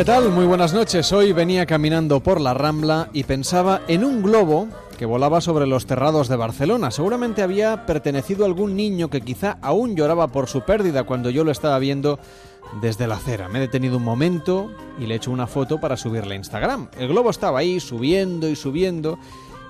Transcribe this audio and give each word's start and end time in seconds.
¿Qué 0.00 0.06
tal? 0.06 0.30
Muy 0.30 0.46
buenas 0.46 0.72
noches. 0.72 1.12
Hoy 1.12 1.34
venía 1.34 1.66
caminando 1.66 2.20
por 2.20 2.40
la 2.40 2.54
Rambla 2.54 3.10
y 3.12 3.24
pensaba 3.24 3.82
en 3.86 4.02
un 4.02 4.22
globo 4.22 4.66
que 4.96 5.04
volaba 5.04 5.42
sobre 5.42 5.66
los 5.66 5.84
terrados 5.84 6.26
de 6.28 6.36
Barcelona. 6.36 6.90
Seguramente 6.90 7.42
había 7.42 7.84
pertenecido 7.84 8.44
a 8.44 8.46
algún 8.46 8.76
niño 8.76 9.10
que 9.10 9.20
quizá 9.20 9.58
aún 9.60 9.96
lloraba 9.96 10.28
por 10.28 10.48
su 10.48 10.62
pérdida 10.62 11.04
cuando 11.04 11.28
yo 11.28 11.44
lo 11.44 11.50
estaba 11.50 11.78
viendo 11.78 12.18
desde 12.80 13.06
la 13.06 13.16
acera. 13.16 13.50
Me 13.50 13.58
he 13.58 13.60
detenido 13.60 13.98
un 13.98 14.02
momento 14.02 14.70
y 14.98 15.04
le 15.04 15.12
he 15.12 15.16
hecho 15.18 15.32
una 15.32 15.46
foto 15.46 15.82
para 15.82 15.98
subirla 15.98 16.32
a 16.32 16.36
Instagram. 16.36 16.88
El 16.98 17.08
globo 17.08 17.28
estaba 17.28 17.58
ahí 17.58 17.78
subiendo 17.78 18.48
y 18.48 18.56
subiendo 18.56 19.18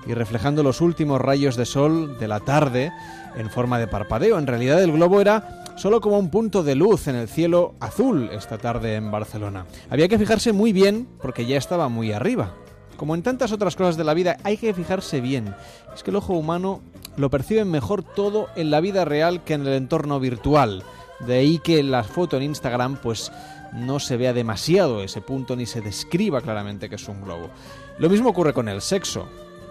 y 0.07 0.13
reflejando 0.13 0.63
los 0.63 0.79
últimos 0.79 1.19
rayos 1.19 1.57
de 1.57 1.65
sol 1.65 2.17
de 2.17 2.29
la 2.29 2.39
tarde 2.39 2.93
en 3.35 3.49
forma 3.49 3.79
de 3.79 3.87
parpadeo. 3.87 4.37
En 4.37 4.47
realidad 4.47 4.81
el 4.81 4.93
globo 4.93 5.19
era 5.19 5.60
solo 5.75 6.01
como 6.01 6.19
un 6.19 6.29
punto 6.29 6.63
de 6.63 6.75
luz 6.75 7.07
en 7.07 7.15
el 7.15 7.27
cielo 7.27 7.75
azul 7.79 8.29
esta 8.31 8.57
tarde 8.57 8.95
en 8.95 9.11
Barcelona. 9.11 9.65
Había 9.89 10.07
que 10.07 10.19
fijarse 10.19 10.53
muy 10.53 10.73
bien 10.73 11.07
porque 11.21 11.45
ya 11.45 11.57
estaba 11.57 11.89
muy 11.89 12.11
arriba. 12.11 12.53
Como 12.97 13.15
en 13.15 13.23
tantas 13.23 13.51
otras 13.51 13.75
cosas 13.75 13.97
de 13.97 14.03
la 14.03 14.13
vida, 14.13 14.37
hay 14.43 14.57
que 14.57 14.73
fijarse 14.73 15.21
bien. 15.21 15.55
Es 15.93 16.03
que 16.03 16.11
el 16.11 16.17
ojo 16.17 16.33
humano 16.33 16.81
lo 17.17 17.29
percibe 17.29 17.65
mejor 17.65 18.03
todo 18.03 18.47
en 18.55 18.69
la 18.69 18.79
vida 18.79 19.05
real 19.05 19.43
que 19.43 19.55
en 19.55 19.61
el 19.61 19.73
entorno 19.73 20.19
virtual. 20.19 20.83
De 21.19 21.35
ahí 21.35 21.59
que 21.59 21.81
la 21.83 22.03
foto 22.03 22.37
en 22.37 22.43
Instagram 22.43 22.97
pues 22.97 23.31
no 23.73 23.99
se 23.99 24.17
vea 24.17 24.33
demasiado 24.33 25.01
ese 25.01 25.21
punto 25.21 25.55
ni 25.55 25.65
se 25.65 25.81
describa 25.81 26.41
claramente 26.41 26.89
que 26.89 26.95
es 26.95 27.07
un 27.07 27.23
globo. 27.23 27.49
Lo 27.97 28.09
mismo 28.09 28.29
ocurre 28.29 28.53
con 28.53 28.69
el 28.69 28.81
sexo. 28.81 29.27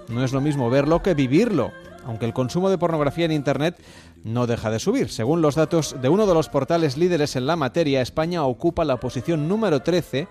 No 0.08 0.24
es 0.24 0.32
lo 0.32 0.40
mismo 0.40 0.70
verlo 0.70 1.02
que 1.02 1.14
vivirlo 1.14 1.70
aunque 2.04 2.26
el 2.26 2.32
consumo 2.32 2.70
de 2.70 2.78
pornografía 2.78 3.24
en 3.24 3.32
Internet 3.32 3.76
no 4.24 4.46
deja 4.46 4.70
de 4.70 4.78
subir. 4.78 5.08
Según 5.08 5.42
los 5.42 5.54
datos 5.54 5.96
de 6.00 6.08
uno 6.08 6.26
de 6.26 6.34
los 6.34 6.48
portales 6.48 6.96
líderes 6.96 7.36
en 7.36 7.46
la 7.46 7.56
materia, 7.56 8.02
España 8.02 8.44
ocupa 8.44 8.84
la 8.84 8.98
posición 8.98 9.48
número 9.48 9.80
13 9.80 10.28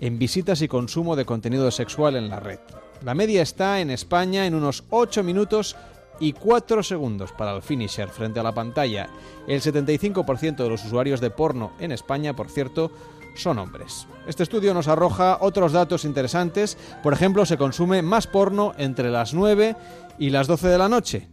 en 0.00 0.18
visitas 0.18 0.62
y 0.62 0.68
consumo 0.68 1.16
de 1.16 1.24
contenido 1.24 1.70
sexual 1.70 2.16
en 2.16 2.28
la 2.28 2.40
red. 2.40 2.60
La 3.04 3.14
media 3.14 3.42
está 3.42 3.80
en 3.80 3.90
España 3.90 4.46
en 4.46 4.54
unos 4.54 4.84
8 4.90 5.22
minutos 5.22 5.76
y 6.20 6.32
4 6.32 6.82
segundos 6.82 7.32
para 7.32 7.54
el 7.56 7.62
finisher 7.62 8.08
frente 8.08 8.40
a 8.40 8.44
la 8.44 8.54
pantalla. 8.54 9.08
El 9.46 9.60
75% 9.60 10.56
de 10.56 10.68
los 10.68 10.84
usuarios 10.84 11.20
de 11.20 11.30
porno 11.30 11.72
en 11.80 11.92
España, 11.92 12.34
por 12.34 12.48
cierto, 12.48 12.90
son 13.34 13.58
hombres. 13.58 14.06
Este 14.26 14.44
estudio 14.44 14.74
nos 14.74 14.88
arroja 14.88 15.38
otros 15.40 15.72
datos 15.72 16.04
interesantes. 16.04 16.78
Por 17.02 17.12
ejemplo, 17.12 17.44
se 17.44 17.58
consume 17.58 18.02
más 18.02 18.26
porno 18.26 18.74
entre 18.78 19.10
las 19.10 19.34
9 19.34 19.76
y 20.18 20.30
las 20.30 20.46
12 20.46 20.68
de 20.68 20.78
la 20.78 20.88
noche. 20.88 21.28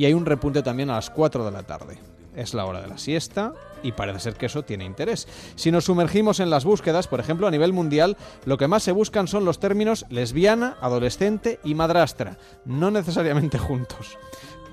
Y 0.00 0.06
hay 0.06 0.14
un 0.14 0.24
repunte 0.24 0.62
también 0.62 0.88
a 0.88 0.94
las 0.94 1.10
4 1.10 1.44
de 1.44 1.50
la 1.50 1.62
tarde. 1.62 1.98
Es 2.34 2.54
la 2.54 2.64
hora 2.64 2.80
de 2.80 2.88
la 2.88 2.96
siesta 2.96 3.52
y 3.82 3.92
parece 3.92 4.20
ser 4.20 4.34
que 4.34 4.46
eso 4.46 4.62
tiene 4.62 4.86
interés. 4.86 5.28
Si 5.56 5.70
nos 5.70 5.84
sumergimos 5.84 6.40
en 6.40 6.48
las 6.48 6.64
búsquedas, 6.64 7.06
por 7.06 7.20
ejemplo, 7.20 7.46
a 7.46 7.50
nivel 7.50 7.74
mundial, 7.74 8.16
lo 8.46 8.56
que 8.56 8.66
más 8.66 8.82
se 8.82 8.92
buscan 8.92 9.28
son 9.28 9.44
los 9.44 9.60
términos 9.60 10.06
lesbiana, 10.08 10.78
adolescente 10.80 11.60
y 11.64 11.74
madrastra, 11.74 12.38
no 12.64 12.90
necesariamente 12.90 13.58
juntos 13.58 14.16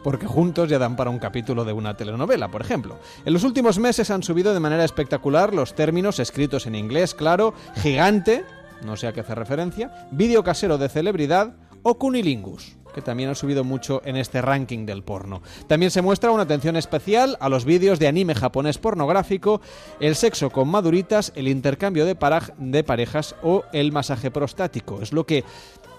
porque 0.01 0.27
juntos 0.27 0.69
ya 0.69 0.79
dan 0.79 0.95
para 0.95 1.09
un 1.09 1.19
capítulo 1.19 1.65
de 1.65 1.73
una 1.73 1.97
telenovela, 1.97 2.49
por 2.49 2.61
ejemplo. 2.61 2.97
En 3.25 3.33
los 3.33 3.43
últimos 3.43 3.77
meses 3.79 4.09
han 4.09 4.23
subido 4.23 4.53
de 4.53 4.61
manera 4.61 4.85
espectacular 4.85 5.53
los 5.53 5.75
términos 5.75 6.19
escritos 6.19 6.65
en 6.65 6.75
inglés, 6.75 7.13
claro, 7.13 7.53
gigante, 7.75 8.45
no 8.85 8.95
sé 8.95 9.07
a 9.07 9.11
qué 9.11 9.19
hace 9.19 9.35
referencia, 9.35 10.07
vídeo 10.11 10.45
casero 10.45 10.77
de 10.77 10.87
celebridad 10.87 11.57
o 11.83 11.97
cunilingus 11.97 12.77
que 12.97 13.03
también 13.03 13.29
ha 13.29 13.35
subido 13.35 13.63
mucho 13.63 14.01
en 14.05 14.15
este 14.15 14.41
ranking 14.41 14.87
del 14.87 15.03
porno. 15.03 15.43
También 15.67 15.91
se 15.91 16.01
muestra 16.01 16.31
una 16.31 16.41
atención 16.41 16.75
especial 16.77 17.37
a 17.39 17.47
los 17.47 17.63
vídeos 17.63 17.99
de 17.99 18.07
anime 18.07 18.33
japonés 18.33 18.79
pornográfico, 18.79 19.61
el 19.99 20.15
sexo 20.15 20.49
con 20.49 20.67
maduritas, 20.67 21.31
el 21.35 21.47
intercambio 21.47 22.05
de, 22.05 22.17
de 22.57 22.83
parejas 22.83 23.35
o 23.43 23.65
el 23.71 23.91
masaje 23.91 24.31
prostático. 24.31 24.99
Es 25.03 25.13
lo 25.13 25.27
que 25.27 25.43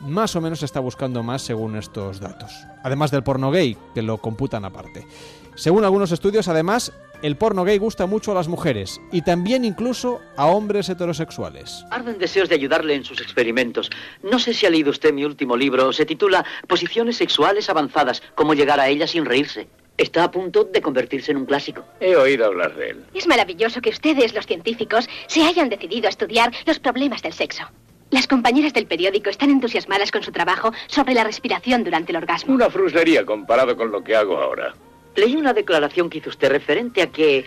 más 0.01 0.35
o 0.35 0.41
menos 0.41 0.59
se 0.59 0.65
está 0.65 0.81
buscando 0.81 1.23
más 1.23 1.43
según 1.43 1.77
estos 1.77 2.19
datos. 2.19 2.53
Además 2.83 3.13
del 3.13 3.23
porno 3.23 3.53
gay, 3.53 3.77
que 3.95 4.03
lo 4.03 4.19
computan 4.19 4.65
aparte. 4.65 5.07
Según 5.55 5.85
algunos 5.85 6.11
estudios, 6.11 6.49
además, 6.49 6.93
el 7.23 7.37
porno 7.37 7.65
gay 7.65 7.79
gusta 7.79 8.07
mucho 8.07 8.33
a 8.33 8.35
las 8.35 8.49
mujeres 8.49 9.01
y 9.13 9.23
también 9.23 9.65
incluso 9.65 10.21
a 10.37 10.47
hombres 10.47 10.89
heterosexuales. 10.89 11.85
Arden 11.91 12.19
deseos 12.19 12.49
de 12.49 12.55
ayudarle 12.55 12.95
en 12.95 13.05
sus 13.05 13.21
experimentos. 13.21 13.91
No 14.23 14.39
sé 14.39 14.55
si 14.55 14.67
ha 14.67 14.71
leído 14.71 14.91
usted 14.91 15.13
mi 15.13 15.25
último 15.25 15.57
libro. 15.57 15.93
Se 15.93 16.07
titula 16.07 16.45
Posiciones 16.67 17.17
sexuales 17.17 17.69
avanzadas, 17.71 18.23
cómo 18.35 18.55
llegar 18.55 18.81
a 18.81 18.89
ellas 18.89 19.11
sin 19.11 19.25
reírse. 19.25 19.69
Está 19.97 20.23
a 20.23 20.31
punto 20.31 20.65
de 20.65 20.81
convertirse 20.81 21.33
en 21.33 21.39
un 21.39 21.47
clásico. 21.47 21.85
He 21.99 22.15
oído 22.15 22.47
hablar 22.47 22.77
de 22.77 22.91
él. 22.91 23.05
Es 23.15 23.27
maravilloso 23.27 23.81
que 23.81 23.91
ustedes, 23.91 24.33
los 24.33 24.47
científicos, 24.47 25.09
se 25.27 25.43
hayan 25.43 25.69
decidido 25.69 26.07
a 26.07 26.11
estudiar 26.11 26.53
los 26.67 26.79
problemas 26.79 27.21
del 27.23 27.33
sexo. 27.33 27.65
Las 28.11 28.27
compañeras 28.27 28.73
del 28.73 28.87
periódico 28.87 29.29
están 29.29 29.51
entusiasmadas 29.51 30.11
con 30.11 30.23
su 30.23 30.33
trabajo 30.33 30.73
sobre 30.87 31.15
la 31.15 31.25
respiración 31.25 31.85
durante 31.85 32.13
el 32.13 32.17
orgasmo. 32.17 32.55
Una 32.55 32.71
fruslería 32.71 33.27
comparado 33.27 33.77
con 33.77 33.91
lo 33.91 34.03
que 34.03 34.17
hago 34.17 34.39
ahora. 34.39 34.73
Leí 35.19 35.35
una 35.35 35.53
declaración 35.53 36.09
que 36.09 36.19
hizo 36.19 36.31
usted 36.31 36.49
referente 36.49 37.03
a 37.03 37.11
que 37.11 37.39
eh, 37.39 37.45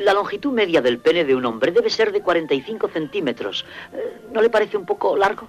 la 0.00 0.12
longitud 0.12 0.52
media 0.52 0.82
del 0.82 0.98
pene 0.98 1.24
de 1.24 1.36
un 1.36 1.44
hombre 1.44 1.70
debe 1.70 1.88
ser 1.88 2.10
de 2.10 2.20
45 2.20 2.88
centímetros. 2.88 3.64
Eh, 3.92 4.22
¿No 4.32 4.42
le 4.42 4.50
parece 4.50 4.76
un 4.76 4.84
poco 4.84 5.16
largo? 5.16 5.48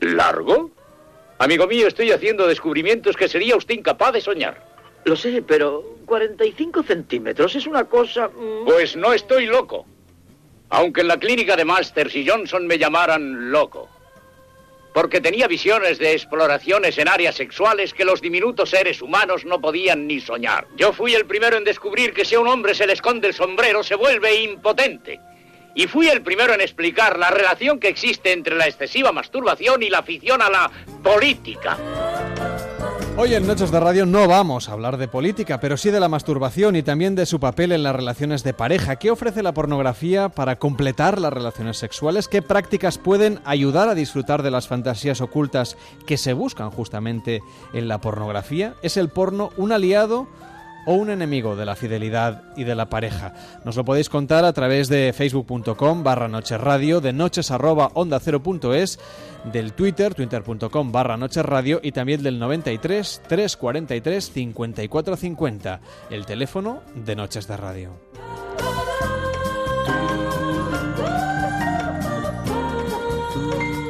¿Largo? 0.00 0.72
Amigo 1.38 1.68
mío, 1.68 1.86
estoy 1.86 2.10
haciendo 2.10 2.48
descubrimientos 2.48 3.16
que 3.16 3.28
sería 3.28 3.56
usted 3.56 3.76
incapaz 3.76 4.14
de 4.14 4.20
soñar. 4.20 4.66
Lo 5.04 5.14
sé, 5.14 5.44
pero 5.46 5.96
45 6.06 6.82
centímetros 6.82 7.54
es 7.54 7.68
una 7.68 7.84
cosa... 7.84 8.28
Mm, 8.28 8.64
pues 8.64 8.96
no 8.96 9.12
estoy 9.12 9.46
loco. 9.46 9.86
Aunque 10.70 11.02
en 11.02 11.08
la 11.08 11.20
clínica 11.20 11.54
de 11.54 11.64
Masters 11.64 12.16
y 12.16 12.26
Johnson 12.28 12.66
me 12.66 12.78
llamaran 12.78 13.52
loco. 13.52 13.88
Porque 14.94 15.20
tenía 15.20 15.48
visiones 15.48 15.98
de 15.98 16.12
exploraciones 16.12 16.96
en 16.98 17.08
áreas 17.08 17.34
sexuales 17.34 17.92
que 17.92 18.04
los 18.04 18.20
diminutos 18.20 18.70
seres 18.70 19.02
humanos 19.02 19.44
no 19.44 19.60
podían 19.60 20.06
ni 20.06 20.20
soñar. 20.20 20.68
Yo 20.76 20.92
fui 20.92 21.14
el 21.14 21.26
primero 21.26 21.56
en 21.56 21.64
descubrir 21.64 22.14
que 22.14 22.24
si 22.24 22.36
a 22.36 22.40
un 22.40 22.46
hombre 22.46 22.76
se 22.76 22.86
le 22.86 22.92
esconde 22.92 23.26
el 23.26 23.34
sombrero 23.34 23.82
se 23.82 23.96
vuelve 23.96 24.42
impotente. 24.42 25.18
Y 25.74 25.88
fui 25.88 26.06
el 26.06 26.22
primero 26.22 26.54
en 26.54 26.60
explicar 26.60 27.18
la 27.18 27.30
relación 27.30 27.80
que 27.80 27.88
existe 27.88 28.30
entre 28.30 28.54
la 28.54 28.68
excesiva 28.68 29.10
masturbación 29.10 29.82
y 29.82 29.90
la 29.90 29.98
afición 29.98 30.40
a 30.40 30.48
la 30.48 30.70
política. 31.02 31.76
Hoy 33.16 33.32
en 33.32 33.46
Noches 33.46 33.70
de 33.70 33.78
Radio 33.78 34.06
no 34.06 34.26
vamos 34.26 34.68
a 34.68 34.72
hablar 34.72 34.96
de 34.96 35.06
política, 35.06 35.60
pero 35.60 35.76
sí 35.76 35.92
de 35.92 36.00
la 36.00 36.08
masturbación 36.08 36.74
y 36.74 36.82
también 36.82 37.14
de 37.14 37.26
su 37.26 37.38
papel 37.38 37.70
en 37.70 37.84
las 37.84 37.94
relaciones 37.94 38.42
de 38.42 38.54
pareja. 38.54 38.96
¿Qué 38.96 39.12
ofrece 39.12 39.44
la 39.44 39.54
pornografía 39.54 40.30
para 40.30 40.58
completar 40.58 41.20
las 41.20 41.32
relaciones 41.32 41.76
sexuales? 41.76 42.26
¿Qué 42.26 42.42
prácticas 42.42 42.98
pueden 42.98 43.38
ayudar 43.44 43.88
a 43.88 43.94
disfrutar 43.94 44.42
de 44.42 44.50
las 44.50 44.66
fantasías 44.66 45.20
ocultas 45.20 45.76
que 46.06 46.16
se 46.16 46.32
buscan 46.32 46.70
justamente 46.70 47.40
en 47.72 47.86
la 47.86 48.00
pornografía? 48.00 48.74
¿Es 48.82 48.96
el 48.96 49.10
porno 49.10 49.50
un 49.56 49.70
aliado? 49.70 50.26
O 50.86 50.94
un 50.94 51.10
enemigo 51.10 51.56
de 51.56 51.66
la 51.66 51.76
fidelidad 51.76 52.42
y 52.56 52.64
de 52.64 52.74
la 52.74 52.88
pareja. 52.88 53.34
Nos 53.64 53.76
lo 53.76 53.84
podéis 53.84 54.08
contar 54.08 54.44
a 54.44 54.52
través 54.52 54.88
de 54.88 55.12
facebook.com 55.12 56.02
barra 56.02 56.28
noches 56.28 56.60
radio, 56.60 57.00
de 57.00 57.12
noches 57.12 57.50
arroba 57.50 57.90
onda 57.94 58.20
cero 58.20 58.42
del 59.52 59.72
Twitter, 59.72 60.14
twitter.com 60.14 60.92
barra 60.92 61.16
noches 61.16 61.44
radio 61.44 61.80
y 61.82 61.92
también 61.92 62.22
del 62.22 62.38
93 62.38 63.22
343 63.28 64.30
5450, 64.30 65.80
el 66.10 66.26
teléfono 66.26 66.82
de 66.94 67.16
Noches 67.16 67.46
de 67.46 67.56
Radio. 67.56 67.92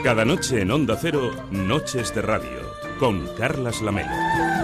Cada 0.04 0.26
noche 0.26 0.60
en 0.60 0.70
Onda 0.70 0.98
Cero, 1.00 1.30
Noches 1.50 2.14
de 2.14 2.20
Radio, 2.20 2.60
con 2.98 3.26
Carlas 3.38 3.80
Lamelo. 3.80 4.63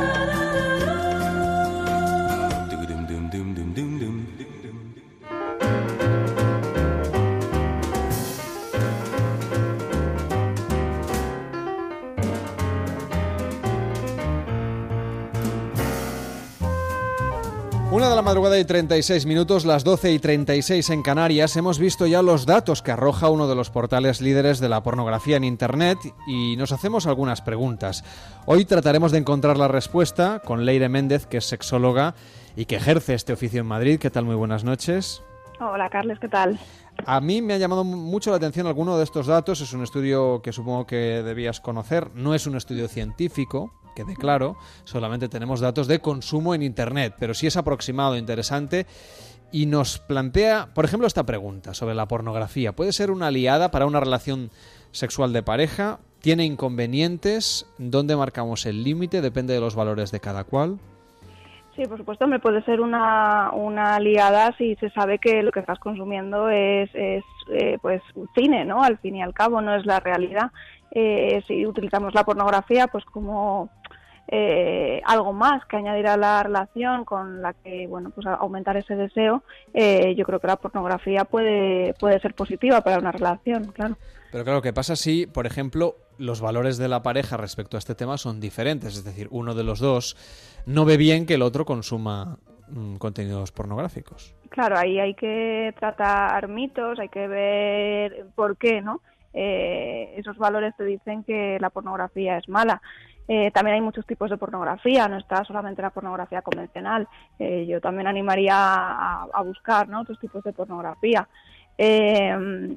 Una 17.93 18.09
de 18.09 18.15
la 18.15 18.23
madrugada 18.23 18.57
y 18.57 18.65
36 18.65 19.27
minutos, 19.27 19.65
las 19.65 19.83
12 19.83 20.13
y 20.13 20.21
36 20.21 20.91
en 20.91 21.03
Canarias, 21.03 21.57
hemos 21.57 21.81
visto 21.81 22.07
ya 22.07 22.23
los 22.23 22.47
datos 22.47 22.83
que 22.83 22.93
arroja 22.93 23.31
uno 23.31 23.49
de 23.49 23.57
los 23.57 23.71
portales 23.71 24.21
líderes 24.21 24.61
de 24.61 24.69
la 24.69 24.85
pornografía 24.85 25.37
en 25.37 25.43
Internet 25.43 25.99
y 26.25 26.55
nos 26.57 26.71
hacemos 26.71 27.09
algunas 27.09 27.43
preguntas. 27.43 28.05
Hoy 28.47 28.65
trataremos 28.65 29.11
de 29.11 29.19
encontrar 29.19 29.59
la 29.59 29.67
respuesta 29.67 30.39
con 30.39 30.65
Leire 30.65 30.89
Méndez, 30.89 31.27
que 31.27 31.39
es 31.39 31.47
sexóloga 31.47 32.15
y 32.55 32.67
que 32.67 32.77
ejerce 32.77 33.15
este 33.15 33.33
oficio 33.33 33.61
en 33.61 33.67
Madrid. 33.67 33.99
¿Qué 33.99 34.09
tal? 34.11 34.25
Muy 34.25 34.37
buenas 34.37 34.63
noches. 34.63 35.25
Hola, 35.59 35.91
Carles, 35.91 36.21
¿qué 36.21 36.29
tal? 36.29 36.61
A 37.05 37.21
mí 37.21 37.43
me 37.43 37.55
ha 37.55 37.59
llamado 37.59 37.83
mucho 37.83 38.31
la 38.31 38.37
atención 38.37 38.69
alguno 38.69 38.99
de 38.99 39.05
estos 39.05 39.27
datos. 39.27 39.61
Es 39.63 39.73
un 39.73 39.83
estudio 39.83 40.43
que 40.43 40.53
supongo 40.53 40.87
que 40.87 41.25
debías 41.25 41.61
conocer. 41.61 42.13
No 42.15 42.37
es 42.37 42.47
un 42.47 42.57
estudio 42.57 42.87
científico, 42.87 43.73
quede 43.95 44.15
claro, 44.15 44.57
solamente 44.85 45.29
tenemos 45.29 45.61
datos 45.61 45.87
de 45.87 46.01
consumo 46.01 46.55
en 46.55 46.63
Internet, 46.63 47.15
pero 47.19 47.35
sí 47.35 47.47
es 47.47 47.57
aproximado, 47.57 48.17
interesante 48.17 48.87
y 49.53 49.67
nos 49.67 49.99
plantea, 49.99 50.69
por 50.75 50.85
ejemplo, 50.85 51.07
esta 51.07 51.25
pregunta 51.25 51.75
sobre 51.75 51.95
la 51.95 52.07
pornografía. 52.07 52.73
¿Puede 52.73 52.93
ser 52.93 53.11
una 53.11 53.29
aliada 53.29 53.71
para 53.71 53.87
una 53.87 54.01
relación 54.01 54.51
sexual 54.93 55.33
de 55.33 55.43
pareja? 55.43 55.99
¿Tiene 56.21 56.45
inconvenientes? 56.45 57.67
¿Dónde 57.79 58.17
marcamos 58.17 58.67
el 58.67 58.85
límite? 58.85 59.21
Depende 59.21 59.55
de 59.55 59.61
los 59.61 59.75
valores 59.75 60.13
de 60.13 60.21
cada 60.21 60.45
cual. 60.45 60.79
Sí, 61.77 61.87
por 61.87 61.99
supuesto, 61.99 62.27
me 62.27 62.41
puede 62.41 62.63
ser 62.65 62.81
una, 62.81 63.53
una 63.53 63.97
aliada 63.97 64.55
si 64.59 64.75
se 64.77 64.91
sabe 64.91 65.19
que 65.19 65.43
lo 65.43 65.51
que 65.51 65.61
estás 65.61 65.79
consumiendo 65.79 66.51
es, 66.51 66.91
es 66.95 67.25
eh, 67.53 67.79
pues 67.81 68.03
cine, 68.35 68.65
¿no? 68.65 68.83
Al 68.83 68.99
fin 68.99 69.17
y 69.17 69.23
al 69.23 69.33
cabo, 69.33 69.61
no 69.61 69.75
es 69.75 69.87
la 69.87 70.01
realidad. 70.01 70.51
Eh, 70.91 71.43
si 71.47 71.67
utilizamos 71.67 72.15
la 72.15 72.25
pornografía, 72.25 72.89
pues 72.89 73.05
como 73.05 73.71
eh, 74.33 75.03
algo 75.07 75.33
más 75.33 75.65
que 75.67 75.77
añadir 75.77 76.07
a 76.07 76.17
la 76.17 76.41
relación 76.45 77.05
con 77.05 77.43
la 77.43 77.53
que 77.53 77.89
bueno 77.89 78.11
pues 78.11 78.29
aumentar 78.29 78.77
ese 78.77 78.95
deseo 78.95 79.43
eh, 79.75 80.15
yo 80.17 80.25
creo 80.25 80.39
que 80.39 80.47
la 80.47 80.55
pornografía 80.55 81.25
puede 81.25 81.95
puede 81.95 82.21
ser 82.21 82.35
positiva 82.35 82.81
para 82.81 83.01
una 83.01 83.11
relación 83.11 83.73
claro. 83.73 83.97
Pero 84.31 84.45
claro 84.45 84.63
qué 84.63 84.73
pasa 84.73 84.95
si 84.95 85.27
por 85.27 85.47
ejemplo 85.47 85.97
los 86.17 86.41
valores 86.41 86.79
de 86.79 86.87
la 86.87 87.03
pareja 87.03 87.37
respecto 87.39 87.77
a 87.77 87.81
este 87.81 87.97
tema 87.97 88.19
son 88.19 88.39
diferentes 88.39 88.97
es 88.97 89.03
decir 89.03 89.27
uno 89.33 89.53
de 89.53 89.65
los 89.65 89.81
dos 89.81 90.17
no 90.65 90.85
ve 90.85 90.97
bien 90.97 91.27
que 91.27 91.35
el 91.35 91.43
otro 91.43 91.65
consuma 91.65 92.39
mm, 92.69 92.99
contenidos 92.99 93.51
pornográficos. 93.51 94.37
Claro 94.49 94.79
ahí 94.79 95.01
hay 95.01 95.15
que 95.15 95.75
tratar 95.77 96.47
mitos 96.47 97.01
hay 97.01 97.09
que 97.09 97.27
ver 97.27 98.27
por 98.37 98.57
qué 98.57 98.81
no 98.81 99.01
eh, 99.33 100.15
esos 100.17 100.39
valores 100.39 100.75
te 100.77 100.85
dicen 100.85 101.25
que 101.25 101.59
la 101.61 101.71
pornografía 101.71 102.37
es 102.39 102.49
mala 102.49 102.81
eh, 103.33 103.53
también 103.53 103.77
hay 103.77 103.81
muchos 103.81 104.05
tipos 104.07 104.29
de 104.29 104.37
pornografía, 104.37 105.07
no 105.07 105.17
está 105.17 105.45
solamente 105.45 105.81
la 105.81 105.91
pornografía 105.91 106.43
convencional. 106.43 107.07
Eh, 107.39 107.65
yo 107.65 107.81
también 107.81 108.09
animaría 108.09 108.57
a, 108.57 109.43
buscar 109.45 109.89
¿no? 109.89 110.01
otros 110.01 110.19
tipos 110.19 110.43
de 110.43 110.53
pornografía. 110.53 111.29
Eh, 111.79 112.77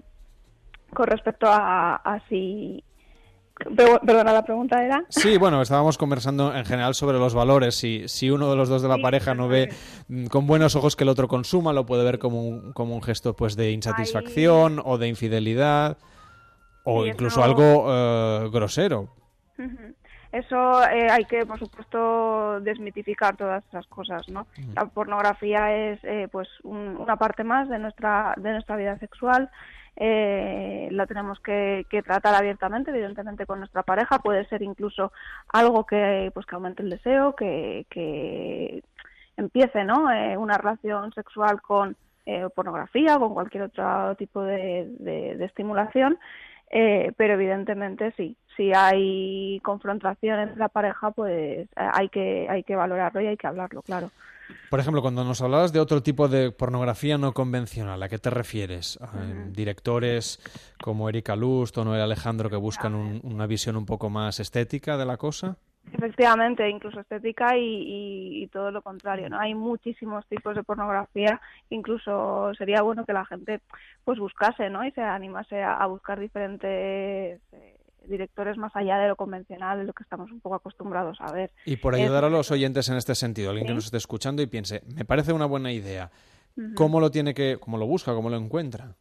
con 0.94 1.07
respecto 1.07 1.47
a, 1.50 2.21
si 2.29 2.83
Perdona, 3.75 4.31
la 4.31 4.45
pregunta 4.45 4.85
era. 4.85 5.03
Sí, 5.09 5.38
bueno, 5.38 5.59
estábamos 5.59 5.97
conversando 5.97 6.56
en 6.56 6.65
general 6.65 6.94
sobre 6.94 7.17
los 7.17 7.33
valores. 7.33 7.73
Si, 7.73 8.07
si 8.07 8.29
uno 8.29 8.51
de 8.51 8.56
los 8.56 8.69
dos 8.69 8.83
de 8.83 8.89
la 8.89 8.99
pareja 8.99 9.33
no 9.33 9.47
ve 9.47 9.73
mm, 10.07 10.27
con 10.27 10.45
buenos 10.45 10.75
ojos 10.75 10.95
que 10.95 11.03
el 11.03 11.09
otro 11.09 11.27
consuma, 11.27 11.73
lo 11.73 11.88
puede 11.88 12.03
ver 12.03 12.19
como 12.19 12.44
un, 12.44 12.73
como 12.73 12.94
un 12.94 13.01
gesto 13.01 13.35
pues 13.35 13.56
de 13.56 13.71
insatisfacción 13.71 14.79
o 14.85 14.99
de 14.99 15.07
infidelidad 15.07 15.97
o 16.83 17.07
incluso 17.07 17.44
algo 17.44 18.51
grosero 18.51 19.09
eso 20.33 20.83
eh, 20.89 21.07
hay 21.12 21.25
que, 21.25 21.45
por 21.45 21.59
supuesto, 21.59 22.59
desmitificar 22.62 23.38
todas 23.38 23.63
esas 23.68 23.85
cosas, 23.85 24.27
¿no? 24.30 24.47
La 24.74 24.88
pornografía 24.88 25.71
es, 25.71 26.03
eh, 26.03 26.27
pues, 26.31 26.50
una 26.63 27.18
parte 27.18 27.44
más 27.44 27.69
de 27.69 27.77
nuestra 27.77 28.33
de 28.38 28.51
nuestra 28.51 28.75
vida 28.75 28.97
sexual. 28.97 29.51
Eh, 29.95 30.88
la 30.89 31.06
tenemos 31.06 31.39
que, 31.39 31.85
tratar 32.03 32.33
abiertamente, 32.33 32.89
evidentemente, 32.89 33.45
con 33.45 33.59
nuestra 33.59 33.83
pareja. 33.83 34.18
Puede 34.18 34.45
ser 34.47 34.63
incluso 34.63 35.12
algo 35.50 35.85
que, 35.85 36.31
pues, 36.33 36.47
que 36.47 36.56
aumente 36.56 36.81
el 36.81 36.89
deseo, 36.89 37.35
que, 37.35 37.85
que 37.91 38.83
empiece, 39.38 39.83
¿no? 39.83 40.07
una 40.39 40.57
relación 40.57 41.13
sexual 41.13 41.62
con 41.62 41.95
pornografía 42.56 43.18
o 43.18 43.19
con 43.19 43.33
cualquier 43.35 43.63
otro 43.65 44.15
tipo 44.15 44.41
de, 44.41 44.88
de 44.97 45.45
estimulación. 45.45 46.18
Pero 47.15 47.33
evidentemente 47.33 48.13
sí, 48.17 48.35
si 48.55 48.73
hay 48.73 49.59
confrontación 49.61 50.39
entre 50.39 50.57
la 50.57 50.69
pareja, 50.69 51.11
pues 51.11 51.31
eh, 51.31 51.67
hay 51.75 52.09
que, 52.09 52.47
hay 52.49 52.63
que 52.63 52.75
valorarlo 52.75 53.21
y 53.21 53.27
hay 53.27 53.37
que 53.37 53.47
hablarlo, 53.47 53.81
claro. 53.81 54.11
Por 54.69 54.79
ejemplo, 54.79 55.01
cuando 55.01 55.23
nos 55.23 55.41
hablabas 55.41 55.71
de 55.71 55.79
otro 55.79 56.03
tipo 56.03 56.27
de 56.27 56.51
pornografía 56.51 57.17
no 57.17 57.33
convencional, 57.33 58.01
¿a 58.03 58.09
qué 58.09 58.19
te 58.19 58.29
refieres? 58.29 58.99
Directores 59.51 60.39
como 60.81 61.07
Erika 61.07 61.35
Lust 61.35 61.77
o 61.77 61.85
Noel 61.85 62.01
Alejandro 62.01 62.49
que 62.49 62.55
buscan 62.57 63.21
una 63.23 63.47
visión 63.47 63.77
un 63.77 63.85
poco 63.85 64.09
más 64.09 64.39
estética 64.39 64.97
de 64.97 65.05
la 65.05 65.17
cosa. 65.17 65.57
Efectivamente, 65.91 66.69
incluso 66.69 67.00
estética 67.01 67.57
y, 67.57 68.47
todo 68.51 68.71
lo 68.71 68.81
contrario, 68.81 69.30
¿no? 69.30 69.39
Hay 69.39 69.53
muchísimos 69.53 70.25
tipos 70.27 70.56
de 70.56 70.63
pornografía, 70.63 71.41
incluso 71.69 72.53
sería 72.57 72.81
bueno 72.81 73.06
que 73.06 73.13
la 73.13 73.25
gente 73.25 73.62
pues 74.03 74.19
buscase, 74.19 74.69
¿no? 74.69 74.85
Y 74.85 74.91
se 74.91 75.01
animase 75.01 75.62
a, 75.62 75.85
buscar 75.88 76.19
diferentes 76.19 77.41
eh, 77.51 77.77
directores 78.07 78.57
más 78.57 78.75
allá 78.75 78.97
de 78.97 79.07
lo 79.07 79.15
convencional, 79.15 79.80
de 79.80 79.85
lo 79.85 79.94
que 79.94 80.03
estamos 80.03 80.31
un 80.31 80.39
poco 80.39 80.56
acostumbrados 80.56 81.18
a 81.19 81.31
ver. 81.31 81.51
Y 81.65 81.77
por 81.77 81.95
ayudar 81.95 82.25
a 82.25 82.30
los 82.30 82.51
oyentes 82.51 82.89
en 82.89 82.97
este 82.97 83.15
sentido, 83.15 83.50
alguien 83.50 83.68
que 83.68 83.74
nos 83.74 83.85
esté 83.85 83.97
escuchando 83.97 84.41
y 84.41 84.47
piense, 84.47 84.83
me 84.95 85.06
parece 85.06 85.33
una 85.33 85.45
buena 85.45 85.71
idea, 85.71 86.12
¿cómo 86.75 87.00
lo 87.00 87.12
tiene 87.12 87.33
que, 87.33 87.57
cómo 87.59 87.77
lo 87.77 87.85
busca, 87.85 88.13
cómo 88.13 88.30
lo 88.30 88.38
encuentra? 88.38 88.95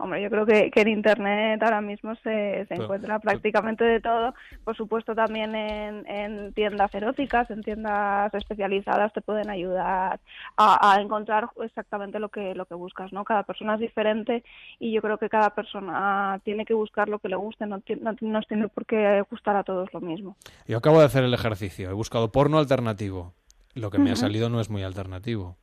Hombre, 0.00 0.22
yo 0.22 0.30
creo 0.30 0.46
que, 0.46 0.70
en 0.72 0.88
Internet 0.88 1.60
ahora 1.60 1.80
mismo 1.80 2.14
se, 2.22 2.66
se 2.68 2.74
encuentra 2.74 3.18
prácticamente 3.18 3.82
de 3.82 4.00
todo. 4.00 4.32
Por 4.62 4.76
supuesto, 4.76 5.12
también 5.12 5.56
en, 5.56 6.52
tiendas 6.52 6.94
eróticas, 6.94 7.50
en 7.50 7.62
tiendas 7.62 8.32
especializadas, 8.32 9.12
te 9.12 9.20
pueden 9.22 9.50
ayudar 9.50 10.20
a, 10.56 11.00
encontrar 11.00 11.50
exactamente 11.64 12.20
lo 12.20 12.28
que, 12.28 12.54
lo 12.54 12.66
que 12.66 12.76
buscas. 12.76 13.12
¿no? 13.12 13.24
Cada 13.24 13.42
persona 13.42 13.74
es 13.74 13.80
diferente 13.80 14.44
y 14.78 14.92
yo 14.92 15.02
creo 15.02 15.18
que 15.18 15.28
cada 15.28 15.50
persona 15.50 16.40
tiene 16.44 16.64
que 16.64 16.74
buscar 16.74 17.08
lo 17.08 17.18
que 17.18 17.28
le 17.28 17.36
guste, 17.36 17.66
no, 17.66 17.82
no 18.00 18.16
nos 18.20 18.46
tiene 18.46 18.68
por 18.68 18.86
qué 18.86 19.24
gustar 19.28 19.56
a 19.56 19.64
todos 19.64 19.92
lo 19.92 20.00
mismo. 20.00 20.36
Yo 20.68 20.78
acabo 20.78 21.00
de 21.00 21.06
hacer 21.06 21.24
el 21.24 21.34
ejercicio, 21.34 21.90
he 21.90 21.92
buscado 21.92 22.30
porno 22.30 22.58
alternativo. 22.58 23.34
Lo 23.74 23.90
que 23.90 23.98
me 23.98 24.12
ha 24.12 24.16
salido 24.16 24.48
no 24.48 24.60
es 24.60 24.70
muy 24.70 24.84
alternativo. 24.84 25.56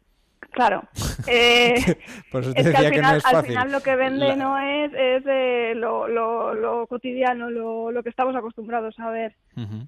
Claro. 0.56 0.84
Eh, 1.28 1.74
es 1.76 2.70
que, 2.70 3.02
al, 3.02 3.44
final, 3.44 3.72
lo 3.72 3.82
que 3.82 3.96
vende 3.96 4.36
no 4.36 4.60
es, 4.60 4.94
es 4.94 5.24
eh, 5.26 5.74
lo, 5.76 6.08
lo, 6.08 6.86
cotidiano, 6.86 7.50
lo, 7.50 7.90
lo, 7.90 8.04
que 8.04 8.10
estamos 8.10 8.36
acostumbrados 8.36 9.00
a 9.00 9.10
ver. 9.10 9.34
Mm, 9.56 9.82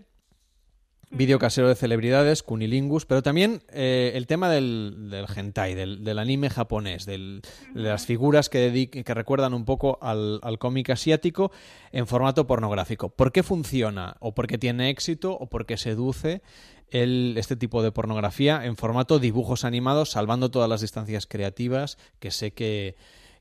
vídeo 1.10 1.38
casero 1.38 1.68
de 1.68 1.76
celebridades, 1.76 2.42
cunilingus, 2.42 3.06
pero 3.06 3.22
también 3.22 3.62
eh, 3.72 4.12
el 4.14 4.26
tema 4.26 4.50
del, 4.50 5.08
del 5.10 5.24
hentai, 5.34 5.74
del, 5.74 6.18
anime 6.18 6.50
japonés, 6.50 7.06
de 7.06 7.40
las 7.72 8.04
figuras 8.04 8.48
que, 8.50 8.90
que 8.90 9.14
recuerdan 9.14 9.54
un 9.54 9.64
poco 9.64 9.98
al, 10.02 10.40
cómic 10.58 10.90
asiático 10.90 11.52
en 11.92 12.06
formato 12.06 12.46
pornográfico. 12.46 13.08
¿Por 13.08 13.32
qué 13.32 13.42
funciona? 13.42 14.16
¿O 14.20 14.34
por 14.34 14.46
qué 14.46 14.58
tiene 14.58 14.90
éxito? 14.90 15.32
¿O 15.32 15.46
por 15.46 15.64
qué 15.64 15.76
seduce 15.76 16.42
el, 16.90 17.34
este 17.36 17.56
tipo 17.56 17.82
de 17.82 17.92
pornografía 17.92 18.64
en 18.64 18.76
formato 18.76 19.18
dibujos 19.18 19.64
animados, 19.64 20.10
salvando 20.10 20.50
todas 20.50 20.68
las 20.68 20.80
distancias 20.80 21.26
creativas 21.26 21.98
que 22.18 22.30
sé 22.30 22.52
que 22.52 22.96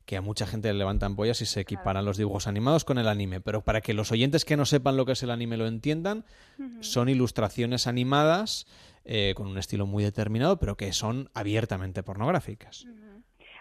que 0.06 0.18
a 0.18 0.22
mucha 0.22 0.46
gente 0.46 0.72
le 0.72 0.78
levantan 0.78 1.16
pollas 1.16 1.42
y 1.42 1.46
se 1.46 1.62
equiparan 1.62 2.06
los 2.06 2.18
dibujos 2.18 2.48
animados 2.48 2.86
con 2.86 2.98
el 2.98 3.08
anime, 3.08 3.42
pero 3.42 3.64
para 3.64 3.82
que 3.82 3.94
los 3.94 4.12
oyentes 4.12 4.46
que 4.46 4.56
no 4.56 4.66
sepan 4.66 4.98
lo 4.98 5.06
que 5.06 5.14
es 5.14 5.24
el 5.24 5.32
anime 5.32 5.58
lo 5.58 5.68
entiendan, 5.68 6.26
son 6.80 7.10
ilustraciones 7.10 7.88
animadas 7.88 8.68
eh, 9.04 9.34
con 9.36 9.48
un 9.48 9.58
estilo 9.58 9.88
muy 9.88 10.04
determinado, 10.04 10.60
pero 10.60 10.78
que 10.78 10.94
son 10.94 11.30
abiertamente 11.34 12.04
pornográficas. 12.04 12.86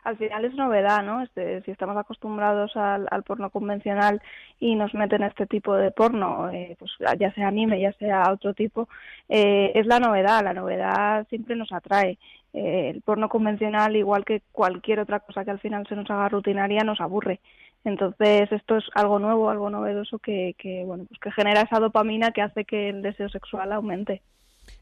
Al 0.05 0.19
final 0.19 0.45
es 0.45 0.55
novedad, 0.55 1.03
¿no? 1.03 1.23
Este, 1.23 1.63
si 1.63 1.71
estamos 1.71 1.97
acostumbrados 1.97 2.77
al, 2.77 3.23
porno 3.25 3.51
convencional 3.51 4.21
y 4.61 4.75
nos 4.75 4.93
meten 4.95 5.23
este 5.23 5.47
tipo 5.47 5.75
de 5.75 5.91
porno, 5.91 6.51
eh, 6.51 6.77
pues 6.79 6.93
ya 7.19 7.33
sea 7.35 7.49
anime, 7.49 7.81
ya 7.81 7.93
sea 7.95 8.31
otro 8.31 8.53
tipo, 8.53 8.89
eh, 9.29 9.73
es 9.75 9.87
la 9.87 10.01
novedad. 10.01 10.45
La 10.45 10.53
novedad 10.53 11.27
siempre 11.29 11.57
nos 11.57 11.73
atrae 11.73 12.19
eh, 12.53 12.91
el 12.95 13.01
porno 13.01 13.29
convencional, 13.29 13.97
igual 13.97 14.25
que 14.25 14.43
cualquier 14.53 15.01
otra 15.01 15.21
cosa 15.21 15.45
que 15.45 15.51
al 15.51 15.61
final 15.61 15.87
se 15.89 15.97
nos 15.97 16.11
haga 16.11 16.29
rutinaria, 16.29 16.85
nos 16.85 17.01
aburre. 17.01 17.41
Entonces, 17.85 18.53
esto 18.53 18.77
es 18.77 18.85
algo 18.95 19.19
nuevo, 19.19 19.51
algo 19.51 19.71
novedoso 19.71 20.19
que, 20.19 20.55
que 20.59 20.85
bueno, 20.85 21.05
pues 21.09 21.19
que 21.19 21.33
genera 21.33 21.63
esa 21.63 21.81
dopamina 21.81 22.31
que 22.31 22.43
hace 22.43 22.65
que 22.65 22.91
el 22.91 23.03
deseo 23.03 23.29
sexual 23.29 23.73
aumente. 23.73 24.23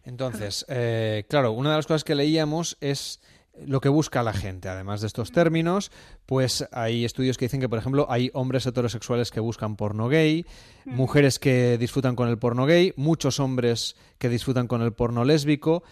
Entonces, 0.04 0.66
eh, 0.68 1.24
claro, 1.28 1.52
una 1.52 1.70
de 1.70 1.76
las 1.76 1.86
cosas 1.86 2.04
que 2.04 2.14
leíamos 2.14 2.76
es 2.80 3.20
lo 3.66 3.80
que 3.80 3.88
busca 3.88 4.22
la 4.22 4.32
gente, 4.32 4.68
además 4.68 5.00
de 5.00 5.06
estos 5.06 5.30
términos, 5.30 5.90
pues 6.26 6.66
hay 6.72 7.04
estudios 7.04 7.36
que 7.36 7.44
dicen 7.44 7.60
que, 7.60 7.68
por 7.68 7.78
ejemplo, 7.78 8.06
hay 8.08 8.30
hombres 8.34 8.66
heterosexuales 8.66 9.30
que 9.30 9.40
buscan 9.40 9.76
porno 9.76 10.08
gay, 10.08 10.46
mujeres 10.84 11.38
que 11.38 11.76
disfrutan 11.78 12.16
con 12.16 12.28
el 12.28 12.38
porno 12.38 12.66
gay, 12.66 12.92
muchos 12.96 13.40
hombres 13.40 13.96
que 14.18 14.28
disfrutan 14.28 14.68
con 14.68 14.82
el 14.82 14.92
porno 14.92 15.24
lésbico. 15.24 15.82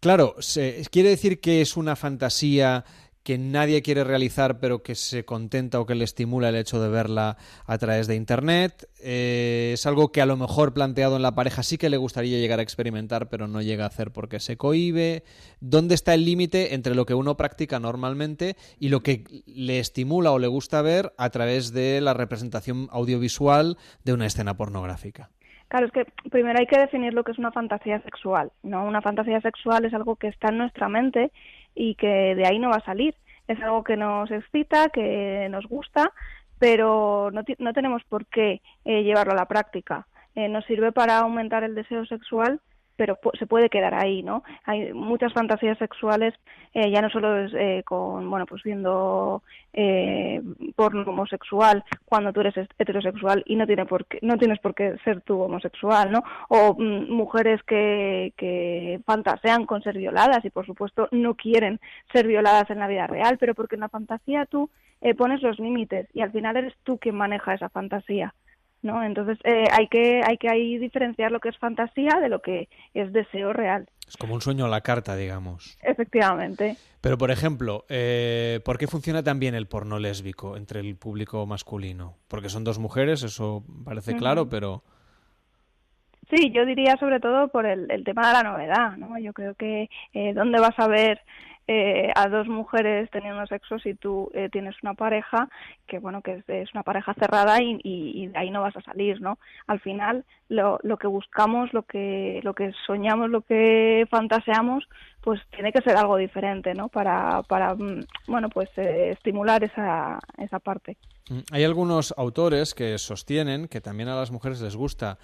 Claro, 0.00 0.36
se, 0.38 0.82
quiere 0.90 1.10
decir 1.10 1.40
que 1.40 1.60
es 1.60 1.76
una 1.76 1.94
fantasía 1.94 2.84
que 3.22 3.38
nadie 3.38 3.82
quiere 3.82 4.04
realizar 4.04 4.58
pero 4.60 4.82
que 4.82 4.94
se 4.94 5.24
contenta 5.24 5.80
o 5.80 5.86
que 5.86 5.94
le 5.94 6.04
estimula 6.04 6.48
el 6.48 6.56
hecho 6.56 6.80
de 6.80 6.88
verla 6.88 7.36
a 7.66 7.78
través 7.78 8.06
de 8.06 8.16
Internet. 8.16 8.88
Eh, 9.02 9.72
es 9.74 9.86
algo 9.86 10.10
que 10.12 10.22
a 10.22 10.26
lo 10.26 10.36
mejor 10.36 10.72
planteado 10.72 11.16
en 11.16 11.22
la 11.22 11.34
pareja 11.34 11.62
sí 11.62 11.78
que 11.78 11.90
le 11.90 11.96
gustaría 11.96 12.38
llegar 12.38 12.58
a 12.60 12.62
experimentar 12.62 13.28
pero 13.28 13.46
no 13.46 13.62
llega 13.62 13.84
a 13.84 13.88
hacer 13.88 14.10
porque 14.10 14.40
se 14.40 14.56
cohibe. 14.56 15.22
¿Dónde 15.60 15.94
está 15.94 16.14
el 16.14 16.24
límite 16.24 16.74
entre 16.74 16.94
lo 16.94 17.06
que 17.06 17.14
uno 17.14 17.36
practica 17.36 17.78
normalmente 17.78 18.56
y 18.78 18.88
lo 18.88 19.00
que 19.00 19.24
le 19.46 19.78
estimula 19.78 20.32
o 20.32 20.38
le 20.38 20.46
gusta 20.46 20.82
ver 20.82 21.12
a 21.18 21.30
través 21.30 21.72
de 21.72 22.00
la 22.00 22.14
representación 22.14 22.88
audiovisual 22.90 23.76
de 24.04 24.12
una 24.12 24.26
escena 24.26 24.56
pornográfica? 24.56 25.30
Claro, 25.70 25.86
es 25.86 25.92
que 25.92 26.04
primero 26.30 26.58
hay 26.58 26.66
que 26.66 26.80
definir 26.80 27.14
lo 27.14 27.22
que 27.22 27.30
es 27.30 27.38
una 27.38 27.52
fantasía 27.52 28.02
sexual, 28.02 28.50
¿no? 28.64 28.84
Una 28.84 29.02
fantasía 29.02 29.40
sexual 29.40 29.84
es 29.84 29.94
algo 29.94 30.16
que 30.16 30.26
está 30.26 30.48
en 30.48 30.58
nuestra 30.58 30.88
mente 30.88 31.30
y 31.80 31.94
que 31.94 32.34
de 32.34 32.46
ahí 32.46 32.58
no 32.58 32.68
va 32.68 32.76
a 32.76 32.84
salir. 32.84 33.14
Es 33.48 33.58
algo 33.62 33.82
que 33.82 33.96
nos 33.96 34.30
excita, 34.30 34.90
que 34.90 35.48
nos 35.50 35.66
gusta, 35.66 36.12
pero 36.58 37.30
no, 37.32 37.42
no 37.58 37.72
tenemos 37.72 38.04
por 38.04 38.26
qué 38.26 38.60
eh, 38.84 39.02
llevarlo 39.02 39.32
a 39.32 39.36
la 39.36 39.48
práctica. 39.48 40.06
Eh, 40.34 40.48
nos 40.48 40.66
sirve 40.66 40.92
para 40.92 41.18
aumentar 41.18 41.64
el 41.64 41.74
deseo 41.74 42.04
sexual, 42.04 42.60
pero 42.96 43.18
se 43.38 43.46
puede 43.46 43.68
quedar 43.68 43.94
ahí, 43.94 44.22
¿no? 44.22 44.42
Hay 44.64 44.92
muchas 44.92 45.32
fantasías 45.32 45.78
sexuales, 45.78 46.34
eh, 46.74 46.90
ya 46.90 47.00
no 47.00 47.10
solo 47.10 47.36
es 47.38 47.52
eh, 47.54 47.82
con, 47.84 48.28
bueno, 48.28 48.46
pues 48.46 48.62
viendo 48.62 49.42
eh, 49.72 50.42
porno 50.76 51.02
homosexual 51.02 51.84
cuando 52.04 52.32
tú 52.32 52.40
eres 52.40 52.54
heterosexual 52.78 53.42
y 53.46 53.56
no 53.56 53.66
tiene 53.66 53.86
por 53.86 54.06
no 54.22 54.36
tienes 54.36 54.58
por 54.58 54.74
qué 54.74 54.96
ser 55.04 55.20
tú 55.22 55.40
homosexual, 55.40 56.10
¿no? 56.12 56.22
O 56.48 56.74
mm, 56.78 57.10
mujeres 57.10 57.62
que, 57.64 58.32
que 58.36 59.00
fantasean 59.06 59.66
con 59.66 59.82
ser 59.82 59.96
violadas 59.96 60.44
y 60.44 60.50
por 60.50 60.66
supuesto 60.66 61.08
no 61.10 61.34
quieren 61.34 61.80
ser 62.12 62.26
violadas 62.26 62.70
en 62.70 62.78
la 62.78 62.88
vida 62.88 63.06
real, 63.06 63.38
pero 63.38 63.54
porque 63.54 63.76
en 63.76 63.82
la 63.82 63.88
fantasía 63.88 64.46
tú 64.46 64.70
eh, 65.00 65.14
pones 65.14 65.42
los 65.42 65.58
límites 65.58 66.08
y 66.12 66.20
al 66.20 66.30
final 66.30 66.56
eres 66.56 66.74
tú 66.84 66.98
quien 66.98 67.14
maneja 67.14 67.54
esa 67.54 67.70
fantasía. 67.70 68.34
¿No? 68.82 69.02
Entonces 69.02 69.38
eh, 69.44 69.66
hay 69.72 69.88
que 69.88 70.22
hay 70.24 70.36
que 70.36 70.48
ahí 70.48 70.78
diferenciar 70.78 71.32
lo 71.32 71.40
que 71.40 71.50
es 71.50 71.58
fantasía 71.58 72.18
de 72.20 72.28
lo 72.28 72.40
que 72.40 72.68
es 72.94 73.12
deseo 73.12 73.52
real. 73.52 73.88
Es 74.08 74.16
como 74.16 74.34
un 74.34 74.40
sueño 74.40 74.64
a 74.64 74.68
la 74.68 74.80
carta, 74.80 75.14
digamos. 75.14 75.78
Efectivamente. 75.82 76.76
Pero, 77.00 77.16
por 77.16 77.30
ejemplo, 77.30 77.84
eh, 77.88 78.60
¿por 78.64 78.76
qué 78.76 78.88
funciona 78.88 79.22
tan 79.22 79.38
bien 79.38 79.54
el 79.54 79.68
porno 79.68 80.00
lésbico 80.00 80.56
entre 80.56 80.80
el 80.80 80.96
público 80.96 81.46
masculino? 81.46 82.16
Porque 82.26 82.48
son 82.48 82.64
dos 82.64 82.80
mujeres, 82.80 83.22
eso 83.22 83.64
parece 83.84 84.16
claro, 84.16 84.48
pero... 84.48 84.82
Sí, 86.30 86.50
yo 86.52 86.64
diría 86.64 86.96
sobre 86.98 87.20
todo 87.20 87.48
por 87.48 87.66
el, 87.66 87.90
el, 87.90 88.04
tema 88.04 88.28
de 88.28 88.32
la 88.32 88.42
novedad, 88.42 88.96
¿no? 88.96 89.18
Yo 89.18 89.32
creo 89.32 89.54
que 89.54 89.90
eh, 90.14 90.32
dónde 90.32 90.60
vas 90.60 90.78
a 90.78 90.86
ver 90.86 91.20
eh, 91.72 92.10
a 92.16 92.28
dos 92.28 92.48
mujeres 92.48 93.08
teniendo 93.12 93.46
sexo 93.46 93.78
si 93.78 93.94
tú 93.94 94.28
eh, 94.34 94.48
tienes 94.50 94.74
una 94.82 94.94
pareja 94.94 95.48
que 95.86 96.00
bueno 96.00 96.20
que 96.20 96.42
es, 96.48 96.74
una 96.74 96.82
pareja 96.82 97.14
cerrada 97.14 97.58
y, 97.62 98.26
de 98.26 98.36
ahí 98.36 98.50
no 98.50 98.62
vas 98.62 98.76
a 98.76 98.80
salir 98.80 99.20
no 99.20 99.38
al 99.68 99.78
final 99.78 100.24
lo, 100.48 100.80
lo 100.82 100.96
que 100.96 101.06
buscamos 101.06 101.72
lo 101.72 101.84
que 101.84 102.40
lo 102.42 102.54
que 102.54 102.72
soñamos 102.86 103.30
lo 103.30 103.42
que 103.42 104.04
fantaseamos 104.10 104.88
pues 105.20 105.40
tiene 105.50 105.70
que 105.70 105.82
ser 105.82 105.96
algo 105.96 106.16
diferente 106.16 106.74
no 106.74 106.88
para 106.88 107.44
para 107.44 107.76
mm, 107.76 108.04
bueno 108.26 108.48
pues 108.48 108.68
eh, 108.76 109.10
estimular 109.12 109.62
esa 109.62 110.18
esa 110.38 110.58
parte. 110.58 110.96
Mm, 111.28 111.40
hay 111.52 111.62
algunos 111.62 112.12
autores 112.16 112.74
que 112.74 112.98
sostienen 112.98 113.68
que 113.68 113.80
también 113.80 114.08
a 114.08 114.16
las 114.16 114.32
mujeres 114.32 114.60
les 114.60 114.74
gusta 114.74 115.18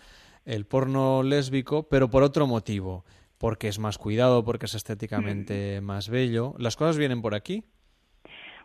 el 0.47 0.65
porno 0.65 1.23
lésbico 1.23 1.89
pero 1.89 2.09
por 2.09 2.23
otro 2.23 2.47
motivo 2.47 3.05
porque 3.39 3.69
es 3.69 3.79
más 3.79 3.99
cuidado, 3.99 4.45
porque 4.45 4.67
es 4.67 4.75
estéticamente 4.75 5.81
más 5.81 6.09
bello. 6.09 6.55
¿Las 6.59 6.77
cosas 6.77 6.97
vienen 6.97 7.23
por 7.23 7.35
aquí? 7.35 7.65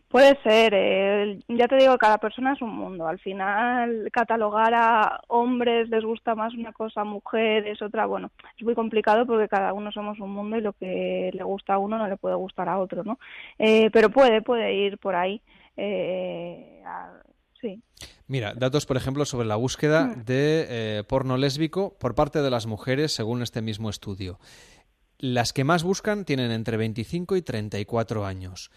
Puede 0.08 0.38
ser, 0.44 0.74
eh, 0.76 1.40
ya 1.48 1.70
te 1.70 1.78
digo, 1.78 1.98
cada 1.98 2.18
persona 2.18 2.52
es 2.52 2.62
un 2.62 2.76
mundo. 2.76 3.08
Al 3.08 3.18
final, 3.20 4.10
catalogar 4.12 4.74
a 4.74 5.22
hombres 5.30 5.90
les 5.90 6.04
gusta 6.04 6.36
más 6.36 6.54
una 6.54 6.74
cosa, 6.74 7.06
mujeres 7.06 7.82
otra, 7.82 8.06
bueno, 8.06 8.30
es 8.58 8.64
muy 8.66 8.76
complicado 8.76 9.26
porque 9.26 9.48
cada 9.48 9.72
uno 9.72 9.90
somos 9.94 10.20
un 10.20 10.32
mundo 10.32 10.58
y 10.58 10.62
lo 10.62 10.74
que 10.74 11.32
le 11.34 11.44
gusta 11.44 11.76
a 11.76 11.78
uno 11.78 11.98
no 11.98 12.10
le 12.10 12.18
puede 12.18 12.36
gustar 12.36 12.68
a 12.68 12.80
otro, 12.80 13.06
¿no? 13.06 13.20
Eh, 13.58 13.90
pero 13.94 14.10
puede, 14.10 14.42
puede 14.42 14.74
ir 14.74 14.98
por 14.98 15.16
ahí. 15.16 15.42
Eh, 15.78 16.84
sí. 17.62 17.82
Mira, 18.32 18.54
datos, 18.54 18.86
por 18.86 18.96
ejemplo, 18.96 19.26
sobre 19.26 19.46
la 19.46 19.58
búsqueda 19.58 20.06
mm. 20.06 20.24
de 20.24 20.66
eh, 20.70 21.04
porno 21.04 21.36
lésbico 21.36 21.98
por 22.00 22.16
parte 22.16 22.42
de 22.42 22.50
las 22.50 22.66
mujeres 22.66 23.12
según 23.14 23.42
este 23.42 23.62
mismo 23.62 23.90
estudio. 23.90 24.40
Las 25.18 25.52
que 25.52 25.66
más 25.66 25.84
buscan 25.84 26.24
tienen 26.24 26.50
entre 26.52 26.78
25 26.78 27.36
y 27.36 27.42
34 27.42 28.26
años. 28.26 28.72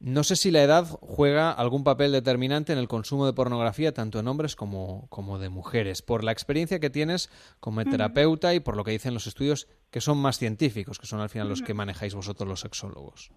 No 0.00 0.24
sé 0.24 0.34
si 0.34 0.50
la 0.50 0.60
edad 0.60 0.88
juega 1.00 1.52
algún 1.52 1.84
papel 1.84 2.10
determinante 2.10 2.72
en 2.72 2.80
el 2.80 2.88
consumo 2.88 3.26
de 3.26 3.32
pornografía 3.32 3.94
tanto 3.94 4.18
en 4.18 4.26
hombres 4.26 4.56
como, 4.56 5.06
como 5.08 5.38
de 5.38 5.50
mujeres, 5.50 6.02
por 6.02 6.24
la 6.24 6.32
experiencia 6.32 6.80
que 6.80 6.90
tienes 6.90 7.30
como 7.60 7.84
terapeuta 7.84 8.54
y 8.54 8.60
por 8.60 8.76
lo 8.76 8.82
que 8.82 8.90
dicen 8.90 9.14
los 9.14 9.28
estudios 9.28 9.68
que 9.92 10.00
son 10.00 10.18
más 10.18 10.36
científicos, 10.36 10.98
que 10.98 11.06
son 11.06 11.20
al 11.20 11.30
final 11.30 11.48
los 11.48 11.62
que 11.62 11.74
manejáis 11.74 12.16
vosotros 12.16 12.48
los 12.48 12.58
sexólogos. 12.58 13.30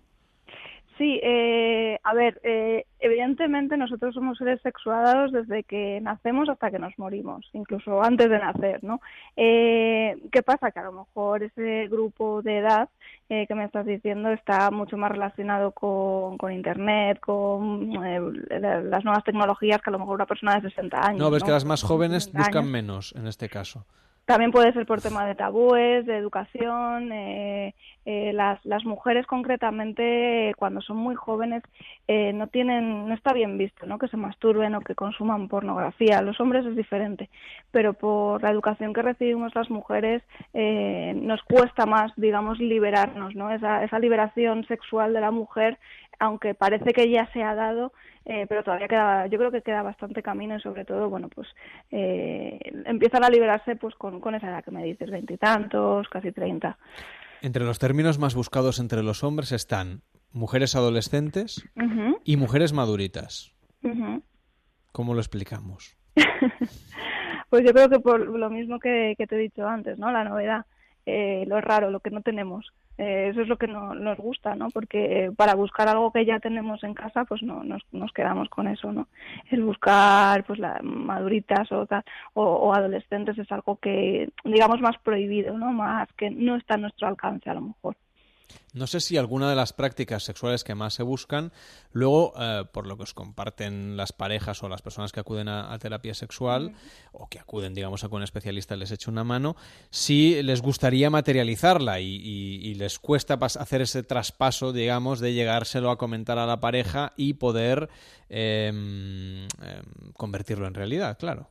Sí, 0.99 1.17
eh, 1.23 1.97
a 2.03 2.13
ver, 2.13 2.41
eh, 2.43 2.85
evidentemente 2.99 3.77
nosotros 3.77 4.13
somos 4.13 4.37
seres 4.37 4.61
sexuados 4.61 5.31
desde 5.31 5.63
que 5.63 6.01
nacemos 6.01 6.49
hasta 6.49 6.69
que 6.69 6.77
nos 6.77 6.99
morimos, 6.99 7.49
incluso 7.53 8.03
antes 8.03 8.29
de 8.29 8.37
nacer, 8.37 8.83
¿no? 8.83 8.99
Eh, 9.37 10.17
¿Qué 10.29 10.43
pasa? 10.43 10.71
Que 10.71 10.79
a 10.79 10.83
lo 10.83 10.91
mejor 10.91 11.43
ese 11.43 11.87
grupo 11.87 12.41
de 12.41 12.57
edad 12.57 12.89
que 13.29 13.55
me 13.55 13.63
estás 13.63 13.85
diciendo 13.85 14.31
está 14.31 14.71
mucho 14.71 14.97
más 14.97 15.11
relacionado 15.11 15.71
con, 15.71 16.37
con 16.39 16.51
Internet, 16.51 17.19
con 17.19 17.93
las 17.93 19.05
nuevas 19.05 19.23
tecnologías 19.23 19.79
que 19.81 19.91
a 19.91 19.93
lo 19.93 19.99
mejor 19.99 20.15
una 20.15 20.25
persona 20.25 20.55
de 20.55 20.61
60 20.69 20.99
años. 20.99 21.19
No, 21.19 21.29
ves 21.29 21.43
que 21.43 21.51
las 21.51 21.63
más 21.63 21.83
jóvenes 21.83 22.33
buscan 22.33 22.69
menos 22.69 23.13
en 23.15 23.27
este 23.27 23.47
caso. 23.47 23.85
También 24.29 24.51
puede 24.51 24.71
ser 24.73 24.85
por 24.85 25.01
tema 25.01 25.25
de 25.25 25.33
tabúes, 25.33 26.05
de 26.05 26.15
educación. 26.15 27.11
Eh, 27.11 27.73
eh, 28.05 28.31
las, 28.31 28.63
las 28.63 28.85
mujeres 28.85 29.25
concretamente, 29.25 30.53
cuando 30.55 30.81
son 30.81 30.97
muy 30.97 31.15
jóvenes, 31.15 31.63
eh, 32.07 32.31
no 32.33 32.45
tienen, 32.45 33.07
no 33.07 33.15
está 33.15 33.33
bien 33.33 33.57
visto, 33.57 33.87
¿no? 33.87 33.97
Que 33.97 34.07
se 34.07 34.17
masturben 34.17 34.75
o 34.75 34.81
que 34.81 34.93
consuman 34.93 35.47
pornografía. 35.47 36.21
Los 36.21 36.39
hombres 36.39 36.63
es 36.67 36.75
diferente, 36.75 37.27
pero 37.71 37.93
por 37.93 38.43
la 38.43 38.51
educación 38.51 38.93
que 38.93 39.01
recibimos 39.01 39.55
las 39.55 39.71
mujeres 39.71 40.21
nos 40.53 41.41
cuesta 41.41 41.87
más, 41.87 42.11
digamos, 42.15 42.59
liberarnos, 42.59 43.33
¿no? 43.33 43.49
Esa, 43.49 43.83
esa 43.83 43.97
liberación 43.97 44.63
sexual 44.67 45.11
de 45.11 45.21
la 45.21 45.31
mujer, 45.31 45.79
aunque 46.19 46.53
parece 46.53 46.93
que 46.93 47.09
ya 47.09 47.31
se 47.31 47.41
ha 47.41 47.55
dado, 47.55 47.93
eh, 48.25 48.45
pero 48.47 48.63
todavía 48.63 48.87
queda, 48.87 49.27
yo 49.27 49.39
creo 49.39 49.51
que 49.51 49.61
queda 49.61 49.81
bastante 49.81 50.21
camino 50.21 50.57
y 50.57 50.61
sobre 50.61 50.85
todo, 50.85 51.09
bueno, 51.09 51.29
pues 51.29 51.47
eh, 51.91 52.59
empiezan 52.85 53.23
a 53.23 53.29
liberarse 53.29 53.75
pues 53.77 53.95
con, 53.95 54.19
con 54.19 54.35
esa 54.35 54.49
edad 54.49 54.63
que 54.63 54.71
me 54.71 54.83
dices, 54.83 55.09
veintitantos, 55.09 56.07
casi 56.09 56.31
treinta. 56.31 56.77
Entre 57.41 57.63
los 57.63 57.79
términos 57.79 58.19
más 58.19 58.35
buscados 58.35 58.79
entre 58.79 59.01
los 59.01 59.23
hombres 59.23 59.53
están 59.53 60.01
mujeres 60.33 60.75
adolescentes 60.75 61.63
y 62.25 62.37
mujeres 62.37 62.73
maduritas. 62.73 63.55
¿Cómo 64.91 65.13
lo 65.13 65.19
explicamos? 65.19 65.97
pues 67.49 67.63
yo 67.65 67.73
creo 67.73 67.89
que 67.89 67.99
por 67.99 68.19
lo 68.19 68.49
mismo 68.49 68.77
que, 68.79 69.15
que 69.17 69.25
te 69.25 69.35
he 69.35 69.39
dicho 69.39 69.65
antes, 69.65 69.97
¿no? 69.97 70.11
La 70.11 70.25
novedad, 70.25 70.65
eh, 71.05 71.45
lo 71.47 71.59
raro, 71.61 71.91
lo 71.91 71.99
que 71.99 72.11
no 72.11 72.21
tenemos. 72.21 72.73
Eh, 72.97 73.29
eso 73.31 73.41
es 73.41 73.47
lo 73.47 73.57
que 73.57 73.67
no, 73.67 73.95
nos 73.95 74.17
gusta, 74.17 74.55
¿no? 74.55 74.69
Porque 74.71 75.31
para 75.37 75.55
buscar 75.55 75.87
algo 75.87 76.11
que 76.11 76.25
ya 76.25 76.39
tenemos 76.39 76.83
en 76.83 76.93
casa, 76.93 77.23
pues 77.23 77.41
no 77.41 77.63
nos, 77.63 78.13
quedamos 78.13 78.49
con 78.49 78.67
eso, 78.67 78.91
¿no? 78.91 79.07
El 79.49 79.63
buscar, 79.63 80.43
pues, 80.43 80.59
la, 80.59 80.79
maduritas 80.83 81.71
o, 81.71 81.87
o, 82.33 82.73
adolescentes 82.73 83.37
es 83.37 83.49
algo 83.53 83.77
que, 83.77 84.29
digamos, 84.43 84.81
más 84.81 84.97
prohibido, 84.97 85.57
¿no? 85.57 85.71
Más 85.71 86.11
que 86.13 86.29
no 86.29 86.57
está 86.57 86.73
a 86.73 86.77
nuestro 86.77 87.07
alcance, 87.07 87.49
a 87.49 87.53
lo 87.53 87.61
mejor. 87.61 87.95
No 88.73 88.85
sé 88.85 88.99
si 88.99 89.17
alguna 89.17 89.49
de 89.49 89.55
las 89.55 89.73
prácticas 89.73 90.23
sexuales 90.23 90.63
que 90.63 90.75
más 90.75 90.93
se 90.93 91.03
buscan, 91.03 91.51
luego, 91.91 92.33
eh, 92.39 92.65
por 92.71 92.85
lo 92.85 92.97
que 92.97 93.03
os 93.03 93.13
comparten 93.13 93.97
las 93.97 94.13
parejas 94.13 94.61
o 94.61 94.69
las 94.69 94.81
personas 94.81 95.11
que 95.11 95.19
acuden 95.19 95.47
a, 95.47 95.77
terapia 95.79 96.13
sexual 96.13 96.73
o 97.11 97.27
que 97.29 97.39
acuden, 97.39 97.73
digamos, 97.73 98.03
a 98.03 98.07
un 98.07 98.21
especialista 98.21 98.75
les 98.75 98.91
eche 98.91 99.09
una 99.09 99.23
mano, 99.23 99.55
si 99.89 100.41
les 100.43 100.61
gustaría 100.61 101.09
materializarla 101.09 101.99
y, 101.99 102.73
les 102.75 102.99
cuesta 102.99 103.39
hacer 103.41 103.81
ese 103.81 104.03
traspaso, 104.03 104.71
digamos, 104.71 105.19
de 105.19 105.33
llegárselo 105.33 105.89
a 105.89 105.97
comentar 105.97 106.37
a 106.37 106.45
la 106.45 106.59
pareja 106.59 107.13
y 107.17 107.33
poder 107.33 107.89
em, 108.29 109.47
convertirlo 110.13 110.67
en 110.67 110.73
realidad, 110.75 111.17
claro. 111.17 111.49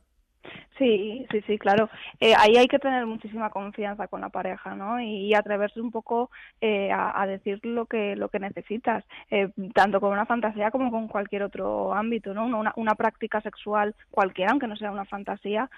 Sí, 0.79 1.27
sí, 1.29 1.41
sí, 1.45 1.59
claro. 1.59 1.89
Eh, 2.21 2.33
ahí 2.37 2.55
hay 2.55 2.67
que 2.69 2.79
tener 2.79 3.05
muchísima 3.05 3.49
confianza 3.49 4.07
con 4.07 4.21
la 4.21 4.29
pareja, 4.29 4.75
¿no? 4.75 5.01
Y, 5.01 5.33
atreverse 5.33 5.81
un 5.81 5.91
poco 5.91 6.31
eh, 6.61 6.89
a, 6.93 7.27
decir 7.27 7.59
lo 7.63 7.85
que 7.85 8.15
lo 8.15 8.29
que 8.29 8.39
necesitas, 8.39 9.03
eh, 9.29 9.49
tanto 9.73 9.99
con 9.99 10.13
una 10.13 10.25
fantasía 10.25 10.71
como 10.71 10.89
con 10.89 11.09
cualquier 11.09 11.43
otro 11.43 11.93
ámbito, 11.93 12.33
¿no? 12.33 12.45
Una, 12.45 12.73
una 12.77 12.95
práctica 12.95 13.41
sexual 13.41 13.93
cualquiera, 14.09 14.51
aunque 14.51 14.67
no 14.67 14.77
sea 14.77 14.91
una 14.91 15.05
fantasía, 15.05 15.69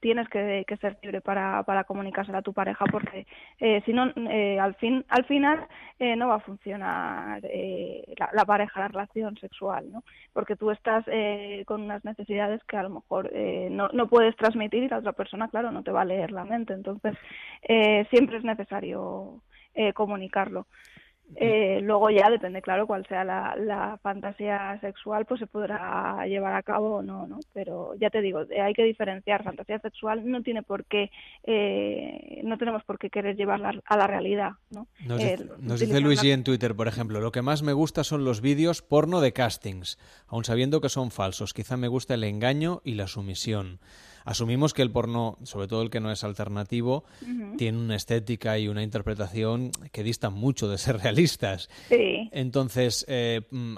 tienes 0.00 0.28
que, 0.28 0.64
ser 0.80 0.98
libre 1.02 1.20
para, 1.20 1.62
para 1.64 1.84
comunicársela 1.84 2.38
a 2.38 2.42
tu 2.42 2.52
pareja, 2.52 2.84
porque 2.86 3.26
si 3.84 3.92
no, 3.92 4.02
al 4.02 4.74
fin 4.76 5.04
al 5.08 5.24
final 5.24 5.66
no 6.16 6.28
va 6.28 6.36
a 6.36 6.40
funcionar 6.40 7.40
la, 7.42 8.30
la, 8.32 8.44
pareja, 8.44 8.80
la 8.80 8.88
relación 8.88 9.36
sexual, 9.38 9.90
¿no? 9.90 10.02
Porque 10.32 10.56
tú 10.56 10.70
estás 10.70 11.04
con 11.66 11.82
unas 11.82 12.04
necesidades 12.04 12.62
que 12.64 12.76
a 12.76 12.82
lo 12.82 12.90
mejor 12.90 13.30
no, 13.70 13.88
no 13.92 14.08
puedes 14.08 14.36
transmitir 14.36 14.84
y 14.84 14.88
la 14.88 14.98
otra 14.98 15.12
persona, 15.12 15.48
claro, 15.48 15.70
no 15.70 15.82
te 15.82 15.92
va 15.92 16.02
a 16.02 16.04
leer 16.04 16.30
la 16.32 16.44
mente. 16.44 16.72
Entonces, 16.72 17.16
eh, 17.62 18.06
siempre 18.10 18.38
es 18.38 18.44
necesario 18.44 19.42
eh, 19.74 19.92
comunicarlo. 19.92 20.66
Eh, 21.36 21.80
luego 21.82 22.10
ya 22.10 22.28
depende, 22.28 22.60
claro, 22.60 22.86
cuál 22.86 23.06
sea 23.06 23.24
la, 23.24 23.54
la, 23.56 23.98
fantasía 24.02 24.78
sexual, 24.80 25.26
pues 25.26 25.40
se 25.40 25.46
podrá 25.46 26.26
llevar 26.26 26.54
a 26.54 26.62
cabo 26.62 26.96
o 26.96 27.02
no, 27.02 27.26
¿no? 27.26 27.38
Pero 27.52 27.94
ya 28.00 28.10
te 28.10 28.20
digo, 28.20 28.40
hay 28.62 28.74
que 28.74 28.84
diferenciar. 28.84 29.44
Fantasía 29.44 29.78
sexual 29.78 30.28
no 30.28 30.42
tiene 30.42 30.62
por 30.62 30.84
qué, 30.84 31.10
eh, 31.44 32.40
no 32.44 32.58
tenemos 32.58 32.84
por 32.84 32.98
qué 32.98 33.10
querer 33.10 33.36
llevarla 33.36 33.80
a 33.84 33.96
la 33.96 34.06
realidad, 34.06 34.52
¿no? 34.70 34.86
Nos, 35.06 35.22
eh, 35.22 35.38
dice, 35.60 36.00
Luigi 36.00 36.32
en 36.32 36.44
Twitter, 36.44 36.74
por 36.74 36.88
ejemplo, 36.88 37.20
lo 37.20 37.32
que 37.32 37.42
más 37.42 37.62
me 37.62 37.72
gusta 37.72 38.04
son 38.04 38.24
los 38.24 38.40
vídeos 38.40 38.82
porno 38.82 39.20
de 39.20 39.32
castings, 39.32 39.98
aun 40.26 40.44
sabiendo 40.44 40.80
que 40.80 40.88
son 40.88 41.10
falsos. 41.10 41.54
Quizá 41.54 41.76
me 41.76 41.88
gusta 41.88 42.14
el 42.14 42.24
engaño 42.24 42.80
y 42.84 42.94
la 42.94 43.06
sumisión 43.06 43.80
asumimos 44.24 44.74
que 44.74 44.82
el 44.82 44.90
porno, 44.90 45.38
sobre 45.44 45.68
todo 45.68 45.82
el 45.82 45.90
que 45.90 46.00
no 46.00 46.10
es 46.10 46.24
alternativo, 46.24 47.04
tiene 47.56 47.78
una 47.78 47.96
estética 47.96 48.58
y 48.58 48.68
una 48.68 48.82
interpretación 48.82 49.72
que 49.92 50.02
distan 50.02 50.32
mucho 50.32 50.68
de 50.68 50.78
ser 50.78 50.98
realistas. 51.02 51.68
Sí. 51.88 52.28
Entonces, 52.32 53.04
eh, 53.08 53.42
mm, 53.50 53.76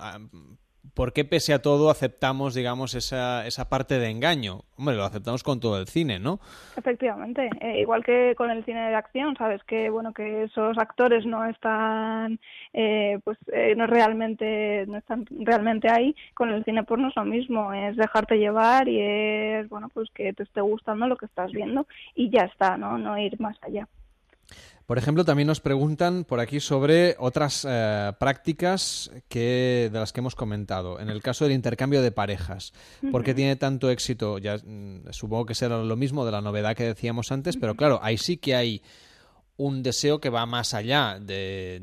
¿por 0.95 1.13
qué 1.13 1.25
pese 1.25 1.55
a 1.55 1.63
todo 1.63 1.91
aceptamos, 1.91 2.55
digamos, 2.55 2.95
esa, 2.95 3.47
esa 3.47 3.69
parte 3.69 3.99
de 3.99 4.11
engaño? 4.11 4.63
Hombre, 4.77 4.97
lo 4.97 5.05
aceptamos 5.05 5.43
con 5.43 5.61
todo 5.61 5.79
el 5.79 5.87
cine, 5.87 6.19
¿no? 6.19 6.41
Efectivamente, 6.77 7.49
eh, 7.61 7.81
igual 7.81 8.05
que 8.05 8.35
con 8.37 8.51
el 8.51 8.65
cine 8.65 8.89
de 8.89 8.95
acción, 8.95 9.37
sabes 9.37 9.63
que 9.65 9.91
bueno 9.91 10.13
que 10.13 10.45
esos 10.45 10.77
actores 10.79 11.25
no 11.27 11.45
están, 11.45 12.41
eh, 12.73 13.19
pues 13.25 13.39
eh, 13.53 13.75
no 13.77 13.87
realmente 13.87 14.85
no 14.87 14.99
están 14.99 15.27
realmente 15.31 15.91
ahí. 15.91 16.15
Con 16.35 16.51
el 16.51 16.65
cine 16.65 16.85
porno 16.85 17.09
es 17.09 17.17
lo 17.17 17.25
mismo, 17.25 17.73
es 17.73 17.97
dejarte 17.97 18.39
llevar 18.39 18.89
y 18.89 19.01
es 19.01 19.69
bueno 19.69 19.89
pues 19.89 20.11
que 20.11 20.33
te 20.33 20.43
esté 20.43 20.61
gustando 20.61 21.07
lo 21.07 21.17
que 21.17 21.27
estás 21.27 21.53
viendo 21.53 21.87
y 22.15 22.31
ya 22.31 22.43
está, 22.43 22.77
no, 22.77 22.99
no 22.99 23.19
ir 23.19 23.41
más 23.41 23.57
allá. 23.63 23.87
Por 24.93 24.99
ejemplo, 24.99 25.25
también 25.25 25.47
nos 25.47 25.63
preguntan 25.63 26.25
por 26.25 26.39
aquí 26.39 26.61
sobre 26.61 27.17
otras 27.19 27.67
eh, 27.67 28.13
prácticas 28.21 29.11
que, 29.31 29.89
de 29.91 29.99
las 29.99 30.13
que 30.13 30.21
hemos 30.21 30.35
comentado. 30.35 31.01
En 31.01 31.09
el 31.09 31.23
caso 31.23 31.47
del 31.47 31.55
intercambio 31.55 32.03
de 32.03 32.13
parejas, 32.13 32.75
¿por 33.11 33.25
qué 33.25 33.33
tiene 33.33 33.57
tanto 33.57 33.89
éxito? 33.89 34.37
Ya 34.37 34.57
mm, 34.57 35.11
supongo 35.13 35.47
que 35.47 35.55
será 35.55 35.79
lo 35.79 35.97
mismo 35.97 36.27
de 36.27 36.33
la 36.33 36.43
novedad 36.43 36.77
que 36.77 36.85
decíamos 36.85 37.33
antes, 37.33 37.57
pero 37.57 37.75
claro, 37.75 38.01
ahí 38.03 38.19
sí 38.19 38.37
que 38.37 38.55
hay 38.55 38.83
un 39.57 39.83
deseo 39.83 40.21
que 40.21 40.29
va 40.29 40.45
más 40.45 40.75
allá 40.75 41.17
de, 41.19 41.81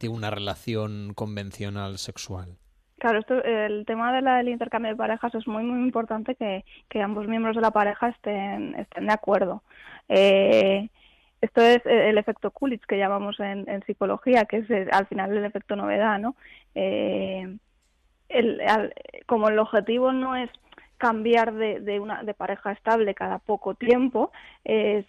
de, 0.00 0.08
una 0.08 0.30
relación 0.32 1.14
convencional 1.14 1.98
sexual. 1.98 2.56
Claro, 2.98 3.20
esto, 3.20 3.40
el 3.44 3.86
tema 3.86 4.12
del 4.12 4.48
intercambio 4.48 4.90
de 4.90 4.96
parejas 4.96 5.32
es 5.36 5.46
muy, 5.46 5.62
muy 5.62 5.78
importante 5.78 6.34
que, 6.34 6.64
que 6.88 7.00
ambos 7.00 7.28
miembros 7.28 7.54
de 7.54 7.62
la 7.62 7.70
pareja 7.70 8.08
estén, 8.08 8.74
estén 8.74 9.06
de 9.06 9.12
acuerdo. 9.12 9.62
Eh, 10.08 10.88
esto 11.44 11.60
es 11.60 11.84
eh, 11.86 12.08
el 12.08 12.18
efecto 12.18 12.50
Coolidge 12.50 12.86
que 12.86 12.98
llamamos 12.98 13.38
en, 13.38 13.82
psicología, 13.86 14.46
que 14.46 14.58
es 14.58 14.70
eh, 14.70 14.88
al 14.90 15.06
final 15.06 15.36
el 15.36 15.44
efecto 15.44 15.76
novedad, 15.76 16.18
¿no? 16.18 16.36
Eh, 16.74 17.56
como 19.26 19.48
el 19.48 19.58
objetivo 19.58 20.12
no 20.12 20.34
es 20.36 20.50
cambiar 20.96 21.52
de, 21.52 22.00
una 22.00 22.22
de 22.22 22.32
pareja 22.32 22.72
estable 22.72 23.14
cada 23.14 23.38
poco 23.38 23.74
tiempo, 23.74 24.32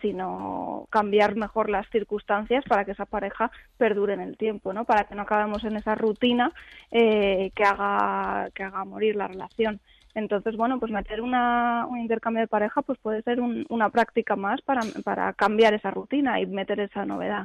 sino 0.01 0.87
cambiar 0.89 1.35
mejor 1.35 1.69
las 1.69 1.89
circunstancias 1.89 2.65
para 2.67 2.83
que 2.83 2.91
esa 2.91 3.05
pareja 3.05 3.49
perdure 3.77 4.13
en 4.13 4.19
el 4.19 4.35
tiempo, 4.35 4.73
¿no? 4.73 4.83
Para 4.83 5.05
que 5.05 5.15
no 5.15 5.21
acabemos 5.21 5.63
en 5.63 5.77
esa 5.77 5.95
rutina 5.95 6.51
que 6.91 7.63
haga 7.65 8.49
que 8.53 8.63
haga 8.63 8.83
morir 8.83 9.15
la 9.15 9.27
relación. 9.27 9.79
Entonces, 10.15 10.55
bueno, 10.55 10.79
pues 10.79 10.91
meter 10.93 11.21
una, 11.21 11.85
un 11.89 11.99
intercambio 11.99 12.41
de 12.41 12.47
pareja 12.47 12.81
pues 12.81 12.97
puede 12.99 13.21
ser 13.23 13.41
una 13.41 13.89
práctica 13.89 14.37
más 14.37 14.61
para, 14.61 14.81
para, 15.03 15.33
cambiar 15.33 15.73
esa 15.73 15.91
rutina 15.91 16.39
y 16.39 16.45
meter 16.45 16.79
esa 16.79 17.05
novedad. 17.05 17.43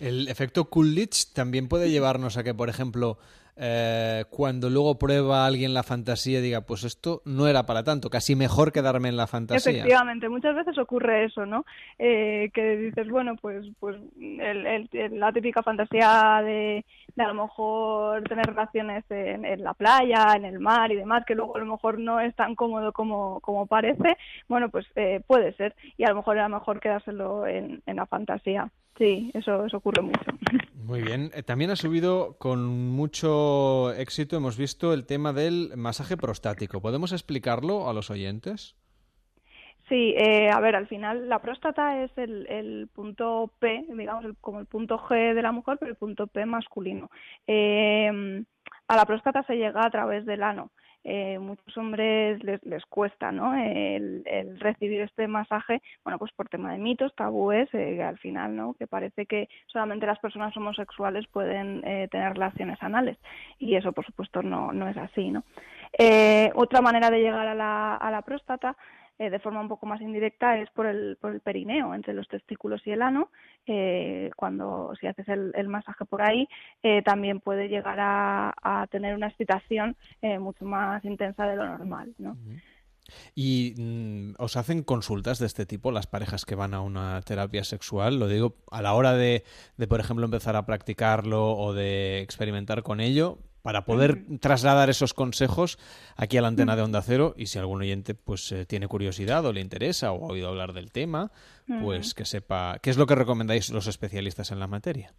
El 0.00 0.26
efecto 0.28 0.70
Coolidge 0.70 1.34
también 1.34 1.68
puede 1.68 1.90
llevarnos 1.90 2.38
a 2.38 2.44
que, 2.44 2.54
por 2.54 2.70
ejemplo, 2.70 3.18
eh, 3.60 4.24
cuando 4.30 4.70
luego 4.70 4.98
prueba 4.98 5.44
alguien 5.44 5.74
la 5.74 5.82
fantasía 5.82 6.40
diga, 6.40 6.60
pues 6.60 6.84
esto 6.84 7.22
no 7.24 7.48
era 7.48 7.66
para 7.66 7.82
tanto, 7.82 8.08
casi 8.08 8.36
mejor 8.36 8.70
quedarme 8.70 9.08
en 9.08 9.16
la 9.16 9.26
fantasía. 9.26 9.72
Efectivamente, 9.72 10.28
muchas 10.28 10.54
veces 10.54 10.78
ocurre 10.78 11.24
eso, 11.24 11.44
¿no? 11.44 11.64
Eh, 11.98 12.50
que 12.54 12.76
dices, 12.76 13.08
bueno, 13.08 13.34
pues 13.40 13.66
pues 13.80 13.96
la 14.16 15.32
típica 15.32 15.62
fantasía 15.62 16.40
de, 16.44 16.84
a 17.16 17.28
lo 17.28 17.34
mejor 17.34 18.22
tener 18.28 18.46
relaciones 18.46 19.04
en, 19.10 19.42
la 19.64 19.74
playa, 19.74 20.34
en 20.36 20.44
el 20.44 20.60
mar 20.60 20.92
y 20.92 20.96
demás, 20.96 21.24
que 21.26 21.34
luego 21.34 21.56
a 21.56 21.60
lo 21.60 21.66
mejor 21.66 21.98
no 21.98 22.20
es 22.20 22.34
tan 22.36 22.54
cómodo 22.54 22.92
como, 22.92 23.40
como 23.40 23.66
parece, 23.66 24.16
bueno, 24.48 24.68
pues 24.68 24.86
eh, 24.94 25.20
puede 25.26 25.52
ser, 25.54 25.74
y 25.96 26.04
a 26.04 26.10
lo 26.10 26.16
mejor 26.16 26.36
era 26.36 26.48
mejor 26.48 26.78
quedárselo 26.78 27.46
en, 27.46 27.82
en 27.86 27.96
la 27.96 28.06
fantasía. 28.06 28.70
Sí, 28.98 29.30
eso, 29.32 29.64
eso 29.64 29.76
ocurre 29.76 30.02
mucho. 30.02 30.30
Muy 30.88 31.02
bien. 31.02 31.30
Eh, 31.34 31.42
también 31.42 31.70
ha 31.70 31.76
subido 31.76 32.36
con 32.38 32.66
mucho 32.66 33.28
éxito, 33.96 34.36
hemos 34.36 34.56
visto 34.56 34.92
el 34.92 35.06
tema 35.06 35.32
del 35.32 35.72
masaje 35.76 36.16
prostático. 36.16 36.80
¿Podemos 36.80 37.12
explicarlo 37.12 37.88
a 37.88 37.92
los 37.92 38.10
oyentes? 38.10 38.76
Sí, 39.88 40.14
eh, 40.18 40.50
a 40.50 40.60
ver, 40.60 40.76
al 40.76 40.86
final 40.86 41.28
la 41.28 41.38
próstata 41.38 42.02
es 42.04 42.10
el, 42.16 42.46
el 42.48 42.88
punto 42.88 43.50
P, 43.58 43.86
digamos, 43.88 44.24
como 44.40 44.60
el 44.60 44.66
punto 44.66 44.98
G 44.98 45.34
de 45.34 45.42
la 45.42 45.52
mujer, 45.52 45.78
pero 45.78 45.90
el 45.90 45.96
punto 45.96 46.26
P 46.26 46.44
masculino. 46.44 47.10
Eh, 47.46 48.44
a 48.86 48.96
la 48.96 49.04
próstata 49.06 49.42
se 49.44 49.56
llega 49.56 49.84
a 49.84 49.90
través 49.90 50.26
del 50.26 50.42
ano. 50.42 50.70
Eh, 51.04 51.38
muchos 51.38 51.76
hombres 51.78 52.42
les, 52.42 52.62
les 52.64 52.84
cuesta 52.86 53.32
¿no? 53.32 53.54
el, 53.54 54.24
recibir 54.58 55.00
este 55.00 55.26
masaje, 55.28 55.80
bueno, 56.04 56.18
pues 56.18 56.32
por 56.32 56.48
tema 56.48 56.72
de 56.72 56.78
mitos, 56.78 57.14
tabúes, 57.14 57.72
eh, 57.72 58.02
al 58.02 58.18
final, 58.18 58.54
¿no? 58.56 58.74
que 58.74 58.86
parece 58.86 59.26
que 59.26 59.48
solamente 59.66 60.06
las 60.06 60.18
personas 60.18 60.56
homosexuales 60.56 61.26
pueden 61.28 61.82
eh, 61.86 62.08
tener 62.10 62.32
relaciones 62.34 62.82
anales 62.82 63.16
y 63.58 63.76
eso, 63.76 63.92
por 63.92 64.04
supuesto, 64.04 64.42
no, 64.42 64.72
no 64.72 64.88
es 64.88 64.96
así. 64.96 65.30
¿no? 65.30 65.44
Eh, 65.98 66.50
otra 66.54 66.80
manera 66.80 67.10
de 67.10 67.20
llegar 67.20 67.46
a 67.46 67.54
la, 67.54 67.96
a 67.96 68.10
la 68.10 68.22
próstata 68.22 68.76
eh, 69.18 69.30
de 69.30 69.38
forma 69.38 69.60
un 69.60 69.68
poco 69.68 69.86
más 69.86 70.00
indirecta 70.00 70.58
es 70.58 70.70
por 70.70 70.86
el, 70.86 71.16
por 71.20 71.32
el 71.32 71.40
perineo, 71.40 71.94
entre 71.94 72.14
los 72.14 72.28
testículos 72.28 72.80
y 72.86 72.92
el 72.92 73.02
ano. 73.02 73.30
Eh, 73.66 74.30
cuando 74.36 74.92
si 75.00 75.06
haces 75.06 75.28
el, 75.28 75.52
el 75.54 75.68
masaje 75.68 76.04
por 76.04 76.22
ahí, 76.22 76.48
eh, 76.82 77.02
también 77.02 77.40
puede 77.40 77.68
llegar 77.68 77.98
a, 78.00 78.54
a 78.62 78.86
tener 78.86 79.14
una 79.14 79.28
excitación 79.28 79.96
mucho 80.40 80.64
más 80.64 81.04
intensa 81.04 81.46
de 81.46 81.56
lo 81.56 81.66
normal. 81.66 82.14
¿no? 82.18 82.36
¿Y 83.34 83.74
mm, 83.76 84.34
os 84.38 84.56
hacen 84.56 84.82
consultas 84.82 85.38
de 85.38 85.46
este 85.46 85.66
tipo 85.66 85.92
las 85.92 86.06
parejas 86.06 86.44
que 86.44 86.54
van 86.54 86.74
a 86.74 86.80
una 86.80 87.20
terapia 87.22 87.64
sexual? 87.64 88.18
Lo 88.18 88.28
digo 88.28 88.56
a 88.70 88.82
la 88.82 88.94
hora 88.94 89.14
de, 89.14 89.44
de 89.76 89.86
por 89.88 90.00
ejemplo, 90.00 90.24
empezar 90.24 90.56
a 90.56 90.66
practicarlo 90.66 91.52
o 91.56 91.72
de 91.72 92.20
experimentar 92.20 92.82
con 92.82 93.00
ello, 93.00 93.38
para 93.68 93.84
poder 93.84 94.24
trasladar 94.40 94.88
esos 94.88 95.12
consejos 95.12 95.78
aquí 96.16 96.38
a 96.38 96.40
la 96.40 96.48
antena 96.48 96.74
de 96.74 96.80
Onda 96.80 97.02
Cero 97.02 97.34
y 97.36 97.48
si 97.48 97.58
algún 97.58 97.82
oyente 97.82 98.14
pues 98.14 98.50
eh, 98.50 98.64
tiene 98.64 98.88
curiosidad 98.88 99.44
o 99.44 99.52
le 99.52 99.60
interesa 99.60 100.10
o 100.10 100.24
ha 100.24 100.32
oído 100.32 100.48
hablar 100.48 100.72
del 100.72 100.90
tema, 100.90 101.30
pues 101.82 102.14
que 102.14 102.24
sepa 102.24 102.78
qué 102.80 102.88
es 102.88 102.96
lo 102.96 103.06
que 103.06 103.14
recomendáis 103.14 103.68
los 103.68 103.86
especialistas 103.86 104.52
en 104.52 104.58
la 104.58 104.68
materia. 104.68 105.12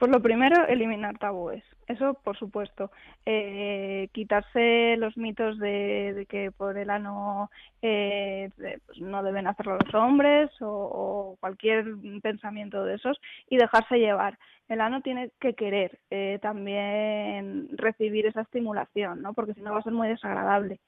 Pues 0.00 0.10
lo 0.10 0.22
primero, 0.22 0.66
eliminar 0.66 1.18
tabúes. 1.18 1.62
Eso, 1.86 2.14
por 2.24 2.34
supuesto. 2.38 2.90
Eh, 3.26 4.08
quitarse 4.12 4.96
los 4.96 5.14
mitos 5.18 5.58
de, 5.58 6.14
de, 6.14 6.24
que 6.24 6.50
por 6.50 6.78
el 6.78 6.88
ano 6.88 7.50
eh, 7.82 8.48
pues 8.56 8.98
no 8.98 9.22
deben 9.22 9.46
hacerlo 9.46 9.76
los 9.84 9.94
hombres 9.94 10.50
o, 10.62 11.36
cualquier 11.38 11.84
pensamiento 12.22 12.82
de 12.82 12.94
esos 12.94 13.20
y 13.50 13.58
dejarse 13.58 13.98
llevar. 13.98 14.38
El 14.70 14.80
ano 14.80 15.02
tiene 15.02 15.32
que 15.38 15.52
querer 15.52 15.98
eh, 16.10 16.38
también 16.40 17.68
recibir 17.72 18.24
esa 18.24 18.40
estimulación, 18.40 19.20
¿no? 19.20 19.34
Porque 19.34 19.52
si 19.52 19.60
no 19.60 19.72
va 19.72 19.80
a 19.80 19.82
ser 19.82 19.92
muy 19.92 20.08
desagradable. 20.08 20.80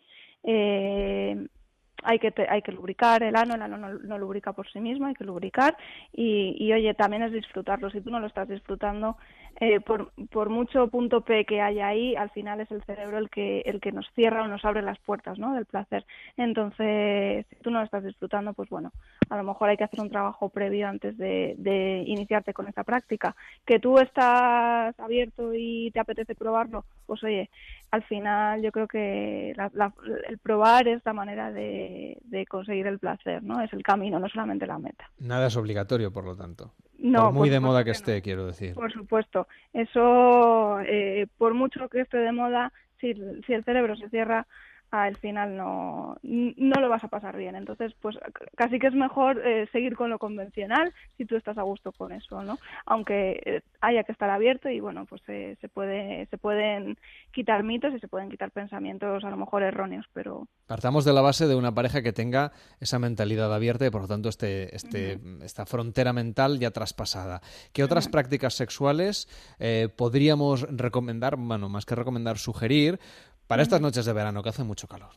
Hay 2.03 2.19
que 2.19 2.33
hay 2.49 2.63
que 2.63 2.73
lubricar 2.73 3.23
el 3.23 3.37
ano, 3.37 3.55
el 3.55 3.63
ano 3.63 3.77
no, 3.77 3.89
no, 3.91 4.19
lubrica 4.19 4.53
por 4.53 4.71
sí 4.71 4.81
mismo, 4.81 5.07
hay 5.07 5.15
que 5.15 5.25
lubricar 5.25 5.77
y, 6.13 6.57
y 6.59 6.73
oye, 6.73 6.95
también 6.95 7.23
es 7.23 7.33
disfrutarlo. 7.33 7.91
Si 7.91 8.01
tú 8.01 8.11
no 8.11 8.21
lo 8.21 8.27
estás 8.27 8.49
disfrutando, 8.49 9.17
eh, 9.61 9.81
por, 9.81 10.13
por 10.31 10.49
mucho 10.49 10.89
punto 10.89 11.21
P 11.21 11.45
que 11.45 11.61
haya 11.61 11.89
ahí, 11.89 12.17
al 12.17 12.31
final 12.31 12.61
es 12.61 12.71
el 12.71 12.83
cerebro 12.85 13.19
el 13.19 13.31
que 13.31 13.61
el 13.61 13.81
que 13.81 13.93
nos 13.93 14.07
cierra 14.15 14.43
o 14.43 14.49
nos 14.49 14.65
abre 14.65 14.83
las 14.83 14.99
puertas, 14.99 15.39
¿no? 15.39 15.55
Del 15.55 15.67
placer. 15.67 16.05
Entonces, 16.37 17.47
si 17.49 17.57
tú 17.57 17.71
no 17.71 17.79
lo 17.79 17.85
estás 17.85 18.05
disfrutando, 18.05 18.55
pues 18.55 18.69
bueno, 18.71 18.93
a 19.31 19.37
lo 19.37 19.45
mejor 19.45 19.69
hay 19.69 19.77
que 19.77 19.85
hacer 19.85 20.01
un 20.01 20.11
trabajo 20.11 20.49
previo 20.49 20.89
antes 20.89 21.17
de, 21.17 22.05
iniciarte 22.07 22.53
con 22.53 22.69
esta 22.69 22.85
práctica. 22.85 23.37
Que 23.65 23.79
tú 23.79 23.99
estás 23.99 24.99
abierto 24.99 25.53
y 25.55 25.91
te 25.93 26.01
apetece 26.01 26.35
probarlo, 26.35 26.85
pues 27.07 27.23
oye, 27.25 27.51
al 27.91 28.03
final 28.05 28.63
yo 28.63 28.73
creo 28.73 28.89
que 28.89 29.53
la, 29.57 29.71
la, 29.75 29.93
el 30.29 30.39
probar 30.39 30.89
es 30.89 31.03
la 31.05 31.13
manera 31.13 31.53
de, 31.53 32.19
de, 32.25 32.47
conseguir 32.47 32.87
el 32.87 32.99
placer, 32.99 33.43
¿no? 33.43 33.61
Es 33.61 33.73
el 33.73 33.83
camino, 33.83 34.19
no 34.19 34.29
solamente 34.29 34.67
la 34.67 34.79
meta. 34.79 35.11
Nada 35.19 35.47
es 35.47 35.57
obligatorio, 35.57 36.13
por 36.13 36.25
lo 36.25 36.37
tanto. 36.37 36.73
No, 37.03 37.25
por 37.27 37.33
muy 37.33 37.51
de 37.51 37.59
moda 37.59 37.85
que 37.85 37.91
esté, 37.91 38.23
quiero 38.23 38.47
decir. 38.47 38.75
Por 38.75 38.93
supuesto. 38.93 39.49
Eso, 39.73 40.81
eh, 40.81 41.27
por 41.37 41.53
mucho 41.53 41.89
que 41.89 42.03
esté 42.03 42.19
de 42.19 42.33
moda, 42.33 42.73
si, 43.01 43.15
si 43.47 43.53
el 43.53 43.65
cerebro 43.65 43.97
se 43.97 44.09
cierra, 44.09 44.47
al 44.93 45.17
final 45.17 45.57
no, 45.57 46.19
no 46.23 46.81
lo 46.81 46.89
vas 46.91 47.03
a 47.03 47.09
pasar 47.09 47.37
bien. 47.37 47.57
Entonces, 47.57 47.95
pues 48.01 48.17
casi 48.57 48.79
que 48.79 48.89
es 48.89 48.95
mejor 48.95 49.41
eh, 49.45 49.67
seguir 49.73 49.97
con 49.97 50.11
lo 50.11 50.19
convencional 50.19 50.93
si 51.17 51.25
tú 51.25 51.35
estás 51.35 51.57
a 51.57 51.63
gusto 51.63 51.93
con 51.93 52.13
eso, 52.13 52.43
¿no? 52.43 52.59
Aunque 52.85 53.41
eh, 53.47 53.63
haya 53.81 54.05
que 54.05 54.13
estar 54.13 54.29
abierto 54.29 54.69
y 54.69 54.81
bueno, 54.81 55.07
pues 55.07 55.23
eh, 55.29 55.57
se 55.63 55.69
puede 55.71 56.27
se 56.27 56.37
pueden 56.37 56.99
quitar 57.33 57.63
mitos 57.65 57.95
y 57.95 58.01
se 58.01 58.09
pueden 58.09 58.29
quitar 58.29 58.51
pensamientos 58.51 59.25
a 59.25 59.31
lo 59.31 59.39
mejor 59.39 59.63
erróneos, 59.63 60.05
pero 60.13 60.47
partamos 60.67 61.07
de 61.07 61.15
la 61.15 61.23
base 61.23 61.47
de 61.47 61.57
una 61.57 61.73
pareja 61.73 62.03
que 62.03 62.13
tenga 62.13 62.53
esa 62.79 62.99
mentalidad 62.99 63.53
abierta 63.55 63.87
y 63.87 63.91
por 63.91 64.03
lo 64.03 64.09
tanto 64.09 64.29
este 64.29 64.77
este 64.77 65.17
uh 65.17 65.19
-huh. 65.19 65.43
esta 65.43 65.65
frontera 65.65 66.13
mental 66.13 66.59
ya 66.59 66.71
traspasada. 66.71 67.41
¿Qué 67.73 67.83
otras 67.83 68.07
uh 68.07 68.09
-huh. 68.09 68.13
prácticas 68.13 68.55
sexuales 68.55 69.27
eh, 69.59 69.89
podríamos 69.97 70.67
recomendar, 70.69 71.37
bueno, 71.37 71.71
más 71.71 71.87
que 71.87 71.95
recomendar, 71.95 72.37
sugerir 72.37 73.01
para 73.47 73.63
estas 73.63 73.81
noches 73.81 74.05
de 74.05 74.13
verano, 74.13 74.43
que 74.43 74.49
hace 74.49 74.65
mucho 74.65 74.87
calor. 74.87 75.11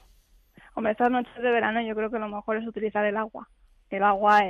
Hombre, 0.74 0.92
estas 0.92 1.12
noches 1.12 1.36
de 1.36 1.52
verano 1.52 1.82
yo 1.82 1.96
creo 1.96 2.12
que 2.12 2.20
lo 2.20 2.28
mejor 2.28 2.58
es 2.58 2.68
utilizar 2.68 3.06
el 3.06 3.18
agua. 3.18 3.50
El 3.90 4.04
agua, 4.04 4.42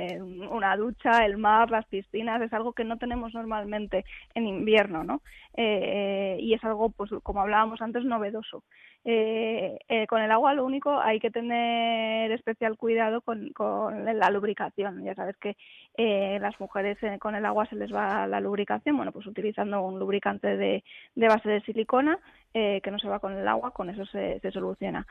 una 0.50 0.76
ducha, 0.76 1.24
el 1.24 1.36
mar, 1.36 1.70
las 1.70 1.86
piscinas, 1.86 2.40
es 2.40 2.52
algo 2.52 2.72
que 2.72 2.84
no 2.84 2.96
tenemos 2.96 3.34
normalmente 3.34 4.04
en 4.34 4.46
invierno, 4.46 5.04
¿no? 5.04 5.20
Eh, 5.56 6.38
y 6.40 6.54
es 6.54 6.64
algo, 6.64 6.90
pues 6.90 7.10
como 7.22 7.40
hablábamos 7.40 7.80
antes, 7.82 8.04
novedoso. 8.04 8.64
Eh, 9.08 9.78
eh, 9.88 10.06
con 10.08 10.20
el 10.20 10.32
agua 10.32 10.52
lo 10.52 10.64
único 10.64 10.98
hay 10.98 11.20
que 11.20 11.30
tener 11.30 12.32
especial 12.32 12.76
cuidado 12.76 13.20
con, 13.20 13.50
con 13.52 14.04
la 14.04 14.30
lubricación. 14.30 15.04
Ya 15.04 15.14
sabes 15.14 15.36
que 15.36 15.56
eh, 15.96 16.38
las 16.40 16.58
mujeres 16.58 17.00
eh, 17.02 17.18
con 17.20 17.36
el 17.36 17.46
agua 17.46 17.66
se 17.66 17.76
les 17.76 17.94
va 17.94 18.26
la 18.26 18.40
lubricación, 18.40 18.96
bueno, 18.96 19.12
pues 19.12 19.26
utilizando 19.26 19.80
un 19.82 20.00
lubricante 20.00 20.56
de, 20.56 20.82
de 21.14 21.28
base 21.28 21.48
de 21.48 21.60
silicona 21.60 22.18
eh, 22.52 22.80
que 22.82 22.90
no 22.90 22.98
se 22.98 23.08
va 23.08 23.20
con 23.20 23.32
el 23.34 23.46
agua, 23.46 23.70
con 23.70 23.90
eso 23.90 24.04
se, 24.06 24.40
se 24.40 24.50
soluciona. 24.50 25.06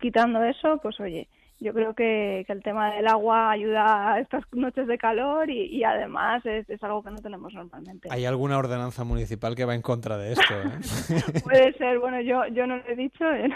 Quitando 0.00 0.42
eso, 0.42 0.78
pues 0.82 0.98
oye, 1.00 1.28
yo 1.64 1.72
creo 1.72 1.94
que, 1.94 2.44
que, 2.46 2.52
el 2.52 2.62
tema 2.62 2.92
del 2.94 3.08
agua 3.08 3.50
ayuda 3.50 4.12
a 4.12 4.20
estas 4.20 4.44
noches 4.52 4.86
de 4.86 4.98
calor 4.98 5.48
y, 5.48 5.62
y 5.64 5.82
además 5.82 6.44
es, 6.44 6.68
es, 6.68 6.82
algo 6.82 7.02
que 7.02 7.10
no 7.10 7.16
tenemos 7.22 7.54
normalmente. 7.54 8.08
¿Hay 8.10 8.26
alguna 8.26 8.58
ordenanza 8.58 9.02
municipal 9.02 9.54
que 9.54 9.64
va 9.64 9.74
en 9.74 9.80
contra 9.80 10.18
de 10.18 10.32
esto? 10.32 10.54
¿eh? 10.54 11.40
Puede 11.42 11.72
ser, 11.78 11.98
bueno, 12.00 12.20
yo, 12.20 12.46
yo 12.48 12.66
no 12.66 12.76
lo 12.76 12.86
he 12.86 12.94
dicho, 12.96 13.24
¿eh? 13.32 13.48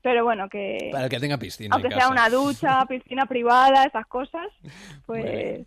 pero 0.00 0.24
bueno, 0.24 0.48
que... 0.48 0.88
Para 0.90 1.04
el 1.04 1.10
que 1.10 1.20
tenga 1.20 1.36
piscina. 1.36 1.76
Aunque 1.76 1.90
sea 1.90 2.08
una 2.08 2.30
ducha, 2.30 2.86
piscina 2.86 3.26
privada, 3.26 3.84
esas 3.84 4.06
cosas, 4.06 4.48
pues... 5.06 5.66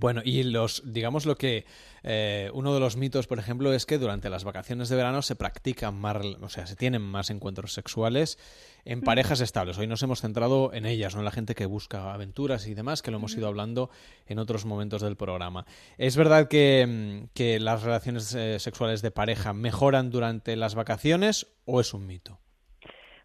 Bueno, 0.00 0.20
y 0.24 0.44
los, 0.44 0.92
digamos 0.92 1.26
lo 1.26 1.34
que 1.34 1.66
eh, 2.04 2.50
uno 2.54 2.72
de 2.72 2.78
los 2.78 2.96
mitos, 2.96 3.26
por 3.26 3.40
ejemplo, 3.40 3.72
es 3.72 3.84
que 3.84 3.98
durante 3.98 4.30
las 4.30 4.44
vacaciones 4.44 4.88
de 4.88 4.94
verano 4.94 5.22
se 5.22 5.34
practican 5.34 5.96
más, 5.98 6.24
o 6.40 6.48
sea, 6.48 6.68
se 6.68 6.76
tienen 6.76 7.02
más 7.02 7.30
encuentros 7.30 7.72
sexuales 7.72 8.38
en 8.84 9.00
parejas 9.00 9.40
estables. 9.40 9.76
Hoy 9.76 9.88
nos 9.88 10.00
hemos 10.04 10.20
centrado 10.20 10.72
en 10.72 10.86
ellas, 10.86 11.16
no 11.16 11.22
en 11.22 11.24
la 11.24 11.32
gente 11.32 11.56
que 11.56 11.66
busca 11.66 12.14
aventuras 12.14 12.68
y 12.68 12.74
demás, 12.74 13.02
que 13.02 13.10
lo 13.10 13.16
hemos 13.16 13.36
ido 13.36 13.48
hablando 13.48 13.90
en 14.28 14.38
otros 14.38 14.64
momentos 14.66 15.02
del 15.02 15.16
programa. 15.16 15.66
¿Es 15.96 16.16
verdad 16.16 16.46
que, 16.46 17.26
que 17.34 17.58
las 17.58 17.82
relaciones 17.82 18.32
eh, 18.36 18.60
sexuales 18.60 19.02
de 19.02 19.10
pareja 19.10 19.52
mejoran 19.52 20.10
durante 20.10 20.54
las 20.54 20.76
vacaciones 20.76 21.48
o 21.64 21.80
es 21.80 21.92
un 21.92 22.06
mito? 22.06 22.38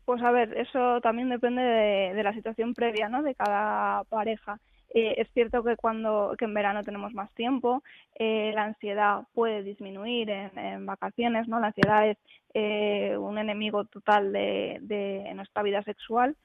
Pues 0.06 0.24
a 0.24 0.32
ver, 0.32 0.58
eso 0.58 1.00
también 1.02 1.30
depende 1.30 1.62
de, 1.62 2.14
de 2.16 2.24
la 2.24 2.34
situación 2.34 2.74
previa, 2.74 3.10
¿no? 3.10 3.22
De 3.22 3.36
cada 3.36 4.06
pareja. 4.06 4.60
Eh, 4.94 5.16
es 5.18 5.28
cierto 5.34 5.64
que 5.64 5.76
cuando 5.76 6.36
que 6.38 6.46
en 6.46 6.54
verano 6.54 6.84
tenemos 6.84 7.14
más 7.14 7.32
tiempo, 7.34 7.84
eh, 8.16 8.52
la 8.54 8.66
ansiedad 8.66 9.24
puede 9.34 9.64
disminuir 9.64 10.30
en, 10.30 10.58
en, 10.58 10.86
vacaciones, 10.86 11.48
¿no? 11.48 11.60
La 11.60 11.68
ansiedad 11.68 12.08
es 12.08 12.18
eh, 12.54 13.18
un 13.18 13.38
enemigo 13.38 13.86
total 13.86 14.32
de, 14.32 14.78
de 14.82 15.34
nuestra 15.34 15.64
vida 15.64 15.82
sexual. 15.84 16.36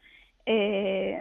Eh, 0.46 1.20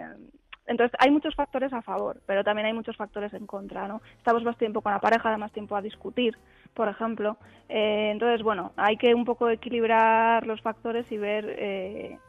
entonces 0.68 0.98
hay 1.00 1.12
muchos 1.12 1.34
factores 1.34 1.72
a 1.74 1.82
favor, 1.82 2.22
pero 2.26 2.44
también 2.44 2.68
hay 2.68 2.74
muchos 2.74 2.98
factores 2.98 3.34
en 3.34 3.48
contra, 3.48 3.88
¿no? 3.88 4.02
Estamos 4.18 4.44
más 4.44 4.58
tiempo 4.58 4.82
con 4.82 4.92
la 4.92 5.00
pareja, 5.00 5.38
más 5.38 5.52
tiempo 5.54 5.76
a 5.76 5.82
discutir, 5.82 6.38
por 6.74 6.90
ejemplo. 6.90 7.38
Eh, 7.70 8.10
entonces, 8.12 8.44
bueno, 8.44 8.74
hay 8.76 8.98
que 8.98 9.14
un 9.16 9.24
poco 9.24 9.50
equilibrar 9.50 10.46
los 10.46 10.62
factores 10.62 11.10
y 11.12 11.18
ver 11.18 11.46
eh, 11.58 12.20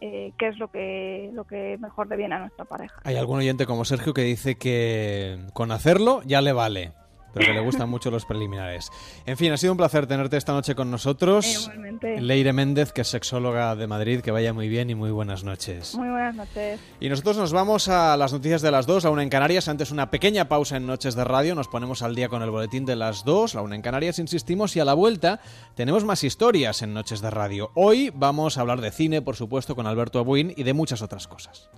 eh, 0.00 0.32
qué 0.38 0.48
es 0.48 0.58
lo 0.58 0.68
que, 0.68 1.30
lo 1.32 1.44
que 1.44 1.76
mejor 1.78 2.08
le 2.08 2.16
viene 2.16 2.34
a 2.34 2.40
nuestra 2.40 2.64
pareja. 2.64 3.00
Hay 3.04 3.16
algún 3.16 3.38
oyente 3.38 3.66
como 3.66 3.84
Sergio 3.84 4.14
que 4.14 4.22
dice 4.22 4.56
que 4.56 5.46
con 5.52 5.72
hacerlo 5.72 6.22
ya 6.24 6.40
le 6.40 6.52
vale. 6.52 6.92
Pero 7.32 7.46
que 7.46 7.52
le 7.52 7.60
gustan 7.60 7.88
mucho 7.88 8.10
los 8.10 8.24
preliminares. 8.24 8.90
En 9.26 9.36
fin, 9.36 9.52
ha 9.52 9.56
sido 9.56 9.72
un 9.72 9.78
placer 9.78 10.06
tenerte 10.06 10.36
esta 10.36 10.52
noche 10.52 10.74
con 10.74 10.90
nosotros. 10.90 11.62
Igualmente. 11.62 12.20
Leire 12.20 12.52
Méndez, 12.52 12.92
que 12.92 13.02
es 13.02 13.08
sexóloga 13.08 13.76
de 13.76 13.86
Madrid, 13.86 14.20
que 14.20 14.30
vaya 14.30 14.52
muy 14.52 14.68
bien 14.68 14.90
y 14.90 14.94
muy 14.94 15.10
buenas 15.10 15.44
noches. 15.44 15.94
Muy 15.94 16.08
buenas 16.08 16.34
noches. 16.34 16.80
Y 17.00 17.08
nosotros 17.08 17.36
nos 17.36 17.52
vamos 17.52 17.88
a 17.88 18.16
las 18.16 18.32
noticias 18.32 18.62
de 18.62 18.70
las 18.70 18.86
dos, 18.86 19.04
a 19.04 19.10
una 19.10 19.22
en 19.22 19.28
Canarias. 19.28 19.68
Antes 19.68 19.90
una 19.90 20.10
pequeña 20.10 20.48
pausa 20.48 20.76
en 20.76 20.86
Noches 20.86 21.14
de 21.14 21.24
Radio. 21.24 21.54
Nos 21.54 21.68
ponemos 21.68 22.02
al 22.02 22.14
día 22.14 22.28
con 22.28 22.42
el 22.42 22.50
boletín 22.50 22.84
de 22.84 22.96
las 22.96 23.24
dos, 23.24 23.54
la 23.54 23.62
una 23.62 23.74
en 23.74 23.82
Canarias, 23.82 24.18
insistimos. 24.18 24.76
Y 24.76 24.80
a 24.80 24.84
la 24.84 24.94
vuelta 24.94 25.40
tenemos 25.74 26.04
más 26.04 26.24
historias 26.24 26.82
en 26.82 26.94
Noches 26.94 27.20
de 27.20 27.30
Radio. 27.30 27.70
Hoy 27.74 28.10
vamos 28.14 28.58
a 28.58 28.62
hablar 28.62 28.80
de 28.80 28.90
cine, 28.90 29.22
por 29.22 29.36
supuesto, 29.36 29.74
con 29.74 29.86
Alberto 29.86 30.18
Abuin 30.18 30.52
y 30.56 30.62
de 30.62 30.72
muchas 30.72 31.02
otras 31.02 31.28
cosas. 31.28 31.70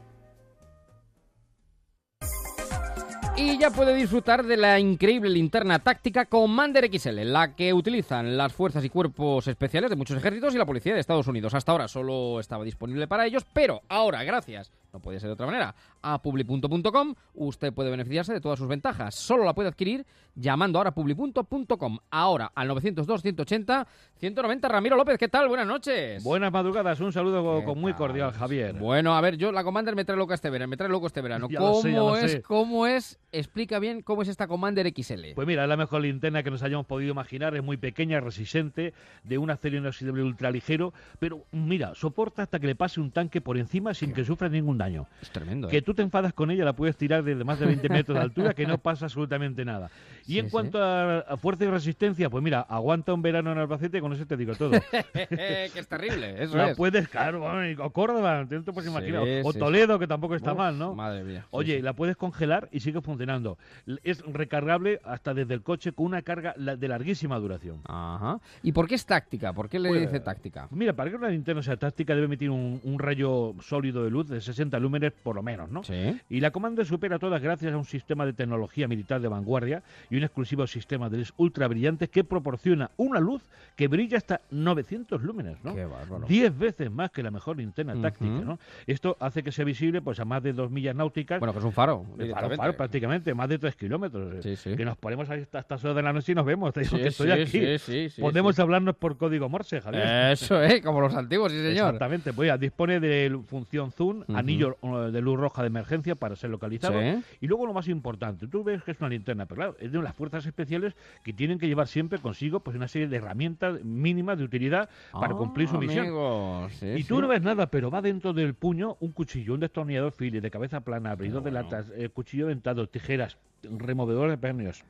Y 3.41 3.57
ya 3.57 3.71
puede 3.71 3.95
disfrutar 3.95 4.45
de 4.45 4.57
la 4.59 4.79
increíble 4.79 5.31
linterna 5.31 5.79
táctica 5.79 6.27
Commander 6.27 6.91
XL, 6.93 7.21
la 7.25 7.55
que 7.55 7.73
utilizan 7.73 8.37
las 8.37 8.53
fuerzas 8.53 8.85
y 8.85 8.91
cuerpos 8.91 9.47
especiales 9.47 9.89
de 9.89 9.97
muchos 9.97 10.19
ejércitos 10.19 10.55
y 10.55 10.59
la 10.59 10.67
policía 10.67 10.93
de 10.93 11.01
Estados 11.01 11.27
Unidos. 11.27 11.55
Hasta 11.55 11.73
ahora 11.73 11.89
solo 11.89 12.39
estaba 12.39 12.65
disponible 12.65 13.09
para 13.09 13.25
ellos, 13.27 13.47
pero 13.53 13.81
ahora, 13.89 14.25
gracias, 14.25 14.71
no 14.93 15.01
puede 15.01 15.21
ser 15.21 15.29
de 15.29 15.35
otra 15.35 15.47
manera, 15.47 15.75
a 16.03 16.21
publi.com, 16.23 17.15
usted 17.35 17.73
puede 17.73 17.91
beneficiarse 17.91 18.33
de 18.33 18.41
todas 18.41 18.59
sus 18.59 18.69
ventajas. 18.69 19.15
Solo 19.15 19.45
la 19.45 19.55
puede 19.55 19.69
adquirir 19.69 20.07
llamando 20.35 20.79
ahora 20.79 20.91
a 20.91 20.95
publi.com. 20.95 21.99
Ahora 22.11 22.51
al 22.55 22.69
902 22.69 23.23
180 23.23 23.87
190. 24.17 24.69
Ramiro 24.69 24.97
López, 24.97 25.19
¿qué 25.19 25.29
tal? 25.29 25.49
Buenas 25.49 25.67
noches. 25.67 26.23
Buenas 26.23 26.53
madrugadas, 26.53 27.01
un 27.01 27.13
saludo 27.13 27.45
con, 27.45 27.61
¿Qué 27.61 27.65
con 27.67 27.81
muy 27.81 27.95
cordial, 27.95 28.33
Javier. 28.33 28.75
Bueno, 28.75 29.15
a 29.15 29.21
ver, 29.21 29.37
yo 29.37 29.53
la 29.53 29.65
Commander 29.65 29.95
me 29.97 30.05
trae 30.05 30.17
loca 30.17 30.35
este 30.35 30.51
verano, 30.51 30.71
me 30.71 30.77
trae 30.77 30.89
loco 30.89 31.07
este 31.07 31.21
verano. 31.21 31.49
Ya 31.51 31.59
¿Cómo 31.59 32.15
sé, 32.15 32.25
es? 32.25 32.33
sé. 32.33 32.43
¿Cómo 32.43 32.87
es? 32.87 33.19
Explica 33.33 33.81
bien 33.81 34.03
cómo 34.03 34.23
es 34.23 34.29
esta 34.29 34.47
Commander 34.47 34.87
XL. 34.95 35.35
Pues 35.35 35.47
mira, 35.49 35.65
es 35.65 35.69
la 35.69 35.77
mejor 35.77 36.03
linterna 36.03 36.43
que 36.43 36.51
nos 36.51 36.63
hayamos 36.63 36.87
podido 36.87 37.11
imaginar, 37.11 37.57
es 37.57 37.63
muy 37.63 37.77
pequeña, 37.77 38.21
resistente, 38.21 38.95
de 39.25 39.39
un 39.39 39.51
acero 39.51 39.79
inoxidable 39.79 40.23
ultraligero, 40.23 40.93
pero 41.19 41.45
mira, 41.51 41.95
soporta 41.95 42.43
hasta 42.43 42.61
que 42.61 42.67
le 42.69 42.77
pase 42.77 43.01
un 43.01 43.11
tanque 43.11 43.41
por 43.41 43.59
encima 43.59 43.95
sin 43.95 44.13
que 44.13 44.25
sufra 44.25 44.49
ningún 44.49 44.80
daño. 44.81 45.07
es 45.23 45.31
tremendo. 45.31 45.69
Que 45.69 45.77
¿eh? 45.79 45.83
tú 45.83 45.95
te 45.95 46.03
enfadas 46.03 46.33
con 46.33 46.51
ella, 46.51 46.65
la 46.65 46.73
puedes 46.73 46.97
tirar 46.97 47.23
desde 47.23 47.45
más 47.45 47.61
de 47.61 47.67
20 47.67 47.89
metros 47.89 48.17
de 48.17 48.23
altura, 48.23 48.55
que 48.55 48.67
no 48.67 48.79
pasa 48.79 49.05
absolutamente 49.07 49.65
nada. 49.65 49.91
Y 50.27 50.33
Sí, 50.33 50.39
en 50.39 50.49
cuanto 50.51 50.83
a, 50.83 51.19
a 51.21 51.37
fuerza 51.37 51.65
y 51.65 51.69
resistencia, 51.69 52.29
pues 52.31 52.43
mira, 52.43 52.61
aguanta 52.61 53.13
un 53.15 53.23
verano 53.23 53.53
en 53.53 53.59
Albacete, 53.59 54.01
con 54.01 54.13
eso 54.13 54.27
te 54.27 54.37
digo 54.37 54.55
todo. 54.55 54.71
que 55.13 55.71
es 55.75 55.89
terrible, 55.89 56.43
eso 56.43 56.61
es. 56.65 56.77
puedes, 56.77 57.09
claro, 57.09 57.45
o 57.79 57.91
Córdoba, 57.91 58.47
te 58.49 58.61
puedes 58.61 58.85
Sí, 58.85 58.91
imaginar, 58.91 59.23
o 59.45 59.53
Toledo, 59.53 59.99
que 59.99 60.07
tampoco 60.07 60.35
está 60.35 60.53
Uf, 60.53 60.59
mal, 60.59 60.79
¿no? 60.79 60.95
Madre 60.95 61.23
mía. 61.25 61.47
Oye, 61.51 61.83
la 61.83 61.93
puedes 61.93 62.17
congelar 62.17 62.69
y 62.73 62.81
sigue 62.81 63.01
funcionando. 63.01 63.59
Es 64.03 64.23
recargable 64.25 65.01
hasta 65.05 65.35
desde 65.35 65.55
el 65.55 65.63
coche 65.63 65.93
con 65.93 66.07
una 66.07 66.23
carga 66.23 66.55
de 66.57 66.89
larguísima 66.89 67.39
duración. 67.39 67.81
Ajá. 67.85 68.41
¿Y 68.63 68.73
por 68.73 68.89
qué 68.89 68.95
es 68.95 69.05
táctica? 69.07 69.53
¿Por 69.53 69.69
qué 69.69 69.79
le 69.79 69.89
Pues, 69.89 70.01
dice 70.03 70.21
táctica? 70.21 70.69
Mira, 70.71 70.93
para 70.93 71.11
que 71.11 71.17
una 71.17 71.29
linterna 71.29 71.63
sea 71.63 71.77
táctica 71.77 72.15
debe 72.15 72.27
emitir 72.27 72.51
un, 72.51 72.81
un 72.85 72.99
rayo 72.99 73.55
sólido 73.61 74.05
de 74.05 74.11
luz 74.11 74.29
de 74.29 74.41
60 74.41 74.70
lúmenes 74.79 75.13
por 75.13 75.35
lo 75.37 75.43
menos, 75.43 75.71
¿no? 75.71 75.83
Sí. 75.83 76.21
Y 76.29 76.41
la 76.41 76.51
Commander 76.51 76.85
supera 76.87 77.19
todas 77.19 77.43
gracias 77.43 77.73
a 77.73 77.77
un 77.77 77.85
sistema 77.85 78.25
de 78.27 78.33
tecnología 78.33 78.87
militar 78.87 79.21
de 79.21 79.29
vanguardia 79.29 79.83
y 80.11 80.17
un 80.17 80.23
exclusivo 80.23 80.67
sistema 80.67 81.09
de 81.09 81.19
luz 81.19 81.33
ultra 81.39 81.67
brillantes 81.69 82.09
que 82.11 82.23
proporciona 82.25 82.91
una 82.97 83.19
luz 83.21 83.43
que 83.77 83.89
brilla 83.89 84.19
hasta 84.19 84.41
900 84.51 85.23
lúmenes, 85.23 85.57
¿no? 85.65 85.75
Qué 85.75 85.85
bárbaro. 85.85 86.27
10 86.27 86.59
veces 86.59 86.91
más 86.91 87.11
que 87.11 87.23
la 87.23 87.31
mejor 87.31 87.57
linterna 87.57 88.01
táctica, 88.01 88.31
¿no? 88.45 88.59
Esto 88.87 89.17
hace 89.21 89.43
que 89.43 89.53
sea 89.53 89.65
visible 89.65 90.03
pues 90.03 90.21
a 90.21 90.25
más 90.25 90.43
de 90.43 90.53
2 90.53 90.71
millas 90.71 90.95
náuticas 90.95 91.39
Bueno, 91.41 91.53
que 91.53 91.59
es 91.61 91.65
un 91.65 91.73
faro. 91.73 92.05
faro, 92.35 92.51
faro, 92.57 92.77
prácticamente, 92.77 93.33
más 93.35 93.49
de 93.49 93.59
3 93.59 93.75
kilómetros. 93.77 94.35
eh, 94.35 94.41
Sí, 94.43 94.57
sí. 94.57 94.77
Que 94.77 94.85
nos 94.85 94.97
ponemos 94.99 95.29
hasta 95.31 95.59
estas 95.61 95.85
horas 95.85 95.97
de 95.97 96.03
la 96.03 96.13
noche 96.13 96.33
y 96.33 96.35
nos 96.35 96.45
vemos. 96.45 96.73
Te 96.73 96.81
digo 96.81 96.97
Sí, 96.97 97.03
que 97.03 97.09
estoy 97.09 97.47
sí, 97.47 98.07
aquí. 98.11 98.21
Podemos 98.21 98.59
hablarnos 98.59 98.97
por 98.97 99.17
código 99.17 99.49
Morse, 99.49 99.81
Javier. 99.81 100.33
Eso 100.33 100.61
es, 100.63 100.83
como 100.83 101.01
los 101.01 101.15
antiguos, 101.15 101.51
sí 101.53 101.59
señor. 101.59 101.87
Exactamente. 101.87 102.33
Pues 102.33 102.49
ya, 102.49 102.59
dispone 102.59 103.01
de 103.01 103.39
función 103.47 103.93
Zoom, 103.93 104.21
Ujú. 104.21 104.37
anillo 104.37 104.60
de 104.61 105.21
luz 105.21 105.39
roja 105.39 105.63
de 105.63 105.69
emergencia 105.69 106.15
para 106.15 106.37
ser 106.37 106.51
localizado. 106.51 107.01
Sí. 107.01 107.23
Y 107.41 107.47
luego 107.47 107.67
lo 107.67 107.73
más 107.73 107.89
importante, 107.89 108.47
tú 108.47 108.63
ves 108.65 108.83
que 108.83 108.93
es 108.93 109.01
una 109.01 109.09
linterna, 109.09 109.47
pero 109.47 109.57
claro, 109.57 109.77
es 109.81 109.93
de 109.93 110.03
las 110.03 110.15
fuerzas 110.15 110.45
especiales 110.47 110.95
que 111.25 111.33
tienen 111.33 111.59
que 111.59 111.67
llevar 111.67 111.89
siempre 111.89 112.19
consigo 112.19 112.61
pues 112.61 112.77
una 112.77 112.89
serie 112.89 113.09
de 113.09 113.17
herramientas 113.17 113.83
mínimas 113.85 114.39
de 114.39 114.45
utilidad 114.45 114.89
para 115.13 115.35
Ah, 115.35 115.37
cumplir 115.37 115.69
su 115.69 115.79
misión. 115.79 116.07
amigo, 116.07 116.69
sí, 116.79 116.87
Y 116.99 117.05
tú 117.05 117.17
sí. 117.17 117.21
no 117.23 117.29
ves 117.29 117.43
nada, 117.43 117.67
pero 117.71 117.91
va 117.91 118.03
dentro 118.03 118.33
del 118.33 118.55
puño 118.55 118.97
un 119.01 119.13
cuchillo, 119.13 119.55
un 119.55 119.61
destornillador 119.61 120.13
Phillips 120.13 120.43
de 120.43 120.51
cabeza 120.51 120.81
plana, 120.81 121.11
abridor 121.13 121.43
de 121.43 121.51
latas, 121.51 121.91
eh, 121.97 122.09
cuchillo 122.09 122.47
dentado, 122.49 122.89
tijeras, 122.89 123.37
removedor 123.63 124.31
de 124.31 124.39
pernios, 124.39 124.85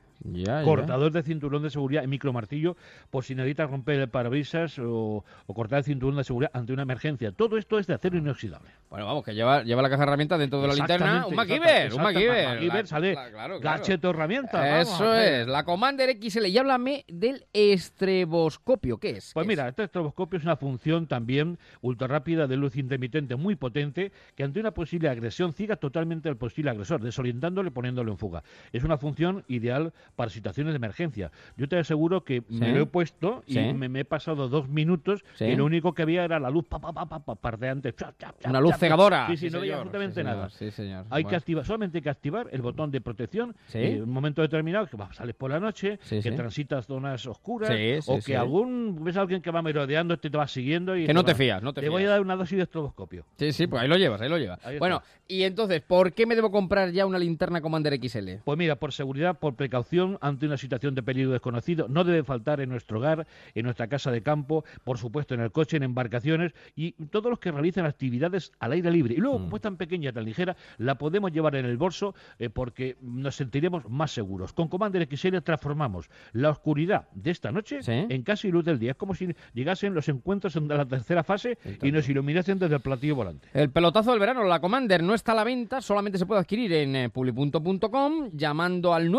Cortador 0.65 1.11
de 1.11 1.23
cinturón 1.23 1.63
de 1.63 1.69
seguridad 1.69 2.03
y 2.03 2.07
micromartillo 2.07 2.75
por 3.09 3.23
si 3.23 3.35
necesitas 3.35 3.69
romper 3.69 3.99
el 3.99 4.09
parabrisas 4.09 4.77
o, 4.79 5.23
o 5.47 5.53
cortar 5.53 5.79
el 5.79 5.83
cinturón 5.85 6.17
de 6.17 6.23
seguridad 6.23 6.51
ante 6.53 6.73
una 6.73 6.83
emergencia. 6.83 7.31
Todo 7.31 7.57
esto 7.57 7.79
es 7.79 7.87
de 7.87 7.93
acero 7.95 8.17
inoxidable. 8.17 8.69
Bueno, 8.89 9.05
vamos, 9.05 9.23
que 9.23 9.33
lleva, 9.33 9.63
lleva 9.63 9.81
la 9.81 9.89
caja 9.89 10.01
de 10.03 10.07
herramientas 10.09 10.39
dentro 10.39 10.61
de 10.61 10.67
la 10.67 10.73
linterna. 10.75 11.25
Un 11.27 11.35
MacGyver, 11.35 11.93
un 11.93 12.01
MacGyver. 12.03 12.87
Sale 12.87 13.13
la- 13.15 13.29
claro, 13.31 13.59
claro. 13.59 13.79
gadget 13.79 14.03
o 14.05 14.09
herramienta. 14.09 14.81
Eso 14.81 15.13
es, 15.15 15.47
la 15.47 15.63
Commander 15.63 16.17
XL. 16.21 16.45
Y 16.47 16.57
háblame 16.57 17.05
del 17.07 17.45
estreboscopio. 17.53 18.97
¿Qué 18.97 19.11
es? 19.11 19.31
Pues 19.33 19.43
¿Qué 19.45 19.47
mira, 19.47 19.67
este 19.67 19.83
estroboscopio 19.83 20.37
es 20.37 20.43
una 20.43 20.55
función 20.57 21.07
también 21.07 21.57
ultra 21.81 22.07
rápida 22.07 22.47
de 22.47 22.57
luz 22.57 22.75
intermitente 22.75 23.35
muy 23.35 23.55
potente 23.55 24.11
que 24.35 24.43
ante 24.43 24.59
una 24.59 24.71
posible 24.71 25.09
agresión 25.09 25.53
ciega 25.53 25.75
totalmente 25.75 26.29
al 26.29 26.37
posible 26.37 26.71
agresor, 26.71 27.01
desorientándole 27.01 27.71
poniéndolo 27.71 28.11
en 28.11 28.17
fuga. 28.17 28.43
Es 28.71 28.83
una 28.83 28.97
función 28.97 29.43
ideal 29.47 29.93
para 30.15 30.29
situaciones 30.29 30.73
de 30.73 30.77
emergencia. 30.77 31.31
Yo 31.57 31.67
te 31.67 31.77
aseguro 31.77 32.23
que 32.23 32.43
me 32.49 32.71
lo 32.73 32.81
he 32.81 32.85
puesto 32.85 33.43
y 33.47 33.53
Sí. 33.53 33.73
me, 33.73 33.89
me 33.89 34.01
he 34.01 34.05
pasado 34.05 34.47
dos 34.49 34.67
minutos 34.69 35.23
Sí. 35.35 35.45
y 35.45 35.55
lo 35.55 35.65
único 35.65 35.93
que 35.93 36.01
había 36.03 36.23
era 36.23 36.39
la 36.39 36.49
luz 36.49 36.65
pa, 36.65 36.79
pa, 36.79 36.93
pa, 36.93 37.05
pa, 37.07 37.19
pa, 37.19 37.35
pardeante. 37.35 37.93
chap, 37.93 38.17
chap, 38.17 38.35
Una 38.45 38.61
luz 38.61 38.75
cegadora. 38.77 39.27
Sí, 39.27 39.37
sí, 39.37 39.49
no 39.49 39.59
veía 39.61 39.75
absolutamente 39.75 40.23
nada. 40.23 40.49
Sí, 40.49 40.71
señor. 40.71 41.05
Hay 41.09 41.23
que 41.25 41.35
activar, 41.35 41.65
solamente 41.65 41.97
hay 41.97 42.01
que 42.01 42.09
activar 42.09 42.47
el 42.51 42.61
botón 42.61 42.91
de 42.91 43.01
protección 43.01 43.55
y 43.73 43.77
en 43.77 44.03
un 44.03 44.09
momento 44.11 44.41
determinado 44.41 44.87
que 44.87 44.97
sales 45.13 45.35
por 45.35 45.51
la 45.51 45.59
noche, 45.59 45.99
que 46.09 46.31
transitas 46.31 46.85
zonas 46.85 47.25
oscuras 47.25 47.69
o 48.07 48.19
que 48.19 48.35
algún 48.37 49.03
ves 49.03 49.17
a 49.17 49.21
alguien 49.21 49.41
que 49.41 49.51
va 49.51 49.61
merodeando 49.61 50.13
este 50.13 50.29
te 50.29 50.37
va 50.37 50.47
siguiendo 50.47 50.95
y 50.95 51.05
Que 51.05 51.13
no 51.13 51.23
te 51.25 51.35
fías, 51.35 51.61
no 51.61 51.73
te 51.73 51.81
te 51.81 51.89
voy 51.89 52.03
a 52.05 52.09
dar 52.09 52.21
una 52.21 52.35
dosis 52.35 52.57
de 52.57 52.63
estroboscopio. 52.63 53.25
Sí, 53.37 53.51
sí, 53.51 53.67
pues 53.67 53.81
ahí 53.81 53.87
lo 53.87 53.97
llevas, 53.97 54.21
ahí 54.21 54.29
lo 54.29 54.37
llevas. 54.37 54.65
Ahí 54.65 54.79
bueno, 54.79 55.01
y 55.27 55.43
entonces, 55.43 55.81
¿por 55.81 56.13
qué 56.13 56.25
me 56.25 56.35
debo 56.35 56.51
comprar 56.51 56.91
ya 56.91 57.05
una 57.05 57.19
linterna 57.19 57.61
Commander 57.61 57.93
XL? 58.01 58.37
Pues 58.43 58.57
mira, 58.57 58.75
por 58.75 58.93
seguridad, 58.93 59.37
por 59.37 59.55
precaución 59.55 60.00
ante 60.21 60.45
una 60.45 60.57
situación 60.57 60.95
de 60.95 61.03
peligro 61.03 61.31
desconocido, 61.31 61.87
no 61.87 62.03
debe 62.03 62.23
faltar 62.23 62.59
en 62.61 62.69
nuestro 62.69 62.99
hogar, 62.99 63.27
en 63.55 63.63
nuestra 63.65 63.87
casa 63.87 64.11
de 64.11 64.21
campo, 64.21 64.63
por 64.83 64.97
supuesto 64.97 65.33
en 65.33 65.41
el 65.41 65.51
coche, 65.51 65.77
en 65.77 65.83
embarcaciones 65.83 66.53
y 66.75 66.91
todos 67.07 67.29
los 67.29 67.39
que 67.39 67.51
realizan 67.51 67.85
actividades 67.85 68.51
al 68.59 68.71
aire 68.73 68.91
libre. 68.91 69.13
Y 69.15 69.17
luego, 69.17 69.39
Mm. 69.39 69.43
como 69.43 69.55
es 69.55 69.61
tan 69.61 69.77
pequeña, 69.77 70.11
tan 70.11 70.25
ligera, 70.25 70.55
la 70.77 70.95
podemos 70.95 71.31
llevar 71.31 71.55
en 71.55 71.65
el 71.65 71.77
bolso 71.77 72.13
eh, 72.39 72.49
porque 72.49 72.97
nos 73.01 73.35
sentiremos 73.35 73.89
más 73.89 74.11
seguros. 74.11 74.53
Con 74.53 74.67
Commander 74.67 75.07
XL 75.09 75.41
transformamos 75.41 76.09
la 76.33 76.49
oscuridad 76.49 77.07
de 77.13 77.31
esta 77.31 77.51
noche 77.51 77.81
Sí. 77.83 77.91
en 77.91 78.23
casi 78.23 78.51
luz 78.51 78.65
del 78.65 78.79
día. 78.79 78.91
Es 78.91 78.97
como 78.97 79.13
si 79.15 79.27
llegasen 79.53 79.93
los 79.93 80.07
encuentros 80.09 80.55
en 80.55 80.67
la 80.67 80.85
tercera 80.85 81.23
fase 81.23 81.57
y 81.81 81.91
nos 81.91 82.07
iluminasen 82.09 82.59
desde 82.59 82.75
el 82.75 82.81
platillo 82.81 83.15
volante. 83.15 83.47
El 83.53 83.69
pelotazo 83.69 84.11
del 84.11 84.19
verano, 84.19 84.43
la 84.43 84.59
Commander, 84.59 85.03
no 85.03 85.13
está 85.13 85.31
a 85.33 85.35
la 85.35 85.43
venta, 85.43 85.81
solamente 85.81 86.17
se 86.17 86.25
puede 86.25 86.41
adquirir 86.41 86.71
en 86.73 86.95
eh, 86.95 87.09
publi.com 87.09 88.29
llamando 88.33 88.93
al 88.93 89.09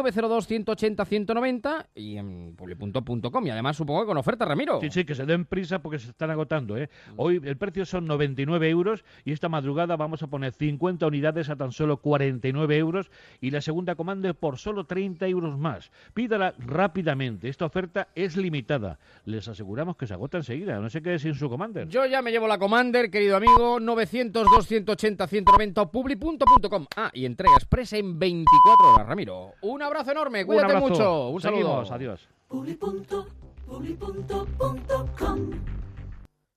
902-180-190 0.76 1.86
y 1.94 2.16
en 2.16 2.54
publi.com. 2.56 3.46
Y 3.46 3.50
además 3.50 3.76
supongo 3.76 4.00
que 4.02 4.06
con 4.06 4.16
oferta, 4.16 4.44
Ramiro. 4.44 4.80
Sí, 4.80 4.90
sí, 4.90 5.04
que 5.04 5.14
se 5.14 5.26
den 5.26 5.44
prisa 5.44 5.80
porque 5.80 5.98
se 5.98 6.10
están 6.10 6.30
agotando. 6.30 6.76
¿eh? 6.76 6.88
Hoy 7.16 7.40
el 7.44 7.56
precio 7.56 7.84
son 7.84 8.06
99 8.06 8.68
euros 8.68 9.04
y 9.24 9.32
esta 9.32 9.48
madrugada 9.48 9.96
vamos 9.96 10.22
a 10.22 10.26
poner 10.28 10.52
50 10.52 11.06
unidades 11.06 11.50
a 11.50 11.56
tan 11.56 11.72
solo 11.72 11.98
49 11.98 12.76
euros 12.76 13.10
y 13.40 13.50
la 13.50 13.60
segunda 13.60 13.94
comanda 13.94 14.32
por 14.34 14.58
solo 14.58 14.84
30 14.84 15.26
euros 15.28 15.58
más. 15.58 15.90
Pídala 16.14 16.54
rápidamente. 16.58 17.48
Esta 17.48 17.64
oferta 17.64 18.08
es 18.14 18.36
limitada. 18.36 18.98
Les 19.24 19.48
aseguramos 19.48 19.96
que 19.96 20.06
se 20.06 20.14
agota 20.14 20.38
enseguida. 20.38 20.78
No 20.78 20.88
se 20.88 21.02
quede 21.02 21.18
sin 21.18 21.34
su 21.34 21.48
commander. 21.48 21.88
Yo 21.88 22.06
ya 22.06 22.22
me 22.22 22.30
llevo 22.30 22.46
la 22.46 22.58
Commander, 22.58 23.10
querido 23.10 23.36
amigo, 23.36 23.80
900-280-180 23.80 25.78
o 25.78 25.90
publi.com. 25.90 26.86
Ah, 26.96 27.10
y 27.12 27.26
entrega 27.26 27.54
expresa 27.56 27.96
en 27.96 28.18
24 28.18 28.94
horas, 28.94 29.06
Ramiro. 29.06 29.54
Un 29.62 29.82
abrazo 29.82 30.12
enorme, 30.12 30.44
cuídate 30.66 30.84
abrazo. 30.84 30.88
mucho. 30.88 31.28
Un 31.28 31.40
saludo. 31.40 31.84
Seguimos, 31.84 31.90
adiós. 31.90 32.28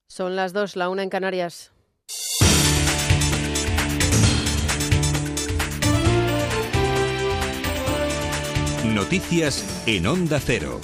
Son 0.08 0.36
las 0.36 0.54
dos, 0.54 0.76
la 0.76 0.90
una 0.90 1.04
en 1.04 1.10
Canarias. 1.10 1.72
Noticias 8.94 9.84
en 9.88 10.08
Onda 10.08 10.40
Cero. 10.40 10.80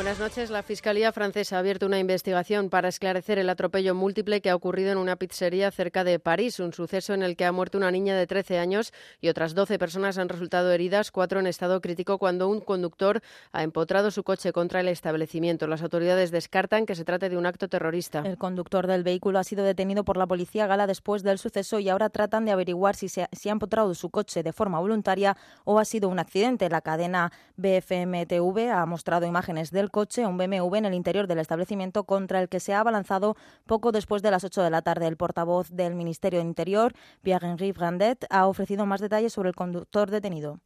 Buenas 0.00 0.18
noches. 0.18 0.48
La 0.48 0.62
Fiscalía 0.62 1.12
francesa 1.12 1.56
ha 1.56 1.58
abierto 1.58 1.84
una 1.84 1.98
investigación 1.98 2.70
para 2.70 2.88
esclarecer 2.88 3.38
el 3.38 3.50
atropello 3.50 3.94
múltiple 3.94 4.40
que 4.40 4.48
ha 4.48 4.56
ocurrido 4.56 4.92
en 4.92 4.96
una 4.96 5.16
pizzería 5.16 5.70
cerca 5.70 6.04
de 6.04 6.18
París, 6.18 6.58
un 6.58 6.72
suceso 6.72 7.12
en 7.12 7.22
el 7.22 7.36
que 7.36 7.44
ha 7.44 7.52
muerto 7.52 7.76
una 7.76 7.90
niña 7.90 8.16
de 8.16 8.26
13 8.26 8.58
años 8.58 8.94
y 9.20 9.28
otras 9.28 9.54
12 9.54 9.78
personas 9.78 10.16
han 10.16 10.30
resultado 10.30 10.72
heridas, 10.72 11.10
cuatro 11.10 11.38
en 11.38 11.46
estado 11.46 11.82
crítico, 11.82 12.16
cuando 12.16 12.48
un 12.48 12.62
conductor 12.62 13.20
ha 13.52 13.62
empotrado 13.62 14.10
su 14.10 14.24
coche 14.24 14.54
contra 14.54 14.80
el 14.80 14.88
establecimiento. 14.88 15.66
Las 15.66 15.82
autoridades 15.82 16.30
descartan 16.30 16.86
que 16.86 16.94
se 16.94 17.04
trate 17.04 17.28
de 17.28 17.36
un 17.36 17.44
acto 17.44 17.68
terrorista. 17.68 18.22
El 18.24 18.38
conductor 18.38 18.86
del 18.86 19.02
vehículo 19.02 19.38
ha 19.38 19.44
sido 19.44 19.64
detenido 19.64 20.02
por 20.02 20.16
la 20.16 20.26
policía 20.26 20.66
gala 20.66 20.86
después 20.86 21.22
del 21.22 21.36
suceso 21.36 21.78
y 21.78 21.90
ahora 21.90 22.08
tratan 22.08 22.46
de 22.46 22.52
averiguar 22.52 22.96
si, 22.96 23.10
se 23.10 23.24
ha, 23.24 23.28
si 23.32 23.50
ha 23.50 23.52
empotrado 23.52 23.94
su 23.94 24.08
coche 24.08 24.42
de 24.42 24.54
forma 24.54 24.80
voluntaria 24.80 25.36
o 25.64 25.78
ha 25.78 25.84
sido 25.84 26.08
un 26.08 26.20
accidente. 26.20 26.70
La 26.70 26.80
cadena 26.80 27.32
BFM-TV 27.58 28.70
ha 28.70 28.86
mostrado 28.86 29.26
imágenes 29.26 29.70
del 29.70 29.89
coche, 29.90 30.26
un 30.26 30.38
BMW 30.38 30.76
en 30.76 30.84
el 30.86 30.94
interior 30.94 31.26
del 31.26 31.38
establecimiento 31.38 32.04
contra 32.04 32.40
el 32.40 32.48
que 32.48 32.60
se 32.60 32.74
ha 32.74 32.80
abalanzado 32.80 33.36
poco 33.66 33.92
después 33.92 34.22
de 34.22 34.30
las 34.30 34.44
8 34.44 34.62
de 34.62 34.70
la 34.70 34.82
tarde. 34.82 35.06
El 35.06 35.16
portavoz 35.16 35.70
del 35.70 35.94
Ministerio 35.94 36.40
de 36.40 36.46
Interior, 36.46 36.92
Pierre-Henri 37.22 37.72
Brandet, 37.72 38.24
ha 38.30 38.46
ofrecido 38.46 38.86
más 38.86 39.00
detalles 39.00 39.32
sobre 39.32 39.50
el 39.50 39.54
conductor 39.54 40.10
detenido. 40.10 40.60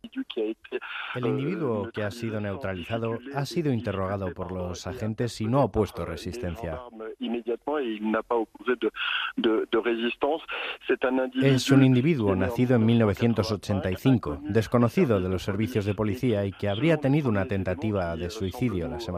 El 1.14 1.26
individuo 1.26 1.90
que 1.92 2.02
ha 2.02 2.10
sido 2.10 2.40
neutralizado 2.40 3.18
ha 3.34 3.46
sido 3.46 3.72
interrogado 3.72 4.32
por 4.34 4.50
los 4.52 4.86
agentes 4.86 5.40
y 5.40 5.46
no 5.46 5.60
ha 5.60 5.64
opuesto 5.64 6.04
resistencia. 6.04 6.80
Es 11.42 11.70
un 11.70 11.84
individuo 11.84 12.34
nacido 12.34 12.76
en 12.76 12.86
1985, 12.86 14.38
desconocido 14.42 15.20
de 15.20 15.28
los 15.28 15.42
servicios 15.42 15.84
de 15.84 15.94
policía 15.94 16.44
y 16.44 16.52
que 16.52 16.68
habría 16.68 16.98
tenido 16.98 17.28
una 17.28 17.46
tentativa 17.46 18.16
de 18.16 18.30
suicidio 18.30 18.88
la 18.88 19.00
semana 19.00 19.13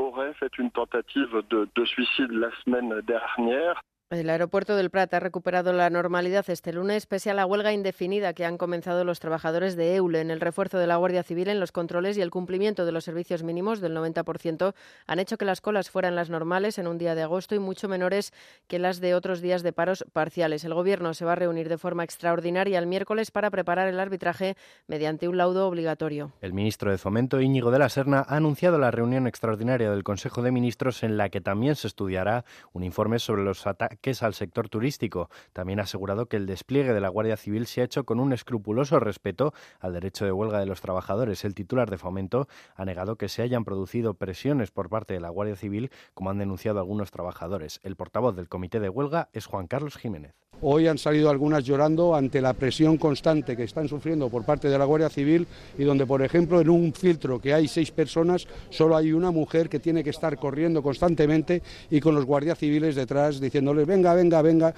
Aurait 0.00 0.34
fait 0.34 0.56
une 0.58 0.70
tentative 0.70 1.42
de 1.50 1.84
suicide 1.84 2.30
la 2.30 2.50
semaine 2.64 3.00
dernière. 3.02 3.82
El 4.10 4.30
aeropuerto 4.30 4.74
del 4.74 4.88
Prat 4.88 5.12
ha 5.12 5.20
recuperado 5.20 5.74
la 5.74 5.90
normalidad 5.90 6.48
este 6.48 6.72
lunes 6.72 7.04
pese 7.04 7.30
a 7.30 7.34
la 7.34 7.44
huelga 7.44 7.74
indefinida 7.74 8.32
que 8.32 8.46
han 8.46 8.56
comenzado 8.56 9.04
los 9.04 9.20
trabajadores 9.20 9.76
de 9.76 9.96
EULE. 9.96 10.22
En 10.22 10.30
el 10.30 10.40
refuerzo 10.40 10.78
de 10.78 10.86
la 10.86 10.96
Guardia 10.96 11.22
Civil 11.22 11.48
en 11.48 11.60
los 11.60 11.72
controles 11.72 12.16
y 12.16 12.22
el 12.22 12.30
cumplimiento 12.30 12.86
de 12.86 12.92
los 12.92 13.04
servicios 13.04 13.42
mínimos 13.42 13.82
del 13.82 13.94
90% 13.94 14.72
han 15.06 15.18
hecho 15.18 15.36
que 15.36 15.44
las 15.44 15.60
colas 15.60 15.90
fueran 15.90 16.16
las 16.16 16.30
normales 16.30 16.78
en 16.78 16.86
un 16.86 16.96
día 16.96 17.14
de 17.14 17.20
agosto 17.20 17.54
y 17.54 17.58
mucho 17.58 17.86
menores 17.86 18.32
que 18.66 18.78
las 18.78 19.00
de 19.00 19.14
otros 19.14 19.42
días 19.42 19.62
de 19.62 19.74
paros 19.74 20.06
parciales. 20.10 20.64
El 20.64 20.72
Gobierno 20.72 21.12
se 21.12 21.26
va 21.26 21.32
a 21.32 21.36
reunir 21.36 21.68
de 21.68 21.76
forma 21.76 22.02
extraordinaria 22.02 22.78
el 22.78 22.86
miércoles 22.86 23.30
para 23.30 23.50
preparar 23.50 23.88
el 23.88 24.00
arbitraje 24.00 24.56
mediante 24.86 25.28
un 25.28 25.36
laudo 25.36 25.68
obligatorio. 25.68 26.32
El 26.40 26.54
ministro 26.54 26.90
de 26.90 26.96
Fomento, 26.96 27.42
Íñigo 27.42 27.70
de 27.70 27.78
la 27.78 27.90
Serna, 27.90 28.24
ha 28.26 28.36
anunciado 28.36 28.78
la 28.78 28.90
reunión 28.90 29.26
extraordinaria 29.26 29.90
del 29.90 30.02
Consejo 30.02 30.40
de 30.40 30.50
Ministros 30.50 31.02
en 31.02 31.18
la 31.18 31.28
que 31.28 31.42
también 31.42 31.76
se 31.76 31.88
estudiará 31.88 32.46
un 32.72 32.84
informe 32.84 33.18
sobre 33.18 33.44
los 33.44 33.66
ataques 33.66 33.97
es 34.04 34.22
al 34.22 34.34
sector 34.34 34.68
turístico. 34.68 35.30
También 35.52 35.80
ha 35.80 35.84
asegurado 35.84 36.26
que 36.26 36.36
el 36.36 36.46
despliegue 36.46 36.92
de 36.92 37.00
la 37.00 37.08
Guardia 37.08 37.36
Civil 37.36 37.66
se 37.66 37.80
ha 37.80 37.84
hecho 37.84 38.04
con 38.04 38.20
un 38.20 38.32
escrupuloso 38.32 38.98
respeto 39.00 39.52
al 39.80 39.92
derecho 39.92 40.24
de 40.24 40.32
huelga 40.32 40.60
de 40.60 40.66
los 40.66 40.80
trabajadores. 40.80 41.44
El 41.44 41.54
titular 41.54 41.90
de 41.90 41.98
Fomento 41.98 42.48
ha 42.74 42.84
negado 42.84 43.16
que 43.16 43.28
se 43.28 43.42
hayan 43.42 43.64
producido 43.64 44.14
presiones 44.14 44.70
por 44.70 44.88
parte 44.88 45.14
de 45.14 45.20
la 45.20 45.28
Guardia 45.28 45.56
Civil, 45.56 45.90
como 46.14 46.30
han 46.30 46.38
denunciado 46.38 46.78
algunos 46.78 47.10
trabajadores. 47.10 47.80
El 47.82 47.96
portavoz 47.96 48.34
del 48.36 48.48
comité 48.48 48.80
de 48.80 48.88
huelga 48.88 49.28
es 49.32 49.46
Juan 49.46 49.66
Carlos 49.66 49.96
Jiménez. 49.96 50.34
Hoy 50.60 50.88
han 50.88 50.98
salido 50.98 51.30
algunas 51.30 51.62
llorando 51.62 52.16
ante 52.16 52.40
la 52.40 52.52
presión 52.52 52.96
constante 52.96 53.56
que 53.56 53.62
están 53.62 53.86
sufriendo 53.86 54.28
por 54.28 54.44
parte 54.44 54.68
de 54.68 54.76
la 54.76 54.86
Guardia 54.86 55.08
Civil 55.08 55.46
y 55.78 55.84
donde, 55.84 56.04
por 56.04 56.20
ejemplo, 56.20 56.60
en 56.60 56.68
un 56.68 56.92
filtro 56.92 57.40
que 57.40 57.54
hay 57.54 57.68
seis 57.68 57.92
personas, 57.92 58.48
solo 58.68 58.96
hay 58.96 59.12
una 59.12 59.30
mujer 59.30 59.68
que 59.68 59.78
tiene 59.78 60.02
que 60.02 60.10
estar 60.10 60.36
corriendo 60.36 60.82
constantemente 60.82 61.62
y 61.90 62.00
con 62.00 62.16
los 62.16 62.24
guardias 62.24 62.58
civiles 62.58 62.96
detrás 62.96 63.38
diciéndoles 63.40 63.86
venga, 63.88 64.14
venga, 64.14 64.42
venga. 64.42 64.74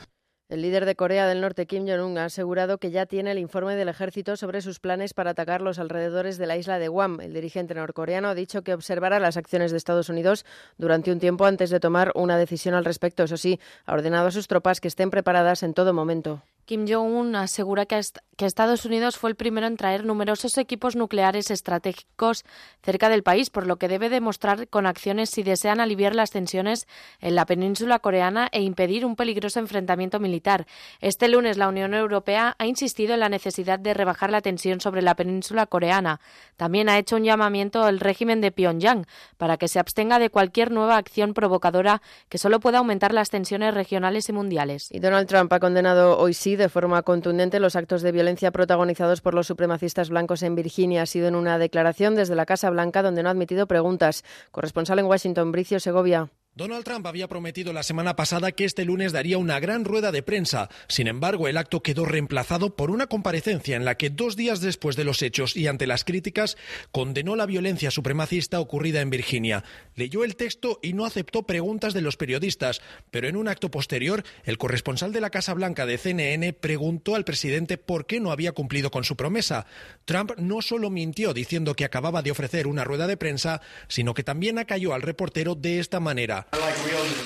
El 0.49 0.62
líder 0.62 0.85
de 0.85 0.96
Corea 0.96 1.29
del 1.29 1.40
Norte, 1.40 1.66
Kim 1.66 1.87
Jong-un, 1.87 2.18
ha 2.18 2.25
asegurado 2.25 2.79
que 2.79 2.90
ya 2.90 3.07
tiene 3.07 3.31
el 3.31 3.38
informe 3.38 3.77
del 3.77 3.88
ejército 3.88 4.37
sobre 4.37 4.62
sus 4.62 4.81
planes 4.81 5.14
para 5.14 5.31
atacar 5.31 5.61
los 5.61 5.79
alrededores 5.79 6.38
de 6.38 6.46
la 6.46 6.57
isla 6.57 6.81
de 6.81 6.88
Guam. 6.88 7.20
El 7.20 7.33
dirigente 7.33 7.75
norcoreano 7.75 8.29
ha 8.29 8.35
dicho 8.35 8.62
que 8.62 8.75
observará 8.75 9.20
las 9.20 9.37
acciones 9.37 9.70
de 9.70 9.77
Estados 9.77 10.09
Unidos 10.09 10.44
durante 10.77 11.12
un 11.12 11.20
tiempo 11.20 11.44
antes 11.44 11.70
de 11.70 11.79
tomar 11.79 12.11
una 12.16 12.37
decisión 12.37 12.75
al 12.75 12.85
respecto. 12.85 13.23
Eso 13.23 13.37
sí, 13.37 13.61
ha 13.87 13.94
ordenado 13.94 14.27
a 14.27 14.33
sus 14.33 14.49
tropas 14.49 14.81
que 14.81 14.88
estén 14.88 15.11
preparadas 15.11 15.62
en 15.62 15.73
todo 15.73 15.94
momento. 15.94 16.42
Kim 16.70 16.87
Jong-un 16.87 17.35
asegura 17.35 17.85
que, 17.85 18.00
Estados 18.46 18.87
Unidos 18.87 19.18
fue 19.18 19.28
el 19.28 19.37
primero 19.37 19.66
en 19.66 19.76
traer 19.76 20.06
numerosos 20.06 20.56
equipos 20.56 20.96
nucleares 20.96 21.50
estratégicos 21.50 22.44
cerca 22.83 23.11
del 23.11 23.22
país, 23.22 23.50
por 23.50 23.66
lo 23.66 23.76
que 23.76 23.88
debe 23.88 24.09
demostrar 24.09 24.66
con 24.68 24.87
acciones 24.87 25.28
si 25.28 25.42
desean 25.42 25.78
aliviar 25.80 26.14
las 26.14 26.30
tensiones 26.30 26.87
en 27.20 27.35
la 27.35 27.44
península 27.44 27.98
coreana 27.98 28.48
e 28.52 28.62
impedir 28.62 29.04
un 29.04 29.16
peligroso 29.16 29.59
enfrentamiento 29.59 30.20
militar. 30.20 30.66
Este 31.00 31.28
lunes 31.28 31.59
la 31.59 31.68
Unión 31.68 31.92
Europea 31.92 32.54
ha 32.56 32.66
insistido 32.66 33.12
en 33.12 33.20
la 33.20 33.28
necesidad 33.28 33.78
de 33.78 33.92
rebajar 33.92 34.30
la 34.30 34.40
tensión 34.40 34.80
sobre 34.80 35.02
la 35.02 35.16
península 35.16 35.66
coreana. 35.66 36.20
También 36.56 36.88
ha 36.88 36.98
hecho 36.98 37.16
un 37.16 37.24
llamamiento 37.24 37.83
al 37.83 38.00
régimen 38.00 38.40
de 38.40 38.52
Pyongyang 38.52 39.06
para 39.37 39.59
que 39.59 39.68
se 39.68 39.80
abstenga 39.80 40.18
de 40.18 40.30
cualquier 40.30 40.70
nueva 40.70 40.96
acción 40.96 41.35
provocadora 41.35 42.00
que 42.30 42.38
solo 42.38 42.61
pueda 42.61 42.78
aumentar 42.78 43.12
las 43.12 43.28
tensiones 43.28 43.74
regionales 43.74 44.30
y 44.30 44.33
mundiales. 44.33 44.88
Y 44.92 45.00
Donald 45.00 45.28
Trump 45.28 45.52
ha 45.52 45.61
condenado 45.61 46.16
hoy 46.16 46.33
sí 46.33 46.56
de 46.61 46.68
forma 46.68 47.03
contundente 47.03 47.59
los 47.59 47.75
actos 47.75 48.03
de 48.03 48.12
violencia 48.12 48.53
protagonizados 48.53 49.20
por 49.20 49.35
los 49.35 49.49
supremacistas 49.49 50.11
blancos 50.11 50.44
en 50.44 50.55
Virginia. 50.55 51.03
Ha 51.03 51.07
sido 51.07 51.27
en 51.27 51.35
una 51.35 51.59
declaración 51.59 52.14
desde 52.14 52.37
la 52.37 52.46
Casa 52.46 52.70
Blanca 52.70 53.03
donde 53.03 53.25
no 53.25 53.29
ha 53.29 53.33
admitido 53.33 53.66
preguntas. 53.66 54.25
Corresponsal 54.53 55.01
en 55.01 55.07
Washington, 55.07 55.51
Bricio 55.51 55.81
Segovia. 55.81 56.31
Donald 56.56 56.84
Trump 56.84 57.06
había 57.06 57.28
prometido 57.28 57.72
la 57.72 57.84
semana 57.84 58.16
pasada 58.16 58.50
que 58.50 58.64
este 58.64 58.84
lunes 58.84 59.12
daría 59.12 59.38
una 59.38 59.60
gran 59.60 59.84
rueda 59.84 60.10
de 60.10 60.24
prensa. 60.24 60.68
Sin 60.88 61.06
embargo, 61.06 61.46
el 61.46 61.56
acto 61.56 61.80
quedó 61.80 62.04
reemplazado 62.04 62.74
por 62.74 62.90
una 62.90 63.06
comparecencia 63.06 63.76
en 63.76 63.84
la 63.84 63.96
que 63.96 64.10
dos 64.10 64.34
días 64.34 64.60
después 64.60 64.96
de 64.96 65.04
los 65.04 65.22
hechos 65.22 65.56
y 65.56 65.68
ante 65.68 65.86
las 65.86 66.04
críticas 66.04 66.56
condenó 66.90 67.36
la 67.36 67.46
violencia 67.46 67.92
supremacista 67.92 68.58
ocurrida 68.58 69.00
en 69.00 69.10
Virginia. 69.10 69.62
Leyó 69.94 70.24
el 70.24 70.34
texto 70.34 70.80
y 70.82 70.92
no 70.92 71.04
aceptó 71.06 71.44
preguntas 71.44 71.94
de 71.94 72.02
los 72.02 72.16
periodistas, 72.16 72.82
pero 73.12 73.28
en 73.28 73.36
un 73.36 73.46
acto 73.46 73.70
posterior, 73.70 74.24
el 74.42 74.58
corresponsal 74.58 75.12
de 75.12 75.20
la 75.20 75.30
Casa 75.30 75.54
Blanca 75.54 75.86
de 75.86 75.98
CNN 75.98 76.52
preguntó 76.54 77.14
al 77.14 77.24
presidente 77.24 77.78
por 77.78 78.06
qué 78.06 78.18
no 78.18 78.32
había 78.32 78.52
cumplido 78.52 78.90
con 78.90 79.04
su 79.04 79.14
promesa. 79.14 79.66
Trump 80.04 80.32
no 80.36 80.62
solo 80.62 80.90
mintió 80.90 81.32
diciendo 81.32 81.74
que 81.74 81.84
acababa 81.84 82.22
de 82.22 82.32
ofrecer 82.32 82.66
una 82.66 82.82
rueda 82.82 83.06
de 83.06 83.16
prensa, 83.16 83.62
sino 83.86 84.14
que 84.14 84.24
también 84.24 84.58
acalló 84.58 84.94
al 84.94 85.02
reportero 85.02 85.54
de 85.54 85.78
esta 85.78 86.00
manera. 86.00 86.39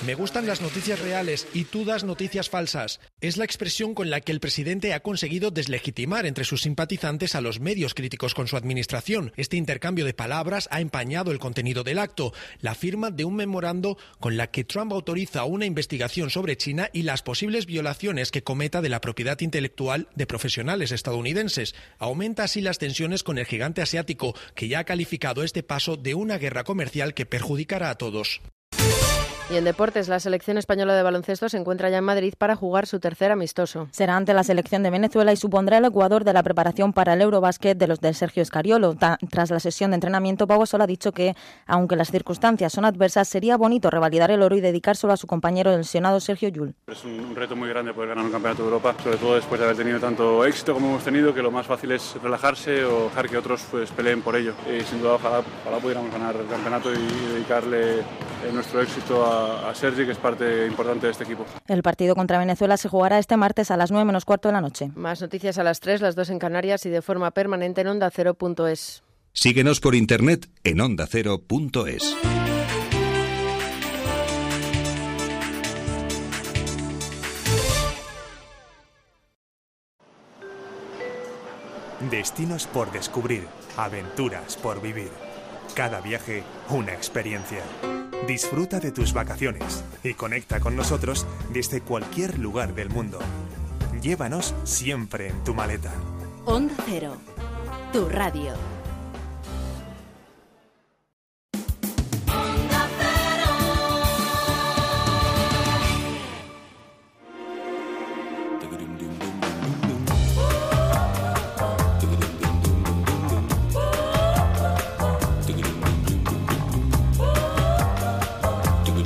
Me 0.04 0.14
gustan 0.14 0.46
las 0.46 0.60
noticias 0.60 1.00
reales 1.00 1.46
y 1.54 1.64
tú 1.64 1.84
das 1.84 2.04
noticias 2.04 2.48
falsas. 2.50 3.00
Es 3.20 3.36
la 3.36 3.44
expresión 3.44 3.94
con 3.94 4.10
la 4.10 4.20
que 4.20 4.32
el 4.32 4.40
presidente 4.40 4.92
ha 4.92 5.00
conseguido 5.00 5.50
deslegitimar 5.50 6.26
entre 6.26 6.44
sus 6.44 6.62
simpatizantes 6.62 7.34
a 7.34 7.40
los 7.40 7.60
medios 7.60 7.94
críticos 7.94 8.34
con 8.34 8.46
su 8.46 8.56
administración. 8.56 9.32
Este 9.36 9.56
intercambio 9.56 10.04
de 10.04 10.14
palabras 10.14 10.68
ha 10.70 10.80
empañado 10.80 11.30
el 11.30 11.38
contenido 11.38 11.84
del 11.84 11.98
acto, 11.98 12.32
la 12.60 12.74
firma 12.74 13.10
de 13.10 13.24
un 13.24 13.36
memorando 13.36 13.98
con 14.20 14.36
la 14.36 14.50
que 14.50 14.64
Trump 14.64 14.92
autoriza 14.92 15.44
una 15.44 15.66
investigación 15.66 16.30
sobre 16.30 16.56
China 16.56 16.90
y 16.92 17.02
las 17.02 17.22
posibles 17.22 17.66
violaciones 17.66 18.30
que 18.30 18.42
cometa 18.42 18.82
de 18.82 18.88
la 18.88 19.00
propiedad 19.00 19.40
intelectual 19.40 20.08
de 20.14 20.26
profesionales 20.26 20.92
estadounidenses. 20.92 21.74
Aumenta 21.98 22.44
así 22.44 22.60
las 22.60 22.78
tensiones 22.78 23.22
con 23.22 23.38
el 23.38 23.46
gigante 23.46 23.82
asiático, 23.82 24.34
que 24.54 24.68
ya 24.68 24.80
ha 24.80 24.84
calificado 24.84 25.42
este 25.42 25.62
paso 25.62 25.96
de 25.96 26.14
una 26.14 26.38
guerra 26.38 26.64
comercial 26.64 27.14
que 27.14 27.26
perjudicará 27.26 27.90
a 27.90 27.98
todos. 27.98 28.40
Y 29.50 29.56
en 29.56 29.64
deportes, 29.64 30.08
la 30.08 30.20
selección 30.20 30.56
española 30.56 30.94
de 30.94 31.02
baloncesto 31.02 31.50
se 31.50 31.58
encuentra 31.58 31.90
ya 31.90 31.98
en 31.98 32.04
Madrid 32.04 32.32
para 32.38 32.56
jugar 32.56 32.86
su 32.86 32.98
tercer 32.98 33.30
amistoso. 33.30 33.88
Será 33.90 34.16
ante 34.16 34.32
la 34.32 34.42
selección 34.42 34.82
de 34.82 34.88
Venezuela 34.88 35.34
y 35.34 35.36
supondrá 35.36 35.76
el 35.76 35.84
Ecuador 35.84 36.24
de 36.24 36.32
la 36.32 36.42
preparación 36.42 36.94
para 36.94 37.12
el 37.12 37.20
Eurobásquet 37.20 37.76
de 37.76 37.86
los 37.86 38.00
de 38.00 38.14
Sergio 38.14 38.42
Escariolo. 38.42 38.96
tras 39.28 39.50
la 39.50 39.60
sesión 39.60 39.90
de 39.90 39.96
entrenamiento, 39.96 40.46
Pau 40.46 40.60
Gasol 40.60 40.80
ha 40.80 40.86
dicho 40.86 41.12
que, 41.12 41.36
aunque 41.66 41.94
las 41.94 42.10
circunstancias 42.10 42.72
son 42.72 42.86
adversas, 42.86 43.28
sería 43.28 43.58
bonito 43.58 43.90
revalidar 43.90 44.30
el 44.30 44.40
oro 44.40 44.56
y 44.56 44.62
dedicárselo 44.62 45.12
a 45.12 45.18
su 45.18 45.26
compañero 45.26 45.76
lesionado 45.76 46.20
Sergio 46.20 46.48
Yul. 46.48 46.74
Es 46.86 47.04
un 47.04 47.36
reto 47.36 47.54
muy 47.54 47.68
grande 47.68 47.92
poder 47.92 48.08
ganar 48.08 48.24
un 48.24 48.32
campeonato 48.32 48.62
de 48.62 48.68
Europa, 48.68 48.96
sobre 49.02 49.18
todo 49.18 49.34
después 49.34 49.60
de 49.60 49.66
haber 49.66 49.76
tenido 49.76 50.00
tanto 50.00 50.42
éxito 50.46 50.72
como 50.72 50.88
hemos 50.88 51.04
tenido, 51.04 51.34
que 51.34 51.42
lo 51.42 51.50
más 51.50 51.66
fácil 51.66 51.92
es 51.92 52.16
relajarse 52.22 52.82
o 52.86 53.04
dejar 53.04 53.28
que 53.28 53.36
otros 53.36 53.62
pues, 53.70 53.90
peleen 53.90 54.22
por 54.22 54.36
ello. 54.36 54.54
Y 54.74 54.80
sin 54.84 55.02
duda, 55.02 55.16
ojalá, 55.16 55.42
ojalá 55.60 55.78
pudiéramos 55.80 56.10
ganar 56.10 56.34
el 56.34 56.46
campeonato 56.46 56.94
y 56.94 57.34
dedicarle 57.34 58.02
nuestro 58.52 58.80
éxito 58.82 59.24
a, 59.24 59.33
a 59.34 59.74
Sergi, 59.74 60.04
que 60.04 60.12
es 60.12 60.18
parte 60.18 60.66
importante 60.66 61.06
de 61.06 61.12
este 61.12 61.24
equipo. 61.24 61.44
El 61.66 61.82
partido 61.82 62.14
contra 62.14 62.38
Venezuela 62.38 62.76
se 62.76 62.88
jugará 62.88 63.18
este 63.18 63.36
martes 63.36 63.70
a 63.70 63.76
las 63.76 63.90
9 63.90 64.04
menos 64.04 64.24
cuarto 64.24 64.48
de 64.48 64.52
la 64.52 64.60
noche. 64.60 64.90
Más 64.94 65.20
noticias 65.20 65.58
a 65.58 65.64
las 65.64 65.80
3, 65.80 66.00
las 66.00 66.14
2 66.14 66.30
en 66.30 66.38
Canarias 66.38 66.86
y 66.86 66.90
de 66.90 67.02
forma 67.02 67.30
permanente 67.32 67.80
en 67.80 67.88
onda 67.88 68.04
ondacero.es. 68.04 69.02
Síguenos 69.32 69.80
por 69.80 69.94
internet 69.94 70.48
en 70.62 70.80
ondacero.es. 70.80 72.16
Destinos 82.10 82.66
por 82.66 82.92
descubrir, 82.92 83.46
aventuras 83.76 84.56
por 84.56 84.80
vivir. 84.80 85.33
Cada 85.74 86.00
viaje 86.00 86.44
una 86.68 86.92
experiencia. 86.92 87.58
Disfruta 88.28 88.78
de 88.78 88.92
tus 88.92 89.12
vacaciones 89.12 89.82
y 90.04 90.14
conecta 90.14 90.60
con 90.60 90.76
nosotros 90.76 91.26
desde 91.52 91.80
cualquier 91.80 92.38
lugar 92.38 92.74
del 92.74 92.90
mundo. 92.90 93.18
Llévanos 94.00 94.54
siempre 94.62 95.28
en 95.30 95.42
tu 95.42 95.52
maleta. 95.52 95.92
Onda 96.44 96.74
Cero, 96.86 97.16
tu 97.92 98.08
radio. 98.08 98.52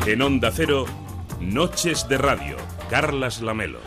En 0.09 0.23
Onda 0.23 0.51
Cero, 0.51 0.87
Noches 1.39 2.09
de 2.09 2.17
Radio, 2.17 2.57
Carlas 2.89 3.43
Lamelo. 3.43 3.81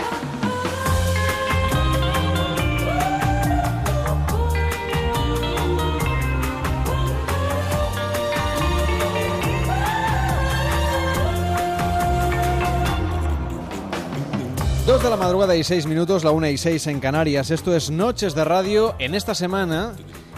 Dos 14.85 15.01
de 15.01 15.09
la 15.09 15.17
madrugada 15.17 15.55
y 15.55 15.63
seis 15.63 15.87
minutos, 15.87 16.23
la 16.23 16.29
una 16.29 16.51
y 16.51 16.59
seis 16.59 16.85
en 16.85 16.99
Canarias. 16.99 17.49
Esto 17.49 17.75
es 17.75 17.89
Noches 17.89 18.35
de 18.35 18.45
Radio 18.45 18.93
en 18.99 19.15
esta 19.15 19.33
semana 19.33 19.93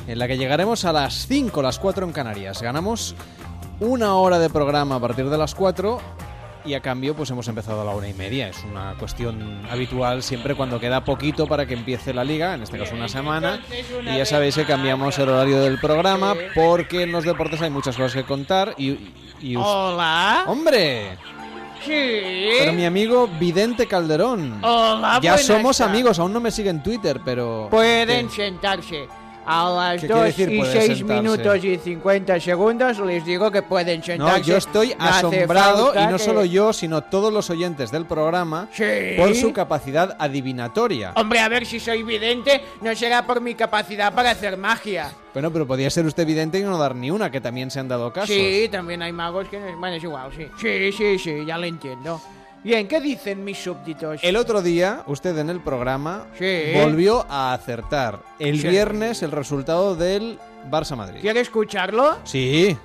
en 0.08 0.18
la 0.18 0.30
que 0.30 0.38
llegaremos 0.38 0.86
a 0.86 0.94
las 0.94 1.28
5, 1.28 1.62
las 1.62 1.78
4 1.78 2.06
en 2.06 2.14
Canarias. 2.14 2.62
Ganamos 2.62 3.16
una 3.84 4.16
hora 4.16 4.40
de 4.40 4.50
programa 4.50 4.96
a 4.96 5.00
partir 5.00 5.30
de 5.30 5.38
las 5.38 5.54
4 5.56 6.00
y 6.66 6.74
a 6.74 6.80
cambio 6.80 7.14
pues 7.14 7.30
hemos 7.30 7.48
empezado 7.50 7.82
a 7.82 7.86
la 7.86 7.92
una 7.92 8.08
y 8.08 8.14
media. 8.14 8.48
Es 8.48 8.64
una 8.64 8.96
cuestión 8.98 9.66
habitual 9.70 10.24
siempre 10.24 10.56
cuando 10.56 10.80
queda 10.80 11.04
poquito 11.04 11.48
para 11.48 11.66
que 11.66 11.74
empiece 11.74 12.14
la 12.14 12.24
liga, 12.24 12.54
en 12.54 12.64
este 12.64 12.78
caso 12.78 12.96
una 12.96 13.10
semana. 13.10 13.62
Y 14.02 14.18
ya 14.18 14.26
sabéis 14.26 14.56
que 14.56 14.66
cambiamos 14.66 15.18
el 15.20 15.30
horario 15.30 15.62
del 15.62 15.80
programa 15.80 16.34
porque 16.56 17.04
en 17.04 17.12
los 17.12 17.26
deportes 17.26 17.62
hay 17.62 17.70
muchas 17.70 17.96
cosas 17.96 18.14
que 18.14 18.24
contar 18.24 18.74
y... 18.78 19.12
y 19.42 19.56
Hola. 19.58 20.46
¡Hombre! 20.48 21.18
Sí. 21.86 22.48
Pero 22.60 22.72
mi 22.72 22.86
amigo 22.86 23.28
Vidente 23.28 23.86
Calderón. 23.88 24.64
Hola, 24.64 25.20
Ya 25.22 25.38
somos 25.38 25.82
amigos, 25.82 26.18
aún 26.20 26.32
no 26.32 26.40
me 26.40 26.50
sigue 26.50 26.70
en 26.70 26.82
Twitter, 26.82 27.20
pero... 27.26 27.68
Pueden 27.70 28.30
¿Qué? 28.30 28.36
sentarse. 28.36 29.08
A 29.46 29.70
las 29.70 30.02
¿Qué 30.02 30.08
quiere 30.08 30.14
2 30.22 30.24
decir 30.26 30.52
y 30.52 30.58
pueden 30.60 30.74
6 30.74 30.98
sentarse? 30.98 31.22
minutos 31.22 31.64
y 31.66 31.78
50 31.78 32.40
segundos 32.40 33.00
les 33.00 33.26
digo 33.26 33.52
que 33.52 33.62
pueden 33.62 34.00
No, 34.00 34.06
sentarse. 34.06 34.44
yo 34.44 34.58
estoy 34.58 34.96
No 34.98 35.06
asombrado, 35.06 35.94
y 35.96 36.06
no 36.08 36.18
que- 36.18 36.24
solo 36.24 36.46
yo, 36.46 36.72
sino 36.74 37.02
todos 37.04 37.32
los 37.34 37.50
oyentes 37.50 37.92
del 37.92 38.06
programa, 38.06 38.68
Sí. 38.72 38.84
por 39.18 39.36
su 39.36 39.52
capacidad 39.54 40.16
adivinatoria. 40.20 41.14
Hombre, 41.16 41.40
a 41.40 41.50
ver 41.50 41.66
si 41.66 41.80
soy 41.80 42.04
vidente, 42.04 42.62
no 42.82 42.96
será 42.96 43.26
por 43.26 43.42
mi 43.42 43.56
capacidad 43.56 44.14
para 44.14 44.32
hacer 44.32 44.58
magia. 44.58 45.12
Bueno, 45.34 45.52
pero 45.52 45.66
podía 45.66 45.90
ser 45.90 46.06
usted 46.06 46.24
evidente 46.24 46.60
y 46.60 46.64
no 46.64 46.78
dar 46.78 46.96
ni 46.96 47.10
una, 47.12 47.32
que 47.32 47.42
también 47.42 47.72
se 47.72 47.80
han 47.80 47.88
dado 47.88 48.14
casos. 48.14 48.30
Sí, 48.30 48.68
también 48.72 49.02
hay 49.02 49.12
magos 49.12 49.48
que... 49.50 49.60
no- 49.60 49.78
Bueno, 49.80 49.96
es 49.96 50.04
igual, 50.04 50.30
sí. 50.36 50.48
Sí, 50.60 50.92
sí, 50.92 51.18
sí, 51.20 51.46
ya 51.46 51.58
lo 51.58 51.66
entiendo. 51.66 52.22
Bien, 52.64 52.88
¿qué 52.88 53.02
dicen 53.02 53.44
mis 53.44 53.58
súbditos? 53.58 54.24
El 54.24 54.38
otro 54.38 54.62
día, 54.62 55.04
usted 55.08 55.38
en 55.38 55.50
el 55.50 55.60
programa 55.60 56.28
Sí. 56.38 56.72
volvió 56.82 57.26
a 57.30 57.54
acertar 57.54 58.20
el 58.40 58.60
Sí. 58.60 58.68
viernes 58.70 59.22
el 59.22 59.32
resultado 59.32 59.96
del 59.96 60.40
Barça 60.72 60.96
Madrid. 60.96 61.20
¿Quiere 61.20 61.42
escucharlo? 61.42 62.18
Sí. 62.24 62.78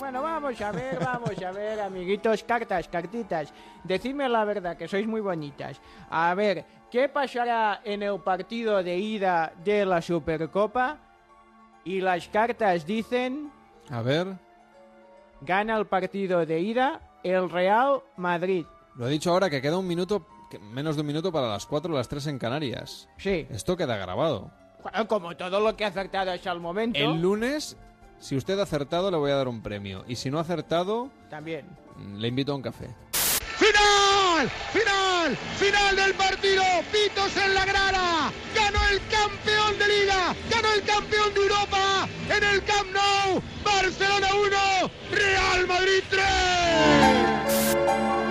Bueno, 0.00 0.22
vamos 0.22 0.58
a 0.62 0.72
ver, 0.72 0.98
vamos 0.98 1.42
a 1.42 1.52
ver, 1.52 1.78
amiguitos, 1.80 2.42
cartas, 2.44 2.88
cartitas. 2.88 3.52
Decidme 3.84 4.26
la 4.30 4.44
verdad, 4.46 4.74
que 4.78 4.88
sois 4.88 5.06
muy 5.06 5.20
bonitas. 5.20 5.78
A 6.08 6.32
ver, 6.34 6.64
¿qué 6.90 7.10
pasará 7.10 7.82
en 7.84 8.02
el 8.02 8.18
partido 8.20 8.82
de 8.82 8.96
ida 8.96 9.52
de 9.62 9.84
la 9.84 10.00
Supercopa? 10.00 10.96
Y 11.84 12.00
las 12.00 12.26
cartas 12.28 12.86
dicen, 12.86 13.50
A 13.90 14.00
ver, 14.00 14.28
gana 15.42 15.76
el 15.76 15.84
partido 15.86 16.46
de 16.46 16.58
ida 16.60 17.00
el 17.22 17.50
Real 17.50 18.00
Madrid. 18.16 18.64
Lo 18.96 19.06
he 19.08 19.10
dicho 19.10 19.30
ahora 19.30 19.48
que 19.50 19.60
queda 19.62 19.76
un 19.78 19.86
minuto, 19.86 20.26
que- 20.50 20.58
menos 20.58 20.96
de 20.96 21.00
un 21.02 21.06
minuto 21.06 21.30
para 21.32 21.48
las 21.48 21.66
4 21.66 21.92
o 21.92 21.96
las 21.96 22.08
3 22.08 22.26
en 22.28 22.38
Canarias. 22.38 23.08
Sí. 23.18 23.46
Esto 23.50 23.76
queda 23.76 23.96
grabado. 23.96 24.50
Bueno, 24.82 25.08
como 25.08 25.36
todo 25.36 25.60
lo 25.60 25.76
que 25.76 25.84
ha 25.84 25.88
acertado 25.88 26.30
hasta 26.30 26.52
el 26.52 26.60
momento. 26.60 26.98
El 26.98 27.20
lunes, 27.20 27.76
si 28.18 28.36
usted 28.36 28.58
ha 28.58 28.62
acertado, 28.62 29.10
le 29.10 29.16
voy 29.16 29.30
a 29.30 29.36
dar 29.36 29.48
un 29.48 29.60
premio. 29.62 30.04
Y 30.06 30.16
si 30.16 30.30
no 30.30 30.38
ha 30.38 30.42
acertado, 30.42 31.10
También. 31.28 31.66
mm, 31.96 32.16
le 32.16 32.28
invito 32.28 32.52
a 32.52 32.54
un 32.54 32.62
café. 32.62 32.88
¡Final! 33.58 34.50
¡Final! 34.72 35.36
¡Final 35.58 35.96
del 35.96 36.14
partido! 36.14 36.62
¡Pitos 36.92 37.36
en 37.42 37.54
la 37.54 37.64
grada! 37.64 38.30
¡Ganó 38.54 38.78
el 38.90 39.00
campeón 39.08 39.78
de 39.78 39.88
Liga! 40.00 40.34
¡Ganó 40.50 40.68
el 40.74 40.82
campeón 40.82 41.32
de 41.34 41.40
Europa! 41.40 42.08
¡En 42.36 42.44
el 42.44 42.62
Camp 42.64 42.88
Nou! 42.92 43.42
¡Barcelona 43.64 44.28
1! 44.34 44.90
¡Real 45.12 45.66
Madrid 45.66 46.02
3! 46.10 46.22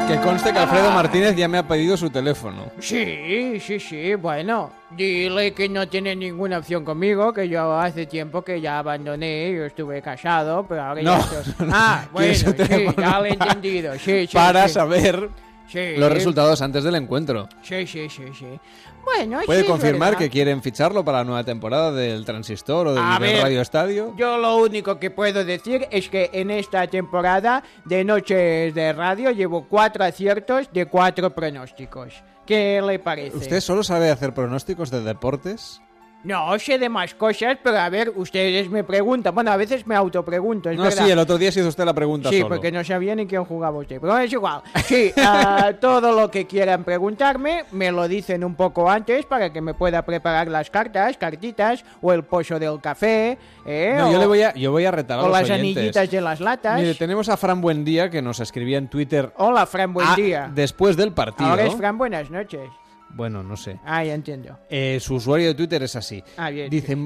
Que 0.08 0.18
conste 0.20 0.54
que 0.54 0.60
Alfredo 0.60 0.92
Martínez 0.92 1.36
ya 1.36 1.48
me 1.48 1.58
ha 1.58 1.68
pedido 1.68 1.98
su 1.98 2.12
teléfono. 2.12 2.72
Sí, 2.80 3.60
sí, 3.60 3.80
sí, 3.80 4.14
bueno, 4.14 4.72
dile 4.92 5.52
que 5.56 5.68
no 5.68 5.88
tiene 5.88 6.16
ninguna 6.16 6.60
opción 6.60 6.86
conmigo, 6.86 7.34
que 7.34 7.50
yo 7.50 7.74
hace 7.76 8.06
tiempo 8.06 8.44
que 8.44 8.62
ya 8.62 8.78
abandoné, 8.78 9.52
yo 9.52 9.66
estuve 9.66 10.04
casado, 10.04 10.64
pero 10.68 10.84
ahora 10.84 11.02
No, 11.02 11.18
ya 11.18 11.40
estoy- 11.40 11.54
no, 11.68 11.74
Ah, 11.76 12.06
bueno, 12.12 12.34
sí, 12.36 12.86
ya 13.00 13.20
lo 13.20 13.26
he 13.26 13.30
entendido, 13.30 13.94
sí, 13.96 14.28
sí. 14.28 14.30
Para 14.32 14.68
sí. 14.68 14.76
saber 14.76 15.15
Sí. 15.68 15.96
los 15.98 16.12
resultados 16.12 16.62
antes 16.62 16.84
del 16.84 16.94
encuentro. 16.96 17.50
Sí, 17.64 17.88
sí, 17.88 18.08
sí, 18.08 18.26
sí. 18.38 18.60
Bueno, 19.04 19.40
¿Puede 19.46 19.62
sí, 19.62 19.68
confirmar 19.68 20.16
que 20.18 20.30
quieren 20.30 20.62
ficharlo 20.62 21.04
para 21.04 21.20
la 21.20 21.24
nueva 21.24 21.44
temporada 21.44 21.92
del 21.92 22.24
Transistor 22.24 22.88
o 22.88 22.94
del, 22.94 23.04
A 23.04 23.20
del 23.20 23.34
ver, 23.34 23.42
Radio 23.44 23.62
Estadio? 23.62 24.14
Yo 24.16 24.38
lo 24.38 24.58
único 24.58 25.00
que 25.00 25.10
puedo 25.10 25.44
decir 25.44 25.88
es 25.92 26.10
que 26.10 26.30
en 26.34 26.52
esta 26.52 26.86
temporada 26.88 27.64
de 27.84 28.04
Noches 28.04 28.74
de 28.76 28.94
Radio 28.94 29.32
llevo 29.32 29.68
cuatro 29.68 30.04
aciertos 30.04 30.70
de 30.72 30.86
cuatro 30.86 31.34
pronósticos. 31.34 32.14
¿Qué 32.46 32.82
le 32.86 33.00
parece? 33.00 33.38
¿Usted 33.38 33.60
solo 33.60 33.84
sabe 33.84 34.12
hacer 34.12 34.34
pronósticos 34.34 34.92
de 34.92 35.02
deportes? 35.02 35.82
No 36.26 36.58
sé 36.58 36.80
de 36.80 36.90
más 36.90 37.14
cosas, 37.14 37.58
pero 37.64 37.78
a 37.78 37.88
ver, 37.88 38.12
ustedes 38.16 38.68
me 38.68 38.84
preguntan. 38.84 39.36
Bueno, 39.36 39.52
a 39.52 39.58
veces 39.58 39.86
me 39.86 39.94
autopregunto, 39.96 40.72
no, 40.74 40.82
verdad. 40.82 41.06
sí, 41.06 41.12
el 41.12 41.20
otro 41.20 41.38
día 41.38 41.52
se 41.52 41.60
hizo 41.60 41.70
usted 41.70 41.86
la 41.86 41.94
pregunta 41.94 42.30
Sí, 42.30 42.38
solo. 42.38 42.50
porque 42.50 42.72
no 42.72 42.84
sabía 42.84 43.14
ni 43.14 43.28
quién 43.28 43.46
jugaba 43.46 43.78
usted. 43.78 44.02
Pero 44.02 44.18
es 44.18 44.34
igual. 44.34 44.64
Sí, 44.86 45.14
ah, 45.18 45.74
todo 45.80 46.20
lo 46.20 46.32
que 46.32 46.48
quieran 46.48 46.84
preguntarme, 46.84 47.66
me 47.72 47.92
lo 47.92 48.08
dicen 48.08 48.44
un 48.44 48.56
poco 48.56 48.90
antes 48.90 49.26
para 49.28 49.54
que 49.54 49.62
me 49.62 49.76
pueda 49.76 50.02
preparar 50.04 50.48
las 50.48 50.72
cartas, 50.72 51.16
cartitas, 51.18 51.86
o 52.02 52.12
el 52.12 52.24
pozo 52.24 52.58
del 52.58 52.82
café, 52.82 53.38
¿eh? 53.64 53.94
No, 53.96 54.10
o, 54.10 54.12
yo, 54.12 54.18
le 54.18 54.26
voy 54.26 54.42
a, 54.42 54.54
yo 54.56 54.72
voy 54.72 54.86
a 54.86 54.92
retar 54.92 55.20
a 55.20 55.22
o 55.22 55.28
los 55.28 55.32
las 55.32 55.44
oyentes. 55.44 55.78
anillitas 55.78 56.10
de 56.10 56.22
las 56.22 56.40
latas. 56.40 56.82
Mire, 56.82 56.96
tenemos 56.96 57.30
a 57.30 57.38
Fran 57.38 57.62
Buendía 57.62 58.10
que 58.10 58.24
nos 58.24 58.40
escribía 58.40 58.80
en 58.80 58.88
Twitter 58.88 59.32
Hola, 59.38 59.68
Fran, 59.68 59.94
buen 59.94 60.08
ah, 60.08 60.16
día. 60.16 60.52
después 60.52 60.98
del 60.98 61.12
partido. 61.12 61.52
Ahora 61.52 61.66
es 61.66 61.76
Fran, 61.76 62.00
buenas 62.00 62.32
noches. 62.32 62.68
Bueno, 63.16 63.42
no 63.44 63.56
sé. 63.58 63.80
Ah, 63.86 64.04
ya 64.04 64.14
entiendo. 64.14 64.60
Eh, 64.70 65.00
su 65.02 65.16
usuario 65.16 65.48
de 65.48 65.56
Twitter 65.56 65.82
es 65.84 65.96
así. 65.96 66.22
Ah, 66.38 66.50
bien. 66.50 66.70
Dice, 66.70 66.98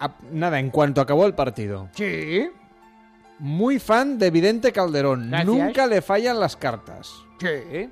a- 0.00 0.14
nada, 0.30 0.58
en 0.60 0.70
cuanto 0.70 1.00
acabó 1.00 1.26
el 1.26 1.34
partido. 1.34 1.88
Sí. 1.92 2.48
Muy 3.40 3.78
fan 3.78 4.18
de 4.18 4.30
Vidente 4.30 4.72
Calderón. 4.72 5.28
Gracias. 5.28 5.46
Nunca 5.46 5.86
le 5.86 6.00
fallan 6.02 6.38
las 6.40 6.56
cartas. 6.56 7.12
Sí. 7.40 7.90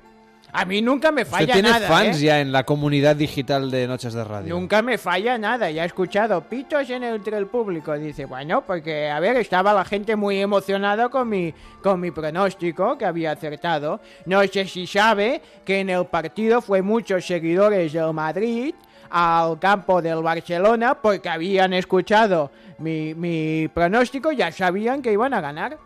A 0.55 0.63
mí 0.63 0.81
nunca 0.81 1.11
me 1.11 1.25
falla 1.25 1.43
Usted 1.43 1.53
tiene 1.53 1.69
nada, 1.69 1.87
fans 1.87 2.17
¿eh? 2.21 2.25
ya 2.25 2.39
en 2.39 2.51
la 2.53 2.63
comunidad 2.63 3.15
digital 3.15 3.69
de 3.69 3.87
Noches 3.87 4.13
de 4.13 4.23
Radio. 4.23 4.55
Nunca 4.55 4.81
me 4.81 4.97
falla 4.97 5.37
nada, 5.37 5.69
ya 5.69 5.83
he 5.83 5.85
escuchado 5.85 6.41
pitos 6.41 6.89
en 6.89 7.03
el, 7.03 7.15
entre 7.15 7.37
el 7.37 7.47
público. 7.47 7.93
Dice, 7.97 8.23
bueno, 8.23 8.63
porque, 8.65 9.09
a 9.09 9.19
ver, 9.19 9.35
estaba 9.35 9.73
la 9.73 9.83
gente 9.83 10.15
muy 10.15 10.39
emocionada 10.39 11.09
con 11.09 11.27
mi, 11.27 11.53
con 11.83 11.99
mi 11.99 12.11
pronóstico 12.11 12.97
que 12.97 13.05
había 13.05 13.31
acertado. 13.31 13.99
No 14.25 14.41
sé 14.43 14.65
si 14.65 14.87
sabe 14.87 15.41
que 15.65 15.81
en 15.81 15.89
el 15.89 16.05
partido 16.05 16.61
fue 16.61 16.81
muchos 16.81 17.25
seguidores 17.25 17.91
del 17.91 18.13
Madrid 18.13 18.73
al 19.09 19.59
campo 19.59 20.01
del 20.01 20.23
Barcelona 20.23 20.95
porque 20.95 21.27
habían 21.27 21.73
escuchado 21.73 22.49
mi, 22.79 23.13
mi 23.13 23.67
pronóstico, 23.67 24.31
ya 24.31 24.51
sabían 24.53 25.01
que 25.01 25.11
iban 25.11 25.33
a 25.33 25.41
ganar. 25.41 25.77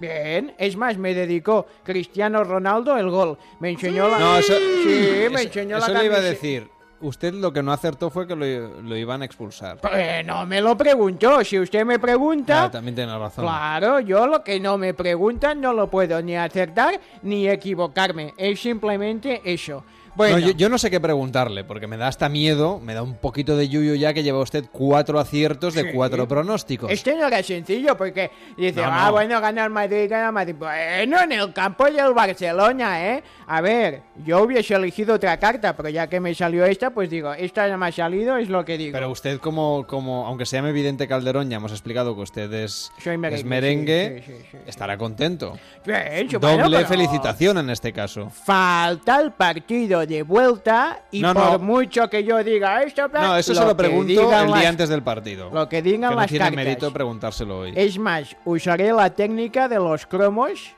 Bien, 0.00 0.54
es 0.58 0.76
más, 0.76 0.98
me 0.98 1.14
dedicó 1.14 1.66
Cristiano 1.82 2.44
Ronaldo 2.44 2.96
el 2.98 3.08
gol. 3.10 3.38
Me 3.60 3.70
enseñó 3.70 4.08
la... 4.08 4.18
No, 4.18 4.36
eso, 4.38 4.52
sí, 4.52 4.88
me 4.88 5.26
eso- 5.26 5.38
enseñó 5.38 5.78
eso 5.78 5.92
la 5.92 6.00
le 6.00 6.06
iba 6.06 6.16
a 6.16 6.20
decir. 6.20 6.68
Usted 6.98 7.34
lo 7.34 7.52
que 7.52 7.62
no 7.62 7.72
acertó 7.72 8.08
fue 8.08 8.26
que 8.26 8.34
lo, 8.34 8.80
lo 8.82 8.96
iban 8.96 9.20
a 9.20 9.26
expulsar. 9.26 9.76
Pues 9.78 10.24
no 10.24 10.46
me 10.46 10.62
lo 10.62 10.76
preguntó. 10.78 11.44
Si 11.44 11.58
usted 11.60 11.84
me 11.84 11.98
pregunta, 11.98 12.64
Ah, 12.64 12.70
también 12.70 12.94
tiene 12.94 13.16
razón. 13.18 13.44
claro, 13.44 14.00
yo 14.00 14.26
lo 14.26 14.42
que 14.42 14.58
no 14.58 14.78
me 14.78 14.94
preguntan 14.94 15.60
no 15.60 15.74
lo 15.74 15.88
puedo 15.90 16.22
ni 16.22 16.36
acertar 16.36 16.98
ni 17.22 17.48
equivocarme. 17.48 18.32
Es 18.38 18.60
simplemente 18.60 19.42
eso. 19.44 19.84
Bueno. 20.16 20.38
No, 20.38 20.46
yo, 20.46 20.52
yo 20.52 20.68
no 20.68 20.78
sé 20.78 20.90
qué 20.90 21.00
preguntarle, 21.00 21.64
porque 21.64 21.86
me 21.86 21.96
da 21.96 22.08
hasta 22.08 22.28
miedo, 22.28 22.80
me 22.80 22.94
da 22.94 23.02
un 23.02 23.16
poquito 23.16 23.56
de 23.56 23.68
yuyu 23.68 23.94
ya 23.94 24.14
que 24.14 24.22
lleva 24.22 24.38
usted 24.40 24.64
cuatro 24.72 25.18
aciertos 25.18 25.74
de 25.74 25.82
Sí. 25.82 25.88
cuatro 25.94 26.26
pronósticos. 26.26 26.90
Este 26.90 27.14
no 27.14 27.26
era 27.26 27.42
sencillo 27.42 27.96
porque 27.96 28.30
dice, 28.56 28.80
No, 28.80 28.88
ah, 28.90 29.06
no. 29.06 29.12
bueno, 29.12 29.40
gana 29.40 29.64
el 29.64 29.70
Madrid, 29.70 30.08
gana 30.08 30.26
el 30.28 30.32
Madrid. 30.32 30.54
Bueno, 30.58 31.20
en 31.22 31.32
el 31.32 31.52
campo 31.52 31.84
del 31.84 32.14
Barcelona, 32.14 33.06
¿eh? 33.14 33.22
A 33.46 33.60
ver, 33.60 34.02
yo 34.24 34.42
hubiese 34.42 34.74
elegido 34.74 35.14
otra 35.14 35.38
carta, 35.38 35.76
pero 35.76 35.88
ya 35.90 36.06
que 36.08 36.18
me 36.18 36.34
salió 36.34 36.64
esta, 36.64 36.90
pues 36.90 37.10
digo, 37.10 37.32
esta 37.34 37.68
no 37.68 37.76
me 37.78 37.86
ha 37.88 37.92
salido, 37.92 38.36
es 38.38 38.48
lo 38.48 38.64
que 38.64 38.78
digo. 38.78 38.92
Pero 38.92 39.10
usted 39.10 39.38
como, 39.38 39.86
como, 39.86 40.26
aunque 40.26 40.46
se 40.46 40.56
llame 40.56 40.70
evidente 40.70 41.06
Calderón, 41.06 41.50
ya 41.50 41.56
hemos 41.58 41.72
explicado 41.72 42.14
que 42.16 42.22
usted 42.22 42.52
es, 42.54 42.90
Soy 43.02 43.18
merengue, 43.18 43.36
es 43.38 43.44
merengue, 43.44 44.22
sí, 44.26 44.32
sí, 44.50 44.56
estará 44.66 44.96
contento. 44.96 45.58
Bien, 45.84 46.26
Doble 46.28 46.68
bueno, 46.68 46.86
felicitación 46.88 47.58
en 47.58 47.70
este 47.70 47.92
caso. 47.92 48.30
Falta 48.30 49.20
el 49.20 49.32
partido 49.32 50.05
de 50.06 50.22
vuelta 50.22 51.00
y 51.10 51.20
No, 51.20 51.34
por 51.34 51.52
no. 51.52 51.58
mucho 51.58 52.08
que 52.08 52.24
yo 52.24 52.42
diga 52.42 52.82
esto, 52.82 53.08
No, 53.08 53.36
eso 53.36 53.54
se 53.54 53.64
lo 53.64 53.76
pregunto 53.76 54.22
el 54.22 54.50
las- 54.50 54.60
día 54.60 54.68
antes 54.68 54.88
del 54.88 55.02
partido. 55.02 55.50
Lo 55.52 55.68
que 55.68 55.82
digan 55.82 56.10
que 56.10 56.14
no 56.14 56.20
las 56.22 56.28
tiene 56.30 56.44
cartas. 56.46 56.56
mérito 56.64 56.92
preguntárselo 56.92 57.58
hoy. 57.60 57.72
Es 57.76 57.98
más, 57.98 58.36
usaré 58.44 58.92
la 58.92 59.10
técnica 59.10 59.68
de 59.68 59.76
los 59.76 60.06
cromos. 60.06 60.72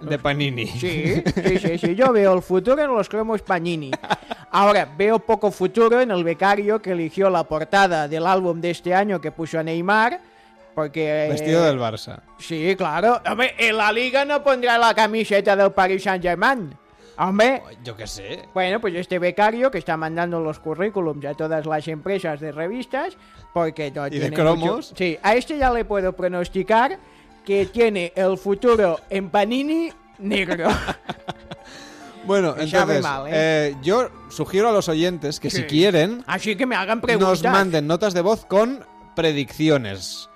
De 0.00 0.18
Panini. 0.18 0.66
Sí, 0.66 1.22
sí, 1.44 1.58
sí, 1.58 1.78
sí. 1.78 1.94
Yo 1.94 2.10
veo 2.10 2.32
el 2.34 2.40
futuro 2.40 2.82
en 2.82 2.88
los 2.94 3.06
cromos 3.06 3.42
Panini. 3.42 3.90
Ahora, 4.50 4.88
veo 4.96 5.18
poco 5.18 5.50
futuro 5.50 6.00
en 6.00 6.10
el 6.10 6.24
becario 6.24 6.80
que 6.80 6.92
eligió 6.92 7.28
la 7.28 7.44
portada 7.44 8.08
del 8.08 8.26
álbum 8.26 8.60
de 8.62 8.70
este 8.70 8.94
año 8.94 9.20
que 9.20 9.30
puso 9.30 9.58
a 9.58 9.62
Neymar. 9.62 10.18
Porque. 10.74 11.26
eh, 11.26 11.28
Vestido 11.28 11.64
del 11.64 11.78
Barça. 11.78 12.20
Sí, 12.38 12.74
claro. 12.78 13.20
Hombre, 13.30 13.54
en 13.58 13.76
la 13.76 13.92
liga 13.92 14.24
no 14.24 14.42
pondrá 14.42 14.78
la 14.78 14.94
camiseta 14.94 15.54
del 15.54 15.72
Paris 15.72 16.02
Saint-Germain. 16.04 16.74
Hombre. 17.20 17.62
Yo 17.84 17.96
qué 17.96 18.06
sé. 18.06 18.48
Bueno, 18.54 18.80
pues 18.80 18.94
este 18.94 19.18
becario 19.18 19.70
que 19.70 19.78
está 19.78 19.96
mandando 19.96 20.40
los 20.40 20.58
currículums 20.58 21.24
a 21.26 21.34
todas 21.34 21.66
las 21.66 21.86
empresas 21.88 22.40
de 22.40 22.50
revistas, 22.52 23.16
porque 23.52 23.90
no 23.90 24.06
¿Y 24.06 24.10
de 24.10 24.20
tiene 24.20 24.36
cromos? 24.36 24.76
mucho- 24.76 24.96
Sí, 24.96 25.18
a 25.22 25.34
este 25.34 25.58
ya 25.58 25.70
le 25.72 25.84
puedo 25.84 26.12
pronosticar 26.14 26.98
que 27.44 27.66
tiene 27.66 28.12
el 28.16 28.38
futuro 28.38 29.00
en 29.10 29.28
Panini 29.30 29.90
negro. 30.18 30.68
Bueno, 32.24 32.54
entonces, 32.58 33.02
mal, 33.02 33.26
¿eh? 33.28 33.30
eh, 33.32 33.76
yo 33.82 34.10
sugiero 34.28 34.68
a 34.68 34.72
los 34.72 34.88
oyentes 34.90 35.40
que 35.40 35.48
si 35.50 35.62
quieren, 35.64 36.22
Así 36.26 36.54
que 36.54 36.66
me 36.66 36.76
hagan 36.76 37.00
preguntas. 37.00 37.42
nos 37.42 37.52
manden 37.52 37.86
notas 37.86 38.12
de 38.12 38.20
voz 38.20 38.44
con 38.44 38.84
predicciones 39.16 40.28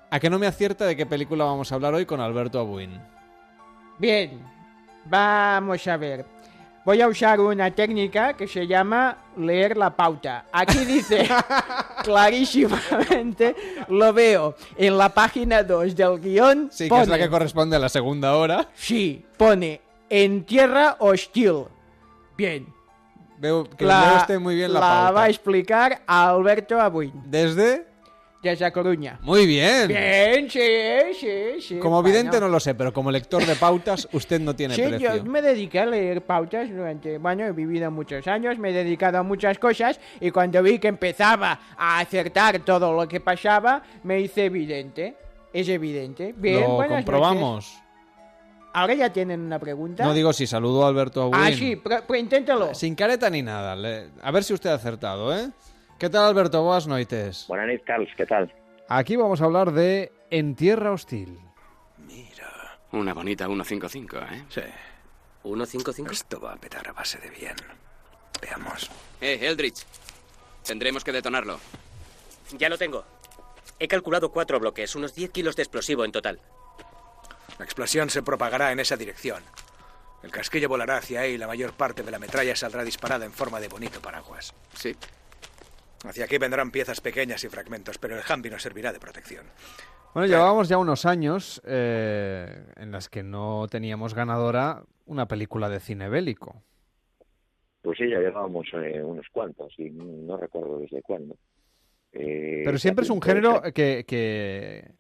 ¿A 0.09 0.19
que 0.19 0.27
no 0.27 0.39
me 0.39 0.47
acierta 0.47 0.85
de 0.85 0.95
qué 0.95 1.05
película 1.05 1.45
vamos 1.45 1.71
a 1.71 1.75
hablar 1.75 1.93
hoy 1.93 2.07
con 2.07 2.19
Alberto 2.19 2.59
Abuin? 2.59 2.99
Bien, 3.99 4.41
vamos 5.05 5.87
a 5.87 5.97
ver. 5.97 6.25
Voy 6.83 6.99
a 7.01 7.07
usar 7.07 7.39
una 7.39 7.69
técnica 7.69 8.33
que 8.33 8.47
se 8.47 8.65
llama 8.65 9.15
leer 9.37 9.77
la 9.77 9.95
pauta. 9.95 10.45
Aquí 10.51 10.79
dice 10.79 11.29
clarísimamente, 12.03 13.55
lo 13.89 14.11
veo 14.13 14.55
en 14.75 14.97
la 14.97 15.09
página 15.09 15.61
2 15.61 15.95
del 15.95 16.19
guion. 16.19 16.69
Sí, 16.71 16.89
que 16.89 17.01
es 17.01 17.07
la 17.07 17.19
que 17.19 17.29
corresponde 17.29 17.75
a 17.75 17.79
la 17.79 17.89
segunda 17.89 18.35
hora. 18.35 18.67
Sí, 18.73 19.23
pone 19.37 19.81
en 20.09 20.43
tierra 20.45 20.95
hostil. 20.99 21.65
Bien. 22.37 22.67
Veo 23.37 23.63
que 23.63 23.85
leo 23.85 24.17
usted 24.17 24.39
muy 24.39 24.55
bien 24.55 24.73
la, 24.73 24.79
pauta. 24.81 25.11
va 25.11 25.23
a 25.23 25.29
explicar 25.29 26.01
Alberto 26.05 26.79
Abuin. 26.79 27.13
¿Desde? 27.25 27.87
Desde 28.43 28.65
A 28.65 28.71
Coruña. 28.71 29.19
Muy 29.21 29.45
bien. 29.45 29.87
Bien, 29.89 30.49
sí, 30.49 30.61
sí, 31.19 31.61
sí. 31.61 31.79
Como 31.79 32.01
vidente 32.01 32.31
Bueno. 32.31 32.47
no 32.47 32.51
lo 32.53 32.59
sé, 32.61 32.73
pero 32.73 32.93
como 32.93 33.11
lector 33.11 33.45
de 33.45 33.55
pautas 33.55 34.07
usted 34.13 34.39
no 34.39 34.55
tiene 34.55 34.75
Sí, 34.75 34.81
precio. 34.81 35.17
yo 35.17 35.23
me 35.25 35.41
dediqué 35.41 35.79
a 35.81 35.85
leer 35.85 36.21
pautas 36.25 36.69
durante, 36.69 37.17
bueno, 37.17 37.45
he 37.45 37.51
vivido 37.51 37.91
muchos 37.91 38.25
años, 38.27 38.57
me 38.57 38.69
he 38.69 38.73
dedicado 38.73 39.17
a 39.17 39.23
muchas 39.23 39.57
cosas 39.59 39.99
y 40.21 40.31
cuando 40.31 40.63
vi 40.63 40.79
que 40.79 40.87
empezaba 40.87 41.59
a 41.77 41.99
acertar 41.99 42.59
todo 42.59 42.93
lo 42.93 43.07
que 43.09 43.19
pasaba, 43.19 43.83
me 44.03 44.21
hice 44.21 44.45
evidente. 44.45 45.15
Es 45.51 45.67
evidente. 45.67 46.33
Bien, 46.37 46.61
lo 46.61 46.87
comprobamos. 46.87 47.65
noches. 47.65 47.83
Ahora 48.73 48.93
ya 48.93 49.11
tienen 49.11 49.41
una 49.41 49.57
pregunta. 49.59 50.03
No 50.05 50.13
digo 50.13 50.31
si 50.33 50.45
saludo 50.45 50.85
a 50.85 50.89
Alberto 50.89 51.23
Abuin. 51.23 51.41
Ah, 51.41 51.51
sí, 51.51 51.75
pero, 51.75 52.03
pero 52.07 52.19
inténtalo. 52.19 52.73
Sin 52.75 52.95
careta 52.95 53.29
ni 53.29 53.41
nada. 53.41 53.75
le- 53.75 54.09
A 54.21 54.31
ver 54.31 54.43
si 54.43 54.53
usted 54.53 54.69
ha 54.69 54.75
acertado, 54.75 55.35
¿eh? 55.35 55.49
¿Qué 55.97 56.09
tal, 56.09 56.25
Alberto? 56.25 56.63
Buenas 56.63 56.87
noites. 56.87 57.45
Buenas 57.47 57.67
noches, 57.67 57.81
Carlos. 57.85 58.09
¿Qué 58.15 58.25
tal? 58.25 58.53
Aquí 58.87 59.15
vamos 59.15 59.41
a 59.41 59.45
hablar 59.45 59.71
de 59.71 60.11
En 60.29 60.55
Tierra 60.55 60.91
Hostil. 60.91 61.39
Una 62.91 63.13
bonita 63.13 63.45
155, 63.45 64.17
¿eh? 64.17 64.45
Sí. 64.49 64.61
155. 65.43 66.11
Esto 66.11 66.39
va 66.39 66.53
a 66.53 66.55
petar 66.55 66.87
a 66.87 66.91
base 66.91 67.19
de 67.19 67.29
bien. 67.29 67.55
Veamos. 68.41 68.89
Eh, 69.21 69.37
Eldridge. 69.43 69.83
Tendremos 70.65 71.03
que 71.03 71.11
detonarlo. 71.11 71.59
Ya 72.57 72.67
lo 72.69 72.77
tengo. 72.79 73.03
He 73.79 73.87
calculado 73.87 74.31
cuatro 74.31 74.59
bloques, 74.59 74.95
unos 74.95 75.13
10 75.13 75.29
kilos 75.31 75.55
de 75.55 75.61
explosivo 75.63 76.03
en 76.03 76.11
total. 76.11 76.39
La 77.59 77.65
explosión 77.65 78.09
se 78.09 78.23
propagará 78.23 78.71
en 78.71 78.79
esa 78.79 78.97
dirección. 78.97 79.43
El 80.23 80.31
casquillo 80.31 80.67
volará 80.67 80.97
hacia 80.97 81.21
ahí 81.21 81.33
y 81.33 81.37
la 81.37 81.47
mayor 81.47 81.73
parte 81.73 82.03
de 82.03 82.11
la 82.11 82.19
metralla 82.19 82.55
saldrá 82.55 82.83
disparada 82.83 83.25
en 83.25 83.31
forma 83.31 83.59
de 83.59 83.67
bonito 83.67 84.01
paraguas. 84.01 84.53
Sí. 84.73 84.95
Hacia 86.05 86.25
aquí 86.25 86.37
vendrán 86.37 86.71
piezas 86.71 87.01
pequeñas 87.01 87.43
y 87.43 87.49
fragmentos, 87.49 87.97
pero 87.97 88.15
el 88.17 88.23
Humvee 88.27 88.51
nos 88.51 88.63
servirá 88.63 88.93
de 88.93 88.99
protección. 88.99 89.45
Bueno, 90.13 90.27
llevábamos 90.27 90.69
ya 90.69 90.77
unos 90.77 91.05
años 91.05 91.61
eh, 91.65 92.65
en 92.77 92.91
las 92.91 93.09
que 93.09 93.21
no 93.21 93.67
teníamos 93.69 94.15
ganadora 94.15 94.83
una 95.05 95.27
película 95.27 95.69
de 95.69 95.79
cine 95.79 96.09
bélico. 96.09 96.63
Pues 97.81 97.97
sí, 97.97 98.09
ya 98.09 98.19
llevábamos 98.19 98.67
eh, 98.73 99.01
unos 99.03 99.27
cuantos 99.31 99.73
y 99.77 99.89
no 99.89 100.37
recuerdo 100.37 100.79
desde 100.79 101.01
cuándo. 101.01 101.35
Eh, 102.13 102.63
Pero 102.65 102.77
siempre 102.77 103.03
es 103.03 103.09
un 103.09 103.21
género 103.21 103.61
que, 103.73 104.03
que, 104.07 104.91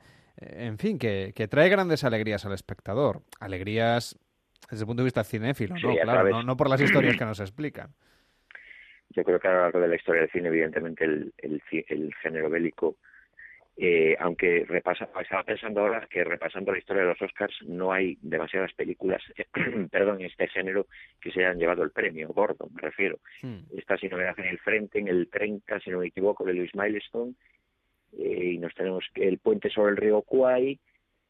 en 0.41 0.77
fin, 0.77 0.97
que, 0.97 1.33
que 1.35 1.47
trae 1.47 1.69
grandes 1.69 2.03
alegrías 2.03 2.45
al 2.45 2.53
espectador. 2.53 3.21
Alegrías 3.39 4.17
desde 4.69 4.83
el 4.83 4.87
punto 4.87 5.01
de 5.01 5.05
vista 5.05 5.23
cinéfilo, 5.23 5.75
Sí, 5.77 5.83
¿no? 5.83 5.95
ya 5.95 6.03
Claro, 6.03 6.19
sabes. 6.19 6.31
no, 6.33 6.43
no 6.43 6.57
por 6.57 6.69
las 6.69 6.81
historias 6.81 7.15
que 7.17 7.25
nos 7.25 7.39
explican. 7.39 7.89
Yo 9.09 9.23
creo 9.23 9.39
que 9.39 9.47
a 9.47 9.53
lo 9.53 9.61
largo 9.61 9.79
de 9.79 9.87
la 9.87 9.95
historia 9.95 10.21
del 10.21 10.29
cine, 10.31 10.49
evidentemente, 10.49 11.03
el, 11.03 11.33
el, 11.39 12.13
género 12.21 12.49
bélico, 12.51 12.97
eh, 13.75 14.15
aunque 14.19 14.65
repasa, 14.67 15.09
estaba 15.19 15.43
pensando 15.43 15.81
ahora 15.81 16.05
que 16.07 16.23
repasando 16.23 16.71
la 16.71 16.77
historia 16.77 17.01
de 17.03 17.09
los 17.09 17.21
Oscars, 17.21 17.55
no 17.65 17.91
hay 17.91 18.19
demasiadas 18.21 18.71
películas, 18.73 19.23
perdón, 19.91 20.19
en 20.19 20.27
este 20.27 20.47
género 20.49 20.85
que 21.19 21.31
se 21.31 21.39
hayan 21.43 21.57
llevado 21.57 21.81
el 21.81 21.89
premio, 21.91 22.27
gordo, 22.27 22.69
me 22.71 22.81
refiero. 22.81 23.17
Está 23.75 23.97
sin 23.97 24.11
novedad 24.11 24.35
en 24.37 24.45
el 24.45 24.59
frente, 24.59 24.99
en 24.99 25.07
el 25.07 25.27
30, 25.29 25.79
si 25.79 25.89
no 25.89 25.99
me 25.99 26.07
equivoco, 26.07 26.43
de 26.45 26.53
Luis 26.53 26.75
Milestone, 26.75 27.33
eh, 28.17 28.51
y 28.53 28.57
nos 28.57 28.73
tenemos 28.73 29.05
El 29.15 29.37
puente 29.39 29.69
sobre 29.69 29.91
el 29.91 29.97
río 29.97 30.21
Kwai 30.21 30.79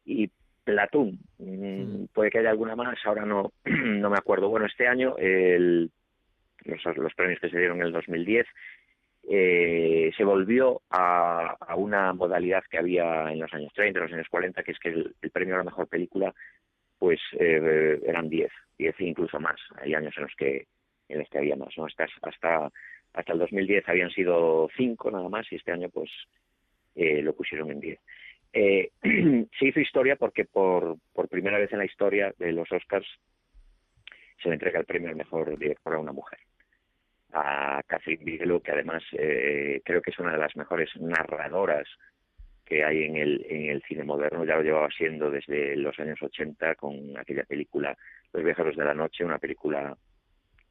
y 0.04 0.30
Platoon. 0.64 1.18
Mm, 1.38 2.04
Puede 2.12 2.30
que 2.30 2.38
haya 2.38 2.50
alguna 2.50 2.76
más, 2.76 2.98
ahora 3.04 3.24
no, 3.24 3.52
no 3.64 4.10
me 4.10 4.18
acuerdo. 4.18 4.48
Bueno, 4.48 4.66
este 4.66 4.86
año 4.86 5.16
el, 5.18 5.90
los, 6.64 6.96
los 6.96 7.14
premios 7.14 7.40
que 7.40 7.50
se 7.50 7.58
dieron 7.58 7.78
en 7.80 7.86
el 7.86 7.92
2010, 7.92 8.46
eh, 9.28 10.10
se 10.16 10.24
volvió 10.24 10.80
a, 10.90 11.56
a, 11.60 11.76
una 11.76 12.12
modalidad 12.12 12.62
que 12.70 12.78
había 12.78 13.30
en 13.30 13.38
los 13.38 13.52
años 13.52 13.72
30, 13.74 13.98
en 13.98 14.04
los 14.04 14.12
años 14.14 14.28
40, 14.30 14.62
que 14.62 14.72
es 14.72 14.78
que 14.78 14.88
el, 14.88 15.14
el 15.20 15.30
premio 15.30 15.54
a 15.54 15.58
la 15.58 15.64
mejor 15.64 15.88
película 15.88 16.34
pues 16.98 17.18
eh, 17.38 17.98
eran 18.06 18.28
10, 18.28 18.50
10 18.78 18.94
e 18.98 19.04
incluso 19.04 19.40
más. 19.40 19.58
Hay 19.80 19.94
años 19.94 20.14
en 20.16 20.24
los 20.24 20.34
que 20.36 20.66
en 21.08 21.18
los 21.18 21.28
que 21.28 21.38
había 21.38 21.56
más, 21.56 21.76
¿no? 21.76 21.86
Hasta, 21.86 22.06
hasta, 22.22 22.70
hasta 23.14 23.32
el 23.32 23.38
2010 23.40 23.88
habían 23.88 24.10
sido 24.10 24.68
5 24.76 25.10
nada 25.10 25.28
más 25.28 25.50
y 25.50 25.56
este 25.56 25.72
año 25.72 25.88
pues 25.88 26.10
eh, 26.94 27.22
lo 27.22 27.34
pusieron 27.34 27.70
en 27.70 27.80
10. 27.80 27.98
Eh, 28.52 28.90
se 29.58 29.66
hizo 29.66 29.80
historia 29.80 30.16
porque 30.16 30.44
por, 30.44 30.98
primera 31.28 31.58
vez 31.58 31.72
en 31.72 31.78
la 31.78 31.84
historia 31.84 32.34
de 32.38 32.52
los 32.52 32.70
Oscars 32.72 33.06
se 34.42 34.48
le 34.48 34.54
entrega 34.54 34.80
el 34.80 34.86
premio 34.86 35.08
al 35.08 35.16
mejor 35.16 35.56
director 35.58 35.94
a 35.94 35.98
una 35.98 36.12
mujer 36.12 36.38
a 37.32 37.82
Catherine 37.86 38.24
Bigelow, 38.24 38.60
que 38.60 38.72
además 38.72 39.04
eh, 39.12 39.80
creo 39.84 40.02
que 40.02 40.10
es 40.10 40.18
una 40.18 40.32
de 40.32 40.38
las 40.38 40.56
mejores 40.56 40.90
narradoras 40.96 41.86
que 42.70 42.84
hay 42.84 43.04
en 43.04 43.16
el, 43.16 43.44
en 43.48 43.70
el 43.70 43.82
cine 43.82 44.04
moderno, 44.04 44.44
ya 44.44 44.56
lo 44.56 44.62
llevaba 44.62 44.88
siendo 44.90 45.30
desde 45.30 45.76
los 45.76 45.98
años 45.98 46.20
80 46.22 46.76
con 46.76 47.16
aquella 47.18 47.42
película 47.44 47.96
Los 48.32 48.44
viajeros 48.44 48.76
de 48.76 48.84
la 48.84 48.94
noche, 48.94 49.24
una 49.24 49.38
película 49.38 49.96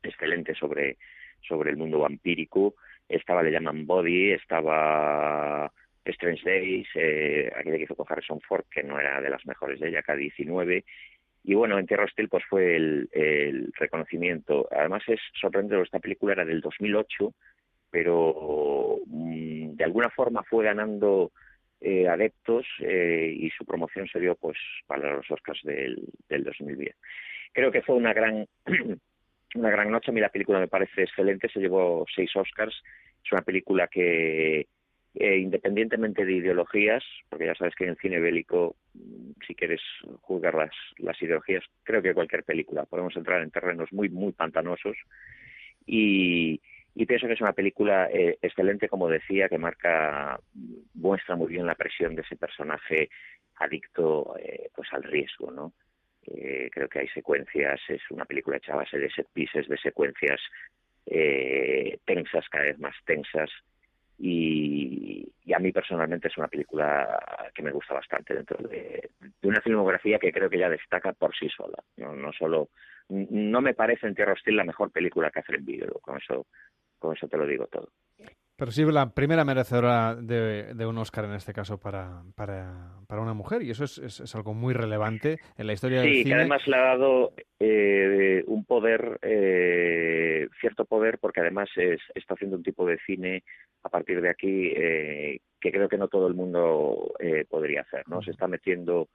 excelente 0.02 0.56
sobre, 0.56 0.98
sobre 1.42 1.72
el 1.72 1.78
mundo 1.78 2.00
vampírico. 2.00 2.76
Estaba 3.08 3.44
Le 3.44 3.52
llaman 3.52 3.86
Body, 3.86 4.32
estaba 4.32 5.72
Strange 6.12 6.44
Days, 6.44 6.88
eh, 6.96 7.52
aquella 7.56 7.78
que 7.78 7.84
hizo 7.84 7.96
con 7.96 8.06
Harrison 8.10 8.42
Ford, 8.42 8.66
que 8.72 8.84
no 8.84 9.00
era 9.00 9.22
de 9.22 9.30
las 9.30 9.46
mejores 9.46 9.80
de 9.80 9.90
ella, 9.90 10.02
K-19, 10.04 10.84
y 11.44 11.54
bueno, 11.54 11.80
en 11.80 11.88
Tierra 11.88 12.06
Hostil 12.06 12.30
pues 12.30 12.44
fue 12.50 12.76
el, 12.76 13.72
reconocimiento. 13.78 14.68
Además 14.72 15.04
es 15.08 15.20
sorprendente, 15.40 15.82
esta 15.82 16.00
película 16.00 16.34
era 16.34 16.46
del 16.46 16.62
2008, 16.62 17.34
pero 17.90 19.00
mmm, 19.08 19.76
de 19.76 19.84
alguna 19.84 20.10
forma 20.10 20.44
fue 20.44 20.66
ganando 20.66 21.32
eh, 21.82 22.08
adeptos 22.08 22.66
eh, 22.80 23.34
y 23.36 23.50
su 23.52 23.66
promoción 23.66 24.08
se 24.08 24.20
dio 24.20 24.36
pues 24.36 24.58
para 24.86 25.16
los 25.16 25.32
Oscars 25.32 25.62
del, 25.64 26.04
del 26.28 26.44
2010. 26.44 26.96
Creo 27.54 27.72
que 27.72 27.82
fue 27.82 27.96
una 27.96 28.14
gran 28.14 28.46
una 29.56 29.70
gran 29.70 29.92
noche. 29.92 30.12
A 30.12 30.14
mí 30.14 30.20
la 30.20 30.30
película 30.30 30.60
me 30.60 30.68
parece 30.68 31.04
excelente. 31.04 31.50
Se 31.50 31.60
llevó 31.60 32.06
seis 32.14 32.36
Oscars. 32.36 32.84
Es 33.24 33.32
una 33.32 33.42
película 33.42 33.88
que 33.88 34.68
eh, 35.22 35.38
independientemente 35.38 36.24
de 36.24 36.32
ideologías, 36.32 37.04
porque 37.28 37.48
ya 37.48 37.56
sabes 37.56 37.76
que 37.76 37.84
en 37.84 37.98
cine 37.98 38.22
bélico, 38.22 38.78
si 39.46 39.54
quieres 39.54 39.82
juzgar 40.22 40.56
las, 40.56 41.22
ideologías, 41.22 41.62
creo 41.84 42.02
que 42.02 42.14
cualquier 42.14 42.46
película 42.46 42.86
podemos 42.86 43.14
entrar 43.18 43.42
en 43.42 43.52
terrenos 43.52 43.92
muy, 43.92 44.08
muy 44.08 44.32
pantanosos. 44.32 44.96
Y, 45.86 46.62
pienso 47.06 47.28
que 47.28 47.34
es 47.34 47.42
una 47.42 47.52
película 47.52 48.08
eh, 48.14 48.38
excelente, 48.42 48.88
como 48.88 49.10
decía, 49.10 49.50
que 49.50 49.58
marca, 49.58 50.40
muestra 50.94 51.36
muy 51.36 51.48
bien 51.48 51.66
la 51.66 51.76
presión 51.76 52.16
de 52.16 52.22
ese 52.22 52.38
personaje 52.38 53.10
adicto 53.58 54.38
eh, 54.40 54.70
pues 54.74 54.88
al 54.94 55.04
riesgo, 55.04 55.52
¿no? 55.52 55.74
Creo 56.24 56.88
que 56.88 57.00
hay 57.00 57.08
secuencias, 57.10 57.82
es 57.90 58.02
una 58.10 58.24
película 58.24 58.56
hecha 58.56 58.72
a 58.72 58.78
base 58.78 58.98
de 58.98 59.10
set 59.10 59.28
pieces, 59.34 59.68
de 59.68 59.78
secuencias 59.80 60.40
tensas, 62.06 62.48
cada 62.50 62.66
vez 62.66 62.80
más 62.80 62.96
tensas, 63.04 63.50
y, 64.20 65.32
y, 65.46 65.54
a 65.54 65.60
mí 65.60 65.72
personalmente 65.72 66.28
es 66.28 66.38
una 66.38 66.50
película 66.50 67.50
que 67.56 67.64
me 67.64 67.72
gusta 67.72 67.94
bastante 67.94 68.36
dentro 68.36 68.58
de, 68.68 69.12
de, 69.20 69.48
una 69.48 69.62
filmografía 69.62 70.20
que 70.20 70.34
creo 70.34 70.50
que 70.50 70.60
ya 70.60 70.70
destaca 70.70 71.14
por 71.14 71.34
sí 71.36 71.48
sola. 71.50 71.82
No, 71.98 72.14
no 72.14 72.34
solo, 72.34 72.70
no 73.08 73.62
me 73.62 73.74
parece 73.74 74.08
en 74.08 74.16
Tierra 74.16 74.34
Hostil 74.34 74.58
la 74.58 74.66
mejor 74.66 74.92
película 74.92 75.32
que 75.32 75.40
hace 75.40 75.56
en 75.56 75.66
Bigelow, 75.66 76.00
con 76.02 76.18
eso, 76.18 76.48
con 77.00 77.16
eso 77.16 77.28
te 77.28 77.38
lo 77.38 77.48
digo 77.48 77.68
todo. 77.68 77.90
Pero 78.60 78.72
sí, 78.72 78.84
la 78.84 79.10
primera 79.14 79.46
merecedora 79.46 80.16
de, 80.16 80.74
de 80.74 80.86
un 80.86 80.98
Oscar 80.98 81.24
en 81.26 81.34
este 81.34 81.54
caso 81.54 81.80
para, 81.80 82.24
para, 82.36 82.98
para 83.08 83.22
una 83.22 83.34
mujer, 83.34 83.64
y 83.64 83.72
eso 83.72 83.86
es, 83.86 83.98
es, 84.00 84.20
es, 84.20 84.36
algo 84.36 84.54
muy 84.54 84.74
relevante 84.74 85.40
en 85.58 85.66
la 85.66 85.74
historia 85.74 86.02
sí, 86.02 86.08
del 86.08 86.16
cine. 86.18 86.24
Sí, 86.24 86.30
que 86.30 86.36
además 86.36 86.68
le 86.68 86.76
ha 86.76 86.82
dado 86.82 87.34
eh, 87.60 88.44
un 88.48 88.66
poder, 88.66 89.18
eh, 89.22 90.48
cierto 90.60 90.84
poder, 90.84 91.20
porque 91.20 91.40
además 91.40 91.70
es, 91.78 92.02
está 92.14 92.34
haciendo 92.34 92.58
un 92.58 92.64
tipo 92.64 92.86
de 92.86 93.00
cine 93.06 93.44
a 93.84 93.90
partir 93.90 94.22
de 94.22 94.30
aquí 94.30 94.74
eh, 94.76 95.40
que 95.60 95.72
creo 95.72 95.88
que 95.88 95.98
no 95.98 96.10
todo 96.10 96.28
el 96.28 96.34
mundo 96.34 97.14
eh, 97.20 97.46
podría 97.50 97.82
hacer, 97.82 98.08
¿no? 98.10 98.22
Se 98.22 98.32
está 98.32 98.48
metiendo 98.48 99.08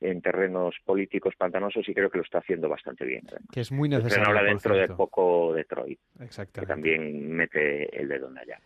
en 0.00 0.20
terrenos 0.20 0.76
políticos 0.84 1.34
pantanosos 1.36 1.88
y 1.88 1.94
creo 1.94 2.10
que 2.10 2.18
lo 2.18 2.24
está 2.24 2.38
haciendo 2.38 2.68
bastante 2.68 3.04
bien. 3.04 3.22
Que 3.52 3.60
es 3.60 3.72
muy 3.72 3.88
necesario. 3.88 4.26
ahora 4.26 4.42
dentro 4.42 4.76
de 4.76 4.88
poco 4.88 5.54
Detroit, 5.54 5.98
Exactamente. 6.20 6.60
que 6.60 6.66
también 6.66 7.32
mete 7.32 8.00
el 8.00 8.08
dedo 8.08 8.28
en 8.28 8.38
allá. 8.38 8.60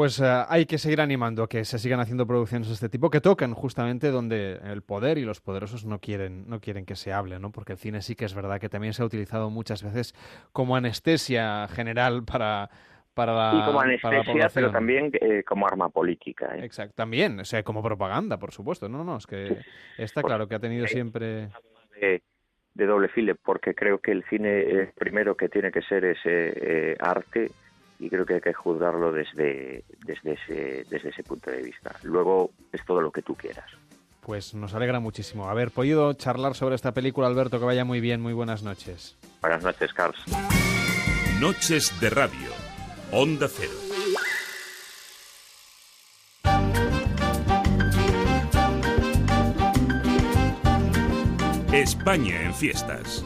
Pues 0.00 0.18
uh, 0.18 0.46
hay 0.48 0.64
que 0.64 0.78
seguir 0.78 1.02
animando 1.02 1.42
a 1.42 1.46
que 1.46 1.62
se 1.66 1.78
sigan 1.78 2.00
haciendo 2.00 2.26
producciones 2.26 2.68
de 2.68 2.72
este 2.72 2.88
tipo 2.88 3.10
que 3.10 3.20
tocan 3.20 3.52
justamente 3.52 4.10
donde 4.10 4.58
el 4.64 4.80
poder 4.80 5.18
y 5.18 5.26
los 5.26 5.42
poderosos 5.42 5.84
no 5.84 5.98
quieren, 5.98 6.48
no 6.48 6.58
quieren 6.58 6.86
que 6.86 6.96
se 6.96 7.12
hable, 7.12 7.38
¿no? 7.38 7.52
Porque 7.52 7.72
el 7.72 7.78
cine 7.78 8.00
sí 8.00 8.14
que 8.14 8.24
es 8.24 8.34
verdad 8.34 8.58
que 8.58 8.70
también 8.70 8.94
se 8.94 9.02
ha 9.02 9.04
utilizado 9.04 9.50
muchas 9.50 9.82
veces 9.82 10.14
como 10.52 10.74
anestesia 10.74 11.68
general 11.68 12.24
para, 12.24 12.70
para 13.12 13.34
la, 13.34 13.58
y 13.58 13.66
como 13.66 13.78
anestesia, 13.82 14.48
pero 14.54 14.70
también 14.70 15.10
eh, 15.20 15.44
como 15.46 15.66
arma 15.66 15.90
política. 15.90 16.56
¿eh? 16.56 16.64
Exacto, 16.64 16.94
también, 16.96 17.38
o 17.38 17.44
sea, 17.44 17.62
como 17.62 17.82
propaganda, 17.82 18.38
por 18.38 18.52
supuesto. 18.52 18.88
No, 18.88 19.04
no, 19.04 19.18
es 19.18 19.26
que 19.26 19.58
está 19.98 20.22
claro 20.22 20.48
que 20.48 20.54
ha 20.54 20.60
tenido 20.60 20.86
siempre. 20.86 21.50
De, 22.00 22.22
de 22.72 22.86
doble 22.86 23.08
file, 23.08 23.34
porque 23.34 23.74
creo 23.74 23.98
que 23.98 24.12
el 24.12 24.24
cine 24.30 24.62
es 24.62 24.94
primero 24.94 25.36
que 25.36 25.50
tiene 25.50 25.70
que 25.70 25.82
ser 25.82 26.06
ese 26.06 26.52
eh, 26.56 26.96
arte 26.98 27.50
y 28.00 28.08
creo 28.08 28.24
que 28.24 28.34
hay 28.34 28.40
que 28.40 28.54
juzgarlo 28.54 29.12
desde, 29.12 29.84
desde, 30.06 30.32
ese, 30.32 30.86
desde 30.88 31.10
ese 31.10 31.22
punto 31.22 31.50
de 31.50 31.62
vista. 31.62 31.94
Luego 32.02 32.50
es 32.72 32.84
todo 32.86 33.02
lo 33.02 33.12
que 33.12 33.20
tú 33.20 33.34
quieras. 33.34 33.70
Pues 34.22 34.54
nos 34.54 34.74
alegra 34.74 35.00
muchísimo 35.00 35.48
haber 35.48 35.70
podido 35.70 36.12
charlar 36.14 36.54
sobre 36.54 36.74
esta 36.76 36.92
película, 36.92 37.26
Alberto. 37.26 37.58
Que 37.58 37.66
vaya 37.66 37.84
muy 37.84 38.00
bien, 38.00 38.20
muy 38.20 38.32
buenas 38.32 38.62
noches. 38.62 39.18
Buenas 39.42 39.62
noches, 39.62 39.92
Carlos. 39.92 40.24
Noches 41.40 41.98
de 42.00 42.10
Radio, 42.10 42.50
Onda 43.12 43.48
Cero. 43.48 43.72
España 51.72 52.42
en 52.42 52.54
fiestas. 52.54 53.24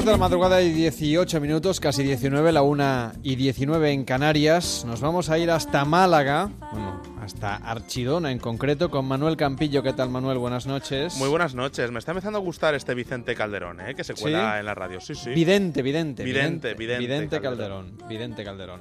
2 0.00 0.06
de 0.06 0.12
la 0.12 0.16
madrugada 0.16 0.62
y 0.62 0.72
18 0.72 1.42
minutos, 1.42 1.78
casi 1.78 2.02
19, 2.02 2.52
la 2.52 2.62
1 2.62 3.12
y 3.22 3.36
19 3.36 3.92
en 3.92 4.06
Canarias. 4.06 4.82
Nos 4.86 5.02
vamos 5.02 5.28
a 5.28 5.36
ir 5.36 5.50
hasta 5.50 5.84
Málaga, 5.84 6.50
bueno, 6.72 7.02
hasta 7.20 7.56
Archidona 7.56 8.32
en 8.32 8.38
concreto, 8.38 8.90
con 8.90 9.04
Manuel 9.04 9.36
Campillo. 9.36 9.82
¿Qué 9.82 9.92
tal, 9.92 10.08
Manuel? 10.08 10.38
Buenas 10.38 10.66
noches. 10.66 11.18
Muy 11.18 11.28
buenas 11.28 11.54
noches. 11.54 11.90
Me 11.90 11.98
está 11.98 12.12
empezando 12.12 12.38
a 12.38 12.40
gustar 12.40 12.74
este 12.74 12.94
Vicente 12.94 13.34
Calderón, 13.34 13.82
¿eh? 13.82 13.94
que 13.94 14.02
se 14.02 14.14
cuela 14.14 14.54
¿Sí? 14.54 14.60
en 14.60 14.64
la 14.64 14.74
radio. 14.74 15.02
Sí, 15.02 15.14
sí. 15.14 15.30
Vidente, 15.34 15.82
vidente. 15.82 16.24
Vidente, 16.24 16.72
vidente. 16.72 16.78
Vidente, 16.78 17.06
vidente 17.06 17.40
Calderón. 17.42 17.88
Calderón. 17.90 18.08
Vidente 18.08 18.42
Calderón. 18.42 18.80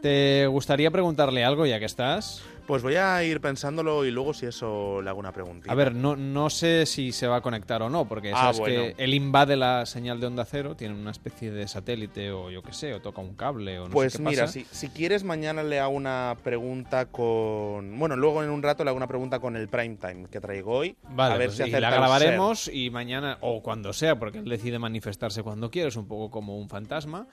¿Te 0.00 0.46
gustaría 0.46 0.92
preguntarle 0.92 1.44
algo 1.44 1.66
ya 1.66 1.80
que 1.80 1.86
estás? 1.86 2.42
Pues 2.70 2.84
voy 2.84 2.94
a 2.94 3.24
ir 3.24 3.40
pensándolo 3.40 4.04
y 4.04 4.12
luego 4.12 4.32
si 4.32 4.46
eso 4.46 5.02
le 5.02 5.10
hago 5.10 5.18
una 5.18 5.32
preguntita. 5.32 5.72
A 5.72 5.74
ver, 5.74 5.92
no, 5.92 6.14
no 6.14 6.48
sé 6.50 6.86
si 6.86 7.10
se 7.10 7.26
va 7.26 7.38
a 7.38 7.40
conectar 7.40 7.82
o 7.82 7.90
no, 7.90 8.04
porque 8.04 8.30
sabes 8.30 8.58
ah, 8.58 8.60
bueno. 8.60 8.94
que 8.94 8.94
él 8.96 9.12
invade 9.12 9.56
la 9.56 9.84
señal 9.86 10.20
de 10.20 10.28
onda 10.28 10.44
cero, 10.44 10.76
tiene 10.76 10.94
una 10.94 11.10
especie 11.10 11.50
de 11.50 11.66
satélite 11.66 12.30
o 12.30 12.48
yo 12.48 12.62
qué 12.62 12.72
sé, 12.72 12.94
o 12.94 13.00
toca 13.00 13.20
un 13.22 13.34
cable 13.34 13.80
o 13.80 13.88
no 13.88 13.90
pues 13.90 14.12
sé 14.12 14.18
qué 14.18 14.24
mira, 14.24 14.42
pasa. 14.42 14.52
Si, 14.52 14.66
si 14.70 14.88
quieres 14.88 15.24
mañana 15.24 15.64
le 15.64 15.80
hago 15.80 15.90
una 15.92 16.36
pregunta 16.44 17.06
con... 17.06 17.98
Bueno, 17.98 18.14
luego 18.14 18.44
en 18.44 18.50
un 18.50 18.62
rato 18.62 18.84
le 18.84 18.90
hago 18.90 18.96
una 18.98 19.08
pregunta 19.08 19.40
con 19.40 19.56
el 19.56 19.66
prime 19.66 19.96
time 19.96 20.28
que 20.30 20.40
traigo 20.40 20.72
hoy. 20.72 20.94
Vale, 21.08 21.34
a 21.34 21.38
ver 21.38 21.48
pues 21.48 21.56
si 21.56 21.64
y 21.64 21.70
la 21.72 21.90
grabaremos 21.90 22.70
y 22.72 22.90
mañana, 22.90 23.38
o 23.40 23.64
cuando 23.64 23.92
sea, 23.92 24.16
porque 24.16 24.38
él 24.38 24.48
decide 24.48 24.78
manifestarse 24.78 25.42
cuando 25.42 25.72
quiere, 25.72 25.88
es 25.88 25.96
un 25.96 26.06
poco 26.06 26.30
como 26.30 26.56
un 26.56 26.68
fantasma. 26.68 27.26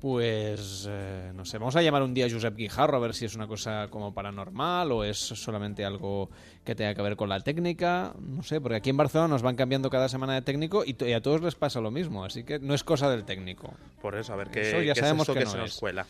Pues 0.00 0.86
eh, 0.88 1.32
no 1.34 1.46
sé, 1.46 1.56
vamos 1.56 1.74
a 1.74 1.80
llamar 1.82 2.02
un 2.02 2.12
día 2.12 2.26
a 2.26 2.30
Josep 2.30 2.54
Guijarro 2.54 2.98
a 2.98 3.00
ver 3.00 3.14
si 3.14 3.24
es 3.24 3.34
una 3.34 3.46
cosa 3.46 3.88
como 3.88 4.12
paranormal 4.12 4.92
o 4.92 5.04
es 5.04 5.16
solamente 5.16 5.86
algo 5.86 6.28
que 6.64 6.74
tenga 6.74 6.94
que 6.94 7.00
ver 7.00 7.16
con 7.16 7.30
la 7.30 7.40
técnica. 7.40 8.14
No 8.20 8.42
sé, 8.42 8.60
porque 8.60 8.76
aquí 8.76 8.90
en 8.90 8.98
Barcelona 8.98 9.28
nos 9.28 9.42
van 9.42 9.56
cambiando 9.56 9.88
cada 9.88 10.08
semana 10.10 10.34
de 10.34 10.42
técnico 10.42 10.84
y, 10.84 10.96
y 11.02 11.12
a 11.14 11.22
todos 11.22 11.40
les 11.40 11.54
pasa 11.54 11.80
lo 11.80 11.90
mismo, 11.90 12.24
así 12.24 12.44
que 12.44 12.58
no 12.58 12.74
es 12.74 12.84
cosa 12.84 13.08
del 13.08 13.24
técnico. 13.24 13.72
Por 14.02 14.16
eso, 14.16 14.34
a 14.34 14.36
ver 14.36 14.48
qué, 14.50 14.68
eso 14.68 14.82
ya 14.82 14.92
qué 14.92 15.00
sabemos 15.00 15.28
es 15.28 15.32
que, 15.32 15.38
que 15.38 15.44
no 15.46 15.50
se 15.50 15.58
nos 15.58 15.72
es. 15.72 15.78
cuela. 15.78 16.06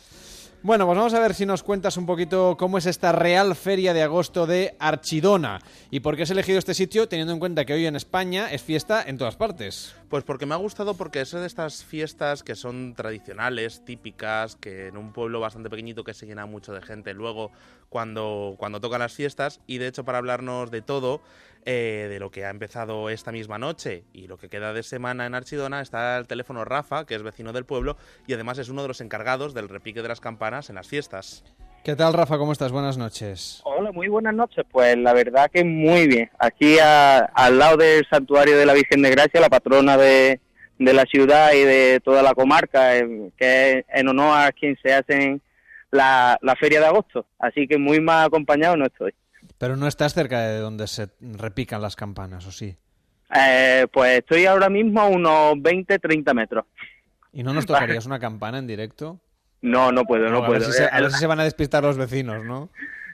Bueno, 0.63 0.87
pues 0.87 0.97
vamos 0.99 1.15
a 1.15 1.21
ver 1.21 1.35
si 1.35 1.47
nos 1.47 1.63
cuentas 1.63 1.97
un 1.97 2.07
poquito 2.07 2.57
cómo 2.59 2.79
es 2.79 2.87
esta 2.87 3.13
Real 3.13 3.55
Feria 3.55 3.95
de 3.95 4.03
Agosto 4.03 4.47
de 4.47 4.75
Archidona 4.81 5.61
y 5.91 6.01
por 6.01 6.17
qué 6.17 6.25
has 6.25 6.31
elegido 6.31 6.59
este 6.59 6.75
sitio 6.75 7.09
teniendo 7.09 7.33
en 7.33 7.39
cuenta 7.39 7.65
que 7.65 7.75
hoy 7.75 7.87
en 7.87 7.95
España 7.95 8.51
es 8.51 8.63
fiesta 8.63 9.05
en 9.07 9.17
todas 9.17 9.37
partes. 9.37 9.95
Pues 10.09 10.25
porque 10.25 10.45
me 10.45 10.55
ha 10.55 10.59
gustado 10.59 10.95
porque 10.95 11.21
es 11.21 11.31
de 11.31 11.47
estas 11.47 11.85
fiestas 11.85 12.43
que 12.43 12.57
son 12.57 12.95
tradicionales, 12.95 13.85
típicas, 13.85 14.57
que 14.57 14.89
en 14.89 14.97
un 14.97 15.13
pueblo 15.13 15.39
bastante 15.39 15.71
pequeñito 15.71 16.03
que 16.03 16.15
se 16.15 16.27
llena 16.27 16.47
mucho 16.47 16.73
de 16.73 16.83
gente 16.83 17.15
luego 17.15 17.53
cuando, 17.89 18.57
cuando 18.59 18.81
tocan 18.81 19.01
las 19.01 19.13
fiestas 19.13 19.61
y 19.69 19.79
de 19.79 19.87
hecho 19.87 20.05
para 20.05 20.19
hablarnos 20.19 20.71
de 20.73 20.83
todo, 20.83 21.21
eh, 21.67 22.07
de 22.09 22.19
lo 22.21 22.31
que 22.31 22.45
ha 22.47 22.51
empezado 22.51 23.11
esta 23.11 23.33
misma 23.33 23.59
noche 23.59 24.05
y 24.12 24.29
lo 24.29 24.39
que 24.39 24.49
queda 24.49 24.73
de 24.73 24.83
semana 24.83 25.27
en 25.27 25.35
Archidona 25.35 25.81
está 25.83 26.17
el 26.17 26.27
teléfono 26.27 26.64
Rafa, 26.64 27.05
que 27.05 27.14
es 27.17 27.23
vecino 27.23 27.53
del 27.53 27.64
pueblo 27.67 27.97
y 28.27 28.33
además 28.35 28.59
es 28.59 28.69
uno 28.69 28.83
de 28.83 28.89
los 28.89 29.01
encargados 29.01 29.53
del 29.53 29.69
repique 29.69 30.01
de 30.01 30.09
las 30.09 30.21
campanas 30.21 30.71
en 30.71 30.77
las 30.77 30.87
fiestas. 30.89 31.45
¿Qué 31.85 31.95
tal, 31.95 32.14
Rafa? 32.14 32.39
¿Cómo 32.39 32.53
estás? 32.53 32.73
Buenas 32.73 32.97
noches. 32.99 33.61
Hola, 33.64 33.93
muy 33.93 34.09
buenas 34.09 34.35
noches. 34.35 34.64
Pues 34.73 34.97
la 34.97 35.12
verdad 35.12 35.51
que 35.53 35.62
muy 35.64 36.07
bien. 36.09 36.31
Aquí 36.39 36.79
a- 36.81 37.19
al 37.35 37.59
lado 37.59 37.77
del 37.77 38.05
santuario 38.11 38.57
de 38.59 38.67
la 38.67 38.73
Virgen 38.75 39.03
de 39.03 39.11
Gracia, 39.11 39.41
la 39.41 39.49
patrona 39.49 39.97
de, 39.97 40.41
de 40.79 40.93
la 40.93 41.05
ciudad 41.05 41.53
y 41.53 41.62
de 41.64 42.01
toda 42.05 42.23
la 42.25 42.35
comarca, 42.35 42.97
eh, 42.97 43.31
que 43.37 43.73
es 43.79 43.85
en 43.93 44.09
honor 44.09 44.37
a 44.39 44.51
quien 44.53 44.77
se 44.83 44.95
hace 44.95 45.41
la, 45.93 46.39
la 46.43 46.57
feria 46.57 46.81
de 46.81 46.87
agosto. 46.87 47.25
Así 47.39 47.69
que 47.69 47.79
muy 47.79 48.01
más 48.01 48.27
acompañado 48.27 48.77
no 48.77 48.87
estoy. 48.87 49.14
Pero 49.59 49.77
no 49.77 49.87
estás 49.87 50.13
cerca 50.15 50.41
de 50.43 50.59
donde 50.59 50.87
se 50.87 51.09
repican 51.21 51.81
las 51.83 51.97
campanas, 51.97 52.47
¿o 52.47 52.53
sí? 52.53 52.77
Eh, 53.35 53.87
pues 53.93 54.19
estoy 54.19 54.47
ahora 54.47 54.69
mismo 54.69 55.01
a 55.01 55.07
unos 55.09 55.55
20, 55.61 55.99
30 55.99 56.35
metros. 56.35 56.65
¿Y 57.33 57.43
no 57.43 57.53
nos 57.53 57.67
tocarías 57.67 58.07
una 58.07 58.19
campana 58.19 58.59
en 58.59 58.67
directo? 58.67 59.21
No, 59.63 59.91
no 59.93 60.05
puedo, 60.05 60.29
no, 60.29 60.39
a 60.39 60.41
ver 60.49 60.61
puedo. 60.61 60.71
si 60.71 60.73
se- 60.73 60.85
a 60.85 60.99
Eh, 60.99 61.03
ver 61.03 61.11
si 61.11 61.19
se 61.19 61.27
van 61.27 61.41
a 61.41 61.45
despistar 61.45 61.83
los 61.83 61.97
vecinos, 61.97 62.45
¿no? 62.45 62.71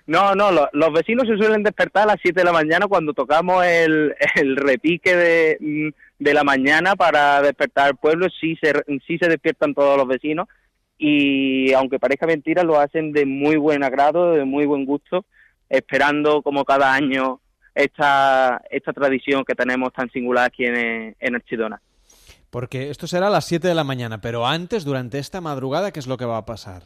No, 0.07 0.35
no, 0.35 0.51
lo- 0.51 0.69
los 0.73 0.93
vecinos 0.93 1.29
se 1.29 1.37
suelen 1.37 1.63
despertar 1.63 2.03
a 2.03 2.07
las 2.13 2.17
7 2.21 2.41
de 2.41 2.45
la 2.45 2.53
mañana 2.53 2.89
cuando 2.89 3.15
tocamos 3.15 3.65
el, 3.65 4.15
el 4.35 4.57
repique 4.57 5.15
de, 5.17 5.57
mm, 5.61 5.89
de 6.25 6.35
la 6.35 6.43
mañana 6.45 6.97
para 6.97 7.41
despertar 7.41 7.87
al 7.87 7.97
pueblo. 7.97 8.27
Sí 8.41 8.57
se, 8.61 8.73
sí 9.07 9.17
se 9.19 9.29
despiertan 9.29 9.75
todos 9.75 9.97
los 9.97 10.09
vecinos 10.09 10.49
y 10.99 11.73
aunque 11.73 11.99
parezca 12.01 12.27
mentira, 12.27 12.65
lo 12.65 12.79
hacen 12.81 13.13
de 13.13 13.27
muy 13.27 13.57
buen 13.57 13.83
agrado, 13.85 14.33
de 14.35 14.45
muy 14.45 14.67
buen 14.67 14.85
gusto, 14.85 15.25
esperando 15.73 16.43
como 16.43 16.65
cada 16.65 16.93
año 16.93 17.41
esta, 17.75 18.61
esta 18.71 18.93
tradición 18.93 19.43
que 19.45 19.55
tenemos 19.55 19.93
tan 19.93 20.11
singular 20.11 20.47
aquí 20.47 20.67
en, 20.67 21.17
en 21.19 21.35
Archidona. 21.35 21.81
Porque 22.51 22.91
esto 22.91 23.07
será 23.07 23.29
a 23.29 23.31
las 23.31 23.47
7 23.47 23.67
de 23.67 23.75
la 23.75 23.83
mañana, 23.83 24.21
pero 24.21 24.47
antes, 24.47 24.85
durante 24.85 25.19
esta 25.19 25.41
madrugada, 25.41 25.91
¿qué 25.91 25.99
es 25.99 26.07
lo 26.07 26.19
que 26.19 26.27
va 26.27 26.37
a 26.37 26.45
pasar? 26.45 26.83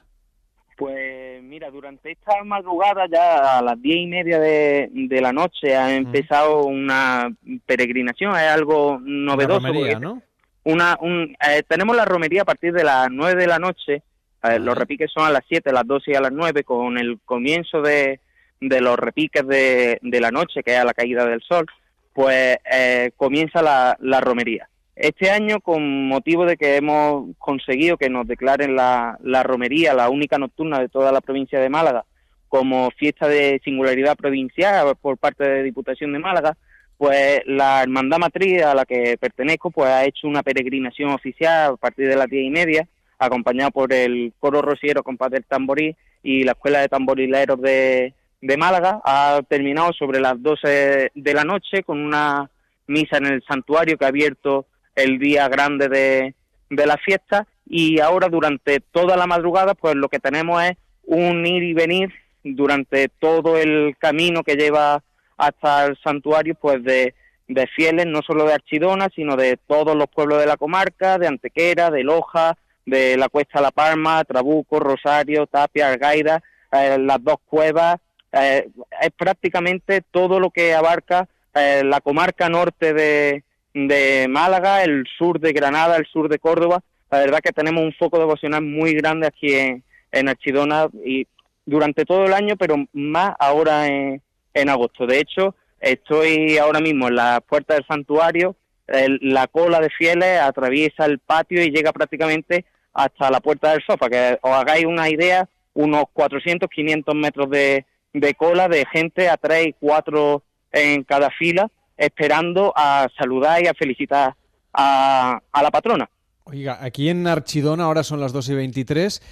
Pues 0.77 1.43
mira, 1.43 1.71
durante 1.71 2.13
esta 2.13 2.45
madrugada, 2.45 3.07
ya 3.11 3.59
a 3.59 3.63
las 3.63 3.83
diez 3.83 3.97
y 3.97 4.07
media 4.07 4.39
de, 4.39 4.89
de 4.93 5.21
la 5.21 5.33
noche, 5.33 5.75
ha 5.75 5.97
empezado 5.97 6.65
una 6.65 7.35
peregrinación, 7.67 8.37
es 8.37 8.49
algo 8.49 9.01
novedoso. 9.03 9.59
Una 9.59 9.69
romería, 9.69 9.99
¿no? 9.99 10.23
Una, 10.63 10.97
un, 11.01 11.37
eh, 11.49 11.65
tenemos 11.67 11.97
la 11.97 12.05
romería 12.05 12.43
a 12.43 12.45
partir 12.45 12.73
de 12.73 12.85
las 12.85 13.09
nueve 13.11 13.41
de 13.41 13.49
la 13.49 13.59
noche, 13.59 14.03
eh, 14.45 14.59
los 14.61 14.79
repiques 14.79 15.11
son 15.13 15.25
a 15.25 15.31
las 15.31 15.43
siete, 15.49 15.71
a 15.71 15.73
las 15.73 15.87
doce 15.87 16.13
y 16.13 16.15
a 16.15 16.21
las 16.21 16.33
nueve, 16.33 16.63
con 16.63 16.99
el 16.99 17.19
comienzo 17.25 17.83
de, 17.83 18.21
de 18.61 18.81
los 18.81 18.97
repiques 18.99 19.47
de, 19.47 19.99
de 20.03 20.21
la 20.21 20.31
noche, 20.31 20.63
que 20.63 20.73
es 20.73 20.79
a 20.79 20.85
la 20.85 20.95
caída 20.95 21.27
del 21.27 21.43
sol, 21.43 21.67
pues 22.13 22.57
eh, 22.73 23.11
comienza 23.17 23.63
la, 23.63 23.97
la 24.01 24.21
romería. 24.21 24.69
Este 24.95 25.31
año, 25.31 25.61
con 25.61 26.09
motivo 26.09 26.47
de 26.47 26.57
que 26.57 26.77
hemos 26.77 27.37
conseguido 27.39 27.99
que 27.99 28.09
nos 28.09 28.27
declaren 28.27 28.75
la, 28.75 29.19
la 29.23 29.43
romería, 29.43 29.93
la 29.93 30.09
única 30.09 30.39
nocturna 30.39 30.81
de 30.81 30.89
toda 30.89 31.13
la 31.13 31.21
provincia 31.21 31.61
de 31.61 31.69
Málaga, 31.69 32.07
como 32.49 32.91
fiesta 32.93 33.29
de 33.29 33.61
singularidad 33.63 34.17
provincial 34.17 34.97
por 35.01 35.19
parte 35.19 35.45
de 35.45 35.63
Diputación 35.63 36.15
de 36.15 36.19
Málaga, 36.19 36.57
pues 36.97 37.43
la 37.45 37.83
hermandad 37.83 38.19
matriz 38.19 38.63
a 38.63 38.75
la 38.75 38.87
que 38.87 39.19
pertenezco 39.19 39.71
pues 39.71 39.91
ha 39.91 40.07
hecho 40.07 40.27
una 40.27 40.43
peregrinación 40.43 41.11
oficial 41.11 41.75
a 41.75 41.77
partir 41.77 42.09
de 42.09 42.17
las 42.17 42.29
diez 42.29 42.47
y 42.47 42.51
media, 42.51 42.89
acompañado 43.19 43.71
por 43.73 43.93
el 43.93 44.33
coro 44.39 44.63
rociero 44.63 45.03
Compás 45.03 45.31
del 45.31 45.45
Tamborí 45.45 45.95
y 46.23 46.45
la 46.45 46.53
Escuela 46.53 46.81
de 46.81 46.89
Tamborileros 46.89 47.61
de, 47.61 48.15
de 48.41 48.57
Málaga. 48.57 49.01
Ha 49.05 49.41
terminado 49.49 49.93
sobre 49.93 50.21
las 50.21 50.41
12 50.43 51.13
de 51.15 51.35
la 51.35 51.45
noche 51.45 51.83
con 51.83 52.01
una 52.01 52.51
misa 52.87 53.19
en 53.19 53.27
el 53.27 53.43
santuario 53.49 53.97
que 53.97 54.05
ha 54.05 54.09
abierto 54.09 54.67
el 54.95 55.19
día 55.19 55.49
grande 55.49 55.89
de, 55.89 56.35
de 56.71 56.87
la 56.87 56.97
fiesta 56.97 57.47
y 57.67 58.01
ahora 58.01 58.29
durante 58.29 58.81
toda 58.81 59.17
la 59.17 59.27
madrugada 59.27 59.75
pues 59.75 59.95
lo 59.97 60.09
que 60.09 60.21
tenemos 60.21 60.63
es 60.63 60.77
un 61.05 61.45
ir 61.47 61.63
y 61.63 61.75
venir 61.75 62.13
durante 62.45 63.09
todo 63.09 63.59
el 63.59 63.97
camino 63.99 64.43
que 64.43 64.55
lleva 64.55 65.03
hasta 65.37 65.87
el 65.87 65.99
santuario 66.03 66.55
pues 66.55 66.83
de, 66.85 67.15
de 67.49 67.67
fieles 67.67 68.07
no 68.07 68.23
solo 68.23 68.45
de 68.45 68.55
Archidona 68.55 69.09
sino 69.15 69.37
de 69.37 69.59
todos 69.67 69.97
los 69.97 70.07
pueblos 70.09 70.39
de 70.39 70.47
la 70.47 70.57
comarca, 70.57 71.19
de 71.19 71.27
Antequera, 71.27 71.91
de 71.91 72.05
Loja, 72.05 72.57
de 72.85 73.17
la 73.17 73.29
Cuesta 73.29 73.61
La 73.61 73.73
Palma, 73.73 74.25
Trabuco, 74.25 74.79
Rosario, 74.79 75.47
Tapia, 75.47 75.89
Argaida, 75.89 76.43
eh, 76.73 76.97
las 76.99 77.23
dos 77.23 77.37
cuevas, 77.45 77.97
eh, 78.39 78.69
es 79.01 79.11
prácticamente 79.17 80.03
todo 80.03 80.41
lo 80.41 80.51
que 80.51 80.75
abarca 80.75 81.29
eh, 81.55 81.83
la 81.85 82.01
comarca 82.01 82.49
norte 82.49 82.93
de, 82.93 83.45
de 83.73 84.27
Málaga, 84.29 84.83
el 84.83 85.05
sur 85.19 85.41
de 85.41 85.53
Granada, 85.53 85.97
el 85.97 86.07
sur 86.07 86.29
de 86.29 86.39
Córdoba. 86.39 86.83
La 87.11 87.21
verdad 87.21 87.41
que 87.41 87.53
tenemos 87.53 87.83
un 87.83 87.95
foco 87.95 88.19
devocional 88.19 88.63
muy 88.63 88.93
grande 88.95 89.27
aquí 89.27 89.55
en, 89.55 89.85
en 90.13 90.29
Archidona 90.29 90.89
y 91.05 91.27
durante 91.65 92.05
todo 92.05 92.25
el 92.27 92.35
año, 92.35 92.57
pero 92.57 92.77
más 92.93 93.35
ahora 93.39 93.87
en, 93.87 94.23
en 94.53 94.69
agosto. 94.69 95.07
De 95.07 95.19
hecho, 95.19 95.55
estoy 95.81 96.59
ahora 96.59 96.81
mismo 96.81 97.09
en 97.09 97.17
la 97.17 97.41
puerta 97.41 97.75
del 97.75 97.87
santuario, 97.87 98.57
la 98.89 99.49
cola 99.49 99.81
de 99.81 99.91
fieles 99.91 100.41
atraviesa 100.41 101.07
el 101.07 101.19
patio 101.19 101.61
y 101.63 101.71
llega 101.71 101.93
prácticamente 101.93 102.65
hasta 102.93 103.31
la 103.31 103.41
puerta 103.41 103.73
del 103.73 103.83
sofá. 103.85 104.09
Que 104.09 104.39
os 104.41 104.53
hagáis 104.53 104.85
una 104.87 105.09
idea, 105.09 105.49
unos 105.75 106.05
400, 106.13 106.69
500 106.71 107.15
metros 107.15 107.51
de, 107.51 107.85
de 108.13 108.35
cola 108.35 108.69
de 108.69 108.85
gente 108.93 109.29
a 109.29 109.37
tres 109.37 109.69
y 109.69 109.73
cuatro 109.79 110.43
en 110.73 111.05
cada 111.05 111.31
fila, 111.31 111.69
esperando 111.97 112.73
a 112.77 113.09
saludar 113.19 113.63
y 113.63 113.67
a 113.67 113.75
felicitar 113.75 114.35
a, 114.73 115.41
a 115.53 115.63
la 115.63 115.71
patrona. 115.71 116.09
Oiga, 116.45 116.79
aquí 116.81 117.09
en 117.09 117.27
Archidona 117.27 117.85
ahora 117.85 118.03
son 118.05 118.21
las 118.21 118.33
2 118.33 118.51
y 118.51 118.55
23. 118.55 119.23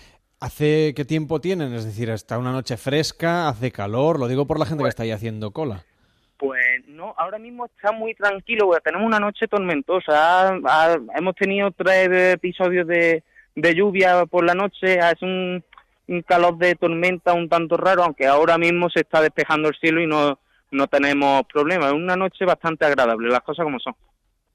¿Hace 0.41 0.93
qué 0.97 1.05
tiempo 1.05 1.41
tienen? 1.41 1.73
Es 1.75 1.85
decir, 1.85 2.11
está 2.11 2.39
una 2.39 2.53
noche 2.53 2.77
fresca, 2.77 3.49
hace 3.49 3.71
calor. 3.71 4.19
Lo 4.19 4.27
digo 4.29 4.47
por 4.47 4.59
la 4.59 4.67
gente 4.67 4.83
que 4.83 4.89
está 4.89 5.05
ahí 5.05 5.11
haciendo 5.13 5.53
cola. 5.53 5.85
Pues 6.37 6.61
no, 6.89 7.15
ahora 7.17 7.39
mismo 7.39 7.67
está 7.67 7.93
muy 7.93 8.15
tranquilo, 8.15 8.67
porque 8.67 8.83
tenemos 8.83 9.07
una 9.07 9.21
noche 9.21 9.47
tormentosa. 9.47 10.13
Ha- 10.49 10.59
ha- 10.67 10.99
hemos 11.17 11.35
tenido 11.37 11.71
tres 11.71 12.09
episodios 12.35 12.87
de, 12.87 13.23
de 13.55 13.75
lluvia 13.75 14.27
por 14.27 14.45
la 14.45 14.55
noche, 14.55 14.99
es 14.99 15.23
un, 15.23 15.65
un 16.07 16.23
calor 16.23 16.57
de 16.59 16.75
tormenta 16.75 17.33
un 17.33 17.49
tanto 17.49 17.77
raro, 17.77 18.05
aunque 18.05 18.27
ahora 18.27 18.59
mismo 18.59 18.89
se 18.91 19.01
está 19.01 19.21
despejando 19.23 19.69
el 19.69 19.75
cielo 19.81 20.01
y 20.03 20.07
no, 20.07 20.39
no 20.71 20.87
tenemos 20.89 21.43
problemas. 21.53 21.89
Es 21.89 21.95
una 21.95 22.17
noche 22.17 22.45
bastante 22.45 22.85
agradable, 22.85 23.29
las 23.29 23.43
cosas 23.43 23.65
como 23.65 23.79
son. 23.79 23.95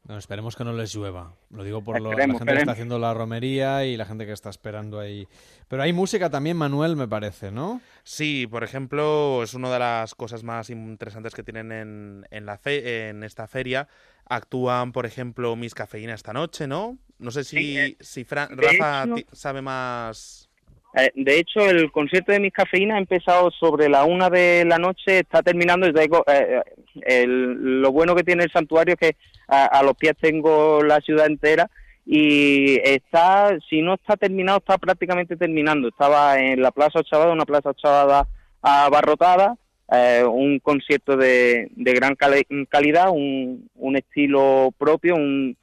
No, 0.05 0.17
esperemos 0.17 0.55
que 0.55 0.63
no 0.63 0.73
les 0.73 0.95
llueva. 0.95 1.35
Lo 1.51 1.63
digo 1.63 1.83
por 1.83 1.97
lo- 1.99 2.05
la 2.05 2.09
Esperemos, 2.15 2.39
gente 2.39 2.53
que 2.53 2.59
está 2.59 2.71
haciendo 2.71 2.97
la 2.97 3.13
romería 3.13 3.85
y 3.85 3.95
la 3.95 4.05
gente 4.05 4.25
que 4.25 4.31
está 4.31 4.49
esperando 4.49 4.99
ahí. 4.99 5.27
Pero 5.67 5.83
hay 5.83 5.93
música 5.93 6.31
también, 6.31 6.57
Manuel, 6.57 6.95
me 6.95 7.07
parece, 7.07 7.51
¿no? 7.51 7.79
Sí, 8.03 8.47
por 8.47 8.63
ejemplo, 8.63 9.43
es 9.43 9.53
una 9.53 9.71
de 9.71 9.77
las 9.77 10.15
cosas 10.15 10.43
más 10.43 10.71
interesantes 10.71 11.35
que 11.35 11.43
tienen 11.43 11.71
en, 11.71 12.25
en, 12.31 12.45
la 12.47 12.57
fe- 12.57 13.09
en 13.09 13.23
esta 13.23 13.45
feria. 13.47 13.87
Actúan, 14.25 14.93
por 14.93 15.05
ejemplo, 15.05 15.55
Miss 15.55 15.75
Cafeína 15.75 16.15
esta 16.15 16.33
noche, 16.33 16.65
¿no? 16.65 16.97
No 17.19 17.29
sé 17.29 17.43
si, 17.43 17.57
Sí, 17.57 17.77
eh, 17.77 17.97
si 17.99 18.23
Fran- 18.25 18.49
Rafa 18.55 19.03
hecho- 19.03 19.27
sabe 19.31 19.61
más. 19.61 20.48
Eh, 20.95 21.11
de 21.13 21.37
hecho, 21.37 21.69
el 21.69 21.91
concierto 21.91 22.31
de 22.31 22.39
Mis 22.39 22.51
Cafeína 22.53 22.95
ha 22.95 22.99
empezado 22.99 23.51
sobre 23.51 23.89
la 23.89 24.05
una 24.05 24.29
de 24.29 24.65
la 24.65 24.77
noche, 24.79 25.19
está 25.19 25.43
terminando. 25.43 25.87
y 25.87 25.91
eh, 25.91 26.61
el- 27.03 27.81
lo 27.81 27.91
bueno 27.91 28.15
que 28.15 28.23
tiene 28.23 28.43
el 28.43 28.51
santuario 28.51 28.95
es 28.95 28.99
que 28.99 29.15
a, 29.47 29.81
los 29.83 29.95
pies 29.95 30.13
tengo 30.19 30.83
la 30.83 30.99
ciudad 31.01 31.25
entera 31.27 31.69
y 32.05 32.79
está, 32.83 33.57
si 33.69 33.81
no 33.81 33.95
está 33.95 34.15
terminado, 34.17 34.59
está 34.59 34.77
prácticamente 34.77 35.35
terminando. 35.37 35.87
Estaba 35.89 36.39
en 36.39 36.61
la 36.61 36.71
Plaza 36.71 36.99
Ochavada, 36.99 37.31
una 37.33 37.45
Plaza 37.45 37.69
Ochavada 37.69 38.27
abarrotada, 38.61 39.55
eh, 39.91 40.23
un 40.23 40.59
concierto 40.59 41.17
de, 41.17 41.69
gran 41.75 42.15
cali- 42.15 42.45
calidad, 42.67 43.09
un, 43.11 43.69
un 43.75 43.95
estilo 43.95 44.73
propio, 44.77 45.15
un, 45.15 45.55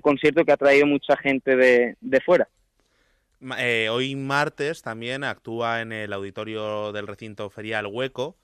concierto 0.00 0.44
que 0.44 0.52
ha 0.52 0.56
traído 0.56 0.86
mucha 0.86 1.16
gente 1.16 1.56
de 2.00 2.20
fuera. 2.20 2.48
Eh, 3.58 3.88
hoy 3.90 4.14
martes 4.16 4.82
también 4.82 5.24
actúa 5.24 5.80
en 5.80 5.92
el 5.92 6.12
auditorio 6.12 6.92
del 6.92 7.06
recinto 7.06 7.50
ferial 7.50 7.86
Hueco. 7.86 8.36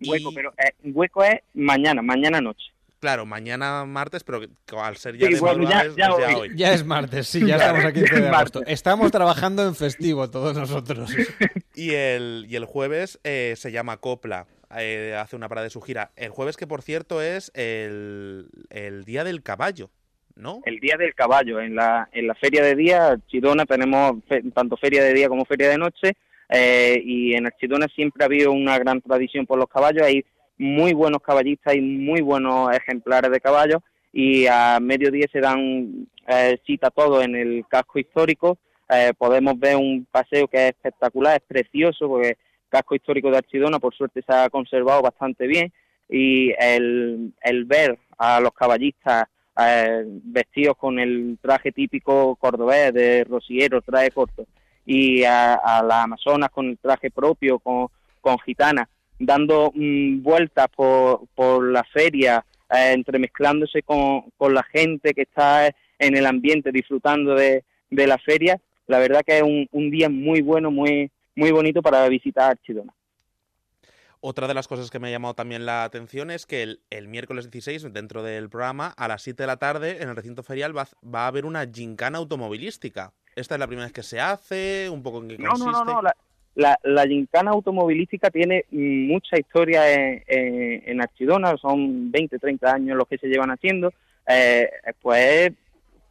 Hueco, 0.00 0.30
pero 0.34 0.52
eh, 0.58 0.72
hueco 0.82 1.22
es 1.24 1.40
mañana, 1.54 2.02
mañana 2.02 2.40
noche. 2.40 2.66
Claro, 3.00 3.26
mañana 3.26 3.84
martes, 3.84 4.24
pero 4.24 4.40
al 4.78 4.96
ser 4.96 5.18
ya 5.18 5.26
Sí, 5.26 5.34
de 5.34 5.40
bueno, 5.40 5.68
ya- 5.68 5.82
es- 5.84 5.94
ya 5.94 6.06
es 6.08 6.18
ya 6.18 6.38
hoy. 6.38 6.50
Ya 6.56 6.72
es 6.72 6.84
martes, 6.86 7.28
sí, 7.28 7.46
ya 7.46 7.56
estamos 7.56 7.84
aquí 7.84 8.00
15 8.00 8.14
de 8.20 8.28
agosto. 8.28 8.58
martes. 8.60 8.72
Estamos 8.74 9.10
trabajando 9.12 9.62
en 9.66 9.74
festivo 9.74 10.30
todos 10.30 10.56
nosotros. 10.56 11.10
Y 11.76 11.90
el, 11.90 12.46
y 12.48 12.54
el 12.56 12.64
jueves 12.66 13.18
eh, 13.24 13.54
se 13.56 13.72
llama 13.72 13.96
Copla, 13.96 14.46
eh, 14.76 15.16
hace 15.20 15.34
una 15.36 15.48
parada 15.48 15.64
de 15.64 15.70
su 15.70 15.80
gira. 15.82 16.12
El 16.16 16.30
jueves 16.30 16.56
que, 16.56 16.68
por 16.68 16.82
cierto, 16.82 17.20
es 17.20 17.50
el, 17.54 18.48
el 18.70 19.04
Día 19.04 19.24
del 19.24 19.42
Caballo, 19.42 19.90
el 20.64 20.80
Día 20.80 20.96
del 20.96 21.14
Caballo. 21.14 21.60
En 21.60 21.74
la, 21.74 22.08
en 22.12 22.26
la 22.26 22.34
Feria 22.34 22.62
de 22.62 22.74
Día, 22.74 23.08
Archidona, 23.08 23.64
tenemos 23.66 24.22
fe- 24.28 24.42
tanto 24.54 24.76
Feria 24.76 25.02
de 25.04 25.14
Día 25.14 25.28
como 25.28 25.44
Feria 25.44 25.68
de 25.68 25.78
Noche, 25.78 26.12
eh, 26.48 27.00
y 27.04 27.34
en 27.34 27.46
Archidona 27.46 27.86
siempre 27.94 28.22
ha 28.22 28.26
habido 28.26 28.52
una 28.52 28.78
gran 28.78 29.00
tradición 29.00 29.46
por 29.46 29.58
los 29.58 29.68
caballos. 29.68 30.02
Hay 30.02 30.24
muy 30.58 30.92
buenos 30.92 31.22
caballistas 31.22 31.74
y 31.74 31.80
muy 31.80 32.20
buenos 32.20 32.74
ejemplares 32.76 33.30
de 33.30 33.40
caballos, 33.40 33.80
y 34.12 34.46
a 34.46 34.78
mediodía 34.80 35.26
se 35.32 35.40
dan 35.40 36.06
eh, 36.26 36.58
cita 36.66 36.90
todos 36.90 37.24
en 37.24 37.34
el 37.34 37.64
casco 37.68 37.98
histórico. 37.98 38.58
Eh, 38.88 39.12
podemos 39.16 39.58
ver 39.58 39.76
un 39.76 40.06
paseo 40.10 40.46
que 40.46 40.58
es 40.58 40.70
espectacular, 40.70 41.36
es 41.36 41.42
precioso, 41.46 42.06
porque 42.06 42.28
el 42.28 42.36
casco 42.68 42.94
histórico 42.94 43.30
de 43.30 43.38
Archidona, 43.38 43.78
por 43.78 43.94
suerte, 43.94 44.22
se 44.26 44.32
ha 44.32 44.50
conservado 44.50 45.00
bastante 45.00 45.46
bien 45.46 45.72
y 46.08 46.52
el, 46.58 47.32
el 47.42 47.64
ver 47.64 47.98
a 48.18 48.40
los 48.40 48.52
caballistas 48.52 49.24
eh, 49.58 50.04
vestidos 50.06 50.76
con 50.76 50.98
el 50.98 51.38
traje 51.40 51.72
típico 51.72 52.36
cordobés 52.36 52.92
de 52.92 53.24
rociero, 53.24 53.82
traje 53.82 54.10
corto, 54.10 54.46
y 54.86 55.24
a, 55.24 55.54
a 55.54 55.82
las 55.82 56.04
amazonas 56.04 56.50
con 56.50 56.68
el 56.68 56.78
traje 56.78 57.10
propio, 57.10 57.58
con, 57.58 57.88
con 58.20 58.38
gitanas, 58.40 58.88
dando 59.18 59.70
mm, 59.74 60.22
vueltas 60.22 60.68
por, 60.74 61.26
por 61.34 61.64
la 61.70 61.84
feria, 61.84 62.44
eh, 62.70 62.92
entremezclándose 62.92 63.82
con, 63.82 64.22
con 64.36 64.54
la 64.54 64.62
gente 64.64 65.14
que 65.14 65.22
está 65.22 65.68
en 65.98 66.16
el 66.16 66.26
ambiente 66.26 66.72
disfrutando 66.72 67.34
de, 67.34 67.64
de 67.90 68.06
la 68.06 68.18
feria. 68.18 68.60
La 68.86 68.98
verdad 68.98 69.22
que 69.24 69.38
es 69.38 69.42
un, 69.42 69.66
un 69.72 69.90
día 69.90 70.08
muy 70.08 70.42
bueno, 70.42 70.70
muy, 70.70 71.10
muy 71.34 71.50
bonito 71.50 71.80
para 71.80 72.08
visitar 72.08 72.50
Archidona. 72.50 72.92
Otra 74.26 74.48
de 74.48 74.54
las 74.54 74.68
cosas 74.68 74.90
que 74.90 74.98
me 74.98 75.08
ha 75.08 75.10
llamado 75.10 75.34
también 75.34 75.66
la 75.66 75.84
atención 75.84 76.30
es 76.30 76.46
que 76.46 76.62
el, 76.62 76.80
el 76.88 77.08
miércoles 77.08 77.50
16, 77.50 77.92
dentro 77.92 78.22
del 78.22 78.48
programa, 78.48 78.94
a 78.96 79.06
las 79.06 79.20
7 79.20 79.42
de 79.42 79.46
la 79.46 79.58
tarde, 79.58 80.02
en 80.02 80.08
el 80.08 80.16
recinto 80.16 80.42
ferial, 80.42 80.74
va, 80.74 80.82
a- 80.82 81.06
va 81.06 81.24
a 81.24 81.26
haber 81.26 81.44
una 81.44 81.66
gincana 81.70 82.16
automovilística. 82.16 83.12
Esta 83.36 83.56
es 83.56 83.58
la 83.58 83.66
primera 83.66 83.84
vez 83.86 83.92
que 83.92 84.02
se 84.02 84.20
hace, 84.20 84.88
un 84.90 85.02
poco 85.02 85.18
en 85.22 85.28
qué 85.28 85.36
No, 85.38 85.50
consiste. 85.50 85.72
no, 85.72 85.84
no, 85.84 85.92
no. 85.96 86.02
La, 86.02 86.14
la, 86.54 86.78
la 86.84 87.06
gincana 87.06 87.50
automovilística 87.50 88.30
tiene 88.30 88.64
mucha 88.70 89.36
historia 89.38 89.92
en, 89.92 90.22
en, 90.26 90.82
en 90.86 91.02
Archidona, 91.02 91.54
son 91.58 92.10
20, 92.10 92.38
30 92.38 92.72
años 92.72 92.96
los 92.96 93.06
que 93.06 93.18
se 93.18 93.26
llevan 93.26 93.50
haciendo. 93.50 93.92
Eh, 94.26 94.70
pues, 95.02 95.52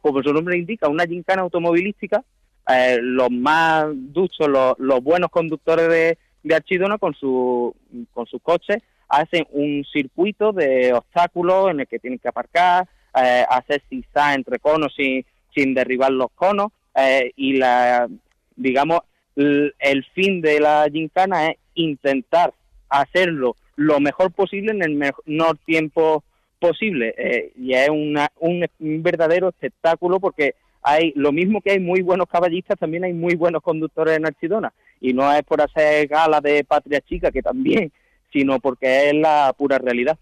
como 0.00 0.22
su 0.22 0.32
nombre 0.32 0.56
indica, 0.56 0.86
una 0.88 1.04
gincana 1.06 1.42
automovilística. 1.42 2.22
eh, 2.68 2.98
los 3.02 3.30
más 3.32 3.86
duchos, 3.92 4.46
los, 4.48 4.74
los 4.78 5.02
buenos 5.02 5.30
conductores 5.30 5.88
de, 5.88 6.18
de 6.44 6.54
Archidona 6.54 6.98
con, 6.98 7.14
su, 7.14 7.74
con 8.12 8.26
sus 8.26 8.40
coches 8.40 8.78
hacen 9.08 9.46
un 9.50 9.84
circuito 9.92 10.52
de 10.52 10.92
obstáculos 10.92 11.70
en 11.70 11.80
el 11.80 11.86
que 11.88 11.98
tienen 11.98 12.18
que 12.18 12.28
aparcar, 12.28 12.86
eh, 13.20 13.44
hacer 13.48 13.82
zigzag 13.88 14.36
entre 14.36 14.58
conos 14.58 14.94
sin, 14.94 15.24
sin 15.54 15.74
derribar 15.74 16.12
los 16.12 16.30
conos 16.34 16.68
eh, 16.94 17.32
y 17.36 17.54
la 17.54 18.08
digamos 18.56 19.00
el 19.36 20.06
fin 20.14 20.40
de 20.40 20.60
la 20.60 20.86
gincana 20.92 21.48
es 21.50 21.56
intentar 21.74 22.54
hacerlo 22.88 23.56
lo 23.76 23.98
mejor 23.98 24.30
posible 24.32 24.70
en 24.70 24.82
el 24.82 24.94
menor 24.94 25.58
tiempo 25.64 26.22
posible 26.60 27.14
eh, 27.18 27.52
y 27.56 27.74
es 27.74 27.88
una, 27.88 28.30
un, 28.38 28.64
un 28.78 29.02
verdadero 29.02 29.48
espectáculo 29.48 30.20
porque 30.20 30.54
hay 30.84 31.12
lo 31.16 31.32
mismo 31.32 31.60
que 31.60 31.72
hay 31.72 31.80
muy 31.80 32.02
buenos 32.02 32.28
caballistas 32.28 32.78
también 32.78 33.04
hay 33.04 33.14
muy 33.14 33.34
buenos 33.34 33.62
conductores 33.62 34.16
en 34.16 34.26
Archidona 34.26 34.72
y 35.00 35.12
no 35.12 35.32
es 35.32 35.42
por 35.42 35.60
hacer 35.60 36.06
gala 36.06 36.40
de 36.40 36.62
patria 36.62 37.00
chica 37.00 37.32
que 37.32 37.42
también 37.42 37.90
sino 38.32 38.60
porque 38.60 39.08
es 39.08 39.14
la 39.14 39.52
pura 39.56 39.78
realidad 39.78 40.18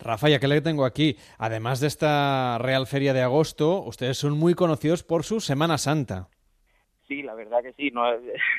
Rafa, 0.00 0.28
ya 0.28 0.40
que 0.40 0.48
le 0.48 0.60
tengo 0.60 0.84
aquí, 0.84 1.16
además 1.38 1.80
de 1.80 1.86
esta 1.86 2.58
Real 2.58 2.88
Feria 2.88 3.12
de 3.12 3.22
agosto, 3.22 3.82
ustedes 3.82 4.18
son 4.18 4.36
muy 4.36 4.54
conocidos 4.54 5.04
por 5.04 5.22
su 5.22 5.40
Semana 5.40 5.78
Santa. 5.78 6.28
Sí, 7.06 7.22
la 7.22 7.34
verdad 7.34 7.62
que 7.62 7.72
sí. 7.74 7.90
No, 7.92 8.02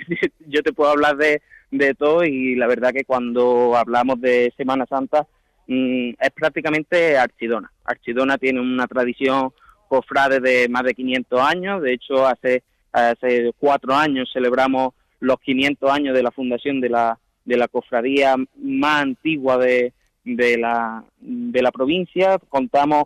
yo 0.48 0.64
te 0.64 0.72
puedo 0.72 0.92
hablar 0.92 1.18
de, 1.18 1.42
de 1.72 1.94
todo 1.96 2.24
y 2.24 2.56
la 2.56 2.68
verdad 2.68 2.94
que 2.94 3.04
cuando 3.04 3.76
hablamos 3.76 4.22
de 4.22 4.54
Semana 4.56 4.86
Santa 4.86 5.28
mm, 5.68 6.12
es 6.20 6.32
prácticamente 6.34 7.18
Archidona. 7.18 7.72
Archidona 7.84 8.38
tiene 8.38 8.62
una 8.62 8.88
tradición 8.88 9.52
cofrade 9.88 10.40
de 10.40 10.68
más 10.70 10.84
de 10.84 10.94
500 10.94 11.42
años. 11.42 11.82
De 11.82 11.94
hecho, 11.94 12.26
hace, 12.26 12.64
hace 12.92 13.52
cuatro 13.60 13.94
años 13.94 14.30
celebramos 14.34 14.94
los 15.20 15.40
500 15.40 15.92
años 15.92 16.16
de 16.16 16.24
la 16.24 16.32
fundación 16.32 16.82
de 16.82 16.90
la, 16.90 17.20
de 17.46 17.58
la 17.58 17.68
cofradía 17.68 18.36
más 18.58 19.02
antigua 19.04 19.58
de, 19.58 19.94
de, 20.24 20.58
la, 20.58 21.04
de 21.20 21.62
la 21.62 21.72
provincia. 21.72 22.38
Contamos 22.50 23.06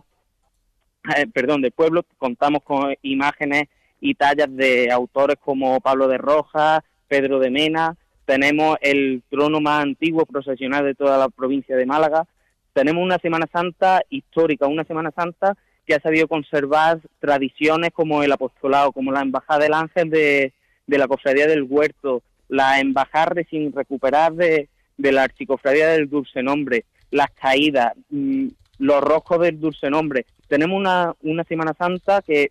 eh, 1.16 1.26
perdón, 1.26 1.62
del 1.62 1.72
pueblo, 1.72 2.04
contamos 2.18 2.62
con 2.62 2.94
imágenes 3.02 3.64
y 4.00 4.14
tallas 4.14 4.48
de 4.50 4.90
autores 4.90 5.36
como 5.42 5.80
Pablo 5.80 6.06
de 6.08 6.18
Rojas, 6.18 6.80
Pedro 7.06 7.38
de 7.38 7.50
Mena, 7.50 7.96
tenemos 8.26 8.76
el 8.82 9.22
trono 9.30 9.60
más 9.60 9.82
antiguo 9.82 10.26
procesional 10.26 10.84
de 10.84 10.94
toda 10.94 11.16
la 11.16 11.28
provincia 11.30 11.76
de 11.76 11.86
Málaga, 11.86 12.26
tenemos 12.74 13.02
una 13.02 13.18
Semana 13.18 13.46
Santa 13.50 14.02
histórica, 14.10 14.66
una 14.66 14.84
Semana 14.84 15.10
Santa 15.12 15.56
que 15.88 15.94
ha 15.94 16.00
sabido 16.00 16.28
conservar 16.28 17.00
tradiciones 17.18 17.92
como 17.94 18.22
el 18.22 18.30
apostolado, 18.30 18.92
como 18.92 19.10
la 19.10 19.22
Embajada 19.22 19.60
del 19.60 19.72
Ángel 19.72 20.10
de, 20.10 20.52
de 20.86 20.98
la 20.98 21.08
Cofradía 21.08 21.46
del 21.46 21.62
Huerto, 21.62 22.22
la 22.48 22.78
Embajada 22.78 23.42
sin 23.48 23.72
recuperar 23.72 24.34
de, 24.34 24.68
de 24.98 25.12
la 25.12 25.22
Archicofradía 25.22 25.88
del 25.88 26.10
Dulce 26.10 26.42
Nombre, 26.42 26.84
las 27.10 27.30
caídas, 27.30 27.94
mm, 28.10 28.48
los 28.80 29.00
roscos 29.00 29.40
del 29.40 29.58
Dulce 29.58 29.88
Nombre. 29.88 30.26
Tenemos 30.46 30.78
una, 30.78 31.14
una 31.22 31.44
Semana 31.44 31.72
Santa 31.72 32.20
que 32.20 32.48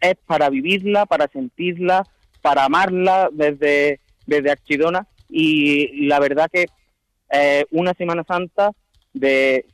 es 0.00 0.14
para 0.24 0.48
vivirla, 0.48 1.04
para 1.04 1.26
sentirla, 1.26 2.04
para 2.42 2.64
amarla 2.64 3.28
desde, 3.32 3.98
desde 4.24 4.52
Archidona 4.52 5.08
y 5.28 6.06
la 6.06 6.20
verdad 6.20 6.48
que 6.52 6.66
eh, 7.32 7.64
una 7.72 7.92
Semana 7.94 8.22
Santa 8.22 8.70
de 9.12 9.66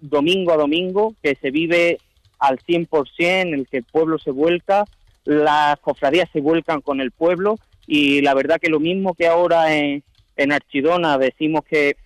domingo 0.00 0.52
a 0.52 0.56
domingo 0.56 1.16
que 1.20 1.36
se 1.40 1.50
vive 1.50 1.98
al 2.42 2.58
100%, 2.58 3.06
en 3.18 3.54
el 3.54 3.68
que 3.68 3.78
el 3.78 3.84
pueblo 3.84 4.18
se 4.18 4.32
vuelca, 4.32 4.84
las 5.24 5.78
cofradías 5.78 6.28
se 6.32 6.40
vuelcan 6.40 6.80
con 6.80 7.00
el 7.00 7.12
pueblo 7.12 7.54
y 7.86 8.20
la 8.20 8.34
verdad 8.34 8.58
que 8.60 8.68
lo 8.68 8.80
mismo 8.80 9.14
que 9.14 9.28
ahora 9.28 9.72
en, 9.76 10.02
en 10.36 10.52
Archidona 10.52 11.18
decimos 11.18 11.62
que 11.64 11.96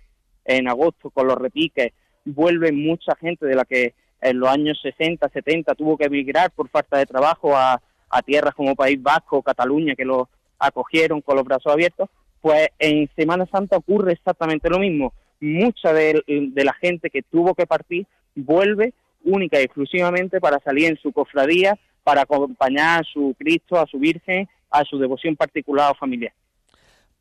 en 0.44 0.68
agosto 0.68 1.08
con 1.08 1.26
los 1.26 1.38
repiques 1.38 1.92
vuelve 2.26 2.70
mucha 2.70 3.16
gente 3.16 3.46
de 3.46 3.54
la 3.54 3.64
que 3.64 3.94
en 4.20 4.38
los 4.38 4.50
años 4.50 4.78
60, 4.82 5.26
70 5.26 5.74
tuvo 5.74 5.96
que 5.96 6.04
emigrar 6.04 6.50
por 6.50 6.68
falta 6.68 6.98
de 6.98 7.06
trabajo 7.06 7.56
a, 7.56 7.80
a 8.10 8.22
tierras 8.22 8.54
como 8.54 8.76
País 8.76 9.02
Vasco, 9.02 9.42
Cataluña, 9.42 9.94
que 9.94 10.04
los 10.04 10.28
acogieron 10.58 11.22
con 11.22 11.36
los 11.36 11.46
brazos 11.46 11.72
abiertos, 11.72 12.10
pues 12.42 12.68
en 12.78 13.08
Semana 13.16 13.46
Santa 13.46 13.78
ocurre 13.78 14.12
exactamente 14.12 14.68
lo 14.68 14.78
mismo. 14.78 15.14
Mucha 15.40 15.94
de, 15.94 16.22
de 16.26 16.64
la 16.64 16.74
gente 16.74 17.08
que 17.08 17.22
tuvo 17.22 17.54
que 17.54 17.66
partir 17.66 18.06
vuelve 18.34 18.92
única 19.26 19.60
y 19.60 19.64
exclusivamente 19.64 20.40
para 20.40 20.58
salir 20.60 20.86
en 20.86 20.96
su 20.96 21.12
cofradía, 21.12 21.78
para 22.02 22.22
acompañar 22.22 23.00
a 23.00 23.04
su 23.04 23.34
Cristo, 23.38 23.78
a 23.78 23.86
su 23.86 23.98
Virgen, 23.98 24.48
a 24.70 24.84
su 24.84 24.98
devoción 24.98 25.36
particular 25.36 25.92
o 25.92 25.94
familiar. 25.94 26.32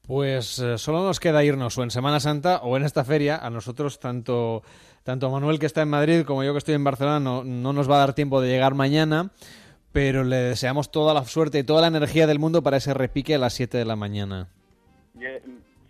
Pues 0.07 0.59
eh, 0.59 0.77
solo 0.77 1.03
nos 1.03 1.19
queda 1.19 1.43
irnos 1.43 1.77
o 1.77 1.83
en 1.83 1.89
Semana 1.89 2.19
Santa 2.19 2.57
o 2.57 2.77
en 2.77 2.83
esta 2.83 3.03
feria. 3.03 3.37
A 3.37 3.49
nosotros, 3.49 3.99
tanto, 3.99 4.61
tanto 5.03 5.31
Manuel 5.31 5.57
que 5.57 5.65
está 5.65 5.81
en 5.81 5.89
Madrid 5.89 6.23
como 6.23 6.43
yo 6.43 6.51
que 6.53 6.59
estoy 6.59 6.75
en 6.75 6.83
Barcelona, 6.83 7.19
no, 7.19 7.43
no 7.43 7.73
nos 7.73 7.89
va 7.89 7.95
a 7.95 7.99
dar 7.99 8.13
tiempo 8.13 8.39
de 8.39 8.49
llegar 8.49 8.75
mañana, 8.75 9.31
pero 9.91 10.23
le 10.23 10.35
deseamos 10.35 10.91
toda 10.91 11.13
la 11.15 11.23
suerte 11.23 11.59
y 11.59 11.63
toda 11.63 11.81
la 11.81 11.87
energía 11.87 12.27
del 12.27 12.37
mundo 12.37 12.61
para 12.61 12.77
ese 12.77 12.93
repique 12.93 13.33
a 13.33 13.39
las 13.39 13.53
7 13.53 13.79
de 13.79 13.85
la 13.85 13.95
mañana. 13.95 14.47
Yo 15.15 15.29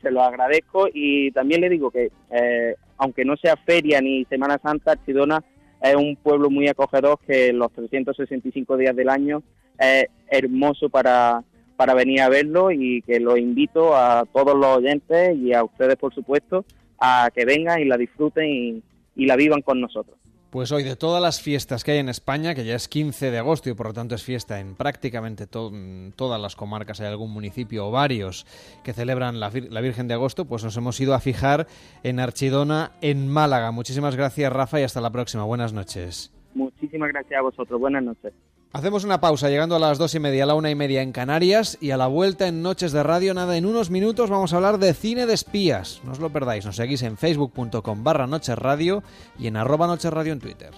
se 0.01 0.11
lo 0.11 0.24
agradezco 0.24 0.88
y 0.93 1.32
también 1.32 1.59
le 1.59 1.70
digo 1.70 1.91
que, 1.91 2.11
eh, 2.30 2.76
aunque 2.97 3.26
no 3.26 3.36
sea 3.36 3.57
feria 3.57 3.99
ni 3.99 4.24
Semana 4.26 4.59
Santa, 4.63 4.91
Archidona 4.91 5.43
es 5.90 5.96
un 5.96 6.16
pueblo 6.16 6.50
muy 6.50 6.68
acogedor 6.68 7.20
que 7.26 7.54
los 7.54 7.72
365 7.74 8.78
días 8.78 8.96
del 8.96 9.10
año 9.10 9.44
es 9.78 10.08
hermoso 10.30 10.90
para, 10.90 11.44
para 11.76 11.94
venir 11.94 12.22
a 12.22 12.30
verlo 12.30 12.72
y 12.72 13.02
que 13.02 13.20
los 13.20 13.38
invito 13.38 13.96
a 13.96 14.26
todos 14.32 14.56
los 14.56 14.78
oyentes 14.78 15.38
y 15.38 15.54
a 15.54 15.64
ustedes, 15.64 15.96
por 15.96 16.14
supuesto, 16.14 16.66
a 17.00 17.30
que 17.34 17.46
vengan 17.46 17.82
y 17.82 17.86
la 17.86 17.98
disfruten 17.98 18.46
y, 18.48 18.84
y 19.16 19.26
la 19.26 19.36
vivan 19.36 19.62
con 19.62 19.82
nosotros. 19.82 20.18
Pues 20.56 20.72
hoy 20.72 20.84
de 20.84 20.95
todas 20.95 21.22
las 21.22 21.41
fiestas 21.41 21.84
que 21.84 21.91
hay 21.91 21.97
en 21.97 22.08
España, 22.08 22.56
que 22.56 22.64
ya 22.64 22.76
es 22.76 22.88
15 22.88 23.30
de 23.30 23.39
agosto 23.39 23.70
y 23.70 23.74
por 23.74 23.88
lo 23.88 23.93
tanto 23.93 24.16
es 24.16 24.24
fiesta 24.24 24.62
en 24.62 24.76
prácticamente 24.76 25.47
to- 25.47 25.70
todas 26.16 26.39
las 26.39 26.56
comarcas, 26.56 27.01
hay 27.01 27.08
algún 27.08 27.32
municipio 27.34 27.86
o 27.86 27.91
varios 27.91 28.45
que 28.82 28.93
celebran 28.93 29.41
la, 29.41 29.51
la 29.70 29.82
Virgen 29.82 30.08
de 30.08 30.14
Agosto, 30.14 30.45
pues 30.45 30.64
nos 30.64 30.78
hemos 30.78 30.97
ido 31.01 31.14
a 31.14 31.20
fijar 31.20 31.68
en 32.03 32.22
Archidona, 32.22 32.93
en 33.01 33.28
Málaga. 33.28 33.72
Muchísimas 33.72 34.16
gracias 34.16 34.53
Rafa 34.53 34.80
y 34.80 34.84
hasta 34.84 35.01
la 35.01 35.10
próxima. 35.10 35.43
Buenas 35.43 35.74
noches. 35.74 36.32
Muchísimas 36.53 37.10
gracias 37.10 37.38
a 37.38 37.41
vosotros. 37.41 37.78
Buenas 37.78 38.03
noches. 38.06 38.32
Hacemos 38.76 39.05
una 39.05 39.21
pausa 39.21 39.47
llegando 39.47 39.78
a 39.78 39.80
las 39.80 39.97
dos 39.97 40.15
y 40.15 40.19
media, 40.19 40.43
a 40.43 40.47
la 40.47 40.53
una 40.53 40.69
y 40.69 40.76
media 40.76 41.01
en 41.01 41.13
Canarias 41.13 41.78
y 41.80 41.91
a 41.91 41.97
la 41.97 42.07
vuelta 42.07 42.45
en 42.45 42.61
Noches 42.61 42.91
de 42.91 43.03
Radio, 43.03 43.34
nada, 43.34 43.55
en 43.55 43.65
unos 43.65 43.89
minutos 43.89 44.30
vamos 44.30 44.51
a 44.51 44.57
hablar 44.57 44.80
de 44.80 44.93
cine 44.93 45.26
de 45.26 45.34
espías. 45.34 46.01
No 46.03 46.11
os 46.11 46.19
lo 46.19 46.30
perdáis, 46.30 46.65
nos 46.65 46.76
seguís 46.76 47.01
en 47.03 47.15
facebook.com 47.15 48.03
barra 48.03 48.28
Noches 48.28 48.57
Radio 48.57 49.01
y 49.39 49.47
en 49.47 49.55
arroba 49.55 49.88
Noches 49.88 50.11
Radio 50.11 50.34
en 50.34 50.41
Twitter. 50.41 50.71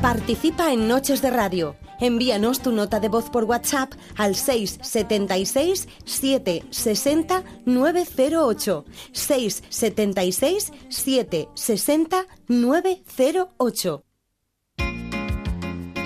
Participa 0.00 0.72
en 0.72 0.88
Noches 0.88 1.20
de 1.20 1.28
Radio. 1.28 1.76
Envíanos 2.00 2.60
tu 2.60 2.72
nota 2.72 2.98
de 2.98 3.10
voz 3.10 3.28
por 3.28 3.44
WhatsApp 3.44 3.92
al 4.16 4.36
676 4.36 5.86
760 6.06 7.44
908. 7.66 8.84
676 9.12 10.72
760 10.88 12.26
908. 12.48 14.07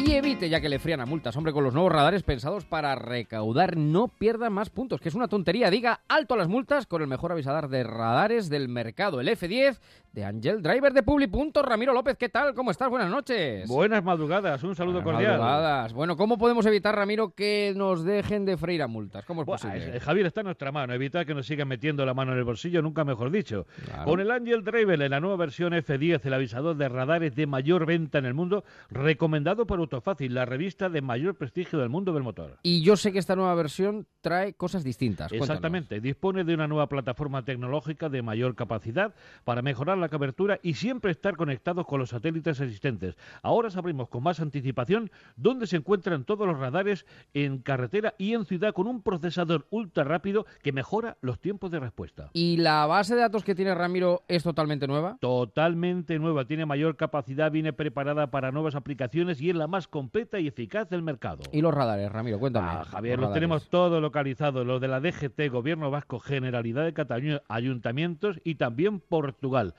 Y 0.04 0.12
evite 0.14 0.48
ya 0.48 0.60
que 0.60 0.68
le 0.68 0.80
frían 0.80 1.00
a 1.00 1.06
multas, 1.06 1.36
hombre, 1.36 1.52
con 1.52 1.62
los 1.62 1.74
nuevos 1.74 1.92
radares 1.92 2.24
pensados 2.24 2.64
para 2.64 2.94
recaudar. 2.96 3.76
No 3.76 4.08
pierda 4.08 4.50
más 4.50 4.68
puntos, 4.68 5.00
que 5.00 5.08
es 5.08 5.14
una 5.14 5.28
tontería. 5.28 5.70
Diga 5.70 6.00
alto 6.08 6.34
a 6.34 6.36
las 6.36 6.48
multas 6.48 6.86
con 6.86 7.02
el 7.02 7.08
mejor 7.08 7.30
avisador 7.30 7.68
de 7.68 7.84
radares 7.84 8.48
del 8.50 8.68
mercado, 8.68 9.20
el 9.20 9.28
F10 9.28 9.78
de 10.12 10.24
Angel 10.24 10.60
Driver 10.60 10.92
de 10.92 11.02
Publi. 11.04 11.30
Ramiro 11.62 11.94
López, 11.94 12.16
¿qué 12.18 12.28
tal? 12.28 12.52
¿Cómo 12.52 12.72
estás? 12.72 12.90
Buenas 12.90 13.10
noches. 13.10 13.68
Buenas 13.68 14.02
madrugadas, 14.02 14.62
un 14.64 14.74
saludo 14.74 15.02
Buenas 15.02 15.20
cordial. 15.22 15.38
madrugadas. 15.40 15.92
Bueno, 15.92 16.16
¿cómo 16.16 16.36
podemos 16.36 16.66
evitar, 16.66 16.96
Ramiro, 16.96 17.30
que 17.34 17.72
nos 17.76 18.02
dejen 18.04 18.44
de 18.44 18.56
freír 18.56 18.82
a 18.82 18.88
multas? 18.88 19.24
¿Cómo 19.24 19.42
es 19.42 19.46
Buah, 19.46 19.58
posible? 19.58 19.96
eh, 19.96 20.00
Javier, 20.00 20.26
está 20.26 20.40
en 20.40 20.46
nuestra 20.46 20.72
mano. 20.72 20.92
Evitar 20.94 21.24
que 21.24 21.32
nos 21.34 21.46
sigan 21.46 21.68
metiendo 21.68 22.04
la 22.04 22.12
mano 22.12 22.32
en 22.32 22.38
el 22.38 22.44
bolsillo, 22.44 22.82
nunca 22.82 23.04
mejor 23.04 23.30
dicho. 23.30 23.66
Claro. 23.84 24.04
Con 24.04 24.18
el 24.20 24.30
Angel 24.32 24.64
Driver 24.64 25.00
en 25.00 25.10
la 25.12 25.20
nueva 25.20 25.36
versión 25.36 25.72
F10, 25.72 26.20
el 26.24 26.34
avisador 26.34 26.76
de 26.76 26.88
radares 26.88 27.34
de 27.36 27.46
mayor 27.46 27.86
venta 27.86 28.18
en 28.18 28.26
el 28.26 28.34
mundo, 28.34 28.64
recomendado 28.90 29.64
por 29.66 29.80
Autofácil, 29.92 30.32
la 30.32 30.46
revista 30.46 30.88
de 30.88 31.02
mayor 31.02 31.34
prestigio 31.34 31.78
del 31.78 31.90
mundo 31.90 32.14
del 32.14 32.22
motor. 32.22 32.58
Y 32.62 32.82
yo 32.82 32.96
sé 32.96 33.12
que 33.12 33.18
esta 33.18 33.36
nueva 33.36 33.54
versión 33.54 34.06
trae 34.22 34.54
cosas 34.54 34.84
distintas. 34.84 35.28
Cuéntanos. 35.28 35.50
Exactamente, 35.50 36.00
dispone 36.00 36.44
de 36.44 36.54
una 36.54 36.66
nueva 36.66 36.88
plataforma 36.88 37.44
tecnológica 37.44 38.08
de 38.08 38.22
mayor 38.22 38.54
capacidad 38.54 39.14
para 39.44 39.60
mejorar 39.60 39.98
la 39.98 40.08
cobertura 40.08 40.58
y 40.62 40.74
siempre 40.74 41.10
estar 41.10 41.36
conectados 41.36 41.84
con 41.86 42.00
los 42.00 42.08
satélites 42.08 42.60
existentes. 42.60 43.16
Ahora 43.42 43.68
sabremos 43.68 44.08
con 44.08 44.22
más 44.22 44.40
anticipación 44.40 45.10
dónde 45.36 45.66
se 45.66 45.76
encuentran 45.76 46.24
todos 46.24 46.46
los 46.46 46.58
radares 46.58 47.04
en 47.34 47.58
carretera 47.58 48.14
y 48.16 48.32
en 48.32 48.46
ciudad 48.46 48.72
con 48.72 48.86
un 48.86 49.02
procesador 49.02 49.66
ultra 49.68 50.04
rápido 50.04 50.46
que 50.62 50.72
mejora 50.72 51.18
los 51.20 51.38
tiempos 51.38 51.70
de 51.70 51.80
respuesta. 51.80 52.30
¿Y 52.32 52.56
la 52.56 52.86
base 52.86 53.14
de 53.14 53.20
datos 53.20 53.44
que 53.44 53.54
tiene 53.54 53.74
Ramiro 53.74 54.22
es 54.26 54.42
totalmente 54.42 54.86
nueva? 54.86 55.18
Totalmente 55.20 56.18
nueva, 56.18 56.46
tiene 56.46 56.64
mayor 56.64 56.96
capacidad, 56.96 57.52
viene 57.52 57.74
preparada 57.74 58.30
para 58.30 58.52
nuevas 58.52 58.74
aplicaciones 58.74 59.38
y 59.42 59.50
es 59.50 59.56
la 59.56 59.66
más 59.66 59.81
completa 59.88 60.38
y 60.38 60.48
eficaz 60.48 60.88
del 60.88 61.02
mercado. 61.02 61.42
¿Y 61.52 61.60
los 61.60 61.72
radares, 61.74 62.10
Ramiro? 62.10 62.38
Cuéntame. 62.38 62.68
Ah, 62.70 62.84
Javier, 62.84 63.18
Los 63.18 63.28
los 63.28 63.34
tenemos 63.34 63.56
radares. 63.62 63.70
todo 63.70 64.00
localizado, 64.00 64.64
lo 64.64 64.80
de 64.80 64.88
la 64.88 65.00
DGT, 65.00 65.48
Gobierno 65.50 65.90
Vasco, 65.90 66.18
Generalidad 66.20 66.84
de 66.84 66.92
Cataluña, 66.94 67.42
ayuntamientos 67.48 68.40
y 68.44 68.56
también 68.56 69.00
Portugal. 69.00 69.74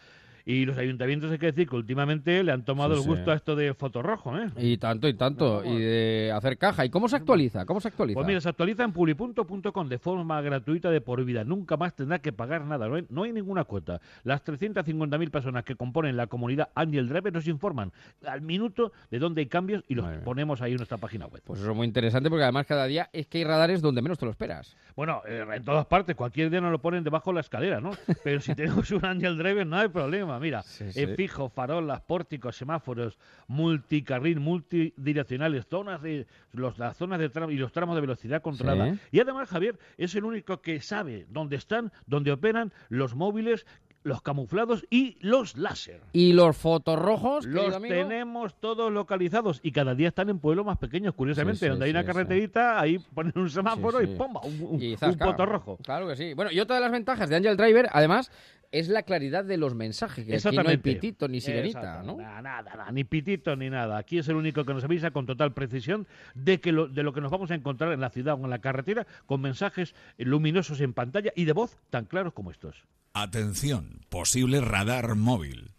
Y 0.46 0.66
los 0.66 0.78
ayuntamientos 0.78 1.32
hay 1.32 1.38
que 1.38 1.46
decir 1.48 1.70
que 1.70 1.76
últimamente 1.76 2.44
le 2.44 2.52
han 2.52 2.66
tomado 2.66 2.96
Sí, 2.96 3.02
el 3.02 3.08
gusto 3.08 3.26
sí. 3.26 3.32
a 3.32 3.34
esto 3.36 3.56
de 3.56 3.74
fotorrojo, 3.74 4.38
¿eh? 4.38 4.50
Y 4.58 4.78
tanto, 4.78 5.08
y 5.08 5.14
tanto. 5.14 5.64
Y 5.64 5.78
de 5.80 6.32
hacer 6.36 6.58
caja. 6.58 6.84
¿Y 6.86 6.90
cómo 6.90 7.08
se 7.08 7.16
actualiza? 7.16 7.66
¿Cómo 7.66 7.80
se 7.80 7.88
actualiza? 7.88 8.16
Pues 8.16 8.28
mira, 8.28 8.42
se 8.42 8.50
actualiza 8.50 8.84
en 8.84 8.92
publi.com 8.92 9.88
de 9.88 9.98
forma 10.00 10.42
gratuita 10.42 10.90
de 10.92 11.00
por 11.02 11.24
vida. 11.24 11.44
Nunca 11.44 11.78
más 11.78 11.96
tendrá 11.96 12.20
que 12.20 12.34
pagar 12.34 12.66
nada. 12.66 12.88
No 12.90 12.96
hay, 12.96 13.06
no 13.10 13.24
hay 13.24 13.32
ninguna 13.32 13.64
cuota. 13.64 14.02
Las 14.24 14.44
350.000 14.44 15.30
personas 15.32 15.64
que 15.64 15.76
componen 15.76 16.18
la 16.18 16.28
comunidad 16.28 16.70
Angel 16.76 17.08
Driver 17.08 17.32
nos 17.32 17.48
informan 17.48 17.92
al 18.26 18.42
minuto 18.42 18.92
de 19.12 19.20
dónde 19.20 19.42
hay 19.42 19.48
cambios 19.48 19.84
y 19.88 19.96
los 19.96 20.06
ponemos 20.26 20.62
ahí 20.62 20.72
en 20.72 20.78
nuestra 20.78 20.98
página 20.98 21.26
web. 21.28 21.42
Pues 21.46 21.62
eso 21.62 21.72
es 21.72 21.76
muy 21.76 21.88
interesante 21.88 22.30
porque 22.30 22.44
además 22.44 22.66
cada 22.66 22.86
día 22.86 23.10
es 23.14 23.28
que 23.28 23.38
hay 23.40 23.44
radares 23.46 23.82
donde 23.82 24.02
menos 24.02 24.18
te 24.20 24.26
lo 24.26 24.32
esperas. 24.32 24.76
Bueno, 24.96 25.22
eh, 25.28 25.46
en 25.54 25.64
todas 25.64 25.86
partes, 25.86 26.16
cualquier 26.16 26.50
día 26.50 26.60
nos 26.62 26.72
lo 26.72 26.80
ponen 26.80 27.04
debajo 27.04 27.30
de 27.32 27.36
la 27.36 27.42
escalera, 27.42 27.80
¿no? 27.80 27.92
Pero 28.24 28.42
si 28.42 28.54
tenemos 28.56 28.92
un 28.92 29.06
Angel 29.06 29.38
Driver 29.38 29.66
no 29.66 29.78
hay 29.78 29.88
problema, 29.88 30.33
mira, 30.40 30.62
sí. 30.64 30.86
en 30.96 31.16
fijo, 31.16 31.50
farolas, 31.50 32.02
pórticos, 32.02 32.56
semáforos, 32.56 33.18
multicarril, 33.48 34.40
multidireccionales, 34.40 35.66
zonas 35.68 36.02
de 36.02 36.28
los, 36.52 36.78
las 36.78 36.98
zonas 36.98 37.20
de 37.20 37.30
tramo 37.30 37.52
y 37.52 37.58
los 37.58 37.72
tramos 37.72 37.96
de 37.96 38.02
velocidad 38.02 38.42
controlada. 38.42 38.94
Sí. 38.94 39.00
Y 39.12 39.20
además, 39.20 39.50
Javier, 39.50 39.78
es 39.98 40.16
el 40.16 40.24
único 40.26 40.62
que 40.62 40.82
sabe 40.82 41.26
dónde 41.30 41.56
están, 41.56 41.92
dónde 42.06 42.32
operan 42.32 42.74
los 42.90 43.16
móviles, 43.16 43.66
los 44.04 44.22
camuflados 44.22 44.86
y 44.90 45.18
los 45.22 45.56
láser. 45.56 46.02
¿Y 46.12 46.34
los 46.34 46.58
fotorrojos? 46.58 47.46
Los 47.46 47.82
tenemos 47.82 48.60
todos 48.60 48.92
localizados 48.92 49.62
y 49.64 49.72
cada 49.72 49.96
día 49.96 50.10
están 50.10 50.30
en 50.30 50.40
pueblos 50.40 50.66
más 50.66 50.78
pequeños, 50.78 51.14
curiosamente. 51.16 51.60
Sí, 51.60 51.66
sí, 51.66 51.70
donde 51.70 51.86
hay 51.86 51.92
una 51.92 52.04
carreterita, 52.04 52.82
ahí 52.82 53.00
ponen 53.00 53.32
un 53.36 53.50
semáforo 53.50 54.02
y. 54.02 54.08
¡pumba! 54.08 54.42
Un, 54.44 54.62
un, 54.62 54.82
Y 54.82 54.92
un 54.92 54.98
zasca. 54.98 55.26
poto 55.26 55.46
rojo. 55.46 55.78
Claro 55.84 56.08
que 56.08 56.18
sí. 56.18 56.34
Bueno, 56.34 56.52
y 56.52 56.60
otra 56.60 56.76
de 56.76 56.82
las 56.82 56.92
ventajas 56.92 57.30
de 57.30 57.38
Angel 57.38 57.56
Driver, 57.56 57.88
además, 57.94 58.30
es 58.74 58.90
la 58.90 59.04
claridad 59.04 59.46
de 59.46 59.56
los 59.56 59.76
mensajes. 59.76 60.26
Que 60.26 60.36
aquí 60.36 60.58
no 60.58 60.68
hay 60.68 60.78
pitito 60.78 61.28
ni 61.28 61.40
sirenita. 61.40 62.02
¿no? 62.02 62.18
Nada, 62.18 62.42
nada, 62.42 62.76
nada, 62.76 62.92
ni 62.92 63.04
pitito 63.04 63.56
ni 63.56 63.70
nada. 63.70 64.00
Aquí 64.00 64.18
es 64.18 64.28
el 64.28 64.36
único 64.36 64.66
que 64.66 64.74
nos 64.74 64.84
avisa 64.84 65.12
con 65.12 65.28
total 65.28 65.54
precisión 65.54 66.08
de 66.34 66.60
que 66.60 66.72
lo, 66.72 66.88
de 66.88 67.04
lo 67.04 67.14
que 67.14 67.22
nos 67.22 67.32
vamos 67.32 67.52
a 67.52 67.56
encontrar 67.56 67.94
en 67.94 68.02
la 68.02 68.10
ciudad 68.10 68.34
o 68.34 68.44
en 68.44 68.50
la 68.50 68.60
carretera 68.60 69.06
con 69.28 69.42
mensajes 69.42 69.94
luminosos 70.18 70.82
en 70.82 70.94
pantalla 70.94 71.32
y 71.36 71.46
de 71.46 71.54
voz 71.54 71.78
tan 71.92 72.06
claros 72.06 72.34
como 72.34 72.50
estos. 72.50 72.84
Atención, 73.14 74.02
posible 74.10 74.60
radar 74.60 75.14
móvil. 75.14 75.70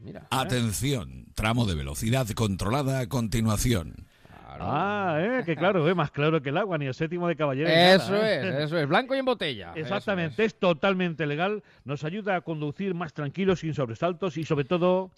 mira. 0.00 0.26
Atención, 0.30 1.26
tramo 1.36 1.66
de 1.66 1.76
velocidad 1.76 2.26
controlada 2.30 2.98
a 2.98 3.08
continuación. 3.08 4.07
Ah, 4.60 5.18
eh, 5.20 5.42
que 5.44 5.56
claro, 5.56 5.88
eh, 5.88 5.94
más 5.94 6.10
claro 6.10 6.40
que 6.40 6.48
el 6.48 6.56
agua, 6.56 6.78
ni 6.78 6.86
el 6.86 6.94
séptimo 6.94 7.28
de 7.28 7.36
caballero. 7.36 7.68
nada, 7.68 7.94
Eso 7.94 8.16
¿eh? 8.16 8.48
es, 8.48 8.54
eso 8.64 8.78
es. 8.78 8.88
Blanco 8.88 9.14
y 9.14 9.18
en 9.18 9.24
botella. 9.24 9.72
Exactamente, 9.74 10.44
es. 10.44 10.58
totalmente 10.58 11.26
legal, 11.26 11.62
nos 11.84 12.04
ayuda 12.04 12.36
a 12.36 12.40
conducir 12.40 12.94
más 12.94 13.12
tranquilos, 13.12 13.60
sin 13.60 13.74
sobresaltos 13.74 14.36
y 14.38 14.44
sobre 14.44 14.64
todo 14.64 15.10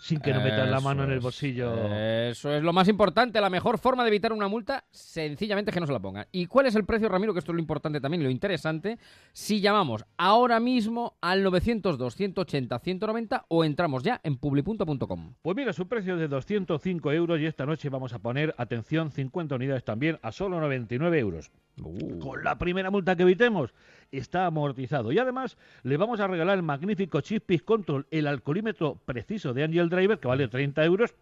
sin 0.00 0.20
que 0.20 0.32
nos 0.32 0.42
metan 0.42 0.70
la 0.70 0.80
mano 0.80 1.04
en 1.04 1.12
el 1.12 1.20
bolsillo. 1.20 1.94
Eso 1.94 2.54
es 2.54 2.62
lo 2.62 2.72
más 2.72 2.88
importante. 2.88 3.40
La 3.40 3.50
mejor 3.50 3.78
forma 3.78 4.02
de 4.02 4.08
evitar 4.08 4.32
una 4.32 4.48
multa, 4.48 4.84
sencillamente 4.90 5.70
es 5.70 5.74
que 5.74 5.80
no 5.80 5.86
se 5.86 5.92
la 5.92 6.00
pongan. 6.00 6.26
¿Y 6.32 6.46
cuál 6.46 6.66
es 6.66 6.74
el 6.74 6.84
precio, 6.84 7.08
Ramiro? 7.08 7.32
Que 7.32 7.40
esto 7.40 7.52
es 7.52 7.54
lo 7.54 7.60
importante 7.60 8.00
también 8.00 8.22
lo 8.22 8.30
interesante. 8.30 8.98
Si 9.32 9.60
llamamos 9.60 10.04
ahora 10.16 10.58
mismo 10.58 11.16
al 11.20 11.44
902-180-190 11.44 13.44
o 13.48 13.64
entramos 13.64 14.02
ya 14.02 14.20
en 14.24 14.38
publi.com. 14.38 15.34
Pues 15.42 15.56
mira, 15.56 15.72
su 15.72 15.86
precio 15.86 16.14
es 16.14 16.20
de 16.20 16.28
205 16.28 17.12
euros 17.12 17.40
y 17.40 17.46
esta 17.46 17.66
noche 17.66 17.90
vamos 17.90 18.14
a 18.14 18.20
poner, 18.20 18.54
atención, 18.56 19.10
50 19.10 19.54
unidades 19.54 19.84
también 19.84 20.18
a 20.22 20.32
solo 20.32 20.60
99 20.60 21.18
euros. 21.18 21.50
Con 22.20 22.44
la 22.44 22.58
primera 22.58 22.90
multa 22.90 23.16
que 23.16 23.22
evitemos, 23.22 23.72
está 24.12 24.46
amortizado. 24.46 25.12
Y 25.12 25.18
además, 25.18 25.56
le 25.82 25.96
vamos 25.96 26.20
a 26.20 26.26
regalar 26.26 26.56
el 26.56 26.62
magnífico 26.62 27.20
Chispis 27.20 27.62
Control, 27.62 28.06
el 28.10 28.26
alcoholímetro 28.26 28.96
preciso 29.04 29.54
de 29.54 29.64
Angel 29.64 29.88
Driver, 29.88 30.18
que 30.18 30.28
vale 30.28 30.48
30 30.48 30.84
euros 30.84 31.14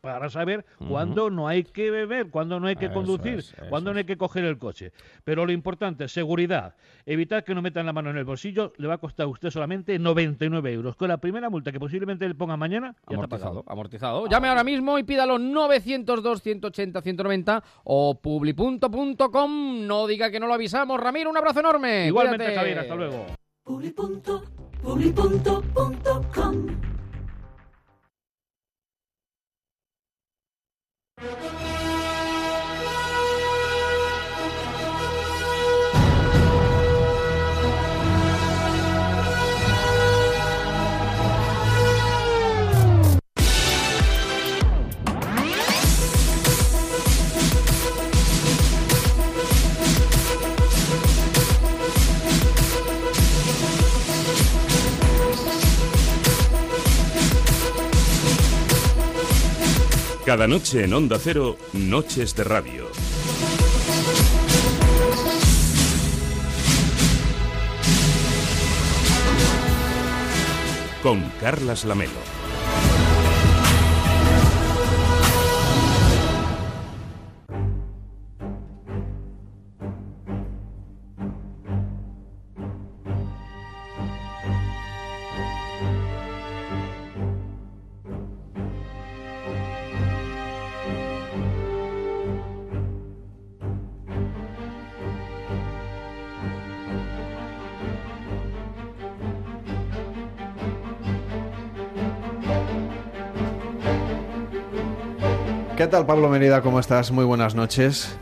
para 0.00 0.30
saber 0.30 0.64
cuándo 0.88 1.28
no 1.30 1.48
hay 1.48 1.64
que 1.64 1.90
beber, 1.90 2.30
cuándo 2.30 2.60
no 2.60 2.68
hay 2.68 2.76
que 2.76 2.86
Eso 2.86 2.94
conducir, 2.94 3.40
es, 3.40 3.52
cuándo 3.68 3.92
no 3.92 3.98
hay 3.98 4.04
que 4.04 4.16
coger 4.16 4.44
el 4.44 4.56
coche. 4.58 4.92
Pero 5.24 5.44
lo 5.46 5.52
importante 5.52 6.04
es 6.04 6.12
seguridad. 6.12 6.76
Evitar 7.04 7.42
que 7.44 7.54
no 7.54 7.60
metan 7.62 7.86
la 7.86 7.92
mano 7.92 8.10
en 8.10 8.16
el 8.16 8.24
bolsillo 8.24 8.72
le 8.76 8.86
va 8.86 8.94
a 8.94 8.98
costar 8.98 9.24
a 9.24 9.28
usted 9.28 9.50
solamente 9.50 9.98
99 9.98 10.72
euros. 10.72 10.94
Con 10.96 11.08
la 11.08 11.18
primera 11.18 11.50
multa 11.50 11.72
que 11.72 11.80
posiblemente 11.80 12.28
le 12.28 12.34
ponga 12.34 12.56
mañana, 12.56 12.94
ya 13.08 13.16
está 13.16 13.28
pagado. 13.28 13.64
Amortizado, 13.66 13.72
amortizado. 13.72 14.28
Llame 14.28 14.48
ahora 14.48 14.64
mismo 14.64 14.98
y 14.98 15.02
pídalo 15.02 15.38
902-180-190 15.38 17.62
o 17.84 18.18
publi.com. 18.20 19.86
No 19.86 20.06
diga 20.06 20.30
que 20.30 20.40
no 20.40 20.46
lo 20.46 20.54
avisamos. 20.54 20.98
Ramiro, 21.00 21.28
un 21.30 21.36
abrazo 21.36 21.60
enorme. 21.60 22.06
Igualmente, 22.06 22.44
Cuídate. 22.44 22.58
Javier, 22.58 22.78
hasta 22.80 22.94
luego. 22.94 23.26
Cada 60.26 60.48
noche 60.48 60.82
en 60.82 60.92
Onda 60.92 61.20
Cero, 61.20 61.56
Noches 61.72 62.34
de 62.34 62.42
Radio. 62.42 62.88
Con 71.00 71.22
Carlas 71.40 71.84
Lamelo. 71.84 72.35
¿Qué 105.86 105.92
tal, 105.92 106.04
Pablo 106.04 106.28
Merida? 106.28 106.62
¿Cómo 106.62 106.80
estás? 106.80 107.12
Muy 107.12 107.24
buenas 107.24 107.54
noches. 107.54 108.18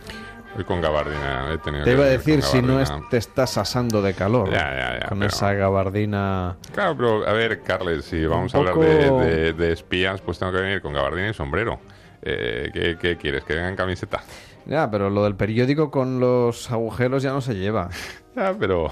Hoy 0.54 0.64
con 0.64 0.82
gabardina 0.82 1.50
he 1.50 1.56
tenido 1.56 1.82
Te 1.82 1.92
iba 1.92 2.04
a 2.04 2.08
decir, 2.08 2.42
si 2.42 2.60
no 2.60 2.78
es, 2.78 2.92
te 3.08 3.16
estás 3.16 3.56
asando 3.56 4.02
de 4.02 4.12
calor. 4.12 4.50
Ya, 4.50 4.58
ya, 4.76 4.98
ya, 5.00 5.08
Con 5.08 5.20
pero- 5.20 5.30
esa 5.30 5.54
gabardina. 5.54 6.56
Claro, 6.74 6.94
pero 6.94 7.26
a 7.26 7.32
ver, 7.32 7.62
Carles, 7.62 8.04
si 8.04 8.26
vamos 8.26 8.54
a 8.54 8.58
hablar 8.58 8.74
de, 8.74 9.08
poco- 9.08 9.20
de- 9.22 9.52
de 9.54 9.72
espías, 9.72 10.20
pues 10.20 10.38
tengo 10.38 10.52
que 10.52 10.60
venir 10.60 10.82
con 10.82 10.92
gabardina 10.92 11.30
y 11.30 11.32
sombrero. 11.32 11.80
Eh, 12.20 12.68
¿qué, 12.74 12.98
qué 13.00 13.16
quieres? 13.16 13.44
¿Que 13.44 13.54
venga 13.54 13.70
en 13.70 13.76
camiseta? 13.76 14.22
Ya, 14.66 14.90
pero 14.90 15.08
lo 15.08 15.24
del 15.24 15.34
periódico 15.34 15.90
con 15.90 16.20
los 16.20 16.70
agujeros 16.70 17.22
ya 17.22 17.32
no 17.32 17.40
se 17.40 17.54
lleva. 17.54 17.88
Ya, 18.36 18.52
pero... 18.60 18.90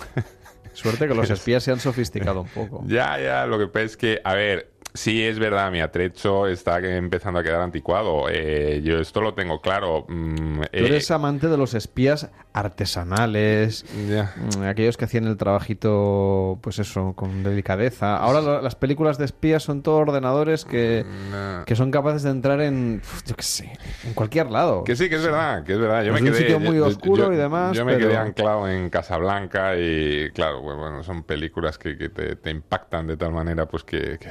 Suerte 0.72 1.06
que 1.06 1.14
los 1.14 1.28
espías 1.30 1.62
se 1.62 1.72
han 1.72 1.78
sofisticado 1.80 2.40
un 2.40 2.48
poco. 2.48 2.82
Ya, 2.86 3.18
ya, 3.20 3.44
lo 3.44 3.58
que 3.58 3.66
pasa 3.66 3.84
es 3.84 3.96
que, 3.98 4.20
a 4.24 4.32
ver, 4.32 4.71
sí 4.94 5.22
es 5.22 5.38
verdad, 5.38 5.70
mi 5.70 5.80
atrecho 5.80 6.46
está 6.46 6.78
empezando 6.78 7.38
a 7.40 7.42
quedar 7.42 7.60
anticuado. 7.60 8.26
Eh, 8.30 8.80
yo 8.84 8.98
esto 8.98 9.20
lo 9.20 9.34
tengo 9.34 9.60
claro. 9.60 10.04
Mm, 10.08 10.56
Tú 10.60 10.62
eh, 10.64 10.86
eres 10.86 11.10
amante 11.10 11.48
de 11.48 11.56
los 11.56 11.74
espías 11.74 12.30
artesanales, 12.52 13.84
mm, 13.94 14.62
aquellos 14.64 14.96
que 14.96 15.04
hacían 15.06 15.24
el 15.26 15.36
trabajito, 15.36 16.58
pues 16.62 16.78
eso, 16.78 17.14
con 17.14 17.42
delicadeza. 17.42 18.16
Ahora 18.16 18.40
lo- 18.40 18.60
las 18.62 18.74
películas 18.74 19.16
de 19.18 19.24
espías 19.24 19.62
son 19.62 19.82
todos 19.82 20.00
ordenadores 20.02 20.64
que, 20.64 21.04
Mm, 21.04 21.64
que 21.64 21.76
son 21.76 21.90
capaces 21.90 22.22
de 22.22 22.30
entrar 22.30 22.60
en, 22.60 23.00
yo 23.26 23.34
qué 23.34 23.42
sé, 23.42 23.72
en 24.04 24.14
cualquier 24.14 24.50
lado. 24.50 24.84
Que 24.84 24.96
sí, 24.96 25.08
que 25.08 25.16
es 25.16 25.22
verdad, 25.24 25.64
que 25.64 25.72
es 25.72 25.78
verdad. 25.78 26.02
Yo 26.04 26.10
Pues 26.12 26.22
me 26.22 26.28
un 26.30 26.34
quedé, 26.36 26.44
sitio 26.46 26.60
muy 26.60 26.76
yo- 26.76 26.86
oscuro 26.86 27.24
yo- 27.28 27.32
y 27.32 27.36
demás, 27.36 27.76
Yo 27.76 27.84
me 27.84 27.94
pero- 27.94 28.08
quedé 28.08 28.16
anclado 28.18 28.68
en 28.68 28.90
Casablanca 28.90 29.76
y, 29.76 30.30
claro, 30.34 30.60
bueno, 30.60 31.02
son 31.02 31.22
películas 31.22 31.78
que, 31.78 31.96
que 31.96 32.08
te, 32.10 32.36
te 32.36 32.50
impactan 32.50 33.06
de 33.06 33.16
tal 33.16 33.32
manera 33.32 33.66
pues 33.66 33.84
que, 33.84 34.18
que, 34.18 34.28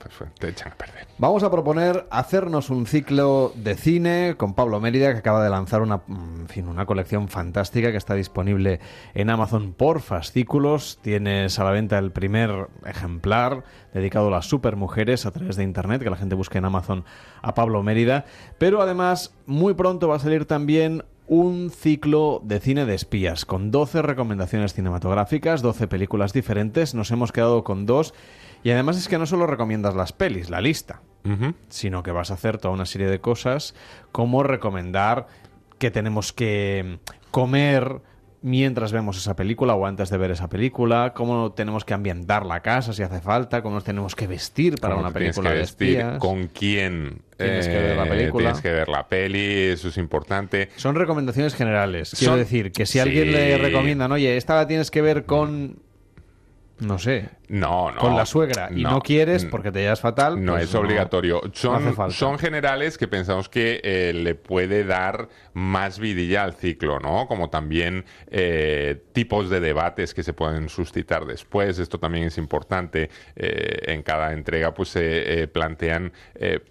pues, 0.00 0.30
te 0.38 0.70
perder. 0.70 1.06
Vamos 1.18 1.42
a 1.42 1.50
proponer 1.50 2.06
hacernos 2.10 2.70
un 2.70 2.86
ciclo 2.86 3.52
de 3.54 3.74
cine 3.74 4.34
con 4.36 4.54
Pablo 4.54 4.80
Mérida, 4.80 5.12
que 5.12 5.18
acaba 5.18 5.44
de 5.44 5.50
lanzar 5.50 5.82
una, 5.82 5.98
mm, 5.98 6.46
fin, 6.46 6.68
una 6.68 6.86
colección 6.86 7.28
fantástica 7.28 7.90
que 7.90 7.98
está 7.98 8.14
disponible 8.14 8.80
en 9.14 9.30
Amazon 9.30 9.72
por 9.72 10.00
fascículos. 10.00 10.98
Tienes 11.02 11.58
a 11.58 11.64
la 11.64 11.70
venta 11.70 11.98
el 11.98 12.10
primer 12.10 12.68
ejemplar 12.86 13.64
dedicado 13.92 14.28
a 14.28 14.30
las 14.30 14.46
supermujeres 14.46 15.26
a 15.26 15.30
través 15.30 15.56
de 15.56 15.64
internet, 15.64 16.02
que 16.02 16.10
la 16.10 16.16
gente 16.16 16.34
busque 16.34 16.58
en 16.58 16.64
Amazon 16.64 17.04
a 17.42 17.54
Pablo 17.54 17.82
Mérida. 17.82 18.24
Pero 18.58 18.80
además, 18.80 19.34
muy 19.46 19.74
pronto 19.74 20.08
va 20.08 20.16
a 20.16 20.20
salir 20.20 20.46
también 20.46 21.04
un 21.30 21.70
ciclo 21.70 22.42
de 22.44 22.58
cine 22.58 22.86
de 22.86 22.96
espías 22.96 23.44
con 23.44 23.70
12 23.70 24.02
recomendaciones 24.02 24.74
cinematográficas, 24.74 25.62
12 25.62 25.86
películas 25.86 26.32
diferentes. 26.32 26.92
Nos 26.92 27.12
hemos 27.12 27.30
quedado 27.30 27.62
con 27.62 27.86
dos. 27.86 28.14
Y 28.62 28.70
además 28.70 28.96
es 28.98 29.08
que 29.08 29.18
no 29.18 29.26
solo 29.26 29.46
recomiendas 29.46 29.94
las 29.94 30.12
pelis, 30.12 30.50
la 30.50 30.60
lista, 30.60 31.00
sino 31.68 32.02
que 32.02 32.10
vas 32.12 32.30
a 32.30 32.34
hacer 32.34 32.58
toda 32.58 32.74
una 32.74 32.86
serie 32.86 33.08
de 33.08 33.20
cosas 33.20 33.74
como 34.12 34.42
recomendar 34.42 35.26
que 35.78 35.90
tenemos 35.90 36.32
que 36.32 36.98
comer 37.30 38.00
mientras 38.42 38.90
vemos 38.92 39.18
esa 39.18 39.36
película 39.36 39.74
o 39.74 39.84
antes 39.84 40.08
de 40.08 40.16
ver 40.16 40.30
esa 40.30 40.48
película, 40.48 41.12
cómo 41.14 41.52
tenemos 41.52 41.84
que 41.84 41.92
ambientar 41.92 42.46
la 42.46 42.60
casa 42.60 42.94
si 42.94 43.02
hace 43.02 43.20
falta, 43.20 43.60
cómo 43.62 43.74
nos 43.74 43.84
tenemos 43.84 44.14
que 44.14 44.26
vestir 44.26 44.80
para 44.80 44.96
una 44.96 45.10
película 45.10 45.50
que 45.50 45.54
de 45.56 45.60
vestir, 45.60 45.88
espías. 45.98 46.18
con 46.18 46.46
quién 46.48 47.20
Tienes 47.36 47.68
que 47.68 47.74
ver 47.74 47.96
la 47.98 48.06
eh, 48.06 48.08
película. 48.08 48.44
Tienes 48.44 48.62
que 48.62 48.72
ver 48.72 48.88
la 48.88 49.06
peli, 49.08 49.64
eso 49.72 49.88
es 49.88 49.96
importante. 49.98 50.70
Son 50.76 50.94
recomendaciones 50.94 51.54
generales. 51.54 52.14
Quiero 52.18 52.32
Son- 52.32 52.38
decir 52.40 52.72
que 52.72 52.86
si 52.86 52.94
Sí. 52.94 52.98
alguien 53.00 53.30
le 53.30 53.58
recomiendan, 53.58 54.10
oye, 54.12 54.36
esta 54.38 54.54
la 54.54 54.66
tienes 54.66 54.90
que 54.90 55.02
ver 55.02 55.24
con... 55.26 55.76
No 56.78 56.98
sé. 56.98 57.28
No, 57.50 57.90
no. 57.90 58.00
Con 58.00 58.16
la 58.16 58.26
suegra. 58.26 58.68
Y 58.70 58.84
no, 58.84 59.00
quieres 59.00 59.44
Mm. 59.44 59.50
porque 59.50 59.72
te 59.72 59.80
llevas 59.80 60.00
fatal. 60.00 60.42
No 60.44 60.52
pues 60.52 60.64
es 60.64 60.74
obligatorio. 60.76 61.40
Son, 61.52 62.38
generales 62.38 62.96
que 62.96 63.08
pensamos 63.08 63.48
que 63.48 63.80
eh, 63.82 64.12
le 64.14 64.36
puede 64.36 64.84
dar 64.84 65.28
más 65.52 65.98
vidilla 65.98 66.44
al 66.44 66.54
ciclo, 66.54 67.00
¿no? 67.00 67.26
Como 67.26 67.50
también 67.50 68.04
eh, 68.30 69.02
tipos 69.12 69.50
de 69.50 69.58
debates 69.58 70.14
que 70.14 70.22
se 70.22 70.32
pueden 70.32 70.68
suscitar 70.68 71.26
después. 71.26 71.80
Esto 71.80 71.98
también 71.98 72.26
es 72.26 72.38
importante. 72.38 73.10
Eh, 73.34 73.82
en 73.86 74.04
cada 74.04 74.32
entrega 74.32 74.72
pues 74.72 74.90
se 74.90 75.48
plantean 75.52 76.12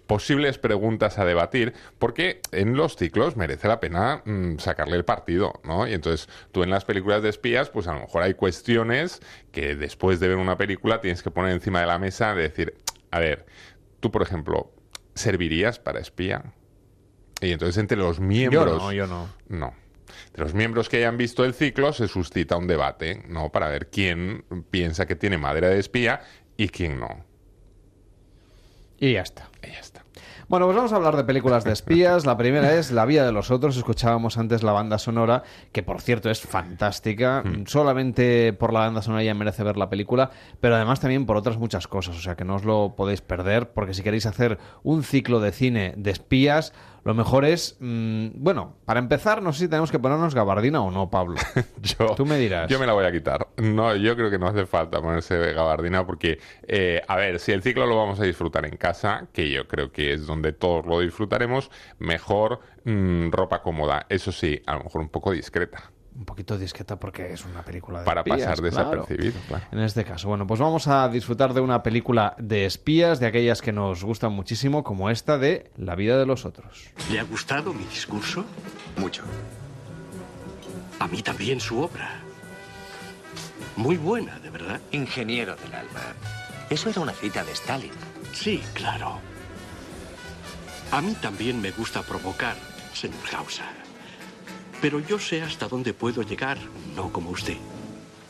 posibles 0.06 0.56
preguntas 0.56 1.18
a 1.18 1.26
debatir 1.26 1.74
porque 1.98 2.40
en 2.52 2.74
los 2.74 2.96
ciclos 2.96 3.36
merece 3.36 3.68
la 3.68 3.80
pena 3.80 4.22
mm, 4.24 4.56
sacarle 4.58 4.96
el 4.96 5.04
partido, 5.04 5.60
¿no? 5.62 5.86
Y 5.86 5.92
entonces 5.92 6.28
tú 6.52 6.62
en 6.62 6.70
las 6.70 6.86
películas 6.86 7.22
de 7.22 7.28
espías 7.28 7.68
pues 7.68 7.86
a 7.86 7.92
lo 7.92 8.00
mejor 8.00 8.22
hay 8.22 8.32
cuestiones 8.32 9.20
que 9.52 9.74
después 9.74 10.20
de 10.20 10.28
ver 10.28 10.36
una 10.38 10.56
película 10.56 10.69
tienes 11.00 11.22
que 11.22 11.30
poner 11.30 11.52
encima 11.52 11.80
de 11.80 11.86
la 11.86 11.98
mesa 11.98 12.34
de 12.34 12.42
decir, 12.42 12.74
a 13.10 13.18
ver, 13.18 13.46
tú 14.00 14.10
por 14.10 14.22
ejemplo, 14.22 14.72
¿servirías 15.14 15.78
para 15.78 16.00
espía? 16.00 16.52
Y 17.40 17.52
entonces 17.52 17.78
entre 17.78 17.96
los 17.96 18.20
miembros... 18.20 18.78
no, 18.78 18.92
yo 18.92 19.06
no. 19.06 19.28
No. 19.48 19.74
De 20.34 20.42
los 20.42 20.54
miembros 20.54 20.88
que 20.88 20.98
hayan 20.98 21.16
visto 21.16 21.44
el 21.44 21.54
ciclo 21.54 21.92
se 21.92 22.08
suscita 22.08 22.56
un 22.56 22.66
debate, 22.66 23.24
¿no? 23.28 23.50
Para 23.50 23.68
ver 23.68 23.88
quién 23.88 24.44
piensa 24.70 25.06
que 25.06 25.16
tiene 25.16 25.38
madera 25.38 25.68
de 25.68 25.78
espía 25.78 26.20
y 26.56 26.68
quién 26.68 27.00
no. 27.00 27.24
Y 28.98 29.14
ya 29.14 29.22
está. 29.22 29.48
Y 29.62 29.68
ya 29.68 29.80
está. 29.80 29.89
Bueno, 30.50 30.66
pues 30.66 30.74
vamos 30.74 30.92
a 30.92 30.96
hablar 30.96 31.16
de 31.16 31.22
películas 31.22 31.62
de 31.62 31.70
espías. 31.70 32.26
La 32.26 32.36
primera 32.36 32.74
es 32.74 32.90
La 32.90 33.06
vida 33.06 33.24
de 33.24 33.30
los 33.30 33.52
otros. 33.52 33.76
Escuchábamos 33.76 34.36
antes 34.36 34.64
la 34.64 34.72
banda 34.72 34.98
sonora, 34.98 35.44
que 35.70 35.84
por 35.84 36.00
cierto 36.00 36.28
es 36.28 36.40
fantástica. 36.40 37.44
Solamente 37.66 38.52
por 38.52 38.72
la 38.72 38.80
banda 38.80 39.00
sonora 39.00 39.22
ya 39.22 39.32
merece 39.32 39.62
ver 39.62 39.76
la 39.76 39.88
película, 39.88 40.32
pero 40.58 40.74
además 40.74 40.98
también 40.98 41.24
por 41.24 41.36
otras 41.36 41.56
muchas 41.56 41.86
cosas. 41.86 42.16
O 42.16 42.20
sea 42.20 42.34
que 42.34 42.44
no 42.44 42.56
os 42.56 42.64
lo 42.64 42.96
podéis 42.96 43.20
perder, 43.20 43.70
porque 43.70 43.94
si 43.94 44.02
queréis 44.02 44.26
hacer 44.26 44.58
un 44.82 45.04
ciclo 45.04 45.38
de 45.38 45.52
cine 45.52 45.94
de 45.96 46.10
espías, 46.10 46.72
lo 47.04 47.14
mejor 47.14 47.44
es. 47.44 47.76
mm, 47.80 48.28
bueno, 48.34 48.76
para 48.84 49.00
empezar, 49.00 49.42
no 49.42 49.52
sé 49.52 49.60
si 49.60 49.68
tenemos 49.68 49.90
que 49.90 49.98
ponernos 49.98 50.34
gabardina 50.34 50.82
o 50.82 50.90
no, 50.90 51.10
Pablo. 51.10 51.36
Yo, 51.82 52.14
Tú 52.14 52.26
me 52.26 52.38
dirás. 52.38 52.68
Yo 52.68 52.78
me 52.78 52.86
la 52.86 52.92
voy 52.92 53.04
a 53.04 53.12
quitar. 53.12 53.48
No, 53.56 53.94
yo 53.96 54.16
creo 54.16 54.30
que 54.30 54.38
no 54.38 54.46
hace 54.46 54.66
falta 54.66 55.00
ponerse 55.00 55.52
gabardina 55.52 56.06
porque, 56.06 56.38
eh, 56.66 57.02
a 57.06 57.16
ver, 57.16 57.38
si 57.38 57.52
el 57.52 57.62
ciclo 57.62 57.86
lo 57.86 57.96
vamos 57.96 58.20
a 58.20 58.24
disfrutar 58.24 58.64
en 58.66 58.76
casa, 58.76 59.28
que 59.32 59.50
yo 59.50 59.66
creo 59.66 59.92
que 59.92 60.12
es 60.12 60.26
donde 60.26 60.52
todos 60.52 60.86
lo 60.86 61.00
disfrutaremos, 61.00 61.70
mejor 61.98 62.60
mm, 62.84 63.30
ropa 63.30 63.62
cómoda. 63.62 64.06
Eso 64.08 64.32
sí, 64.32 64.60
a 64.66 64.74
lo 64.76 64.84
mejor 64.84 65.00
un 65.02 65.08
poco 65.08 65.32
discreta. 65.32 65.90
Un 66.20 66.26
poquito 66.26 66.58
discreta 66.58 66.96
porque 67.00 67.32
es 67.32 67.46
una 67.46 67.62
película 67.64 68.00
de 68.00 68.04
Para 68.04 68.20
espías, 68.20 68.40
pasar 68.40 68.56
claro. 68.70 68.90
desapercibido, 68.90 69.40
claro. 69.48 69.64
En 69.72 69.78
este 69.78 70.04
caso, 70.04 70.28
bueno, 70.28 70.46
pues 70.46 70.60
vamos 70.60 70.86
a 70.86 71.08
disfrutar 71.08 71.54
de 71.54 71.62
una 71.62 71.82
película 71.82 72.34
de 72.38 72.66
espías, 72.66 73.20
de 73.20 73.26
aquellas 73.26 73.62
que 73.62 73.72
nos 73.72 74.04
gustan 74.04 74.32
muchísimo, 74.32 74.84
como 74.84 75.08
esta 75.08 75.38
de 75.38 75.70
La 75.78 75.94
vida 75.94 76.18
de 76.18 76.26
los 76.26 76.44
otros. 76.44 76.90
¿Le 77.10 77.20
ha 77.20 77.22
gustado 77.22 77.72
mi 77.72 77.84
discurso? 77.84 78.44
Mucho. 78.98 79.22
A 80.98 81.08
mí 81.08 81.22
también 81.22 81.58
su 81.58 81.80
obra. 81.80 82.10
Muy 83.76 83.96
buena, 83.96 84.38
de 84.40 84.50
verdad. 84.50 84.78
Ingeniero 84.92 85.56
del 85.56 85.72
alma. 85.72 86.00
Eso 86.68 86.90
era 86.90 87.00
una 87.00 87.12
cita 87.12 87.42
de 87.44 87.52
Stalin. 87.52 87.92
Sí, 88.34 88.62
claro. 88.74 89.20
A 90.92 91.00
mí 91.00 91.16
también 91.22 91.62
me 91.62 91.70
gusta 91.70 92.02
provocar, 92.02 92.56
señor 92.92 93.16
Hauser. 93.34 93.79
Pero 94.80 95.00
yo 95.00 95.18
sé 95.18 95.42
hasta 95.42 95.68
dónde 95.68 95.92
puedo 95.92 96.22
llegar, 96.22 96.58
no 96.96 97.12
como 97.12 97.30
usted. 97.30 97.56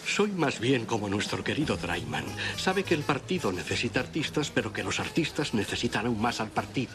Soy 0.04 0.30
más 0.32 0.58
bien 0.58 0.86
como 0.86 1.08
nuestro 1.08 1.44
querido 1.44 1.76
Draiman. 1.76 2.24
Sabe 2.56 2.82
que 2.82 2.94
el 2.94 3.02
partido 3.02 3.52
necesita 3.52 4.00
artistas, 4.00 4.50
pero 4.50 4.72
que 4.72 4.82
los 4.82 4.98
artistas 4.98 5.54
necesitan 5.54 6.06
aún 6.06 6.20
más 6.20 6.40
al 6.40 6.48
partido. 6.48 6.92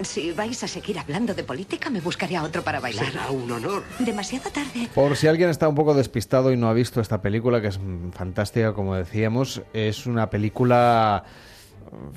Si 0.00 0.32
vais 0.32 0.62
a 0.64 0.68
seguir 0.68 0.98
hablando 0.98 1.34
de 1.34 1.44
política, 1.44 1.90
me 1.90 2.00
buscaré 2.00 2.36
a 2.36 2.42
otro 2.42 2.62
para 2.62 2.80
bailar. 2.80 3.04
Será 3.04 3.30
un 3.30 3.50
honor. 3.50 3.84
Demasiado 3.98 4.50
tarde. 4.50 4.88
Por 4.94 5.16
si 5.16 5.26
alguien 5.26 5.50
está 5.50 5.68
un 5.68 5.74
poco 5.74 5.94
despistado 5.94 6.52
y 6.52 6.56
no 6.56 6.68
ha 6.68 6.72
visto 6.72 7.00
esta 7.00 7.20
película, 7.20 7.60
que 7.60 7.68
es 7.68 7.78
fantástica, 8.12 8.72
como 8.72 8.96
decíamos, 8.96 9.62
es 9.72 10.06
una 10.06 10.30
película 10.30 11.24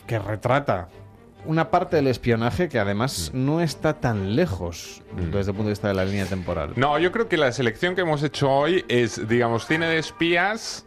que 0.07 0.17
retrata 0.17 0.87
una 1.45 1.71
parte 1.71 1.95
del 1.95 2.07
espionaje 2.07 2.69
que 2.69 2.79
además 2.79 3.31
no 3.33 3.61
está 3.61 3.99
tan 3.99 4.35
lejos 4.35 5.01
desde 5.31 5.51
el 5.51 5.55
punto 5.55 5.63
de 5.63 5.69
vista 5.69 5.87
de 5.87 5.93
la 5.93 6.05
línea 6.05 6.25
temporal. 6.25 6.73
No, 6.75 6.97
yo 6.99 7.11
creo 7.11 7.27
que 7.27 7.37
la 7.37 7.51
selección 7.51 7.95
que 7.95 8.01
hemos 8.01 8.23
hecho 8.23 8.51
hoy 8.51 8.85
es, 8.87 9.27
digamos, 9.27 9.65
cine 9.65 9.87
de 9.87 9.97
espías 9.97 10.85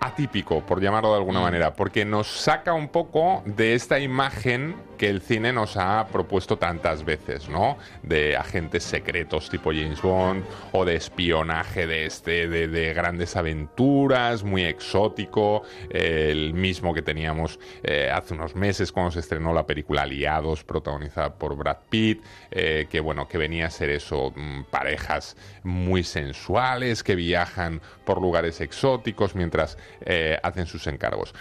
atípico, 0.00 0.64
por 0.64 0.80
llamarlo 0.80 1.10
de 1.10 1.18
alguna 1.18 1.40
manera, 1.40 1.74
porque 1.74 2.04
nos 2.04 2.28
saca 2.28 2.72
un 2.72 2.88
poco 2.88 3.42
de 3.46 3.74
esta 3.74 3.98
imagen 3.98 4.76
que 4.98 5.08
el 5.08 5.22
cine 5.22 5.52
nos 5.52 5.76
ha 5.76 6.06
propuesto 6.08 6.58
tantas 6.58 7.04
veces, 7.04 7.48
¿no? 7.48 7.78
De 8.02 8.36
agentes 8.36 8.84
secretos 8.84 9.48
tipo 9.48 9.70
James 9.72 10.02
Bond 10.02 10.44
o 10.72 10.84
de 10.84 10.96
espionaje 10.96 11.86
de 11.86 12.06
este, 12.06 12.48
de, 12.48 12.68
de 12.68 12.92
grandes 12.92 13.36
aventuras, 13.36 14.42
muy 14.42 14.64
exótico, 14.64 15.62
el 15.90 16.52
mismo 16.52 16.92
que 16.92 17.02
teníamos 17.02 17.58
eh, 17.82 18.10
hace 18.12 18.34
unos 18.34 18.54
meses 18.54 18.92
cuando 18.92 19.12
se 19.12 19.20
estrenó 19.20 19.52
la 19.54 19.66
película 19.66 20.02
Aliados, 20.02 20.64
protagonizada 20.64 21.34
por 21.34 21.56
Brad 21.56 21.78
Pitt, 21.88 22.22
eh, 22.50 22.86
que 22.90 23.00
bueno, 23.00 23.28
que 23.28 23.38
venía 23.38 23.66
a 23.66 23.70
ser 23.70 23.90
eso, 23.90 24.32
mm, 24.34 24.64
parejas 24.64 25.36
muy 25.62 26.02
sensuales 26.02 27.02
que 27.02 27.14
viajan 27.14 27.80
por 28.04 28.20
lugares 28.20 28.60
exóticos 28.60 29.34
mientras 29.34 29.78
eh, 30.00 30.38
hacen 30.42 30.66
sus 30.66 30.86
encargos. 30.86 31.34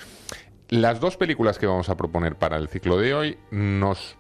Las 0.69 0.99
dos 0.99 1.15
películas 1.15 1.59
que 1.59 1.65
vamos 1.65 1.87
a 1.89 1.95
proponer 1.95 2.35
para 2.35 2.57
el 2.57 2.67
ciclo 2.67 2.97
de 2.97 3.13
hoy 3.13 3.37
nos 3.51 4.17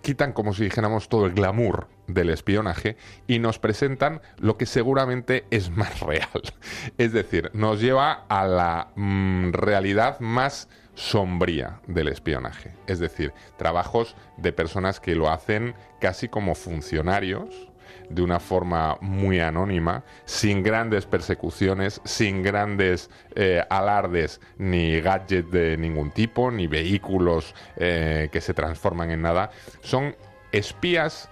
quitan 0.00 0.32
como 0.32 0.54
si 0.54 0.62
dijéramos 0.62 1.08
todo 1.08 1.26
el 1.26 1.32
glamour 1.32 1.88
del 2.06 2.30
espionaje 2.30 2.96
y 3.26 3.40
nos 3.40 3.58
presentan 3.58 4.20
lo 4.38 4.56
que 4.56 4.66
seguramente 4.66 5.44
es 5.50 5.70
más 5.70 5.98
real. 5.98 6.28
Es 6.98 7.12
decir, 7.12 7.50
nos 7.52 7.80
lleva 7.80 8.26
a 8.28 8.46
la 8.46 8.92
mm, 8.94 9.50
realidad 9.52 10.20
más 10.20 10.68
sombría 10.94 11.80
del 11.88 12.08
espionaje. 12.08 12.76
Es 12.86 13.00
decir, 13.00 13.32
trabajos 13.56 14.14
de 14.36 14.52
personas 14.52 15.00
que 15.00 15.16
lo 15.16 15.30
hacen 15.30 15.74
casi 16.00 16.28
como 16.28 16.54
funcionarios 16.54 17.71
de 18.12 18.22
una 18.22 18.40
forma 18.40 18.96
muy 19.00 19.40
anónima, 19.40 20.04
sin 20.24 20.62
grandes 20.62 21.06
persecuciones, 21.06 22.00
sin 22.04 22.42
grandes 22.42 23.10
eh, 23.34 23.62
alardes, 23.70 24.40
ni 24.58 25.00
gadgets 25.00 25.50
de 25.50 25.76
ningún 25.76 26.10
tipo, 26.10 26.50
ni 26.50 26.66
vehículos 26.66 27.54
eh, 27.76 28.28
que 28.30 28.40
se 28.40 28.54
transforman 28.54 29.10
en 29.10 29.22
nada. 29.22 29.50
Son 29.80 30.14
espías 30.52 31.30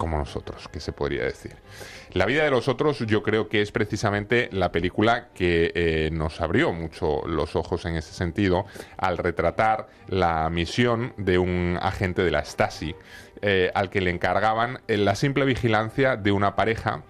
como 0.00 0.16
nosotros, 0.16 0.66
que 0.68 0.80
se 0.80 0.92
podría 0.92 1.24
decir. 1.24 1.56
La 2.12 2.24
vida 2.24 2.42
de 2.42 2.50
los 2.50 2.68
otros 2.68 3.00
yo 3.00 3.22
creo 3.22 3.50
que 3.50 3.60
es 3.60 3.70
precisamente 3.70 4.48
la 4.50 4.72
película 4.72 5.28
que 5.34 5.72
eh, 5.74 6.08
nos 6.10 6.40
abrió 6.40 6.72
mucho 6.72 7.20
los 7.26 7.54
ojos 7.54 7.84
en 7.84 7.96
ese 7.96 8.14
sentido 8.14 8.64
al 8.96 9.18
retratar 9.18 9.88
la 10.08 10.48
misión 10.48 11.12
de 11.18 11.38
un 11.38 11.78
agente 11.82 12.24
de 12.24 12.30
la 12.30 12.44
Stasi 12.46 12.96
eh, 13.42 13.70
al 13.74 13.90
que 13.90 14.00
le 14.00 14.10
encargaban 14.10 14.80
eh, 14.88 14.96
la 14.96 15.14
simple 15.14 15.44
vigilancia 15.44 16.16
de 16.16 16.32
una 16.32 16.56
pareja 16.56 17.04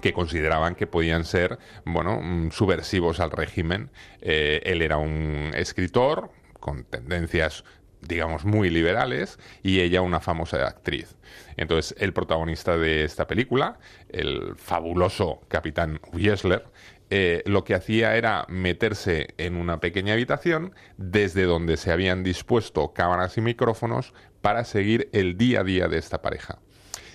que 0.00 0.12
consideraban 0.12 0.74
que 0.74 0.86
podían 0.86 1.24
ser, 1.24 1.58
bueno, 1.84 2.20
mm, 2.20 2.50
subversivos 2.50 3.20
al 3.20 3.30
régimen. 3.30 3.90
Eh, 4.20 4.60
él 4.64 4.82
era 4.82 4.98
un 4.98 5.52
escritor 5.54 6.30
con 6.60 6.84
tendencias 6.84 7.64
digamos, 8.06 8.44
muy 8.44 8.70
liberales, 8.70 9.38
y 9.62 9.80
ella 9.80 10.02
una 10.02 10.20
famosa 10.20 10.66
actriz. 10.66 11.16
Entonces, 11.56 11.94
el 11.98 12.12
protagonista 12.12 12.76
de 12.76 13.04
esta 13.04 13.26
película, 13.26 13.78
el 14.08 14.54
fabuloso 14.56 15.40
capitán 15.48 16.00
Wiesler, 16.12 16.64
eh, 17.10 17.42
lo 17.46 17.64
que 17.64 17.74
hacía 17.74 18.16
era 18.16 18.46
meterse 18.48 19.28
en 19.38 19.56
una 19.56 19.80
pequeña 19.80 20.14
habitación 20.14 20.74
desde 20.96 21.44
donde 21.44 21.76
se 21.76 21.92
habían 21.92 22.22
dispuesto 22.24 22.92
cámaras 22.92 23.36
y 23.36 23.40
micrófonos 23.40 24.14
para 24.40 24.64
seguir 24.64 25.08
el 25.12 25.36
día 25.36 25.60
a 25.60 25.64
día 25.64 25.88
de 25.88 25.98
esta 25.98 26.22
pareja. 26.22 26.58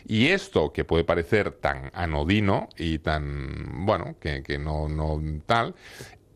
Y 0.05 0.27
esto 0.27 0.73
que 0.73 0.85
puede 0.85 1.03
parecer 1.03 1.51
tan 1.51 1.91
anodino 1.93 2.69
y 2.77 2.99
tan, 2.99 3.85
bueno, 3.85 4.15
que, 4.19 4.57
no, 4.59 4.87
no 4.87 5.21
tal, 5.45 5.75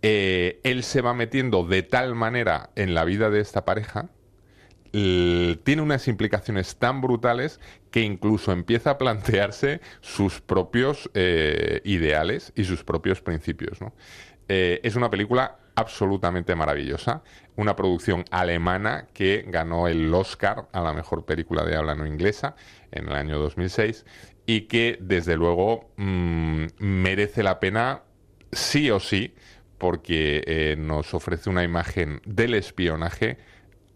eh, 0.02 0.60
él 0.64 0.84
se 0.84 1.02
va 1.02 1.14
metiendo 1.14 1.64
de 1.66 1.82
tal 1.82 2.14
manera 2.14 2.70
en 2.76 2.94
la 2.94 3.06
vida 3.06 3.30
de 3.30 3.40
esta 3.40 3.66
pareja 3.66 4.10
tiene 4.94 5.82
unas 5.82 6.08
implicaciones 6.08 6.76
tan 6.76 7.02
brutales 7.02 7.60
que 7.94 8.02
incluso 8.02 8.52
empieza 8.52 8.90
a 8.90 8.98
plantearse 8.98 9.80
sus 10.02 10.42
propios 10.42 11.12
eh, 11.14 11.80
ideales 11.84 12.52
y 12.56 12.64
sus 12.64 12.84
propios 12.84 13.22
principios. 13.22 13.78
Eh, 14.48 14.80
es 14.82 14.96
una 14.96 15.12
película 15.12 15.60
absolutamente 15.76 16.56
maravillosa, 16.56 17.22
una 17.56 17.76
producción 17.76 18.26
alemana 18.32 19.10
que 19.14 19.46
ganó 19.48 19.88
el 19.88 20.12
Oscar 20.12 20.70
a 20.74 20.82
la 20.82 20.92
mejor 20.92 21.24
película 21.24 21.64
de 21.66 21.76
habla 21.76 21.94
no 21.94 22.08
inglesa 22.08 22.56
en 22.92 23.10
el 23.10 23.14
año 23.14 23.38
2006 23.38 24.08
y 24.48 24.62
que 24.62 24.98
desde 25.00 25.38
luego 25.38 25.92
mm, 25.98 26.66
merece 26.80 27.44
la 27.44 27.60
pena 27.60 28.02
sí 28.52 28.90
o 28.90 29.00
sí 29.00 29.36
porque 29.78 30.42
eh, 30.48 30.76
nos 30.80 31.14
ofrece 31.14 31.48
una 31.48 31.64
imagen 31.64 32.22
del 32.26 32.56
espionaje 32.56 33.38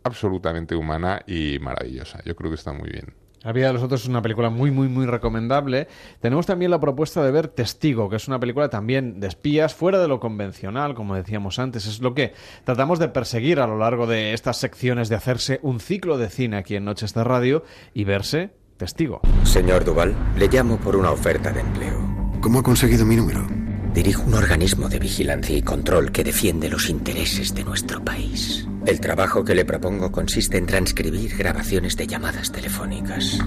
absolutamente 0.04 0.76
humana 0.76 1.24
y 1.26 1.58
maravillosa. 1.58 2.22
Yo 2.26 2.36
creo 2.36 2.52
que 2.52 2.58
está 2.58 2.74
muy 2.74 2.92
bien. 2.92 3.27
La 3.48 3.54
vida 3.54 3.68
de 3.68 3.74
los 3.76 3.84
otros 3.84 4.02
es 4.02 4.10
una 4.10 4.22
película 4.22 4.50
muy, 4.50 4.72
muy, 4.72 4.90
muy 4.90 5.06
recomendable. 5.06 5.88
Tenemos 6.20 6.46
también 6.46 6.70
la 6.70 6.82
propuesta 6.82 7.24
de 7.24 7.32
ver 7.32 7.48
Testigo, 7.48 8.10
que 8.10 8.18
es 8.18 8.28
una 8.28 8.42
película 8.42 8.68
también 8.68 9.22
de 9.22 9.28
espías, 9.28 9.74
fuera 9.74 10.00
de 10.00 10.10
lo 10.10 10.20
convencional, 10.20 10.96
como 10.96 11.16
decíamos 11.16 11.58
antes. 11.58 11.86
Es 11.86 12.02
lo 12.02 12.14
que 12.14 12.34
tratamos 12.66 13.00
de 13.00 13.08
perseguir 13.08 13.62
a 13.62 13.68
lo 13.68 13.78
largo 13.78 14.06
de 14.06 14.34
estas 14.34 14.58
secciones, 14.58 15.08
de 15.08 15.16
hacerse 15.16 15.62
un 15.62 15.80
ciclo 15.80 16.18
de 16.18 16.28
cine 16.28 16.58
aquí 16.58 16.76
en 16.76 16.84
Noches 16.84 17.14
de 17.14 17.24
Radio 17.24 17.64
y 17.94 18.04
verse 18.04 18.50
Testigo. 18.76 19.22
Señor 19.44 19.86
Duval, 19.86 20.14
le 20.38 20.50
llamo 20.50 20.78
por 20.78 20.98
una 20.98 21.12
oferta 21.12 21.54
de 21.54 21.62
empleo. 21.62 21.98
¿Cómo 22.42 22.60
ha 22.60 22.64
conseguido 22.64 23.06
mi 23.06 23.16
número? 23.16 23.48
Dirijo 23.94 24.24
un 24.24 24.34
organismo 24.34 24.90
de 24.90 25.00
vigilancia 25.00 25.56
y 25.56 25.62
control 25.62 26.12
que 26.12 26.26
defiende 26.26 26.70
los 26.70 26.90
intereses 26.90 27.56
de 27.56 27.64
nuestro 27.64 28.04
país. 28.04 28.68
El 28.88 29.02
trabajo 29.02 29.44
que 29.44 29.54
le 29.54 29.66
propongo 29.66 30.14
consiste 30.14 30.58
en 30.58 30.66
transcribir 30.66 31.36
grabaciones 31.36 31.98
de 31.98 32.08
llamadas 32.08 32.54
telefónicas. 32.54 33.38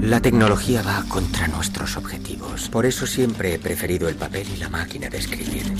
La 0.00 0.20
tecnología 0.20 0.82
va 0.82 1.04
contra 1.08 1.46
nuestros 1.46 1.96
objetivos. 1.96 2.68
Por 2.68 2.84
eso 2.84 3.06
siempre 3.06 3.54
he 3.54 3.60
preferido 3.60 4.08
el 4.08 4.16
papel 4.16 4.44
y 4.52 4.56
la 4.56 4.68
máquina 4.68 5.08
de 5.08 5.18
escribir. 5.18 5.72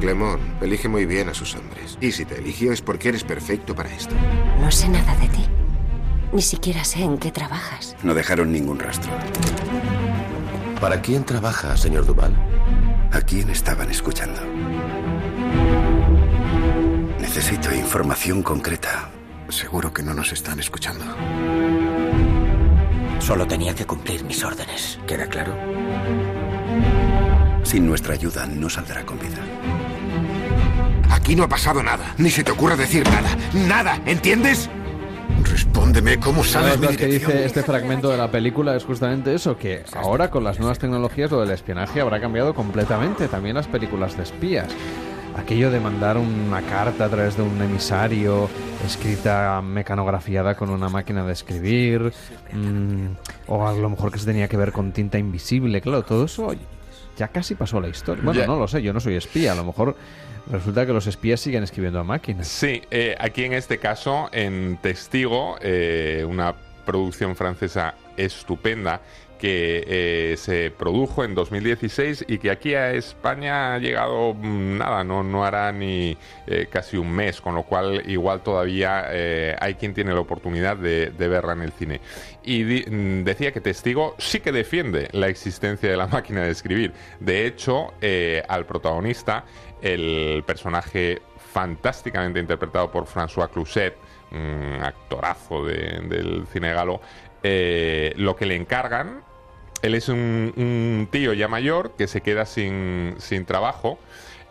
Clemón, 0.00 0.58
elige 0.60 0.88
muy 0.88 1.06
bien 1.06 1.30
a 1.30 1.34
sus 1.34 1.54
hombres. 1.54 1.96
Y 1.98 2.12
si 2.12 2.26
te 2.26 2.36
eligió 2.36 2.74
es 2.74 2.82
porque 2.82 3.08
eres 3.08 3.24
perfecto 3.24 3.74
para 3.74 3.90
esto. 3.94 4.14
No 4.60 4.70
sé 4.70 4.86
nada 4.90 5.16
de 5.16 5.28
ti. 5.28 5.63
Ni 6.34 6.42
siquiera 6.42 6.82
sé 6.82 7.00
en 7.00 7.16
qué 7.18 7.30
trabajas. 7.30 7.94
No 8.02 8.12
dejaron 8.12 8.50
ningún 8.50 8.80
rastro. 8.80 9.12
¿Para 10.80 11.00
quién 11.00 11.22
trabaja, 11.22 11.76
señor 11.76 12.06
Duval? 12.06 12.34
¿A 13.12 13.20
quién 13.20 13.50
estaban 13.50 13.88
escuchando? 13.88 14.40
Necesito 17.20 17.72
información 17.72 18.42
concreta. 18.42 19.10
Seguro 19.48 19.92
que 19.92 20.02
no 20.02 20.12
nos 20.12 20.32
están 20.32 20.58
escuchando. 20.58 21.04
Solo 23.20 23.46
tenía 23.46 23.72
que 23.72 23.86
cumplir 23.86 24.24
mis 24.24 24.42
órdenes. 24.42 24.98
¿Queda 25.06 25.28
claro? 25.28 25.56
Sin 27.62 27.86
nuestra 27.86 28.14
ayuda 28.14 28.44
no 28.46 28.68
saldrá 28.68 29.06
con 29.06 29.20
vida. 29.20 29.38
Aquí 31.10 31.36
no 31.36 31.44
ha 31.44 31.48
pasado 31.48 31.80
nada. 31.80 32.12
Ni 32.18 32.30
se 32.30 32.42
te 32.42 32.50
ocurra 32.50 32.74
decir 32.74 33.08
nada. 33.08 33.36
Nada, 33.52 34.00
¿entiendes? 34.04 34.68
Respóndeme 35.54 36.18
cómo 36.18 36.40
Una 36.40 36.50
sabes 36.50 36.80
de 36.80 36.86
las 36.88 36.96
que 36.96 37.06
dice 37.06 37.44
este 37.44 37.62
fragmento 37.62 38.10
de 38.10 38.16
la 38.16 38.28
película 38.28 38.74
es 38.74 38.82
justamente 38.82 39.32
eso, 39.32 39.56
que 39.56 39.84
ahora 39.94 40.28
con 40.28 40.42
las 40.42 40.58
nuevas 40.58 40.80
tecnologías 40.80 41.30
lo 41.30 41.40
del 41.42 41.52
espionaje 41.52 42.00
habrá 42.00 42.20
cambiado 42.20 42.54
completamente, 42.54 43.28
también 43.28 43.54
las 43.54 43.68
películas 43.68 44.16
de 44.16 44.24
espías. 44.24 44.66
Aquello 45.36 45.70
de 45.70 45.78
mandar 45.78 46.18
una 46.18 46.60
carta 46.62 47.04
a 47.04 47.08
través 47.08 47.36
de 47.36 47.44
un 47.44 47.62
emisario 47.62 48.48
escrita 48.84 49.62
mecanografiada 49.62 50.56
con 50.56 50.70
una 50.70 50.88
máquina 50.88 51.24
de 51.24 51.32
escribir, 51.32 52.12
mm, 52.52 53.06
o 53.46 53.68
a 53.68 53.74
lo 53.74 53.90
mejor 53.90 54.10
que 54.10 54.18
se 54.18 54.26
tenía 54.26 54.48
que 54.48 54.56
ver 54.56 54.72
con 54.72 54.90
tinta 54.90 55.18
invisible, 55.18 55.80
claro, 55.80 56.02
todo 56.02 56.24
eso 56.24 56.52
ya 57.16 57.28
casi 57.28 57.54
pasó 57.54 57.78
a 57.78 57.82
la 57.82 57.88
historia. 57.88 58.24
Bueno, 58.24 58.44
no 58.44 58.58
lo 58.58 58.66
sé, 58.66 58.82
yo 58.82 58.92
no 58.92 58.98
soy 58.98 59.14
espía, 59.14 59.52
a 59.52 59.54
lo 59.54 59.62
mejor 59.62 59.94
resulta 60.50 60.86
que 60.86 60.92
los 60.92 61.06
espías 61.06 61.40
siguen 61.40 61.62
escribiendo 61.62 62.00
a 62.00 62.04
máquinas. 62.04 62.48
Sí, 62.48 62.82
eh, 62.90 63.14
aquí 63.18 63.44
en 63.44 63.52
este 63.52 63.78
caso, 63.78 64.28
en 64.32 64.78
Testigo, 64.80 65.56
eh, 65.60 66.24
una 66.28 66.54
producción 66.84 67.34
francesa 67.34 67.94
estupenda 68.16 69.00
que 69.38 69.84
eh, 69.86 70.36
se 70.38 70.70
produjo 70.70 71.24
en 71.24 71.34
2016 71.34 72.26
y 72.28 72.38
que 72.38 72.50
aquí 72.50 72.74
a 72.74 72.92
España 72.92 73.74
ha 73.74 73.78
llegado 73.78 74.32
mm, 74.32 74.78
nada, 74.78 75.04
no, 75.04 75.22
no 75.22 75.44
hará 75.44 75.72
ni 75.72 76.16
casi 76.70 76.96
un 76.96 77.10
mes, 77.10 77.40
con 77.40 77.54
lo 77.54 77.64
cual 77.64 78.02
igual 78.06 78.42
todavía 78.42 79.06
hay 79.58 79.74
quien 79.74 79.92
tiene 79.92 80.14
la 80.14 80.20
oportunidad 80.20 80.76
de, 80.76 81.10
de 81.10 81.28
verla 81.28 81.52
en 81.54 81.62
el 81.62 81.72
cine. 81.72 82.00
Y 82.42 82.62
mm, 82.62 83.24
decía 83.24 83.52
que 83.52 83.60
Testigo 83.60 84.14
sí 84.18 84.40
que 84.40 84.52
defiende 84.52 85.08
la 85.12 85.28
existencia 85.28 85.90
de 85.90 85.96
la 85.96 86.06
máquina 86.06 86.42
de 86.42 86.50
escribir. 86.50 86.92
De 87.20 87.46
hecho, 87.46 87.92
al 88.48 88.66
protagonista, 88.66 89.44
el 89.84 90.42
personaje 90.44 91.22
fantásticamente 91.52 92.40
interpretado 92.40 92.90
por 92.90 93.06
François 93.06 93.48
Cluzet, 93.48 93.94
un 94.32 94.80
actorazo 94.82 95.64
de- 95.64 96.00
del 96.08 96.46
cine 96.52 96.72
galo, 96.72 97.00
eh, 97.42 98.12
lo 98.16 98.34
que 98.34 98.46
le 98.46 98.56
encargan, 98.56 99.20
él 99.82 99.94
es 99.94 100.08
un, 100.08 100.52
un 100.56 101.08
tío 101.10 101.32
ya 101.34 101.46
mayor 101.46 101.92
que 101.96 102.06
se 102.06 102.22
queda 102.22 102.46
sin, 102.46 103.14
sin 103.18 103.44
trabajo, 103.44 103.98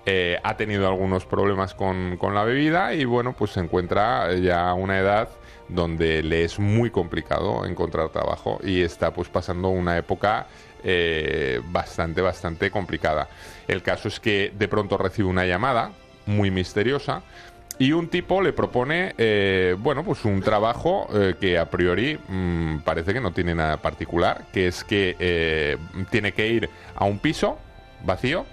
eh, 0.05 0.37
ha 0.43 0.55
tenido 0.57 0.87
algunos 0.87 1.25
problemas 1.25 1.73
con, 1.73 2.17
con 2.17 2.35
la 2.35 2.43
bebida 2.43 2.93
y 2.93 3.03
bueno, 3.05 3.33
pues 3.33 3.51
se 3.51 3.59
encuentra 3.61 4.33
ya 4.35 4.69
a 4.69 4.73
una 4.73 4.99
edad 4.99 5.29
donde 5.69 6.21
le 6.23 6.43
es 6.43 6.59
muy 6.59 6.91
complicado 6.91 7.65
encontrar 7.65 8.09
trabajo 8.09 8.59
y 8.63 8.81
está 8.81 9.11
pues 9.13 9.29
pasando 9.29 9.69
una 9.69 9.97
época 9.97 10.45
eh, 10.83 11.61
bastante, 11.65 12.21
bastante 12.21 12.71
complicada. 12.71 13.29
El 13.67 13.81
caso 13.81 14.07
es 14.07 14.19
que 14.19 14.51
de 14.57 14.67
pronto 14.67 14.97
recibe 14.97 15.27
una 15.27 15.45
llamada 15.45 15.91
muy 16.25 16.51
misteriosa 16.51 17.21
y 17.79 17.91
un 17.91 18.07
tipo 18.07 18.41
le 18.41 18.53
propone, 18.53 19.15
eh, 19.17 19.75
bueno, 19.79 20.03
pues 20.03 20.25
un 20.25 20.41
trabajo 20.41 21.07
eh, 21.13 21.35
que 21.39 21.57
a 21.57 21.69
priori 21.69 22.19
mm, 22.27 22.79
parece 22.79 23.13
que 23.13 23.21
no 23.21 23.31
tiene 23.31 23.55
nada 23.55 23.77
particular, 23.77 24.45
que 24.53 24.67
es 24.67 24.83
que 24.83 25.77
tiene 26.11 26.33
que 26.33 26.47
ir 26.47 26.69
a 26.95 27.05
un 27.05 27.19
piso 27.19 27.57
vacío, 28.03 28.45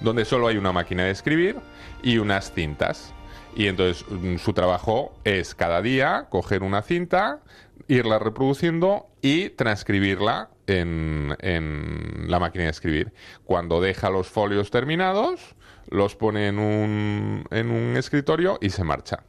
donde 0.00 0.24
solo 0.24 0.48
hay 0.48 0.56
una 0.56 0.72
máquina 0.72 1.04
de 1.04 1.10
escribir 1.10 1.56
y 2.02 2.18
unas 2.18 2.52
cintas. 2.52 3.14
Y 3.54 3.66
entonces 3.66 4.04
mm, 4.08 4.36
su 4.36 4.52
trabajo 4.52 5.14
es 5.24 5.54
cada 5.54 5.82
día 5.82 6.26
coger 6.30 6.62
una 6.62 6.82
cinta, 6.82 7.40
irla 7.88 8.18
reproduciendo 8.18 9.06
y 9.20 9.50
transcribirla 9.50 10.50
en, 10.66 11.36
en 11.40 12.26
la 12.28 12.38
máquina 12.38 12.64
de 12.64 12.70
escribir. 12.70 13.12
Cuando 13.44 13.80
deja 13.80 14.10
los 14.10 14.28
folios 14.28 14.70
terminados, 14.70 15.54
los 15.88 16.16
pone 16.16 16.48
en 16.48 16.58
un, 16.58 17.44
en 17.50 17.70
un 17.70 17.96
escritorio 17.96 18.58
y 18.60 18.70
se 18.70 18.84
marcha. 18.84 19.24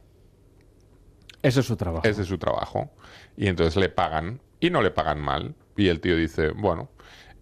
Ese 1.42 1.60
es 1.60 1.66
su 1.66 1.76
trabajo. 1.76 2.06
Ese 2.08 2.22
es 2.22 2.28
su 2.28 2.38
trabajo. 2.38 2.90
Y 3.36 3.48
entonces 3.48 3.76
le 3.76 3.88
pagan 3.88 4.40
y 4.60 4.70
no 4.70 4.80
le 4.80 4.90
pagan 4.90 5.20
mal. 5.20 5.54
Y 5.76 5.88
el 5.88 6.00
tío 6.00 6.16
dice, 6.16 6.50
bueno, 6.50 6.90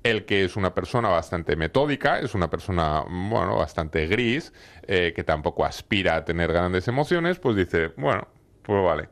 el 0.03 0.25
que 0.25 0.45
es 0.45 0.57
una 0.57 0.75
persona 0.75 1.09
bastante 1.09 1.55
metódica, 1.55 2.19
es 2.19 2.35
una 2.35 2.51
persona, 2.51 3.05
bueno, 3.09 3.57
bastante 3.57 4.07
gris, 4.09 4.53
eh, 4.89 5.13
que 5.15 5.23
tampoco 5.23 5.65
aspira 5.65 6.17
a 6.17 6.25
tener 6.25 6.53
grandes 6.53 6.89
emociones, 6.89 7.39
pues 7.39 7.55
dice, 7.55 7.89
bueno, 7.97 8.27
pues 8.63 8.83
vale. 8.83 9.09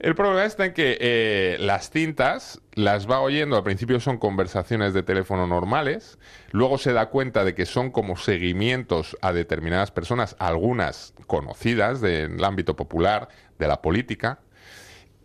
El 0.00 0.14
problema 0.14 0.46
está 0.46 0.64
en 0.64 0.72
que 0.72 0.96
eh, 0.98 1.58
las 1.60 1.90
cintas 1.90 2.62
las 2.72 3.08
va 3.08 3.20
oyendo, 3.20 3.56
al 3.56 3.62
principio 3.62 4.00
son 4.00 4.16
conversaciones 4.16 4.94
de 4.94 5.02
teléfono 5.02 5.46
normales, 5.46 6.18
luego 6.52 6.78
se 6.78 6.94
da 6.94 7.10
cuenta 7.10 7.44
de 7.44 7.54
que 7.54 7.66
son 7.66 7.90
como 7.90 8.16
seguimientos 8.16 9.18
a 9.20 9.34
determinadas 9.34 9.90
personas, 9.90 10.36
algunas 10.38 11.12
conocidas 11.26 12.00
del 12.00 12.42
ámbito 12.42 12.76
popular, 12.76 13.28
de 13.58 13.68
la 13.68 13.82
política, 13.82 14.40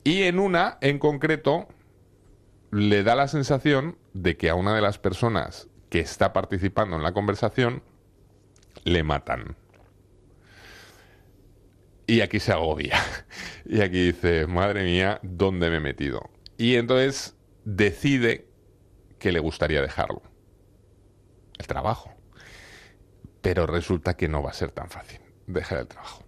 y 0.03 0.23
en 0.23 0.39
una 0.39 0.77
en 0.81 0.99
concreto 0.99 1.69
le 2.69 3.03
da 3.03 3.15
la 3.15 3.29
sensación 3.29 3.97
de 4.13 4.35
que 4.35 4.49
a 4.49 4.55
una 4.55 4.75
de 4.75 4.81
las 4.81 4.99
personas 4.99 5.69
que 5.89 6.01
está 6.01 6.33
participando 6.33 6.97
en 6.97 7.03
la 7.03 7.13
conversación 7.13 7.81
le 8.83 9.03
matan. 9.03 9.55
Y 12.07 12.21
aquí 12.21 12.39
se 12.39 12.51
agobia. 12.51 12.99
Y 13.67 13.81
aquí 13.81 14.11
dice, 14.11 14.45
madre 14.45 14.83
mía, 14.83 15.19
¿dónde 15.23 15.71
me 15.71 15.77
he 15.77 15.79
metido? 15.79 16.29
Y 16.55 16.75
entonces 16.75 17.35
decide 17.63 18.45
que 19.17 19.31
le 19.31 19.39
gustaría 19.39 19.81
dejarlo. 19.81 20.21
El 21.57 21.65
trabajo. 21.65 22.13
Pero 23.41 23.65
resulta 23.65 24.15
que 24.15 24.27
no 24.27 24.43
va 24.43 24.51
a 24.51 24.53
ser 24.53 24.69
tan 24.69 24.91
fácil 24.91 25.19
dejar 25.47 25.79
el 25.79 25.87
trabajo. 25.87 26.25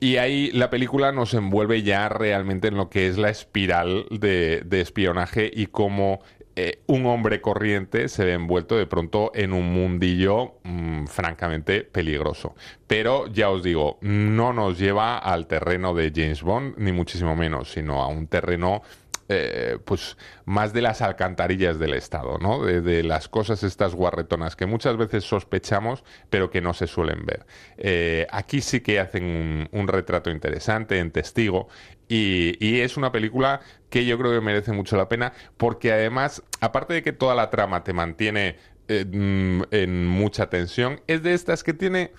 Y 0.00 0.16
ahí 0.16 0.50
la 0.52 0.70
película 0.70 1.10
nos 1.10 1.34
envuelve 1.34 1.82
ya 1.82 2.08
realmente 2.08 2.68
en 2.68 2.76
lo 2.76 2.88
que 2.88 3.08
es 3.08 3.18
la 3.18 3.30
espiral 3.30 4.06
de, 4.10 4.64
espionaje 4.70 5.50
y 5.52 5.66
cómo 5.66 6.20
eh, 6.60 6.82
un 6.86 7.06
hombre 7.06 7.40
corriente 7.40 8.08
se 8.08 8.24
ve 8.24 8.32
envuelto 8.32 8.76
de 8.76 8.86
pronto 8.86 9.30
en 9.32 9.52
un 9.52 9.72
mundillo 9.72 10.54
mm, 10.64 11.04
francamente 11.06 11.84
peligroso. 11.84 12.56
Pero 12.88 13.28
ya 13.28 13.48
os 13.50 13.62
digo, 13.62 13.98
no 14.00 14.52
nos 14.52 14.76
lleva 14.76 15.18
al 15.18 15.46
terreno 15.46 15.94
de 15.94 16.10
James 16.12 16.42
Bond, 16.42 16.74
ni 16.78 16.90
muchísimo 16.90 17.36
menos, 17.36 17.70
sino 17.70 18.02
a 18.02 18.08
un 18.08 18.26
terreno 18.26 18.82
eh, 19.28 19.78
pues 19.84 20.16
más 20.44 20.72
de 20.72 20.82
las 20.82 21.02
alcantarillas 21.02 21.78
del 21.78 21.94
Estado, 21.94 22.38
¿no? 22.38 22.64
De, 22.64 23.02
las 23.02 23.28
cosas 23.28 23.62
estas 23.62 23.94
guarretonas 23.94 24.56
que 24.56 24.66
muchas 24.66 24.96
veces 24.96 25.24
sospechamos, 25.24 26.04
pero 26.30 26.50
que 26.50 26.60
no 26.60 26.74
se 26.74 26.86
suelen 26.86 27.24
ver. 27.24 27.46
Eh, 27.76 28.26
aquí 28.30 28.60
sí 28.60 28.80
que 28.80 29.00
hacen 29.00 29.68
un, 29.72 29.88
retrato 29.88 30.30
interesante 30.30 30.98
en 30.98 31.10
testigo 31.10 31.68
y, 32.08 32.56
y 32.64 32.80
es 32.80 32.96
una 32.96 33.12
película 33.12 33.60
que 33.90 34.04
yo 34.04 34.18
creo 34.18 34.32
que 34.32 34.40
merece 34.40 34.72
mucho 34.72 34.96
la 34.96 35.08
pena 35.08 35.32
porque 35.56 35.92
además, 35.92 36.42
aparte 36.60 36.94
de 36.94 37.02
que 37.02 37.12
toda 37.12 37.34
la 37.34 37.50
trama 37.50 37.84
te 37.84 37.92
mantiene 37.92 38.56
eh, 38.88 39.04
mm, 39.04 39.62
en 39.70 40.06
mucha 40.06 40.48
tensión, 40.48 41.02
es 41.06 41.22
de 41.22 41.34
estas 41.34 41.62
que 41.62 41.74
tiene, 41.74 42.12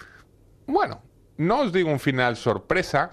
bueno, 0.67 1.01
no 1.37 1.61
os 1.61 1.73
digo 1.73 1.89
un 1.89 1.99
final 1.99 2.35
sorpresa, 2.35 3.11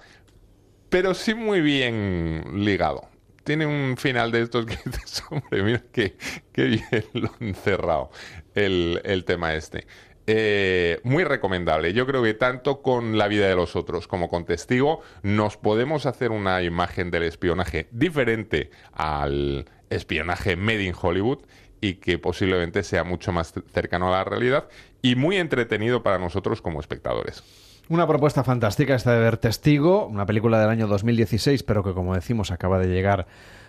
pero 0.89 1.15
sí 1.15 1.33
muy 1.33 1.61
bien 1.61 2.43
ligado. 2.53 3.09
Tiene 3.47 3.65
un 3.65 3.95
final 3.95 4.29
de 4.29 4.41
estos 4.41 4.65
que 4.65 4.75
dices, 4.85 5.23
hombre, 5.29 5.63
mira 5.63 5.81
qué, 5.93 6.17
bien 6.53 6.83
lo 7.13 7.31
han 7.39 7.55
cerrado 7.55 8.11
el, 8.55 8.99
el 9.05 9.23
tema 9.23 9.55
este. 9.55 9.87
Eh, 10.27 10.99
muy 11.05 11.23
recomendable. 11.23 11.93
Yo 11.93 12.05
creo 12.05 12.21
que 12.21 12.33
tanto 12.33 12.81
con 12.81 13.17
la 13.17 13.29
vida 13.29 13.47
de 13.47 13.55
los 13.55 13.77
otros 13.77 14.05
como 14.09 14.27
con 14.27 14.43
Testigo 14.43 15.01
nos 15.23 15.55
podemos 15.55 16.05
hacer 16.05 16.31
una 16.31 16.61
imagen 16.61 17.09
del 17.09 17.23
espionaje 17.23 17.87
diferente 17.91 18.69
al 18.91 19.63
espionaje 19.89 20.57
made 20.57 20.83
in 20.83 20.93
Hollywood 21.01 21.39
y 21.79 21.93
que 21.93 22.19
posiblemente 22.19 22.83
sea 22.83 23.05
mucho 23.05 23.31
más 23.31 23.53
cercano 23.71 24.09
a 24.09 24.17
la 24.17 24.23
realidad 24.25 24.67
y 25.01 25.15
muy 25.15 25.37
entretenido 25.37 26.03
para 26.03 26.19
nosotros 26.19 26.61
como 26.61 26.81
espectadores. 26.81 27.45
Una 27.89 28.05
propuesta 28.05 28.43
fantástica 28.43 28.95
esta 28.95 29.13
de 29.13 29.19
ver 29.19 29.37
Testigo, 29.37 30.07
una 30.07 30.25
película 30.25 30.59
del 30.59 30.69
año 30.69 30.87
2016, 30.87 31.63
pero 31.63 31.83
que 31.83 31.93
como 31.93 32.15
decimos 32.15 32.51
acaba 32.51 32.79
de 32.79 32.87
llegar 32.87 33.27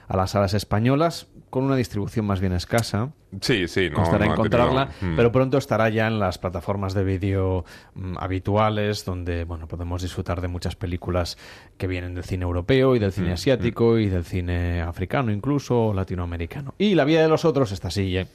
a 0.08 0.16
las 0.16 0.30
salas 0.30 0.54
españolas 0.54 1.28
con 1.50 1.64
una 1.64 1.76
distribución 1.76 2.26
más 2.26 2.40
bien 2.40 2.52
escasa. 2.52 3.12
Sí, 3.40 3.68
sí, 3.68 3.90
no, 3.90 3.96
Costará 3.96 4.26
no 4.26 4.32
encontrarla, 4.32 4.88
mm. 5.00 5.16
pero 5.16 5.30
pronto 5.30 5.58
estará 5.58 5.88
ya 5.88 6.06
en 6.06 6.18
las 6.18 6.38
plataformas 6.38 6.94
de 6.94 7.04
vídeo 7.04 7.64
mm, 7.94 8.16
habituales, 8.18 9.04
donde 9.04 9.44
bueno 9.44 9.68
podemos 9.68 10.02
disfrutar 10.02 10.40
de 10.40 10.48
muchas 10.48 10.76
películas 10.76 11.38
que 11.76 11.86
vienen 11.86 12.14
del 12.14 12.24
cine 12.24 12.44
europeo 12.44 12.96
y 12.96 12.98
del 12.98 13.12
cine 13.12 13.30
Mm, 13.30 13.34
asiático 13.34 13.98
y 13.98 14.08
del 14.08 14.24
cine 14.24 14.82
africano 14.82 15.30
incluso 15.30 15.88
o 15.88 15.94
latinoamericano. 15.94 16.74
Y 16.78 16.94
la 16.94 17.04
vida 17.04 17.22
de 17.22 17.28
los 17.28 17.44
otros 17.44 17.72
está 17.72 17.88
así, 17.88 18.16
eh, 18.16 18.26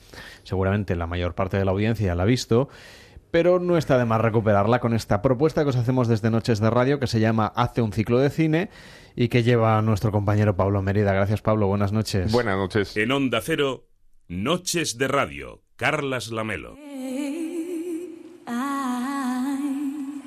seguramente 0.44 0.96
la 0.96 1.08
mayor 1.08 1.34
parte 1.34 1.58
de 1.58 1.66
la 1.66 1.72
audiencia 1.72 2.08
ya 2.08 2.16
la 2.16 2.24
ha 2.24 2.28
visto. 2.28 2.70
Pero 3.34 3.58
no 3.58 3.78
está 3.78 3.98
de 3.98 4.06
más 4.06 4.22
recuperarla 4.22 4.80
con 4.80 4.94
esta 4.94 5.24
propuesta 5.24 5.64
que 5.64 5.72
os 5.72 5.76
hacemos 5.76 6.08
desde 6.08 6.30
Noches 6.30 6.60
de 6.60 6.70
Radio 6.70 7.00
que 7.00 7.08
se 7.08 7.20
llama 7.20 7.52
Hace 7.56 7.82
un 7.82 7.92
ciclo 7.92 8.20
de 8.20 8.30
cine 8.30 8.70
y 9.16 9.30
que 9.30 9.42
lleva 9.42 9.82
nuestro 9.82 10.12
compañero 10.12 10.56
Pablo 10.56 10.84
Mérida. 10.84 11.14
Gracias 11.14 11.42
Pablo, 11.42 11.66
buenas 11.66 11.92
noches. 11.92 12.32
Buenas 12.32 12.58
noches. 12.58 12.96
En 12.96 13.12
Onda 13.12 13.42
Cero, 13.42 13.88
Noches 14.28 15.00
de 15.00 15.08
Radio, 15.08 15.64
Carlas 15.78 16.30
Lamelo. 16.30 16.78
I 18.48 20.22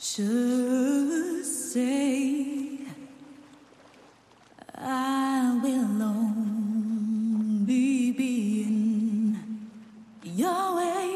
should 0.00 1.44
say 1.44 2.80
I 4.74 5.60
will 5.62 6.02
only 6.02 8.10
be 8.10 8.64
in 8.64 9.38
your 10.24 10.74
way. 10.74 11.15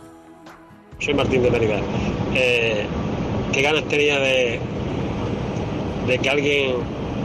Soy 1.01 1.15
Martín 1.15 1.43
de 1.43 1.51
Mérida. 1.51 1.81
Eh, 2.37 2.87
¿Qué 3.53 3.63
ganas 3.63 3.83
tenía 3.89 4.21
de, 4.21 4.61
que 6.23 6.31
alguien 6.31 6.77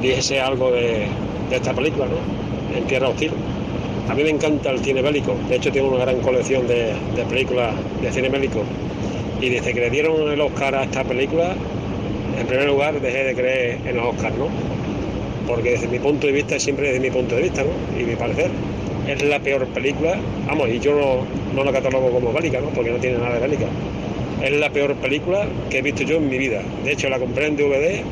dijese 0.01 0.41
algo 0.41 0.71
de, 0.71 1.05
de 1.51 1.57
esta 1.57 1.75
película, 1.75 2.07
¿no? 2.07 2.15
En 2.75 2.87
Tierra 2.87 3.09
Hostil. 3.09 3.33
A 4.09 4.15
mí 4.15 4.23
me 4.23 4.31
encanta 4.31 4.71
el 4.71 4.83
cine 4.83 5.03
bélico. 5.03 5.35
De 5.47 5.57
hecho, 5.57 5.71
tengo 5.71 5.89
una 5.89 6.05
gran 6.05 6.19
colección 6.21 6.65
de, 6.65 6.95
de 7.15 7.23
películas 7.29 7.75
de 8.01 8.11
cine 8.11 8.29
bélico. 8.29 8.63
Y 9.41 9.49
desde 9.49 9.73
que 9.73 9.79
le 9.79 9.89
dieron 9.89 10.31
el 10.31 10.39
Oscar 10.39 10.75
a 10.75 10.83
esta 10.83 11.03
película, 11.03 11.55
en 12.39 12.45
primer 12.45 12.67
lugar 12.67 13.01
dejé 13.01 13.23
de 13.23 13.33
creer 13.33 13.79
en 13.87 13.97
los 13.97 14.13
Oscars, 14.13 14.37
¿no? 14.37 14.47
Porque 15.47 15.71
desde 15.71 15.87
mi 15.87 15.97
punto 15.97 16.27
de 16.27 16.33
vista, 16.33 16.59
siempre 16.59 16.87
desde 16.89 16.99
mi 16.99 17.09
punto 17.09 17.35
de 17.35 17.41
vista, 17.41 17.63
¿no? 17.63 17.99
Y 17.99 18.03
mi 18.03 18.15
parecer, 18.15 18.51
es 19.07 19.23
la 19.23 19.39
peor 19.39 19.65
película. 19.67 20.15
Vamos, 20.45 20.69
y 20.69 20.79
yo 20.79 21.25
no, 21.55 21.63
la 21.63 21.71
catalogo 21.71 22.11
como 22.11 22.31
bélica, 22.31 22.61
¿no? 22.61 22.69
Porque 22.69 22.91
no 22.91 22.97
tiene 22.97 23.17
nada 23.17 23.35
de 23.35 23.39
bélica. 23.41 23.65
Es 24.43 24.51
la 24.51 24.69
peor 24.69 24.93
película 24.95 25.47
que 25.69 25.79
he 25.79 25.81
visto 25.81 26.03
yo 26.03 26.17
en 26.17 26.29
mi 26.29 26.37
vida. 26.37 26.61
De 26.83 26.91
hecho, 26.91 27.09
la 27.09 27.17
compré 27.17 27.47
en 27.47 27.57
DVD 27.57 28.03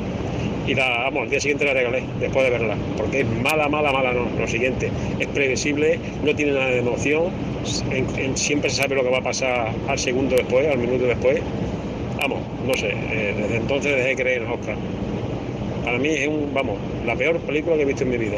y 0.69 0.75
la, 0.75 0.99
vamos, 0.99 1.23
al 1.23 1.29
día 1.31 1.39
siguiente 1.39 1.65
la 1.65 1.73
regalé, 1.73 2.03
después 2.19 2.45
de 2.45 2.51
verla. 2.51 2.77
Porque 2.95 3.21
es 3.21 3.25
mala, 3.25 3.67
mala, 3.67 3.91
mala, 3.91 4.13
no. 4.13 4.27
Lo 4.39 4.47
siguiente, 4.47 4.91
es 5.19 5.27
previsible, 5.27 5.99
no 6.23 6.35
tiene 6.35 6.51
nada 6.51 6.67
de 6.67 6.77
emoción, 6.77 7.31
siempre 8.35 8.69
se 8.69 8.83
sabe 8.83 8.95
lo 8.95 9.03
que 9.03 9.09
va 9.09 9.17
a 9.17 9.23
pasar 9.23 9.71
al 9.87 9.97
segundo 9.97 10.35
después, 10.35 10.67
al 10.67 10.77
minuto 10.77 11.05
después. 11.05 11.41
Vamos, 12.21 12.39
no 12.67 12.73
sé, 12.75 12.89
eh, 12.89 13.33
desde 13.35 13.55
entonces 13.57 13.95
dejé 13.95 14.09
de 14.09 14.15
creer 14.15 14.41
en 14.43 14.51
Oscar. 14.51 14.75
Para 15.83 15.97
mí 15.97 16.09
es 16.09 16.27
un, 16.27 16.53
vamos, 16.53 16.77
la 17.03 17.15
peor 17.15 17.39
película 17.39 17.75
que 17.75 17.81
he 17.81 17.85
visto 17.85 18.03
en 18.03 18.09
mi 18.11 18.17
vida. 18.17 18.37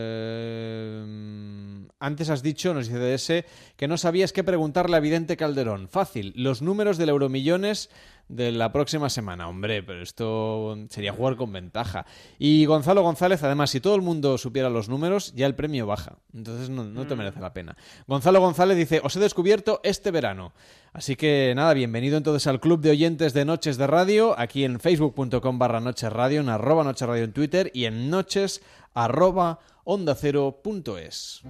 antes 2.03 2.31
has 2.31 2.43
dicho, 2.43 2.73
nos 2.73 2.89
dice 2.89 2.99
DS, 2.99 3.45
que 3.77 3.87
no 3.89 3.99
sabías 3.99 4.33
qué 4.33 4.43
preguntarle 4.43 4.97
a 4.97 5.01
Vidente 5.01 5.37
Calderón. 5.37 5.89
Fácil, 5.89 6.33
los 6.35 6.63
números 6.63 6.97
del 6.97 7.11
Euromillones 7.11 7.91
de 8.31 8.53
la 8.53 8.73
próxima 8.73 9.11
semana. 9.11 9.49
Hombre, 9.49 9.83
pero 9.83 10.03
esto 10.03 10.77
sería 10.89 11.13
jugar 11.13 11.37
con 11.37 11.53
ventaja. 11.53 12.07
Y 12.39 12.65
Gonzalo 12.65 13.03
González, 13.03 13.43
además, 13.43 13.71
si 13.71 13.81
todo 13.81 13.97
el 13.97 14.03
mundo 14.03 14.39
supiera 14.39 14.71
los 14.71 14.89
números, 14.89 15.35
ya 15.35 15.47
el 15.47 15.55
premio 15.55 15.87
baja. 15.87 16.17
Entonces 16.33 16.71
no, 16.71 16.85
no 16.85 17.07
te 17.07 17.17
merece 17.17 17.41
la 17.41 17.53
pena. 17.53 17.77
Gonzalo 18.07 18.41
González 18.41 18.77
dice, 18.77 19.01
os 19.03 19.17
he 19.17 19.21
descubierto 19.21 19.81
este 19.83 20.11
verano. 20.11 20.53
Así 20.93 21.17
que 21.17 21.53
nada, 21.55 21.75
bienvenido 21.75 22.17
entonces 22.17 22.47
al 22.47 22.61
club 22.61 22.81
de 22.81 22.91
oyentes 22.91 23.33
de 23.33 23.45
Noches 23.45 23.77
de 23.77 23.87
Radio, 23.87 24.39
aquí 24.39 24.65
en 24.65 24.81
facebook.com 24.81 25.59
barra 25.59 25.81
Noches 25.81 26.13
Radio, 26.13 26.41
en 26.41 26.49
arroba 26.49 26.85
Noches 26.85 27.07
Radio 27.07 27.25
en 27.25 27.33
Twitter 27.33 27.71
y 27.75 27.85
en 27.85 28.11
noches 28.11 28.63
arroba 28.95 29.61
onda 29.85 30.15
cero 30.15 30.61
punto 30.63 30.99
es. 30.99 31.43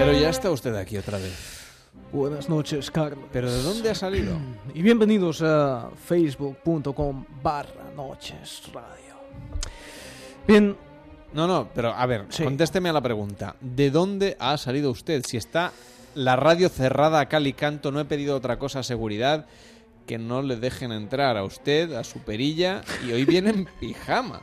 Pero 0.00 0.14
ya 0.14 0.30
está 0.30 0.50
usted 0.50 0.74
aquí 0.76 0.96
otra 0.96 1.18
vez. 1.18 1.60
Buenas 2.10 2.48
noches, 2.48 2.90
Carlos. 2.90 3.26
¿Pero 3.30 3.52
de 3.52 3.62
dónde 3.62 3.90
ha 3.90 3.94
salido? 3.94 4.38
Y 4.74 4.80
bienvenidos 4.80 5.42
a 5.42 5.90
facebook.com 6.06 7.26
barra 7.42 7.90
noches 7.94 8.62
radio. 8.72 9.14
Bien. 10.48 10.74
No, 11.34 11.46
no, 11.46 11.68
pero 11.74 11.92
a 11.92 12.06
ver, 12.06 12.24
Sí. 12.30 12.42
contésteme 12.44 12.88
a 12.88 12.94
la 12.94 13.02
pregunta. 13.02 13.56
¿De 13.60 13.90
dónde 13.90 14.38
ha 14.40 14.56
salido 14.56 14.90
usted? 14.90 15.22
Si 15.28 15.36
está 15.36 15.70
la 16.14 16.34
radio 16.34 16.70
cerrada 16.70 17.20
a 17.20 17.28
cal 17.28 17.46
y 17.46 17.52
canto, 17.52 17.92
no 17.92 18.00
he 18.00 18.06
pedido 18.06 18.34
otra 18.36 18.58
cosa 18.58 18.78
a 18.78 18.82
seguridad 18.82 19.44
que 20.06 20.16
no 20.16 20.40
le 20.40 20.56
dejen 20.56 20.92
entrar 20.92 21.36
a 21.36 21.44
usted, 21.44 21.92
a 21.92 22.04
su 22.04 22.20
perilla, 22.20 22.80
y 23.06 23.12
hoy 23.12 23.26
viene 23.26 23.50
en 23.50 23.68
pijama. 23.78 24.40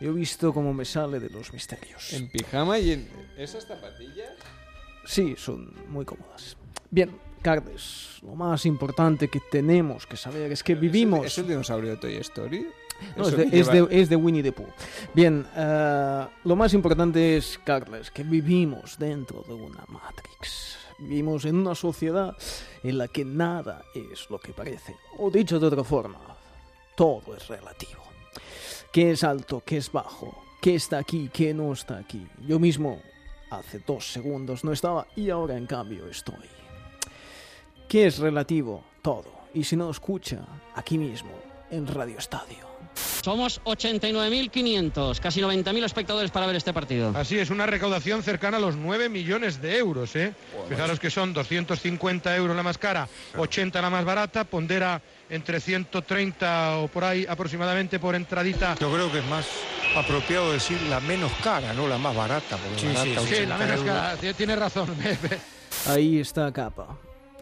Yo 0.00 0.10
he 0.10 0.12
visto 0.12 0.52
cómo 0.52 0.72
me 0.72 0.84
sale 0.84 1.18
de 1.18 1.28
los 1.30 1.52
misterios. 1.52 2.12
En 2.12 2.28
pijama 2.28 2.78
y 2.78 2.92
en... 2.92 3.08
¿Esas 3.36 3.66
zapatillas? 3.66 4.32
Sí, 5.04 5.34
son 5.36 5.72
muy 5.88 6.04
cómodas. 6.04 6.56
Bien, 6.90 7.18
Carles, 7.42 8.18
lo 8.22 8.34
más 8.34 8.64
importante 8.66 9.28
que 9.28 9.40
tenemos 9.50 10.06
que 10.06 10.16
saber 10.16 10.52
es 10.52 10.62
que 10.62 10.74
vivimos... 10.74 11.26
¿Es 11.26 11.38
el 11.38 11.48
dinosaurio 11.48 11.90
de 11.90 11.96
Toy 11.96 12.16
Story? 12.16 12.66
No, 13.16 13.28
es, 13.28 13.36
de, 13.36 13.48
es, 13.52 13.66
de, 13.68 13.88
es 13.90 14.08
de 14.08 14.16
Winnie 14.16 14.42
the 14.42 14.52
Pooh. 14.52 14.66
Bien, 15.14 15.46
eh, 15.54 16.26
lo 16.44 16.56
más 16.56 16.74
importante 16.74 17.36
es, 17.36 17.58
Carles, 17.64 18.10
que 18.10 18.24
vivimos 18.24 18.98
dentro 18.98 19.44
de 19.46 19.54
una 19.54 19.84
Matrix. 19.88 20.76
Vivimos 20.98 21.44
en 21.44 21.56
una 21.56 21.76
sociedad 21.76 22.36
en 22.82 22.98
la 22.98 23.06
que 23.06 23.24
nada 23.24 23.82
es 23.94 24.28
lo 24.30 24.40
que 24.40 24.52
parece. 24.52 24.96
O 25.18 25.30
dicho 25.30 25.60
de 25.60 25.68
otra 25.68 25.84
forma, 25.84 26.18
todo 26.96 27.36
es 27.36 27.46
relativo. 27.46 28.02
¿Qué 28.92 29.10
es 29.10 29.22
alto? 29.22 29.62
¿Qué 29.64 29.76
es 29.76 29.92
bajo? 29.92 30.42
¿Qué 30.62 30.74
está 30.74 30.98
aquí? 30.98 31.30
¿Qué 31.32 31.52
no 31.52 31.72
está 31.72 31.98
aquí? 31.98 32.26
Yo 32.46 32.58
mismo 32.58 33.00
hace 33.50 33.80
dos 33.86 34.10
segundos 34.12 34.64
no 34.64 34.72
estaba 34.72 35.06
y 35.14 35.30
ahora 35.30 35.56
en 35.56 35.66
cambio 35.66 36.08
estoy. 36.08 36.34
¿Qué 37.86 38.06
es 38.06 38.18
relativo? 38.18 38.84
Todo. 39.02 39.30
Y 39.54 39.64
si 39.64 39.76
no 39.76 39.90
escucha, 39.90 40.40
aquí 40.74 40.96
mismo, 40.96 41.32
en 41.70 41.86
Radio 41.86 42.18
Estadio. 42.18 42.68
Somos 43.22 43.60
89.500, 43.64 45.18
casi 45.20 45.40
90.000 45.40 45.84
espectadores 45.84 46.30
para 46.30 46.46
ver 46.46 46.56
este 46.56 46.72
partido. 46.72 47.12
Así 47.14 47.38
es, 47.38 47.50
una 47.50 47.66
recaudación 47.66 48.22
cercana 48.22 48.56
a 48.56 48.60
los 48.60 48.76
9 48.76 49.08
millones 49.08 49.60
de 49.60 49.76
euros. 49.76 50.16
¿eh? 50.16 50.32
Fijaros 50.68 50.98
que 50.98 51.10
son 51.10 51.34
250 51.34 52.36
euros 52.36 52.56
la 52.56 52.62
más 52.62 52.78
cara, 52.78 53.08
80 53.36 53.82
la 53.82 53.90
más 53.90 54.04
barata, 54.04 54.44
pondera 54.44 55.02
entre 55.30 55.60
130 55.60 56.78
o 56.78 56.88
por 56.88 57.04
ahí 57.04 57.26
aproximadamente 57.28 57.98
por 57.98 58.14
entradita. 58.14 58.74
Yo 58.80 58.92
creo 58.92 59.10
que 59.12 59.18
es 59.18 59.26
más 59.26 59.46
apropiado 59.96 60.52
decir 60.52 60.80
la 60.82 61.00
menos 61.00 61.32
cara, 61.42 61.72
no 61.72 61.86
la 61.88 61.98
más 61.98 62.14
barata. 62.16 62.56
Porque 62.56 62.80
Sí, 62.80 62.86
barata, 62.88 63.04
sí, 63.04 63.10
sí, 63.26 63.34
80 63.34 63.46
la 63.58 63.58
menos 63.66 63.80
cara, 63.82 64.16
tie- 64.16 64.34
tiene 64.34 64.56
razón. 64.56 64.88
Ahí 65.88 66.18
está 66.20 66.50
capa, 66.52 66.96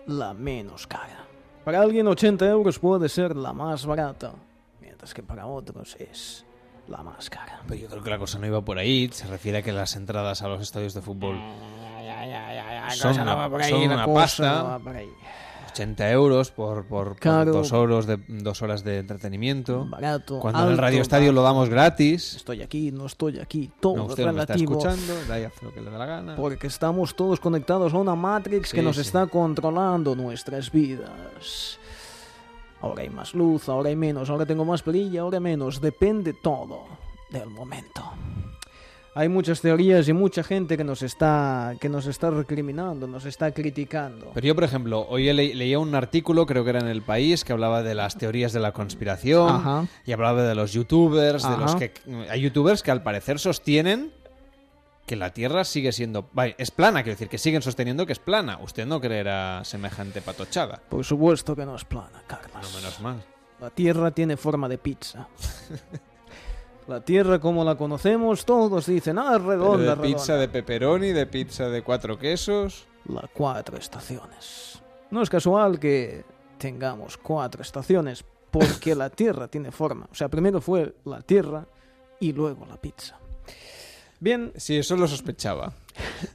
la 0.06 0.34
menos 0.34 0.86
cara. 0.86 1.24
Para 1.64 1.80
alguien 1.80 2.06
80 2.06 2.46
euros 2.46 2.78
puede 2.78 3.08
ser 3.08 3.34
la 3.36 3.52
más 3.52 3.86
barata, 3.86 4.32
mientras 4.80 5.12
que 5.14 5.22
para 5.22 5.46
otros 5.46 5.96
es 5.98 6.44
la 6.86 7.02
más 7.02 7.28
cara. 7.28 7.60
Pero 7.66 7.80
yo 7.80 7.88
creo 7.88 8.02
que 8.02 8.10
la 8.10 8.18
cosa 8.18 8.38
no 8.38 8.46
iba 8.46 8.60
por 8.60 8.78
ahí. 8.78 9.08
Se 9.12 9.26
refiere 9.26 9.58
a 9.58 9.62
que 9.62 9.72
las 9.72 9.96
entradas 9.96 10.42
a 10.42 10.48
los 10.48 10.60
estadios 10.62 10.94
de 10.94 11.02
fútbol 11.02 11.36
son 12.94 13.10
cosa 13.10 13.24
no 13.24 13.32
una, 13.82 14.06
pasta. 14.06 14.78
80 15.76 16.10
euros 16.10 16.50
por, 16.50 16.86
por, 16.86 17.16
por 17.16 17.44
dos, 17.52 17.72
horas 17.72 18.06
de, 18.06 18.18
dos 18.28 18.62
horas 18.62 18.82
de 18.82 18.98
entretenimiento. 18.98 19.84
Barato, 19.86 20.40
Cuando 20.40 20.60
en 20.60 20.64
el 20.64 20.70
alto, 20.70 20.82
Radio 20.82 21.02
Estadio 21.02 21.32
lo 21.32 21.42
damos 21.42 21.68
gratis. 21.68 22.36
Estoy 22.36 22.62
aquí, 22.62 22.90
no 22.92 23.04
estoy 23.04 23.38
aquí, 23.40 23.70
todo 23.78 23.96
No, 23.96 24.04
usted 24.06 24.24
no 24.24 24.32
me 24.32 24.40
está 24.40 24.54
relativo. 24.54 24.78
escuchando, 24.78 25.14
da 25.28 25.38
y 25.38 25.44
hace 25.44 25.64
lo 25.66 25.74
que 25.74 25.82
le 25.82 25.90
da 25.90 25.98
la 25.98 26.06
gana. 26.06 26.36
Porque 26.36 26.66
estamos 26.66 27.14
todos 27.14 27.40
conectados 27.40 27.92
a 27.92 27.98
una 27.98 28.14
Matrix 28.14 28.72
que 28.72 28.80
Sí, 28.80 28.84
nos 28.86 28.96
sí. 28.96 29.02
está 29.02 29.26
controlando 29.26 30.14
nuestras 30.16 30.72
vidas. 30.72 31.78
Ahora 32.80 33.02
hay 33.02 33.10
más 33.10 33.34
luz, 33.34 33.68
ahora 33.68 33.90
hay 33.90 33.96
menos, 33.96 34.30
ahora 34.30 34.46
tengo 34.46 34.64
más 34.64 34.82
perilla, 34.82 35.20
ahora 35.20 35.40
menos. 35.40 35.80
Depende 35.80 36.32
todo 36.32 36.84
del 37.30 37.50
momento. 37.50 38.02
Hay 39.18 39.30
muchas 39.30 39.62
teorías 39.62 40.06
y 40.08 40.12
mucha 40.12 40.42
gente 40.44 40.76
que 40.76 40.84
nos 40.84 41.00
está, 41.00 41.72
que 41.80 41.88
nos 41.88 42.06
está 42.06 42.30
recriminando, 42.30 43.06
nos 43.06 43.24
está 43.24 43.50
criticando. 43.50 44.30
Pero 44.34 44.46
yo, 44.46 44.54
por 44.54 44.64
ejemplo, 44.64 45.06
hoy 45.08 45.32
le- 45.32 45.54
leía 45.54 45.78
un 45.78 45.94
artículo, 45.94 46.44
creo 46.44 46.64
que 46.64 46.70
era 46.70 46.80
en 46.80 46.88
El 46.88 47.00
País, 47.00 47.42
que 47.42 47.54
hablaba 47.54 47.82
de 47.82 47.94
las 47.94 48.18
teorías 48.18 48.52
de 48.52 48.60
la 48.60 48.72
conspiración 48.72 49.48
Ajá. 49.48 49.86
y 50.04 50.12
hablaba 50.12 50.42
de 50.42 50.54
los 50.54 50.74
youtubers, 50.74 51.44
de 51.44 51.48
Ajá. 51.48 51.56
los 51.62 51.76
que... 51.76 51.94
Hay 52.28 52.42
youtubers 52.42 52.82
que 52.82 52.90
al 52.90 53.02
parecer 53.02 53.38
sostienen 53.38 54.12
que 55.06 55.16
la 55.16 55.32
Tierra 55.32 55.64
sigue 55.64 55.92
siendo... 55.92 56.28
es 56.58 56.70
plana, 56.70 57.02
quiero 57.02 57.14
decir, 57.14 57.28
que 57.30 57.38
siguen 57.38 57.62
sosteniendo 57.62 58.04
que 58.04 58.12
es 58.12 58.18
plana. 58.18 58.58
Usted 58.62 58.84
no 58.84 59.00
creerá 59.00 59.64
semejante 59.64 60.20
patochada. 60.20 60.82
Por 60.90 61.04
supuesto 61.06 61.56
que 61.56 61.64
no 61.64 61.74
es 61.76 61.86
plana, 61.86 62.22
Carlos. 62.26 62.52
No 62.70 62.76
menos 62.76 63.00
mal. 63.00 63.24
La 63.62 63.70
Tierra 63.70 64.10
tiene 64.10 64.36
forma 64.36 64.68
de 64.68 64.76
pizza. 64.76 65.26
La 66.88 67.00
Tierra 67.00 67.40
como 67.40 67.64
la 67.64 67.76
conocemos, 67.76 68.44
todos 68.44 68.86
dicen, 68.86 69.18
ah, 69.18 69.32
es 69.32 69.38
Pero 69.38 69.48
redonda, 69.48 69.96
de 69.96 70.02
pizza 70.02 70.34
redonda. 70.34 70.40
de 70.40 70.48
pepperoni, 70.48 71.12
de 71.12 71.26
pizza 71.26 71.68
de 71.68 71.82
cuatro 71.82 72.18
quesos... 72.18 72.86
Las 73.06 73.30
cuatro 73.32 73.76
estaciones. 73.76 74.80
No 75.10 75.22
es 75.22 75.30
casual 75.30 75.78
que 75.78 76.24
tengamos 76.58 77.16
cuatro 77.16 77.62
estaciones, 77.62 78.24
porque 78.50 78.94
la 78.94 79.10
Tierra 79.10 79.48
tiene 79.48 79.72
forma. 79.72 80.08
O 80.10 80.14
sea, 80.14 80.28
primero 80.28 80.60
fue 80.60 80.94
la 81.04 81.20
Tierra 81.22 81.66
y 82.20 82.32
luego 82.32 82.66
la 82.66 82.76
pizza. 82.76 83.18
Bien. 84.20 84.52
Sí, 84.56 84.76
eso 84.76 84.96
lo 84.96 85.06
sospechaba. 85.08 85.72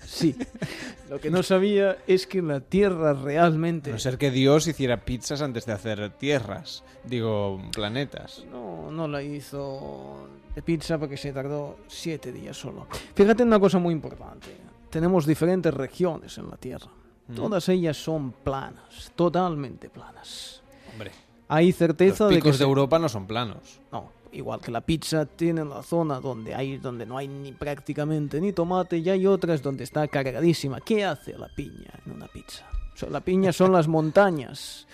Sí. 0.05 0.35
Lo 1.09 1.19
que 1.19 1.29
no 1.29 1.43
sabía 1.43 1.97
es 2.07 2.25
que 2.25 2.41
la 2.41 2.61
Tierra 2.61 3.11
realmente... 3.13 3.89
A 3.89 3.93
no 3.93 3.99
ser 3.99 4.17
que 4.17 4.31
Dios 4.31 4.65
hiciera 4.67 5.03
pizzas 5.03 5.41
antes 5.41 5.65
de 5.65 5.73
hacer 5.73 6.09
tierras, 6.11 6.85
digo, 7.03 7.61
planetas. 7.73 8.45
No, 8.49 8.89
no 8.89 9.09
la 9.09 9.21
hizo 9.21 10.25
de 10.55 10.61
pizza 10.61 10.97
porque 10.97 11.17
se 11.17 11.33
tardó 11.33 11.79
siete 11.89 12.31
días 12.31 12.55
solo. 12.55 12.87
Fíjate 13.13 13.43
en 13.43 13.49
una 13.49 13.59
cosa 13.59 13.77
muy 13.77 13.93
importante. 13.93 14.55
Tenemos 14.89 15.25
diferentes 15.25 15.73
regiones 15.73 16.37
en 16.37 16.49
la 16.49 16.55
Tierra. 16.55 16.87
Mm. 17.27 17.35
Todas 17.35 17.67
ellas 17.67 17.97
son 17.97 18.31
planas, 18.31 19.11
totalmente 19.13 19.89
planas. 19.89 20.61
Hombre, 20.93 21.11
Hay 21.49 21.73
certeza 21.73 22.23
los 22.23 22.29
de 22.31 22.35
picos 22.37 22.51
que 22.51 22.51
de 22.53 22.57
se- 22.59 22.63
Europa 22.63 22.97
no 22.99 23.09
son 23.09 23.27
planos. 23.27 23.81
No, 23.91 24.09
igual 24.33 24.61
que 24.61 24.71
la 24.71 24.81
pizza 24.81 25.25
tiene 25.25 25.65
la 25.65 25.83
zona 25.83 26.19
donde 26.19 26.55
hay 26.55 26.77
donde 26.77 27.05
no 27.05 27.17
hay 27.17 27.27
ni 27.27 27.51
prácticamente 27.51 28.39
ni 28.39 28.53
tomate 28.53 28.97
y 28.97 29.09
hay 29.09 29.25
otras 29.27 29.61
donde 29.61 29.83
está 29.83 30.07
cargadísima. 30.07 30.79
¿Qué 30.81 31.03
hace 31.05 31.37
la 31.37 31.49
piña 31.49 31.91
en 32.05 32.13
una 32.13 32.27
pizza? 32.27 32.65
La 33.09 33.21
piña 33.21 33.51
son 33.51 33.71
las 33.71 33.87
montañas 33.87 34.85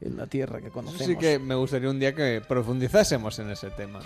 en 0.00 0.16
la 0.16 0.26
tierra 0.26 0.60
que 0.60 0.66
Eso 0.66 0.74
conocemos. 0.74 1.06
sí 1.06 1.16
que 1.16 1.38
me 1.38 1.54
gustaría 1.54 1.88
un 1.88 1.98
día 2.00 2.14
que 2.14 2.42
profundizásemos 2.46 3.38
en 3.38 3.50
ese 3.50 3.70
tema. 3.70 4.00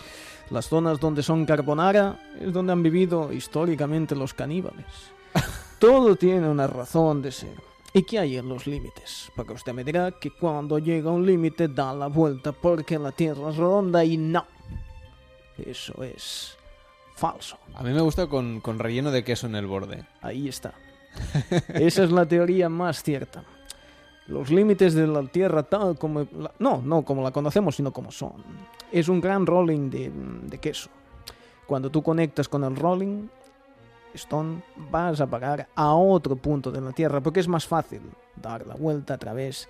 Las 0.50 0.68
zonas 0.68 1.00
donde 1.00 1.22
son 1.22 1.46
carbonara 1.46 2.18
es 2.40 2.52
donde 2.52 2.72
han 2.72 2.82
vivido 2.82 3.32
históricamente 3.32 4.14
los 4.14 4.34
caníbales. 4.34 4.86
Todo 5.78 6.16
tiene 6.16 6.48
una 6.48 6.66
razón 6.66 7.22
de 7.22 7.32
ser. 7.32 7.54
¿Y 7.94 8.02
qué 8.02 8.18
hay 8.18 8.36
en 8.36 8.48
los 8.48 8.66
límites? 8.66 9.30
Porque 9.34 9.54
usted 9.54 9.72
me 9.72 9.82
dirá 9.82 10.12
que 10.12 10.30
cuando 10.30 10.78
llega 10.78 11.10
un 11.10 11.24
límite 11.24 11.68
da 11.68 11.94
la 11.94 12.06
vuelta 12.08 12.52
porque 12.52 12.98
la 12.98 13.12
Tierra 13.12 13.50
es 13.50 13.56
redonda 13.56 14.04
y 14.04 14.18
no. 14.18 14.44
Eso 15.66 16.02
es 16.04 16.56
falso. 17.16 17.58
A 17.74 17.82
mí 17.82 17.92
me 17.92 18.00
gusta 18.00 18.26
con, 18.26 18.60
con 18.60 18.78
relleno 18.78 19.10
de 19.10 19.24
queso 19.24 19.46
en 19.46 19.56
el 19.56 19.66
borde. 19.66 20.04
Ahí 20.22 20.48
está. 20.48 20.74
Esa 21.74 22.04
es 22.04 22.10
la 22.12 22.26
teoría 22.26 22.68
más 22.68 23.02
cierta. 23.02 23.42
Los 24.28 24.50
límites 24.50 24.94
de 24.94 25.06
la 25.06 25.22
Tierra 25.26 25.62
tal 25.62 25.98
como... 25.98 26.20
la- 26.38 26.52
no, 26.58 26.82
no 26.82 27.02
como 27.02 27.22
la 27.22 27.30
conocemos, 27.30 27.76
sino 27.76 27.92
como 27.92 28.12
son. 28.12 28.34
Es 28.92 29.08
un 29.08 29.20
gran 29.20 29.46
rolling 29.46 29.90
de, 29.90 30.10
de 30.42 30.58
queso. 30.58 30.90
Cuando 31.66 31.90
tú 31.90 32.02
conectas 32.02 32.48
con 32.48 32.62
el 32.64 32.76
rolling 32.76 33.26
stone, 34.14 34.62
vas 34.90 35.20
a 35.20 35.26
pagar 35.26 35.68
a 35.74 35.92
otro 35.94 36.36
punto 36.36 36.70
de 36.70 36.80
la 36.80 36.92
Tierra, 36.92 37.20
porque 37.20 37.40
es 37.40 37.48
más 37.48 37.66
fácil 37.66 38.00
dar 38.36 38.66
la 38.66 38.74
vuelta 38.74 39.14
a 39.14 39.18
través 39.18 39.68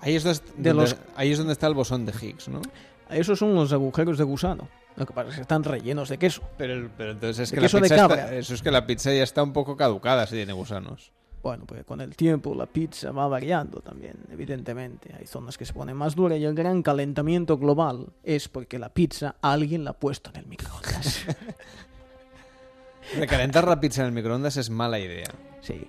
Ahí 0.00 0.16
es, 0.16 0.24
dos- 0.24 0.42
de 0.56 0.70
donde, 0.72 0.90
los... 0.90 0.96
ahí 1.16 1.30
es 1.32 1.38
donde 1.38 1.52
está 1.52 1.66
el 1.66 1.74
bosón 1.74 2.06
de 2.06 2.12
Higgs, 2.12 2.48
¿no? 2.48 2.62
Esos 3.10 3.38
son 3.38 3.54
los 3.54 3.72
agujeros 3.72 4.16
de 4.18 4.24
gusano. 4.24 4.68
Lo 5.00 5.06
que 5.06 5.12
pasa 5.12 5.30
es 5.30 5.34
que 5.36 5.40
están 5.42 5.64
rellenos 5.64 6.08
de 6.08 6.18
queso. 6.18 6.42
Pero, 6.56 6.88
pero 6.96 7.10
entonces 7.12 7.40
es 7.40 7.50
De 7.50 7.54
que 7.56 7.60
la 7.60 7.64
queso 7.66 7.76
de 7.78 7.82
pizza 7.82 7.94
está- 7.96 8.08
cabra. 8.08 8.34
eso 8.36 8.54
es 8.54 8.62
que 8.62 8.70
la 8.70 8.86
pizza 8.86 9.12
ya 9.12 9.22
está 9.24 9.42
un 9.42 9.52
poco 9.52 9.76
caducada 9.76 10.26
si 10.26 10.36
tiene 10.36 10.52
gusanos. 10.52 11.10
Bueno, 11.42 11.64
pues 11.66 11.84
con 11.84 12.02
el 12.02 12.14
tiempo 12.16 12.54
la 12.54 12.66
pizza 12.66 13.12
va 13.12 13.26
variando 13.26 13.80
también, 13.80 14.14
evidentemente. 14.30 15.14
Hay 15.18 15.26
zonas 15.26 15.56
que 15.56 15.64
se 15.64 15.72
ponen 15.72 15.96
más 15.96 16.14
dura 16.14 16.36
y 16.36 16.44
el 16.44 16.54
gran 16.54 16.82
calentamiento 16.82 17.56
global 17.56 18.08
es 18.22 18.48
porque 18.48 18.78
la 18.78 18.90
pizza 18.90 19.36
alguien 19.40 19.82
la 19.84 19.92
ha 19.92 19.94
puesto 19.98 20.30
en 20.34 20.36
el 20.40 20.46
microondas. 20.46 21.24
Recalentar 23.16 23.66
la 23.66 23.80
pizza 23.80 24.02
en 24.02 24.08
el 24.08 24.12
microondas 24.12 24.56
es 24.56 24.70
mala 24.70 24.98
idea. 24.98 25.30
Sí. 25.62 25.88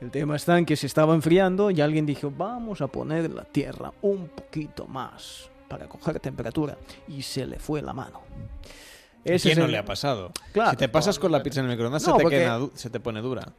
El 0.00 0.10
tema 0.10 0.36
está 0.36 0.58
en 0.58 0.66
que 0.66 0.76
se 0.76 0.86
estaba 0.86 1.14
enfriando 1.14 1.70
y 1.70 1.80
alguien 1.80 2.04
dijo, 2.06 2.30
vamos 2.30 2.80
a 2.82 2.88
poner 2.88 3.30
la 3.32 3.44
tierra 3.44 3.92
un 4.02 4.28
poquito 4.28 4.86
más 4.86 5.48
para 5.72 5.88
coger 5.88 6.20
temperatura. 6.20 6.76
Y 7.08 7.22
se 7.22 7.46
le 7.46 7.58
fue 7.58 7.80
la 7.80 7.92
mano. 7.94 8.20
¿A 8.20 9.20
Ese 9.24 9.48
quién 9.48 9.58
no 9.60 9.64
el- 9.64 9.72
le 9.72 9.78
ha 9.78 9.84
pasado? 9.84 10.32
Claro, 10.52 10.72
si 10.72 10.76
te 10.76 10.88
pasas 10.90 11.18
con 11.18 11.32
la 11.32 11.42
pizza 11.42 11.60
en 11.60 11.66
el 11.66 11.72
microondas 11.72 12.02
No, 12.06 12.12
se, 12.12 12.16
te 12.18 12.22
porque- 12.22 12.38
queda 12.40 12.60
se 12.74 12.90
te 12.90 13.00
pone 13.00 13.22
dura. 13.22 13.52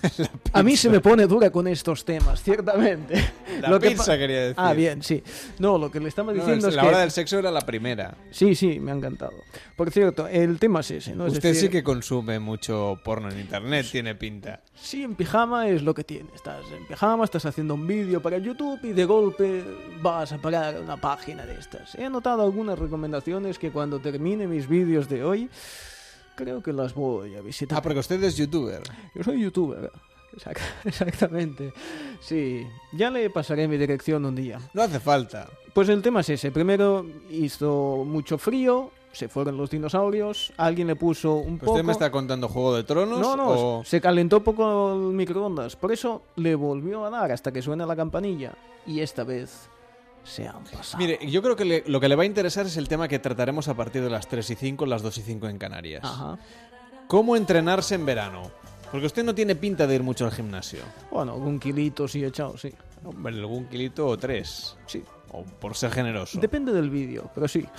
A 0.52 0.62
mí 0.62 0.76
se 0.76 0.88
me 0.88 1.00
pone 1.00 1.26
dura 1.26 1.50
con 1.50 1.66
estos 1.66 2.04
temas, 2.04 2.42
ciertamente. 2.42 3.14
La 3.60 3.68
Lo 3.70 3.80
que 3.80 3.90
pizza 3.90 4.04
pa- 4.12 4.18
quería 4.18 4.40
decir. 4.40 4.54
Ah, 4.56 4.72
bien, 4.72 5.02
sí. 5.02 5.22
No, 5.58 5.76
lo 5.76 5.90
que 5.90 5.98
le 6.00 6.08
estaba 6.08 6.32
No, 6.32 6.38
diciendo 6.38 6.68
es- 6.68 6.72
es 6.72 6.76
la 6.76 6.82
que... 6.82 6.88
hora 6.88 6.98
del 7.00 7.10
sexo 7.10 7.38
era 7.38 7.50
la 7.50 7.62
primera. 7.62 8.14
Sí, 8.30 8.54
sí, 8.54 8.78
me 8.78 8.92
ha 8.92 8.94
encantado. 8.94 9.32
Por 9.76 9.90
cierto, 9.90 10.28
el 10.28 10.58
tema 10.58 10.80
es 10.80 10.90
ese, 10.92 11.14
¿no? 11.16 11.26
Es 11.26 11.32
Usted 11.34 11.48
decir, 11.50 11.68
sí 11.68 11.68
que 11.70 11.82
consume 11.82 12.38
mucho 12.38 13.00
porno 13.04 13.28
en 13.30 13.40
internet, 13.40 13.86
tiene 13.90 14.14
pinta. 14.14 14.60
Sí, 14.80 15.02
en 15.02 15.14
pijama 15.16 15.68
es 15.68 15.82
lo 15.82 15.94
que 15.94 16.04
tiene. 16.04 16.30
Estás 16.34 16.64
en 16.76 16.86
pijama, 16.86 17.24
estás 17.24 17.44
haciendo 17.46 17.74
un 17.74 17.86
vídeo 17.86 18.22
para 18.22 18.38
YouTube 18.38 18.78
y 18.84 18.92
de 18.92 19.04
golpe 19.04 19.64
vas 20.00 20.32
a 20.32 20.38
parar 20.38 20.76
a 20.76 20.80
una 20.80 20.96
página 20.96 21.44
de 21.44 21.54
estas. 21.58 21.94
He 21.96 22.04
anotado 22.04 22.42
algunas 22.44 22.78
recomendaciones 22.78 23.58
que 23.58 23.70
cuando 23.72 23.98
termine 23.98 24.46
mis 24.46 24.68
vídeos 24.68 25.08
de 25.08 25.24
hoy, 25.24 25.50
creo 26.38 26.62
que 26.62 26.72
las 26.72 26.94
voy 26.94 27.34
a 27.34 27.40
visitar. 27.42 27.76
Ah, 27.76 27.82
porque 27.82 27.98
usted 27.98 28.22
es 28.22 28.36
youtuber. 28.36 28.80
Yo 29.14 29.24
soy 29.24 29.40
youtuber. 29.42 29.90
Exact- 30.36 30.60
Exactamente. 30.84 31.72
Sí, 32.20 32.64
ya 32.92 33.10
le 33.10 33.28
pasaré 33.30 33.66
mi 33.66 33.76
dirección 33.76 34.24
un 34.24 34.36
día. 34.36 34.60
No 34.72 34.82
hace 34.82 35.00
falta. 35.00 35.48
Pues 35.74 35.88
el 35.88 36.00
tema 36.00 36.20
es 36.20 36.28
ese. 36.30 36.50
Primero 36.52 37.04
hizo 37.30 38.04
mucho 38.06 38.38
frío, 38.38 38.90
se 39.12 39.26
fueron 39.28 39.56
los 39.56 39.70
dinosaurios, 39.70 40.52
alguien 40.56 40.86
le 40.86 40.94
puso 40.96 41.34
un 41.34 41.58
poco... 41.58 41.72
¿Usted 41.72 41.84
me 41.84 41.92
está 41.92 42.10
contando 42.10 42.48
Juego 42.48 42.76
de 42.76 42.84
Tronos? 42.84 43.18
No, 43.20 43.36
no, 43.36 43.48
o- 43.78 43.84
se 43.84 44.00
calentó 44.00 44.44
poco 44.44 44.92
el 44.94 45.14
microondas. 45.14 45.74
Por 45.76 45.90
eso 45.92 46.22
le 46.36 46.54
volvió 46.54 47.04
a 47.04 47.10
dar 47.10 47.32
hasta 47.32 47.50
que 47.52 47.62
suena 47.62 47.84
la 47.86 47.96
campanilla. 47.96 48.52
Y 48.86 49.00
esta 49.00 49.24
vez 49.24 49.68
se 50.28 50.46
han 50.46 50.62
pasado. 50.64 50.98
Mire, 50.98 51.18
yo 51.30 51.42
creo 51.42 51.56
que 51.56 51.64
le- 51.64 51.84
lo 51.86 51.98
que 52.00 52.08
le 52.08 52.14
va 52.16 52.22
a 52.22 52.26
interesar 52.26 52.66
es 52.66 52.76
el 52.76 52.86
tema 52.88 53.08
que 53.08 53.18
trataremos 53.18 53.68
a 53.68 53.74
partir 53.74 54.02
de 54.02 54.10
las 54.10 54.28
3 54.28 54.48
y 54.50 54.54
5, 54.54 54.86
las 54.86 55.02
2 55.02 55.18
y 55.18 55.22
5 55.22 55.48
en 55.48 55.58
Canarias. 55.58 56.04
Ajá. 56.04 56.38
¿Cómo 57.06 57.36
entrenarse 57.36 57.94
en 57.94 58.04
verano? 58.06 58.50
Porque 58.90 59.06
usted 59.06 59.24
no 59.24 59.34
tiene 59.34 59.54
pinta 59.56 59.86
de 59.86 59.94
ir 59.96 60.02
mucho 60.02 60.24
al 60.24 60.32
gimnasio. 60.32 60.80
Bueno, 61.10 61.32
algún 61.32 61.58
kilito 61.58 62.06
sí 62.08 62.24
echado, 62.24 62.56
sí. 62.56 62.72
Hombre, 63.04 63.34
algún 63.34 63.66
kilito 63.66 64.06
o 64.06 64.16
tres. 64.18 64.76
Sí. 64.86 65.02
O 65.30 65.42
por 65.42 65.76
ser 65.76 65.90
generoso. 65.90 66.38
Depende 66.40 66.72
del 66.72 66.88
vídeo, 66.90 67.30
pero 67.34 67.48
sí. 67.48 67.64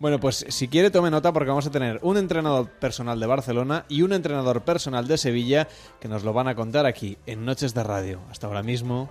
Bueno, 0.00 0.20
pues 0.20 0.44
si 0.48 0.68
quiere 0.68 0.92
tome 0.92 1.10
nota 1.10 1.32
porque 1.32 1.48
vamos 1.48 1.66
a 1.66 1.72
tener 1.72 1.98
un 2.02 2.16
entrenador 2.18 2.68
personal 2.70 3.18
de 3.18 3.26
Barcelona 3.26 3.84
y 3.88 4.02
un 4.02 4.12
entrenador 4.12 4.60
personal 4.62 5.08
de 5.08 5.18
Sevilla 5.18 5.66
que 5.98 6.06
nos 6.06 6.22
lo 6.22 6.32
van 6.32 6.46
a 6.46 6.54
contar 6.54 6.86
aquí 6.86 7.18
en 7.26 7.44
Noches 7.44 7.74
de 7.74 7.82
Radio. 7.82 8.20
Hasta 8.30 8.46
ahora 8.46 8.62
mismo. 8.62 9.10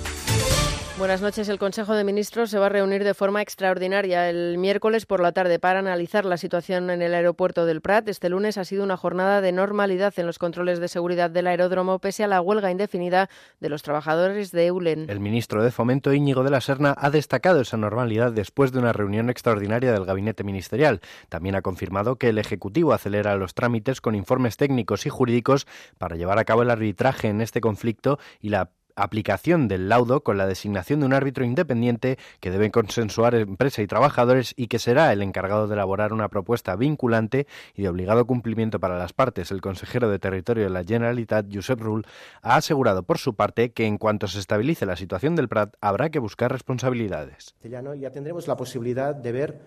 Buenas 1.01 1.23
noches. 1.23 1.49
El 1.49 1.57
Consejo 1.57 1.95
de 1.95 2.03
Ministros 2.03 2.51
se 2.51 2.59
va 2.59 2.67
a 2.67 2.69
reunir 2.69 3.03
de 3.03 3.15
forma 3.15 3.41
extraordinaria 3.41 4.29
el 4.29 4.59
miércoles 4.59 5.07
por 5.07 5.19
la 5.19 5.31
tarde 5.31 5.57
para 5.57 5.79
analizar 5.79 6.25
la 6.25 6.37
situación 6.37 6.91
en 6.91 7.01
el 7.01 7.15
aeropuerto 7.15 7.65
del 7.65 7.81
Prat. 7.81 8.07
Este 8.07 8.29
lunes 8.29 8.59
ha 8.59 8.65
sido 8.65 8.83
una 8.83 8.97
jornada 8.97 9.41
de 9.41 9.51
normalidad 9.51 10.13
en 10.17 10.27
los 10.27 10.37
controles 10.37 10.79
de 10.79 10.87
seguridad 10.87 11.31
del 11.31 11.47
aeródromo 11.47 11.97
pese 11.97 12.23
a 12.23 12.27
la 12.27 12.39
huelga 12.39 12.69
indefinida 12.69 13.31
de 13.59 13.69
los 13.69 13.81
trabajadores 13.81 14.51
de 14.51 14.67
Eulen. 14.67 15.09
El 15.09 15.19
ministro 15.19 15.63
de 15.63 15.71
Fomento 15.71 16.13
Íñigo 16.13 16.43
de 16.43 16.51
la 16.51 16.61
Serna 16.61 16.93
ha 16.95 17.09
destacado 17.09 17.61
esa 17.61 17.77
normalidad 17.77 18.31
después 18.31 18.71
de 18.71 18.77
una 18.77 18.93
reunión 18.93 19.31
extraordinaria 19.31 19.93
del 19.93 20.05
gabinete 20.05 20.43
ministerial. 20.43 21.01
También 21.29 21.55
ha 21.55 21.63
confirmado 21.63 22.17
que 22.17 22.29
el 22.29 22.37
Ejecutivo 22.37 22.93
acelera 22.93 23.35
los 23.37 23.55
trámites 23.55 24.01
con 24.01 24.13
informes 24.13 24.55
técnicos 24.55 25.07
y 25.07 25.09
jurídicos 25.09 25.65
para 25.97 26.15
llevar 26.15 26.37
a 26.37 26.45
cabo 26.45 26.61
el 26.61 26.69
arbitraje 26.69 27.27
en 27.29 27.41
este 27.41 27.59
conflicto 27.59 28.19
y 28.39 28.49
la 28.49 28.69
aplicación 28.95 29.67
del 29.67 29.89
laudo 29.89 30.23
con 30.23 30.37
la 30.37 30.47
designación 30.47 30.99
de 30.99 31.05
un 31.05 31.13
árbitro 31.13 31.45
independiente 31.45 32.17
que 32.39 32.51
deben 32.51 32.71
consensuar 32.71 33.35
empresa 33.35 33.81
y 33.81 33.87
trabajadores 33.87 34.53
y 34.55 34.67
que 34.67 34.79
será 34.79 35.11
el 35.13 35.21
encargado 35.21 35.67
de 35.67 35.73
elaborar 35.73 36.13
una 36.13 36.29
propuesta 36.29 36.75
vinculante 36.75 37.47
y 37.75 37.83
de 37.83 37.89
obligado 37.89 38.25
cumplimiento 38.25 38.79
para 38.79 38.97
las 38.97 39.13
partes. 39.13 39.51
El 39.51 39.61
consejero 39.61 40.09
de 40.09 40.19
Territorio 40.19 40.63
de 40.63 40.69
la 40.69 40.83
Generalitat, 40.83 41.47
Josep 41.53 41.79
Rull, 41.79 42.05
ha 42.41 42.55
asegurado 42.55 43.03
por 43.03 43.17
su 43.17 43.35
parte 43.35 43.71
que 43.71 43.85
en 43.85 43.97
cuanto 43.97 44.27
se 44.27 44.39
estabilice 44.39 44.85
la 44.85 44.95
situación 44.95 45.35
del 45.35 45.47
Prat 45.47 45.75
habrá 45.81 46.09
que 46.09 46.19
buscar 46.19 46.51
responsabilidades. 46.51 47.55
ya 47.63 48.11
tendremos 48.11 48.47
la 48.47 48.57
posibilidad 48.57 49.15
de 49.15 49.31
ver 49.31 49.59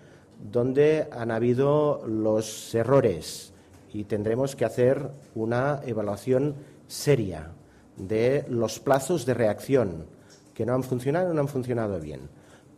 dónde 0.43 1.09
han 1.13 1.31
habido 1.31 2.03
los 2.07 2.75
errores 2.75 3.53
y 3.93 4.05
tendremos 4.05 4.57
que 4.57 4.65
hacer 4.65 5.11
una 5.35 5.81
evaluación 5.87 6.57
seria 6.89 7.53
de 7.97 8.45
los 8.49 8.81
plazos 8.81 9.27
de 9.27 9.35
reacción 9.35 10.07
que 10.55 10.65
no 10.65 10.75
han 10.75 10.83
funcionado 10.85 11.35
no 11.35 11.41
han 11.41 11.49
funcionado 11.49 12.01
bien. 12.01 12.29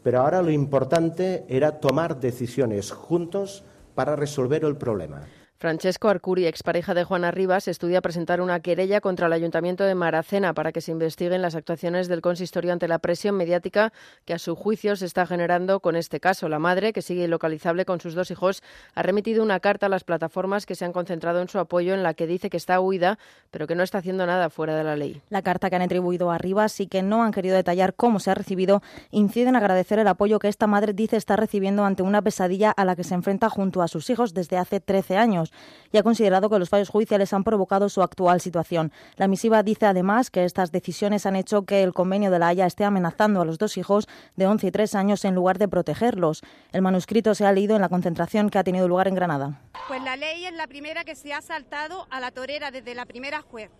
Pero 0.03 0.21
ahora 0.21 0.43
lo 0.43 0.51
importante 0.51 1.45
era 1.49 1.81
tomar 1.81 2.21
decisiones 2.21 2.91
juntos 2.91 3.65
para 3.95 4.17
resolver 4.17 4.65
el 4.65 4.77
problema. 4.77 5.23
Francesco 5.59 6.11
Arcuri, 6.11 6.47
expareja 6.47 6.93
de 6.93 7.05
Juana 7.05 7.31
Rivas, 7.31 7.67
estudia 7.67 8.03
presentar 8.03 8.43
una 8.43 8.61
querella 8.61 9.01
contra 9.01 9.27
el 9.27 9.33
Ayuntamiento 9.33 9.85
de 9.85 9.95
Maracena 9.95 10.53
para 10.53 10.71
que 10.71 10.83
se 10.83 10.93
investiguen 10.93 11.41
las 11.41 11.55
actuaciones 11.55 12.09
del 12.09 12.21
consistorio 12.21 12.75
ante 12.75 12.89
la 12.89 12.99
presión 12.99 13.37
mediática 13.37 13.91
que 14.27 14.35
a 14.35 14.39
su 14.39 14.55
juicio 14.55 14.97
se 14.97 15.07
está 15.07 15.27
generando 15.27 15.81
con 15.81 15.97
este 15.97 16.21
caso. 16.21 16.51
La 16.51 16.59
madre, 16.59 16.93
que 16.93 17.01
sigue 17.01 17.25
ilocalizable 17.25 17.87
con 17.87 18.03
sus 18.03 18.15
dos 18.15 18.31
hijos, 18.31 18.63
ha 18.95 19.03
remitido 19.03 19.43
una 19.43 19.59
carta 19.61 19.87
a 19.87 19.89
las 19.89 20.05
plataformas 20.05 20.67
que 20.67 20.75
se 20.75 20.85
han 20.85 20.93
concentrado 20.93 21.41
en 21.41 21.49
su 21.49 21.59
apoyo 21.59 21.95
en 21.95 22.03
la 22.03 22.13
que 22.13 22.27
dice 22.27 22.51
que 22.51 22.59
está 22.59 22.79
huida, 22.79 23.19
pero 23.51 23.67
que 23.67 23.75
no 23.75 23.83
está 23.83 23.97
haciendo 23.97 24.27
nada 24.27 24.51
fuera 24.51 24.77
de 24.77 24.85
la 24.85 24.95
ley. 24.95 25.23
La 25.31 25.41
carta 25.41 25.71
que 25.71 25.77
han 25.77 25.83
atribuido 25.83 26.31
a 26.31 26.37
Rivas 26.37 26.81
y 26.81 26.87
que 26.87 27.01
no 27.01 27.23
han 27.23 27.33
querido 27.33 27.57
detallar 27.57 27.95
cómo 27.95 28.21
se 28.21 28.31
ha 28.31 28.35
recibido 28.35 28.83
incide 29.11 29.49
en 29.49 29.57
agradecer 29.57 29.99
el 30.01 30.09
apoyo 30.09 30.39
que 30.39 30.49
esta 30.49 30.67
madre 30.67 30.93
dice 30.93 31.17
estar 31.17 31.41
recibiendo 31.41 31.87
ante 31.87 32.03
una 32.03 32.21
pesadilla 32.21 32.73
a 32.73 32.85
la 32.85 32.95
que 32.95 33.05
se 33.05 33.15
enfrenta 33.15 33.49
junto 33.49 33.81
a 33.81 33.89
sus 33.89 34.11
hijos 34.11 34.35
desde 34.35 34.59
hace 34.59 34.81
13 34.81 35.17
años 35.17 35.46
y 35.93 35.99
ha 35.99 36.03
considerado 36.03 36.51
que 36.51 36.59
los 36.59 36.69
fallos 36.69 36.89
judiciales 36.89 37.33
han 37.33 37.45
provocado 37.45 37.89
su 37.89 38.03
actual 38.03 38.41
situación. 38.41 38.93
La 39.17 39.29
misiva 39.29 39.63
dice 39.63 39.87
además 39.87 40.31
que 40.31 40.45
estas 40.45 40.73
decisiones 40.73 41.27
han 41.27 41.37
hecho 41.37 41.65
que 41.65 41.83
el 41.83 41.93
convenio 41.93 42.31
de 42.31 42.39
la 42.39 42.49
Haya 42.49 42.67
esté 42.67 42.85
amenazando 42.85 43.41
a 43.41 43.45
los 43.45 43.59
dos 43.59 43.77
hijos 43.77 44.09
de 44.37 44.47
11 44.47 44.67
y 44.67 44.71
3 44.71 44.95
años 44.95 45.25
en 45.25 45.35
lugar 45.35 45.59
de 45.59 45.69
protegerlos. 45.69 46.43
El 46.73 46.83
manuscrito 46.83 47.35
se 47.35 47.47
ha 47.47 47.53
leído 47.53 47.77
en 47.77 47.83
la 47.83 47.89
concentración 47.89 48.51
que 48.51 48.59
ha 48.59 48.65
tenido 48.65 48.89
lugar 48.89 49.09
en 49.09 49.15
Granada. 49.15 49.61
Pues 49.89 50.03
la 50.03 50.17
ley 50.17 50.47
es 50.47 50.53
la 50.55 50.67
primera 50.67 51.05
que 51.05 51.15
se 51.15 51.33
ha 51.33 51.41
saltado 51.41 52.07
a 52.11 52.21
la 52.21 52.31
torera 52.31 52.71
desde 52.71 52.95
la 52.95 53.07
primera 53.07 53.43
juez. 53.43 53.71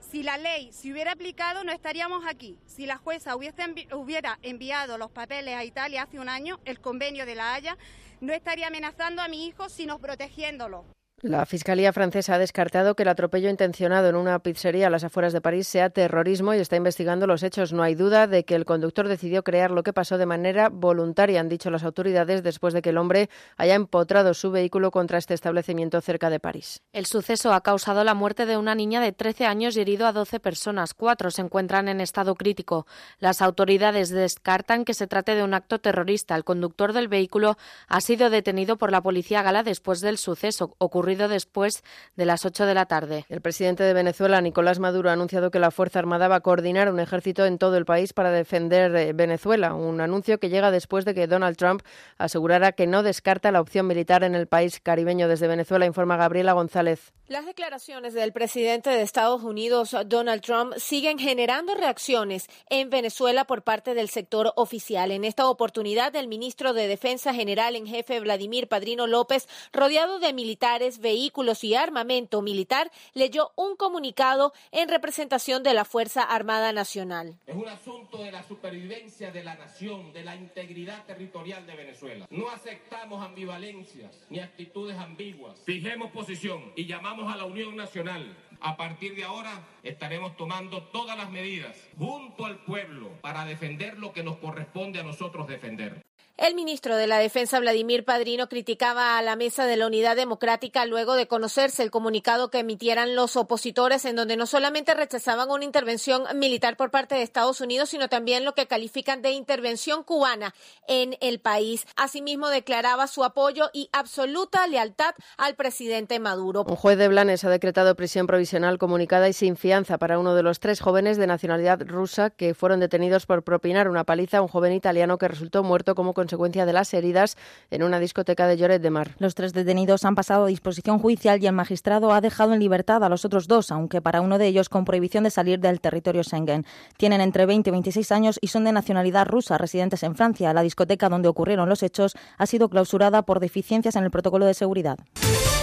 Si 0.00 0.22
la 0.22 0.38
ley 0.38 0.70
se 0.72 0.92
hubiera 0.92 1.12
aplicado, 1.12 1.64
no 1.64 1.72
estaríamos 1.72 2.24
aquí. 2.26 2.56
Si 2.66 2.86
la 2.86 2.98
jueza 2.98 3.34
hubiera 3.36 4.38
enviado 4.42 4.96
los 4.96 5.10
papeles 5.10 5.56
a 5.56 5.64
Italia 5.64 6.04
hace 6.04 6.20
un 6.20 6.28
año, 6.28 6.60
el 6.64 6.80
convenio 6.80 7.26
de 7.26 7.34
la 7.34 7.54
Haya, 7.54 7.76
no 8.20 8.32
estaría 8.32 8.68
amenazando 8.68 9.22
a 9.22 9.28
mi 9.28 9.46
hijo, 9.46 9.68
sino 9.68 9.98
protegiéndolo. 9.98 10.84
La 11.20 11.46
Fiscalía 11.46 11.92
francesa 11.92 12.36
ha 12.36 12.38
descartado 12.38 12.94
que 12.94 13.02
el 13.02 13.08
atropello 13.08 13.50
intencionado 13.50 14.08
en 14.08 14.14
una 14.14 14.38
pizzería 14.38 14.86
a 14.86 14.90
las 14.90 15.02
afueras 15.02 15.32
de 15.32 15.40
París 15.40 15.66
sea 15.66 15.90
terrorismo 15.90 16.54
y 16.54 16.58
está 16.58 16.76
investigando 16.76 17.26
los 17.26 17.42
hechos. 17.42 17.72
No 17.72 17.82
hay 17.82 17.96
duda 17.96 18.28
de 18.28 18.44
que 18.44 18.54
el 18.54 18.64
conductor 18.64 19.08
decidió 19.08 19.42
crear 19.42 19.72
lo 19.72 19.82
que 19.82 19.92
pasó 19.92 20.16
de 20.16 20.26
manera 20.26 20.68
voluntaria, 20.68 21.40
han 21.40 21.48
dicho 21.48 21.70
las 21.70 21.82
autoridades, 21.82 22.44
después 22.44 22.72
de 22.72 22.82
que 22.82 22.90
el 22.90 22.98
hombre 22.98 23.30
haya 23.56 23.74
empotrado 23.74 24.32
su 24.32 24.52
vehículo 24.52 24.92
contra 24.92 25.18
este 25.18 25.34
establecimiento 25.34 26.00
cerca 26.00 26.30
de 26.30 26.38
París. 26.38 26.82
El 26.92 27.06
suceso 27.06 27.52
ha 27.52 27.62
causado 27.62 28.04
la 28.04 28.14
muerte 28.14 28.46
de 28.46 28.56
una 28.56 28.76
niña 28.76 29.00
de 29.00 29.10
13 29.10 29.44
años 29.46 29.76
y 29.76 29.80
herido 29.80 30.06
a 30.06 30.12
12 30.12 30.38
personas. 30.38 30.94
Cuatro 30.94 31.32
se 31.32 31.42
encuentran 31.42 31.88
en 31.88 32.00
estado 32.00 32.36
crítico. 32.36 32.86
Las 33.18 33.42
autoridades 33.42 34.10
descartan 34.10 34.84
que 34.84 34.94
se 34.94 35.08
trate 35.08 35.34
de 35.34 35.42
un 35.42 35.54
acto 35.54 35.80
terrorista. 35.80 36.36
El 36.36 36.44
conductor 36.44 36.92
del 36.92 37.08
vehículo 37.08 37.58
ha 37.88 38.00
sido 38.00 38.30
detenido 38.30 38.78
por 38.78 38.92
la 38.92 39.02
policía 39.02 39.42
gala 39.42 39.64
después 39.64 40.00
del 40.00 40.16
suceso 40.16 40.76
ocurrido 40.78 41.07
después 41.16 41.82
de 42.16 42.26
las 42.26 42.44
8 42.44 42.66
de 42.66 42.74
la 42.74 42.86
tarde. 42.86 43.24
El 43.28 43.40
presidente 43.40 43.82
de 43.82 43.94
Venezuela, 43.94 44.40
Nicolás 44.40 44.78
Maduro, 44.78 45.10
ha 45.10 45.14
anunciado 45.14 45.50
que 45.50 45.58
la 45.58 45.70
Fuerza 45.70 45.98
Armada 45.98 46.28
va 46.28 46.36
a 46.36 46.40
coordinar 46.40 46.92
un 46.92 47.00
ejército 47.00 47.46
en 47.46 47.58
todo 47.58 47.76
el 47.76 47.84
país 47.84 48.12
para 48.12 48.30
defender 48.30 48.94
eh, 48.94 49.12
Venezuela, 49.14 49.74
un 49.74 50.00
anuncio 50.00 50.38
que 50.38 50.50
llega 50.50 50.70
después 50.70 51.04
de 51.04 51.14
que 51.14 51.26
Donald 51.26 51.56
Trump 51.56 51.82
asegurara 52.18 52.72
que 52.72 52.86
no 52.86 53.02
descarta 53.02 53.52
la 53.52 53.60
opción 53.60 53.86
militar 53.86 54.24
en 54.24 54.34
el 54.34 54.46
país 54.46 54.80
caribeño. 54.80 55.28
Desde 55.28 55.48
Venezuela 55.48 55.86
informa 55.86 56.16
Gabriela 56.16 56.52
González. 56.52 57.12
Las 57.28 57.44
declaraciones 57.44 58.14
del 58.14 58.32
presidente 58.32 58.88
de 58.88 59.02
Estados 59.02 59.42
Unidos, 59.42 59.94
Donald 60.06 60.40
Trump, 60.40 60.72
siguen 60.78 61.18
generando 61.18 61.74
reacciones 61.74 62.46
en 62.70 62.88
Venezuela 62.88 63.44
por 63.44 63.62
parte 63.62 63.92
del 63.92 64.08
sector 64.08 64.52
oficial. 64.56 65.10
En 65.10 65.26
esta 65.26 65.46
oportunidad, 65.46 66.16
el 66.16 66.26
ministro 66.26 66.72
de 66.72 66.88
Defensa 66.88 67.34
General 67.34 67.76
en 67.76 67.86
jefe, 67.86 68.20
Vladimir 68.20 68.66
Padrino 68.66 69.06
López, 69.06 69.46
rodeado 69.72 70.18
de 70.18 70.32
militares, 70.32 70.97
vehículos 70.98 71.64
y 71.64 71.74
armamento 71.74 72.42
militar, 72.42 72.90
leyó 73.14 73.52
un 73.56 73.76
comunicado 73.76 74.52
en 74.70 74.88
representación 74.88 75.62
de 75.62 75.74
la 75.74 75.84
Fuerza 75.84 76.22
Armada 76.22 76.72
Nacional. 76.72 77.38
Es 77.46 77.56
un 77.56 77.68
asunto 77.68 78.18
de 78.18 78.32
la 78.32 78.42
supervivencia 78.42 79.30
de 79.30 79.44
la 79.44 79.54
nación, 79.54 80.12
de 80.12 80.24
la 80.24 80.36
integridad 80.36 81.04
territorial 81.06 81.66
de 81.66 81.76
Venezuela. 81.76 82.26
No 82.30 82.50
aceptamos 82.50 83.24
ambivalencias 83.24 84.26
ni 84.30 84.40
actitudes 84.40 84.96
ambiguas. 84.98 85.60
Fijemos 85.64 86.10
posición 86.10 86.72
y 86.76 86.86
llamamos 86.86 87.32
a 87.32 87.36
la 87.36 87.44
Unión 87.44 87.76
Nacional. 87.76 88.36
A 88.60 88.76
partir 88.76 89.14
de 89.14 89.24
ahora 89.24 89.62
estaremos 89.82 90.36
tomando 90.36 90.82
todas 90.84 91.16
las 91.16 91.30
medidas 91.30 91.76
junto 91.96 92.44
al 92.44 92.58
pueblo 92.64 93.10
para 93.20 93.44
defender 93.44 93.98
lo 93.98 94.12
que 94.12 94.24
nos 94.24 94.38
corresponde 94.38 94.98
a 94.98 95.04
nosotros 95.04 95.46
defender. 95.46 96.04
El 96.38 96.54
ministro 96.54 96.94
de 96.94 97.08
la 97.08 97.18
Defensa, 97.18 97.58
Vladimir 97.58 98.04
Padrino, 98.04 98.48
criticaba 98.48 99.18
a 99.18 99.22
la 99.22 99.34
Mesa 99.34 99.66
de 99.66 99.76
la 99.76 99.88
Unidad 99.88 100.14
Democrática 100.14 100.86
luego 100.88 101.14
de 101.14 101.28
conocerse 101.28 101.82
el 101.82 101.90
comunicado 101.90 102.50
que 102.50 102.60
emitieran 102.60 103.14
los 103.14 103.36
opositores 103.36 104.04
en 104.04 104.16
donde 104.16 104.36
no 104.36 104.46
solamente 104.46 104.94
rechazaban 104.94 105.50
una 105.50 105.64
intervención 105.64 106.24
militar 106.34 106.76
por 106.76 106.90
parte 106.90 107.14
de 107.14 107.22
Estados 107.22 107.60
Unidos, 107.60 107.90
sino 107.90 108.08
también 108.08 108.44
lo 108.44 108.54
que 108.54 108.66
califican 108.66 109.22
de 109.22 109.32
intervención 109.32 110.02
cubana 110.02 110.54
en 110.86 111.16
el 111.20 111.40
país. 111.40 111.86
Asimismo, 111.96 112.48
declaraba 112.48 113.06
su 113.06 113.24
apoyo 113.24 113.70
y 113.72 113.88
absoluta 113.92 114.66
lealtad 114.66 115.14
al 115.36 115.54
presidente 115.54 116.18
Maduro. 116.18 116.64
Un 116.66 116.76
juez 116.76 116.98
de 116.98 117.08
Blanes 117.08 117.44
ha 117.44 117.50
decretado 117.50 117.94
prisión 117.94 118.26
provisional 118.26 118.78
comunicada 118.78 119.28
y 119.28 119.32
sin 119.32 119.56
fianza 119.56 119.98
para 119.98 120.18
uno 120.18 120.34
de 120.34 120.42
los 120.42 120.60
tres 120.60 120.80
jóvenes 120.80 121.16
de 121.16 121.26
nacionalidad 121.26 121.80
rusa 121.86 122.30
que 122.30 122.54
fueron 122.54 122.80
detenidos 122.80 123.26
por 123.26 123.42
propinar 123.42 123.88
una 123.88 124.04
paliza 124.04 124.38
a 124.38 124.42
un 124.42 124.48
joven 124.48 124.72
italiano 124.72 125.18
que 125.18 125.28
resultó 125.28 125.62
muerto 125.62 125.94
como 125.94 126.14
consecuencia 126.14 126.66
de 126.66 126.72
las 126.72 126.92
heridas 126.94 127.36
en 127.70 127.82
una 127.82 128.00
discoteca 128.00 128.46
de 128.46 128.56
Lloret 128.56 128.82
de 128.82 128.90
Mar. 128.90 129.14
Los 129.18 129.34
tres 129.34 129.52
detenidos 129.52 130.04
han 130.04 130.14
pasado 130.14 130.44
a 130.44 130.48
disposición 130.48 130.77
judicial 130.82 131.42
y 131.42 131.46
el 131.46 131.52
magistrado 131.52 132.12
ha 132.12 132.20
dejado 132.20 132.54
en 132.54 132.60
libertad 132.60 133.02
a 133.04 133.08
los 133.08 133.24
otros 133.24 133.48
dos, 133.48 133.70
aunque 133.70 134.00
para 134.00 134.20
uno 134.20 134.38
de 134.38 134.46
ellos 134.46 134.68
con 134.68 134.84
prohibición 134.84 135.24
de 135.24 135.30
salir 135.30 135.60
del 135.60 135.80
territorio 135.80 136.22
Schengen. 136.22 136.64
Tienen 136.96 137.20
entre 137.20 137.46
20 137.46 137.70
y 137.70 137.72
26 137.72 138.12
años 138.12 138.38
y 138.40 138.48
son 138.48 138.64
de 138.64 138.72
nacionalidad 138.72 139.26
rusa, 139.26 139.58
residentes 139.58 140.02
en 140.02 140.14
Francia. 140.14 140.52
La 140.54 140.62
discoteca 140.62 141.08
donde 141.08 141.28
ocurrieron 141.28 141.68
los 141.68 141.82
hechos 141.82 142.16
ha 142.36 142.46
sido 142.46 142.68
clausurada 142.68 143.22
por 143.22 143.40
deficiencias 143.40 143.96
en 143.96 144.04
el 144.04 144.10
protocolo 144.10 144.46
de 144.46 144.54
seguridad. 144.54 144.98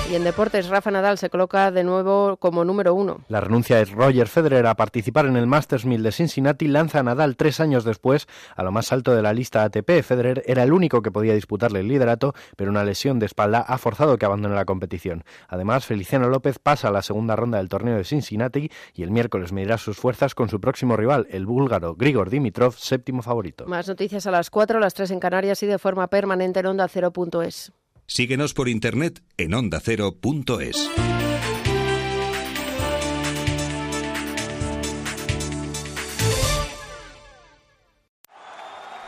Y 0.08 0.14
en 0.14 0.24
deportes, 0.24 0.68
Rafa 0.68 0.92
Nadal 0.92 1.18
se 1.18 1.32
coloca 1.32 1.72
de 1.72 1.84
nuevo 1.84 2.38
como 2.38 2.64
número 2.64 2.94
uno. 2.94 3.22
La 3.28 3.42
renuncia 3.42 3.78
de 3.78 3.86
Roger 3.86 4.28
Federer 4.28 4.68
a 4.68 4.76
participar 4.76 5.26
en 5.26 5.36
el 5.36 5.48
Masters 5.48 5.84
1000 5.84 6.04
de 6.04 6.12
Cincinnati 6.12 6.68
lanza 6.68 7.00
a 7.00 7.04
Nadal 7.04 7.36
tres 7.36 7.60
años 7.60 7.84
después 7.84 8.28
a 8.56 8.62
lo 8.62 8.72
más 8.72 8.92
alto 8.92 9.16
de 9.16 9.24
la 9.24 9.34
lista 9.34 9.64
ATP. 9.64 10.04
Federer 10.04 10.44
era 10.46 10.62
el 10.62 10.74
único 10.74 11.02
que 11.02 11.10
podía 11.10 11.34
disputarle 11.34 11.80
el 11.80 11.88
liderato, 11.88 12.36
pero 12.56 12.70
una 12.70 12.84
lesión 12.84 13.18
de 13.18 13.26
espalda 13.26 13.62
ha 13.62 13.80
forzado 13.80 14.20
que 14.20 14.26
abandone 14.28 14.54
la 14.54 14.66
competición. 14.66 15.24
Además, 15.48 15.88
Feliciano 15.88 16.30
López 16.30 16.60
pasa 16.60 16.90
a 16.90 16.92
la 16.92 17.02
segunda 17.02 17.36
ronda 17.36 17.58
del 17.58 17.70
torneo 17.70 17.98
de 17.98 18.04
Cincinnati 18.04 18.70
y 18.94 19.02
el 19.02 19.10
miércoles 19.10 19.54
medirá 19.54 19.80
sus 19.80 19.98
fuerzas 19.98 20.36
con 20.36 20.50
su 20.50 20.62
próximo 20.62 20.96
rival, 20.96 21.26
el 21.32 21.48
búlgaro 21.48 21.96
Grigor 21.96 22.30
Dimitrov, 22.30 22.74
séptimo 22.74 23.24
favorito. 23.24 23.66
Más 23.66 23.88
noticias 23.88 24.28
a 24.28 24.32
las 24.32 24.52
4, 24.52 24.80
las 24.80 24.94
3 24.94 25.10
en 25.10 25.20
Canarias 25.20 25.64
y 25.64 25.66
de 25.66 25.80
forma 25.80 26.08
permanente 26.08 26.60
en 26.60 26.68
onda 26.68 26.88
0.es. 26.88 27.74
Síguenos 28.08 28.54
por 28.54 28.70
internet 28.70 29.24
en 29.38 29.54
ondacero.es. 29.54 30.90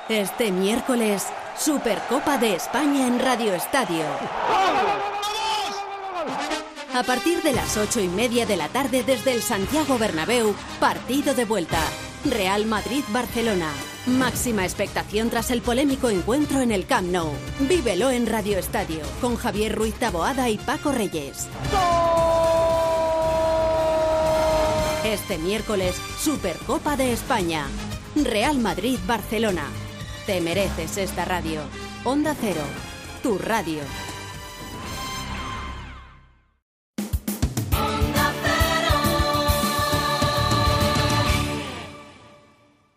Este 0.10 0.52
miércoles, 0.52 1.28
Supercopa 1.58 2.38
de 2.38 2.56
España 2.56 3.08
en 3.08 3.20
Radio 3.20 3.54
Estadio. 3.54 4.06
A 6.94 7.04
partir 7.04 7.44
de 7.44 7.54
las 7.54 7.78
ocho 7.78 8.00
y 8.00 8.08
media 8.08 8.46
de 8.46 8.58
la 8.58 8.70
tarde 8.70 9.04
desde 9.04 9.34
el 9.34 9.42
Santiago 9.42 10.00
Bernabéu, 10.00 10.56
partido 10.80 11.36
de 11.36 11.46
vuelta. 11.46 11.80
Real 12.32 12.66
Madrid-Barcelona. 12.66 13.72
Máxima 14.06 14.64
expectación 14.64 15.30
tras 15.30 15.52
el 15.52 15.62
polémico 15.62 16.10
encuentro 16.10 16.62
en 16.62 16.72
el 16.72 16.86
Camp 16.86 17.10
Nou. 17.10 17.32
Vívelo 17.60 18.10
en 18.12 18.26
Radio 18.28 18.58
Estadio 18.58 19.02
con 19.22 19.36
Javier 19.36 19.76
Ruiz 19.76 19.96
Taboada 19.96 20.50
y 20.50 20.58
Paco 20.58 20.92
Reyes. 20.92 21.48
Este 25.04 25.38
miércoles, 25.38 25.96
Supercopa 26.20 26.98
de 26.98 27.14
España. 27.14 27.66
Real 28.16 28.58
Madrid-Barcelona. 28.60 29.66
Te 30.26 30.42
mereces 30.42 30.98
esta 30.98 31.26
radio. 31.26 31.62
Onda 32.04 32.36
Cero, 32.40 32.64
tu 33.24 33.38
radio. 33.38 33.82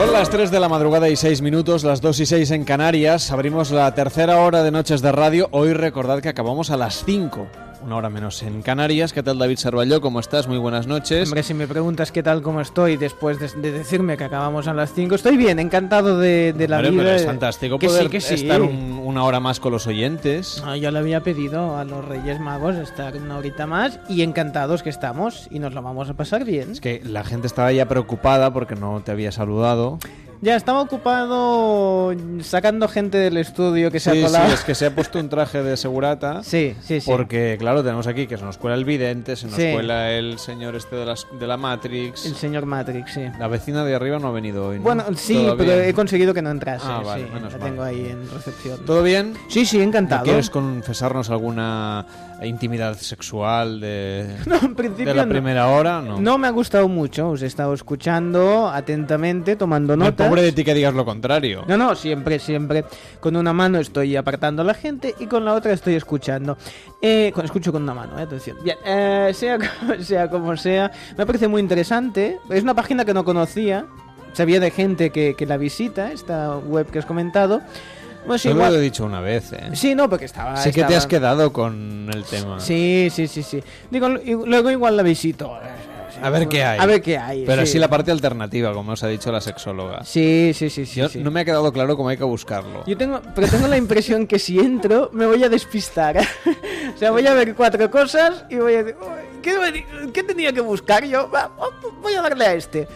Son 0.00 0.14
las 0.14 0.30
3 0.30 0.50
de 0.50 0.60
la 0.60 0.70
madrugada 0.70 1.10
y 1.10 1.14
6 1.14 1.42
minutos, 1.42 1.84
las 1.84 2.00
2 2.00 2.20
y 2.20 2.24
6 2.24 2.52
en 2.52 2.64
Canarias. 2.64 3.30
Abrimos 3.32 3.70
la 3.70 3.94
tercera 3.94 4.40
hora 4.40 4.62
de 4.62 4.70
Noches 4.70 5.02
de 5.02 5.12
Radio. 5.12 5.50
Hoy 5.52 5.74
recordad 5.74 6.22
que 6.22 6.30
acabamos 6.30 6.70
a 6.70 6.78
las 6.78 7.04
5, 7.04 7.46
una 7.82 7.96
hora 7.96 8.10
menos 8.10 8.42
en 8.42 8.62
Canarias. 8.62 9.12
¿Qué 9.12 9.22
tal 9.22 9.38
David 9.38 9.56
Servalló? 9.56 10.00
¿Cómo 10.00 10.20
estás? 10.20 10.46
Muy 10.46 10.58
buenas 10.58 10.86
noches. 10.86 11.28
Hombre, 11.28 11.42
si 11.42 11.54
me 11.54 11.66
preguntas 11.66 12.12
qué 12.12 12.22
tal, 12.22 12.42
cómo 12.42 12.60
estoy 12.60 12.96
después 12.96 13.38
de, 13.38 13.48
de 13.60 13.72
decirme 13.72 14.16
que 14.16 14.24
acabamos 14.24 14.68
a 14.68 14.74
las 14.74 14.92
5, 14.92 15.14
estoy 15.14 15.36
bien, 15.36 15.58
encantado 15.58 16.18
de, 16.18 16.52
de 16.52 16.68
la 16.68 16.76
Hombre, 16.76 16.90
vida. 16.90 17.02
pero 17.04 17.16
es 17.16 17.24
fantástico 17.26 17.78
que 17.78 17.86
poder 17.86 18.04
sí, 18.04 18.08
que 18.10 18.20
sí. 18.20 18.34
estar 18.34 18.60
un- 18.62 19.00
una 19.04 19.24
hora 19.24 19.40
más 19.40 19.60
con 19.60 19.72
los 19.72 19.86
oyentes. 19.86 20.62
Ah, 20.64 20.76
yo 20.76 20.90
le 20.90 20.98
había 20.98 21.22
pedido 21.22 21.76
a 21.76 21.84
los 21.84 22.04
Reyes 22.04 22.38
Magos 22.38 22.76
estar 22.76 23.16
una 23.16 23.38
horita 23.38 23.66
más 23.66 23.98
y 24.08 24.22
encantados 24.22 24.82
que 24.82 24.90
estamos 24.90 25.48
y 25.50 25.58
nos 25.58 25.72
lo 25.74 25.82
vamos 25.82 26.08
a 26.10 26.14
pasar 26.14 26.44
bien. 26.44 26.72
Es 26.72 26.80
que 26.80 27.00
la 27.04 27.24
gente 27.24 27.46
estaba 27.46 27.72
ya 27.72 27.86
preocupada 27.88 28.52
porque 28.52 28.74
no 28.76 29.00
te 29.04 29.10
había 29.12 29.32
saludado. 29.32 29.98
Ya 30.42 30.56
estaba 30.56 30.80
ocupado 30.80 32.14
sacando 32.40 32.88
gente 32.88 33.18
del 33.18 33.36
estudio 33.36 33.90
que 33.90 34.00
se 34.00 34.10
Sí, 34.10 34.22
ha 34.22 34.26
colado. 34.26 34.46
sí, 34.48 34.54
es 34.54 34.60
que 34.64 34.74
se 34.74 34.86
ha 34.86 34.94
puesto 34.94 35.18
un 35.18 35.28
traje 35.28 35.62
de 35.62 35.76
segurata. 35.76 36.42
Sí, 36.50 36.74
sí, 36.82 37.00
sí. 37.02 37.10
Porque, 37.10 37.56
claro, 37.58 37.82
tenemos 37.82 38.06
aquí 38.06 38.26
que 38.26 38.38
se 38.38 38.44
nos 38.44 38.56
cuela 38.56 38.74
el 38.76 38.84
vidente, 38.86 39.36
se 39.36 39.46
nos 39.46 39.56
Sí. 39.56 39.70
cuela 39.72 40.10
el 40.12 40.38
señor 40.38 40.76
este 40.76 40.96
de, 40.96 41.04
las, 41.04 41.26
de 41.38 41.46
la 41.46 41.56
Matrix. 41.58 42.24
El 42.24 42.34
señor 42.36 42.64
Matrix, 42.64 43.12
sí. 43.12 43.22
La 43.38 43.48
vecina 43.48 43.84
de 43.84 43.94
arriba 43.94 44.18
no 44.18 44.28
ha 44.28 44.32
venido 44.32 44.68
hoy, 44.68 44.78
¿no? 44.78 44.82
Bueno, 44.84 45.04
sí, 45.14 45.34
¿Todo 45.34 45.56
pero 45.58 45.74
bien? 45.76 45.88
he 45.88 45.92
conseguido 45.94 46.32
que 46.32 46.40
no 46.42 46.50
entrase. 46.50 46.86
Ah, 46.88 47.02
vale, 47.04 47.24
sí, 47.24 47.30
menos 47.34 47.52
la 47.52 47.58
mal. 47.58 47.68
tengo 47.68 47.82
ahí 47.82 48.06
en 48.10 48.30
recepción. 48.30 48.84
¿Todo 48.86 49.02
bien? 49.02 49.34
Sí, 49.48 49.66
sí, 49.66 49.80
encantado. 49.82 50.20
¿No 50.20 50.24
¿Quieres 50.24 50.48
confesarnos 50.50 51.28
alguna 51.30 52.06
intimidad 52.46 52.96
sexual 52.96 53.80
de, 53.80 54.36
No, 54.46 54.56
en 54.56 54.74
principio 54.74 55.06
de 55.06 55.14
la 55.14 55.26
no. 55.26 55.30
primera 55.32 55.68
hora? 55.68 56.00
No. 56.00 56.20
No 56.20 56.38
me 56.38 56.46
ha 56.46 56.50
gustado 56.50 56.88
mucho, 56.88 57.30
os 57.30 57.42
he 57.42 57.46
estado 57.46 57.74
escuchando 57.74 58.68
atentamente, 58.68 59.56
tomando 59.56 59.96
No, 59.96 60.06
notas. 60.06 60.28
pobre 60.28 60.42
de 60.42 60.52
ti 60.52 60.64
que 60.64 60.74
digas 60.74 60.94
lo 60.94 61.04
contrario. 61.04 61.64
No, 61.66 61.76
no, 61.76 61.94
siempre, 61.94 62.38
siempre. 62.38 62.84
Con 63.20 63.36
una 63.36 63.52
mano 63.52 63.78
estoy 63.78 64.16
apartando 64.16 64.62
a 64.62 64.64
la 64.64 64.74
gente 64.74 65.14
y 65.18 65.26
con 65.26 65.44
la 65.44 65.54
otra 65.54 65.72
estoy 65.72 65.94
escuchando. 65.94 66.56
Eh, 67.02 67.30
con, 67.34 67.44
escucho 67.44 67.72
con 67.72 67.82
una 67.82 67.94
mano, 67.94 68.18
eh, 68.18 68.22
atención. 68.22 68.56
Bien, 68.62 68.76
eh, 68.84 69.30
sea, 69.34 69.58
sea 70.00 70.28
como 70.30 70.56
sea, 70.56 70.90
me 71.16 71.26
parece 71.26 71.48
muy 71.48 71.60
interesante. 71.60 72.38
Es 72.48 72.62
una 72.62 72.74
página 72.74 73.04
que 73.04 73.14
no 73.14 73.24
conocía. 73.24 73.86
Sabía 74.32 74.60
de 74.60 74.70
gente 74.70 75.10
que, 75.10 75.34
que 75.34 75.44
la 75.44 75.56
visita, 75.56 76.12
esta 76.12 76.56
web 76.56 76.86
que 76.90 77.00
has 77.00 77.06
comentado. 77.06 77.60
Pues 78.30 78.42
Solo 78.42 78.54
igual- 78.54 78.72
lo 78.74 78.78
he 78.78 78.82
dicho 78.82 79.04
una 79.04 79.20
vez, 79.20 79.52
¿eh? 79.52 79.70
Sí, 79.72 79.96
no, 79.96 80.08
porque 80.08 80.26
estaba. 80.26 80.56
Sí 80.56 80.68
que 80.70 80.74
te 80.74 80.80
estaba- 80.82 80.98
has 80.98 81.06
quedado 81.08 81.52
con 81.52 82.08
el 82.14 82.22
tema. 82.22 82.60
Sí, 82.60 83.08
sí, 83.12 83.26
sí, 83.26 83.42
sí. 83.42 83.60
Digo, 83.90 84.08
luego 84.08 84.70
igual 84.70 84.96
la 84.96 85.02
visito. 85.02 85.52
A 86.22 86.30
ver 86.30 86.46
qué 86.48 86.62
hay. 86.62 86.78
A 86.78 86.86
ver 86.86 87.02
qué 87.02 87.18
hay. 87.18 87.44
Pero 87.44 87.66
sí. 87.66 87.72
sí 87.72 87.78
la 87.80 87.88
parte 87.88 88.12
alternativa, 88.12 88.72
como 88.72 88.92
os 88.92 89.02
ha 89.02 89.08
dicho 89.08 89.32
la 89.32 89.40
sexóloga. 89.40 90.04
Sí, 90.04 90.52
sí, 90.54 90.70
sí, 90.70 90.86
sí. 90.86 91.00
Yo 91.00 91.08
sí. 91.08 91.18
no 91.24 91.32
me 91.32 91.40
ha 91.40 91.44
quedado 91.44 91.72
claro 91.72 91.96
cómo 91.96 92.08
hay 92.10 92.16
que 92.18 92.24
buscarlo. 92.24 92.84
Yo 92.86 92.96
tengo, 92.96 93.20
pero 93.34 93.48
tengo 93.48 93.66
la 93.66 93.76
impresión 93.76 94.28
que 94.28 94.38
si 94.38 94.60
entro 94.60 95.10
me 95.12 95.26
voy 95.26 95.42
a 95.42 95.48
despistar. 95.48 96.18
o 96.94 96.98
sea, 96.98 97.10
voy 97.10 97.26
a 97.26 97.34
ver 97.34 97.54
cuatro 97.56 97.90
cosas 97.90 98.44
y 98.48 98.56
voy 98.56 98.74
a 98.74 98.82
decir, 98.84 98.96
"Uy, 99.00 99.40
¿qué, 99.42 99.84
qué 100.12 100.22
tenía 100.22 100.52
que 100.52 100.60
buscar 100.60 101.04
yo? 101.04 101.28
Voy 102.00 102.14
a 102.14 102.22
darle 102.22 102.44
a 102.46 102.54
este. 102.54 102.86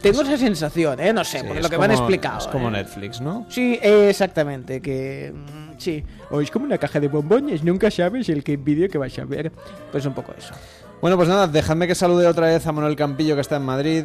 Tengo 0.00 0.22
esa 0.22 0.36
sensación, 0.36 1.00
¿eh? 1.00 1.12
No 1.12 1.24
sé, 1.24 1.40
Sí, 1.40 1.46
por 1.46 1.60
lo 1.60 1.68
que 1.68 1.76
me 1.78 1.84
han 1.86 1.90
como- 1.90 2.02
explicado. 2.04 2.38
Es 2.38 2.46
como 2.46 2.68
¿eh? 2.68 2.72
Netflix, 2.72 3.20
¿no? 3.20 3.46
Sí, 3.48 3.78
eh, 3.82 4.08
exactamente, 4.10 4.80
que 4.80 5.32
mm, 5.34 5.78
sí. 5.78 6.04
O 6.30 6.40
es 6.40 6.50
como 6.50 6.66
una 6.66 6.78
caja 6.78 7.00
de 7.00 7.08
bombones, 7.08 7.64
nunca 7.64 7.90
sabes 7.90 8.28
el 8.28 8.44
que 8.44 8.56
vídeo 8.56 8.88
que 8.88 8.96
vas 8.98 9.18
a 9.18 9.24
ver. 9.24 9.50
Pues 9.90 10.06
un 10.06 10.14
poco 10.14 10.32
eso. 10.38 10.54
Bueno, 11.00 11.16
pues 11.16 11.28
nada, 11.28 11.46
dejadme 11.48 11.86
que 11.86 11.94
salude 11.94 12.26
otra 12.26 12.46
vez 12.46 12.66
a 12.66 12.72
Manuel 12.72 12.96
Campillo 12.96 13.34
que 13.34 13.40
está 13.40 13.56
en 13.56 13.62
Madrid. 13.64 14.04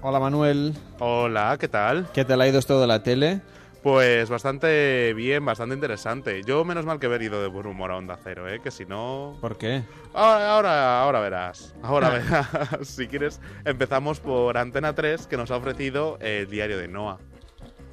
Hola 0.00 0.18
Manuel. 0.20 0.74
Hola, 0.98 1.56
¿qué 1.58 1.68
tal? 1.68 2.06
¿Qué 2.12 2.24
te 2.24 2.32
ha 2.34 2.48
ido 2.48 2.58
esto 2.58 2.80
de 2.80 2.86
la 2.86 3.02
tele? 3.02 3.40
Pues 3.82 4.30
bastante 4.30 5.12
bien, 5.14 5.44
bastante 5.44 5.74
interesante. 5.74 6.42
Yo 6.44 6.64
menos 6.64 6.86
mal 6.86 7.00
que 7.00 7.06
haber 7.06 7.22
ido 7.22 7.42
de 7.42 7.48
buen 7.48 7.66
humor 7.66 7.90
a 7.90 7.96
Onda 7.96 8.16
Cero, 8.22 8.48
¿eh? 8.48 8.60
Que 8.60 8.70
si 8.70 8.86
no... 8.86 9.36
¿Por 9.40 9.58
qué? 9.58 9.82
Ahora, 10.14 10.54
ahora, 10.54 11.02
ahora 11.02 11.20
verás. 11.20 11.74
Ahora 11.82 12.08
verás. 12.10 12.48
si 12.82 13.08
quieres, 13.08 13.40
empezamos 13.64 14.20
por 14.20 14.56
Antena 14.56 14.94
3, 14.94 15.26
que 15.26 15.36
nos 15.36 15.50
ha 15.50 15.56
ofrecido 15.56 16.16
el 16.20 16.48
diario 16.48 16.78
de 16.78 16.86
Noah. 16.86 17.18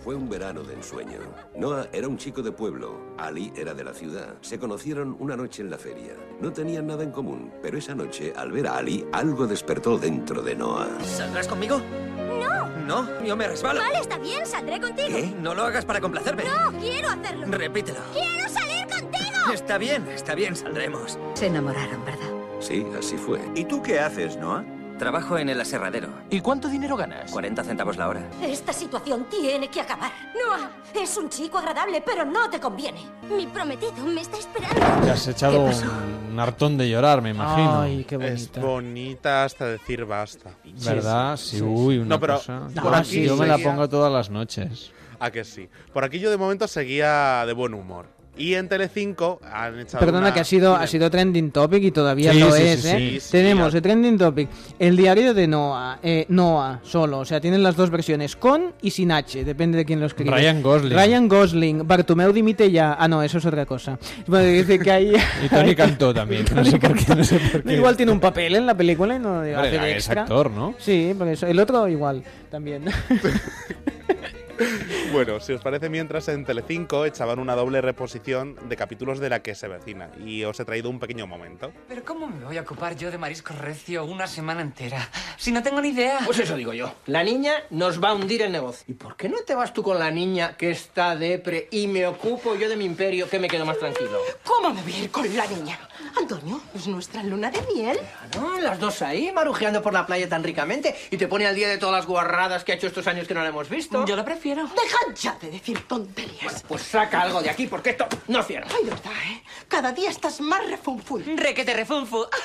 Fue 0.10 0.16
un 0.16 0.28
verano 0.28 0.64
de 0.64 0.74
ensueño. 0.74 1.20
Noah 1.56 1.88
era 1.94 2.08
un 2.08 2.18
chico 2.18 2.42
de 2.42 2.52
pueblo, 2.52 3.14
Ali 3.20 3.54
era 3.56 3.76
de 3.76 3.84
la 3.84 3.94
ciudad. 3.94 4.38
Se 4.42 4.58
conocieron 4.58 5.16
una 5.20 5.38
noche 5.38 5.62
en 5.62 5.70
la 5.70 5.78
feria. 5.78 6.16
No 6.42 6.52
tenían 6.52 6.88
nada 6.88 7.04
en 7.04 7.12
común, 7.12 7.54
pero 7.62 7.78
esa 7.78 7.94
noche, 7.94 8.34
al 8.36 8.52
ver 8.52 8.66
a 8.66 8.78
Ali, 8.78 9.06
algo 9.12 9.46
despertó 9.46 10.00
dentro 10.00 10.42
de 10.42 10.56
Noah. 10.56 10.90
¿Saldrás 11.04 11.48
conmigo? 11.48 11.80
No. 12.42 12.70
No, 12.88 13.24
yo 13.24 13.38
me 13.38 13.48
resbalo. 13.48 13.82
Vale, 13.82 14.00
está 14.00 14.18
bien, 14.18 14.44
saldré 14.48 14.82
contigo. 14.82 15.10
¿Qué? 15.10 15.32
No 15.44 15.54
lo 15.54 15.62
hagas 15.62 15.86
para 15.86 16.02
complacerme. 16.02 16.44
No, 16.44 16.80
quiero 16.80 17.10
hacerlo. 17.10 17.46
Repítelo. 17.46 18.00
¡Quiero 18.12 18.50
salir 18.50 18.88
contigo! 18.88 19.54
Está 19.54 19.78
bien, 19.78 20.08
está 20.08 20.34
bien, 20.34 20.56
saldremos. 20.56 21.20
Se 21.36 21.46
enamoraron, 21.46 22.04
¿verdad? 22.04 22.32
Sí, 22.62 22.84
así 22.98 23.16
fue. 23.16 23.40
¿Y 23.54 23.64
tú 23.64 23.84
qué 23.84 24.00
haces, 24.00 24.38
Noah? 24.38 24.66
Trabajo 25.00 25.38
en 25.38 25.48
el 25.50 25.60
aserradero. 25.62 26.10
¿Y 26.30 26.42
cuánto 26.42 26.68
dinero 26.68 26.98
ganas? 26.98 27.32
40 27.32 27.64
centavos 27.64 27.96
la 27.98 28.10
hora. 28.10 28.22
Esta 28.44 28.74
situación 28.74 29.26
tiene 29.32 29.70
que 29.70 29.80
acabar. 29.80 30.12
Noah, 30.36 30.70
es 30.94 31.16
un 31.16 31.30
chico 31.30 31.58
agradable, 31.58 32.02
pero 32.06 32.26
no 32.26 32.50
te 32.50 32.60
conviene. 32.60 33.00
Mi 33.36 33.48
prometido 33.48 33.94
me 34.06 34.20
está 34.22 34.38
esperando. 34.38 35.06
Te 35.06 35.12
has 35.12 35.26
echado 35.28 35.62
un, 35.64 35.74
un 36.34 36.40
hartón 36.40 36.78
de 36.78 36.90
llorar, 36.90 37.22
me 37.22 37.30
imagino. 37.30 37.80
Ay, 37.82 38.04
qué 38.04 38.16
Es 38.16 38.22
bonita. 38.52 38.62
bonita 38.62 39.44
hasta 39.46 39.66
decir 39.68 40.04
basta. 40.06 40.52
¿Verdad? 40.84 41.38
Sí, 41.38 41.62
uy, 41.62 42.00
una 42.00 42.10
No, 42.16 42.20
pero 42.20 42.36
cosa. 42.36 42.68
por 42.84 42.94
Ah, 42.94 42.98
aquí 43.00 43.10
sí, 43.10 43.24
yo 43.26 43.38
me 43.38 43.48
la 43.48 43.58
pongo 43.58 43.88
todas 43.88 44.12
las 44.12 44.30
noches. 44.30 44.92
¿A 45.22 45.32
que 45.32 45.46
sí? 45.46 45.70
Por 45.94 46.04
aquí 46.04 46.20
yo 46.20 46.30
de 46.30 46.38
momento 46.38 46.68
seguía 46.68 47.46
de 47.46 47.54
buen 47.54 47.74
humor. 47.74 48.08
Y 48.40 48.56
en 48.56 48.68
Telecinco 48.70 49.40
han 49.44 49.78
echado 49.80 50.00
Perdona 50.00 50.28
una- 50.28 50.34
que 50.34 50.40
ha 50.40 50.44
sido, 50.44 50.76
ha 50.76 50.88
sido 50.88 51.12
trending 51.12 51.52
topic 51.52 51.84
y 51.84 51.92
todavía 51.92 52.32
Sí, 52.34 52.40
lo 52.40 52.52
sí, 52.54 52.62
es, 52.64 52.82
sí, 52.82 52.88
¿eh? 52.88 52.98
sí, 52.98 53.20
sí, 53.20 53.32
Tenemos 53.32 53.74
el 53.76 53.82
trending 53.82 54.18
topic, 54.18 54.50
el 54.80 54.96
diario 54.96 55.34
de 55.34 55.46
Noah, 55.48 56.00
eh, 56.02 56.26
Noah 56.30 56.80
solo, 56.84 57.20
o 57.20 57.26
sea, 57.26 57.42
tienen 57.42 57.62
las 57.62 57.76
dos 57.76 57.90
versiones, 57.90 58.36
con 58.38 58.74
y 58.82 58.92
sin 58.92 59.12
H, 59.12 59.44
depende 59.44 59.78
de 59.78 59.84
quién 59.86 60.00
lo 60.00 60.06
escribe. 60.06 60.32
Ryan 60.32 60.62
Gosling. 60.64 60.94
Ryan 60.98 61.28
Gosling, 61.28 61.88
Bartomeu 61.88 62.32
dimite 62.32 62.72
ya. 62.72 62.96
Ah, 62.98 63.08
no, 63.10 63.22
eso 63.22 63.38
es 63.40 63.46
otra 63.46 63.66
cosa. 63.66 64.00
Bueno, 64.26 64.48
dice 64.48 64.80
que 64.80 64.90
hay... 64.92 65.14
Y 65.46 65.50
Tony 65.50 65.76
cantó 65.76 66.14
también. 66.14 66.46
No 66.56 66.64
sé 66.64 66.80
por 66.80 66.96
qué, 66.96 67.16
no 67.16 67.24
sé 67.24 67.40
por 67.40 67.62
qué. 67.64 67.74
Igual 67.74 67.98
tiene 67.98 68.12
un 68.14 68.20
papel 68.22 68.56
en 68.56 68.66
la 68.66 68.76
película 68.76 69.16
y 69.16 69.20
no 69.20 69.42
hace 69.42 69.56
Hombre, 69.56 69.72
de 69.80 69.92
es 69.92 69.96
extra. 69.98 70.22
actor, 70.24 70.50
¿no? 70.50 70.76
Sí, 70.80 71.14
por 71.18 71.28
eso. 71.28 71.46
El 71.46 71.60
otro 71.60 71.88
igual, 71.90 72.24
también. 72.50 72.86
Bueno, 75.12 75.40
si 75.40 75.54
os 75.54 75.62
parece, 75.62 75.90
mientras 75.90 76.28
en 76.28 76.46
Telecinco 76.46 77.06
echaban 77.06 77.40
una 77.40 77.56
doble 77.56 77.82
reposición 77.82 78.56
de 78.70 78.76
capítulos 78.76 79.20
de 79.20 79.30
la 79.30 79.42
que 79.42 79.56
se 79.56 79.68
vecina. 79.68 80.12
Y 80.24 80.44
os 80.44 80.60
he 80.60 80.66
traído 80.66 80.90
un 80.90 81.00
pequeño 81.00 81.26
momento. 81.26 81.72
Pero 81.88 82.04
¿cómo 82.04 82.28
me 82.28 82.46
voy 82.46 82.58
a 82.58 82.62
ocupar 82.62 82.96
yo 82.96 83.10
de 83.10 83.18
marisco 83.18 83.54
recio 83.54 84.06
una 84.06 84.28
semana 84.28 84.62
entera? 84.62 85.10
Si 85.38 85.52
no 85.52 85.64
tengo 85.64 85.82
ni 85.82 85.90
idea. 85.90 86.20
Pues 86.26 86.40
eso 86.40 86.56
digo 86.56 86.74
yo. 86.74 86.94
La 87.08 87.24
niña 87.24 87.54
nos 87.72 88.04
va 88.04 88.10
a 88.10 88.14
hundir 88.14 88.42
el 88.44 88.52
negocio. 88.52 88.86
¿Y 88.88 88.94
por 88.94 89.16
qué 89.16 89.30
no 89.30 89.38
te 89.40 89.56
vas 89.56 89.74
tú 89.74 89.82
con 89.82 89.98
la 89.98 90.12
niña 90.12 90.56
que 90.56 90.72
está 90.72 91.16
depre 91.16 91.68
y 91.72 91.88
me 91.88 92.06
ocupo 92.06 92.56
yo 92.56 92.70
de 92.70 92.76
mi 92.76 92.86
imperio 92.86 93.30
que 93.30 93.40
me 93.40 93.48
quedo 93.48 93.66
más 93.66 93.80
tranquilo? 93.80 94.20
¿Cómo 94.44 94.74
me 94.74 94.82
voy 94.82 94.94
a 94.94 95.00
ir 95.04 95.12
con 95.12 95.36
la 95.36 95.48
niña? 95.48 95.80
Antonio, 96.18 96.62
es 96.76 96.88
nuestra 96.88 97.24
luna 97.24 97.52
de 97.52 97.60
miel. 97.74 97.98
¿No? 98.36 98.60
Las 98.60 98.80
dos 98.80 99.02
ahí, 99.02 99.32
marujeando 99.34 99.82
por 99.82 99.94
la 99.94 100.06
playa 100.06 100.28
tan 100.30 100.44
ricamente 100.44 100.96
y 101.12 101.18
te 101.18 101.28
pone 101.28 101.46
al 101.46 101.56
día 101.56 101.68
de 101.70 101.78
todas 101.78 101.96
las 101.96 102.06
guarradas 102.06 102.64
que 102.64 102.72
ha 102.72 102.76
hecho 102.76 102.88
estos 102.88 103.08
años 103.08 103.28
que 103.28 103.34
no 103.34 103.42
la 103.42 103.50
hemos 103.50 103.70
visto. 103.70 104.06
Yo 104.06 104.16
lo 104.16 104.24
prefiero. 104.26 104.64
Deja 104.64 104.98
ya 105.16 105.38
de 105.42 105.52
decir 105.52 105.80
tonterías. 105.88 106.64
Pues 106.68 106.82
saca 106.84 107.22
algo 107.22 107.42
de 107.42 107.50
aquí 107.50 107.68
porque 107.68 107.92
esto 107.92 108.08
no 108.28 108.44
cierra. 108.44 108.68
Ay, 108.78 108.84
de 108.86 108.90
verdad, 108.92 109.12
¿eh? 109.32 109.42
Cada 109.68 109.92
día 109.92 110.10
estás 110.10 110.42
más 110.42 110.68
refunfuy. 110.70 111.24
Re 111.24 111.54
que 111.54 111.64
te 111.66 111.74
refunfu. 111.74 112.26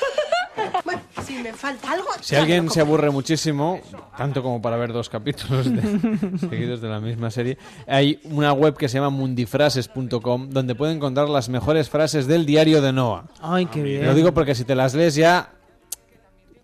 Bueno, 0.84 1.02
si 1.26 1.32
me 1.38 1.52
falta 1.52 1.90
algo... 1.90 2.06
Si 2.20 2.36
alguien 2.36 2.70
se 2.70 2.80
aburre 2.80 3.10
muchísimo, 3.10 3.80
tanto 4.16 4.40
como 4.40 4.62
para 4.62 4.76
ver 4.76 4.92
dos 4.92 5.08
capítulos 5.08 5.64
de- 5.68 6.38
seguidos 6.48 6.80
de 6.80 6.86
la 6.88 7.00
misma 7.00 7.32
serie, 7.32 7.58
hay 7.88 8.20
una 8.22 8.52
web 8.52 8.76
que 8.76 8.88
se 8.88 8.98
llama 8.98 9.10
mundifrases.com 9.10 10.50
donde 10.50 10.76
pueden 10.76 10.98
encontrar 10.98 11.28
las 11.28 11.48
mejores 11.48 11.90
frases 11.90 12.28
del 12.28 12.46
diario 12.46 12.80
de 12.80 12.92
Noah. 12.92 13.24
Ay, 13.54 13.66
qué 13.66 13.82
bien. 13.82 14.04
Lo 14.06 14.14
digo 14.14 14.32
porque 14.34 14.54
si 14.54 14.64
te 14.64 14.74
las 14.74 14.94
lees 14.94 15.14
ya... 15.14 15.50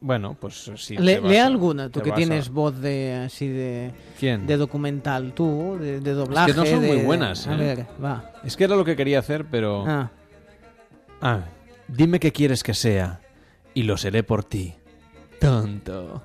Bueno, 0.02 0.34
pues 0.40 0.70
sí. 0.76 0.96
Le- 0.96 1.20
lee 1.20 1.36
a- 1.36 1.46
alguna, 1.46 1.90
tú 1.90 2.00
que 2.00 2.10
a- 2.10 2.14
tienes 2.14 2.48
voz 2.48 2.80
de 2.80 3.14
así 3.26 3.48
de 3.48 3.92
¿Quién? 4.18 4.46
de 4.46 4.56
documental, 4.56 5.34
tú, 5.34 5.76
de, 5.78 6.00
de 6.00 6.12
doblaje. 6.14 6.50
Es 6.52 6.56
que 6.56 6.60
no 6.62 6.66
son 6.66 6.80
de- 6.80 6.88
muy 6.88 6.96
buenas. 7.04 7.46
A 7.46 7.54
¿eh? 7.54 7.56
ver, 7.58 7.86
va. 8.02 8.32
Es 8.42 8.56
que 8.56 8.64
era 8.64 8.76
lo 8.76 8.84
que 8.84 8.96
quería 8.96 9.18
hacer, 9.18 9.44
pero... 9.50 9.84
Ah. 9.86 10.10
Ah, 11.20 11.40
dime 11.86 12.18
qué 12.18 12.32
quieres 12.32 12.62
que 12.62 12.72
sea 12.72 13.20
y 13.74 13.82
lo 13.82 13.98
seré 13.98 14.22
por 14.22 14.42
ti. 14.42 14.74
Tonto. 15.38 16.22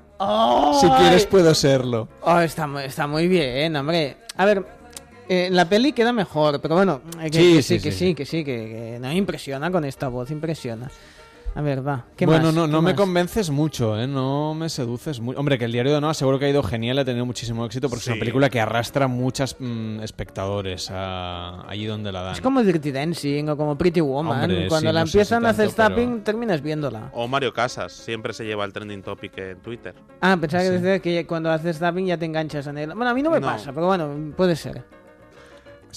Si 0.79 0.87
quieres 0.91 1.25
puedo 1.25 1.53
serlo. 1.53 2.07
Oh, 2.21 2.39
está, 2.39 2.69
está 2.85 3.05
muy 3.07 3.27
bien, 3.27 3.75
hombre. 3.75 4.15
A 4.37 4.45
ver, 4.45 4.65
eh, 5.29 5.49
la 5.51 5.67
peli 5.67 5.93
queda 5.93 6.11
mejor, 6.13 6.59
pero 6.61 6.75
bueno, 6.75 7.01
eh, 7.21 7.29
que, 7.29 7.39
Sí, 7.39 7.53
que 7.55 7.61
sí, 7.63 7.79
sí, 7.79 7.83
que 7.83 7.91
sí. 7.91 7.97
sí, 7.97 8.15
que 8.15 8.25
sí, 8.25 8.43
que, 8.43 8.91
que 8.93 8.99
no 8.99 9.11
impresiona 9.11 9.71
con 9.71 9.85
esta 9.85 10.07
voz, 10.07 10.31
impresiona. 10.31 10.89
A 11.57 11.61
ver, 11.61 11.87
va. 11.87 12.03
¿Qué 12.17 12.25
bueno, 12.25 12.47
más? 12.47 12.53
no, 12.53 12.65
¿Qué 12.65 12.71
no 12.73 12.81
me 12.81 12.91
más? 12.91 12.99
convences 12.99 13.49
mucho, 13.49 13.97
¿eh? 13.97 14.07
No 14.07 14.53
me 14.53 14.67
seduces 14.67 15.21
mucho. 15.21 15.39
Hombre, 15.39 15.57
que 15.57 15.63
el 15.63 15.71
diario 15.71 15.93
de 15.93 16.01
Noah 16.01 16.13
seguro 16.13 16.37
que 16.37 16.43
ha 16.43 16.49
ido 16.49 16.61
genial, 16.61 16.99
ha 16.99 17.05
tenido 17.05 17.25
muchísimo 17.25 17.65
éxito 17.65 17.87
porque 17.87 17.99
es 17.99 18.03
Sí. 18.03 18.11
una 18.11 18.19
película 18.19 18.49
que 18.49 18.59
arrastra 18.59 19.07
muchos 19.07 19.55
espectadores 20.03 20.89
a- 20.91 21.67
allí 21.69 21.85
donde 21.85 22.11
la 22.11 22.21
dan. 22.23 22.33
Es 22.33 22.41
como 22.41 22.61
Dirty 22.61 22.91
Dancing 22.91 23.47
o 23.49 23.55
como 23.57 23.77
Pretty 23.77 24.01
Woman. 24.01 24.41
Hombre, 24.51 24.67
Cuando 24.67 24.89
sí, 24.89 24.93
la 24.93 24.99
no 25.01 25.07
si 25.07 25.17
empiezan 25.17 25.45
a 25.45 25.49
hacer 25.51 25.71
tanto, 25.71 25.95
pero- 25.95 26.07
zapping, 26.07 26.23
terminas 26.25 26.61
viéndola. 26.61 27.09
O 27.13 27.25
Mario 27.27 27.53
Casas, 27.53 27.93
siempre 27.93 28.33
se 28.33 28.43
lleva 28.43 28.65
el 28.65 28.73
trending 28.73 29.01
topic 29.01 29.37
en 29.37 29.59
Twitter. 29.61 29.95
Ah, 30.19 30.37
pensaba 30.39 30.61
que 30.63 30.69
Sí. 30.69 30.75
decía 30.75 30.99
que 30.99 31.25
cuando 31.25 31.49
haces 31.51 31.77
zapping 31.79 32.05
ya 32.05 32.17
te 32.17 32.25
enganchas 32.25 32.67
en 32.67 32.77
él. 32.79 32.87
Bueno, 32.93 33.09
a 33.09 33.13
mí 33.13 33.21
no 33.23 33.31
me 33.31 33.39
No. 33.39 33.47
pasa, 33.47 33.71
pero 33.73 33.87
bueno, 33.87 34.09
puede 34.35 34.55
ser. 34.57 34.83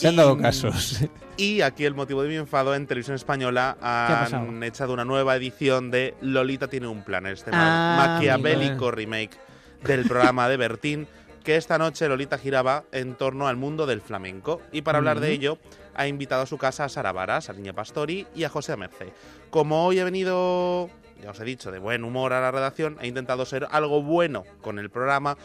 Se 0.00 0.08
han 0.08 0.16
dado 0.16 0.36
casos. 0.38 1.00
Y 1.38 1.60
aquí 1.60 1.84
el 1.84 1.94
motivo 1.94 2.20
de 2.24 2.28
mi 2.28 2.34
enfado 2.34 2.74
en 2.74 2.88
televisión 2.88 3.14
española 3.14 3.76
ha 3.80 4.24
han 4.24 4.60
echado 4.64 4.92
una 4.92 5.04
nueva 5.04 5.36
edición 5.36 5.88
de 5.92 6.14
Lolita 6.20 6.66
tiene 6.66 6.88
un 6.88 7.04
plan, 7.04 7.26
este 7.26 7.50
Ah, 7.54 7.94
ma- 7.96 8.14
maquiavélico 8.14 8.72
amigo. 8.72 8.90
remake 8.90 9.38
del 9.84 10.04
programa 10.08 10.48
de 10.48 10.56
Bertín, 10.56 11.06
que 11.44 11.54
esta 11.54 11.78
noche 11.78 12.08
Lolita 12.08 12.38
giraba 12.38 12.82
en 12.90 13.14
torno 13.14 13.46
al 13.46 13.54
mundo 13.56 13.86
del 13.86 14.00
flamenco. 14.00 14.60
Y 14.72 14.82
para 14.82 14.98
hablar 14.98 15.20
de 15.20 15.30
ello, 15.30 15.58
ha 15.94 16.08
invitado 16.08 16.42
a 16.42 16.46
su 16.46 16.58
casa 16.58 16.86
a 16.86 16.88
Sara 16.88 17.12
Varas, 17.12 17.48
a 17.50 17.52
Niña 17.52 17.72
Pastori 17.72 18.26
y 18.34 18.42
a 18.42 18.48
José 18.48 18.76
Merced. 18.76 19.10
Como 19.50 19.86
hoy 19.86 20.00
he 20.00 20.04
venido, 20.04 20.90
ya 21.22 21.30
os 21.30 21.38
he 21.38 21.44
dicho, 21.44 21.70
de 21.70 21.78
buen 21.78 22.02
humor 22.02 22.32
a 22.32 22.40
la 22.40 22.50
redacción, 22.50 22.96
he 23.00 23.06
intentado 23.06 23.46
ser 23.46 23.68
algo 23.70 24.02
bueno 24.02 24.42
con 24.60 24.80
el 24.80 24.90
programa 24.90 25.38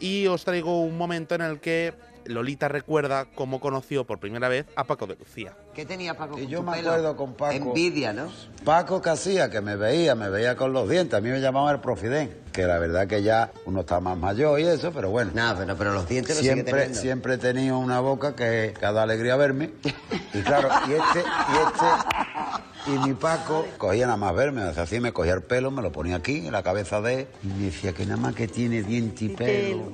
y 0.00 0.26
os 0.26 0.44
traigo 0.44 0.82
un 0.82 0.98
momento 0.98 1.36
en 1.36 1.42
el 1.42 1.60
que 1.60 1.94
Lolita 2.28 2.68
recuerda 2.68 3.26
cómo 3.34 3.60
conoció 3.60 4.04
por 4.04 4.18
primera 4.18 4.48
vez 4.48 4.66
a 4.76 4.84
Paco 4.84 5.06
de 5.06 5.16
Lucía. 5.16 5.52
¿Qué 5.74 5.84
tenía 5.84 6.16
Paco? 6.16 6.38
Y 6.38 6.46
yo 6.46 6.62
me 6.62 6.72
pelo? 6.72 6.90
acuerdo 6.90 7.16
con 7.16 7.34
Paco. 7.34 7.52
Envidia, 7.54 8.12
¿no? 8.12 8.30
Paco 8.64 9.00
que 9.02 9.10
hacía, 9.10 9.50
que 9.50 9.60
me 9.60 9.76
veía, 9.76 10.14
me 10.14 10.28
veía 10.30 10.56
con 10.56 10.72
los 10.72 10.88
dientes. 10.88 11.16
A 11.16 11.20
mí 11.20 11.28
me 11.30 11.40
llamaban 11.40 11.74
el 11.74 11.80
profidén, 11.80 12.34
que 12.52 12.66
la 12.66 12.78
verdad 12.78 13.06
que 13.06 13.22
ya 13.22 13.52
uno 13.66 13.80
está 13.80 14.00
más 14.00 14.16
mayor 14.18 14.58
y 14.60 14.64
eso, 14.64 14.92
pero 14.92 15.10
bueno. 15.10 15.32
No, 15.34 15.54
pero, 15.58 15.76
pero 15.76 15.92
los 15.92 16.08
dientes 16.08 16.36
los 16.36 16.44
siempre, 16.44 16.72
teniendo. 16.72 17.00
siempre 17.00 17.34
he 17.34 17.38
tenido 17.38 17.78
una 17.78 18.00
boca 18.00 18.34
que, 18.34 18.74
que 18.78 18.86
da 18.86 19.02
alegría 19.02 19.36
verme. 19.36 19.70
Y 20.34 20.40
claro, 20.42 20.68
y 20.88 20.92
este, 20.92 21.20
y 21.20 21.66
este, 21.66 21.86
y 22.86 22.90
mi 22.98 23.14
Paco 23.14 23.66
cogía 23.78 24.06
nada 24.06 24.16
más 24.16 24.34
verme, 24.34 24.62
o 24.64 24.72
sea, 24.74 24.84
así 24.84 25.00
me 25.00 25.12
cogía 25.12 25.34
el 25.34 25.42
pelo, 25.42 25.70
me 25.70 25.82
lo 25.82 25.90
ponía 25.92 26.16
aquí, 26.16 26.46
en 26.46 26.52
la 26.52 26.62
cabeza 26.62 27.00
de 27.00 27.20
él, 27.20 27.26
y 27.42 27.46
me 27.48 27.64
decía 27.66 27.92
que 27.92 28.04
nada 28.06 28.16
más 28.20 28.34
que 28.34 28.46
tiene 28.48 28.82
diente 28.82 29.24
y 29.26 29.28
pelo. 29.30 29.90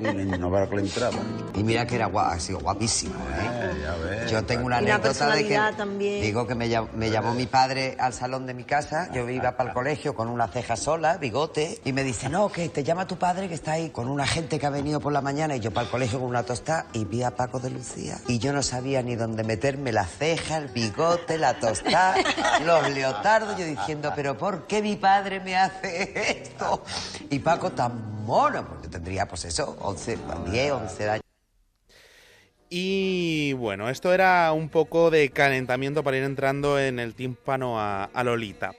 Y 0.00 0.24
no 0.38 0.50
para 0.50 0.68
que 0.68 0.76
le 0.76 0.82
entraba. 0.82 1.16
Y 1.54 1.62
mira 1.64 1.86
que 1.86 1.96
era 1.96 2.06
guau, 2.06 2.26
ha 2.26 2.38
sido 2.40 2.58
guapísimo, 2.60 3.14
¿eh? 3.14 3.72
ya 3.82 3.94
ves. 3.96 4.30
Yo 4.30 4.44
tengo 4.44 4.66
una 4.66 4.78
anécdota 4.78 5.34
de 5.34 5.46
que 5.46 5.58
también. 5.76 6.22
digo 6.22 6.46
que 6.46 6.54
me, 6.54 6.68
llam- 6.68 6.90
me 6.92 7.10
llamó 7.10 7.34
mi 7.34 7.46
padre 7.46 7.96
al 7.98 8.12
salón 8.12 8.46
de 8.46 8.54
mi 8.54 8.64
casa, 8.64 9.10
yo 9.12 9.28
iba 9.28 9.56
para 9.56 9.70
el 9.70 9.74
colegio 9.74 10.14
con 10.14 10.28
una 10.28 10.48
ceja 10.48 10.76
sola, 10.76 11.16
bigote, 11.18 11.80
y 11.84 11.92
me 11.92 12.04
dice, 12.04 12.28
no, 12.28 12.50
que 12.50 12.68
te 12.68 12.84
llama 12.84 13.06
tu 13.06 13.16
padre 13.16 13.48
que 13.48 13.54
está 13.54 13.72
ahí 13.72 13.90
con 13.90 14.08
una 14.08 14.26
gente 14.26 14.58
que 14.58 14.66
ha 14.66 14.70
venido 14.70 15.00
por 15.00 15.12
la 15.12 15.20
mañana 15.20 15.56
y 15.56 15.60
yo 15.60 15.70
para 15.72 15.86
el 15.86 15.90
colegio 15.90 16.18
con 16.20 16.28
una 16.28 16.42
tostada 16.42 16.86
y 16.92 17.04
vi 17.04 17.22
a 17.22 17.30
Paco 17.34 17.58
de 17.58 17.70
Lucía. 17.70 18.18
Y 18.28 18.38
yo 18.38 18.52
no 18.52 18.62
sabía 18.62 19.02
ni 19.02 19.16
dónde 19.16 19.44
meterme 19.44 19.92
la 19.92 20.04
ceja, 20.04 20.58
el 20.58 20.68
bigote, 20.68 21.38
la 21.38 21.58
tostada, 21.58 22.16
los 22.64 22.90
leotardos, 22.90 23.56
yo 23.58 23.64
diciendo, 23.64 24.12
pero 24.14 24.36
¿por 24.36 24.66
qué 24.66 24.82
mi 24.82 24.96
padre 24.96 25.40
me 25.40 25.56
hace 25.56 26.42
esto? 26.42 26.82
Y 27.30 27.38
Paco 27.38 27.72
tan 27.72 28.24
mono, 28.24 28.66
porque 28.66 28.88
tendría 28.88 29.26
pues 29.26 29.44
eso, 29.44 29.76
11, 29.80 30.18
10, 30.50 30.72
11 30.72 31.08
años. 31.10 31.22
Y 32.68 33.52
bueno, 33.54 33.88
esto 33.88 34.12
era 34.12 34.52
un 34.52 34.68
poco 34.68 35.10
de 35.10 35.30
calentamiento 35.30 36.02
para 36.02 36.16
ir 36.16 36.24
entrando 36.24 36.80
en 36.80 36.98
el 36.98 37.14
tímpano 37.14 37.80
a, 37.80 38.04
a 38.04 38.24
Lolita. 38.24 38.72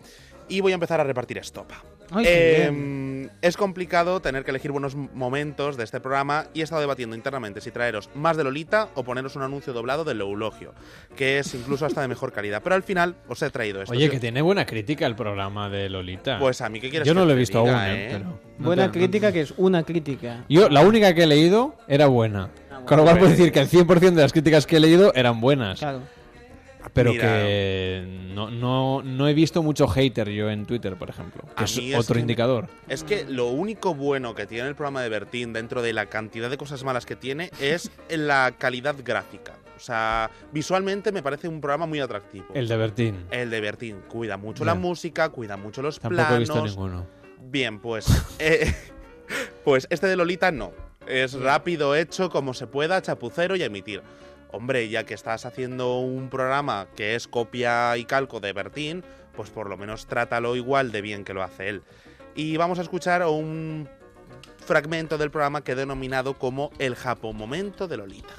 Y 0.49 0.59
voy 0.59 0.73
a 0.73 0.75
empezar 0.75 0.99
a 0.99 1.03
repartir 1.03 1.37
estopa. 1.37 1.81
Ay, 2.11 2.25
Eh, 2.27 3.29
es 3.41 3.57
complicado 3.57 4.21
tener 4.21 4.43
que 4.43 4.51
elegir 4.51 4.71
buenos 4.71 4.95
momentos 4.95 5.75
de 5.77 5.83
este 5.83 5.99
programa 5.99 6.45
y 6.53 6.61
he 6.61 6.63
estado 6.63 6.81
debatiendo 6.81 7.15
internamente 7.15 7.59
si 7.61 7.71
traeros 7.71 8.09
más 8.15 8.37
de 8.37 8.43
Lolita 8.43 8.89
o 8.95 9.03
poneros 9.03 9.35
un 9.35 9.43
anuncio 9.43 9.73
doblado 9.73 10.03
del 10.05 10.21
Eulogio, 10.21 10.73
que 11.15 11.39
es 11.39 11.53
incluso 11.53 11.85
hasta 11.85 12.01
de 12.01 12.07
mejor 12.07 12.31
calidad. 12.31 12.61
Pero 12.63 12.75
al 12.75 12.83
final 12.83 13.15
os 13.27 13.41
he 13.41 13.49
traído 13.49 13.81
esto. 13.81 13.93
Oye, 13.93 14.05
Sí. 14.05 14.11
que 14.11 14.19
tiene 14.19 14.41
buena 14.41 14.65
crítica 14.65 15.05
el 15.05 15.15
programa 15.15 15.69
de 15.69 15.89
Lolita. 15.89 16.39
Pues 16.39 16.61
a 16.61 16.69
mí, 16.69 16.79
¿qué 16.79 16.89
quieres 16.89 17.07
Yo 17.07 17.13
no 17.13 17.21
que 17.21 17.27
lo 17.27 17.33
he 17.33 17.35
visto 17.35 17.61
diga, 17.61 17.83
aún, 17.85 17.95
eh? 17.95 18.05
¿eh? 18.05 18.09
pero... 18.13 18.39
no 18.59 18.65
Buena 18.65 18.91
te- 18.91 18.99
crítica 18.99 19.31
que 19.31 19.41
es 19.41 19.53
una 19.57 19.83
crítica. 19.83 20.45
Yo, 20.49 20.69
la 20.69 20.81
única 20.81 21.13
que 21.13 21.23
he 21.23 21.27
leído 21.27 21.75
era 21.87 22.07
buena. 22.07 22.49
Con 22.85 22.97
lo 22.97 23.03
cual 23.03 23.17
puedo 23.17 23.31
decir 23.31 23.51
que 23.51 23.59
el 23.59 23.67
100% 23.67 24.15
de 24.15 24.21
las 24.21 24.31
críticas 24.31 24.65
que 24.65 24.77
he 24.77 24.79
leído 24.79 25.11
eran 25.13 25.41
buenas. 25.41 25.79
Claro. 25.79 26.01
Pero 26.93 27.11
Mira. 27.11 27.23
que 27.23 28.05
no, 28.33 28.49
no, 28.49 29.01
no 29.03 29.27
he 29.27 29.33
visto 29.33 29.61
mucho 29.63 29.87
hater 29.87 30.29
yo 30.29 30.49
en 30.49 30.65
Twitter, 30.65 30.95
por 30.95 31.09
ejemplo. 31.09 31.43
Que 31.55 31.63
es 31.65 31.95
otro 31.95 32.15
que 32.15 32.21
indicador. 32.21 32.67
Es 32.87 33.03
que 33.03 33.25
lo 33.25 33.47
único 33.47 33.93
bueno 33.93 34.35
que 34.35 34.45
tiene 34.45 34.67
el 34.69 34.75
programa 34.75 35.01
de 35.01 35.09
Bertín 35.09 35.53
dentro 35.53 35.81
de 35.81 35.93
la 35.93 36.07
cantidad 36.07 36.49
de 36.49 36.57
cosas 36.57 36.83
malas 36.83 37.05
que 37.05 37.15
tiene 37.15 37.51
es 37.59 37.91
la 38.09 38.53
calidad 38.57 38.95
gráfica. 39.03 39.53
O 39.75 39.79
sea, 39.79 40.31
visualmente 40.51 41.11
me 41.11 41.21
parece 41.21 41.47
un 41.47 41.61
programa 41.61 41.85
muy 41.85 41.99
atractivo. 41.99 42.47
El 42.53 42.67
de 42.67 42.77
Bertín. 42.77 43.25
El 43.29 43.49
de 43.51 43.61
Bertín. 43.61 44.01
Cuida 44.07 44.37
mucho 44.37 44.65
la 44.65 44.73
música, 44.73 45.29
cuida 45.29 45.55
mucho 45.55 45.83
los 45.83 45.99
Tampoco 45.99 46.27
planos. 46.27 46.35
he 46.35 46.39
visto 46.39 46.65
ninguno. 46.65 47.07
Bien, 47.41 47.79
pues. 47.79 48.07
eh, 48.39 48.73
pues 49.63 49.87
este 49.89 50.07
de 50.07 50.15
Lolita 50.15 50.51
no. 50.51 50.71
Es 51.07 51.33
rápido, 51.33 51.95
hecho 51.95 52.29
como 52.29 52.53
se 52.53 52.67
pueda, 52.67 53.01
chapucero 53.01 53.55
y 53.55 53.63
emitir. 53.63 54.01
Hombre, 54.51 54.87
ya 54.89 55.03
que 55.05 55.13
estás 55.13 55.45
haciendo 55.45 55.99
un 55.99 56.29
programa 56.29 56.87
que 56.95 57.15
es 57.15 57.27
copia 57.27 57.95
y 57.97 58.05
calco 58.05 58.39
de 58.39 58.53
Bertín, 58.53 59.03
pues 59.35 59.49
por 59.49 59.69
lo 59.69 59.77
menos 59.77 60.07
trátalo 60.07 60.55
igual 60.55 60.91
de 60.91 61.01
bien 61.01 61.23
que 61.25 61.33
lo 61.33 61.43
hace 61.43 61.69
él. 61.69 61.83
Y 62.35 62.57
vamos 62.57 62.79
a 62.79 62.81
escuchar 62.83 63.25
un 63.25 63.89
fragmento 64.65 65.17
del 65.17 65.31
programa 65.31 65.63
que 65.63 65.73
he 65.73 65.75
denominado 65.75 66.37
como 66.37 66.71
el 66.79 66.95
Japón 66.95 67.35
momento 67.35 67.87
de 67.87 67.97
Lolita. 67.97 68.33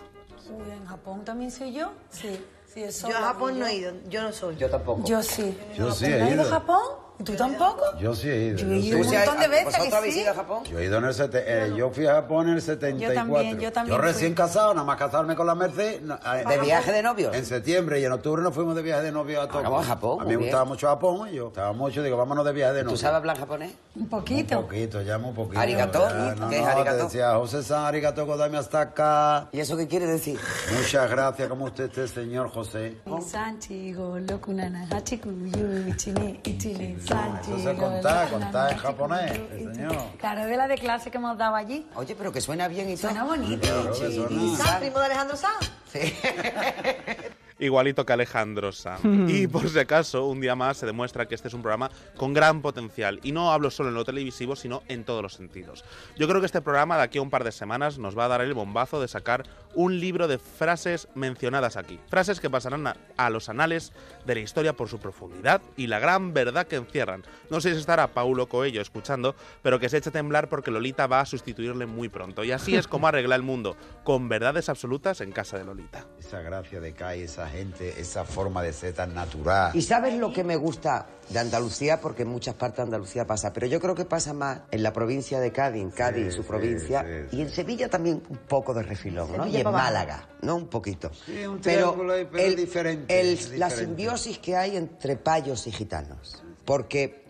Uy, 0.51 0.70
¿En 0.72 0.86
Japón 0.86 1.24
también 1.24 1.51
soy 1.51 1.72
yo? 1.72 1.93
Sí, 2.10 2.40
sí, 2.72 2.82
eso. 2.82 3.09
Yo 3.09 3.16
a 3.18 3.20
Japón 3.20 3.59
no 3.59 3.66
he 3.66 3.74
ido, 3.74 3.93
yo 4.09 4.22
no 4.22 4.32
soy. 4.32 4.56
Yo 4.56 4.70
tampoco. 4.70 5.06
Yo 5.06 5.22
sí. 5.22 5.56
Yo 5.76 5.93
sí 5.93 6.09
¿No 6.09 6.14
he 6.26 6.30
ido. 6.32 6.43
a 6.43 6.47
Japón? 6.47 6.82
¿Y 7.20 7.24
tú 7.24 7.35
tampoco? 7.35 7.82
Yo 7.99 8.15
sí 8.15 8.28
he 8.28 8.36
ido. 8.47 8.59
Yo 8.59 8.66
he 8.73 8.81
yo 8.81 8.86
ido 8.99 8.99
un 8.99 9.15
montón 9.15 9.39
de 9.40 9.49
veces, 9.49 9.65
¿Vosotros 9.65 9.89
¿que 9.89 9.97
habéis 9.97 10.16
ido 10.16 10.31
a 10.31 10.35
Japón? 10.35 10.65
Yo 10.65 10.78
he 10.78 10.85
ido 10.85 10.99
en 10.99 11.05
el 11.05 11.15
sete- 11.15 11.45
eh, 11.47 11.73
yo 11.77 11.90
fui 11.90 12.07
a 12.07 12.15
Japón 12.15 12.49
en 12.49 12.55
el 12.55 12.62
74. 12.62 13.15
también, 13.15 13.59
yo 13.59 13.73
también 13.73 13.97
Yo 13.97 14.01
recién 14.03 14.31
fui. 14.32 14.36
casado, 14.36 14.73
nada 14.73 14.86
más 14.86 14.97
casarme 14.97 15.35
con 15.35 15.47
la 15.47 15.55
Merced. 15.57 16.01
no, 16.03 16.15
eh, 16.15 16.45
¿De 16.49 16.59
viaje 16.59 16.93
de 16.93 17.03
novios? 17.03 17.35
En 17.35 17.45
septiembre 17.45 17.99
y 18.01 18.05
en 18.05 18.12
octubre 18.12 18.40
nos 18.43 18.55
fuimos 18.55 18.77
de 18.77 18.82
viaje 18.82 19.03
de 19.03 19.11
novios 19.12 19.43
a 19.43 19.47
Tokio. 19.49 19.62
vamos 19.62 19.85
a 19.85 19.89
Japón, 19.89 20.20
A 20.20 20.24
mí 20.24 20.31
me 20.31 20.36
gustaba 20.36 20.65
mucho 20.65 20.86
Japón 20.86 21.28
y 21.32 21.35
yo 21.36 21.49
estaba 21.49 21.73
mucho, 21.73 22.03
digo, 22.05 22.16
vámonos 22.16 22.45
de 22.45 22.53
viaje 22.53 22.73
de 22.74 22.81
¿Tú 22.81 22.85
novios. 22.86 23.01
sabes 23.01 23.16
hablar 23.16 23.36
japonés? 23.39 23.73
Un 23.97 24.03
Un 24.03 24.09
poquito. 24.09 24.61
poquito, 24.62 25.03
ya 25.03 25.19
muy 25.19 25.32
poquito. 25.32 25.59
¿Arigato? 25.61 26.09
Ya, 26.09 26.35
no, 26.36 26.49
¿Qué 26.49 26.57
es 26.57 26.62
no, 26.62 26.69
arigato? 26.69 26.97
Te 26.99 27.03
decía, 27.05 27.35
José 27.35 27.62
San, 27.65 27.85
arigato, 27.85 28.27
godame 28.27 28.59
hasta 28.59 28.81
acá. 28.81 29.49
¿Y 29.51 29.59
eso 29.59 29.77
qué 29.77 29.89
quiere 29.89 30.07
decir? 30.07 30.39
Muchas 30.77 31.11
gracias, 31.11 31.49
como 31.49 31.65
usted 31.65 31.85
esté, 31.86 32.07
señor 32.07 32.49
José. 32.51 32.97
Sanchi, 33.28 33.93
go, 33.93 34.19
loku, 34.20 34.53
nana, 34.53 34.86
hachiku, 34.90 35.31
yu, 35.31 35.89
ichini, 35.89 36.40
ichini, 36.45 36.97
sanchi, 37.01 37.07
Eso 37.09 37.59
se 37.59 37.74
contar 37.74 38.32
nana, 38.32 38.70
en 38.70 38.78
japonés, 38.78 39.32
sí, 39.32 39.64
señor. 39.74 39.97
Claro, 40.18 40.47
de 40.47 40.56
la 40.56 40.68
de 40.68 40.76
clase 40.76 41.10
que 41.10 41.16
hemos 41.18 41.39
dado 41.39 41.56
allí. 41.56 41.86
Oye, 41.94 42.14
pero 42.14 42.30
que 42.32 42.40
suena 42.40 42.68
bien 42.68 42.90
y 42.90 42.97
todo. 42.97 43.10
Suena 43.10 43.24
bonito. 43.24 43.60
Claro 43.60 43.93
que 43.93 44.12
suena. 44.12 44.56
¿San, 44.56 44.80
primo 44.80 44.98
de 44.98 45.05
Alejandro 45.06 45.36
Sanz? 45.36 45.70
Igualito 47.59 48.06
que 48.06 48.12
Alejandro 48.12 48.72
Sam. 48.72 49.28
y 49.28 49.47
por 49.47 49.68
si 49.68 49.78
acaso, 49.78 50.26
un 50.26 50.40
día 50.40 50.55
más 50.55 50.78
se 50.78 50.86
demuestra 50.86 51.26
que 51.26 51.35
este 51.35 51.48
es 51.48 51.55
un 51.55 51.62
programa 51.62 51.90
con 52.16 52.32
gran 52.35 52.62
potencial. 52.62 53.20
Y 53.22 53.32
no 53.32 53.52
hablo 53.52 53.70
solo 53.70 53.89
en 53.89 53.94
lo 53.94 54.05
televisivo, 54.05 54.56
sino 54.56 54.82
en 54.89 55.05
todos 55.05 55.22
los 55.22 55.35
sentidos. 55.35 55.85
Yo 56.16 56.28
creo 56.28 56.40
que 56.40 56.47
este 56.47 56.60
programa 56.60 56.97
de 56.97 57.02
aquí 57.02 57.18
a 57.18 57.22
un 57.22 57.30
par 57.30 57.44
de 57.44 57.52
semanas 57.52 57.98
nos 57.98 58.16
va 58.16 58.26
a 58.26 58.28
dar 58.28 58.40
el 58.40 58.55
bombazo 58.55 59.01
de 59.01 59.09
sacar 59.09 59.44
un 59.74 60.01
libro 60.01 60.28
de 60.28 60.39
frases 60.39 61.09
mencionadas 61.14 61.76
aquí. 61.76 61.98
Frases 62.09 62.40
que 62.40 62.51
pasarán 62.51 62.86
a, 62.86 62.97
a 63.16 63.30
los 63.30 63.48
anales 63.48 63.93
de 64.24 64.35
la 64.35 64.40
historia 64.40 64.72
por 64.72 64.89
su 64.89 64.98
profundidad 64.98 65.60
y 65.76 65.86
la 65.86 65.98
gran 65.98 66.32
verdad 66.35 66.66
que 66.66 66.76
encierran. 66.76 67.24
No 67.51 67.60
sé 67.60 67.72
si 67.72 67.80
estará 67.80 68.09
Paulo 68.09 68.48
Coelho 68.48 68.80
escuchando, 68.80 69.35
pero 69.62 69.78
que 69.78 69.89
se 69.89 69.98
eche 69.98 70.10
a 70.10 70.12
temblar 70.12 70.48
porque 70.48 70.70
Lolita 70.70 71.06
va 71.06 71.20
a 71.20 71.26
sustituirle 71.26 71.86
muy 71.86 72.09
pronto. 72.09 72.44
Y 72.44 72.52
así 72.52 72.76
es 72.76 72.86
como 72.86 73.09
arregla 73.09 73.36
el 73.36 73.43
mundo, 73.43 73.76
con 74.05 74.28
verdades 74.28 74.68
absolutas 74.68 75.20
en 75.20 75.32
casa 75.32 75.59
de 75.59 75.64
Lolita. 75.64 76.06
Esa 76.18 76.40
gracia 76.40 76.80
de 76.80 76.93
Kai, 76.93 77.22
esa 77.22 77.48
gente, 77.49 78.01
esa 78.01 78.25
forma 78.25 78.62
de 78.62 78.73
ser 78.73 78.95
tan 78.95 79.15
natural. 79.15 79.73
¿Y 79.75 79.83
sabes 79.83 80.15
lo 80.15 80.33
que 80.33 80.45
me 80.45 80.57
gusta 80.57 81.07
de 81.29 81.39
Andalucía? 81.39 82.01
Porque 82.01 82.23
en 82.23 82.29
muchas 82.29 82.55
partes 82.55 82.77
de 82.79 82.83
Andalucía 82.85 83.27
pasa, 83.27 83.53
pero 83.53 83.66
yo 83.66 83.81
creo 83.81 83.95
que 83.95 84.05
pasa 84.05 84.33
más 84.33 84.61
en 84.70 84.83
la 84.83 84.93
provincia 84.93 85.41
de 85.41 85.53
Cádiz, 85.53 85.83
en 85.83 85.91
Cádiz, 85.91 86.35
su 86.35 86.45
provincia, 86.45 87.05
y 87.31 87.41
en 87.41 87.51
Sevilla 87.51 87.89
también 87.89 88.23
un 88.29 88.37
poco 88.39 88.73
de 88.75 88.83
refilón, 88.83 89.37
¿no? 89.37 89.47
Y 89.47 89.57
en. 89.57 89.70
Málaga, 89.70 90.29
¿no? 90.43 90.57
Un 90.57 90.69
poquito. 90.69 91.11
Sí, 91.27 91.45
un 91.47 91.61
pero 91.61 91.91
triángulo 91.91 92.12
ahí, 92.15 92.29
pero 92.31 92.45
el- 92.45 92.57
diferente, 92.57 93.20
el- 93.20 93.31
diferente. 93.37 93.59
la 93.59 93.70
simbiosis 93.70 94.39
que 94.39 94.57
hay 94.57 94.77
entre 94.77 95.16
payos 95.16 95.66
y 95.66 95.73
gitanos. 95.73 96.43
Porque 96.65 97.25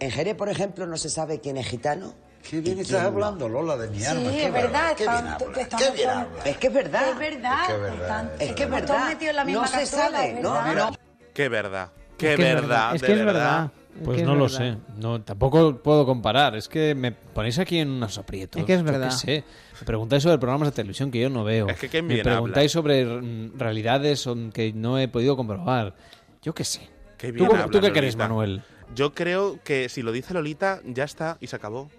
en 0.00 0.10
Jerez, 0.10 0.34
por 0.34 0.48
ejemplo, 0.48 0.86
no 0.86 0.96
se 0.96 1.08
sabe 1.10 1.40
quién 1.40 1.56
es 1.56 1.66
gitano. 1.66 2.14
Qué 2.48 2.60
bien 2.60 2.78
estás 2.80 3.02
hablando, 3.04 3.48
Lola, 3.48 3.76
de 3.76 3.88
mi 3.88 3.98
Sí, 4.00 4.04
alma. 4.06 4.30
Qué 4.30 4.46
es 4.46 4.52
verdad. 4.52 4.96
Qué 4.96 5.04
bien 5.04 5.26
hablas, 5.26 5.68
qué 5.78 5.90
bien 5.94 6.08
hablas. 6.10 6.46
Es 6.46 6.56
que 6.58 6.66
es 6.66 6.72
verdad. 6.74 7.08
Es 7.10 7.18
verdad. 7.18 8.32
Es 8.38 8.52
que 8.54 8.62
es 8.64 8.70
verdad, 8.70 9.44
no 9.46 9.66
se 9.66 9.86
sabe, 9.86 10.40
¿no? 10.42 10.90
Qué 11.32 11.48
verdad, 11.48 11.90
qué 12.18 12.36
verdad, 12.36 12.94
Es 12.94 13.00
de 13.00 13.06
que 13.06 13.12
es 13.14 13.18
verdad. 13.24 13.32
verdad. 13.34 13.70
Es 13.94 14.04
Pues 14.04 14.18
que 14.18 14.24
no 14.24 14.34
lo 14.34 14.48
sé. 14.48 14.76
No, 14.96 15.20
tampoco 15.20 15.76
puedo 15.82 16.06
comparar. 16.06 16.56
Es 16.56 16.66
que 16.68 16.94
me 16.94 17.12
ponéis 17.12 17.58
aquí 17.58 17.78
en 17.78 17.90
unos 17.90 18.16
aprietos. 18.18 18.60
Es 18.60 18.66
que 18.66 18.74
es 18.74 18.82
verdad. 18.82 19.10
sé. 19.10 19.44
Me 19.80 19.86
preguntáis 19.86 20.22
sobre 20.22 20.38
programas 20.38 20.68
de 20.68 20.72
televisión 20.72 21.10
que 21.10 21.20
yo 21.20 21.28
no 21.28 21.44
veo. 21.44 21.68
Es 21.68 21.78
que 21.78 21.88
qué 21.90 22.00
me 22.02 22.14
bien 22.14 22.24
preguntáis 22.24 22.72
sobre 22.72 23.04
mm, 23.04 23.58
realidades 23.58 24.26
que 24.54 24.72
no 24.72 24.98
he 24.98 25.08
podido 25.08 25.36
comprobar. 25.36 25.94
Yo 26.42 26.54
qué 26.54 26.64
sé. 26.64 26.88
Qué 27.18 27.28
¿Tú, 27.28 27.34
bien 27.34 27.46
cómo- 27.46 27.60
habla 27.60 27.66
tú 27.72 27.78
qué 27.80 27.88
Lolita. 27.88 28.00
crees, 28.00 28.16
Manuel? 28.16 28.62
Yo 28.94 29.12
creo 29.14 29.58
que 29.62 29.88
si 29.90 30.00
lo 30.02 30.10
dice 30.10 30.32
Lolita, 30.34 30.80
ya 30.86 31.04
está 31.04 31.36
y 31.40 31.46
se 31.48 31.56
acabó. 31.56 31.90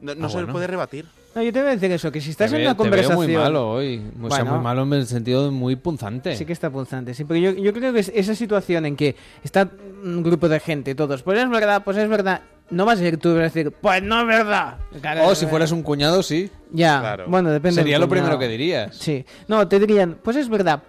No, 0.00 0.14
no 0.14 0.26
Ah, 0.26 0.28
se 0.30 0.36
le 0.36 0.42
bueno. 0.44 0.52
puede 0.52 0.66
rebatir. 0.66 1.06
No, 1.34 1.42
yo 1.42 1.52
te 1.52 1.60
voy 1.60 1.68
a 1.70 1.72
decir 1.72 1.90
eso, 1.92 2.10
que 2.10 2.20
si 2.20 2.30
estás 2.30 2.50
Te 2.50 2.56
en 2.56 2.62
veo- 2.62 2.70
una 2.70 2.76
te 2.76 2.82
veo 2.82 2.90
conversación... 2.90 3.16
muy 3.26 3.36
malo 3.36 3.70
hoy. 3.70 3.98
O 4.22 4.30
sea, 4.30 4.38
Bueno. 4.44 4.54
muy 4.56 4.64
malo 4.64 4.82
en 4.84 4.92
el 4.94 5.06
sentido 5.06 5.44
de 5.44 5.50
muy 5.50 5.76
punzante. 5.76 6.34
Sí 6.36 6.44
que 6.44 6.52
está 6.52 6.70
punzante, 6.70 7.14
sí, 7.14 7.24
porque 7.24 7.40
yo, 7.40 7.50
yo 7.52 7.72
creo 7.72 7.92
que 7.92 8.00
es 8.00 8.10
esa 8.14 8.34
situación 8.34 8.86
en 8.86 8.96
que 8.96 9.14
está 9.44 9.68
un 10.04 10.22
grupo 10.22 10.48
de 10.48 10.60
gente, 10.60 10.94
todos, 10.94 11.22
pues 11.22 11.38
es 11.38 11.48
verdad, 11.50 11.82
pues 11.84 11.96
es 11.96 12.08
verdad, 12.08 12.40
no 12.70 12.84
vas 12.86 12.98
a 12.98 13.02
ser 13.02 13.18
tú 13.18 13.30
a 13.30 13.34
decir, 13.42 13.70
pues 13.72 14.02
no 14.02 14.20
es 14.22 14.26
verdad. 14.26 14.78
Claro, 15.00 15.26
O 15.26 15.34
si 15.34 15.46
fueras 15.46 15.70
un 15.72 15.82
cuñado, 15.82 16.22
sí. 16.22 16.50
Ya, 16.72 17.00
Claro. 17.00 17.24
bueno, 17.28 17.50
depende 17.50 17.82
Sería 17.82 17.98
lo 17.98 18.08
primero 18.08 18.38
que 18.38 18.48
dirías. 18.48 18.96
Sí, 18.96 19.24
no, 19.48 19.66
te 19.68 19.78
dirían, 19.78 20.18
pues 20.22 20.36
es 20.36 20.48
verdad, 20.48 20.82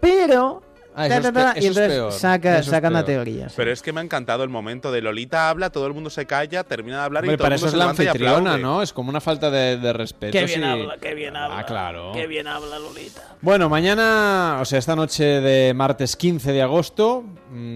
pero... 0.00 0.62
Ah, 0.98 1.08
ta, 1.08 1.18
eso 1.18 1.22
ta, 1.22 1.28
es 1.28 1.34
ta, 1.34 1.52
pe- 1.54 1.60
y 1.60 1.66
eso 1.66 1.70
es 1.72 1.76
entonces 1.76 1.92
peor, 1.92 2.12
saca- 2.12 2.52
eso 2.54 2.60
es 2.60 2.66
sacan 2.66 2.92
la 2.94 3.04
peor. 3.04 3.24
teoría. 3.24 3.48
sí. 3.50 3.54
Pero 3.58 3.70
es 3.70 3.82
que 3.82 3.92
me 3.92 4.00
ha 4.00 4.02
encantado 4.02 4.42
el 4.44 4.48
momento 4.48 4.90
de 4.90 5.02
Lolita 5.02 5.50
habla, 5.50 5.68
todo 5.68 5.86
el 5.86 5.92
mundo 5.92 6.08
se 6.08 6.24
calla, 6.26 6.64
termina 6.64 6.96
de 6.98 7.02
hablar 7.04 7.24
y 7.24 7.28
Hombre, 7.28 7.36
todo 7.36 7.44
para 7.44 7.54
el 7.54 7.58
eso 7.58 7.66
mundo 7.66 7.76
es 7.92 7.96
se 7.96 8.02
la 8.02 8.04
y 8.04 8.08
anfitriona. 8.08 8.56
¿no? 8.56 8.80
Es 8.82 8.92
como 8.94 9.10
una 9.10 9.20
falta 9.20 9.50
de, 9.50 9.76
de 9.76 9.92
respeto. 9.92 10.32
Qué 10.32 10.44
bien 10.46 10.60
sí. 10.62 10.66
habla, 10.66 10.96
qué 11.00 11.14
bien 11.14 11.36
habla. 11.36 11.58
Ah, 11.58 11.66
claro. 11.66 12.12
Qué 12.14 12.26
bien 12.26 12.46
habla 12.46 12.78
Lolita. 12.78 13.22
Bueno, 13.42 13.68
mañana, 13.68 14.58
o 14.60 14.64
sea, 14.64 14.78
esta 14.78 14.96
noche 14.96 15.22
de 15.24 15.74
martes 15.74 16.16
15 16.16 16.50
de 16.52 16.62
agosto, 16.62 17.24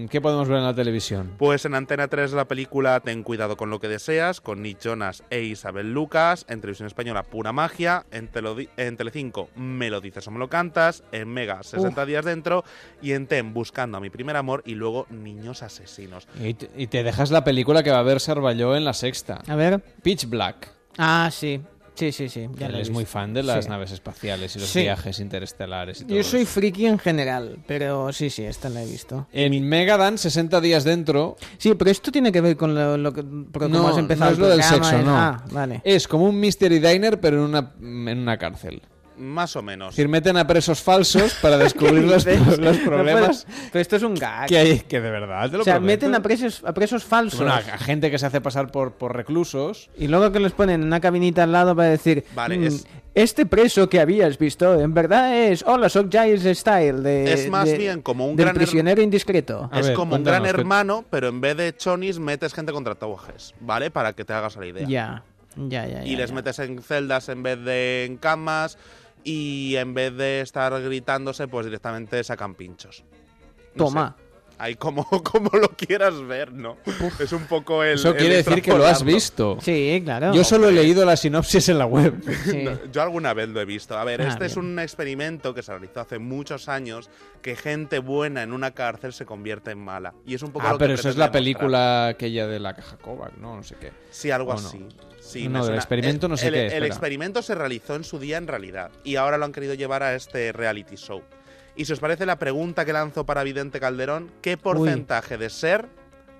¿qué 0.09 0.21
podemos 0.21 0.47
ver 0.47 0.59
en 0.59 0.63
la 0.63 0.73
televisión? 0.73 1.35
Pues 1.37 1.65
en 1.65 1.75
Antena 1.75 2.07
3 2.07 2.33
la 2.33 2.47
película 2.47 2.99
Ten 2.99 3.23
cuidado 3.23 3.57
con 3.57 3.69
lo 3.69 3.79
que 3.79 3.87
deseas, 3.87 4.41
con 4.41 4.61
Nick 4.61 4.79
Jonas 4.79 5.23
e 5.29 5.41
Isabel 5.41 5.93
Lucas, 5.93 6.45
en 6.49 6.61
televisión 6.61 6.87
española 6.87 7.23
Pura 7.23 7.51
Magia, 7.51 8.05
en, 8.11 8.29
en 8.77 8.97
Telecinco 8.97 9.49
Me 9.55 9.89
lo 9.89 10.01
dices 10.01 10.27
o 10.27 10.31
me 10.31 10.39
lo 10.39 10.49
cantas, 10.49 11.03
en 11.11 11.29
Mega 11.29 11.63
60 11.63 12.05
días 12.05 12.25
dentro 12.25 12.63
y 13.01 13.13
en 13.13 13.27
TEN 13.27 13.53
Buscando 13.53 13.97
a 13.97 14.01
mi 14.01 14.09
primer 14.09 14.35
amor 14.35 14.63
y 14.65 14.75
luego 14.75 15.07
Niños 15.09 15.63
asesinos. 15.63 16.27
Y 16.39 16.53
te, 16.53 16.69
y 16.75 16.87
te 16.87 17.03
dejas 17.03 17.31
la 17.31 17.43
película 17.43 17.83
que 17.83 17.91
va 17.91 17.99
a 17.99 18.03
ver 18.03 18.19
Sarvalló 18.19 18.75
en 18.75 18.85
la 18.85 18.93
sexta. 18.93 19.41
A 19.47 19.55
ver. 19.55 19.81
Pitch 20.01 20.27
Black. 20.27 20.73
Ah, 20.97 21.29
sí, 21.31 21.61
sí, 21.95 22.11
sí, 22.11 22.29
sí. 22.29 22.47
ya 22.57 22.67
Él 22.67 22.75
es 22.75 22.89
muy 22.89 23.05
fan 23.05 23.33
de 23.33 23.43
las 23.43 23.65
Sí. 23.65 23.69
naves 23.69 23.91
espaciales 23.91 24.55
y 24.55 24.59
los 24.59 24.69
Sí. 24.69 24.81
viajes 24.81 25.19
interestelares 25.19 26.01
y 26.01 26.05
todo 26.05 26.15
Yo 26.17 26.23
soy 26.23 26.41
eso. 26.41 26.51
friki 26.51 26.85
en 26.85 26.99
general, 26.99 27.59
pero 27.67 28.11
sí, 28.13 28.29
sí, 28.29 28.43
esta 28.43 28.69
la 28.69 28.83
he 28.83 28.85
visto. 28.85 29.27
En 29.31 29.67
Mega 29.67 29.97
dan 29.97 30.17
60 30.17 30.61
días 30.61 30.83
dentro. 30.83 31.35
Sí, 31.57 31.73
pero 31.75 31.91
esto 31.91 32.11
tiene 32.11 32.31
que 32.31 32.41
ver 32.41 32.57
con 32.57 32.73
lo, 32.75 32.97
lo 32.97 33.13
que 33.13 33.23
porque 33.23 33.67
No, 33.69 33.77
como 33.79 33.89
has 33.89 33.97
empezado 33.97 34.31
no 34.31 34.33
es 34.33 34.39
lo 34.39 34.47
del 34.49 34.63
sexo, 34.63 34.97
es- 34.97 35.05
no. 35.05 35.15
Ah, 35.17 35.43
vale. 35.51 35.81
Es 35.83 36.07
como 36.07 36.25
un 36.25 36.39
Mystery 36.39 36.79
Diner, 36.79 37.19
pero 37.19 37.37
en 37.37 37.43
una, 37.43 37.73
en 37.79 38.19
una 38.19 38.37
cárcel. 38.37 38.81
Más 39.21 39.55
o 39.55 39.59
Es 39.59 39.65
menos. 39.65 39.89
decir, 39.95 40.07
meten 40.09 40.35
a 40.37 40.45
presos 40.47 40.81
falsos 40.81 41.33
para 41.41 41.57
descubrir 41.59 42.03
los, 42.03 42.25
los 42.25 42.59
No 42.59 42.71
problemas 42.85 43.45
pero 43.71 43.81
esto 43.81 43.95
es 43.95 44.03
un 44.03 44.15
gag. 44.15 44.47
que 44.47 44.57
hay. 44.57 44.79
Que 44.79 44.99
de 44.99 45.11
verdad, 45.11 45.49
te 45.49 45.57
lo 45.57 45.61
o 45.61 45.63
sea, 45.63 45.75
prometo. 45.75 46.05
meten 46.07 46.15
a 46.15 46.21
presos, 46.23 46.63
a 46.65 46.73
presos 46.73 47.03
falsos. 47.03 47.39
Bueno, 47.39 47.53
a 47.53 47.57
a 47.57 47.77
gente 47.77 48.09
que 48.11 48.17
se 48.19 48.25
hace 48.25 48.41
pasar 48.41 48.71
por, 48.71 48.93
por 48.93 49.15
reclusos. 49.15 49.89
Y 49.97 50.07
luego 50.07 50.31
que 50.31 50.39
los 50.39 50.51
ponen 50.53 50.81
en 50.81 50.87
una 50.87 50.99
cabinita 50.99 51.43
al 51.43 51.51
lado 51.51 51.75
para 51.75 51.89
decir, 51.89 52.25
Vale, 52.35 52.57
"Mm, 52.57 52.63
es- 52.63 52.87
este 53.13 53.45
preso 53.45 53.89
que 53.89 53.99
habías 53.99 54.37
visto, 54.37 54.79
en 54.79 54.93
verdad 54.93 55.35
es, 55.37 55.63
hola, 55.67 55.89
soy 55.89 56.07
Giles 56.09 56.43
Style 56.57 57.01
de... 57.03 57.33
Es 57.33 57.49
más 57.49 57.65
de- 57.65 57.77
bien 57.77 58.01
como 58.01 58.25
un 58.25 58.37
gran 58.37 58.55
prisionero 58.55 59.01
indiscreto. 59.01 59.69
A 59.71 59.81
es 59.81 59.87
ver, 59.87 59.95
como 59.95 60.15
un 60.15 60.23
gran 60.23 60.39
cuéntanos, 60.41 60.55
¿qué- 60.55 60.61
hermano, 60.61 61.05
pero 61.09 61.27
en 61.27 61.41
vez 61.41 61.57
de 61.57 61.75
chonis 61.75 62.19
metes 62.19 62.53
gente 62.53 62.71
con 62.71 62.83
tatuajes, 62.85 63.53
¿vale? 63.59 63.91
Para 63.91 64.13
que 64.13 64.23
te 64.23 64.31
hagas 64.31 64.55
la 64.55 64.65
idea. 64.65 64.87
Ya, 64.87 65.23
ya, 65.57 65.85
ya. 65.85 66.05
y 66.05 66.11
ya, 66.11 66.17
les 66.19 66.29
ya. 66.29 66.35
metes 66.35 66.59
en 66.59 66.81
celdas 66.81 67.27
en 67.27 67.43
vez 67.43 67.59
de 67.65 68.05
en 68.05 68.15
camas 68.15 68.77
y 69.23 69.75
en 69.77 69.93
vez 69.93 70.15
de 70.15 70.41
estar 70.41 70.79
gritándose, 70.81 71.47
pues 71.47 71.65
directamente 71.65 72.23
sacan 72.23 72.55
pinchos. 72.55 73.03
No 73.75 73.85
Toma. 73.85 74.15
sé. 74.17 74.31
Hay 74.57 74.75
como, 74.75 75.03
como 75.23 75.49
lo 75.57 75.69
quieras 75.69 76.21
ver, 76.27 76.53
¿no? 76.53 76.77
Es 77.19 77.31
un 77.31 77.45
poco 77.45 77.83
el. 77.83 77.95
Eso 77.95 78.09
el 78.09 78.17
quiere 78.17 78.35
decir 78.43 78.61
que 78.61 78.71
lo 78.77 78.85
has 78.85 79.01
visto. 79.03 79.57
Sí, 79.59 79.99
claro. 80.05 80.35
Yo 80.35 80.43
solo 80.43 80.69
he 80.69 80.71
leído 80.71 81.03
la 81.03 81.17
sinopsis 81.17 81.69
en 81.69 81.79
la 81.79 81.87
web. 81.87 82.13
No, 82.63 82.91
yo 82.91 83.01
alguna 83.01 83.33
vez 83.33 83.49
lo 83.49 83.59
he 83.59 83.65
visto. 83.65 83.97
A 83.97 84.03
ver, 84.03 84.21
Ah, 84.21 84.27
este 84.27 84.45
es 84.45 84.57
un 84.57 84.77
experimento 84.77 85.55
que 85.55 85.63
se 85.63 85.71
realizó 85.71 86.01
hace 86.01 86.19
muchos 86.19 86.69
años 86.69 87.09
que 87.41 87.55
gente 87.55 87.97
buena 87.97 88.43
en 88.43 88.53
una 88.53 88.69
cárcel 88.71 89.13
se 89.13 89.25
convierte 89.25 89.71
en 89.71 89.79
mala. 89.79 90.13
Y 90.27 90.35
es 90.35 90.43
un 90.43 90.51
poco 90.51 90.67
Ah, 90.67 90.73
lo 90.73 90.77
que 90.77 90.83
pero 90.83 90.93
eso 90.93 91.09
es 91.09 91.17
la 91.17 91.31
película 91.31 92.09
aquella 92.09 92.45
de 92.45 92.59
la 92.59 92.75
caja 92.75 92.97
Kovac, 92.97 93.37
¿no? 93.37 93.55
No 93.55 93.63
sé 93.63 93.75
qué. 93.81 93.91
Sí, 94.11 94.29
algo 94.29 94.51
¿O 94.51 94.61
no? 94.61 94.69
Sí, 95.31 95.47
no, 95.47 95.59
del 95.59 95.65
suena. 95.65 95.77
experimento 95.77 96.27
no 96.27 96.37
sé 96.37 96.47
el, 96.47 96.53
qué. 96.53 96.59
El 96.59 96.65
espera. 96.67 96.85
experimento 96.87 97.41
se 97.41 97.55
realizó 97.55 97.95
en 97.95 98.03
su 98.03 98.19
día 98.19 98.37
en 98.37 98.47
realidad 98.47 98.91
y 99.03 99.15
ahora 99.15 99.37
lo 99.37 99.45
han 99.45 99.51
querido 99.51 99.73
llevar 99.73 100.03
a 100.03 100.15
este 100.15 100.51
reality 100.51 100.95
show. 100.95 101.21
Y 101.75 101.85
si 101.85 101.93
os 101.93 101.99
parece 101.99 102.25
la 102.25 102.37
pregunta 102.37 102.83
que 102.85 102.93
lanzó 102.93 103.25
para 103.25 103.43
Vidente 103.43 103.79
Calderón, 103.79 104.29
¿qué 104.41 104.57
porcentaje 104.57 105.37
de 105.37 105.49
ser 105.49 105.87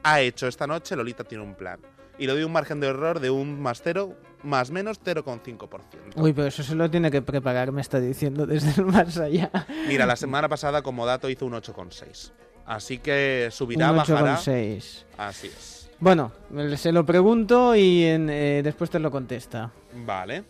ha 0.03 0.19
hecho 0.21 0.47
esta 0.47 0.67
noche 0.67 0.95
Lolita 0.95 1.23
tiene 1.23 1.43
un 1.43 1.55
plan? 1.55 1.79
Y 2.19 2.27
le 2.27 2.33
doy 2.33 2.43
un 2.43 2.51
margen 2.51 2.79
de 2.79 2.87
error 2.87 3.19
de 3.19 3.29
un 3.29 3.59
más 3.61 3.81
cero, 3.81 4.13
más 4.43 4.69
menos 4.69 4.99
0,5%. 5.01 5.79
Uy, 6.15 6.33
pero 6.33 6.47
eso 6.47 6.61
se 6.61 6.75
lo 6.75 6.91
tiene 6.91 7.09
que 7.09 7.21
preparar, 7.21 7.71
me 7.71 7.81
está 7.81 7.99
diciendo 7.99 8.45
desde 8.45 8.79
el 8.81 8.85
más 8.87 9.17
allá. 9.17 9.49
Mira, 9.87 10.05
la 10.05 10.15
semana 10.17 10.47
pasada 10.49 10.81
como 10.83 11.05
dato 11.05 11.29
hizo 11.29 11.45
un 11.45 11.53
8,6. 11.53 12.31
Así 12.65 12.99
que 12.99 13.47
subirá, 13.51 13.89
Un 13.91 13.97
bajará. 13.97 14.35
8,6. 14.37 15.05
Así 15.17 15.47
es. 15.47 15.80
Bueno, 16.01 16.31
se 16.75 16.91
lo 16.91 17.05
pregunto 17.05 17.75
y 17.75 18.03
en, 18.03 18.29
eh, 18.29 18.61
después 18.63 18.89
te 18.89 18.99
lo 18.99 19.09
contesta. 19.11 19.71
Vale. 20.05 20.43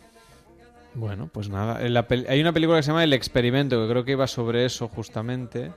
Bueno, 0.94 1.28
pues 1.32 1.48
nada. 1.48 1.78
La 1.88 2.06
pel- 2.08 2.26
hay 2.28 2.40
una 2.40 2.52
película 2.52 2.78
que 2.78 2.82
se 2.82 2.88
llama 2.88 3.04
El 3.04 3.12
Experimento, 3.12 3.80
que 3.80 3.88
creo 3.90 4.04
que 4.04 4.12
iba 4.12 4.26
sobre 4.26 4.64
eso 4.64 4.88
justamente. 4.88 5.70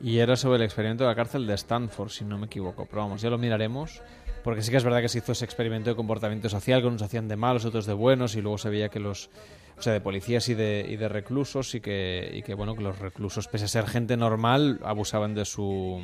Y 0.00 0.18
era 0.18 0.36
sobre 0.36 0.56
el 0.56 0.62
experimento 0.62 1.04
de 1.04 1.08
la 1.10 1.16
cárcel 1.16 1.46
de 1.46 1.54
Stanford, 1.54 2.10
si 2.10 2.24
no 2.24 2.36
me 2.36 2.46
equivoco. 2.46 2.84
Pero 2.86 3.02
vamos, 3.02 3.22
ya 3.22 3.30
lo 3.30 3.38
miraremos. 3.38 4.02
Porque 4.44 4.62
sí 4.62 4.70
que 4.70 4.76
es 4.76 4.84
verdad 4.84 5.00
que 5.00 5.08
se 5.08 5.18
hizo 5.18 5.32
ese 5.32 5.44
experimento 5.46 5.88
de 5.90 5.96
comportamiento 5.96 6.48
social, 6.50 6.80
que 6.82 6.86
unos 6.86 7.02
hacían 7.02 7.26
de 7.26 7.36
malos, 7.36 7.64
otros 7.64 7.86
de 7.86 7.94
buenos, 7.94 8.36
y 8.36 8.42
luego 8.42 8.58
se 8.58 8.68
veía 8.68 8.90
que 8.90 9.00
los. 9.00 9.30
O 9.78 9.82
sea, 9.82 9.92
de 9.94 10.00
policías 10.00 10.48
y 10.50 10.54
de, 10.54 10.86
y 10.88 10.96
de 10.96 11.08
reclusos, 11.08 11.74
y 11.74 11.80
que, 11.80 12.30
y 12.34 12.42
que, 12.42 12.54
bueno, 12.54 12.74
que 12.76 12.82
los 12.82 12.98
reclusos, 12.98 13.48
pese 13.48 13.64
a 13.64 13.68
ser 13.68 13.86
gente 13.86 14.16
normal, 14.16 14.78
abusaban 14.84 15.34
de 15.34 15.44
su. 15.46 16.02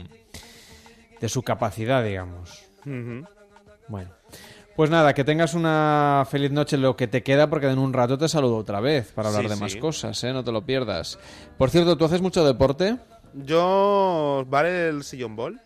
de 1.21 1.29
su 1.29 1.43
capacidad, 1.43 2.03
digamos. 2.03 2.65
Bueno. 2.85 4.11
Pues 4.75 4.89
nada, 4.89 5.13
que 5.13 5.23
tengas 5.23 5.53
una 5.53 6.27
feliz 6.31 6.51
noche 6.51 6.79
lo 6.79 6.97
que 6.97 7.07
te 7.07 7.23
queda, 7.23 7.51
porque 7.51 7.67
en 7.69 7.79
un 7.79 7.93
rato 7.93 8.17
te 8.17 8.27
saludo 8.27 8.57
otra 8.57 8.81
vez 8.81 9.13
para 9.13 9.29
hablar 9.29 9.45
Sí, 9.45 9.49
de 9.51 9.55
sí. 9.57 9.61
más 9.61 9.77
cosas, 9.77 10.25
¿eh? 10.25 10.33
No 10.33 10.43
te 10.43 10.51
lo 10.51 10.65
pierdas. 10.65 11.19
Por 11.59 11.69
cierto, 11.69 11.97
¿tú 11.99 12.07
haces 12.07 12.23
mucho 12.23 12.43
deporte? 12.45 12.97
Yo. 13.35 14.45
¿Vale 14.49 14.89
el 14.89 15.05
sillón 15.05 15.37
ball? 15.37 15.61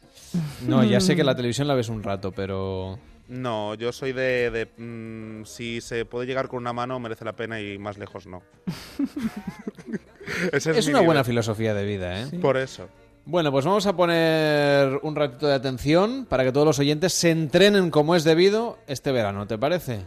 No, 0.67 0.83
ya 0.83 1.01
sé 1.01 1.15
que 1.15 1.23
la 1.23 1.37
televisión 1.37 1.69
la 1.69 1.75
ves 1.75 1.89
un 1.89 2.03
rato, 2.03 2.33
pero... 2.33 2.99
No, 3.29 3.75
yo 3.75 3.93
soy 3.93 4.13
de. 4.13 4.51
de, 4.51 4.67
mm, 4.77 5.45
si 5.45 5.81
se 5.81 6.05
puede 6.05 6.27
llegar 6.27 6.47
con 6.49 6.59
una 6.59 6.73
mano, 6.73 6.99
merece 7.01 7.25
la 7.25 7.35
pena 7.35 7.61
y 7.61 7.77
más 7.79 7.99
lejos 7.99 8.27
no. 8.27 8.43
Ese 10.53 10.77
Es, 10.79 10.87
mi 10.87 10.93
una 10.93 11.03
buena 11.03 11.25
filosofía 11.25 11.75
de 11.75 11.85
vida, 11.85 12.23
¿eh? 12.23 12.27
Por 12.41 12.57
eso. 12.57 12.89
Bueno, 13.29 13.51
pues 13.51 13.65
vamos 13.65 13.85
a 13.87 13.97
poner 13.97 15.01
un 15.03 15.17
ratito 15.17 15.49
de 15.49 15.55
atención 15.55 16.27
para 16.29 16.45
que 16.45 16.53
todos 16.53 16.65
los 16.65 16.79
oyentes 16.79 17.13
se 17.13 17.33
entrenen 17.33 17.91
como 17.91 18.15
es 18.15 18.23
debido 18.23 18.79
este 18.87 19.11
verano, 19.11 19.49
¿te 19.49 19.59
parece? 19.59 20.05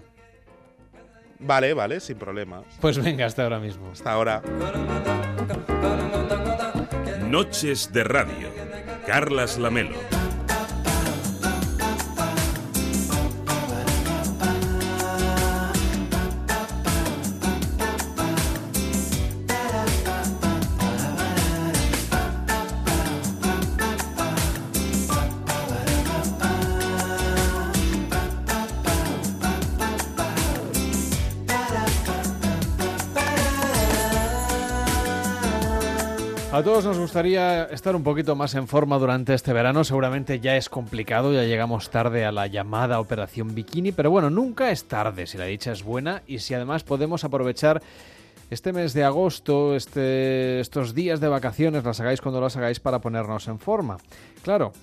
Vale, 1.39 1.73
vale, 1.73 1.99
sin 1.99 2.17
problema. 2.17 2.63
Pues 2.79 2.97
venga, 2.97 3.25
hasta 3.25 3.43
ahora 3.43 3.59
mismo. 3.59 3.91
Hasta 3.91 4.13
ahora. 4.13 4.41
Noches 7.27 7.91
de 7.91 8.05
Radio. 8.05 8.47
Carlas 9.05 9.57
Lamelo. 9.57 10.18
A 36.60 36.64
todos 36.64 36.84
nos 36.84 36.99
gustaría 36.99 37.64
estar 37.72 37.95
un 37.95 38.03
poquito 38.03 38.36
más 38.36 38.53
en 38.53 38.68
forma 38.68 38.99
durante 38.99 39.34
este 39.34 39.53
verano. 39.53 39.86
Seguramente 39.86 40.41
ya 40.41 40.57
es 40.57 40.68
complicado, 40.68 41.31
ya 41.31 41.44
llegamos 41.44 41.90
tarde 41.90 42.26
a 42.26 42.34
la 42.34 42.48
llamada 42.48 42.99
Operación 42.99 43.56
Bikini, 43.56 43.94
pero 43.94 44.11
bueno, 44.11 44.30
nunca 44.30 44.69
es 44.69 44.84
tarde 44.84 45.26
si 45.26 45.38
la 45.38 45.45
dicha 45.45 45.72
es 45.72 45.84
buena 45.84 46.22
y 46.27 46.40
si 46.40 46.53
además 46.53 46.84
podemos 46.84 47.23
aprovechar 47.23 47.81
este 48.49 48.73
mes 48.73 48.94
de 48.94 49.06
agosto, 49.06 49.73
este, 49.73 50.60
estos 50.60 50.94
días 50.94 51.22
de 51.22 51.30
vacaciones, 51.30 51.86
las 51.86 52.02
hagáis 52.02 52.19
cuando 52.19 52.41
las 52.41 52.57
hagáis 52.57 52.81
para 52.81 52.99
ponernos 52.99 53.48
en 53.48 53.57
forma. 53.57 53.95
Claro, 54.44 54.73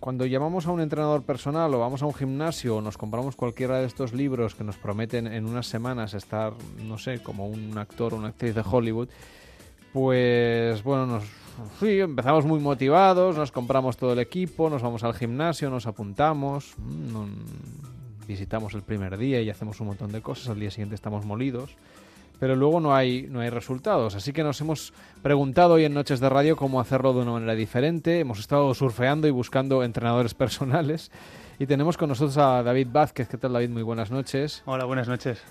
cuando 0.00 0.26
llamamos 0.26 0.66
a 0.66 0.70
un 0.70 0.82
entrenador 0.82 1.22
personal 1.22 1.72
o 1.72 1.78
vamos 1.78 2.02
a 2.02 2.06
un 2.06 2.12
gimnasio 2.12 2.76
o 2.76 2.82
nos 2.82 2.98
compramos 2.98 3.36
cualquiera 3.36 3.78
de 3.78 3.86
estos 3.86 4.12
libros 4.12 4.54
que 4.54 4.64
nos 4.64 4.76
prometen 4.76 5.26
en 5.26 5.46
unas 5.46 5.66
semanas 5.66 6.12
estar, 6.12 6.52
no 6.84 6.98
sé, 6.98 7.22
como 7.22 7.46
un 7.46 7.78
actor 7.78 8.12
o 8.12 8.18
una 8.18 8.28
actriz 8.28 8.54
de 8.54 8.62
Hollywood, 8.70 9.08
pues 9.92 10.82
bueno, 10.82 11.06
nos 11.06 11.24
sí, 11.80 12.00
empezamos 12.00 12.44
muy 12.46 12.58
motivados, 12.60 13.36
nos 13.36 13.52
compramos 13.52 13.96
todo 13.96 14.12
el 14.14 14.18
equipo, 14.18 14.70
nos 14.70 14.82
vamos 14.82 15.04
al 15.04 15.14
gimnasio, 15.14 15.70
nos 15.70 15.86
apuntamos, 15.86 16.74
mm, 16.78 17.12
no- 17.12 17.28
visitamos 18.26 18.72
el 18.74 18.82
primer 18.82 19.18
día 19.18 19.42
y 19.42 19.50
hacemos 19.50 19.80
un 19.80 19.88
montón 19.88 20.12
de 20.12 20.22
cosas, 20.22 20.48
al 20.48 20.58
día 20.60 20.70
siguiente 20.70 20.94
estamos 20.94 21.26
molidos, 21.26 21.70
pero 22.38 22.56
luego 22.56 22.80
no 22.80 22.94
hay, 22.94 23.26
no 23.28 23.40
hay 23.40 23.50
resultados. 23.50 24.14
Así 24.14 24.32
que 24.32 24.42
nos 24.42 24.60
hemos 24.60 24.92
preguntado 25.22 25.74
hoy 25.74 25.84
en 25.84 25.92
Noches 25.94 26.20
de 26.20 26.28
Radio 26.28 26.56
cómo 26.56 26.80
hacerlo 26.80 27.12
de 27.12 27.20
una 27.20 27.32
manera 27.32 27.54
diferente, 27.54 28.20
hemos 28.20 28.38
estado 28.38 28.72
surfeando 28.74 29.26
y 29.28 29.30
buscando 29.32 29.82
entrenadores 29.84 30.34
personales 30.34 31.10
y 31.58 31.66
tenemos 31.66 31.96
con 31.96 32.08
nosotros 32.08 32.38
a 32.38 32.62
David 32.62 32.88
Vázquez. 32.90 33.28
¿Qué 33.28 33.36
tal 33.36 33.52
David? 33.52 33.68
Muy 33.70 33.82
buenas 33.82 34.10
noches. 34.10 34.62
Hola, 34.66 34.84
buenas 34.86 35.08
noches. 35.08 35.42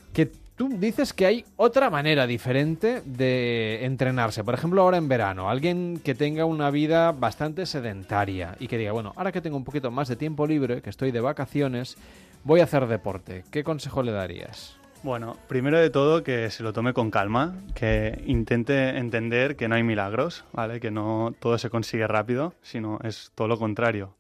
Tú 0.55 0.69
dices 0.69 1.13
que 1.13 1.25
hay 1.25 1.45
otra 1.57 1.89
manera 1.89 2.27
diferente 2.27 3.01
de 3.05 3.85
entrenarse. 3.85 4.43
Por 4.43 4.53
ejemplo, 4.53 4.81
ahora 4.81 4.97
en 4.97 5.07
verano, 5.07 5.49
alguien 5.49 5.99
que 6.03 6.15
tenga 6.15 6.45
una 6.45 6.69
vida 6.71 7.11
bastante 7.11 7.65
sedentaria 7.65 8.55
y 8.59 8.67
que 8.67 8.77
diga, 8.77 8.91
bueno, 8.91 9.13
ahora 9.15 9.31
que 9.31 9.41
tengo 9.41 9.57
un 9.57 9.63
poquito 9.63 9.91
más 9.91 10.07
de 10.07 10.15
tiempo 10.15 10.47
libre, 10.47 10.81
que 10.81 10.89
estoy 10.89 11.11
de 11.11 11.21
vacaciones, 11.21 11.97
voy 12.43 12.59
a 12.59 12.65
hacer 12.65 12.87
deporte. 12.87 13.43
¿Qué 13.51 13.63
consejo 13.63 14.03
le 14.03 14.11
darías? 14.11 14.77
Bueno, 15.03 15.35
primero 15.47 15.79
de 15.79 15.89
todo 15.89 16.23
que 16.23 16.51
se 16.51 16.61
lo 16.61 16.73
tome 16.73 16.93
con 16.93 17.09
calma, 17.09 17.55
que 17.73 18.21
intente 18.27 18.89
entender 18.89 19.55
que 19.55 19.67
no 19.67 19.73
hay 19.73 19.81
milagros, 19.81 20.45
¿vale? 20.53 20.79
Que 20.79 20.91
no 20.91 21.33
todo 21.39 21.57
se 21.57 21.71
consigue 21.71 22.05
rápido, 22.05 22.53
sino 22.61 22.99
es 23.03 23.31
todo 23.33 23.47
lo 23.47 23.57
contrario. 23.57 24.13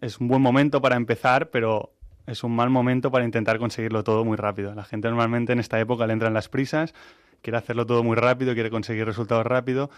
Es 0.00 0.18
un 0.18 0.26
buen 0.26 0.42
momento 0.42 0.80
para 0.80 0.96
empezar, 0.96 1.50
pero 1.50 1.92
es 2.28 2.44
un 2.44 2.54
mal 2.54 2.68
momento 2.68 3.10
para 3.10 3.24
intentar 3.24 3.58
conseguirlo 3.58 4.04
todo 4.04 4.24
muy 4.24 4.36
rápido. 4.36 4.74
La 4.74 4.84
gente 4.84 5.08
normalmente 5.08 5.52
en 5.52 5.60
esta 5.60 5.80
época 5.80 6.06
le 6.06 6.12
entran 6.12 6.34
las 6.34 6.48
prisas, 6.48 6.94
quiere 7.40 7.56
hacerlo 7.56 7.86
todo 7.86 8.04
muy 8.04 8.16
rápido, 8.16 8.52
quiere 8.52 8.70
conseguir 8.70 9.06
resultados 9.06 9.46
rápido 9.46 9.90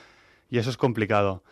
y 0.48 0.58
eso 0.58 0.70
es 0.70 0.76
complicado. 0.76 1.42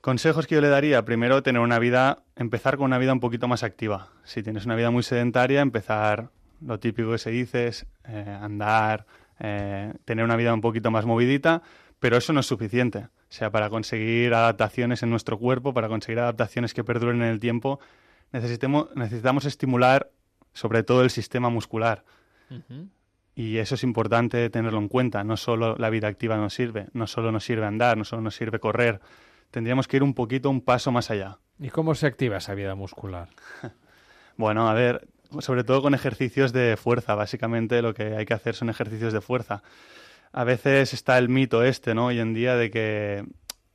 Consejos 0.00 0.46
que 0.46 0.54
yo 0.54 0.60
le 0.60 0.68
daría, 0.68 1.04
primero 1.04 1.42
tener 1.42 1.60
una 1.60 1.78
vida, 1.78 2.22
empezar 2.36 2.76
con 2.76 2.86
una 2.86 2.98
vida 2.98 3.12
un 3.12 3.20
poquito 3.20 3.48
más 3.48 3.62
activa. 3.62 4.08
Si 4.24 4.42
tienes 4.42 4.64
una 4.64 4.76
vida 4.76 4.90
muy 4.90 5.02
sedentaria, 5.02 5.60
empezar 5.60 6.30
lo 6.60 6.78
típico 6.78 7.12
que 7.12 7.18
se 7.18 7.30
dice 7.30 7.68
es 7.68 7.86
eh, 8.06 8.38
andar, 8.40 9.06
eh, 9.40 9.92
tener 10.04 10.24
una 10.24 10.36
vida 10.36 10.54
un 10.54 10.60
poquito 10.60 10.90
más 10.90 11.04
movidita, 11.04 11.62
pero 12.00 12.16
eso 12.16 12.32
no 12.32 12.40
es 12.40 12.46
suficiente. 12.46 12.98
O 12.98 13.36
sea, 13.36 13.50
para 13.50 13.68
conseguir 13.68 14.32
adaptaciones 14.32 15.02
en 15.02 15.10
nuestro 15.10 15.38
cuerpo, 15.38 15.74
para 15.74 15.88
conseguir 15.88 16.20
adaptaciones 16.20 16.72
que 16.72 16.84
perduren 16.84 17.22
en 17.22 17.28
el 17.28 17.40
tiempo, 17.40 17.80
necesitemos, 18.34 18.88
necesitamos 18.96 19.44
estimular 19.44 20.10
sobre 20.52 20.82
todo 20.82 21.02
el 21.02 21.10
sistema 21.10 21.50
muscular. 21.50 22.04
Y 23.34 23.58
eso 23.58 23.76
es 23.76 23.82
importante 23.84 24.50
tenerlo 24.50 24.78
en 24.78 24.88
cuenta. 24.88 25.24
No 25.24 25.36
solo 25.36 25.76
la 25.76 25.88
vida 25.88 26.08
activa 26.08 26.36
nos 26.36 26.54
sirve, 26.54 26.88
no 26.92 27.06
solo 27.06 27.32
nos 27.32 27.44
sirve 27.44 27.64
andar, 27.64 27.96
no 27.96 28.04
solo 28.04 28.22
nos 28.22 28.34
sirve 28.34 28.58
correr. 28.58 29.00
Tendríamos 29.50 29.88
que 29.88 29.96
ir 29.96 30.02
un 30.02 30.14
poquito, 30.14 30.50
un 30.50 30.60
paso 30.60 30.90
más 30.90 31.10
allá. 31.10 31.38
¿Y 31.60 31.70
cómo 31.70 31.94
se 31.94 32.06
activa 32.06 32.36
esa 32.36 32.54
vida 32.54 32.74
muscular? 32.74 33.28
Bueno, 34.36 34.68
a 34.68 34.74
ver, 34.74 35.06
sobre 35.38 35.62
todo 35.62 35.80
con 35.80 35.94
ejercicios 35.94 36.52
de 36.52 36.76
fuerza. 36.76 37.14
Básicamente 37.14 37.82
lo 37.82 37.94
que 37.94 38.16
hay 38.16 38.26
que 38.26 38.34
hacer 38.34 38.56
son 38.56 38.68
ejercicios 38.68 39.12
de 39.12 39.20
fuerza. 39.20 39.62
A 40.32 40.42
veces 40.42 40.92
está 40.92 41.18
el 41.18 41.28
mito 41.28 41.62
este, 41.62 41.94
¿no? 41.94 42.06
Hoy 42.06 42.18
en 42.18 42.34
día 42.34 42.56
de 42.56 42.68
que 42.72 43.24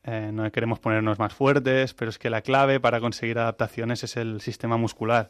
eh, 0.04 0.32
no 0.34 0.50
queremos 0.52 0.80
ponernos 0.80 1.20
más 1.20 1.34
fuertes, 1.34 1.94
pero 1.94 2.10
es 2.10 2.18
que 2.18 2.30
la 2.30 2.42
clave 2.42 2.80
para 2.80 3.00
conseguir 3.00 3.38
adaptaciones 3.40 4.04
es 4.04 4.18
el 4.18 4.42
sistema 4.42 4.78
muscular. 4.78 5.30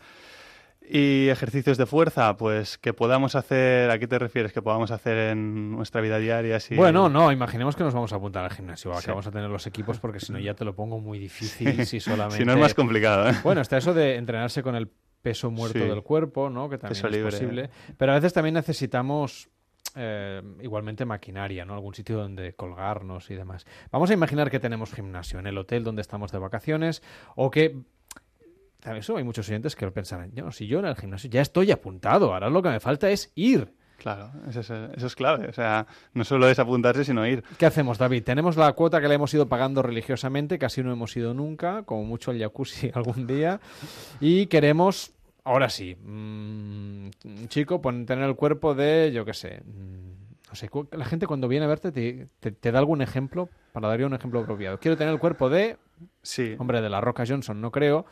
Y 0.91 1.28
ejercicios 1.28 1.78
de 1.78 1.86
fuerza, 1.86 2.36
pues 2.38 2.78
que 2.80 2.94
podamos 2.94 3.36
hacer, 3.36 3.91
¿a 3.91 4.00
qué 4.00 4.08
te 4.08 4.18
refieres? 4.18 4.54
Que 4.54 4.62
podamos 4.62 4.90
hacer 4.91 5.18
en 5.32 5.72
nuestra 5.72 6.02
vida 6.02 6.18
diaria. 6.18 6.60
Si... 6.60 6.76
Bueno, 6.76 7.10
no, 7.10 7.32
imaginemos 7.32 7.76
que 7.76 7.84
nos 7.84 7.94
vamos 7.94 8.12
a 8.12 8.16
apuntar 8.16 8.44
al 8.46 8.52
gimnasio, 8.52 8.94
Sí. 8.96 9.06
que 9.06 9.12
vamos 9.12 9.28
a 9.28 9.32
tener 9.32 9.50
los 9.52 9.68
equipos, 9.68 10.00
porque 10.00 10.20
si 10.20 10.32
no 10.32 10.40
ya 10.40 10.56
te 10.56 10.66
lo 10.66 10.74
pongo 10.74 11.00
muy 11.00 11.20
difícil 11.20 11.86
si 11.86 12.00
solamente... 12.00 12.38
Si 12.38 12.46
no 12.46 12.54
es 12.54 12.60
más 12.60 12.74
complicado, 12.74 13.30
¿eh? 13.30 13.34
Bueno, 13.44 13.62
está 13.62 13.78
eso 13.78 13.94
de 13.94 14.16
entrenarse 14.16 14.64
con 14.64 14.76
el 14.76 14.90
peso 15.22 15.52
muerto 15.52 15.78
Sí. 15.80 15.86
del 15.86 16.02
cuerpo, 16.02 16.50
¿no? 16.50 16.70
Que 16.70 16.78
también 16.78 16.96
Peso 16.96 17.08
es 17.08 17.14
libre. 17.14 17.32
posible. 17.32 17.70
Pero 17.98 18.14
a 18.14 18.16
veces 18.16 18.34
también 18.34 18.56
necesitamos 18.56 19.50
eh, 19.95 20.41
igualmente 20.61 21.06
maquinaria, 21.06 21.66
¿no? 21.66 21.74
Algún 21.74 21.94
sitio 21.94 22.18
donde 22.18 22.53
colgarnos 22.53 23.30
y 23.32 23.36
demás. 23.36 23.66
Vamos 23.91 24.10
a 24.10 24.14
imaginar 24.14 24.49
que 24.49 24.60
tenemos 24.60 24.94
gimnasio 24.94 25.40
en 25.40 25.48
el 25.48 25.57
hotel 25.57 25.84
donde 25.84 26.02
estamos 26.02 26.32
de 26.32 26.40
vacaciones 26.40 27.02
o 27.36 27.49
que... 27.49 27.78
Eso 28.95 29.18
hay 29.18 29.26
muchos 29.26 29.49
oyentes 29.49 29.76
que 29.76 29.91
pensarán, 29.91 30.32
yo, 30.34 30.52
si 30.53 30.66
yo 30.66 30.80
en 30.80 30.86
el 30.86 30.95
gimnasio 30.95 31.30
ya 31.30 31.41
estoy 31.41 31.70
apuntado, 31.70 32.34
ahora 32.34 32.49
lo 32.49 32.61
que 32.61 32.70
me 32.70 32.80
falta 32.80 33.10
es 33.10 33.30
ir. 33.36 33.74
Claro, 33.99 34.32
eso 34.48 34.61
es, 34.61 34.70
eso 34.70 35.07
es 35.07 35.16
clave. 35.16 35.48
O 35.48 35.53
sea, 35.53 35.86
no 36.14 36.24
solo 36.24 36.49
es 36.49 36.57
apuntarse, 36.57 37.03
sino 37.03 37.28
ir. 37.28 37.44
¿Qué 37.57 37.66
hacemos, 37.66 37.98
David? 37.98 38.24
Tenemos 38.24 38.56
la 38.56 38.72
cuota 38.72 39.02
que 39.02 39.10
le 39.10 39.16
hemos 39.16 39.34
ido 39.34 39.49
pagando 39.49 39.82
religiosamente, 39.82 40.57
casi 40.57 40.82
no 40.82 40.91
hemos 40.91 41.16
ido 41.18 41.34
nunca, 41.34 41.84
como 41.84 42.06
mucho 42.06 42.32
al 42.32 42.40
jacuzzi 42.40 42.91
algún 42.95 43.28
día, 43.28 43.60
y 44.22 44.48
queremos, 44.48 45.11
ahora 45.49 45.69
sí, 45.69 45.95
mm, 45.95 47.09
chico, 47.47 47.81
pon- 47.81 48.05
tener 48.05 48.26
el 48.26 48.35
cuerpo 48.35 48.76
de, 48.76 49.11
yo 49.13 49.26
qué 49.26 49.34
sé, 49.34 49.61
mm, 49.65 50.09
no 50.49 50.55
sé, 50.55 50.69
la 50.91 51.05
gente 51.05 51.27
cuando 51.27 51.47
viene 51.47 51.65
a 51.65 51.67
verte 51.67 51.91
te, 51.91 52.27
te- 52.39 52.51
te 52.51 52.71
da 52.71 52.80
algún 52.80 53.01
ejemplo, 53.01 53.49
para 53.73 53.88
dar 53.88 53.99
yo 53.99 54.07
un 54.07 54.13
ejemplo 54.13 54.39
apropiado. 54.39 54.80
Quiero 54.80 54.97
tener 54.97 55.13
el 55.13 55.19
cuerpo 55.19 55.49
de, 55.49 55.77
sí. 56.21 56.55
hombre, 56.57 56.81
de 56.81 56.89
la 56.89 57.01
Roca 57.01 57.23
Johnson, 57.27 57.61
no 57.61 57.71
creo, 57.71 58.05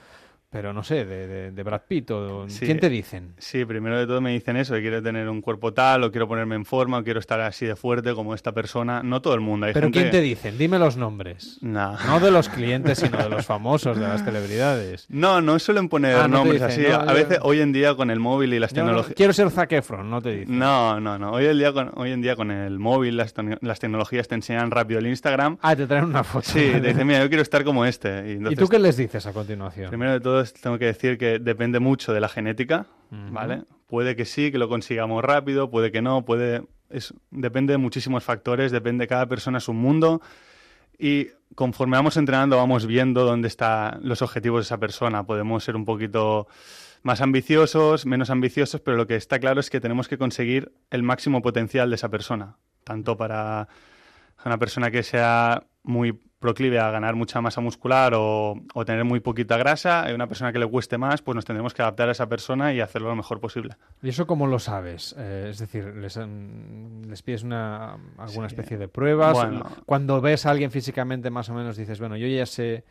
pero 0.50 0.72
no 0.74 0.82
sé, 0.84 1.06
de, 1.06 1.28
de- 1.28 1.52
de 1.52 1.64
Brad 1.64 1.82
Pitt, 1.88 2.10
o, 2.12 2.48
Sí. 2.50 2.66
¿quién 2.66 2.80
te 2.80 2.90
dicen? 2.90 3.34
Sí, 3.38 3.66
primero 3.66 3.98
de 4.00 4.08
todo 4.08 4.22
me 4.22 4.32
dicen 4.32 4.56
eso, 4.58 4.74
que 4.76 4.82
quiero 4.82 5.04
tener 5.04 5.28
un 5.30 5.42
cuerpo 5.42 5.74
tal, 5.74 6.04
o 6.06 6.12
quiero 6.12 6.28
ponerme 6.28 6.56
en 6.56 6.64
forma, 6.66 7.00
o 7.00 7.04
quiero 7.04 7.20
estar 7.20 7.40
así 7.42 7.66
de 7.66 7.76
fuerte 7.76 8.14
como 8.14 8.34
esta 8.34 8.54
persona. 8.54 9.04
No 9.04 9.22
todo 9.22 9.34
el 9.34 9.42
mundo. 9.42 9.66
Hay 9.66 9.74
¿Pero 9.74 9.88
gente... 9.88 10.00
quién 10.00 10.12
te 10.12 10.22
dicen? 10.22 10.58
Dime 10.58 10.80
los 10.80 10.96
nombres. 10.98 11.58
No. 11.62 11.98
No 12.08 12.20
de 12.22 12.32
los 12.32 12.48
clientes, 12.50 13.00
sino 13.00 13.18
de 13.18 13.30
los 13.30 13.46
famosos, 13.46 13.98
de 14.00 14.08
las 14.08 14.24
celebridades. 14.24 15.06
No, 15.10 15.42
no 15.42 15.60
suelen 15.60 15.90
poner 15.90 16.16
Ah, 16.16 16.28
no 16.28 16.38
nombres 16.38 16.62
dicen, 16.66 16.86
así. 16.86 16.92
no, 16.92 17.02
a 17.02 17.08
yo- 17.08 17.14
veces, 17.14 17.40
hoy 17.42 17.60
en 17.60 17.74
día, 17.74 17.96
con 17.96 18.10
el 18.10 18.20
móvil 18.20 18.54
y 18.54 18.60
las 18.60 18.72
no- 18.74 18.76
tecnologías... 18.78 19.16
quiero 19.16 19.34
ser 19.34 19.52
Zac 19.52 19.72
Efron, 19.74 20.10
no 20.10 20.22
te 20.22 20.32
dicen. 20.32 20.58
No, 20.58 21.00
no, 21.00 21.18
no. 21.20 21.32
Hoy 21.32 21.46
en 21.46 21.58
día 21.58 21.74
con, 21.74 21.92
hoy 21.96 22.12
en, 22.12 22.22
día 22.22 22.36
con 22.38 22.52
el 22.52 22.80
móvil, 22.80 23.18
las, 23.18 23.34
las 23.62 23.80
tecnologías 23.80 24.28
te 24.28 24.36
enseñan 24.36 24.72
rápido 24.72 25.00
el 25.00 25.08
Instagram. 25.08 25.58
Ah, 25.62 25.76
te 25.76 25.86
traen 25.88 26.06
una 26.06 26.24
foto. 26.24 26.48
Sí, 26.48 26.72
te 26.72 26.80
dicen, 26.82 27.06
mira, 27.06 27.20
yo 27.22 27.28
quiero 27.28 27.42
estar 27.44 27.64
como 27.66 27.86
este. 27.86 28.08
Y, 28.28 28.30
¿Y 28.30 28.34
entonces, 28.36 28.60
tú 28.60 28.68
qué 28.70 28.80
les 28.80 28.96
dices 28.98 29.26
a 29.26 29.34
continuación? 29.34 29.90
Primero 29.90 30.14
de 30.14 30.20
todo, 30.20 30.37
tengo 30.44 30.78
que 30.78 30.86
decir 30.86 31.18
que 31.18 31.40
depende 31.40 31.80
mucho 31.80 32.14
de 32.14 32.20
la 32.20 32.30
genética. 32.30 32.88
¿vale? 33.10 33.64
Puede 33.88 34.16
que 34.16 34.26
sí, 34.26 34.52
que 34.52 34.58
lo 34.58 34.68
consigamos 34.68 35.24
rápido, 35.24 35.70
puede 35.70 35.92
que 35.92 36.02
no, 36.02 36.26
puede... 36.26 36.64
Es, 36.90 37.14
depende 37.32 37.74
de 37.74 37.78
muchísimos 37.78 38.24
factores, 38.24 38.72
depende, 38.72 39.08
cada 39.08 39.28
persona 39.28 39.58
es 39.58 39.68
un 39.68 39.78
mundo 39.78 40.22
y 40.98 41.28
conforme 41.54 41.98
vamos 41.98 42.18
entrenando 42.18 42.58
vamos 42.58 42.86
viendo 42.86 43.26
dónde 43.26 43.48
están 43.48 44.00
los 44.04 44.22
objetivos 44.22 44.62
de 44.62 44.64
esa 44.64 44.80
persona. 44.80 45.26
Podemos 45.26 45.64
ser 45.64 45.76
un 45.76 45.86
poquito 45.86 46.48
más 47.04 47.22
ambiciosos, 47.22 48.06
menos 48.06 48.30
ambiciosos, 48.30 48.82
pero 48.82 48.98
lo 48.98 49.06
que 49.08 49.16
está 49.16 49.40
claro 49.40 49.60
es 49.60 49.70
que 49.70 49.80
tenemos 49.80 50.08
que 50.08 50.18
conseguir 50.18 50.72
el 50.90 51.04
máximo 51.04 51.42
potencial 51.42 51.90
de 51.90 51.96
esa 51.96 52.10
persona, 52.10 52.58
tanto 52.84 53.18
para 53.18 53.68
una 54.46 54.58
persona 54.58 54.92
que 54.92 55.04
sea 55.04 55.64
muy 55.84 56.20
proclive 56.40 56.80
a 56.80 56.92
ganar 56.92 57.16
mucha 57.16 57.42
masa 57.42 57.62
muscular 57.62 58.14
o, 58.16 58.56
o 58.74 58.86
tener 58.86 59.04
muy 59.04 59.20
poquita 59.20 59.58
grasa, 59.58 60.06
y 60.10 60.14
una 60.14 60.28
persona 60.28 60.52
que 60.52 60.60
le 60.60 60.68
cueste 60.68 60.98
más, 60.98 61.22
pues 61.22 61.36
nos 61.36 61.46
tendremos 61.46 61.74
que 61.74 61.82
adaptar 61.82 62.10
a 62.10 62.12
esa 62.12 62.30
persona 62.30 62.74
y 62.74 62.80
hacerlo 62.80 63.10
lo 63.10 63.16
mejor 63.16 63.40
posible. 63.40 63.76
¿Y 64.04 64.10
eso 64.10 64.28
cómo 64.28 64.46
lo 64.46 64.60
sabes? 64.60 65.16
Eh, 65.18 65.48
es 65.50 65.60
decir, 65.60 65.86
¿les, 65.96 66.20
les 67.08 67.22
pides 67.24 67.44
una, 67.44 67.98
alguna 68.18 68.48
especie 68.48 68.78
de 68.78 68.88
pruebas? 68.88 69.34
Bueno. 69.34 69.66
Cuando 69.86 70.22
ves 70.22 70.46
a 70.46 70.52
alguien 70.52 70.70
físicamente 70.70 71.30
más 71.30 71.50
o 71.50 71.54
menos 71.54 71.76
dices, 71.76 72.00
bueno, 72.00 72.16
yo 72.18 72.28
ya 72.28 72.46
sé 72.46 72.84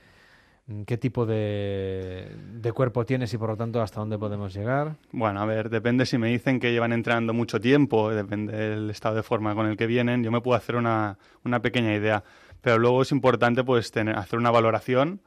mm, 0.67 0.83
qué 0.83 0.99
tipo 0.99 1.25
de, 1.25 2.29
de 2.55 2.73
cuerpo 2.73 3.05
tienes 3.07 3.33
y 3.33 3.39
por 3.39 3.51
lo 3.51 3.57
tanto 3.57 3.81
hasta 3.81 4.01
dónde 4.01 4.19
podemos 4.19 4.53
llegar. 4.55 4.97
Bueno, 5.13 5.41
a 5.41 5.47
ver, 5.47 5.71
depende 5.71 6.05
si 6.05 6.19
me 6.19 6.29
dicen 6.29 6.59
que 6.59 6.73
llevan 6.73 6.93
entrenando 6.93 7.33
mucho 7.33 7.61
tiempo, 7.61 8.11
depende 8.11 8.57
del 8.57 8.91
estado 8.91 9.15
de 9.15 9.23
forma 9.23 9.55
con 9.55 9.67
el 9.67 9.77
que 9.77 9.87
vienen, 9.87 10.25
yo 10.25 10.33
me 10.33 10.41
puedo 10.41 10.57
hacer 10.57 10.75
una, 10.75 11.17
una 11.45 11.63
pequeña 11.63 11.95
idea. 11.95 12.25
Pero 12.67 12.79
luego 12.79 13.03
es 13.03 13.13
importante 13.13 13.63
pues 13.63 13.93
tener, 13.93 14.19
hacer 14.19 14.41
una 14.41 14.51
valoración, 14.51 15.21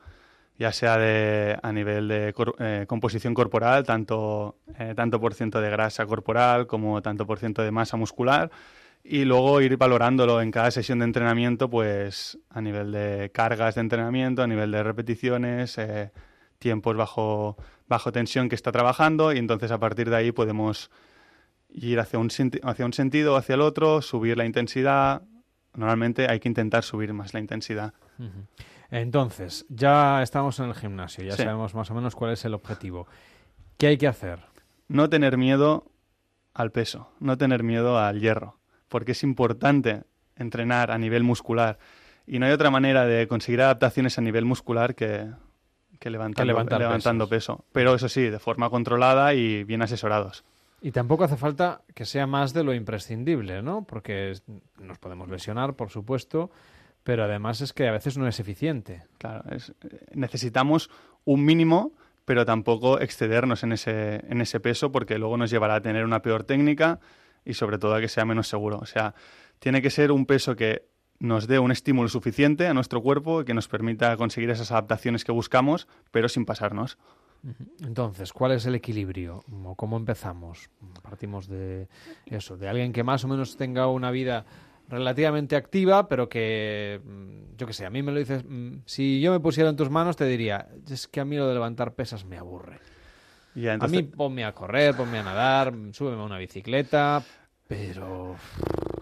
ya 0.58 0.74
sea 0.74 0.96
a 1.64 1.72
nivel 1.72 2.10
de 2.10 2.34
eh, 2.60 2.86
composición 2.86 3.34
corporal, 3.34 3.86
tanto, 3.86 4.58
eh, 4.78 4.92
tanto 4.94 5.22
por 5.22 5.34
ciento 5.34 5.62
de 5.62 5.70
grasa 5.70 6.06
corporal 6.06 6.68
como 6.68 7.02
tanto 7.02 7.26
por 7.26 7.40
ciento 7.40 7.62
de 7.62 7.72
masa 7.72 7.96
muscular, 7.96 8.52
y 9.06 9.24
luego 9.24 9.62
ir 9.62 9.78
valorándolo 9.78 10.42
en 10.42 10.52
cada 10.52 10.70
sesión 10.70 11.00
de 11.00 11.06
entrenamiento, 11.06 11.70
pues 11.70 12.38
a 12.50 12.60
nivel 12.60 12.92
de 12.92 13.32
cargas 13.34 13.76
de 13.76 13.82
entrenamiento, 13.82 14.44
a 14.44 14.48
nivel 14.48 14.72
de 14.72 14.84
repeticiones, 14.84 15.78
eh, 15.78 16.12
tiempos 16.58 16.98
bajo, 16.98 17.56
bajo 17.88 18.12
tensión 18.12 18.50
que 18.50 18.56
está 18.56 18.74
trabajando, 18.74 19.32
y 19.32 19.38
entonces 19.38 19.72
a 19.72 19.80
partir 19.80 20.10
de 20.10 20.18
ahí 20.18 20.34
podemos 20.34 20.92
ir 21.70 22.02
hacia 22.02 22.20
un, 22.20 22.30
hacia 22.64 22.86
un 22.86 22.92
sentido 22.92 23.36
o 23.36 23.38
hacia 23.38 23.56
el 23.56 23.62
otro, 23.62 24.02
subir 24.02 24.36
la 24.36 24.44
intensidad. 24.44 25.22
Normalmente 25.80 26.30
hay 26.30 26.42
que 26.42 26.50
intentar 26.50 26.84
subir 26.84 27.14
más 27.14 27.34
la 27.34 27.40
intensidad. 27.40 27.94
Entonces, 28.92 29.66
ya 29.70 30.22
estamos 30.22 30.60
en 30.60 30.66
el 30.66 30.76
gimnasio, 30.76 31.24
ya 31.24 31.38
Sí. 31.38 31.44
sabemos 31.44 31.74
más 31.74 31.90
o 31.90 31.94
menos 31.94 32.16
cuál 32.16 32.34
es 32.34 32.44
el 32.44 32.54
objetivo. 32.54 33.08
¿Qué 33.78 33.88
hay 33.88 33.98
que 33.98 34.08
hacer? 34.08 34.40
No 34.90 35.10
tener 35.10 35.38
miedo 35.38 35.86
al 36.54 36.72
peso, 36.72 37.12
no 37.22 37.38
tener 37.38 37.64
miedo 37.64 37.98
al 37.98 38.20
hierro, 38.20 38.58
porque 38.90 39.14
es 39.14 39.24
importante 39.24 40.04
entrenar 40.36 40.92
a 40.92 40.98
nivel 40.98 41.24
muscular. 41.24 41.80
Y 42.28 42.40
no 42.40 42.46
hay 42.46 42.52
otra 42.52 42.72
manera 42.72 43.06
de 43.06 43.28
conseguir 43.30 43.62
adaptaciones 43.62 44.18
a 44.18 44.22
nivel 44.22 44.44
muscular 44.44 44.96
que, 44.96 45.30
que 46.00 46.10
levantando, 46.10 46.46
levantar 46.46 46.80
levantando 46.82 47.30
peso. 47.30 47.64
Pero 47.72 47.96
eso 47.96 48.10
sí, 48.10 48.24
de 48.24 48.40
forma 48.40 48.70
controlada 48.70 49.34
y 49.34 49.64
bien 49.64 49.82
asesorados. 49.82 50.44
Y 50.82 50.92
tampoco 50.92 51.26
hace 51.26 51.36
falta 51.38 51.82
que 51.94 52.06
sea 52.06 52.26
más 52.28 52.54
de 52.54 52.64
lo 52.64 52.74
imprescindible, 52.74 53.62
¿no? 53.62 53.84
Porque 53.86 54.34
nos 54.80 54.98
podemos 54.98 55.28
lesionar, 55.30 55.76
por 55.76 55.90
supuesto, 55.90 56.52
pero 57.04 57.24
además 57.26 57.62
es 57.62 57.74
que 57.74 57.88
a 57.88 57.92
veces 57.92 58.18
no 58.18 58.28
es 58.28 58.40
eficiente. 58.40 59.04
Claro, 59.18 59.44
es- 59.52 59.74
eh, 59.84 60.06
necesitamos 60.14 60.90
un 61.26 61.44
mínimo, 61.44 61.92
pero 62.26 62.46
tampoco 62.46 63.00
excedernos 63.00 63.64
en 63.64 63.74
ese, 63.74 64.24
en 64.30 64.40
ese 64.42 64.60
peso 64.60 64.92
porque 64.92 65.18
luego 65.18 65.36
nos 65.38 65.50
llevará 65.50 65.76
a 65.76 65.82
tener 65.82 66.06
una 66.06 66.22
peor 66.22 66.44
técnica 66.44 67.00
y 67.44 67.56
sobre 67.56 67.78
todo 67.78 67.96
a 67.96 68.00
que 68.00 68.08
sea 68.08 68.24
menos 68.26 68.48
seguro. 68.48 68.78
O 68.80 68.86
sea, 68.86 69.16
tiene 69.60 69.82
que 69.82 69.90
ser 69.90 70.12
un 70.12 70.26
peso 70.26 70.56
que 70.56 70.86
nos 71.20 71.48
dé 71.48 71.60
un 71.60 71.72
estímulo 71.72 72.08
suficiente 72.08 72.68
a 72.68 72.74
nuestro 72.74 73.02
cuerpo 73.02 73.42
y 73.42 73.46
que 73.46 73.54
nos 73.54 73.68
permita 73.68 74.16
conseguir 74.16 74.50
esas 74.52 74.72
adaptaciones 74.72 75.26
que 75.26 75.34
buscamos, 75.34 75.88
pero 76.12 76.30
sin 76.30 76.46
pasarnos. 76.46 76.98
Entonces, 77.82 78.34
¿cuál 78.34 78.52
es 78.52 78.66
el 78.66 78.76
equilibrio? 78.76 79.44
¿O 79.64 79.76
¿Cómo 79.76 79.98
empezamos? 79.98 80.70
Partimos 81.02 81.48
de 81.48 81.88
eso, 82.26 82.58
de 82.58 82.68
alguien 82.68 82.92
que 82.92 83.04
más 83.04 83.24
o 83.24 83.28
menos 83.28 83.56
tenga 83.58 83.88
una 83.88 84.12
vida 84.12 84.46
relativamente 84.90 85.56
activa, 85.56 86.08
pero 86.08 86.28
que, 86.28 87.00
mm, 87.04 87.58
yo 87.58 87.68
qué 87.68 87.74
sé, 87.74 87.86
a 87.86 87.90
mí 87.90 88.02
me 88.02 88.12
lo 88.12 88.20
dices, 88.20 88.44
mm, 88.46 88.80
si 88.86 89.22
yo 89.22 89.32
me 89.32 89.40
pusiera 89.40 89.70
en 89.70 89.76
tus 89.76 89.90
manos 89.90 90.18
te 90.18 90.26
diría, 90.26 90.68
es 90.90 91.08
que 91.08 91.20
a 91.20 91.26
mí 91.26 91.38
lo 91.38 91.48
de 91.48 91.54
levantar 91.54 91.94
pesas 91.94 92.26
me 92.26 92.38
aburre. 92.38 92.80
Y 93.56 93.68
A 93.68 93.78
mí 93.78 94.04
ponme 94.04 94.46
a 94.46 94.54
correr, 94.54 94.96
ponme 94.96 95.20
a 95.20 95.24
nadar, 95.24 95.74
súbeme 95.92 96.22
a 96.22 96.26
una 96.26 96.38
bicicleta, 96.38 97.24
pero... 97.68 98.36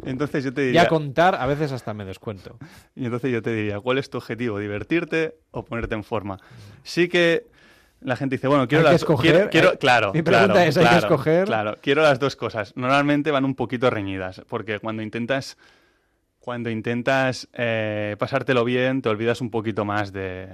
Entonces 0.04 0.44
yo 0.44 0.54
te 0.54 0.62
diría... 0.62 0.84
Ya 0.84 0.90
contar, 0.90 1.36
a 1.36 1.46
veces 1.46 1.72
hasta 1.72 1.94
me 1.94 2.06
descuento. 2.06 2.58
Y 2.96 3.06
entonces 3.06 3.32
yo 3.32 3.42
te 3.42 3.54
diría, 3.54 3.80
¿cuál 3.80 3.98
es 3.98 4.10
tu 4.10 4.18
objetivo? 4.18 4.58
¿Divertirte 4.58 5.36
o 5.52 5.66
ponerte 5.66 5.96
en 5.96 6.04
forma? 6.04 6.38
Sí 6.84 7.08
que 7.08 7.46
la 8.02 8.16
gente 8.16 8.36
dice, 8.36 8.48
bueno, 8.48 8.68
quiero 8.68 8.82
Hay 8.82 8.86
que 8.90 8.94
las 8.94 9.02
escoger, 9.02 9.32
quiero, 9.34 9.50
quiero- 9.50 9.70
hay- 9.72 9.78
claro, 9.78 10.14
mi 10.14 10.22
pregunta 10.22 10.54
claro, 10.54 10.70
es, 10.70 10.78
¿hay 10.78 10.84
que 10.84 10.90
claro, 10.90 11.06
escoger? 11.08 11.46
Claro, 11.46 11.78
quiero 11.82 12.02
las 12.04 12.20
dos 12.20 12.36
cosas. 12.36 12.74
Normalmente 12.76 13.32
van 13.32 13.46
un 13.46 13.56
poquito 13.56 13.90
reñidas, 13.90 14.42
porque 14.48 14.80
cuando 14.80 15.02
intentas 15.02 15.58
cuando 16.40 16.70
intentas 16.70 17.50
eh, 17.54 18.16
pasártelo 18.20 18.64
bien, 18.64 19.02
te 19.02 19.10
olvidas 19.10 19.42
un 19.42 19.50
poquito 19.52 19.84
más 19.84 20.14
de, 20.14 20.48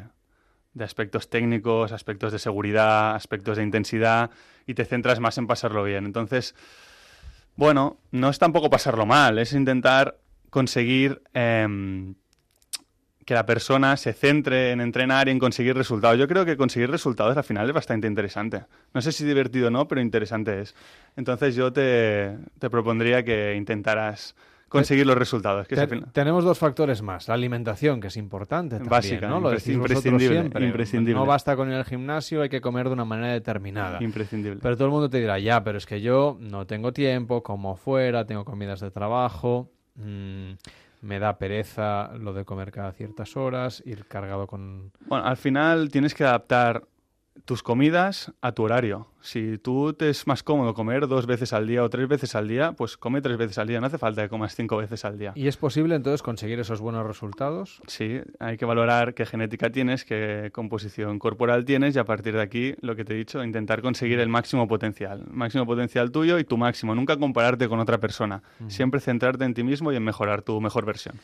de 0.73 0.83
aspectos 0.83 1.29
técnicos, 1.29 1.91
aspectos 1.91 2.31
de 2.31 2.39
seguridad, 2.39 3.13
aspectos 3.13 3.57
de 3.57 3.63
intensidad, 3.63 4.31
y 4.65 4.73
te 4.73 4.85
centras 4.85 5.19
más 5.19 5.37
en 5.37 5.45
pasarlo 5.45 5.83
bien. 5.83 6.05
Entonces, 6.05 6.55
bueno, 7.55 7.97
no 8.09 8.29
es 8.29 8.39
tampoco 8.39 8.71
pasarlo 8.71 9.05
mal, 9.05 9.37
es 9.37 9.53
intentar 9.53 10.17
conseguir 10.49 11.21
em, 11.33 12.15
que 13.25 13.33
la 13.33 13.45
persona 13.45 13.95
se 13.97 14.13
centre 14.13 14.71
en 14.71 14.81
entrenar 14.81 15.27
y 15.27 15.31
en 15.31 15.39
conseguir 15.39 15.75
resultados. 15.75 16.17
Yo 16.19 16.27
creo 16.27 16.45
que 16.45 16.57
conseguir 16.57 16.89
resultados 16.91 17.37
al 17.37 17.43
final 17.43 17.67
es 17.67 17.73
bastante 17.73 18.07
interesante. 18.07 18.63
No 18.93 19.01
sé 19.01 19.11
si 19.11 19.23
divertido 19.25 19.67
o 19.67 19.71
no, 19.71 19.87
pero 19.87 20.01
interesante 20.01 20.59
es. 20.61 20.75
Entonces 21.15 21.55
yo 21.55 21.71
te, 21.71 22.37
te 22.59 22.69
propondría 22.69 23.23
que 23.23 23.55
intentaras 23.55 24.35
conseguir 24.67 25.05
los 25.05 25.15
resultados. 25.15 25.67
Que 25.67 25.75
final- 25.85 26.11
tenemos 26.11 26.43
dos 26.43 26.57
factores 26.57 27.03
más. 27.03 27.27
La 27.27 27.35
alimentación, 27.35 28.01
que 28.01 28.07
es 28.07 28.17
importante 28.17 28.75
también, 28.77 28.89
Básica, 28.89 29.27
¿no? 29.29 29.39
Lo 29.39 29.51
decís 29.51 29.77
vosotros 29.77 29.97
imprescindible, 30.03 30.39
siempre. 30.39 30.65
imprescindible. 30.65 31.19
No 31.19 31.25
basta 31.27 31.55
con 31.55 31.69
ir 31.69 31.75
al 31.75 31.85
gimnasio, 31.85 32.41
hay 32.41 32.49
que 32.49 32.59
comer 32.59 32.87
de 32.87 32.93
una 32.93 33.05
manera 33.05 33.33
determinada. 33.33 34.01
Imprescindible. 34.03 34.59
Pero 34.63 34.75
todo 34.75 34.85
el 34.87 34.91
mundo 34.91 35.09
te 35.11 35.19
dirá, 35.19 35.37
ya, 35.37 35.63
pero 35.63 35.77
es 35.77 35.85
que 35.85 36.01
yo 36.01 36.37
no 36.39 36.65
tengo 36.65 36.91
tiempo, 36.91 37.43
como 37.43 37.75
fuera, 37.75 38.25
tengo 38.25 38.43
comidas 38.45 38.79
de 38.79 38.89
trabajo, 38.89 39.69
mm, 39.95 40.53
me 41.03 41.19
da 41.19 41.37
pereza 41.37 42.13
lo 42.17 42.33
de 42.33 42.45
comer 42.45 42.71
cada 42.71 42.93
ciertas 42.93 43.35
horas, 43.35 43.83
ir 43.85 44.05
cargado 44.05 44.47
con... 44.47 44.91
Bueno, 45.05 45.25
al 45.25 45.37
final 45.37 45.91
tienes 45.91 46.13
que 46.13 46.23
adaptar 46.23 46.87
tus 47.45 47.63
comidas 47.63 48.31
a 48.41 48.53
tu 48.53 48.63
horario. 48.63 49.07
Si 49.21 49.57
tú 49.57 49.93
te 49.93 50.09
es 50.09 50.27
más 50.27 50.43
cómodo 50.43 50.73
comer 50.73 51.07
dos 51.07 51.25
veces 51.25 51.53
al 51.53 51.67
día 51.67 51.83
o 51.83 51.89
tres 51.89 52.07
veces 52.07 52.35
al 52.35 52.47
día, 52.47 52.73
pues 52.73 52.97
come 52.97 53.21
tres 53.21 53.37
veces 53.37 53.57
al 53.57 53.67
día. 53.67 53.79
No 53.79 53.87
hace 53.87 53.97
falta 53.97 54.21
que 54.23 54.29
comas 54.29 54.55
cinco 54.55 54.77
veces 54.77 55.05
al 55.05 55.17
día. 55.17 55.33
¿Y 55.35 55.47
es 55.47 55.57
posible 55.57 55.95
entonces 55.95 56.21
conseguir 56.21 56.59
esos 56.59 56.81
buenos 56.81 57.05
resultados? 57.05 57.81
Sí, 57.87 58.21
hay 58.39 58.57
que 58.57 58.65
valorar 58.65 59.13
qué 59.13 59.25
genética 59.25 59.69
tienes, 59.71 60.05
qué 60.05 60.49
composición 60.53 61.19
corporal 61.19 61.65
tienes 61.65 61.95
y 61.95 61.99
a 61.99 62.05
partir 62.05 62.33
de 62.33 62.41
aquí, 62.41 62.75
lo 62.81 62.95
que 62.95 63.05
te 63.05 63.13
he 63.13 63.17
dicho, 63.17 63.43
intentar 63.43 63.81
conseguir 63.81 64.19
el 64.19 64.29
máximo 64.29 64.67
potencial. 64.67 65.23
Máximo 65.29 65.65
potencial 65.65 66.11
tuyo 66.11 66.39
y 66.39 66.43
tu 66.43 66.57
máximo. 66.57 66.95
Nunca 66.95 67.17
compararte 67.17 67.67
con 67.67 67.79
otra 67.79 67.99
persona. 67.99 68.43
Siempre 68.67 68.99
centrarte 68.99 69.45
en 69.45 69.53
ti 69.53 69.63
mismo 69.63 69.91
y 69.91 69.95
en 69.95 70.03
mejorar 70.03 70.41
tu 70.41 70.59
mejor 70.59 70.85
versión. 70.85 71.19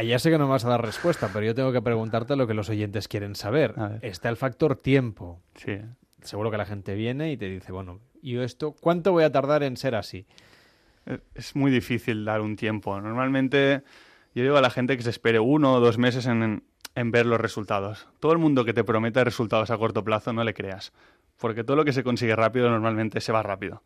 Ya 0.00 0.18
sé 0.18 0.30
que 0.30 0.38
no 0.38 0.44
me 0.46 0.50
vas 0.52 0.64
a 0.64 0.70
dar 0.70 0.82
respuesta, 0.82 1.28
pero 1.32 1.44
yo 1.44 1.54
tengo 1.54 1.72
que 1.72 1.82
preguntarte 1.82 2.36
lo 2.36 2.46
que 2.46 2.54
los 2.54 2.68
oyentes 2.70 3.08
quieren 3.08 3.34
saber. 3.34 3.74
Está 4.02 4.28
el 4.28 4.36
factor 4.36 4.76
tiempo. 4.76 5.40
Sí. 5.54 5.78
Seguro 6.22 6.50
que 6.50 6.56
la 6.56 6.64
gente 6.66 6.94
viene 6.94 7.32
y 7.32 7.36
te 7.36 7.48
dice, 7.48 7.72
bueno, 7.72 8.00
¿y 8.22 8.32
yo 8.32 8.42
esto 8.42 8.74
cuánto 8.80 9.12
voy 9.12 9.24
a 9.24 9.32
tardar 9.32 9.62
en 9.62 9.76
ser 9.76 9.94
así? 9.94 10.26
Eh, 11.06 11.18
Es 11.34 11.56
muy 11.56 11.70
difícil 11.70 12.24
dar 12.24 12.40
un 12.40 12.56
tiempo. 12.56 13.00
Normalmente 13.00 13.82
yo 14.34 14.42
digo 14.42 14.56
a 14.56 14.60
la 14.60 14.70
gente 14.70 14.96
que 14.96 15.02
se 15.02 15.10
espere 15.10 15.40
uno 15.40 15.74
o 15.74 15.80
dos 15.80 15.98
meses 15.98 16.26
en, 16.26 16.62
en 16.94 17.10
ver 17.10 17.26
los 17.26 17.40
resultados. 17.40 18.08
Todo 18.20 18.32
el 18.32 18.38
mundo 18.38 18.64
que 18.64 18.72
te 18.72 18.84
prometa 18.84 19.24
resultados 19.24 19.70
a 19.70 19.78
corto 19.78 20.04
plazo 20.04 20.32
no 20.32 20.44
le 20.44 20.54
creas, 20.54 20.92
porque 21.38 21.64
todo 21.64 21.76
lo 21.76 21.84
que 21.84 21.92
se 21.92 22.04
consigue 22.04 22.36
rápido 22.36 22.70
normalmente 22.70 23.20
se 23.20 23.32
va 23.32 23.42
rápido. 23.42 23.82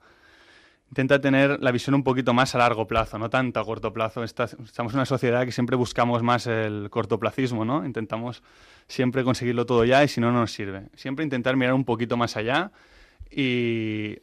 Intenta 0.89 1.21
tener 1.21 1.61
la 1.61 1.73
visión 1.73 1.95
un 1.95 2.05
poquito 2.05 2.33
más 2.33 2.55
a 2.55 2.59
largo 2.59 2.87
plazo, 2.87 3.19
no 3.19 3.29
tanto 3.29 3.59
a 3.59 3.65
corto 3.65 3.93
plazo. 3.93 4.23
Estamos 4.23 4.93
en 4.93 4.95
una 4.95 5.05
sociedad 5.05 5.45
que 5.45 5.53
siempre 5.53 5.77
buscamos 5.77 6.23
más 6.23 6.47
el 6.47 6.89
cortoplacismo, 6.91 7.65
¿no? 7.65 7.85
Intentamos 7.85 8.43
siempre 8.87 9.25
conseguirlo 9.25 9.67
todo 9.67 9.85
ya 9.85 10.05
y 10.05 10.09
si 10.09 10.21
no, 10.21 10.31
no 10.31 10.41
nos 10.41 10.53
sirve. 10.53 10.89
Siempre 10.95 11.25
intentar 11.25 11.57
mirar 11.57 11.75
un 11.75 11.85
poquito 11.85 12.17
más 12.17 12.37
allá 12.37 12.71
y, 13.31 14.19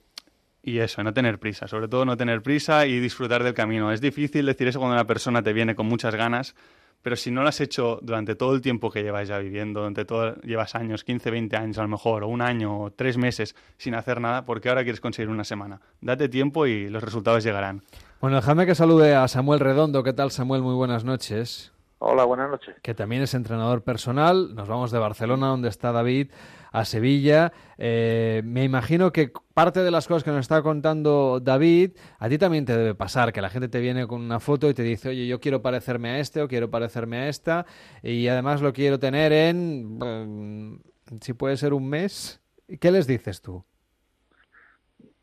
y 0.63 0.79
eso, 0.79 1.03
no 1.03 1.13
tener 1.13 1.37
prisa, 1.39 1.67
sobre 1.67 1.89
todo 1.89 2.05
no 2.05 2.15
tener 2.15 2.41
prisa 2.41 2.87
y 2.87 2.99
disfrutar 2.99 3.43
del 3.43 3.53
camino. 3.53 3.91
Es 3.91 3.99
difícil 3.99 4.45
decir 4.45 4.69
eso 4.69 4.79
cuando 4.79 4.95
una 4.95 5.05
persona 5.05 5.43
te 5.43 5.51
viene 5.51 5.75
con 5.75 5.85
muchas 5.85 6.15
ganas, 6.15 6.55
pero 7.03 7.15
si 7.15 7.29
no 7.29 7.43
lo 7.43 7.49
has 7.49 7.61
hecho 7.61 7.99
durante 8.01 8.33
todo 8.33 8.55
el 8.55 8.61
tiempo 8.61 8.89
que 8.89 9.03
llevas 9.03 9.27
ya 9.27 9.37
viviendo, 9.37 9.81
durante 9.81 10.05
todo, 10.05 10.35
llevas 10.37 10.73
años, 10.73 11.03
15, 11.03 11.29
20 11.29 11.55
años 11.57 11.77
a 11.77 11.83
lo 11.83 11.89
mejor, 11.89 12.23
o 12.23 12.29
un 12.29 12.41
año, 12.41 12.81
o 12.81 12.91
tres 12.91 13.17
meses 13.17 13.55
sin 13.77 13.93
hacer 13.93 14.21
nada, 14.21 14.45
¿por 14.45 14.61
qué 14.61 14.69
ahora 14.69 14.83
quieres 14.83 15.01
conseguir 15.01 15.29
una 15.29 15.43
semana? 15.43 15.81
Date 16.01 16.29
tiempo 16.29 16.65
y 16.65 16.89
los 16.89 17.03
resultados 17.03 17.43
llegarán. 17.43 17.81
Bueno, 18.21 18.37
déjame 18.37 18.65
que 18.65 18.73
salude 18.73 19.13
a 19.13 19.27
Samuel 19.27 19.59
Redondo. 19.59 20.01
¿Qué 20.01 20.13
tal, 20.13 20.31
Samuel? 20.31 20.61
Muy 20.61 20.75
buenas 20.75 21.03
noches. 21.03 21.73
Hola, 22.05 22.25
buenas 22.25 22.49
noches. 22.49 22.75
Que 22.81 22.93
también 22.93 23.21
es 23.21 23.33
entrenador 23.33 23.81
personal. 23.81 24.53
Nos 24.55 24.67
vamos 24.67 24.91
de 24.91 24.99
Barcelona, 24.99 25.47
donde 25.47 25.69
está 25.69 25.93
David, 25.93 26.31
a 26.73 26.83
Sevilla. 26.83 27.53
Eh, 27.77 28.41
me 28.43 28.65
imagino 28.65 29.13
que 29.13 29.31
parte 29.53 29.79
de 29.79 29.89
las 29.89 30.05
cosas 30.05 30.25
que 30.25 30.31
nos 30.31 30.41
está 30.41 30.61
contando 30.61 31.39
David, 31.39 31.91
a 32.19 32.27
ti 32.27 32.37
también 32.37 32.65
te 32.65 32.75
debe 32.75 32.93
pasar, 32.93 33.31
que 33.31 33.41
la 33.41 33.49
gente 33.49 33.69
te 33.69 33.79
viene 33.79 34.05
con 34.05 34.19
una 34.19 34.41
foto 34.41 34.69
y 34.69 34.73
te 34.73 34.83
dice, 34.83 35.09
oye, 35.09 35.27
yo 35.27 35.39
quiero 35.39 35.61
parecerme 35.61 36.09
a 36.09 36.19
este 36.19 36.41
o 36.41 36.49
quiero 36.49 36.69
parecerme 36.69 37.19
a 37.19 37.29
esta, 37.29 37.65
y 38.01 38.27
además 38.27 38.61
lo 38.61 38.73
quiero 38.73 38.99
tener 38.99 39.31
en, 39.31 39.97
mm, 39.97 40.81
si 41.21 41.31
puede 41.31 41.55
ser 41.55 41.73
un 41.73 41.87
mes. 41.87 42.41
¿Qué 42.81 42.91
les 42.91 43.07
dices 43.07 43.41
tú? 43.41 43.63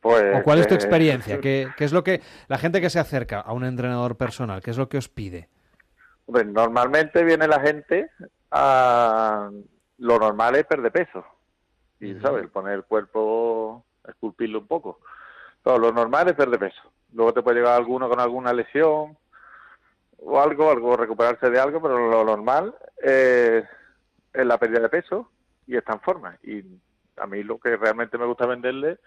Pues, 0.00 0.40
¿O 0.40 0.42
cuál 0.42 0.60
es 0.60 0.66
tu 0.66 0.72
eh, 0.72 0.78
experiencia? 0.78 1.42
¿Qué, 1.42 1.68
qué 1.76 1.84
es 1.84 1.92
lo 1.92 2.02
que 2.02 2.22
la 2.48 2.56
gente 2.56 2.80
que 2.80 2.88
se 2.88 2.98
acerca 2.98 3.38
a 3.38 3.52
un 3.52 3.64
entrenador 3.64 4.16
personal, 4.16 4.62
qué 4.62 4.70
es 4.70 4.78
lo 4.78 4.88
que 4.88 4.96
os 4.96 5.10
pide? 5.10 5.50
Hombre, 6.30 6.44
normalmente 6.44 7.24
viene 7.24 7.48
la 7.48 7.58
gente 7.58 8.08
a... 8.52 9.50
Lo 9.98 10.18
normal 10.20 10.54
es 10.54 10.64
perder 10.64 10.92
peso. 10.92 11.24
Y, 11.98 12.14
¿sabes? 12.20 12.48
Poner 12.50 12.74
el 12.74 12.84
cuerpo, 12.84 13.84
esculpirlo 14.06 14.60
un 14.60 14.68
poco. 14.68 15.00
Todo 15.64 15.78
lo 15.78 15.90
normal 15.90 16.28
es 16.28 16.34
perder 16.34 16.60
peso. 16.60 16.82
Luego 17.14 17.34
te 17.34 17.42
puede 17.42 17.58
llegar 17.58 17.74
alguno 17.74 18.08
con 18.08 18.20
alguna 18.20 18.52
lesión 18.52 19.18
o 20.18 20.40
algo, 20.40 20.70
algo, 20.70 20.96
recuperarse 20.96 21.50
de 21.50 21.58
algo, 21.58 21.82
pero 21.82 21.98
lo 22.08 22.24
normal 22.24 22.76
es, 23.02 23.64
es 24.32 24.46
la 24.46 24.56
pérdida 24.56 24.82
de 24.82 24.88
peso 24.88 25.32
y 25.66 25.76
está 25.76 25.94
en 25.94 26.00
forma. 26.00 26.38
Y 26.44 26.62
a 27.16 27.26
mí 27.26 27.42
lo 27.42 27.58
que 27.58 27.76
realmente 27.76 28.18
me 28.18 28.26
gusta 28.26 28.46
venderle 28.46 29.00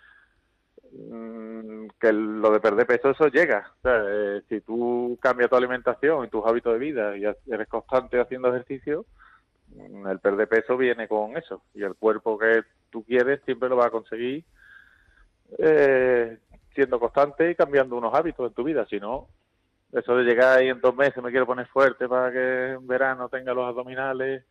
que 1.99 2.09
el- 2.09 2.41
lo 2.41 2.51
de 2.51 2.59
perder 2.59 2.85
peso 2.85 3.09
eso 3.09 3.27
llega. 3.27 3.71
O 3.79 3.81
sea, 3.81 4.03
eh, 4.07 4.41
si 4.49 4.61
tú 4.61 5.17
cambias 5.21 5.49
tu 5.49 5.55
alimentación 5.55 6.25
y 6.25 6.29
tus 6.29 6.45
hábitos 6.45 6.73
de 6.73 6.79
vida 6.79 7.17
y 7.17 7.23
eres 7.51 7.67
constante 7.67 8.19
haciendo 8.19 8.49
ejercicio, 8.49 9.05
mm, 9.75 10.07
el 10.07 10.19
perder 10.19 10.47
peso 10.47 10.77
viene 10.77 11.07
con 11.07 11.35
eso. 11.37 11.63
Y 11.73 11.83
el 11.83 11.95
cuerpo 11.95 12.37
que 12.37 12.63
tú 12.89 13.03
quieres 13.03 13.41
siempre 13.45 13.69
lo 13.69 13.75
vas 13.77 13.87
a 13.87 13.91
conseguir 13.91 14.43
eh, 15.59 16.37
siendo 16.73 16.99
constante 16.99 17.51
y 17.51 17.55
cambiando 17.55 17.95
unos 17.95 18.13
hábitos 18.13 18.47
en 18.47 18.53
tu 18.53 18.63
vida. 18.63 18.85
Si 18.87 18.99
no, 18.99 19.27
eso 19.91 20.15
de 20.15 20.23
llegar 20.23 20.57
ahí 20.57 20.69
en 20.69 20.81
dos 20.81 20.95
meses 20.95 21.21
me 21.23 21.29
quiero 21.29 21.45
poner 21.45 21.67
fuerte 21.67 22.07
para 22.07 22.31
que 22.31 22.71
en 22.71 22.87
verano 22.87 23.29
tenga 23.29 23.53
los 23.53 23.67
abdominales, 23.67 24.43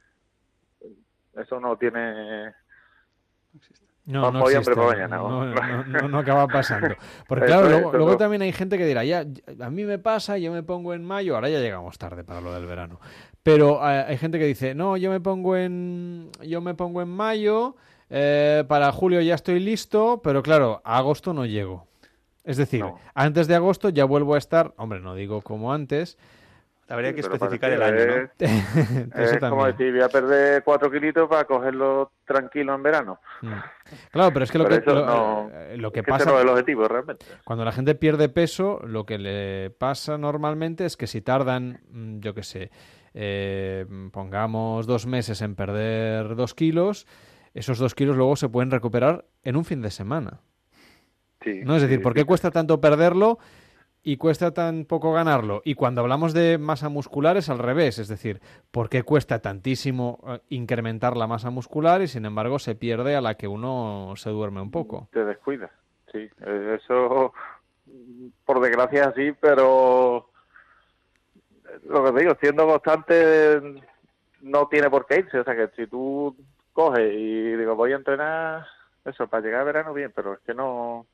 eso 1.34 1.60
no 1.60 1.76
tiene... 1.76 2.52
No, 3.52 3.60
Pan 3.60 3.91
no 4.06 4.28
hoy, 4.42 4.54
existe. 4.54 4.74
mañana, 4.74 5.16
no, 5.16 5.44
¿no? 5.46 5.54
no- 5.54 5.84
no- 5.84 6.08
no 6.08 6.18
acaba 6.18 6.46
pasando. 6.48 6.94
Porque 7.28 7.46
claro, 7.46 7.68
luego, 7.68 7.92
luego 7.92 8.10
no. 8.12 8.16
también 8.16 8.42
hay 8.42 8.52
gente 8.52 8.76
que 8.78 8.86
dirá, 8.86 9.04
ya, 9.04 9.24
a 9.60 9.70
mí 9.70 9.84
me 9.84 9.98
pasa, 9.98 10.38
yo 10.38 10.52
me 10.52 10.62
pongo 10.62 10.92
en 10.94 11.04
mayo, 11.04 11.34
ahora 11.34 11.48
ya 11.48 11.60
llegamos 11.60 11.98
tarde 11.98 12.24
para 12.24 12.40
lo 12.40 12.52
del 12.52 12.66
verano. 12.66 13.00
Pero 13.42 13.76
eh, 13.88 14.04
hay 14.08 14.16
gente 14.18 14.38
que 14.38 14.46
dice, 14.46 14.74
no, 14.74 14.96
yo 14.96 15.10
me 15.10 15.20
pongo 15.20 15.56
en, 15.56 16.30
yo 16.42 16.60
me 16.60 16.74
pongo 16.74 17.02
en 17.02 17.08
mayo, 17.08 17.76
eh, 18.10 18.64
para 18.68 18.90
julio 18.92 19.20
ya 19.20 19.34
estoy 19.34 19.60
listo, 19.60 20.20
pero 20.22 20.42
claro, 20.42 20.80
a 20.84 20.98
agosto 20.98 21.32
no 21.32 21.46
llego. 21.46 21.86
Es 22.44 22.56
decir, 22.56 22.84
antes 23.14 23.46
de 23.46 23.54
agosto 23.54 23.88
ya 23.88 24.04
vuelvo 24.04 24.34
a 24.34 24.38
estar, 24.38 24.74
hombre, 24.76 24.98
no 25.00 25.14
digo 25.14 25.42
como 25.42 25.72
antes. 25.72 26.18
Habría 26.92 27.14
que 27.14 27.20
especificar 27.20 27.72
el 27.72 27.82
año, 27.82 28.28
es 28.38 29.38
como 29.38 29.64
decir, 29.64 29.92
voy 29.92 30.02
a 30.02 30.08
perder 30.10 30.62
cuatro 30.62 30.90
kilitos 30.90 31.26
para 31.26 31.44
cogerlo 31.44 32.12
tranquilo 32.26 32.74
en 32.74 32.82
verano. 32.82 33.18
Mm. 33.40 33.52
Claro, 34.10 34.32
pero 34.32 34.44
es 34.44 34.50
que 34.50 34.58
lo 34.58 34.64
Pero 34.64 34.76
que, 34.76 34.90
eso 34.90 35.00
lo, 35.00 35.06
no- 35.06 35.50
eh, 35.52 35.76
lo 35.78 35.90
que 35.90 36.00
es 36.00 36.04
que 36.04 36.10
pasa... 36.10 36.24
ese 36.24 36.32
no 36.32 36.38
es 36.38 36.44
el 36.44 36.50
objetivo, 36.50 36.88
realmente. 36.88 37.24
Cuando 37.44 37.64
la 37.64 37.72
gente 37.72 37.94
pierde 37.94 38.28
peso, 38.28 38.80
lo 38.84 39.06
que 39.06 39.16
le 39.18 39.70
pasa 39.70 40.18
normalmente 40.18 40.84
es 40.84 40.98
que 40.98 41.06
si 41.06 41.22
tardan, 41.22 41.80
mm, 41.90 42.18
yo 42.20 42.34
qué 42.34 42.42
sé, 42.42 42.70
eh, 43.14 43.86
pongamos 44.12 44.86
dos 44.86 45.06
meses 45.06 45.40
en 45.40 45.54
perder 45.54 46.34
dos 46.36 46.54
kilos, 46.54 47.06
esos 47.54 47.78
dos 47.78 47.94
kilos 47.94 48.16
luego 48.16 48.36
se 48.36 48.48
pueden 48.50 48.70
recuperar 48.70 49.24
en 49.44 49.56
un 49.56 49.64
fin 49.64 49.80
de 49.80 49.90
semana. 49.90 50.40
Sí, 51.42 51.62
¿No? 51.64 51.76
Es 51.76 51.82
decir, 51.82 51.98
sí, 51.98 52.02
¿por 52.02 52.14
qué 52.14 52.20
sí. 52.20 52.26
cuesta 52.26 52.50
tanto 52.50 52.80
perderlo 52.80 53.38
y 54.02 54.16
cuesta 54.16 54.52
tan 54.52 54.84
poco 54.84 55.12
ganarlo? 55.12 55.62
Y 55.64 55.74
cuando 55.74 56.00
hablamos 56.00 56.34
de 56.34 56.58
masa 56.58 56.88
muscular 56.88 57.36
es 57.36 57.48
al 57.48 57.58
revés, 57.58 57.98
es 57.98 58.08
decir, 58.08 58.40
¿por 58.70 58.88
qué 58.88 59.02
cuesta 59.02 59.40
tantísimo 59.40 60.18
eh, 60.26 60.40
incrementar 60.48 61.16
la 61.16 61.26
masa 61.26 61.50
muscular 61.50 62.02
y 62.02 62.08
sin 62.08 62.24
embargo 62.24 62.58
se 62.58 62.74
pierde 62.74 63.14
a 63.16 63.20
la 63.20 63.36
que 63.36 63.48
uno 63.48 64.14
se 64.16 64.30
duerme 64.30 64.60
un 64.60 64.70
poco? 64.70 65.08
Te 65.12 65.24
descuidas, 65.24 65.70
sí. 66.12 66.28
Eh, 66.44 66.78
Eso, 66.82 67.32
por 68.44 68.60
desgracia, 68.60 69.02
es 69.02 69.06
así, 69.08 69.32
pero 69.40 70.28
lo 71.88 72.04
que 72.04 72.12
te 72.12 72.20
digo, 72.20 72.36
siendo 72.40 72.66
constante, 72.66 73.60
no 74.42 74.66
tiene 74.68 74.90
por 74.90 75.06
qué 75.06 75.20
irse. 75.20 75.38
O 75.38 75.44
sea, 75.44 75.54
que 75.54 75.68
si 75.76 75.86
tú 75.86 76.36
coges 76.72 77.12
y 77.12 77.52
digo, 77.56 77.76
voy 77.76 77.92
a 77.92 77.96
entrenar, 77.96 78.66
eso, 79.04 79.26
para 79.26 79.42
llegar 79.44 79.62
a 79.62 79.64
verano, 79.64 79.94
bien, 79.94 80.12
pero 80.14 80.34
es 80.34 80.40
que 80.40 80.54
no. 80.54 81.06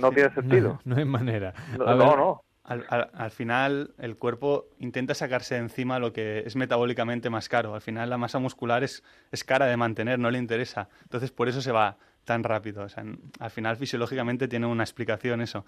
No 0.00 0.10
tiene 0.10 0.30
sentido. 0.34 0.80
No, 0.84 0.94
no 0.94 0.96
hay 0.96 1.04
manera. 1.04 1.54
No, 1.78 2.16
no. 2.16 2.44
Al, 2.64 2.84
al- 2.90 3.10
al 3.12 3.30
final, 3.32 3.90
el 3.98 4.16
cuerpo 4.16 4.66
intenta 4.78 5.14
sacarse 5.14 5.56
de 5.56 5.60
encima 5.62 5.98
lo 5.98 6.12
que 6.12 6.44
es 6.46 6.54
metabólicamente 6.54 7.28
más 7.28 7.48
caro. 7.48 7.74
Al 7.74 7.80
final, 7.80 8.08
la 8.08 8.18
masa 8.18 8.38
muscular 8.38 8.84
es, 8.84 9.02
es 9.32 9.42
cara 9.42 9.66
de 9.66 9.76
mantener, 9.76 10.18
no 10.20 10.30
le 10.30 10.38
interesa. 10.38 10.88
Entonces, 11.02 11.32
por 11.32 11.48
eso 11.48 11.60
se 11.60 11.72
va 11.72 11.96
tan 12.24 12.44
rápido. 12.44 12.84
O 12.84 12.88
sea, 12.88 13.02
en- 13.02 13.18
al 13.40 13.50
final, 13.50 13.76
fisiológicamente, 13.76 14.46
tiene 14.46 14.66
una 14.66 14.84
explicación 14.84 15.40
eso. 15.40 15.64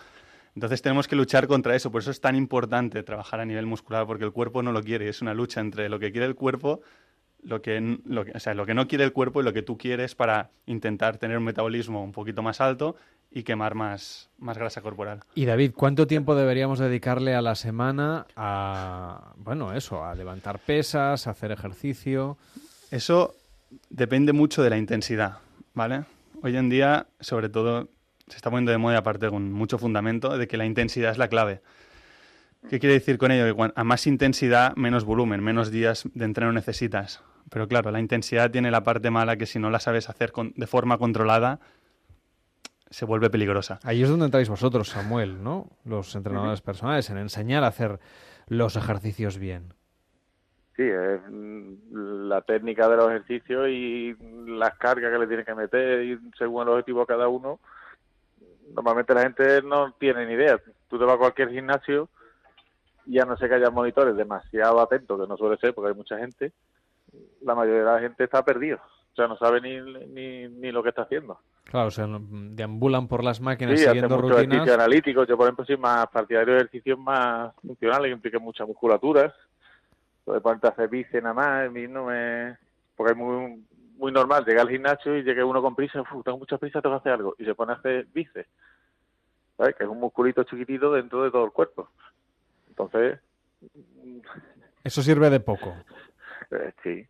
Entonces, 0.54 0.82
tenemos 0.82 1.08
que 1.08 1.16
luchar 1.16 1.48
contra 1.48 1.74
eso. 1.74 1.90
Por 1.90 2.00
eso 2.02 2.12
es 2.12 2.20
tan 2.20 2.36
importante 2.36 3.02
trabajar 3.02 3.40
a 3.40 3.44
nivel 3.44 3.66
muscular, 3.66 4.06
porque 4.06 4.24
el 4.24 4.30
cuerpo 4.30 4.62
no 4.62 4.70
lo 4.70 4.80
quiere. 4.80 5.08
Es 5.08 5.20
una 5.20 5.34
lucha 5.34 5.60
entre 5.60 5.88
lo 5.88 5.98
que 5.98 6.12
quiere 6.12 6.26
el 6.28 6.36
cuerpo, 6.36 6.80
lo 7.42 7.60
que, 7.60 7.76
n- 7.78 7.98
lo 8.04 8.24
que- 8.24 8.30
o 8.36 8.38
sea, 8.38 8.54
lo 8.54 8.64
que 8.66 8.72
no 8.74 8.86
quiere 8.86 9.02
el 9.02 9.12
cuerpo 9.12 9.40
y 9.40 9.44
lo 9.44 9.52
que 9.52 9.62
tú 9.62 9.76
quieres 9.76 10.14
para 10.14 10.50
intentar 10.66 11.18
tener 11.18 11.36
un 11.38 11.44
metabolismo 11.44 12.04
un 12.04 12.12
poquito 12.12 12.40
más 12.40 12.60
alto 12.60 12.94
y 13.36 13.42
quemar 13.42 13.74
más, 13.74 14.30
más 14.38 14.56
grasa 14.56 14.80
corporal. 14.80 15.24
Y 15.34 15.44
David, 15.44 15.72
¿cuánto 15.74 16.06
tiempo 16.06 16.36
deberíamos 16.36 16.78
dedicarle 16.78 17.34
a 17.34 17.42
la 17.42 17.56
semana 17.56 18.28
a, 18.36 19.32
bueno, 19.38 19.72
eso, 19.74 20.04
a 20.04 20.14
levantar 20.14 20.60
pesas, 20.60 21.26
a 21.26 21.30
hacer 21.32 21.50
ejercicio? 21.50 22.38
Eso 22.92 23.34
depende 23.90 24.32
mucho 24.32 24.62
de 24.62 24.70
la 24.70 24.78
intensidad, 24.78 25.38
¿vale? 25.74 26.04
Hoy 26.42 26.56
en 26.56 26.70
día, 26.70 27.08
sobre 27.18 27.48
todo, 27.48 27.88
se 28.28 28.36
está 28.36 28.50
poniendo 28.50 28.70
de 28.70 28.78
moda, 28.78 28.98
aparte 28.98 29.28
con 29.28 29.52
mucho 29.52 29.78
fundamento, 29.78 30.38
de 30.38 30.46
que 30.46 30.56
la 30.56 30.64
intensidad 30.64 31.10
es 31.10 31.18
la 31.18 31.26
clave. 31.26 31.60
¿Qué 32.70 32.78
quiere 32.78 32.94
decir 32.94 33.18
con 33.18 33.32
ello? 33.32 33.56
Que 33.56 33.72
a 33.74 33.82
más 33.82 34.06
intensidad, 34.06 34.76
menos 34.76 35.04
volumen, 35.04 35.42
menos 35.42 35.72
días 35.72 36.04
de 36.14 36.24
entreno 36.24 36.52
necesitas. 36.52 37.20
Pero 37.50 37.66
claro, 37.66 37.90
la 37.90 37.98
intensidad 37.98 38.52
tiene 38.52 38.70
la 38.70 38.84
parte 38.84 39.10
mala 39.10 39.36
que 39.36 39.46
si 39.46 39.58
no 39.58 39.70
la 39.70 39.80
sabes 39.80 40.08
hacer 40.08 40.32
de 40.54 40.66
forma 40.68 40.98
controlada, 40.98 41.58
se 42.94 43.04
vuelve 43.04 43.28
peligrosa. 43.28 43.80
Ahí 43.82 44.04
es 44.04 44.08
donde 44.08 44.26
entráis 44.26 44.48
vosotros, 44.48 44.90
Samuel, 44.90 45.42
¿no? 45.42 45.66
Los 45.84 46.14
entrenadores 46.14 46.60
personales, 46.60 47.10
en 47.10 47.18
enseñar 47.18 47.64
a 47.64 47.66
hacer 47.66 47.98
los 48.46 48.76
ejercicios 48.76 49.36
bien. 49.36 49.74
Sí, 50.76 50.84
es 50.84 51.20
mm, 51.28 52.28
la 52.28 52.42
técnica 52.42 52.88
de 52.88 52.96
los 52.96 53.10
ejercicios 53.10 53.68
y 53.68 54.14
las 54.46 54.78
cargas 54.78 55.10
que 55.10 55.18
le 55.18 55.26
tienes 55.26 55.44
que 55.44 55.56
meter 55.56 56.04
y 56.04 56.20
según 56.38 56.62
el 56.62 56.68
objetivo 56.68 57.00
de 57.00 57.06
cada 57.06 57.26
uno. 57.26 57.58
Normalmente 58.72 59.12
la 59.12 59.22
gente 59.22 59.62
no 59.62 59.92
tiene 59.94 60.26
ni 60.26 60.34
idea. 60.34 60.60
Tú 60.88 60.96
te 60.96 61.04
vas 61.04 61.16
a 61.16 61.18
cualquier 61.18 61.50
gimnasio 61.50 62.08
y 63.06 63.14
ya 63.14 63.24
no 63.24 63.36
sé 63.36 63.48
que 63.48 63.56
haya 63.56 63.70
monitores 63.70 64.16
demasiado 64.16 64.80
atentos, 64.80 65.20
que 65.20 65.26
no 65.26 65.36
suele 65.36 65.56
ser 65.56 65.74
porque 65.74 65.88
hay 65.88 65.96
mucha 65.96 66.16
gente. 66.16 66.52
La 67.42 67.56
mayoría 67.56 67.80
de 67.80 67.92
la 67.92 68.00
gente 68.00 68.22
está 68.22 68.44
perdido. 68.44 68.78
O 69.12 69.16
sea, 69.16 69.26
no 69.26 69.36
sabe 69.36 69.60
ni, 69.60 69.80
ni, 69.80 70.48
ni 70.48 70.70
lo 70.70 70.84
que 70.84 70.90
está 70.90 71.02
haciendo. 71.02 71.40
Claro, 71.64 71.88
o 71.88 71.90
sea, 71.90 72.06
deambulan 72.08 73.08
por 73.08 73.24
las 73.24 73.40
máquinas 73.40 73.80
sí, 73.80 73.86
siguiendo 73.86 74.14
hace 74.14 74.22
mucho 74.22 74.34
rutinas. 74.36 74.54
ejercicio 74.54 74.74
analítico. 74.74 75.24
Yo, 75.24 75.36
por 75.36 75.46
ejemplo, 75.46 75.64
soy 75.64 75.76
más 75.76 76.06
partidario 76.08 76.54
de 76.54 76.60
ejercicios 76.60 76.98
más 76.98 77.54
funcionales 77.56 78.08
que 78.08 78.12
impliquen 78.12 78.42
mucha 78.42 78.66
musculatura. 78.66 79.34
Lo 80.26 80.34
de 80.34 80.40
ponerte 80.40 80.66
a 80.66 80.70
hacer 80.70 80.88
bíceps 80.88 81.22
nada 81.22 81.34
más, 81.34 81.66
a 81.66 81.70
mí 81.70 81.86
no 81.88 82.06
me... 82.06 82.56
Porque 82.96 83.12
es 83.12 83.18
muy, 83.18 83.64
muy 83.96 84.12
normal 84.12 84.44
llegar 84.44 84.62
al 84.62 84.70
gimnasio 84.70 85.16
y 85.16 85.22
llegue 85.22 85.42
uno 85.42 85.60
con 85.60 85.74
prisa, 85.74 86.00
Uf, 86.00 86.24
tengo 86.24 86.38
mucha 86.38 86.58
prisa, 86.58 86.80
tengo 86.80 86.96
que 86.96 87.00
hacer 87.00 87.12
algo. 87.12 87.34
Y 87.38 87.44
se 87.44 87.54
pone 87.54 87.72
a 87.72 87.76
hacer 87.76 88.06
bíceps. 88.12 88.48
¿Sabes? 89.56 89.74
Que 89.76 89.84
es 89.84 89.90
un 89.90 90.00
musculito 90.00 90.44
chiquitito 90.44 90.92
dentro 90.92 91.24
de 91.24 91.30
todo 91.30 91.44
el 91.44 91.52
cuerpo. 91.52 91.88
Entonces... 92.68 93.18
Eso 94.84 95.02
sirve 95.02 95.30
de 95.30 95.40
poco. 95.40 95.74
Eh, 96.50 96.72
sí. 96.82 97.08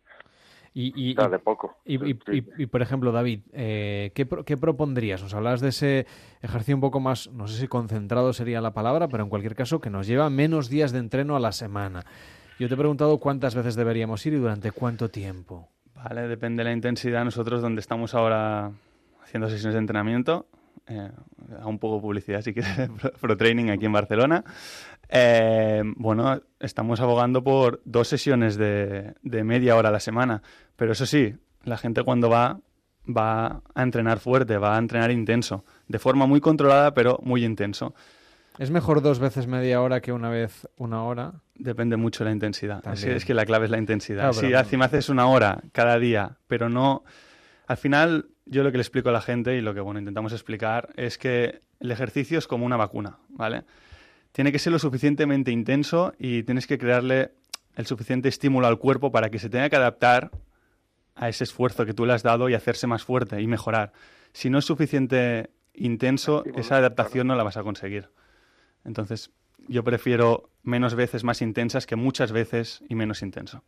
Y, 0.77 1.11
y, 1.11 1.15
poco. 1.39 1.77
Y, 1.85 1.95
y, 2.11 2.19
y, 2.57 2.65
por 2.65 2.81
ejemplo, 2.81 3.13
David, 3.13 3.39
eh, 3.53 4.11
¿qué, 4.13 4.27
¿qué 4.45 4.57
propondrías? 4.57 5.23
Nos 5.23 5.33
hablabas 5.33 5.61
de 5.61 5.69
ese 5.69 6.05
ejercicio 6.41 6.75
un 6.75 6.81
poco 6.81 6.99
más, 6.99 7.31
no 7.31 7.47
sé 7.47 7.57
si 7.57 7.69
concentrado 7.69 8.33
sería 8.33 8.59
la 8.59 8.73
palabra, 8.73 9.07
pero 9.07 9.23
en 9.23 9.29
cualquier 9.29 9.55
caso 9.55 9.79
que 9.79 9.89
nos 9.89 10.05
lleva 10.05 10.29
menos 10.29 10.67
días 10.67 10.91
de 10.91 10.99
entreno 10.99 11.37
a 11.37 11.39
la 11.39 11.53
semana. 11.53 12.03
Yo 12.59 12.67
te 12.67 12.73
he 12.73 12.77
preguntado 12.77 13.17
cuántas 13.19 13.55
veces 13.55 13.75
deberíamos 13.75 14.25
ir 14.25 14.33
y 14.33 14.35
durante 14.35 14.73
cuánto 14.73 15.07
tiempo. 15.07 15.69
Vale, 15.95 16.27
depende 16.27 16.61
de 16.61 16.69
la 16.69 16.73
intensidad. 16.73 17.23
Nosotros 17.23 17.61
donde 17.61 17.79
estamos 17.79 18.13
ahora 18.13 18.73
haciendo 19.23 19.47
sesiones 19.47 19.75
de 19.75 19.79
entrenamiento, 19.79 20.45
eh, 20.87 21.09
un 21.65 21.79
poco 21.79 21.95
de 21.95 22.01
publicidad 22.01 22.41
si 22.41 22.53
quieres, 22.53 22.89
Pro- 23.01 23.11
Pro 23.19 23.37
Training 23.37 23.69
aquí 23.69 23.85
en 23.85 23.93
Barcelona. 23.93 24.43
Eh, 25.09 25.83
bueno, 25.97 26.41
estamos 26.59 26.99
abogando 26.99 27.43
por 27.43 27.81
dos 27.85 28.07
sesiones 28.07 28.55
de, 28.57 29.13
de 29.21 29.43
media 29.43 29.75
hora 29.75 29.89
a 29.89 29.91
la 29.91 29.99
semana. 29.99 30.41
Pero 30.75 30.93
eso 30.93 31.05
sí, 31.05 31.35
la 31.63 31.77
gente 31.77 32.03
cuando 32.03 32.29
va, 32.29 32.59
va 33.05 33.61
a 33.73 33.83
entrenar 33.83 34.19
fuerte, 34.19 34.57
va 34.57 34.75
a 34.75 34.79
entrenar 34.79 35.11
intenso, 35.11 35.63
de 35.87 35.99
forma 35.99 36.25
muy 36.25 36.41
controlada, 36.41 36.93
pero 36.93 37.19
muy 37.23 37.45
intenso. 37.45 37.93
¿Es 38.57 38.71
mejor 38.71 39.01
dos 39.01 39.19
veces 39.19 39.47
media 39.47 39.81
hora 39.81 39.99
que 40.01 40.13
una 40.13 40.29
vez 40.29 40.67
una 40.77 41.03
hora? 41.03 41.33
Depende 41.55 41.97
mucho 41.97 42.23
de 42.23 42.29
la 42.29 42.33
intensidad. 42.33 42.81
También. 42.81 43.03
Sí, 43.05 43.09
es 43.09 43.25
que 43.25 43.33
la 43.33 43.45
clave 43.45 43.65
es 43.65 43.71
la 43.71 43.77
intensidad. 43.77 44.19
Claro, 44.31 44.33
si 44.33 44.47
pero- 44.47 44.85
haces 44.85 45.09
una 45.09 45.27
hora 45.27 45.61
cada 45.73 45.99
día, 45.99 46.37
pero 46.47 46.69
no... 46.69 47.03
Al 47.67 47.77
final, 47.77 48.27
yo 48.45 48.63
lo 48.63 48.71
que 48.71 48.77
le 48.77 48.81
explico 48.81 49.09
a 49.09 49.11
la 49.11 49.21
gente 49.21 49.55
y 49.55 49.61
lo 49.61 49.73
que 49.73 49.81
bueno 49.81 49.99
intentamos 49.99 50.31
explicar 50.33 50.89
es 50.95 51.17
que 51.17 51.61
el 51.79 51.91
ejercicio 51.91 52.37
es 52.37 52.47
como 52.47 52.65
una 52.65 52.77
vacuna, 52.77 53.17
¿vale? 53.29 53.63
Tiene 54.31 54.51
que 54.51 54.59
ser 54.59 54.73
lo 54.73 54.79
suficientemente 54.79 55.51
intenso 55.51 56.13
y 56.19 56.43
tienes 56.43 56.67
que 56.67 56.77
crearle 56.77 57.31
el 57.75 57.85
suficiente 57.85 58.29
estímulo 58.29 58.67
al 58.67 58.77
cuerpo 58.77 59.11
para 59.11 59.29
que 59.29 59.39
se 59.39 59.49
tenga 59.49 59.69
que 59.69 59.75
adaptar 59.75 60.31
a 61.15 61.29
ese 61.29 61.45
esfuerzo 61.45 61.85
que 61.85 61.93
tú 61.93 62.05
le 62.05 62.13
has 62.13 62.23
dado 62.23 62.49
y 62.49 62.53
hacerse 62.53 62.87
más 62.87 63.03
fuerte 63.03 63.41
y 63.41 63.47
mejorar. 63.47 63.93
Si 64.33 64.49
no 64.49 64.59
es 64.59 64.65
suficiente 64.65 65.49
intenso, 65.73 66.43
esa 66.55 66.77
adaptación 66.77 67.27
no 67.27 67.35
la 67.35 67.43
vas 67.43 67.57
a 67.57 67.63
conseguir. 67.63 68.09
Entonces, 68.83 69.31
yo 69.67 69.83
prefiero 69.83 70.49
menos 70.63 70.95
veces 70.95 71.23
más 71.23 71.41
intensas 71.41 71.85
que 71.85 71.95
muchas 71.95 72.31
veces 72.31 72.83
y 72.87 72.95
menos 72.95 73.21
intenso. 73.21 73.63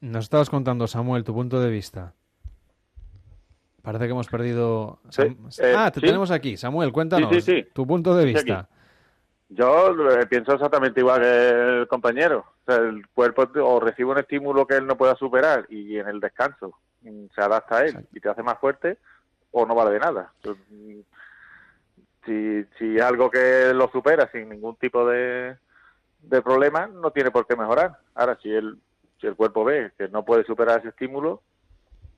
Nos 0.00 0.24
estabas 0.24 0.50
contando, 0.50 0.86
Samuel, 0.86 1.24
tu 1.24 1.34
punto 1.34 1.60
de 1.60 1.70
vista. 1.70 2.14
Parece 3.84 4.06
que 4.06 4.10
hemos 4.12 4.28
perdido... 4.28 4.98
Eh, 5.18 5.74
ah, 5.76 5.90
te 5.92 6.00
sí. 6.00 6.06
tenemos 6.06 6.30
aquí. 6.30 6.56
Samuel, 6.56 6.90
cuéntanos 6.90 7.44
Sí, 7.44 7.66
tu 7.74 7.86
punto 7.86 8.16
de 8.16 8.24
vista. 8.24 8.60
aquí. 8.60 8.68
Yo 9.50 9.90
eh, 10.10 10.26
pienso 10.26 10.54
exactamente 10.54 11.00
igual 11.00 11.20
que 11.20 11.50
el 11.80 11.86
compañero. 11.86 12.46
O 12.66 12.72
sea, 12.72 12.76
el 12.82 13.06
cuerpo 13.08 13.46
o 13.62 13.78
recibe 13.80 14.10
un 14.12 14.18
estímulo 14.18 14.66
que 14.66 14.76
él 14.76 14.86
no 14.86 14.96
pueda 14.96 15.14
superar 15.16 15.66
y 15.68 15.98
en 15.98 16.08
el 16.08 16.18
descanso 16.18 16.78
mm, 17.02 17.26
se 17.34 17.40
adapta 17.42 17.76
a 17.76 17.84
él 17.84 18.06
y 18.12 18.20
te 18.20 18.30
hace 18.30 18.42
más 18.42 18.58
fuerte 18.58 18.96
o 19.52 19.66
no 19.66 19.74
vale 19.74 19.90
de 19.90 19.98
nada. 20.00 20.32
Mm, 20.70 21.00
Si, 22.24 22.64
si 22.78 22.98
algo 22.98 23.30
que 23.30 23.72
lo 23.74 23.90
supera 23.90 24.30
sin 24.32 24.48
ningún 24.48 24.76
tipo 24.76 25.06
de, 25.06 25.56
de 26.20 26.40
problema, 26.40 26.86
no 26.86 27.10
tiene 27.10 27.30
por 27.30 27.46
qué 27.46 27.54
mejorar. 27.54 27.98
Ahora, 28.14 28.38
si 28.42 28.50
el, 28.50 28.78
si 29.20 29.26
el 29.26 29.36
cuerpo 29.36 29.62
ve 29.62 29.92
que 29.98 30.08
no 30.08 30.24
puede 30.24 30.42
superar 30.44 30.78
ese 30.78 30.88
estímulo, 30.88 31.42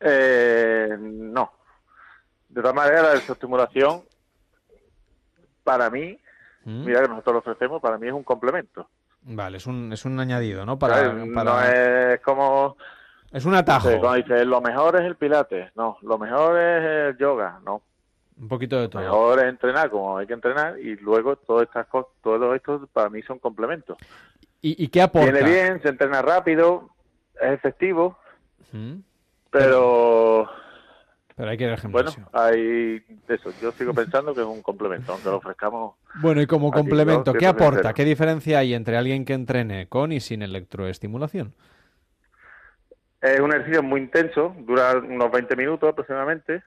Eh, 0.00 0.96
no. 0.98 1.52
De 2.48 2.62
todas 2.62 2.74
maneras, 2.74 3.28
la 3.28 3.32
estimulación, 3.34 4.02
para 5.64 5.90
mí, 5.90 6.18
¿Mm? 6.64 6.84
mira 6.84 7.02
que 7.02 7.08
nosotros 7.08 7.34
lo 7.34 7.38
ofrecemos, 7.40 7.82
para 7.82 7.98
mí 7.98 8.06
es 8.06 8.12
un 8.12 8.24
complemento. 8.24 8.88
Vale, 9.30 9.58
es 9.58 9.66
un, 9.66 9.92
es 9.92 10.04
un 10.06 10.18
añadido, 10.18 10.64
¿no? 10.64 10.78
Para, 10.78 11.12
No 11.12 11.60
es 11.62 12.20
como... 12.20 12.76
Es 13.30 13.44
un 13.44 13.54
atajo. 13.54 13.88
no 13.88 13.92
sé, 13.94 14.00
cuando 14.00 14.16
dices, 14.16 14.46
lo 14.46 14.60
mejor 14.62 14.96
es 14.96 15.02
el 15.02 15.16
pilates. 15.16 15.70
No, 15.76 15.98
lo 16.00 16.16
mejor 16.18 16.58
es 16.58 16.84
el 17.10 17.18
yoga. 17.18 17.60
No, 17.62 17.82
Un 18.40 18.48
poquito 18.48 18.76
de 18.76 18.84
lo 18.84 18.88
todo. 18.88 19.02
mejor 19.02 19.38
es 19.40 19.44
entrenar 19.46 19.90
como 19.90 20.16
hay 20.16 20.26
que 20.26 20.32
entrenar 20.32 20.78
y 20.78 20.96
luego 20.96 21.36
todas 21.36 21.64
estas 21.64 21.86
cosas, 21.88 22.10
todo 22.22 22.54
esto 22.54 22.88
para 22.90 23.10
mí 23.10 23.20
son 23.22 23.38
complementos. 23.38 23.98
¿Y, 24.62 24.82
y 24.82 24.88
qué 24.88 25.02
aporta? 25.02 25.30
Viene 25.30 25.46
bien, 25.46 25.82
se 25.82 25.88
entrena 25.90 26.22
rápido, 26.22 26.88
es 27.40 27.52
efectivo, 27.52 28.18
¿Mm? 28.72 28.94
pero... 29.50 30.48
Pero 30.48 30.50
hay 31.46 31.56
que 31.56 31.66
al 31.66 31.78
Bueno, 31.90 32.10
hay 32.32 33.02
eso. 33.28 33.52
Yo 33.62 33.70
sigo 33.72 33.94
pensando 33.94 34.34
que 34.34 34.40
es 34.40 34.46
un 34.46 34.60
complemento, 34.60 35.12
aunque 35.12 35.28
lo 35.28 35.36
ofrezcamos. 35.36 35.94
Bueno, 36.20 36.42
y 36.42 36.46
como 36.46 36.72
complemento. 36.72 37.32
¿qué 37.32 37.46
aporta? 37.46 37.92
¿Qué 37.94 38.04
diferencia 38.04 38.58
hay 38.58 38.74
entre 38.74 38.96
alguien 38.96 39.24
que 39.24 39.34
entrene 39.34 39.88
con 39.88 40.10
y 40.10 40.20
sin 40.20 40.42
electroestimulación? 40.42 41.54
Es 43.20 43.40
un 43.40 43.52
ejercicio 43.52 43.82
muy 43.82 44.00
intenso, 44.00 44.54
dura 44.58 44.96
unos 44.98 45.30
20 45.30 45.54
minutos 45.56 45.90
aproximadamente. 45.90 46.62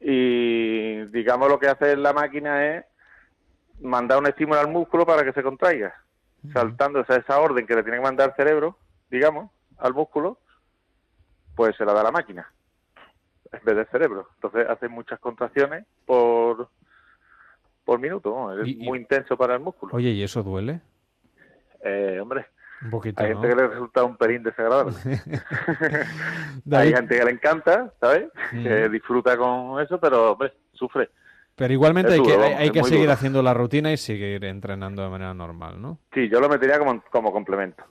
Y 0.00 1.04
digamos 1.06 1.48
lo 1.48 1.60
que 1.60 1.68
hace 1.68 1.96
la 1.96 2.12
máquina 2.12 2.66
es 2.66 2.84
mandar 3.80 4.18
un 4.18 4.26
estímulo 4.26 4.58
al 4.58 4.68
músculo 4.68 5.06
para 5.06 5.22
que 5.24 5.32
se 5.32 5.44
contraiga, 5.44 5.94
saltando 6.52 7.00
esa, 7.00 7.16
esa 7.16 7.40
orden 7.40 7.66
que 7.66 7.74
le 7.74 7.82
tiene 7.82 7.98
que 7.98 8.04
mandar 8.04 8.30
el 8.30 8.36
cerebro, 8.36 8.78
digamos, 9.10 9.50
al 9.78 9.94
músculo, 9.94 10.38
pues 11.54 11.76
se 11.76 11.84
la 11.84 11.92
da 11.92 12.02
la 12.02 12.10
máquina. 12.10 12.50
En 13.52 13.64
vez 13.64 13.76
del 13.76 13.86
cerebro. 13.86 14.28
Entonces 14.34 14.68
hace 14.68 14.88
muchas 14.88 15.18
contracciones 15.20 15.84
por, 16.06 16.68
por 17.84 17.98
minuto. 17.98 18.60
Es 18.62 18.76
muy 18.78 18.98
intenso 18.98 19.36
para 19.36 19.54
el 19.54 19.60
músculo. 19.60 19.94
Oye, 19.94 20.10
¿y 20.10 20.22
eso 20.22 20.42
duele? 20.42 20.80
Eh, 21.84 22.18
hombre, 22.20 22.46
Un 22.84 22.90
poquito, 22.90 23.22
hay 23.22 23.34
¿no? 23.34 23.40
gente 23.40 23.54
que 23.54 23.62
le 23.62 23.68
resulta 23.68 24.04
un 24.04 24.16
pelín 24.16 24.42
desagradable. 24.42 24.94
David. 26.64 26.88
hay 26.88 26.94
gente 26.94 27.18
que 27.18 27.24
le 27.24 27.30
encanta, 27.32 27.92
¿sabes? 28.00 28.28
Mm. 28.52 28.62
Que 28.62 28.88
disfruta 28.88 29.36
con 29.36 29.80
eso, 29.80 29.98
pero 29.98 30.32
hombre, 30.32 30.52
sufre. 30.72 31.10
Pero 31.54 31.74
igualmente 31.74 32.14
hay 32.14 32.22
que, 32.22 32.32
hay, 32.32 32.70
que 32.70 32.82
seguir 32.82 33.00
duro. 33.02 33.12
haciendo 33.12 33.42
la 33.42 33.52
rutina 33.52 33.92
y 33.92 33.98
seguir 33.98 34.42
entrenando 34.44 35.02
de 35.02 35.10
manera 35.10 35.34
normal, 35.34 35.80
¿no? 35.82 35.98
Sí, 36.14 36.28
yo 36.30 36.40
lo 36.40 36.48
metería 36.48 36.78
como, 36.78 37.02
como 37.10 37.30
complemento. 37.30 37.84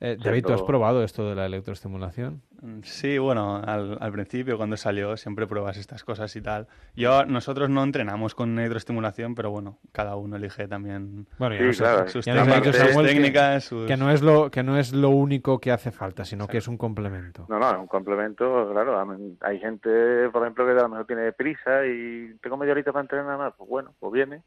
Eh, 0.00 0.16
David, 0.20 0.44
¿tú 0.44 0.52
has 0.52 0.62
probado 0.62 1.04
esto 1.04 1.28
de 1.28 1.36
la 1.36 1.46
electroestimulación? 1.46 2.42
Mm, 2.62 2.80
Sí, 2.82 3.18
bueno, 3.18 3.56
al, 3.64 3.98
al 4.00 4.12
principio 4.12 4.56
cuando 4.56 4.76
salió 4.76 5.16
siempre 5.16 5.46
pruebas 5.46 5.76
estas 5.76 6.04
cosas 6.04 6.34
y 6.36 6.40
tal. 6.40 6.66
Yo, 6.94 7.24
nosotros 7.26 7.68
no 7.68 7.82
entrenamos 7.82 8.34
con 8.34 8.58
hidroestimulación, 8.58 9.34
pero 9.34 9.50
bueno, 9.50 9.78
cada 9.92 10.16
uno 10.16 10.36
elige 10.36 10.66
también 10.68 11.26
Bueno, 11.38 11.54
ya 11.54 11.60
Sí, 11.60 11.66
nos, 11.66 11.76
claro. 11.78 12.08
sus 12.08 12.24
técnicas, 12.24 12.62
que- 12.96 13.02
técnicas, 13.02 13.64
sus- 13.64 13.86
que, 13.86 13.96
no 13.96 14.10
es 14.10 14.22
lo, 14.22 14.50
que 14.50 14.62
no 14.62 14.78
es 14.78 14.92
lo 14.92 15.10
único 15.10 15.58
que 15.60 15.70
hace 15.72 15.90
falta, 15.92 16.24
sino 16.24 16.46
que 16.46 16.58
es 16.58 16.68
un 16.68 16.76
complemento. 16.78 17.46
No, 17.48 17.58
no, 17.58 17.70
es 17.70 17.76
un 17.78 17.86
complemento, 17.86 18.70
claro. 18.72 18.98
Hay 19.42 19.58
gente, 19.58 20.28
por 20.30 20.42
ejemplo, 20.42 20.64
que 20.64 20.72
a 20.72 20.74
lo 20.82 20.88
mejor 20.88 21.06
tiene 21.06 21.32
prisa 21.32 21.84
y 21.86 22.36
tengo 22.42 22.56
media 22.56 22.72
horita 22.72 22.92
para 22.92 23.02
entrenar 23.02 23.36
más. 23.38 23.54
Pues 23.56 23.68
bueno, 23.68 23.94
pues 23.98 24.12
viene. 24.12 24.42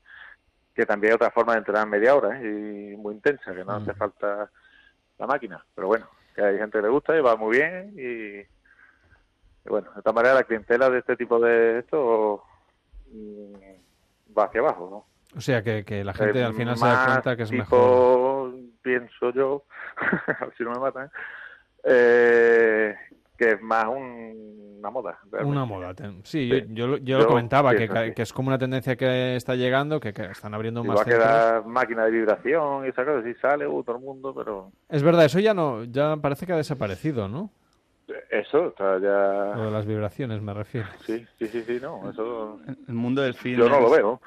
Que 0.74 0.86
también 0.86 1.12
hay 1.12 1.16
otra 1.16 1.32
forma 1.32 1.54
de 1.54 1.60
entrenar 1.60 1.88
media 1.88 2.16
hora 2.16 2.40
¿eh? 2.42 2.94
y 2.94 2.96
muy 2.98 3.14
intensa, 3.16 3.54
que 3.54 3.66
no 3.66 3.74
hace 3.74 3.94
falta 3.94 4.50
la 5.18 5.28
máquina. 5.28 5.64
Pero 5.76 5.88
bueno, 5.88 6.06
que 6.40 6.46
hay 6.46 6.58
gente 6.58 6.78
que 6.78 6.82
le 6.84 6.90
gusta 6.90 7.18
y 7.18 7.22
va 7.22 7.36
muy 7.36 7.58
bien. 7.58 7.94
Y, 7.98 8.40
y 8.40 9.70
bueno, 9.70 9.92
de 9.92 10.00
esta 10.00 10.12
manera 10.14 10.36
la 10.36 10.44
clientela 10.44 10.90
de 10.90 11.00
este 11.00 11.16
tipo 11.18 11.40
de 11.40 11.80
esto 11.80 12.44
mm, 13.12 14.36
va 14.38 14.46
hacia 14.46 14.62
abajo, 14.62 14.88
¿no? 14.90 15.38
O 15.38 15.42
sea, 15.42 15.62
que, 15.62 15.84
que 15.86 16.04
la 16.04 16.14
gente 16.14 16.40
Eh, 16.40 16.44
al 16.44 16.54
final 16.54 16.78
se 16.78 16.86
da 16.86 17.06
cuenta 17.06 17.36
que 17.36 17.44
es 17.44 17.50
tipo, 17.50 17.62
mejor. 17.62 18.54
pienso 18.82 19.32
yo, 19.32 19.64
a 20.40 20.46
ver 20.46 20.54
si 20.58 20.64
no 20.64 20.72
me 20.72 20.80
matan, 20.80 21.12
eh, 21.84 22.96
que 23.40 23.52
es 23.54 23.62
más 23.62 23.86
un- 23.88 24.60
una 24.80 24.90
moda. 24.92 25.20
realmente. 25.32 25.52
Una 25.58 25.66
moda. 25.66 25.94
Sí, 26.24 26.48
Sí. 26.48 26.48
yo, 26.50 26.58
yo, 26.70 26.88
lo- 26.88 26.98
yo 26.98 27.18
lo 27.20 27.28
comentaba, 27.28 27.72
que, 27.72 27.88
pienso 27.88 28.16
que 28.16 28.22
es 28.22 28.32
como 28.34 28.48
una 28.50 28.58
tendencia 28.58 28.96
que 28.96 29.36
está 29.36 29.56
llegando, 29.56 30.00
que, 30.00 30.14
que 30.14 30.24
están 30.26 30.54
abriendo 30.54 30.84
más 30.86 30.98
va 31.00 31.02
a 31.02 31.06
quedar 31.06 31.66
máquina 31.66 32.06
de 32.06 32.12
vibración 32.12 32.86
y 32.86 32.90
esa 32.90 33.04
cosa, 33.04 33.22
si 33.24 33.34
sale, 33.36 33.68
uh, 33.68 33.84
todo 33.84 33.98
el 33.98 34.04
mundo, 34.04 34.34
pero 34.34 34.72
Es 34.88 35.04
verdad, 35.04 35.26
eso 35.26 35.40
ya 35.40 35.54
no, 35.54 35.84
ya 35.84 36.16
parece 36.18 36.46
que 36.46 36.54
ha 36.54 36.58
desaparecido, 36.58 37.28
¿no? 37.28 37.50
Eso 38.30 38.68
está 38.68 39.00
ya... 39.00 39.56
Lo 39.56 39.66
de 39.66 39.72
las 39.72 39.86
vibraciones 39.86 40.42
me 40.42 40.54
refiero. 40.54 40.88
Sí, 41.06 41.26
sí, 41.38 41.48
sí, 41.48 41.64
sí, 41.64 41.80
no, 41.82 42.10
eso... 42.10 42.60
El 42.88 42.94
mundo 42.94 43.22
del 43.22 43.34
fitness. 43.34 43.60
Yo 43.60 43.70
no 43.70 43.80
lo 43.80 43.90
veo. 43.90 44.22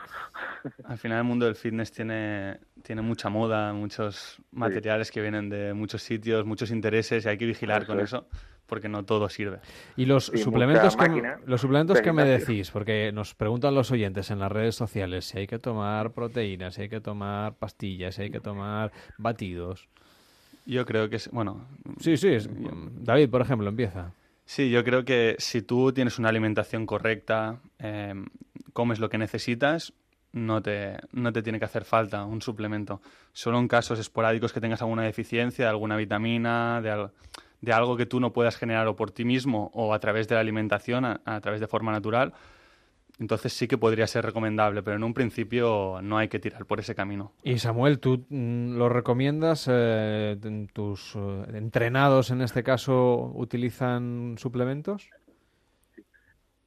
Al 0.85 0.99
final 0.99 1.19
el 1.19 1.25
mundo 1.25 1.47
del 1.47 1.55
fitness 1.55 1.93
tiene, 1.93 2.59
tiene 2.83 3.03
mucha 3.03 3.29
moda, 3.29 3.73
muchos 3.73 4.41
materiales 4.53 5.11
que 5.11 5.21
vienen 5.21 5.49
de 5.49 5.75
muchos 5.75 6.03
sitios, 6.03 6.45
muchos 6.45 6.71
intereses 6.71 7.25
y 7.25 7.29
hay 7.29 7.39
que 7.39 7.47
vigilar 7.47 7.83
Eso 7.83 7.93
con 7.93 8.01
es. 8.01 8.05
eso 8.05 8.27
porque 8.73 8.89
no 8.89 9.05
todo 9.05 9.29
sirve. 9.29 9.59
Y 9.97 10.07
los 10.07 10.27
suplementos 10.27 10.97
que, 10.97 11.07
máquina 11.07 11.39
los 11.45 11.61
suplementos 11.61 12.01
que 12.01 12.11
me 12.11 12.25
decís, 12.25 12.71
porque 12.71 13.13
nos 13.13 13.35
preguntan 13.35 13.75
los 13.75 13.91
oyentes 13.91 14.31
en 14.31 14.39
las 14.39 14.51
redes 14.51 14.75
sociales 14.75 15.27
si 15.27 15.41
hay 15.41 15.47
que 15.47 15.59
tomar 15.59 16.13
proteínas, 16.13 16.77
si 16.77 16.83
hay 16.83 16.89
que 16.89 17.03
tomar 17.03 17.55
pastillas, 17.55 18.15
si 18.15 18.23
hay 18.23 18.31
que 18.31 18.41
tomar 18.41 18.91
batidos. 19.19 19.91
Yo 20.65 20.85
creo 20.87 21.09
que 21.11 21.17
es, 21.17 21.29
bueno... 21.31 21.67
Sí, 21.99 22.17
sí, 22.17 22.29
es- 22.29 22.49
David, 23.05 23.29
por 23.31 23.41
ejemplo, 23.43 23.69
empieza. 23.69 24.13
Sí, 24.45 24.71
yo 24.71 24.85
creo 24.85 25.05
que 25.05 25.37
si 25.39 25.63
tú 25.63 25.93
tienes 25.93 26.19
una 26.19 26.29
alimentación 26.29 26.87
correcta, 26.87 27.61
eh, 27.79 28.15
comes 28.73 28.99
lo 28.99 29.09
que 29.09 29.19
necesitas, 29.19 29.93
no 30.33 30.63
te, 30.63 30.97
no 31.13 31.33
te 31.33 31.43
tiene 31.43 31.59
que 31.59 31.65
hacer 31.65 31.85
falta 31.85 32.25
un 32.25 32.43
suplemento. 32.43 33.01
Solo 33.33 33.59
en 33.59 33.69
casos 33.69 33.99
esporádicos 33.99 34.53
que 34.53 34.61
tengas 34.61 34.83
alguna 34.83 35.03
deficiencia 35.03 35.65
de 35.65 35.71
alguna 35.71 35.97
vitamina, 35.97 36.81
de, 36.81 36.91
al- 36.91 37.11
de 37.61 37.73
algo 37.73 37.97
que 37.97 38.07
tú 38.07 38.19
no 38.21 38.33
puedas 38.33 38.57
generar 38.57 38.87
o 38.89 38.97
por 38.97 39.11
ti 39.11 39.25
mismo 39.25 39.71
o 39.75 39.95
a 39.95 40.01
través 40.01 40.29
de 40.29 40.35
la 40.37 40.41
alimentación, 40.41 41.05
a, 41.05 41.21
a 41.25 41.41
través 41.41 41.61
de 41.61 41.67
forma 41.67 41.93
natural, 41.93 42.33
entonces 43.19 43.53
sí 43.53 43.69
que 43.69 43.79
podría 43.79 44.07
ser 44.07 44.25
recomendable, 44.25 44.83
pero 44.83 44.97
en 44.97 45.05
un 45.05 45.15
principio 45.15 46.01
no 46.03 46.19
hay 46.19 46.29
que 46.29 46.39
tirar 46.39 46.67
por 46.67 46.81
ese 46.81 46.95
camino. 46.95 47.33
Y 47.43 47.59
Samuel, 47.59 47.99
¿tú 47.99 48.25
mm, 48.29 48.77
lo 48.77 48.89
recomiendas? 48.89 49.69
Eh, 49.71 50.37
¿Tus 50.73 51.15
eh, 51.17 51.45
entrenados 51.55 52.31
en 52.31 52.43
este 52.43 52.63
caso 52.63 53.31
utilizan 53.35 54.37
suplementos? 54.39 55.09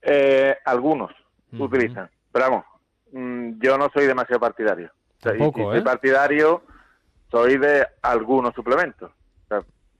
Eh, 0.01 0.55
algunos 0.65 1.11
utilizan, 1.57 2.09
pero 2.31 2.49
vamos, 2.49 2.65
mm, 3.11 3.59
yo 3.59 3.77
no 3.77 3.89
soy 3.93 4.05
demasiado 4.05 4.39
partidario. 4.39 4.91
O 5.19 5.21
sea, 5.21 5.35
y 5.35 5.39
Tampoco, 5.39 5.59
si 5.59 5.65
soy 5.65 5.79
¿eh? 5.79 5.83
partidario, 5.83 6.63
soy 7.31 7.57
de 7.57 7.87
algunos 8.01 8.53
suplementos. 8.53 9.11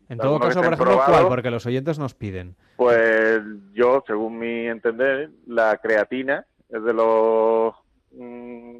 En 0.10 0.18
todo 0.18 0.40
caso, 0.40 0.61
por 0.61 0.73
ejemplo, 0.73 1.02
¿cuál? 1.06 1.27
Porque 1.27 1.49
los 1.49 1.65
oyentes 1.65 1.98
nos 1.98 2.14
piden. 2.14 2.56
Pues 2.77 3.41
yo, 3.73 4.03
según 4.06 4.38
mi 4.38 4.68
entender, 4.68 5.30
la 5.48 5.77
creatina 5.77 6.45
es 6.69 6.84
de 6.84 6.94
los 6.94 7.73
mm, 8.11 8.76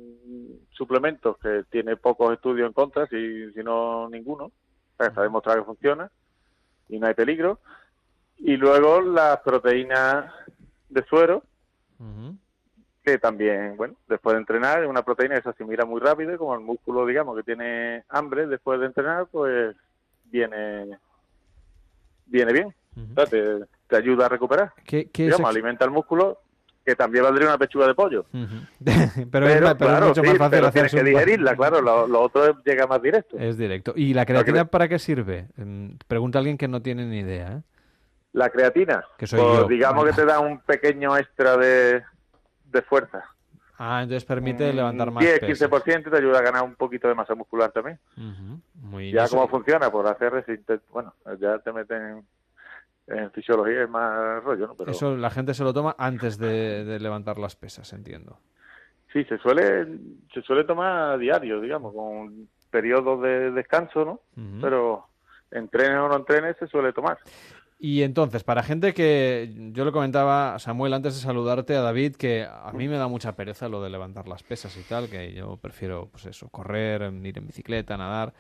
suplementos 0.72 1.38
que 1.38 1.64
tiene 1.70 1.98
pocos 1.98 2.34
estudios 2.34 2.68
en 2.68 2.74
contra, 2.74 3.08
si, 3.08 3.52
si 3.54 3.64
no 3.64 4.08
ninguno. 4.10 4.46
O 4.46 4.98
sea, 4.98 5.08
está 5.08 5.24
demostrado 5.24 5.60
que 5.60 5.66
funciona 5.66 6.12
y 6.90 7.00
no 7.00 7.08
hay 7.08 7.14
peligro. 7.14 7.60
Y 8.38 8.58
luego 8.58 9.02
las 9.02 9.40
proteínas 9.40 10.32
de 10.90 11.04
suero, 11.04 11.44
que 13.04 13.18
también, 13.18 13.78
bueno, 13.78 13.96
después 14.08 14.34
de 14.34 14.40
entrenar, 14.40 14.84
es 14.84 14.90
una 14.90 15.04
proteína 15.04 15.36
que 15.36 15.44
se 15.44 15.50
asimila 15.50 15.86
muy 15.86 16.02
rápido 16.02 16.34
y 16.34 16.38
como 16.38 16.54
el 16.54 16.62
músculo, 16.62 17.06
digamos, 17.06 17.38
que 17.38 17.44
tiene 17.44 18.04
hambre 18.10 18.48
después 18.48 18.80
de 18.80 18.88
entrenar, 18.88 19.28
pues 19.28 19.76
viene 20.26 20.98
viene 22.26 22.54
bien. 22.54 22.76
O 22.98 23.14
sea, 23.16 23.26
te, 23.26 23.66
te 23.88 23.96
ayuda 23.98 24.26
a 24.28 24.30
recuperar. 24.30 24.74
¿Qué, 24.86 25.10
qué 25.12 25.24
digamos, 25.24 25.50
alimenta 25.50 25.84
el 25.86 25.92
músculo, 25.92 26.40
que 26.86 26.96
también 26.96 27.24
valdría 27.24 27.48
una 27.50 27.58
pechuga 27.58 27.88
de 27.88 27.94
pollo. 27.96 28.26
pero, 28.32 29.02
es, 29.02 29.12
pero 29.32 29.48
es 29.50 29.76
claro, 29.76 30.08
mucho 30.08 30.22
sí, 30.22 30.28
más 30.30 30.38
fácil 30.38 30.66
hacer 30.66 30.90
que 30.90 31.04
digerirla, 31.04 31.56
claro, 31.58 31.82
lo, 31.82 32.08
lo 32.08 32.22
otro 32.22 32.62
llega 32.64 32.88
más 32.88 33.02
directo. 33.02 33.38
Es 33.38 33.58
directo. 33.58 33.94
¿Y 33.96 34.14
la 34.14 34.26
creatina 34.26 34.66
para 34.66 34.88
qué 34.88 34.98
sirve? 35.00 35.48
Mm, 35.58 35.96
Pregunta 36.08 36.40
alguien 36.40 36.58
que 36.58 36.68
no 36.68 36.82
tiene 36.82 37.06
ni 37.06 37.20
idea. 37.20 37.48
¿eh? 37.58 37.62
La 38.34 38.50
creatina, 38.50 39.04
Que 39.18 39.28
soy 39.28 39.40
pues 39.40 39.60
yo. 39.60 39.68
digamos 39.68 40.06
que 40.06 40.14
te 40.14 40.26
da 40.26 40.40
un 40.40 40.60
pequeño 40.60 41.18
extra 41.18 41.58
de, 41.58 42.04
de 42.66 42.82
fuerza. 42.84 43.24
Ah, 43.78 44.02
entonces 44.04 44.26
permite 44.26 44.70
Un 44.70 44.76
levantar 44.76 45.12
más 45.12 45.24
10, 45.24 45.40
peso. 45.40 45.68
15% 45.70 46.10
te 46.10 46.18
ayuda 46.18 46.40
a 46.40 46.44
ganar 46.44 46.64
un 46.64 46.76
poquito 46.76 47.08
de 47.08 47.16
masa 47.16 47.36
muscular 47.36 47.72
también. 47.72 48.00
Ujú, 48.18 48.62
Muy 48.88 49.12
Ya 49.12 49.28
cómo 49.28 49.48
funciona, 49.48 49.92
por 49.92 50.08
hacer 50.08 50.32
resistente, 50.32 50.86
bueno, 50.92 51.14
ya 51.40 51.60
te 51.60 51.74
meten 51.74 52.26
en 53.08 53.32
fisiología 53.32 53.84
es 53.84 53.90
más 53.90 54.44
rollo, 54.44 54.68
¿no? 54.68 54.76
Pero 54.76 54.92
Eso 54.92 55.16
la 55.16 55.30
gente 55.30 55.54
se 55.54 55.64
lo 55.64 55.74
toma 55.74 55.96
antes 55.98 56.38
de, 56.38 56.84
de 56.84 57.00
levantar 57.00 57.38
las 57.38 57.56
pesas, 57.56 57.92
entiendo. 57.94 58.40
sí, 59.14 59.24
se 59.26 59.38
suele, 59.38 59.88
se 60.34 60.42
suele 60.42 60.64
tomar 60.64 61.12
a 61.12 61.18
diario, 61.18 61.62
digamos, 61.62 61.94
con 61.94 62.50
periodos 62.70 63.22
de 63.22 63.52
descanso, 63.52 64.04
¿no? 64.06 64.12
Ujú. 64.36 64.62
Pero 64.62 65.08
entrenes 65.52 65.98
o 66.00 66.08
no 66.10 66.16
entrenes, 66.18 66.58
se 66.58 66.68
suele 66.68 66.92
tomar. 66.94 67.18
Y 67.78 68.04
entonces, 68.04 68.44
para 68.44 68.64
gente 68.64 68.94
que 68.94 69.54
yo 69.74 69.84
le 69.86 69.92
comentaba, 69.92 70.58
Samuel, 70.60 70.94
antes 70.94 71.16
de 71.16 71.22
saludarte 71.22 71.76
a 71.76 71.82
David, 71.82 72.16
que 72.16 72.44
a 72.46 72.72
mí 72.74 72.88
me 72.88 72.98
da 72.98 73.08
mucha 73.08 73.36
pereza 73.36 73.68
lo 73.68 73.84
de 73.84 73.90
levantar 73.90 74.28
las 74.28 74.44
pesas 74.44 74.76
y 74.78 74.82
tal, 74.90 75.10
que 75.10 75.34
yo 75.34 75.58
prefiero, 75.58 76.08
pues 76.12 76.26
eso, 76.26 76.48
correr, 76.50 77.02
ir 77.24 77.38
en 77.38 77.48
bicicleta, 77.48 77.98
nadar. 77.98 78.34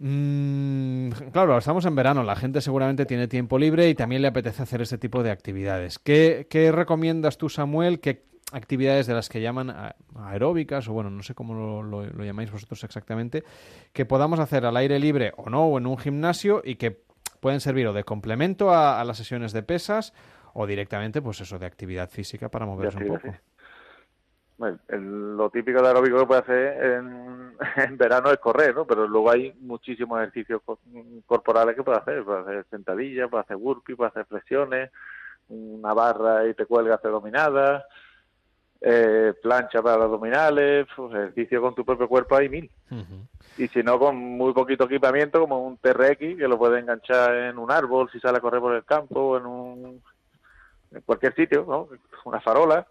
Mm, 0.00 1.10
claro, 1.32 1.56
estamos 1.56 1.84
en 1.86 1.94
verano, 1.94 2.22
la 2.24 2.36
gente 2.36 2.60
seguramente 2.60 3.06
tiene 3.06 3.28
tiempo 3.28 3.58
libre 3.58 3.88
y 3.88 3.94
también 3.94 4.22
le 4.22 4.28
apetece 4.28 4.62
hacer 4.62 4.82
este 4.82 4.98
tipo 4.98 5.22
de 5.22 5.30
actividades. 5.30 5.98
¿Qué, 5.98 6.46
qué 6.50 6.72
recomiendas 6.72 7.38
tú, 7.38 7.48
Samuel? 7.48 8.00
¿Qué 8.00 8.24
actividades 8.52 9.06
de 9.06 9.14
las 9.14 9.28
que 9.28 9.40
llaman 9.40 9.74
aeróbicas, 10.16 10.86
o 10.88 10.92
bueno, 10.92 11.10
no 11.10 11.22
sé 11.22 11.34
cómo 11.34 11.54
lo, 11.54 11.82
lo- 11.82 12.06
lo 12.06 12.24
llamáis 12.24 12.50
vosotros 12.52 12.84
exactamente, 12.84 13.44
que 13.92 14.04
podamos 14.04 14.38
hacer 14.40 14.66
al 14.66 14.76
aire 14.76 14.98
libre 14.98 15.32
o 15.36 15.48
no, 15.48 15.64
o 15.66 15.78
en 15.78 15.86
un 15.86 15.96
gimnasio 15.96 16.60
y 16.64 16.74
que 16.76 17.02
pueden 17.44 17.60
servir 17.60 17.86
o 17.86 17.92
de 17.92 18.04
complemento 18.04 18.70
a, 18.70 18.98
a 18.98 19.04
las 19.04 19.18
sesiones 19.18 19.52
de 19.52 19.62
pesas 19.62 20.14
o 20.54 20.66
directamente, 20.66 21.20
pues 21.20 21.42
eso, 21.42 21.58
de 21.58 21.66
actividad 21.66 22.08
física 22.08 22.48
para 22.48 22.64
moverse 22.64 22.96
un 22.96 23.06
poco? 23.06 23.34
Bueno, 24.56 24.78
el- 24.88 25.36
lo 25.36 25.50
típico 25.50 25.82
de 25.82 25.88
aeróbico 25.88 26.20
que 26.20 26.26
puede 26.26 26.40
hacer 26.40 26.84
en, 26.94 27.54
en 27.76 27.98
verano 27.98 28.30
es 28.30 28.38
correr, 28.38 28.74
¿no? 28.74 28.86
Pero 28.86 29.06
luego 29.06 29.30
hay 29.30 29.52
muchísimos 29.60 30.18
ejercicios 30.20 30.62
co- 30.64 30.78
corporales 31.26 31.76
que 31.76 31.82
puede 31.82 31.98
hacer. 31.98 32.24
Puede 32.24 32.40
hacer 32.40 32.66
sentadillas, 32.70 33.28
puede 33.28 33.42
hacer 33.42 33.58
burpee, 33.58 33.94
puede 33.94 34.08
hacer 34.08 34.24
flexiones, 34.24 34.90
una 35.48 35.92
barra 35.92 36.46
y 36.48 36.54
te 36.54 36.64
cuelga 36.64 36.94
hacer 36.94 37.10
dominadas, 37.10 37.84
eh, 38.86 39.32
plancha 39.42 39.80
para 39.80 39.96
los 39.96 40.04
abdominales, 40.04 40.86
pues, 40.94 41.14
ejercicio 41.14 41.62
con 41.62 41.74
tu 41.74 41.86
propio 41.86 42.06
cuerpo 42.06 42.36
hay 42.36 42.50
mil. 42.50 42.70
Y 43.56 43.68
si 43.68 43.82
no, 43.82 43.98
con 43.98 44.14
muy 44.16 44.52
poquito 44.52 44.84
equipamiento, 44.84 45.40
como 45.40 45.66
un 45.66 45.78
TRX, 45.78 46.18
que 46.18 46.48
lo 46.48 46.58
puedes 46.58 46.82
enganchar 46.82 47.34
en 47.34 47.56
un 47.56 47.70
árbol 47.70 48.10
si 48.12 48.20
sale 48.20 48.36
a 48.36 48.40
correr 48.42 48.60
por 48.60 48.74
el 48.74 48.84
campo, 48.84 49.20
o 49.20 49.38
en 49.38 49.46
un, 49.46 50.02
en 50.92 51.00
cualquier 51.00 51.34
sitio, 51.34 51.64
¿no? 51.66 51.88
Una 52.26 52.42
farola, 52.42 52.86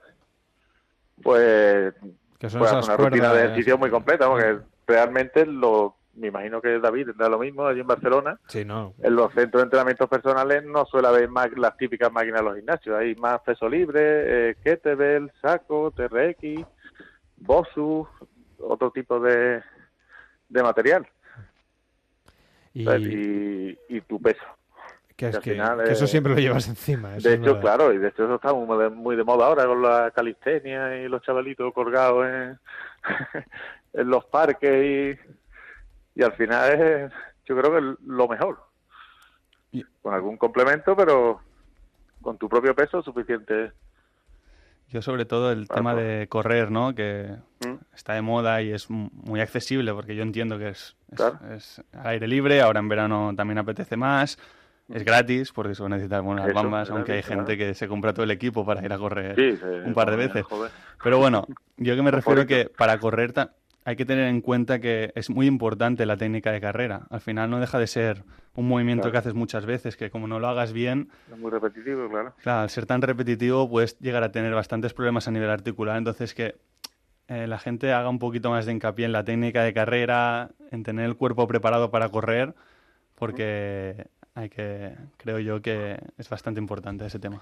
pues 1.21 1.93
Que 2.39 2.49
son 2.49 2.59
pues 2.59 2.71
esas 2.71 2.87
una 2.87 2.97
rutina 2.97 3.31
de 3.31 3.45
ejercicio 3.45 3.77
muy 3.77 3.91
completa, 3.91 4.27
porque 4.27 4.61
realmente 4.87 5.45
lo, 5.45 5.95
me 6.15 6.27
imagino 6.27 6.61
que 6.61 6.79
David 6.79 7.07
tendrá 7.07 7.29
lo 7.29 7.39
mismo 7.39 7.65
allí 7.65 7.79
en 7.79 7.87
Barcelona. 7.87 8.39
Sí, 8.47 8.63
no. 8.63 8.93
En 9.01 9.15
los 9.15 9.33
centros 9.33 9.61
de 9.61 9.65
entrenamientos 9.65 10.09
personales 10.09 10.63
no 10.63 10.85
suele 10.85 11.07
haber 11.07 11.27
más 11.29 11.49
las 11.57 11.75
típicas 11.77 12.11
máquinas 12.11 12.41
de 12.41 12.45
los 12.45 12.55
gimnasios, 12.55 12.97
hay 12.97 13.15
más 13.15 13.41
peso 13.41 13.67
libre, 13.67 14.49
eh, 14.49 14.55
kettlebell, 14.63 15.31
saco, 15.41 15.91
TRX, 15.91 16.65
Bosu, 17.37 18.07
otro 18.59 18.91
tipo 18.91 19.19
de, 19.19 19.61
de 20.49 20.63
material. 20.63 21.07
Y-. 22.73 22.89
Y, 22.89 23.79
y 23.89 24.01
tu 24.01 24.21
peso. 24.21 24.43
Que, 25.15 25.27
es 25.27 25.39
que, 25.39 25.51
final, 25.51 25.83
que 25.83 25.91
eso 25.91 26.07
siempre 26.07 26.33
lo 26.33 26.39
llevas 26.39 26.67
encima. 26.67 27.15
eso 27.15 27.29
de 27.29 27.35
hecho, 27.35 27.59
claro, 27.59 27.93
y 27.93 27.99
de 27.99 28.07
hecho 28.07 28.23
eso 28.23 28.35
está 28.35 28.51
muy 28.51 28.77
de, 28.79 28.89
muy 28.89 29.15
de 29.15 29.23
moda 29.23 29.45
ahora 29.45 29.67
con 29.67 29.79
la 29.81 30.09
calistenia 30.09 30.97
y 30.97 31.07
los 31.07 31.21
chavalitos 31.21 31.71
colgados 31.71 32.25
en, 32.25 32.59
en 33.93 34.09
los 34.09 34.25
parques 34.25 35.17
y, 35.19 35.42
y 36.15 36.23
al 36.23 36.33
final 36.33 36.71
es, 36.81 37.11
yo 37.45 37.57
creo 37.57 37.71
que 37.71 37.77
es 37.77 37.83
lo 38.05 38.27
mejor. 38.27 38.59
Con 40.01 40.13
algún 40.13 40.37
complemento, 40.37 40.95
pero 40.95 41.41
con 42.21 42.37
tu 42.37 42.47
propio 42.49 42.75
peso 42.75 43.01
suficiente. 43.01 43.71
Yo 44.89 45.01
sobre 45.01 45.25
todo 45.25 45.51
el 45.51 45.67
tema 45.67 45.95
de 45.95 46.27
correr, 46.27 46.69
¿no? 46.69 46.93
Que 46.93 47.35
está 47.95 48.13
de 48.13 48.21
moda 48.21 48.61
y 48.61 48.71
es 48.71 48.89
muy 48.89 49.39
accesible 49.39 49.93
porque 49.93 50.15
yo 50.15 50.23
entiendo 50.23 50.57
que 50.59 50.69
es, 50.69 50.95
es- 51.11 51.21
es 51.51 51.83
al 51.93 52.07
aire 52.07 52.27
libre, 52.27 52.61
ahora 52.61 52.79
en 52.79 52.89
verano 52.89 53.33
también 53.35 53.57
apetece 53.57 53.95
más, 53.97 54.37
es 54.89 55.03
gratis 55.05 55.51
porque 55.51 55.73
solo 55.73 55.89
necesitas 55.89 56.21
buenas 56.21 56.47
Eso, 56.49 56.53
bambas, 56.55 56.89
aunque 56.91 57.13
hay 57.13 57.23
gente 57.23 57.57
que 57.57 57.73
se 57.73 57.87
compra 57.87 58.13
todo 58.13 58.25
el 58.25 58.31
equipo 58.31 58.65
para 58.65 58.83
ir 58.85 58.91
a 58.93 58.97
correr 58.97 59.35
Sí, 59.35 59.57
sí, 59.57 59.65
un 59.85 59.93
par 59.93 60.11
de 60.11 60.17
veces. 60.17 60.43
joder. 60.43 60.71
Pero 61.01 61.17
bueno, 61.17 61.47
yo 61.77 61.95
que 61.95 62.01
me 62.01 62.11
refiero 62.11 62.45
que 62.45 62.69
para 62.69 62.97
correr 62.99 63.33
hay 63.85 63.95
que 63.95 64.05
tener 64.05 64.27
en 64.27 64.41
cuenta 64.41 64.79
que 64.79 65.11
es 65.15 65.29
muy 65.29 65.45
importante 65.47 66.05
la 66.05 66.17
técnica 66.17 66.51
de 66.51 66.61
carrera. 66.61 67.07
Al 67.09 67.21
final 67.21 67.49
no 67.49 67.59
deja 67.59 67.79
de 67.79 67.87
ser 67.87 68.23
un 68.55 68.67
movimiento 68.67 69.03
Claro. 69.03 69.11
que 69.11 69.17
haces 69.19 69.33
muchas 69.33 69.65
veces, 69.65 69.97
que 69.97 70.09
como 70.09 70.27
no 70.27 70.39
lo 70.39 70.47
hagas 70.47 70.73
bien, 70.73 71.09
Es 71.31 71.37
muy 71.37 71.51
repetitivo, 71.51 72.07
claro. 72.09 72.33
Claro, 72.41 72.59
al 72.61 72.69
ser 72.69 72.85
tan 72.85 73.01
repetitivo 73.01 73.69
puedes 73.69 73.99
llegar 73.99 74.23
a 74.23 74.31
tener 74.31 74.53
bastantes 74.53 74.93
problemas 74.93 75.27
a 75.27 75.31
nivel 75.31 75.49
articular, 75.49 75.97
entonces 75.97 76.33
que 76.33 76.55
eh, 77.27 77.47
la 77.47 77.57
gente 77.57 77.91
haga 77.93 78.09
un 78.09 78.19
poquito 78.19 78.49
más 78.49 78.65
de 78.65 78.73
hincapié 78.73 79.05
en 79.05 79.11
la 79.11 79.23
técnica 79.23 79.63
de 79.63 79.73
carrera, 79.73 80.51
en 80.71 80.83
tener 80.83 81.05
el 81.05 81.15
cuerpo 81.15 81.47
preparado 81.47 81.89
para 81.89 82.09
correr, 82.09 82.53
porque 83.15 84.07
hay 84.35 84.49
que, 84.49 84.95
creo 85.17 85.39
yo 85.39 85.61
que 85.61 85.97
es 86.17 86.29
bastante 86.29 86.59
importante 86.59 87.05
ese 87.05 87.19
tema. 87.19 87.41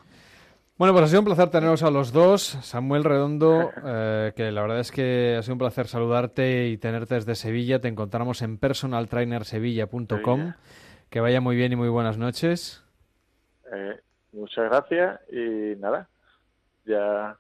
Bueno, 0.82 0.96
pues 0.96 1.06
ha 1.06 1.08
sido 1.10 1.20
un 1.20 1.26
placer 1.26 1.52
teneros 1.52 1.84
a 1.84 1.92
los 1.92 2.12
dos. 2.12 2.42
Samuel 2.42 3.04
Redondo, 3.04 3.70
eh, 3.86 4.34
que 4.36 4.52
la 4.52 4.64
verdad 4.64 4.80
es 4.80 4.92
que 4.92 5.36
ha 5.38 5.44
sido 5.44 5.54
un 5.54 5.60
placer 5.60 5.86
saludarte 5.86 6.70
y 6.70 6.78
tenerte 6.80 7.14
desde 7.14 7.36
Sevilla. 7.36 7.80
Te 7.80 7.88
encontramos 7.88 8.42
en 8.42 8.58
personaltrainersevilla.com. 8.58 10.40
Sevilla. 10.40 10.58
Que 11.12 11.20
vaya 11.20 11.40
muy 11.40 11.56
bien 11.56 11.72
y 11.72 11.76
muy 11.76 11.90
buenas 11.90 12.18
noches. 12.18 12.84
Eh, 13.72 14.00
muchas 14.32 14.72
gracias 14.72 15.20
y 15.32 15.76
nada, 15.80 16.10
ya 16.86 17.38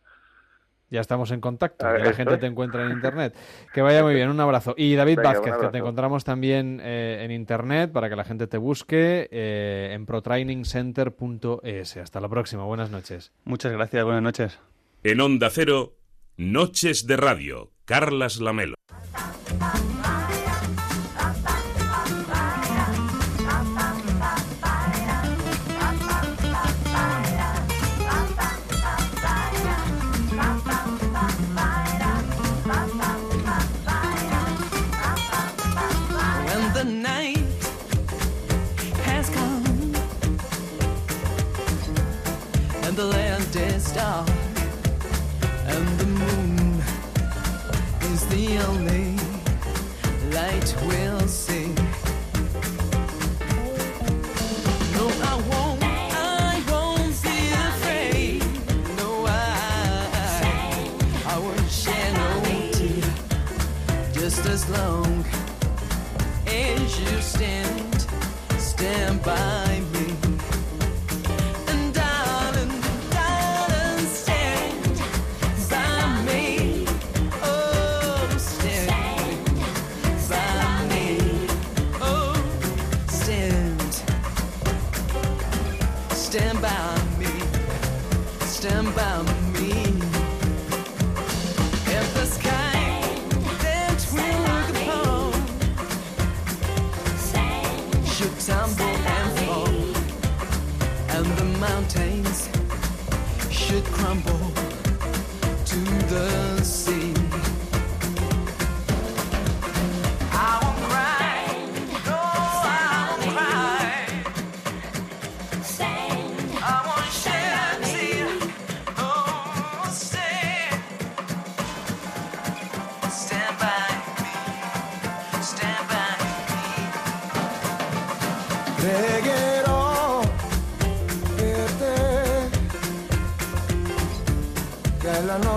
Ya 0.91 0.99
estamos 1.01 1.31
en 1.31 1.39
contacto, 1.39 1.87
que 1.87 2.03
la 2.03 2.13
gente 2.13 2.33
es. 2.33 2.39
te 2.41 2.47
encuentra 2.47 2.85
en 2.85 2.91
internet. 2.91 3.33
Que 3.73 3.81
vaya 3.81 4.03
muy 4.03 4.13
bien, 4.13 4.29
un 4.29 4.41
abrazo. 4.41 4.75
Y 4.77 4.93
David 4.95 5.15
Venga, 5.17 5.31
Vázquez, 5.31 5.55
que 5.55 5.67
te 5.69 5.77
encontramos 5.77 6.25
también 6.25 6.81
eh, 6.83 7.21
en 7.23 7.31
internet 7.31 7.93
para 7.93 8.09
que 8.09 8.17
la 8.17 8.25
gente 8.25 8.45
te 8.47 8.57
busque 8.57 9.29
eh, 9.31 9.91
en 9.93 10.05
protrainingcenter.es. 10.05 11.97
Hasta 11.97 12.19
la 12.19 12.27
próxima, 12.27 12.65
buenas 12.65 12.91
noches. 12.91 13.31
Muchas 13.45 13.71
gracias, 13.71 14.03
buenas 14.03 14.21
noches. 14.21 14.59
En 15.03 15.21
Onda 15.21 15.49
Cero, 15.49 15.93
Noches 16.35 17.07
de 17.07 17.15
Radio, 17.15 17.71
Carlas 17.85 18.41
Lamelo. 18.41 18.75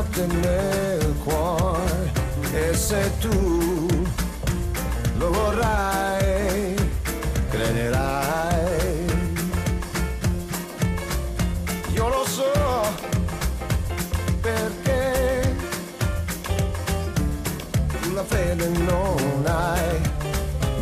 Notte 0.05 0.27
nel 0.27 1.15
cuore 1.25 2.13
e 2.53 2.75
se 2.75 3.11
tu 3.19 4.07
lo 5.17 5.31
vorrai, 5.31 6.75
crederai. 7.49 9.07
Io 11.93 12.09
lo 12.09 12.25
so 12.27 12.53
perché 14.41 15.57
tu 18.01 18.13
la 18.13 18.25
fede 18.25 18.69
non 18.69 19.45
hai, 19.47 20.01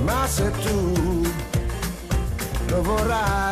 ma 0.05 0.27
se 0.27 0.51
tu 0.51 1.23
lo 2.67 2.83
vorrai, 2.83 3.52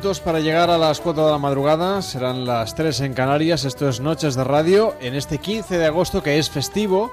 Para 0.00 0.40
llegar 0.40 0.70
a 0.70 0.78
las 0.78 0.98
4 0.98 1.26
de 1.26 1.30
la 1.30 1.36
madrugada, 1.36 2.00
serán 2.00 2.46
las 2.46 2.74
3 2.74 3.00
en 3.02 3.12
Canarias, 3.12 3.66
esto 3.66 3.86
es 3.86 4.00
Noches 4.00 4.34
de 4.34 4.44
Radio, 4.44 4.94
en 4.98 5.14
este 5.14 5.36
15 5.36 5.76
de 5.76 5.84
agosto 5.84 6.22
que 6.22 6.38
es 6.38 6.48
festivo, 6.48 7.12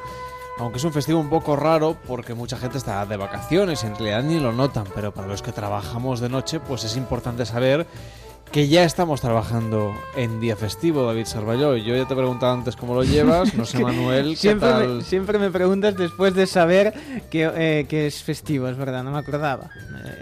aunque 0.57 0.77
es 0.77 0.85
un 0.85 0.93
festivo 0.93 1.19
un 1.19 1.29
poco 1.29 1.57
raro 1.57 1.97
porque 2.07 2.33
mucha 2.33 2.57
gente 2.57 2.77
está 2.77 3.05
de 3.05 3.17
vacaciones. 3.17 3.83
En 3.83 3.93
realidad 3.95 4.23
ni 4.23 4.39
lo 4.39 4.53
notan, 4.53 4.85
pero 4.95 5.13
para 5.13 5.27
los 5.27 5.41
que 5.41 5.51
trabajamos 5.51 6.21
de 6.21 6.29
noche 6.29 6.61
pues 6.61 6.85
es 6.85 6.95
importante 6.95 7.45
saber 7.45 7.85
que 8.51 8.67
ya 8.67 8.83
estamos 8.83 9.21
trabajando 9.21 9.93
en 10.15 10.39
día 10.39 10.55
festivo, 10.55 11.05
David 11.05 11.25
Sarvalló. 11.25 11.75
Yo 11.75 11.95
ya 11.95 12.05
te 12.05 12.13
he 12.13 12.17
preguntado 12.17 12.53
antes 12.53 12.75
cómo 12.75 12.95
lo 12.95 13.03
llevas, 13.03 13.53
no 13.53 13.65
sé 13.65 13.79
Manuel, 13.79 14.31
¿qué 14.31 14.35
siempre, 14.35 14.69
tal? 14.69 14.87
me, 14.97 15.03
siempre 15.03 15.39
me 15.39 15.51
preguntas 15.51 15.95
después 15.95 16.33
de 16.33 16.47
saber 16.47 16.93
que, 17.29 17.51
eh, 17.53 17.85
que 17.87 18.07
es 18.07 18.23
festivo, 18.23 18.67
es 18.67 18.77
verdad, 18.77 19.03
no 19.03 19.11
me 19.11 19.19
acordaba. 19.19 19.69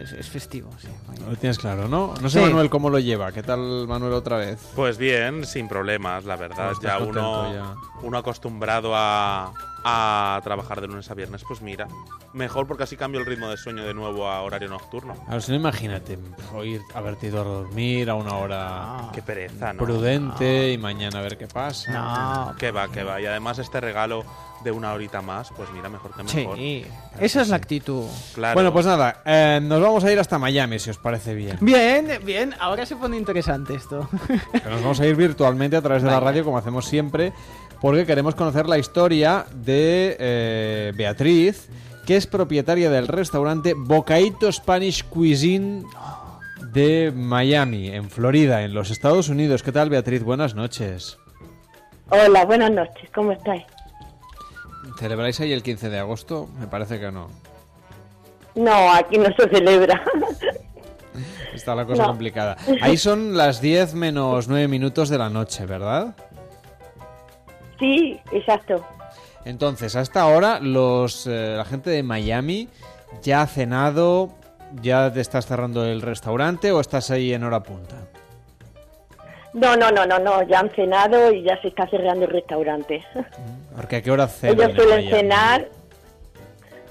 Es, 0.01 0.11
es 0.13 0.27
festivo, 0.27 0.69
sí. 0.79 0.87
Lo 1.27 1.35
tienes 1.35 1.57
claro, 1.57 1.87
¿no? 1.87 2.13
No 2.21 2.29
sé 2.29 2.39
Sí. 2.39 2.45
Manuel 2.45 2.69
cómo 2.69 2.89
lo 2.89 2.99
lleva, 2.99 3.31
¿qué 3.31 3.43
tal 3.43 3.87
Manuel 3.87 4.13
otra 4.13 4.37
vez? 4.37 4.59
Pues 4.75 4.97
bien, 4.97 5.45
sin 5.45 5.67
problemas, 5.67 6.25
la 6.25 6.35
verdad. 6.35 6.73
Ya 6.81 6.99
uno, 6.99 7.53
ya. 7.53 7.75
uno 8.03 8.17
acostumbrado 8.17 8.91
a, 8.95 9.53
a 9.87 10.41
trabajar 10.43 10.81
de 10.81 10.87
lunes 10.87 11.11
a 11.11 11.13
viernes, 11.13 11.43
pues 11.47 11.61
mira, 11.61 11.87
mejor 12.33 12.65
porque 12.65 12.83
así 12.83 12.97
cambio 12.97 13.19
el 13.19 13.25
ritmo 13.27 13.49
de 13.49 13.55
sueño 13.55 13.85
de 13.85 13.93
nuevo 13.93 14.27
a 14.27 14.41
horario 14.41 14.67
nocturno. 14.67 15.13
A 15.27 15.33
ver, 15.33 15.43
si 15.43 15.51
no 15.51 15.57
imagínate, 15.57 16.17
oír, 16.55 16.81
haberte 16.95 17.27
ido 17.27 17.39
a 17.39 17.43
dormir 17.43 18.09
a 18.09 18.15
una 18.15 18.35
hora 18.35 19.09
Qué 19.13 19.21
pereza, 19.21 19.73
¿no? 19.73 19.83
prudente 19.83 20.71
y 20.73 20.79
mañana 20.79 21.19
a 21.19 21.21
ver 21.21 21.37
qué 21.37 21.45
pasa. 21.47 22.55
Que 22.57 22.71
va, 22.71 22.87
que 22.87 23.03
va. 23.03 23.21
Y 23.21 23.27
además 23.27 23.59
este 23.59 23.79
regalo 23.79 24.25
de 24.63 24.71
una 24.71 24.91
horita 24.93 25.21
más, 25.21 25.51
pues 25.55 25.69
mira, 25.71 25.87
mejor 25.87 26.11
que 26.15 26.23
mejor. 26.23 26.57
Sí, 26.57 26.83
esa 27.19 27.41
es 27.41 27.49
la 27.49 27.57
actitud. 27.57 28.05
Claro. 28.33 28.55
Bueno, 28.55 28.73
pues 28.73 28.87
nada, 28.87 29.21
eh, 29.23 29.59
nos 29.61 29.79
vamos 29.79 30.03
a 30.03 30.11
ir 30.11 30.19
hasta 30.19 30.39
Miami, 30.39 30.79
si 30.79 30.89
os 30.89 30.97
parece 30.97 31.35
bien. 31.35 31.59
Bien, 31.61 32.19
bien, 32.23 32.55
ahora 32.59 32.87
se 32.87 32.95
pone 32.95 33.17
interesante 33.17 33.75
esto. 33.75 34.09
Que 34.51 34.67
nos 34.69 34.81
vamos 34.81 34.99
a 34.99 35.05
ir 35.05 35.15
virtualmente 35.15 35.77
a 35.77 35.81
través 35.83 36.01
de 36.01 36.09
la 36.09 36.19
radio, 36.19 36.43
como 36.43 36.57
hacemos 36.57 36.85
siempre, 36.87 37.31
porque 37.85 38.07
queremos 38.07 38.33
conocer 38.33 38.67
la 38.67 38.79
historia 38.79 39.45
de 39.53 40.17
eh, 40.19 40.91
Beatriz, 40.95 41.69
que 42.07 42.15
es 42.15 42.25
propietaria 42.25 42.89
del 42.89 43.07
restaurante 43.07 43.75
Bocaito 43.77 44.51
Spanish 44.51 45.03
Cuisine 45.07 45.83
de 46.73 47.13
Miami, 47.15 47.89
en 47.89 48.09
Florida, 48.09 48.63
en 48.63 48.73
los 48.73 48.89
Estados 48.89 49.29
Unidos. 49.29 49.61
¿Qué 49.61 49.71
tal, 49.71 49.91
Beatriz? 49.91 50.23
Buenas 50.23 50.55
noches. 50.55 51.19
Hola, 52.09 52.43
buenas 52.45 52.71
noches, 52.71 53.07
¿cómo 53.13 53.33
estáis? 53.33 53.61
¿Celebráis 54.97 55.39
ahí 55.41 55.53
el 55.53 55.61
15 55.61 55.91
de 55.91 55.99
agosto? 55.99 56.49
Me 56.59 56.65
parece 56.65 56.99
que 56.99 57.11
no. 57.11 57.27
No, 58.55 58.93
aquí 58.95 59.19
no 59.19 59.27
se 59.37 59.47
celebra. 59.47 60.01
Está 61.53 61.75
la 61.75 61.85
cosa 61.85 62.01
No. 62.01 62.07
complicada. 62.09 62.57
Ahí 62.81 62.97
son 62.97 63.37
las 63.37 63.61
10 63.61 63.93
menos 63.93 64.47
9 64.47 64.67
minutos 64.67 65.07
de 65.07 65.19
la 65.19 65.29
noche, 65.29 65.67
¿verdad? 65.67 66.15
Sí, 67.79 68.19
exacto. 68.31 68.85
Entonces, 69.45 69.95
hasta 69.95 70.21
ahora 70.21 70.59
los, 70.59 71.27
eh, 71.27 71.53
la 71.57 71.65
gente 71.65 71.89
de 71.89 72.01
Miami 72.03 72.67
ya 73.21 73.41
ha 73.43 73.47
cenado, 73.47 74.29
ya 74.81 75.11
te 75.13 75.21
estás 75.21 75.45
cerrando 75.45 75.85
el 75.85 76.01
restaurante 76.01 76.71
o 76.71 76.79
estás 76.79 77.11
ahí 77.11 77.33
en 77.33 77.43
hora 77.43 77.61
punta. 77.61 77.95
No, 79.53 79.75
no, 79.77 79.89
no, 79.91 80.05
no, 80.05 80.19
no, 80.19 80.43
ya 80.43 80.59
han 80.59 80.69
cenado 80.71 81.31
y 81.31 81.43
ya 81.43 81.61
se 81.61 81.69
está 81.69 81.87
cerrando 81.87 82.25
el 82.25 82.31
restaurante. 82.31 83.05
Porque 83.75 83.97
a 83.97 84.01
qué 84.01 84.11
hora 84.11 84.27
cenan 84.27 84.55
Ellos 84.57 84.69
en 84.71 84.75
suelen 84.75 85.05
Miami? 85.05 85.11
cenar 85.21 85.69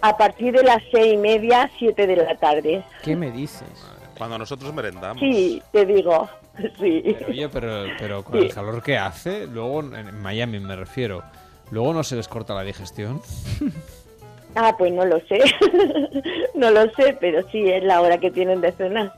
a 0.01 0.17
partir 0.17 0.55
de 0.55 0.63
las 0.63 0.83
seis 0.93 1.15
y 1.15 1.17
media, 1.17 1.71
siete 1.79 2.07
de 2.07 2.17
la 2.17 2.37
tarde. 2.37 2.83
¿Qué 3.03 3.17
me 3.17 3.31
dices? 3.31 3.69
Cuando 4.17 4.39
nosotros 4.39 4.73
merendamos. 4.73 5.19
Sí, 5.21 5.63
te 5.73 5.85
digo, 5.85 6.29
sí. 6.79 7.03
Pero, 7.05 7.27
oye, 7.29 7.49
pero, 7.49 7.85
pero 7.99 8.23
con 8.25 8.39
Sí. 8.41 8.47
el 8.47 8.55
calor 8.55 8.83
que 8.83 8.97
hace, 8.99 9.47
luego 9.47 9.81
en 9.81 10.21
Miami 10.23 10.61
me 10.61 10.77
refiero, 10.77 11.23
luego 11.71 11.93
no 11.95 12.03
se 12.05 12.17
les 12.17 12.29
corta 12.29 12.55
la 12.55 12.63
digestión. 12.63 13.21
Ah, 14.57 14.73
pues 14.79 14.93
no 14.93 15.05
lo 15.05 15.19
sé, 15.27 15.41
no 16.55 16.71
lo 16.71 16.83
sé, 16.93 17.17
pero 17.21 17.43
sí 17.51 17.69
es 17.69 17.83
la 17.83 18.01
hora 18.01 18.19
que 18.19 18.31
tienen 18.31 18.61
de 18.61 18.71
cenar. 18.71 19.13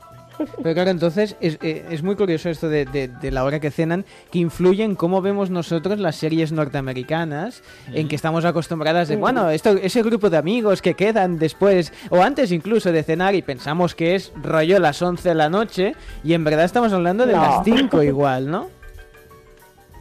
Pero 0.61 0.73
claro, 0.75 0.89
entonces 0.91 1.35
es, 1.39 1.57
eh, 1.61 1.85
es 1.89 2.03
muy 2.03 2.15
curioso 2.15 2.49
esto 2.49 2.69
de, 2.69 2.85
de- 2.85 3.07
de 3.07 3.31
la 3.31 3.43
hora 3.43 3.59
que 3.59 3.71
cenan, 3.71 4.05
que 4.31 4.39
influye 4.39 4.83
en 4.83 4.95
cómo 4.95 5.21
vemos 5.21 5.49
nosotros 5.49 5.99
las 5.99 6.15
series 6.15 6.51
norteamericanas, 6.51 7.63
en 7.93 8.07
que 8.07 8.15
estamos 8.15 8.45
acostumbradas 8.45 9.07
de, 9.07 9.15
bueno, 9.15 9.49
esto, 9.49 9.71
ese 9.71 10.03
grupo 10.03 10.29
de 10.29 10.37
amigos 10.37 10.81
que 10.81 10.93
quedan 10.93 11.39
después, 11.39 11.91
o 12.09 12.21
antes 12.21 12.51
incluso 12.51 12.91
de 12.91 13.03
cenar, 13.03 13.35
y 13.35 13.41
pensamos 13.41 13.95
que 13.95 14.15
es 14.15 14.31
rollo 14.41 14.79
las 14.79 15.01
11 15.01 15.29
de 15.29 15.35
la 15.35 15.49
noche, 15.49 15.95
y 16.23 16.33
en 16.33 16.43
verdad 16.43 16.65
estamos 16.65 16.93
hablando 16.93 17.25
de 17.25 17.33
No. 17.33 17.41
las 17.41 17.63
5 17.63 18.03
igual, 18.03 18.49
¿no? 18.51 18.69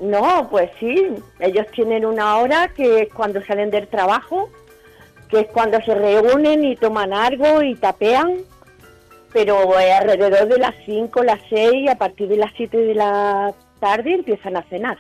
No, 0.01 0.49
pues 0.51 0.71
sí, 0.79 1.07
ellos 1.41 1.67
tienen 1.75 2.05
una 2.05 2.37
hora 2.37 2.69
que 2.69 3.03
es 3.03 3.09
cuando 3.15 3.43
salen 3.43 3.71
del 3.71 3.89
trabajo, 3.89 4.51
que 5.31 5.41
es 5.41 5.47
cuando 5.49 5.81
se 5.81 5.95
reúnen 5.95 6.65
y 6.65 6.77
toman 6.77 7.15
algo 7.15 7.63
y 7.63 7.75
tapean, 7.77 8.35
pero 9.37 9.79
eh, 9.79 9.93
alrededor 9.93 10.49
de 10.49 10.57
las 10.59 10.75
5, 10.87 11.23
las 11.23 11.39
6, 11.51 11.91
a 11.91 11.97
partir 11.97 12.27
de 12.27 12.39
las 12.39 12.51
7 12.57 12.75
de 12.75 12.95
la 12.95 13.53
tarde 13.81 14.15
empiezan 14.15 14.57
a 14.57 14.63
cenar. 14.63 14.97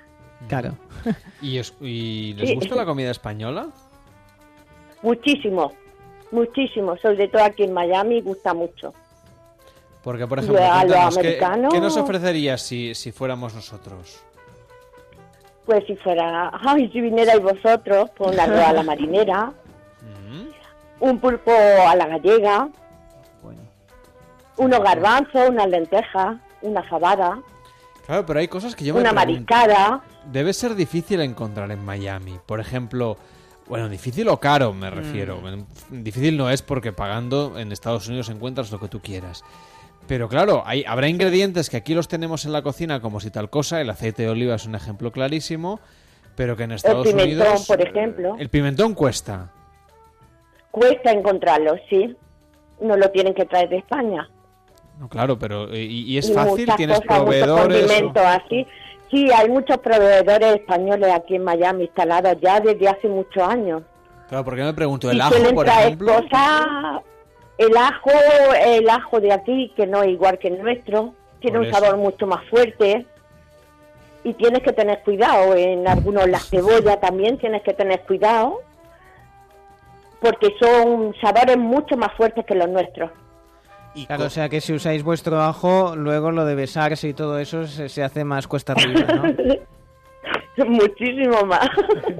Claro. 0.46 0.74
¿Y, 1.40 1.56
es- 1.56 1.72
y 1.80 2.34
les 2.34 2.50
Sí. 2.50 2.54
gusta 2.56 2.74
la 2.74 2.84
comida 2.84 3.10
española? 3.10 3.68
Muchísimo, 5.00 5.72
muchísimo, 6.30 6.98
sobre 6.98 7.28
todo 7.28 7.44
aquí 7.44 7.62
en 7.62 7.72
Miami 7.72 8.20
gusta 8.20 8.52
mucho. 8.52 8.92
Porque, 10.02 10.26
por 10.26 10.38
ejemplo, 10.40 10.60
cuéntanos, 10.62 11.16
¿qué, 11.16 11.40
qué 11.72 11.80
nos 11.80 11.96
ofrecerías 11.96 12.60
si, 12.60 12.94
si 12.94 13.12
fuéramos 13.12 13.54
nosotros? 13.54 14.22
Pues 15.64 15.82
si 15.86 15.96
fuera, 15.96 16.50
ay, 16.62 16.90
si 16.92 17.00
vinierais 17.00 17.40
vosotros, 17.40 18.10
pues 18.18 18.32
una 18.32 18.44
a 18.68 18.72
la 18.74 18.82
marinera, 18.90 19.54
un 21.00 21.18
pulpo 21.20 21.50
a 21.52 21.96
la 21.96 22.06
gallega, 22.06 22.68
unos 24.58 24.80
garbanzos, 24.80 25.48
unas 25.50 25.68
lentejas, 25.68 26.36
una 26.62 26.82
fabada, 26.84 27.38
Claro, 28.06 28.24
pero 28.24 28.38
hay 28.38 28.46
cosas 28.46 28.76
que 28.76 28.84
yo 28.84 28.94
me 28.94 29.00
una 29.00 29.10
pregunto. 29.10 29.52
mariscada. 29.52 30.00
Debe 30.30 30.52
ser 30.52 30.76
difícil 30.76 31.20
encontrar 31.20 31.72
en 31.72 31.84
Miami. 31.84 32.38
Por 32.46 32.60
ejemplo, 32.60 33.16
bueno, 33.66 33.88
difícil 33.88 34.28
o 34.28 34.38
caro 34.38 34.72
me 34.72 34.90
refiero. 34.90 35.40
Difícil 35.90 36.36
no 36.36 36.48
es 36.48 36.62
porque 36.62 36.92
pagando 36.92 37.58
en 37.58 37.72
Estados 37.72 38.06
Unidos 38.06 38.28
encuentras 38.28 38.70
lo 38.70 38.78
que 38.78 38.86
tú 38.86 39.00
quieras. 39.00 39.42
Pero 40.06 40.28
claro, 40.28 40.62
hay, 40.64 40.84
habrá 40.86 41.08
ingredientes 41.08 41.68
que 41.68 41.78
aquí 41.78 41.94
los 41.94 42.06
tenemos 42.06 42.44
en 42.44 42.52
la 42.52 42.62
cocina 42.62 43.00
como 43.00 43.18
si 43.18 43.32
tal 43.32 43.50
cosa. 43.50 43.80
El 43.80 43.90
aceite 43.90 44.22
de 44.22 44.28
oliva 44.28 44.54
es 44.54 44.66
un 44.66 44.76
ejemplo 44.76 45.10
clarísimo. 45.10 45.80
Pero 46.36 46.56
que 46.56 46.62
en 46.62 46.70
El 46.70 46.76
Estados 46.76 47.08
pimentón, 47.08 47.28
Unidos... 47.28 47.66
por 47.66 47.80
ejemplo, 47.80 48.36
El 48.38 48.50
pimentón 48.50 48.94
cuesta. 48.94 49.50
cuesta 50.70 51.10
encontrarlo, 51.10 51.74
sí. 51.90 52.16
No 52.80 52.96
lo 52.96 53.10
tienen 53.10 53.34
que 53.34 53.46
traer 53.46 53.68
de 53.68 53.78
España. 53.78 54.28
No, 54.98 55.08
claro, 55.08 55.38
pero 55.38 55.74
¿y, 55.74 56.04
y 56.12 56.18
es 56.18 56.30
y 56.30 56.32
fácil? 56.32 56.60
muchas 56.60 56.76
¿Tienes 56.76 57.00
cosas, 57.00 57.16
proveedores? 57.22 57.50
o- 57.84 57.86
condimentos 57.88 58.22
así. 58.24 58.66
Sí, 59.10 59.30
hay 59.32 59.48
muchos 59.48 59.78
proveedores 59.78 60.56
españoles 60.56 61.12
aquí 61.12 61.36
en 61.36 61.44
Miami 61.44 61.84
instalados 61.84 62.36
ya 62.40 62.58
desde 62.60 62.88
hace 62.88 63.08
muchos 63.08 63.42
años. 63.42 63.82
Claro, 64.28 64.44
porque 64.44 64.62
me 64.64 64.74
pregunto, 64.74 65.06
Y 65.08 65.14
el 65.14 65.20
ajo, 65.20 65.34
por 65.54 65.64
traer 65.64 65.86
ejemplo. 65.86 66.12
cosas, 66.14 66.66
el 67.58 67.76
ajo, 67.76 68.10
el 68.64 68.88
ajo 68.90 69.20
de 69.20 69.32
aquí, 69.32 69.72
que 69.76 69.86
no 69.86 70.02
es 70.02 70.08
igual 70.08 70.38
que 70.38 70.48
el 70.48 70.60
nuestro, 70.60 71.14
tiene 71.40 71.58
Por 71.58 71.66
un 71.66 71.72
eso. 71.72 71.78
sabor 71.78 71.96
mucho 71.98 72.26
más 72.26 72.44
fuerte. 72.48 73.06
Y 74.24 74.34
tienes 74.34 74.62
que 74.64 74.72
tener 74.72 75.02
cuidado, 75.04 75.54
en 75.54 75.86
algunos 75.86 76.28
la 76.28 76.40
cebolla 76.40 76.98
también 76.98 77.38
tienes 77.38 77.62
que 77.62 77.74
tener 77.74 78.00
cuidado, 78.00 78.58
porque 80.20 80.52
son 80.60 81.14
sabores 81.20 81.56
mucho 81.56 81.96
más 81.96 82.12
fuertes 82.14 82.44
que 82.44 82.56
los 82.56 82.68
nuestros. 82.68 83.10
Claro, 84.04 84.24
o 84.24 84.30
sea 84.30 84.48
que 84.50 84.60
si 84.60 84.74
usáis 84.74 85.02
vuestro 85.02 85.40
ajo, 85.40 85.96
luego 85.96 86.30
lo 86.30 86.44
de 86.44 86.54
besarse 86.54 87.08
y 87.08 87.14
todo 87.14 87.38
eso 87.38 87.66
se, 87.66 87.88
se 87.88 88.02
hace 88.02 88.24
más 88.24 88.46
cuesta 88.46 88.74
arriba, 88.74 89.00
¿no? 89.14 89.22
Muchísimo 90.66 91.42
más. 91.46 91.68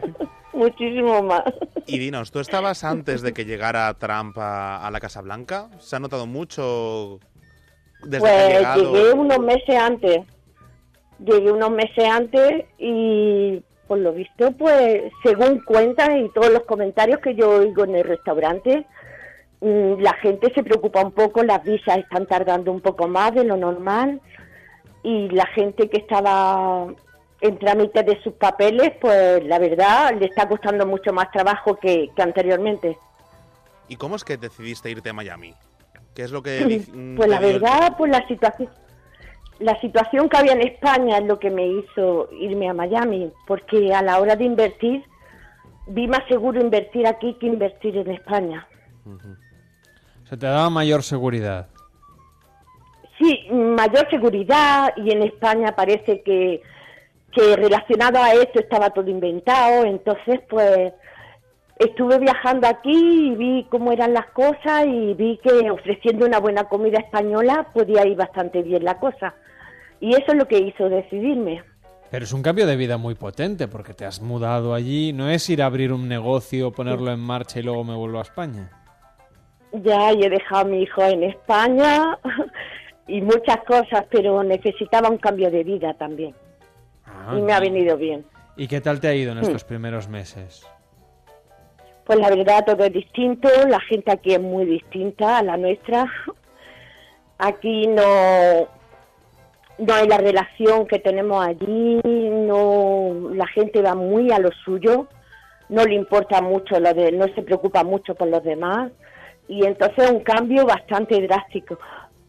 Muchísimo 0.53 1.23
más. 1.23 1.45
Y 1.87 1.99
dinos, 1.99 2.31
¿tú 2.31 2.41
estabas 2.41 2.83
antes 2.85 3.21
de 3.21 3.33
que 3.35 3.45
llegara 3.45 3.93
Trump 3.95 4.39
a, 4.39 4.87
a 4.87 4.91
la 4.91 5.01
Casa 5.01 5.21
Blanca? 5.21 5.69
¿Se 5.81 5.97
ha 5.97 5.99
notado 5.99 6.27
mucho 6.27 7.21
desde 8.05 8.25
que 8.25 8.31
ha 8.31 8.39
Pues 8.47 8.55
llegado? 8.59 8.93
llegué 8.95 9.13
unos 9.13 9.39
meses 9.41 9.77
antes. 9.77 10.21
Llegué 11.19 11.51
unos 11.53 11.71
meses 11.71 12.05
antes 12.11 12.65
y 12.79 13.63
por 13.87 13.99
lo 13.99 14.13
visto, 14.13 14.51
pues 14.53 15.13
según 15.23 15.61
cuentan 15.65 16.25
y 16.25 16.29
todos 16.31 16.51
los 16.51 16.63
comentarios 16.65 17.21
que 17.21 17.35
yo 17.35 17.51
oigo 17.51 17.85
en 17.85 17.97
el 17.97 18.05
restaurante, 18.05 18.85
la 19.61 20.13
gente 20.15 20.53
se 20.55 20.63
preocupa 20.63 21.03
un 21.03 21.13
poco, 21.13 21.43
las 21.43 21.63
visas 21.65 21.99
están 21.99 22.27
tardando 22.27 22.71
un 22.73 22.81
poco 22.81 23.09
más 23.09 23.35
de 23.35 23.45
lo 23.45 23.57
normal 23.57 24.21
y 25.03 25.29
la 25.31 25.47
gente 25.47 25.89
que 25.89 25.99
estaba 25.99 26.87
en 27.41 27.59
trámite 27.59 28.03
de 28.03 28.21
sus 28.23 28.35
papeles, 28.35 28.93
pues 29.01 29.45
la 29.45 29.59
verdad 29.59 30.15
le 30.19 30.27
está 30.27 30.49
costando 30.49 30.87
mucho 30.87 31.13
más 31.13 31.31
trabajo 31.31 31.77
que, 31.77 32.11
que 32.15 32.23
anteriormente. 32.23 32.99
¿Y 33.89 33.97
cómo 33.97 34.17
es 34.17 34.25
que 34.25 34.37
decidiste 34.37 34.91
irte 34.91 35.11
a 35.11 35.13
Miami? 35.13 35.55
¿Qué 36.15 36.23
es 36.23 36.31
lo 36.33 36.43
que... 36.43 36.83
mm, 36.93 37.17
Pues 37.17 37.29
la 37.29 37.39
verdad, 37.41 37.95
pues 37.97 38.11
la 38.11 38.27
situación, 38.27 38.71
la 39.59 39.79
situación 39.81 40.29
que 40.29 40.37
había 40.37 40.53
en 40.53 40.63
España 40.63 41.19
es 41.19 41.25
lo 41.25 41.39
que 41.39 41.51
me 41.51 41.67
hizo 41.67 42.29
irme 42.33 42.69
a 42.69 42.75
Miami, 42.75 43.31
porque 43.47 43.95
a 43.95 44.03
la 44.03 44.19
hora 44.19 44.35
de 44.37 44.45
invertir 44.45 45.05
vi 45.89 46.09
más 46.09 46.27
seguro 46.29 46.61
invertir 46.61 47.07
aquí 47.07 47.35
que 47.39 47.47
invertir 47.47 47.97
en 47.97 48.11
España. 48.11 48.67
Se 50.29 50.37
te 50.37 50.47
daba 50.47 50.71
mayor 50.71 51.03
seguridad. 51.03 51.69
Sí, 53.19 53.47
mayor 53.51 54.09
seguridad 54.11 54.93
y 54.97 55.11
en 55.11 55.23
España 55.23 55.75
parece 55.75 56.23
que, 56.23 56.63
que 57.33 57.57
relacionado 57.57 58.19
a 58.23 58.33
esto 58.33 58.61
estaba 58.61 58.91
todo 58.91 59.09
inventado, 59.09 59.85
entonces 59.85 60.41
pues 60.51 60.93
estuve 61.79 62.19
viajando 62.19 62.67
aquí 62.67 63.31
y 63.31 63.35
vi 63.37 63.67
cómo 63.71 63.93
eran 63.93 64.13
las 64.13 64.27
cosas 64.33 64.87
y 64.87 65.15
vi 65.15 65.39
que 65.43 65.71
ofreciendo 65.71 66.27
una 66.27 66.41
buena 66.41 66.65
comida 66.65 66.99
española 66.99 67.69
podía 67.73 68.07
ir 68.07 68.17
bastante 68.17 68.63
bien 68.63 68.85
la 68.85 68.99
cosa. 68.99 69.35
Y 70.01 70.11
eso 70.11 70.27
es 70.29 70.35
lo 70.35 70.47
que 70.47 70.59
hizo 70.59 70.89
decidirme. 70.89 71.63
Pero 72.11 72.25
es 72.25 72.33
un 72.33 72.43
cambio 72.43 72.67
de 72.67 72.77
vida 72.77 72.99
muy 72.99 73.15
potente 73.15 73.67
porque 73.69 73.95
te 73.95 74.05
has 74.05 74.21
mudado 74.21 74.75
allí. 74.75 75.13
No 75.13 75.31
es 75.31 75.49
ir 75.49 75.63
a 75.63 75.67
abrir 75.67 75.93
un 75.93 76.09
negocio, 76.09 76.73
ponerlo 76.73 77.13
en 77.13 77.21
marcha 77.21 77.61
y 77.61 77.63
luego 77.63 77.85
me 77.85 77.95
vuelvo 77.95 78.19
a 78.19 78.23
España. 78.23 78.71
Ya 79.83 80.13
y 80.13 80.23
he 80.23 80.31
dejado 80.31 80.63
a 80.63 80.65
mi 80.65 80.83
hijo 80.83 81.03
en 81.03 81.23
España 81.25 82.19
y 83.07 83.21
muchas 83.21 83.59
cosas, 83.67 84.05
pero 84.11 84.43
necesitaba 84.43 85.09
un 85.09 85.19
cambio 85.19 85.51
de 85.51 85.65
vida 85.65 85.95
también. 85.95 86.35
Ah, 87.07 87.35
y 87.37 87.43
me 87.43 87.53
ha 87.53 87.61
venido 87.61 87.97
bien. 87.97 88.25
¿Y 88.57 88.69
qué 88.69 88.81
tal 88.81 89.01
te 89.01 89.09
ha 89.09 89.15
ido 89.15 89.33
en 89.33 89.39
Mm. 89.39 89.43
estos 89.45 89.65
primeros 89.65 90.09
meses? 90.09 90.67
Pues 92.05 92.19
la 92.21 92.31
verdad 92.31 92.65
todo 92.65 92.85
es 92.85 92.93
distinto, 92.93 93.49
la 93.69 93.81
gente 93.81 94.13
aquí 94.13 94.33
es 94.35 94.41
muy 94.41 94.65
distinta 94.65 95.39
a 95.39 95.43
la 95.43 95.57
nuestra. 95.57 96.07
Aquí 97.39 97.87
no 97.87 98.69
no 99.79 99.93
hay 99.93 100.09
la 100.09 100.17
relación 100.17 100.87
que 100.87 100.99
tenemos 101.01 101.45
allí, 101.45 102.01
no 102.03 103.31
la 103.35 103.47
gente 103.49 103.83
va 103.83 103.95
muy 103.95 104.33
a 104.33 104.39
lo 104.39 104.51
suyo, 104.65 105.07
no 105.69 105.85
le 105.85 105.95
importa 105.97 106.41
mucho 106.41 106.81
lo 106.81 106.95
de, 106.95 107.13
no 107.13 107.27
se 107.35 107.43
preocupa 107.43 107.85
mucho 107.85 108.15
por 108.15 108.29
los 108.29 108.43
demás 108.43 108.91
y 109.49 109.65
entonces 109.65 110.05
es 110.05 110.11
un 110.11 110.21
cambio 110.21 110.67
bastante 110.67 111.21
drástico. 111.27 111.79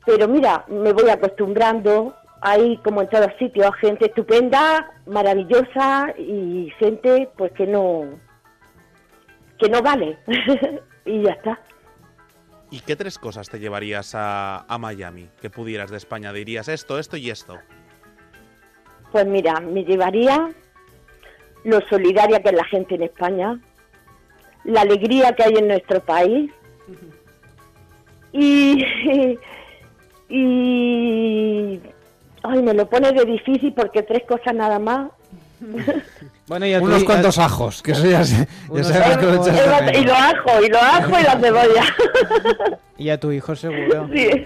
Pero 0.05 0.27
mira, 0.27 0.63
me 0.67 0.93
voy 0.93 1.09
acostumbrando, 1.09 2.15
hay 2.41 2.77
como 2.77 3.01
en 3.01 3.09
todos 3.09 3.31
sitios 3.39 3.75
gente 3.75 4.05
estupenda, 4.05 4.91
maravillosa 5.05 6.13
y 6.17 6.71
gente 6.79 7.29
pues 7.37 7.51
que 7.53 7.67
no 7.67 8.05
que 9.57 9.69
no 9.69 9.81
vale 9.81 10.17
y 11.05 11.23
ya 11.23 11.31
está. 11.31 11.59
¿Y 12.69 12.81
qué 12.81 12.95
tres 12.95 13.17
cosas 13.17 13.49
te 13.49 13.59
llevarías 13.59 14.13
a, 14.13 14.65
a 14.67 14.77
Miami? 14.77 15.29
Que 15.41 15.49
pudieras 15.49 15.89
de 15.89 15.97
España, 15.97 16.33
dirías 16.33 16.67
esto, 16.67 16.99
esto 16.99 17.17
y 17.17 17.29
esto. 17.29 17.57
Pues 19.11 19.25
mira, 19.25 19.59
me 19.61 19.83
llevaría 19.83 20.49
lo 21.63 21.81
solidaria 21.89 22.41
que 22.41 22.49
es 22.49 22.55
la 22.55 22.65
gente 22.65 22.95
en 22.95 23.03
España, 23.03 23.59
la 24.63 24.81
alegría 24.81 25.33
que 25.33 25.43
hay 25.43 25.53
en 25.55 25.69
nuestro 25.69 26.01
país 26.01 26.51
y, 28.33 28.83
y 30.29 31.79
ay, 32.43 32.61
me 32.61 32.73
lo 32.73 32.89
pone 32.89 33.11
de 33.11 33.25
difícil 33.25 33.73
porque 33.73 34.03
tres 34.03 34.23
cosas 34.27 34.53
nada 34.53 34.79
más. 34.79 35.09
Bueno, 36.47 36.65
y 36.67 36.73
a 36.73 36.79
tu 36.79 36.85
Unos 36.85 37.03
cuantos 37.03 37.39
ajos, 37.39 37.81
que 37.81 37.91
eso 37.93 38.05
ya, 38.05 38.23
se- 38.23 38.47
ya 38.71 39.17
que 39.19 39.25
lo 39.25 39.35
echas 39.43 39.57
y 39.95 40.03
los 40.05 40.13
ajos, 40.17 40.53
y 40.65 40.69
los 40.69 40.81
ajos 40.81 41.19
y 41.19 41.23
la 41.23 41.39
cebolla. 41.39 41.83
Y 42.97 43.09
a 43.09 43.19
tu 43.19 43.31
hijo 43.31 43.55
seguro. 43.55 44.07
Sí. 44.13 44.45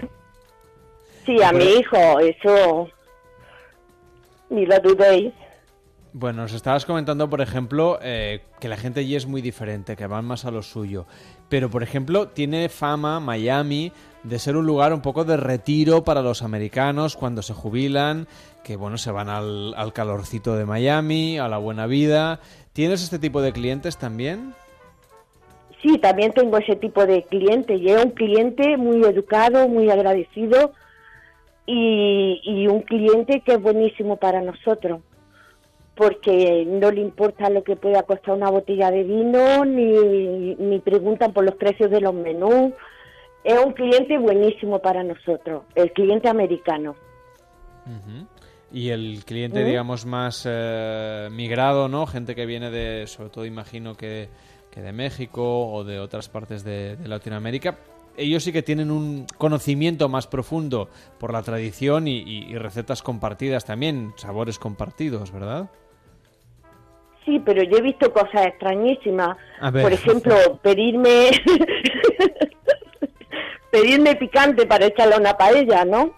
Sí, 1.26 1.42
a 1.42 1.52
mi 1.52 1.64
hijo, 1.64 2.18
eso 2.20 2.88
ni 4.50 4.66
lo 4.66 4.78
dudéis. 4.80 5.32
Bueno, 6.14 6.42
nos 6.42 6.52
estabas 6.52 6.84
comentando, 6.84 7.30
por 7.30 7.40
ejemplo, 7.40 7.98
eh, 8.02 8.42
que 8.60 8.68
la 8.68 8.76
gente 8.76 9.00
allí 9.00 9.14
es 9.16 9.26
muy 9.26 9.40
diferente, 9.40 9.96
que 9.96 10.06
van 10.06 10.24
más 10.26 10.44
a 10.44 10.50
lo 10.50 10.62
suyo. 10.62 11.06
Pero, 11.52 11.68
por 11.68 11.82
ejemplo, 11.82 12.28
tiene 12.28 12.70
fama 12.70 13.20
Miami 13.20 13.92
de 14.22 14.38
ser 14.38 14.56
un 14.56 14.64
lugar 14.64 14.94
un 14.94 15.02
poco 15.02 15.24
de 15.24 15.36
retiro 15.36 16.02
para 16.02 16.22
los 16.22 16.40
americanos 16.40 17.14
cuando 17.14 17.42
se 17.42 17.52
jubilan, 17.52 18.26
que 18.64 18.76
bueno, 18.76 18.96
se 18.96 19.10
van 19.10 19.28
al, 19.28 19.74
al 19.76 19.92
calorcito 19.92 20.56
de 20.56 20.64
Miami, 20.64 21.38
a 21.38 21.48
la 21.48 21.58
buena 21.58 21.86
vida. 21.86 22.40
¿Tienes 22.72 23.02
este 23.02 23.18
tipo 23.18 23.42
de 23.42 23.52
clientes 23.52 23.98
también? 23.98 24.54
Sí, 25.82 25.98
también 25.98 26.32
tengo 26.32 26.56
ese 26.56 26.76
tipo 26.76 27.04
de 27.04 27.22
cliente. 27.24 27.74
Es 27.74 28.02
un 28.02 28.12
cliente 28.12 28.78
muy 28.78 29.04
educado, 29.04 29.68
muy 29.68 29.90
agradecido 29.90 30.72
y 31.66 32.66
un 32.66 32.80
cliente 32.80 33.42
que 33.42 33.52
es 33.52 33.60
buenísimo 33.60 34.16
para 34.16 34.40
nosotros. 34.40 35.00
Porque 35.94 36.64
no 36.66 36.90
le 36.90 37.00
importa 37.02 37.50
lo 37.50 37.62
que 37.62 37.76
pueda 37.76 38.02
costar 38.04 38.34
una 38.34 38.48
botella 38.50 38.90
de 38.90 39.02
vino, 39.04 39.64
ni, 39.64 40.54
ni 40.54 40.78
preguntan 40.80 41.32
por 41.32 41.44
los 41.44 41.54
precios 41.56 41.90
de 41.90 42.00
los 42.00 42.14
menús. 42.14 42.72
Es 43.44 43.58
un 43.58 43.72
cliente 43.72 44.16
buenísimo 44.18 44.78
para 44.78 45.02
nosotros, 45.04 45.64
el 45.74 45.92
cliente 45.92 46.28
americano. 46.28 46.94
Y 48.72 48.88
el 48.90 49.22
cliente, 49.26 49.64
digamos, 49.66 50.06
más 50.06 50.46
eh, 50.48 51.28
migrado, 51.30 51.88
¿no? 51.88 52.06
Gente 52.06 52.34
que 52.34 52.46
viene 52.46 52.70
de, 52.70 53.06
sobre 53.06 53.28
todo 53.28 53.44
imagino 53.44 53.94
que, 53.96 54.28
que 54.70 54.80
de 54.80 54.92
México 54.92 55.68
o 55.70 55.84
de 55.84 55.98
otras 55.98 56.28
partes 56.30 56.64
de, 56.64 56.96
de 56.96 57.08
Latinoamérica. 57.08 57.78
Ellos 58.16 58.44
sí 58.44 58.52
que 58.52 58.62
tienen 58.62 58.90
un 58.90 59.26
conocimiento 59.38 60.08
más 60.08 60.26
profundo 60.26 60.88
por 61.18 61.32
la 61.32 61.42
tradición 61.42 62.06
y, 62.08 62.18
y- 62.18 62.44
y 62.50 62.56
recetas 62.56 63.02
compartidas 63.02 63.64
también, 63.64 64.12
sabores 64.16 64.58
compartidos, 64.58 65.32
¿verdad? 65.32 65.68
Sí, 67.24 67.40
pero 67.44 67.62
yo 67.62 67.78
he 67.78 67.82
visto 67.82 68.12
cosas 68.12 68.46
extrañísimas. 68.46 69.36
Ver. 69.72 69.82
Por 69.82 69.92
ejemplo, 69.92 70.34
pedirme 70.62 71.30
pedirme 73.70 74.16
picante 74.16 74.66
para 74.66 74.86
echarle 74.86 75.16
una 75.16 75.36
paella, 75.36 75.84
¿no? 75.84 76.14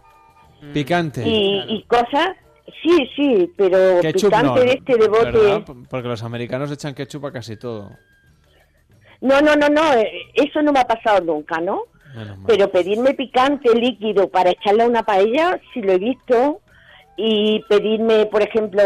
Picante. 0.72 1.22
Y, 1.26 1.62
y 1.68 1.82
cosas, 1.84 2.30
sí, 2.82 3.10
sí, 3.14 3.52
pero 3.56 4.00
Ketchup 4.00 4.30
picante 4.30 4.48
no, 4.48 4.60
de 4.60 4.72
este 4.72 4.96
de 4.96 5.08
bote. 5.08 5.30
¿verdad? 5.30 5.62
Porque 5.88 6.08
los 6.08 6.22
americanos 6.22 6.72
echan 6.72 6.94
ketchup 6.94 7.26
a 7.26 7.32
casi 7.32 7.56
todo. 7.56 7.90
No, 9.20 9.40
no, 9.40 9.56
no, 9.56 9.68
no, 9.68 9.92
eh, 9.94 10.10
eso 10.34 10.62
no 10.62 10.72
me 10.72 10.80
ha 10.80 10.86
pasado 10.86 11.20
nunca, 11.20 11.60
¿no? 11.60 11.82
Pero 12.46 12.70
pedirme 12.70 13.14
picante 13.14 13.74
líquido 13.74 14.28
para 14.28 14.50
echarle 14.50 14.84
a 14.84 14.86
una 14.86 15.02
paella, 15.02 15.60
sí 15.72 15.82
lo 15.82 15.92
he 15.92 15.98
visto. 15.98 16.60
Y 17.16 17.62
pedirme, 17.68 18.26
por 18.26 18.42
ejemplo, 18.42 18.82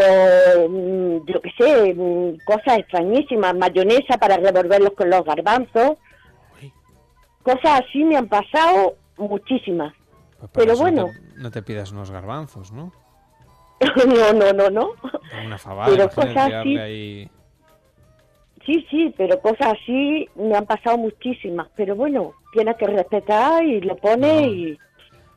mm, 0.69 1.25
yo 1.25 1.41
qué 1.41 1.51
sé, 1.57 1.93
mm, 1.95 2.37
cosas 2.45 2.77
extrañísimas, 2.79 3.55
mayonesa 3.55 4.17
para 4.19 4.37
revolverlos 4.37 4.93
con 4.93 5.09
los 5.09 5.23
garbanzos. 5.23 5.97
Cosas 7.41 7.81
así 7.85 8.03
me 8.03 8.17
han 8.17 8.27
pasado 8.27 8.95
muchísimas. 9.17 9.93
Pues 10.39 10.49
Pero 10.53 10.73
no 10.73 10.79
bueno, 10.79 11.05
te- 11.05 11.41
No 11.41 11.51
te, 11.51 11.61
pidas 11.63 11.91
unos 11.91 12.11
garbanzos, 12.11 12.71
¿no? 12.71 12.91
no, 14.05 14.33
no, 14.33 14.53
no, 14.53 14.69
no. 14.69 14.89
Una 15.45 15.57
fabada, 15.57 15.89
Pero 15.89 16.09
cosas 16.09 16.37
así- 16.53 16.77
ahí... 16.77 17.29
Sí, 18.65 18.85
sí, 18.91 19.11
pero 19.17 19.39
cosas 19.41 19.73
así 19.81 20.29
me 20.35 20.55
han 20.55 20.65
pasado 20.65 20.97
muchísimas. 20.97 21.69
Pero 21.75 21.95
bueno, 21.95 22.33
tienes 22.53 22.75
que 22.77 22.85
respetar 22.85 23.63
y 23.63 23.81
lo 23.81 23.95
pone 23.95 24.47
y, 24.47 24.77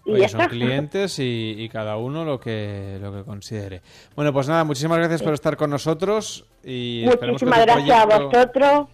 y 0.05 0.13
Oye, 0.13 0.29
son 0.29 0.41
clientes 0.49 1.19
y, 1.19 1.55
y 1.59 1.69
cada 1.69 1.97
uno 1.97 2.25
lo 2.25 2.41
que, 2.41 2.99
lo 3.01 3.13
que 3.13 3.23
considere. 3.25 3.83
Bueno, 4.17 4.33
pues 4.33 4.49
nada, 4.49 4.65
muchísimas 4.65 4.99
gracias 4.99 5.23
por 5.23 5.35
estar 5.35 5.57
con 5.57 5.71
nosotros 5.71 6.45
y 6.65 7.03
que 7.09 7.27
Muchísimas 7.27 7.61
tu 7.61 7.67
gracias 7.67 7.99
a 8.01 8.07
proyecto- 8.09 8.25
vosotros 8.31 8.89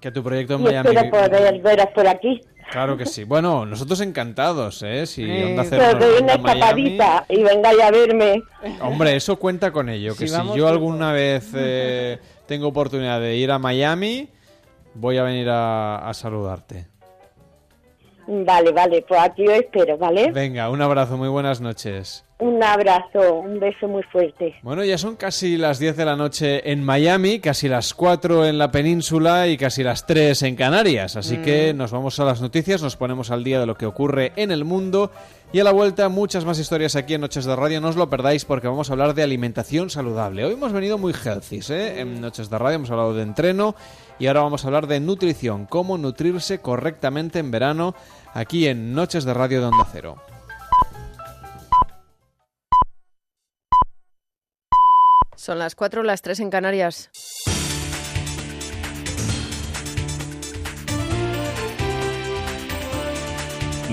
Que 0.00 0.10
tu 0.10 0.22
proyecto 0.22 0.54
en 0.54 0.60
y 0.60 0.64
Miami... 0.64 0.88
espero 0.96 1.10
poder 1.10 1.60
veros 1.62 1.86
por 1.94 2.06
aquí. 2.06 2.40
Claro 2.70 2.96
que 2.96 3.04
sí. 3.06 3.24
Bueno, 3.24 3.66
nosotros 3.66 4.00
encantados, 4.00 4.82
¿eh? 4.82 5.04
Si 5.06 5.22
Eh, 5.24 5.44
Onda 5.46 5.64
Cero 5.68 5.82
Pero 5.84 5.98
nos 5.98 6.08
doy 6.08 6.22
una 6.22 6.32
a 6.34 6.38
Miami- 6.38 6.60
escapadita 6.96 7.26
y 7.28 7.42
vengáis 7.42 7.80
a 7.82 7.90
verme. 7.90 8.42
Hombre, 8.80 9.16
eso 9.16 9.36
cuenta 9.38 9.70
con 9.72 9.88
ello. 9.90 10.12
Que 10.16 10.26
Si 10.26 10.34
si, 10.34 10.36
yo 10.56 10.64
por- 10.64 10.68
alguna 10.72 11.12
vez 11.12 11.50
eh, 11.54 12.18
tengo 12.46 12.68
oportunidad 12.68 13.20
de 13.20 13.36
ir 13.36 13.50
a 13.50 13.58
Miami, 13.58 14.28
voy 14.94 15.18
a 15.18 15.22
venir 15.24 15.50
a, 15.50 16.08
a 16.08 16.14
saludarte. 16.14 16.86
Vale, 18.26 18.70
vale, 18.72 19.04
pues 19.06 19.20
aquí 19.20 19.46
os 19.46 19.54
espero, 19.54 19.98
¿vale? 19.98 20.30
Venga, 20.30 20.70
un 20.70 20.80
abrazo, 20.80 21.16
muy 21.16 21.28
buenas 21.28 21.60
noches. 21.60 22.24
Un 22.38 22.62
abrazo, 22.62 23.34
un 23.34 23.60
beso 23.60 23.86
muy 23.86 24.02
fuerte. 24.04 24.56
Bueno, 24.62 24.82
ya 24.84 24.98
son 24.98 25.14
casi 25.14 25.56
las 25.56 25.78
10 25.78 25.96
de 25.96 26.04
la 26.04 26.16
noche 26.16 26.72
en 26.72 26.82
Miami, 26.82 27.38
casi 27.38 27.68
las 27.68 27.94
4 27.94 28.46
en 28.46 28.58
la 28.58 28.72
península 28.72 29.46
y 29.46 29.56
casi 29.56 29.84
las 29.84 30.06
3 30.06 30.42
en 30.42 30.56
Canarias. 30.56 31.14
Así 31.14 31.36
que 31.38 31.72
nos 31.72 31.92
vamos 31.92 32.18
a 32.18 32.24
las 32.24 32.40
noticias, 32.40 32.82
nos 32.82 32.96
ponemos 32.96 33.30
al 33.30 33.44
día 33.44 33.60
de 33.60 33.66
lo 33.66 33.76
que 33.76 33.86
ocurre 33.86 34.32
en 34.34 34.50
el 34.50 34.64
mundo 34.64 35.12
y 35.52 35.60
a 35.60 35.64
la 35.64 35.72
vuelta 35.72 36.08
muchas 36.08 36.44
más 36.46 36.58
historias 36.58 36.96
aquí 36.96 37.14
en 37.14 37.20
Noches 37.20 37.44
de 37.44 37.54
Radio. 37.54 37.80
No 37.80 37.88
os 37.88 37.96
lo 37.96 38.08
perdáis 38.08 38.44
porque 38.44 38.68
vamos 38.68 38.88
a 38.88 38.94
hablar 38.94 39.14
de 39.14 39.22
alimentación 39.22 39.90
saludable. 39.90 40.44
Hoy 40.44 40.54
hemos 40.54 40.72
venido 40.72 40.96
muy 40.96 41.12
healthy, 41.12 41.60
¿eh? 41.68 42.00
En 42.00 42.20
Noches 42.20 42.48
de 42.48 42.58
Radio 42.58 42.76
hemos 42.76 42.90
hablado 42.90 43.14
de 43.14 43.22
entreno 43.22 43.74
y 44.18 44.28
ahora 44.28 44.40
vamos 44.40 44.64
a 44.64 44.68
hablar 44.68 44.86
de 44.86 45.00
nutrición, 45.00 45.66
cómo 45.66 45.98
nutrirse 45.98 46.60
correctamente 46.60 47.38
en 47.38 47.50
verano 47.50 47.94
aquí 48.32 48.66
en 48.66 48.94
Noches 48.94 49.24
de 49.24 49.34
Radio 49.34 49.60
de 49.60 49.66
Onda 49.66 49.86
Cero. 49.92 50.16
Son 55.36 55.58
las 55.58 55.74
4, 55.74 56.02
las 56.02 56.22
3 56.22 56.40
en 56.40 56.50
Canarias. 56.50 57.10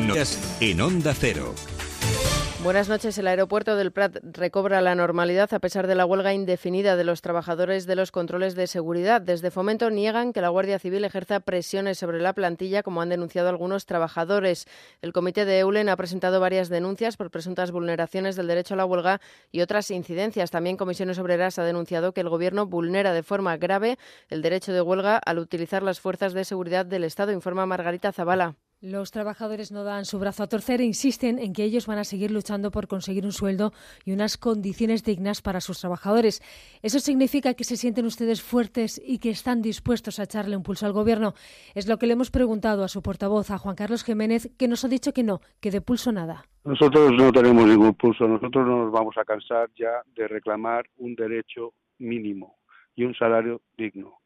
Noticias 0.10 0.58
en 0.60 0.82
Onda 0.82 1.14
Cero. 1.14 1.54
Buenas 2.64 2.90
noches. 2.90 3.16
El 3.20 3.28
aeropuerto 3.28 3.76
del 3.76 3.92
Prat 3.92 4.18
recobra 4.24 4.82
la 4.82 4.96
normalidad 4.96 5.54
a 5.54 5.60
pesar 5.60 5.86
de 5.86 5.94
la 5.94 6.06
huelga 6.06 6.34
indefinida 6.34 6.96
de 6.96 7.04
los 7.04 7.22
trabajadores 7.22 7.86
de 7.86 7.96
los 7.96 8.12
controles 8.12 8.56
de 8.56 8.66
seguridad. 8.66 9.22
Desde 9.22 9.52
Fomento 9.52 9.92
niegan 9.92 10.34
que 10.34 10.42
la 10.42 10.50
Guardia 10.50 10.80
Civil 10.80 11.06
ejerza 11.06 11.42
presiones 11.42 12.00
sobre 12.00 12.20
la 12.20 12.34
plantilla, 12.34 12.82
como 12.82 13.04
han 13.04 13.10
denunciado 13.10 13.50
algunos 13.50 13.86
trabajadores. 13.86 14.66
El 15.04 15.14
comité 15.14 15.46
de 15.46 15.60
Eulen 15.60 15.90
ha 15.90 15.96
presentado 15.96 16.40
varias 16.40 16.70
denuncias 16.70 17.16
por 17.16 17.30
presuntas 17.30 17.72
vulneraciones 17.72 18.36
del 18.36 18.48
derecho 18.48 18.74
a 18.74 18.78
la 18.78 18.86
huelga 18.86 19.22
y 19.52 19.62
otras 19.62 19.92
incidencias. 19.92 20.50
También 20.50 20.76
Comisiones 20.76 21.20
Obreras 21.20 21.60
ha 21.60 21.64
denunciado 21.64 22.14
que 22.14 22.22
el 22.22 22.30
Gobierno 22.30 22.66
vulnera 22.66 23.14
de 23.14 23.22
forma 23.22 23.58
grave 23.58 24.00
el 24.28 24.42
derecho 24.42 24.74
de 24.74 24.82
huelga 24.82 25.18
al 25.18 25.38
utilizar 25.38 25.84
las 25.84 26.00
fuerzas 26.00 26.34
de 26.34 26.46
seguridad 26.46 26.88
del 26.88 27.04
Estado, 27.04 27.32
informa 27.32 27.68
Margarita 27.68 28.12
Zavala. 28.12 28.56
Los 28.82 29.12
trabajadores 29.12 29.74
no 29.74 29.84
dan 29.84 30.06
su 30.06 30.20
brazo 30.20 30.44
a 30.44 30.48
torcer 30.48 30.80
e 30.80 30.86
insisten 30.86 31.38
en 31.38 31.52
que 31.52 31.66
ellos 31.66 31.86
van 31.86 31.98
a 31.98 32.06
seguir 32.06 32.32
luchando 32.32 32.72
por 32.72 32.88
conseguir 32.88 33.26
un 33.26 33.34
sueldo 33.34 33.74
y 34.06 34.14
unas 34.14 34.38
condiciones 34.38 35.04
dignas 35.04 35.42
para 35.42 35.60
sus 35.60 35.82
trabajadores. 35.82 36.42
¿Eso 36.82 37.00
significa 37.00 37.56
que 37.56 37.66
se 37.66 37.76
sienten 37.76 38.06
ustedes 38.06 38.42
fuertes 38.42 39.02
y 39.06 39.20
que 39.20 39.32
están 39.32 39.62
dispuestos 39.62 40.18
a 40.18 40.24
echarle 40.24 40.56
un 40.56 40.64
pulso 40.64 40.86
al 40.86 40.94
Gobierno? 40.94 41.34
Es 41.76 41.90
lo 41.90 41.98
que 41.98 42.08
le 42.08 42.14
hemos 42.14 42.32
preguntado 42.32 42.86
a 42.86 42.88
su 42.88 43.02
portavoz, 43.02 43.52
a 43.52 43.58
Juan 43.58 43.76
Carlos 43.76 44.06
Jiménez, 44.06 44.50
que 44.58 44.70
nos 44.70 44.86
ha 44.86 44.88
dicho 44.88 45.12
que 45.12 45.24
no, 45.24 45.42
que 45.60 45.72
de 45.72 45.82
pulso 45.82 46.14
nada. 46.14 46.46
Nosotros 46.64 47.12
no 47.12 47.34
tenemos 47.34 47.66
ningún 47.68 47.96
pulso. 47.96 48.30
Nosotros 48.30 48.66
no 48.66 48.86
nos 48.86 48.94
vamos 48.94 49.18
a 49.18 49.26
cansar 49.26 49.70
ya 49.78 50.04
de 50.16 50.26
reclamar 50.26 50.86
un 51.00 51.16
derecho 51.16 51.74
mínimo 51.98 52.60
y 52.96 53.04
un 53.04 53.14
salario 53.14 53.60
digno. 53.78 54.19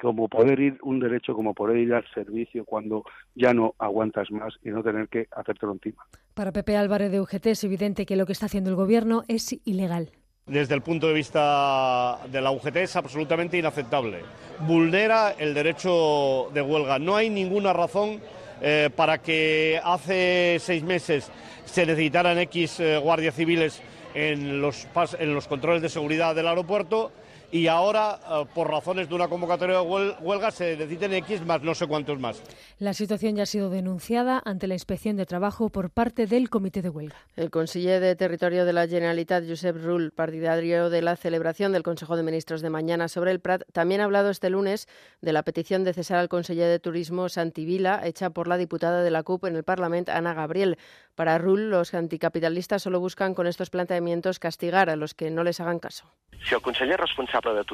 Como 0.00 0.28
poder 0.28 0.60
ir, 0.60 0.78
un 0.82 1.00
derecho 1.00 1.34
como 1.34 1.54
poder 1.54 1.78
ir 1.78 1.94
al 1.94 2.04
servicio 2.12 2.64
cuando 2.64 3.04
ya 3.34 3.54
no 3.54 3.74
aguantas 3.78 4.30
más 4.30 4.54
y 4.62 4.70
no 4.70 4.82
tener 4.82 5.08
que 5.08 5.28
hacértelo 5.30 5.72
encima. 5.72 6.04
Para 6.34 6.52
Pepe 6.52 6.76
Álvarez 6.76 7.10
de 7.12 7.20
UGT 7.20 7.46
es 7.46 7.64
evidente 7.64 8.06
que 8.06 8.16
lo 8.16 8.26
que 8.26 8.32
está 8.32 8.46
haciendo 8.46 8.70
el 8.70 8.76
Gobierno 8.76 9.22
es 9.28 9.56
ilegal. 9.64 10.10
Desde 10.46 10.74
el 10.74 10.82
punto 10.82 11.06
de 11.08 11.14
vista 11.14 12.18
de 12.30 12.40
la 12.42 12.50
UGT 12.50 12.76
es 12.76 12.96
absolutamente 12.96 13.56
inaceptable. 13.56 14.20
Vulnera 14.66 15.30
el 15.38 15.54
derecho 15.54 16.50
de 16.52 16.60
huelga. 16.60 16.98
No 16.98 17.16
hay 17.16 17.30
ninguna 17.30 17.72
razón 17.72 18.20
eh, 18.60 18.90
para 18.94 19.22
que 19.22 19.80
hace 19.82 20.58
seis 20.60 20.82
meses 20.82 21.30
se 21.64 21.86
necesitaran 21.86 22.38
X 22.38 22.80
eh, 22.80 22.98
guardias 22.98 23.34
civiles 23.34 23.80
en 24.12 24.60
los, 24.60 24.86
en 25.18 25.34
los 25.34 25.48
controles 25.48 25.80
de 25.80 25.88
seguridad 25.88 26.34
del 26.34 26.48
aeropuerto 26.48 27.10
y 27.52 27.66
ahora, 27.68 28.18
eh, 28.28 28.44
por 28.54 28.68
razones 28.70 29.08
de 29.08 29.14
una 29.14 29.28
convocatoria 29.28 29.76
de 29.78 29.82
huel- 29.82 30.16
huelga, 30.20 30.50
se 30.50 30.76
necesiten 30.76 31.12
X 31.14 31.44
más 31.46 31.62
no 31.62 31.74
sé 31.74 31.86
cuántos 31.86 32.18
más. 32.18 32.42
La 32.78 32.94
situación 32.94 33.36
ya 33.36 33.44
ha 33.44 33.46
sido 33.46 33.70
denunciada 33.70 34.42
ante 34.44 34.66
la 34.66 34.74
Inspección 34.74 35.16
de 35.16 35.26
Trabajo 35.26 35.68
por 35.70 35.90
parte 35.90 36.26
del 36.26 36.50
Comité 36.50 36.82
de 36.82 36.88
Huelga. 36.88 37.16
El 37.36 37.50
conseller 37.50 38.00
de 38.00 38.16
Territorio 38.16 38.64
de 38.64 38.72
la 38.72 38.88
Generalitat, 38.88 39.44
Josep 39.48 39.76
Rull, 39.76 40.10
partidario 40.10 40.90
de 40.90 41.02
la 41.02 41.16
celebración 41.16 41.72
del 41.72 41.82
Consejo 41.82 42.16
de 42.16 42.22
Ministros 42.22 42.62
de 42.62 42.70
mañana 42.70 43.08
sobre 43.08 43.30
el 43.30 43.40
Prat, 43.40 43.62
también 43.72 44.00
ha 44.00 44.04
hablado 44.04 44.30
este 44.30 44.50
lunes 44.50 44.88
de 45.20 45.32
la 45.32 45.42
petición 45.42 45.84
de 45.84 45.92
cesar 45.94 46.18
al 46.18 46.28
conseller 46.28 46.68
de 46.68 46.78
Turismo, 46.80 47.28
Santi 47.28 47.64
Vila, 47.64 48.00
hecha 48.04 48.30
por 48.30 48.48
la 48.48 48.56
diputada 48.56 49.02
de 49.02 49.10
la 49.10 49.22
CUP 49.22 49.44
en 49.44 49.56
el 49.56 49.64
Parlamento, 49.64 50.12
Ana 50.12 50.34
Gabriel. 50.34 50.78
Para 51.14 51.38
Rull, 51.38 51.70
los 51.70 51.94
anticapitalistas 51.94 52.82
solo 52.82 52.98
buscan 52.98 53.34
con 53.34 53.46
estos 53.46 53.70
planteamientos 53.70 54.38
castigar 54.40 54.90
a 54.90 54.96
los 54.96 55.14
que 55.14 55.30
no 55.30 55.44
les 55.44 55.60
hagan 55.60 55.78
caso. 55.78 56.04
Si 56.48 56.54
el 56.54 56.60
conseller 56.60 57.00
responsable 57.00 57.33
de 57.54 57.64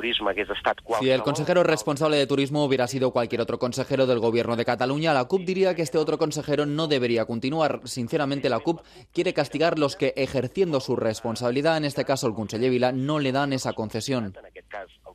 Si 1.01 1.11
el 1.11 1.23
consejero 1.23 1.63
responsable 1.63 2.17
de 2.17 2.27
turismo 2.27 2.65
hubiera 2.65 2.87
sido 2.87 3.11
cualquier 3.11 3.41
otro 3.41 3.59
consejero 3.59 4.07
del 4.07 4.19
gobierno 4.19 4.57
de 4.57 4.65
Cataluña, 4.65 5.13
la 5.13 5.25
CUP 5.25 5.43
diría 5.43 5.75
que 5.75 5.83
este 5.83 5.99
otro 5.99 6.19
consejero 6.19 6.67
no 6.67 6.87
debería 6.87 7.25
continuar. 7.25 7.81
Sinceramente, 7.85 8.49
la 8.49 8.61
CUP 8.61 8.81
quiere 9.13 9.35
castigar 9.35 9.79
los 9.79 9.97
que, 9.97 10.15
ejerciendo 10.17 10.81
su 10.81 10.97
responsabilidad, 10.97 11.77
en 11.77 11.85
este 11.85 12.05
caso 12.05 12.27
el 12.27 12.35
conseller 12.35 12.71
Vila, 12.71 12.93
no 12.93 13.19
le 13.19 13.33
dan 13.33 13.53
esa 13.53 13.73
concesión. 13.73 14.35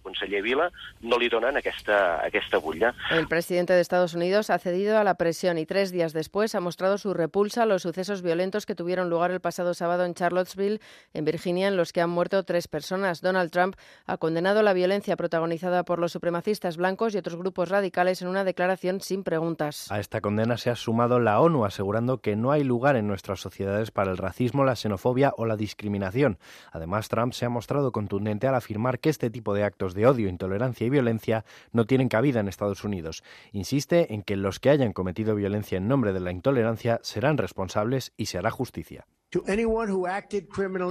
Conseller 0.06 0.44
Vila 0.46 0.70
no 1.02 1.18
li 1.18 1.30
donen 1.34 1.58
aquesta, 1.58 2.22
aquesta 2.24 2.62
butlla. 2.62 2.94
El 3.10 3.28
presidente 3.28 3.74
de 3.74 3.82
Estados 3.82 4.14
Unidos 4.14 4.50
ha 4.50 4.60
cedido 4.60 5.00
a 5.00 5.04
la 5.04 5.16
presión 5.16 5.58
y 5.58 5.66
tres 5.66 5.92
días 5.92 6.14
después 6.14 6.54
ha 6.54 6.62
mostrado 6.62 6.98
su 6.98 7.14
repulsa 7.14 7.64
a 7.64 7.66
los 7.66 7.82
sucesos 7.82 8.22
violentos 8.22 8.66
que 8.66 8.76
tuvieron 8.76 9.10
lugar 9.10 9.32
el 9.32 9.42
pasado 9.42 9.74
sábado 9.74 10.06
en 10.06 10.14
Charlottesville, 10.14 10.80
en 11.14 11.26
Virginia, 11.26 11.68
en 11.68 11.78
los 11.78 11.92
que 11.92 12.02
han 12.02 12.10
muerto 12.10 12.44
tres 12.44 12.68
personas. 12.68 13.22
Donald 13.22 13.52
Trump 13.52 13.76
ha 14.06 14.18
condenado 14.18 14.62
la 14.62 14.74
violencia 14.74 15.16
protagonizada 15.18 15.84
por 15.84 16.00
los 16.00 16.12
supremacistas 16.12 16.78
blancos 16.78 17.16
y 17.16 17.18
otros 17.18 17.36
grupos 17.36 17.70
radicales 17.70 18.22
en 18.22 18.28
una 18.28 18.44
declaración 18.44 19.02
sin 19.02 19.24
preguntas. 19.24 19.92
A 19.92 20.00
esta 20.00 20.22
condena 20.22 20.58
se 20.58 20.70
ha 20.70 20.76
sumado 20.76 21.20
la 21.20 21.40
ONU, 21.40 21.66
asegurando 21.66 22.20
que 22.20 22.36
no 22.36 22.52
hay 22.52 22.64
lugar 22.64 22.96
en 22.96 23.08
nuestras 23.08 23.40
sociedades 23.40 23.90
para 23.90 24.12
el 24.12 24.18
racismo, 24.18 24.64
la 24.64 24.76
xenofobia 24.76 25.34
o 25.36 25.46
la 25.46 25.58
discriminación. 25.58 26.38
Además, 26.72 27.10
Trump 27.10 27.34
se 27.34 27.46
ha 27.46 27.50
mostrado 27.50 27.92
contundente 27.92 28.48
al 28.48 28.56
afirmar 28.56 29.00
que 29.00 29.10
este 29.10 29.32
tipo 29.32 29.54
de 29.54 29.64
actos 29.64 29.95
de 29.96 30.06
odio, 30.06 30.30
intolerancia 30.30 30.86
y 30.86 30.90
violencia 30.92 31.46
no 31.72 31.86
tienen 31.86 32.10
cabida 32.10 32.40
en 32.40 32.48
Estados 32.48 32.84
Unidos. 32.84 33.24
Insiste 33.52 34.14
en 34.14 34.22
que 34.22 34.36
los 34.36 34.60
que 34.60 34.70
hayan 34.70 34.94
cometido 34.94 35.34
violencia 35.34 35.78
en 35.78 35.88
nombre 35.88 36.14
de 36.14 36.20
la 36.20 36.32
intolerancia 36.32 37.00
serán 37.02 37.38
responsables 37.38 38.14
y 38.18 38.28
se 38.28 38.38
hará 38.38 38.52
justicia. 38.52 39.08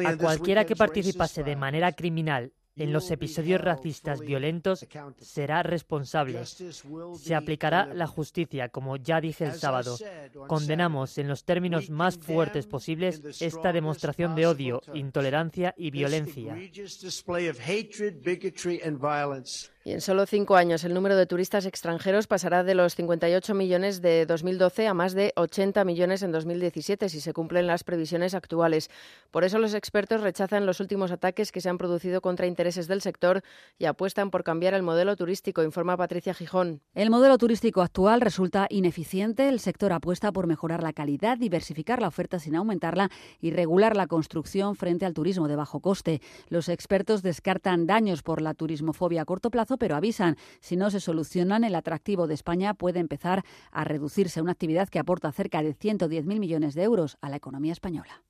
A 0.04 0.16
cualquiera 0.18 0.64
que 0.66 0.76
participase 0.76 1.44
de 1.44 1.56
manera 1.56 1.92
criminal 1.92 2.52
en 2.76 2.92
los 2.92 3.10
episodios 3.10 3.60
racistas 3.60 4.20
violentos 4.20 4.86
será 5.18 5.62
responsable. 5.62 6.44
Se 6.44 7.34
aplicará 7.34 7.86
la 7.86 8.06
justicia, 8.06 8.68
como 8.68 8.96
ya 8.96 9.20
dije 9.20 9.44
el 9.44 9.52
sábado. 9.54 9.96
Condenamos 10.46 11.18
en 11.18 11.28
los 11.28 11.44
términos 11.44 11.90
más 11.90 12.18
fuertes 12.18 12.66
posibles 12.66 13.22
esta 13.40 13.72
demostración 13.72 14.34
de 14.34 14.46
odio, 14.46 14.82
intolerancia 14.92 15.74
y 15.76 15.90
violencia. 15.90 16.56
Y 19.86 19.92
en 19.92 20.00
solo 20.00 20.24
cinco 20.24 20.56
años 20.56 20.82
el 20.84 20.94
número 20.94 21.14
de 21.14 21.26
turistas 21.26 21.66
extranjeros 21.66 22.26
pasará 22.26 22.64
de 22.64 22.74
los 22.74 22.94
58 22.94 23.52
millones 23.52 24.00
de 24.00 24.24
2012 24.24 24.86
a 24.86 24.94
más 24.94 25.12
de 25.12 25.34
80 25.36 25.84
millones 25.84 26.22
en 26.22 26.32
2017 26.32 27.10
si 27.10 27.20
se 27.20 27.34
cumplen 27.34 27.66
las 27.66 27.84
previsiones 27.84 28.32
actuales. 28.32 28.88
Por 29.30 29.44
eso 29.44 29.58
los 29.58 29.74
expertos 29.74 30.22
rechazan 30.22 30.64
los 30.64 30.80
últimos 30.80 31.12
ataques 31.12 31.52
que 31.52 31.60
se 31.60 31.68
han 31.68 31.76
producido 31.76 32.22
contra 32.22 32.46
intereses 32.46 32.88
del 32.88 33.02
sector 33.02 33.42
y 33.78 33.84
apuestan 33.84 34.30
por 34.30 34.42
cambiar 34.42 34.72
el 34.72 34.82
modelo 34.82 35.16
turístico, 35.16 35.62
informa 35.62 35.98
Patricia 35.98 36.32
Gijón. 36.32 36.80
El 36.94 37.10
modelo 37.10 37.36
turístico 37.36 37.82
actual 37.82 38.22
resulta 38.22 38.66
ineficiente. 38.70 39.50
El 39.50 39.60
sector 39.60 39.92
apuesta 39.92 40.32
por 40.32 40.46
mejorar 40.46 40.82
la 40.82 40.94
calidad, 40.94 41.36
diversificar 41.36 42.00
la 42.00 42.08
oferta 42.08 42.38
sin 42.38 42.56
aumentarla 42.56 43.10
y 43.38 43.50
regular 43.50 43.96
la 43.96 44.06
construcción 44.06 44.76
frente 44.76 45.04
al 45.04 45.12
turismo 45.12 45.46
de 45.46 45.56
bajo 45.56 45.80
coste. 45.80 46.22
Los 46.48 46.70
expertos 46.70 47.22
descartan 47.22 47.86
daños 47.86 48.22
por 48.22 48.40
la 48.40 48.54
turismofobia 48.54 49.20
a 49.20 49.24
corto 49.26 49.50
plazo 49.50 49.73
pero 49.78 49.96
avisan, 49.96 50.36
si 50.60 50.76
no 50.76 50.90
se 50.90 51.00
solucionan, 51.00 51.64
el 51.64 51.74
atractivo 51.74 52.26
de 52.26 52.34
España 52.34 52.74
puede 52.74 53.00
empezar 53.00 53.44
a 53.70 53.84
reducirse, 53.84 54.42
una 54.42 54.52
actividad 54.52 54.88
que 54.88 54.98
aporta 54.98 55.30
cerca 55.32 55.62
de 55.62 55.76
110.000 55.76 56.24
millones 56.24 56.74
de 56.74 56.82
euros 56.82 57.18
a 57.20 57.28
la 57.28 57.36
economía 57.36 57.72
española. 57.72 58.23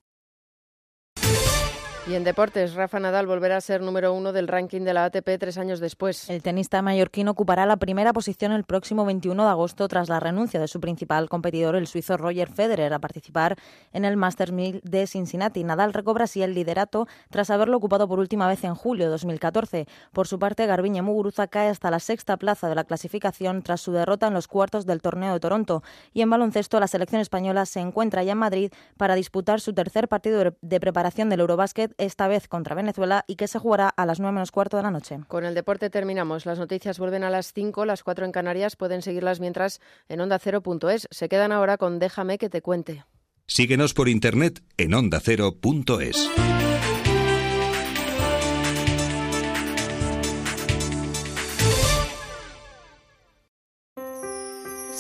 Y 2.07 2.17
en 2.17 2.23
deportes, 2.23 2.75
Rafa 2.75 3.01
Nadal 3.01 3.27
volverá 3.27 3.57
a 3.57 3.63
ser 3.63 3.81
número 3.81 4.13
uno 4.13 4.35
del 4.35 4.47
ranking 4.47 4.83
de 4.83 4.93
la 4.93 5.07
ATP 5.07 5.39
tres 5.41 5.57
años 5.57 5.81
después. 5.81 6.29
El 6.29 6.43
tenista 6.43 6.83
mallorquín 6.83 7.29
ocupará 7.29 7.65
la 7.65 7.79
primera 7.79 8.13
posición 8.13 8.53
el 8.53 8.65
próximo 8.65 9.07
21 9.07 9.43
de 9.43 9.49
agosto 9.49 9.89
tras 9.89 10.11
la 10.11 10.21
renuncia 10.21 10.61
de 10.61 10.69
su 10.69 10.81
principal 10.81 11.31
competidor, 11.31 11.77
el 11.77 11.87
suizo 11.87 12.19
Roger 12.19 12.53
Federer, 12.53 12.93
a 12.93 12.99
participar 12.99 13.57
en 13.95 14.05
el 14.05 14.19
Masters 14.19 14.53
1000 14.53 14.83
de 14.85 15.07
Cincinnati. 15.07 15.65
Nadal 15.65 15.95
recobra 15.95 16.25
así 16.25 16.43
el 16.43 16.53
liderato 16.53 17.09
tras 17.31 17.49
haberlo 17.49 17.79
ocupado 17.79 18.07
por 18.07 18.19
última 18.19 18.49
vez 18.49 18.65
en 18.65 18.75
julio 18.75 19.07
de 19.07 19.11
2014. 19.13 19.87
Por 20.13 20.29
su 20.29 20.39
parte, 20.39 20.67
Garbiñe 20.67 21.01
Muguruza 21.01 21.47
cae 21.47 21.71
hasta 21.71 21.91
la 21.91 22.01
sexta 22.01 22.37
plaza 22.37 22.69
de 22.69 22.75
la 22.75 22.85
clasificación 22.85 23.63
tras 23.63 23.81
su 23.81 23.93
derrota 23.93 24.27
en 24.27 24.35
los 24.35 24.47
cuartos 24.47 24.85
del 24.85 25.01
torneo 25.01 25.33
de 25.33 25.41
Toronto. 25.41 25.83
Y 26.13 26.21
en 26.21 26.29
baloncesto, 26.29 26.79
la 26.81 26.87
selección 26.87 27.23
española 27.23 27.65
se 27.65 27.81
encuentra 27.81 28.23
ya 28.25 28.33
en 28.33 28.39
Madrid 28.39 28.73
para 28.99 29.15
disputar 29.15 29.63
su 29.63 29.73
tercer 29.73 30.07
partido 30.07 30.55
de 30.61 30.81
preparación 30.81 31.31
del 31.31 31.41
Eurobásquet 31.41 31.94
esta 31.99 32.29
vez 32.29 32.49
contra 32.49 32.75
Venezuela 32.75 33.25
y 33.27 33.37
que 33.37 33.49
se 33.49 33.59
jugará 33.59 33.89
a 33.89 34.07
las 34.07 34.21
9 34.21 34.33
menos 34.33 34.51
cuarto 34.51 34.77
de 34.77 34.83
la 34.83 34.91
noche. 34.91 35.21
Con 35.29 35.45
el 35.45 35.55
deporte 35.55 35.91
terminamos. 35.91 36.47
Las 36.47 36.59
noticias 36.59 36.99
vuelven 36.99 37.25
a 37.25 37.31
las 37.31 37.53
5, 37.53 37.85
las 37.85 38.03
4 38.03 38.25
en 38.25 38.33
Canarias. 38.33 38.77
Pueden 38.77 39.03
seguirlas 39.03 39.41
mientras 39.41 39.81
en 40.09 40.21
ondacero.es. 40.21 41.09
Se 41.11 41.29
quedan 41.29 41.53
ahora 41.53 41.79
con 41.79 41.99
Déjame 41.99 42.39
que 42.39 42.49
te 42.49 42.63
cuente. 42.63 43.05
Síguenos 43.47 43.93
por 43.93 44.09
internet 44.09 44.63
en 44.79 44.95
ondacero.es. 44.95 46.31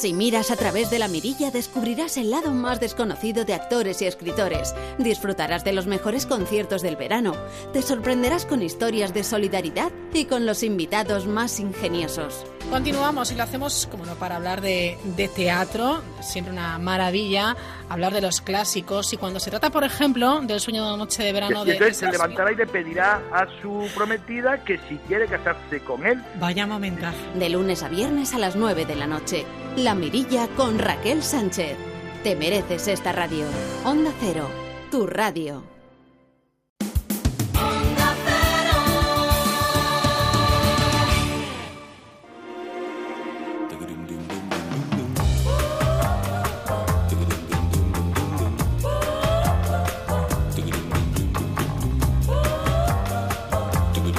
Si 0.05 0.13
miras 0.13 0.51
a 0.51 0.57
través 0.57 0.91
de 0.91 0.99
la 0.99 1.09
mirilla 1.09 1.51
descubrirás 1.51 2.19
el 2.19 2.29
lado 2.29 2.51
más 2.51 2.79
desconocido 2.79 3.47
de 3.47 3.55
actores 3.55 4.03
y 4.03 4.05
escritores. 4.05 4.75
Disfrutarás 4.99 5.65
de 5.65 5.73
los 5.73 5.87
mejores 5.87 6.27
conciertos 6.27 6.83
del 6.83 6.97
verano. 6.97 7.33
Te 7.73 7.81
sorprenderás 7.81 8.45
con 8.45 8.61
historias 8.61 9.15
de 9.15 9.25
solidaridad 9.25 9.91
y 10.13 10.27
con 10.27 10.45
los 10.45 10.63
invitados 10.63 11.27
más 11.27 11.59
ingeniosos. 11.59 12.45
Continuamos 12.71 13.31
y 13.31 13.37
lo 13.37 13.45
hacemos, 13.45 13.87
como 13.89 14.05
no, 14.05 14.15
para 14.17 14.35
hablar 14.37 14.61
de, 14.61 14.99
de 15.05 15.29
teatro, 15.29 16.03
siempre 16.21 16.53
una 16.53 16.77
maravilla, 16.79 17.57
hablar 17.89 18.13
de 18.13 18.21
los 18.21 18.41
clásicos. 18.41 19.13
Y 19.13 19.17
cuando 19.17 19.39
se 19.39 19.51
trata, 19.51 19.71
por 19.71 19.85
ejemplo, 19.85 20.41
del 20.41 20.59
sueño 20.59 20.83
de 20.83 20.89
una 20.89 20.97
noche 20.97 21.23
de 21.23 21.33
verano 21.33 21.63
Y 21.63 21.67
de. 21.67 21.73
entonces 21.75 21.99
se 21.99 22.11
levantará 22.11 22.51
y 22.53 22.57
le 22.57 22.67
pedirá 22.67 23.23
a 23.33 23.47
su 23.63 23.89
prometida 23.95 24.65
que 24.65 24.79
si 24.89 24.97
quiere 25.07 25.27
casarse 25.29 25.81
con 25.85 26.05
él. 26.05 26.21
Vaya 26.41 26.67
momentazo. 26.67 27.17
De 27.39 27.49
lunes 27.49 27.83
a 27.85 27.89
viernes 27.89 28.35
a 28.35 28.39
las 28.39 28.57
9 28.57 28.87
de 28.87 28.97
la 28.97 29.07
noche. 29.07 29.45
La 29.77 29.95
Mirilla 29.95 30.49
con 30.57 30.79
Raquel 30.79 31.23
Sánchez. 31.23 31.77
Te 32.25 32.35
mereces 32.35 32.89
esta 32.89 33.13
radio. 33.13 33.47
Onda 33.85 34.11
Cero, 34.21 34.49
tu 34.91 35.07
radio. 35.07 35.63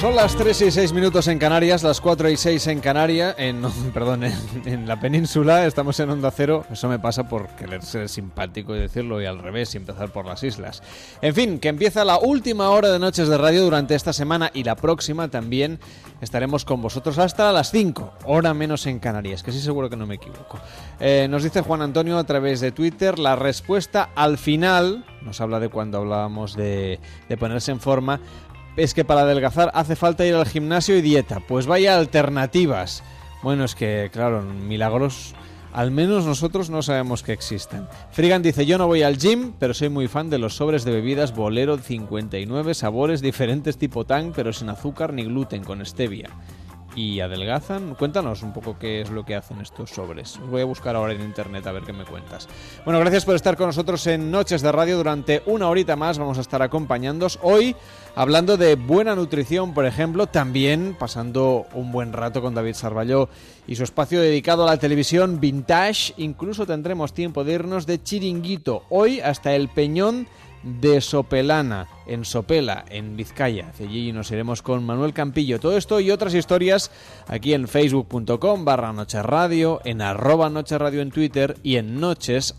Son 0.00 0.14
las 0.14 0.36
3 0.36 0.62
y 0.62 0.70
6 0.70 0.92
minutos 0.92 1.26
en 1.26 1.40
Canarias, 1.40 1.82
las 1.82 2.00
4 2.00 2.30
y 2.30 2.36
6 2.36 2.68
en 2.68 2.78
Canarias, 2.78 3.34
en, 3.36 3.62
perdón, 3.92 4.22
en, 4.64 4.86
la 4.86 5.00
península, 5.00 5.66
estamos 5.66 5.98
en 5.98 6.08
Onda 6.08 6.30
Cero, 6.30 6.64
eso 6.70 6.88
me 6.88 7.00
pasa 7.00 7.28
por 7.28 7.48
querer 7.56 7.82
ser 7.82 8.08
simpático 8.08 8.76
y 8.76 8.78
decirlo 8.78 9.20
y 9.20 9.26
al 9.26 9.40
revés 9.40 9.74
y 9.74 9.78
empezar 9.78 10.12
por 10.12 10.24
las 10.24 10.44
islas. 10.44 10.84
En 11.20 11.34
fin, 11.34 11.58
que 11.58 11.66
empieza 11.66 12.04
la 12.04 12.16
última 12.20 12.70
hora 12.70 12.92
de 12.92 13.00
Noches 13.00 13.26
de 13.26 13.38
Radio 13.38 13.64
durante 13.64 13.96
esta 13.96 14.12
semana 14.12 14.52
y 14.54 14.62
la 14.62 14.76
próxima 14.76 15.26
también 15.28 15.80
estaremos 16.20 16.64
con 16.64 16.80
vosotros 16.80 17.18
hasta 17.18 17.50
las 17.50 17.72
5, 17.72 18.18
hora 18.24 18.54
menos 18.54 18.86
en 18.86 19.00
Canarias, 19.00 19.42
que 19.42 19.50
sí 19.50 19.60
seguro 19.60 19.90
que 19.90 19.96
no 19.96 20.06
me 20.06 20.14
equivoco. 20.14 20.60
Eh, 21.00 21.26
nos 21.28 21.42
dice 21.42 21.62
Juan 21.62 21.82
Antonio 21.82 22.18
a 22.18 22.24
través 22.24 22.60
de 22.60 22.70
Twitter 22.70 23.18
la 23.18 23.34
respuesta 23.34 24.10
al 24.14 24.38
final, 24.38 25.04
nos 25.22 25.40
habla 25.40 25.58
de 25.58 25.70
cuando 25.70 25.98
hablábamos 25.98 26.54
de 26.54 27.00
ponerse 27.36 27.72
en 27.72 27.80
forma, 27.80 28.20
es 28.78 28.94
que 28.94 29.04
para 29.04 29.22
adelgazar 29.22 29.70
hace 29.74 29.96
falta 29.96 30.24
ir 30.24 30.34
al 30.34 30.46
gimnasio 30.46 30.96
y 30.96 31.02
dieta. 31.02 31.40
Pues 31.40 31.66
vaya 31.66 31.98
alternativas. 31.98 33.02
Bueno, 33.42 33.64
es 33.64 33.74
que, 33.74 34.08
claro, 34.12 34.42
milagros, 34.42 35.34
al 35.72 35.90
menos 35.90 36.24
nosotros 36.24 36.70
no 36.70 36.82
sabemos 36.82 37.22
que 37.22 37.32
existen. 37.32 37.86
Frigan 38.12 38.42
dice, 38.42 38.66
yo 38.66 38.78
no 38.78 38.86
voy 38.86 39.02
al 39.02 39.18
gym, 39.18 39.52
pero 39.58 39.74
soy 39.74 39.88
muy 39.88 40.08
fan 40.08 40.30
de 40.30 40.38
los 40.38 40.56
sobres 40.56 40.84
de 40.84 40.92
bebidas 40.92 41.34
Bolero 41.34 41.76
59, 41.78 42.74
sabores 42.74 43.20
diferentes 43.20 43.78
tipo 43.78 44.04
Tang, 44.04 44.32
pero 44.34 44.52
sin 44.52 44.68
azúcar 44.68 45.12
ni 45.12 45.24
gluten, 45.24 45.64
con 45.64 45.84
stevia. 45.84 46.30
Y 46.94 47.20
adelgazan. 47.20 47.94
Cuéntanos 47.94 48.42
un 48.42 48.52
poco 48.52 48.78
qué 48.78 49.00
es 49.00 49.10
lo 49.10 49.24
que 49.24 49.36
hacen 49.36 49.60
estos 49.60 49.90
sobres. 49.90 50.36
Os 50.38 50.50
voy 50.50 50.62
a 50.62 50.64
buscar 50.64 50.96
ahora 50.96 51.12
en 51.12 51.20
internet 51.20 51.66
a 51.66 51.72
ver 51.72 51.84
qué 51.84 51.92
me 51.92 52.04
cuentas. 52.04 52.48
Bueno, 52.84 52.98
gracias 53.00 53.24
por 53.24 53.36
estar 53.36 53.56
con 53.56 53.66
nosotros 53.66 54.06
en 54.06 54.30
Noches 54.30 54.62
de 54.62 54.72
Radio 54.72 54.96
durante 54.96 55.42
una 55.46 55.68
horita 55.68 55.96
más. 55.96 56.18
Vamos 56.18 56.38
a 56.38 56.40
estar 56.40 56.62
acompañándoos 56.62 57.38
hoy 57.42 57.76
hablando 58.16 58.56
de 58.56 58.74
buena 58.74 59.14
nutrición, 59.14 59.74
por 59.74 59.86
ejemplo, 59.86 60.26
también 60.26 60.96
pasando 60.98 61.66
un 61.72 61.92
buen 61.92 62.12
rato 62.12 62.42
con 62.42 62.54
David 62.54 62.74
Sarballó 62.74 63.28
y 63.66 63.76
su 63.76 63.84
espacio 63.84 64.20
dedicado 64.20 64.64
a 64.64 64.66
la 64.66 64.78
televisión 64.78 65.38
vintage. 65.38 66.14
Incluso 66.16 66.66
tendremos 66.66 67.12
tiempo 67.12 67.44
de 67.44 67.52
irnos 67.52 67.86
de 67.86 68.02
chiringuito 68.02 68.82
hoy 68.88 69.20
hasta 69.20 69.54
el 69.54 69.68
Peñón 69.68 70.26
de 70.62 71.00
Sopelana, 71.00 71.88
en 72.06 72.24
Sopela, 72.24 72.84
en 72.88 73.16
Vizcaya. 73.16 73.72
Allí 73.80 74.12
nos 74.12 74.30
iremos 74.30 74.62
con 74.62 74.84
Manuel 74.84 75.12
Campillo. 75.12 75.60
Todo 75.60 75.76
esto 75.76 76.00
y 76.00 76.10
otras 76.10 76.34
historias 76.34 76.90
aquí 77.26 77.54
en 77.54 77.68
facebook.com 77.68 78.64
barra 78.64 78.92
Noche 78.92 79.22
Radio, 79.22 79.80
en 79.84 80.02
arroba 80.02 80.50
Noche 80.50 80.78
Radio 80.78 81.02
en 81.02 81.10
Twitter 81.10 81.56
y 81.62 81.76
en 81.76 82.00
noches. 82.00 82.54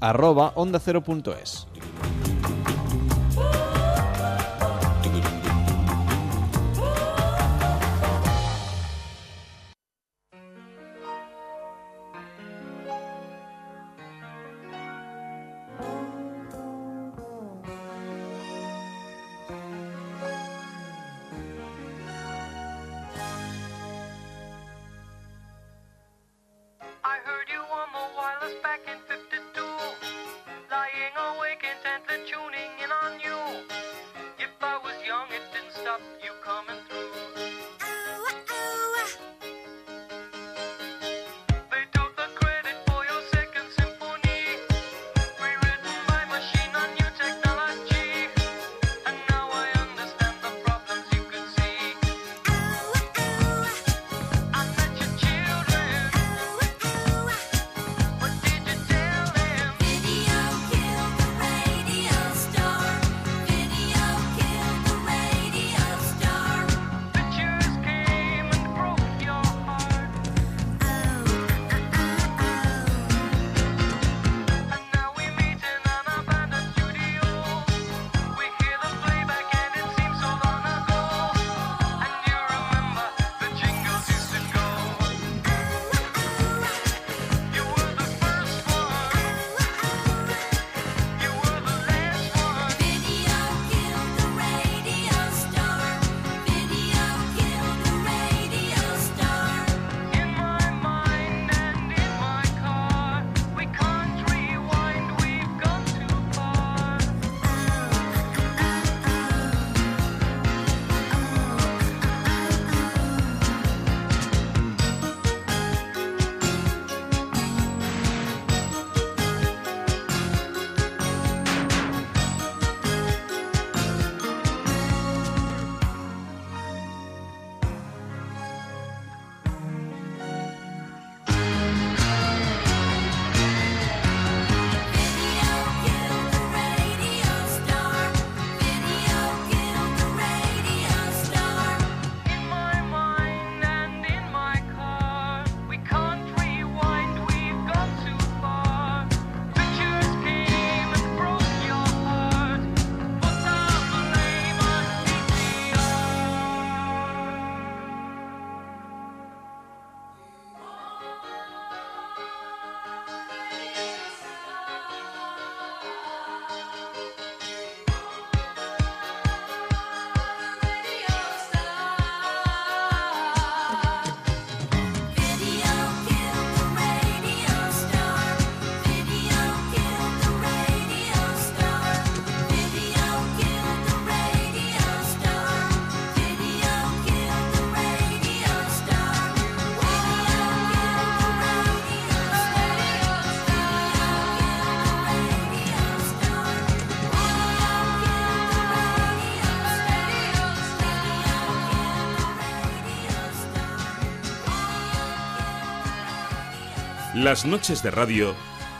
Las 207.19 207.45
noches 207.45 207.83
de 207.83 207.91
radio 207.91 208.33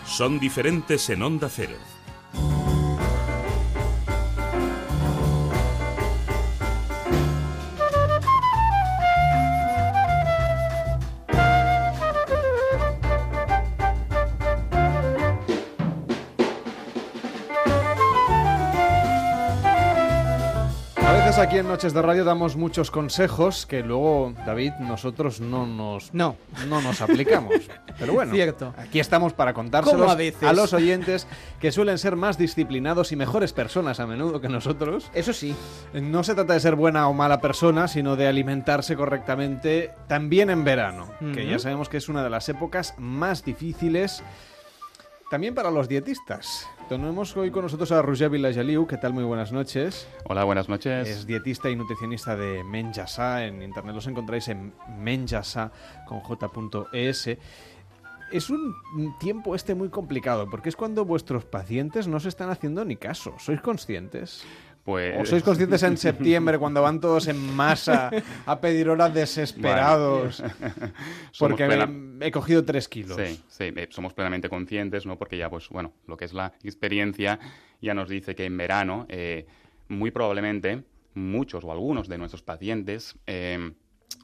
son 0.06 0.40
diferentes 0.40 1.10
en 1.10 1.24
Onda 1.24 1.50
Cero. 1.50 1.76
A 20.96 21.12
veces 21.12 21.40
aquí 21.40 21.58
en 21.58 21.68
Noches 21.68 21.94
de 21.94 22.02
Radio 22.02 22.24
damos 22.24 22.56
muchos 22.56 22.90
consejos 22.90 23.66
que 23.66 23.82
luego, 23.82 24.34
David, 24.46 24.72
nosotros 24.80 25.42
no 25.42 25.66
nos, 25.66 26.14
no. 26.14 26.38
no 26.70 26.82
nos 26.82 27.02
aplicamos. 27.02 27.56
Pero 28.00 28.14
bueno, 28.14 28.34
Cierto. 28.34 28.74
aquí 28.78 29.00
estamos 29.00 29.34
para 29.34 29.54
contárselos 29.54 30.00
¿Cómo 30.00 30.12
a 30.12 30.16
veces? 30.16 30.56
los 30.56 30.74
oyentes 30.74 31.28
que 31.60 31.72
suelen 31.72 31.98
ser 31.98 32.16
más 32.16 32.38
disciplinados 32.38 33.12
y 33.12 33.16
mejores 33.16 33.54
personas 33.54 34.00
a 34.00 34.08
menudo 34.08 34.40
que 34.42 34.48
nosotros. 34.50 35.12
Eso 35.14 35.34
sí. 35.34 35.56
No 35.94 36.24
se 36.24 36.34
trata 36.36 36.54
de 36.54 36.60
ser 36.60 36.76
buena 36.76 37.08
o 37.08 37.14
mala 37.14 37.42
persona, 37.42 37.88
sino 37.88 38.16
de 38.16 38.28
alimentarse 38.28 38.96
correctamente 38.96 39.92
también 40.08 40.50
en 40.50 40.64
verano, 40.64 41.10
que 41.34 41.46
ya 41.48 41.60
sabemos 41.60 41.90
que 41.90 41.98
es 41.98 42.10
una 42.10 42.24
de 42.24 42.30
las 42.30 42.48
épocas 42.50 42.94
más 42.98 43.44
difíciles 43.44 44.24
también 45.30 45.54
para 45.54 45.70
los 45.70 45.88
dietistas. 45.88 46.68
Tenemos 46.88 47.38
hoy 47.38 47.52
con 47.52 47.62
nosotros 47.62 47.92
a 47.92 48.02
Roger 48.02 48.32
Vilajaliu. 48.32 48.88
¿Qué 48.88 48.98
tal? 48.98 49.14
Muy 49.14 49.24
buenas 49.24 49.52
noches. 49.52 50.08
Hola, 50.26 50.44
buenas 50.44 50.70
noches. 50.70 51.08
Es 51.08 51.28
dietista 51.28 51.70
y 51.70 51.76
nutricionista 51.76 52.36
de 52.36 52.64
Menjasa. 52.64 53.46
En 53.46 53.62
internet 53.62 53.94
los 53.94 54.08
encontráis 54.08 54.48
en 54.48 54.74
menjasa 54.98 55.72
con 56.08 56.22
j.es. 56.22 57.30
Es 58.32 58.50
un 58.50 58.76
tiempo 59.20 59.56
este 59.56 59.76
muy 59.76 59.90
complicado 59.90 60.50
porque 60.50 60.70
es 60.70 60.76
cuando 60.76 61.06
vuestros 61.06 61.46
pacientes 61.46 62.08
no 62.08 62.20
se 62.20 62.30
están 62.30 62.50
haciendo 62.50 62.86
ni 62.86 62.96
caso. 62.96 63.34
¿Sois 63.40 63.62
conscientes? 63.62 64.46
Pues... 64.84 65.20
¿O 65.20 65.26
sois 65.26 65.44
conscientes 65.44 65.84
en 65.84 65.98
septiembre 66.08 66.58
cuando 66.58 66.82
van 66.82 67.00
todos 67.00 67.28
en 67.28 67.38
masa 67.56 68.10
a 68.46 68.60
pedir 68.60 68.90
horas 68.90 69.14
desesperados? 69.14 70.42
Bueno, 70.60 70.94
porque 71.40 71.88
he 72.22 72.32
cogido 72.32 72.64
tres 72.64 72.88
kilos. 72.88 73.18
Sí, 73.18 73.42
sí, 73.48 73.64
eh, 73.76 73.88
somos 73.92 74.14
plenamente 74.14 74.50
conscientes, 74.50 75.06
¿no? 75.06 75.18
Porque 75.18 75.38
ya, 75.38 75.50
pues, 75.50 75.70
bueno, 75.70 75.94
lo 76.08 76.18
que 76.18 76.26
es 76.26 76.34
la 76.34 76.54
experiencia 76.64 77.40
ya 77.82 77.94
nos 77.94 78.10
dice 78.10 78.36
que 78.36 78.46
en 78.46 78.58
verano, 78.58 79.06
eh, 79.10 79.46
muy 79.90 80.12
probablemente, 80.12 80.84
muchos 81.14 81.64
o 81.64 81.72
algunos 81.72 82.08
de 82.08 82.18
nuestros 82.18 82.42
pacientes 82.42 83.16
eh, 83.28 83.74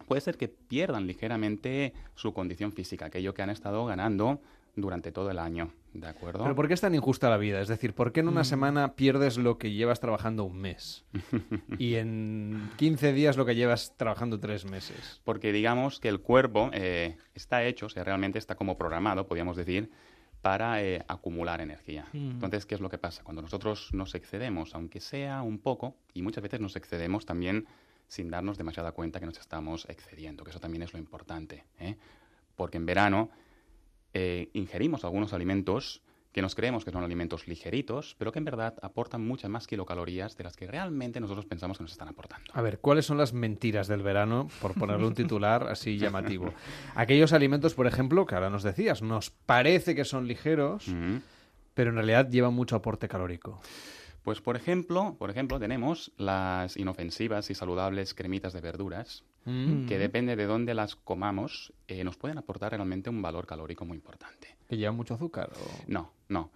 puede 0.08 0.22
ser 0.22 0.38
que 0.38 0.48
pierdan 0.48 1.08
ligeramente 1.08 1.94
su 2.16 2.34
condición 2.34 2.72
física, 2.72 3.06
aquello 3.06 3.34
que 3.34 3.42
han 3.42 3.50
estado 3.50 3.86
ganando 3.86 4.40
durante 4.78 5.14
todo 5.14 5.32
el 5.32 5.40
año, 5.40 5.72
¿de 5.94 6.08
acuerdo? 6.08 6.44
Pero 6.44 6.54
¿por 6.54 6.68
qué 6.68 6.74
es 6.74 6.82
tan 6.82 6.94
injusta 6.94 7.30
la 7.30 7.38
vida? 7.38 7.62
Es 7.62 7.70
decir, 7.70 7.94
¿por 7.94 8.12
qué 8.12 8.20
en 8.20 8.28
una 8.28 8.42
Mm. 8.42 8.46
semana 8.46 8.94
pierdes 8.96 9.38
lo 9.38 9.58
que 9.58 9.72
llevas 9.72 10.02
trabajando 10.02 10.44
un 10.44 10.58
mes? 10.58 11.06
y 11.80 11.96
en 11.96 12.70
15 12.76 13.14
días 13.14 13.38
lo 13.38 13.46
que 13.46 13.56
llevas 13.56 13.94
trabajando 13.96 14.38
tres 14.38 14.66
meses. 14.66 15.22
Porque 15.24 15.54
digamos 15.54 16.02
que 16.02 16.10
el 16.10 16.20
cuerpo 16.20 16.70
eh, 16.74 17.16
está 17.34 17.64
hecho, 17.64 17.86
o 17.86 17.90
sea, 17.90 18.04
realmente 18.04 18.38
está 18.38 18.56
como 18.56 18.78
programado, 18.78 19.28
podríamos 19.28 19.56
decir, 19.56 19.90
para 20.42 20.84
eh, 20.84 21.04
acumular 21.08 21.62
energía. 21.62 22.06
Mm. 22.12 22.32
Entonces, 22.32 22.66
¿qué 22.66 22.76
es 22.76 22.82
lo 22.82 22.90
que 22.90 22.98
pasa? 22.98 23.24
Cuando 23.24 23.42
nosotros 23.42 23.92
nos 23.94 24.14
excedemos, 24.14 24.76
aunque 24.76 25.00
sea 25.00 25.42
un 25.42 25.58
poco, 25.60 25.96
y 26.14 26.22
muchas 26.22 26.44
veces 26.44 26.60
nos 26.60 26.76
excedemos 26.76 27.26
también 27.26 27.66
sin 28.16 28.30
darnos 28.30 28.58
demasiada 28.58 28.94
cuenta 28.94 29.20
que 29.20 29.26
nos 29.26 29.38
estamos 29.38 29.86
excediendo, 29.90 30.44
que 30.44 30.52
eso 30.52 30.60
también 30.60 30.84
es 30.84 30.94
lo 30.94 31.00
importante. 31.00 31.66
¿eh? 31.80 31.98
Porque 32.56 32.78
en 32.78 32.86
verano 32.86 33.30
eh, 34.14 34.50
ingerimos 34.54 35.04
algunos 35.04 35.34
alimentos 35.34 36.02
que 36.32 36.42
nos 36.42 36.56
creemos 36.56 36.84
que 36.84 36.92
son 36.92 37.04
alimentos 37.04 37.48
ligeritos, 37.48 38.16
pero 38.18 38.32
que 38.32 38.40
en 38.40 38.46
verdad 38.46 38.76
aportan 38.82 39.26
muchas 39.26 39.50
más 39.50 39.68
kilocalorías 39.68 40.36
de 40.36 40.44
las 40.44 40.56
que 40.56 40.68
realmente 40.68 41.20
nosotros 41.20 41.46
pensamos 41.46 41.78
que 41.78 41.84
nos 41.84 41.92
están 41.92 42.10
aportando. 42.10 42.52
A 42.54 42.62
ver, 42.62 42.80
¿cuáles 42.80 43.06
son 43.06 43.18
las 43.18 43.34
mentiras 43.34 43.88
del 43.88 44.02
verano? 44.02 44.50
Por 44.62 44.74
ponerle 44.74 45.08
un 45.08 45.14
titular 45.16 45.68
así 45.68 45.98
llamativo. 45.98 46.54
Aquellos 46.96 47.32
alimentos, 47.32 47.74
por 47.74 47.88
ejemplo, 47.88 48.26
que 48.26 48.36
ahora 48.36 48.50
nos 48.50 48.64
decías, 48.64 49.02
nos 49.02 49.30
parece 49.30 49.96
que 49.96 50.04
son 50.04 50.28
ligeros, 50.28 50.94
pero 51.74 51.90
en 51.90 51.96
realidad 51.96 52.30
llevan 52.30 52.54
mucho 52.54 52.76
aporte 52.76 53.08
calórico. 53.08 53.62
Pues 54.26 54.42
por 54.42 54.56
ejemplo, 54.58 55.16
por 55.20 55.30
ejemplo, 55.30 55.60
tenemos 55.60 56.12
las 56.18 56.76
inofensivas 56.78 57.50
y 57.52 57.56
saludables 57.56 58.14
cremitas 58.16 58.54
de 58.54 58.60
verduras, 58.60 59.24
Mm. 59.46 59.86
que 59.86 60.00
depende 60.00 60.36
de 60.36 60.48
dónde 60.48 60.74
las 60.74 60.96
comamos, 60.96 61.72
eh, 61.88 62.04
nos 62.04 62.18
pueden 62.18 62.40
aportar 62.40 62.72
realmente 62.72 63.12
un 63.12 63.22
valor 63.22 63.46
calórico 63.46 63.86
muy 63.86 63.96
importante. 63.98 64.58
¿Que 64.68 64.76
llevan 64.78 64.96
mucho 64.96 65.14
azúcar? 65.14 65.52
o- 65.54 65.84
No, 65.88 66.12
no. 66.28 66.50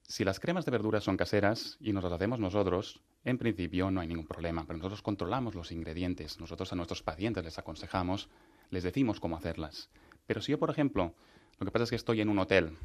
Si 0.00 0.24
las 0.24 0.40
cremas 0.40 0.64
de 0.64 0.70
verduras 0.70 1.04
son 1.04 1.18
caseras 1.18 1.76
y 1.80 1.92
nos 1.92 2.02
las 2.02 2.14
hacemos 2.14 2.40
nosotros, 2.40 3.02
en 3.24 3.36
principio 3.36 3.90
no 3.90 4.00
hay 4.00 4.08
ningún 4.08 4.26
problema, 4.26 4.64
pero 4.66 4.78
nosotros 4.78 5.02
controlamos 5.02 5.54
los 5.54 5.70
ingredientes, 5.72 6.40
nosotros 6.40 6.72
a 6.72 6.76
nuestros 6.76 7.02
pacientes 7.02 7.44
les 7.44 7.58
aconsejamos, 7.58 8.30
les 8.70 8.82
decimos 8.84 9.20
cómo 9.20 9.36
hacerlas. 9.36 9.90
Pero 10.26 10.40
si 10.40 10.52
yo, 10.52 10.58
por 10.58 10.70
ejemplo, 10.70 11.14
lo 11.58 11.66
que 11.66 11.70
pasa 11.70 11.84
es 11.84 11.90
que 11.90 11.96
estoy 11.96 12.22
en 12.22 12.30
un 12.30 12.38
hotel 12.38 12.78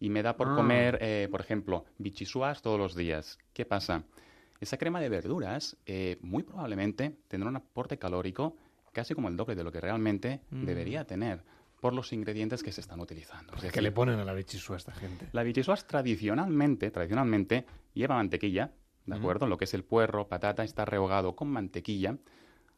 y 0.00 0.10
me 0.10 0.22
da 0.22 0.36
por 0.36 0.48
Ah. 0.48 0.54
comer, 0.56 0.98
eh, 1.00 1.28
por 1.30 1.40
ejemplo, 1.40 1.84
bichisuas 1.98 2.62
todos 2.62 2.78
los 2.78 2.94
días, 2.94 3.38
¿qué 3.52 3.64
pasa? 3.64 4.02
Esa 4.60 4.76
crema 4.78 5.00
de 5.00 5.08
verduras 5.08 5.76
eh, 5.86 6.18
muy 6.22 6.42
probablemente 6.42 7.16
tendrá 7.28 7.48
un 7.50 7.56
aporte 7.56 7.98
calórico 7.98 8.56
casi 8.92 9.14
como 9.14 9.28
el 9.28 9.36
doble 9.36 9.54
de 9.54 9.64
lo 9.64 9.70
que 9.72 9.80
realmente 9.80 10.40
Mm. 10.50 10.64
debería 10.64 11.04
tener 11.06 11.42
por 11.80 11.92
los 11.92 12.12
ingredientes 12.14 12.62
que 12.62 12.72
se 12.72 12.80
están 12.80 13.00
utilizando. 13.00 13.52
Es 13.54 13.60
¿Qué 13.60 13.66
decir, 13.66 13.82
le 13.82 13.92
ponen 13.92 14.18
a 14.18 14.24
la 14.24 14.32
bichisua 14.32 14.76
a 14.76 14.78
esta 14.78 14.92
gente? 14.92 15.28
la 15.32 15.42
bichisuas 15.42 15.86
tradicionalmente, 15.86 16.90
tradicionalmente 16.90 17.66
lleva 17.92 18.14
mantequilla, 18.16 18.72
¿de 19.04 19.14
acuerdo? 19.14 19.46
Lo 19.46 19.58
que 19.58 19.64
es 19.64 19.74
el 19.74 19.84
puerro, 19.84 20.26
patata, 20.28 20.64
está 20.64 20.84
rehogado 20.86 21.36
con 21.36 21.48
mantequilla. 21.48 22.16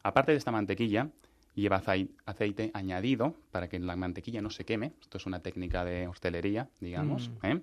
Aparte 0.03 0.33
de 0.33 0.37
esta 0.37 0.51
mantequilla, 0.51 1.09
lleva 1.59 1.81
acei- 1.81 2.09
aceite 2.25 2.71
añadido 2.73 3.35
para 3.51 3.67
que 3.69 3.79
la 3.79 3.95
mantequilla 3.95 4.41
no 4.41 4.49
se 4.49 4.65
queme. 4.65 4.93
Esto 5.01 5.17
es 5.17 5.25
una 5.25 5.41
técnica 5.41 5.83
de 5.85 6.07
hostelería, 6.07 6.69
digamos. 6.79 7.29
Mm. 7.41 7.45
¿eh? 7.45 7.61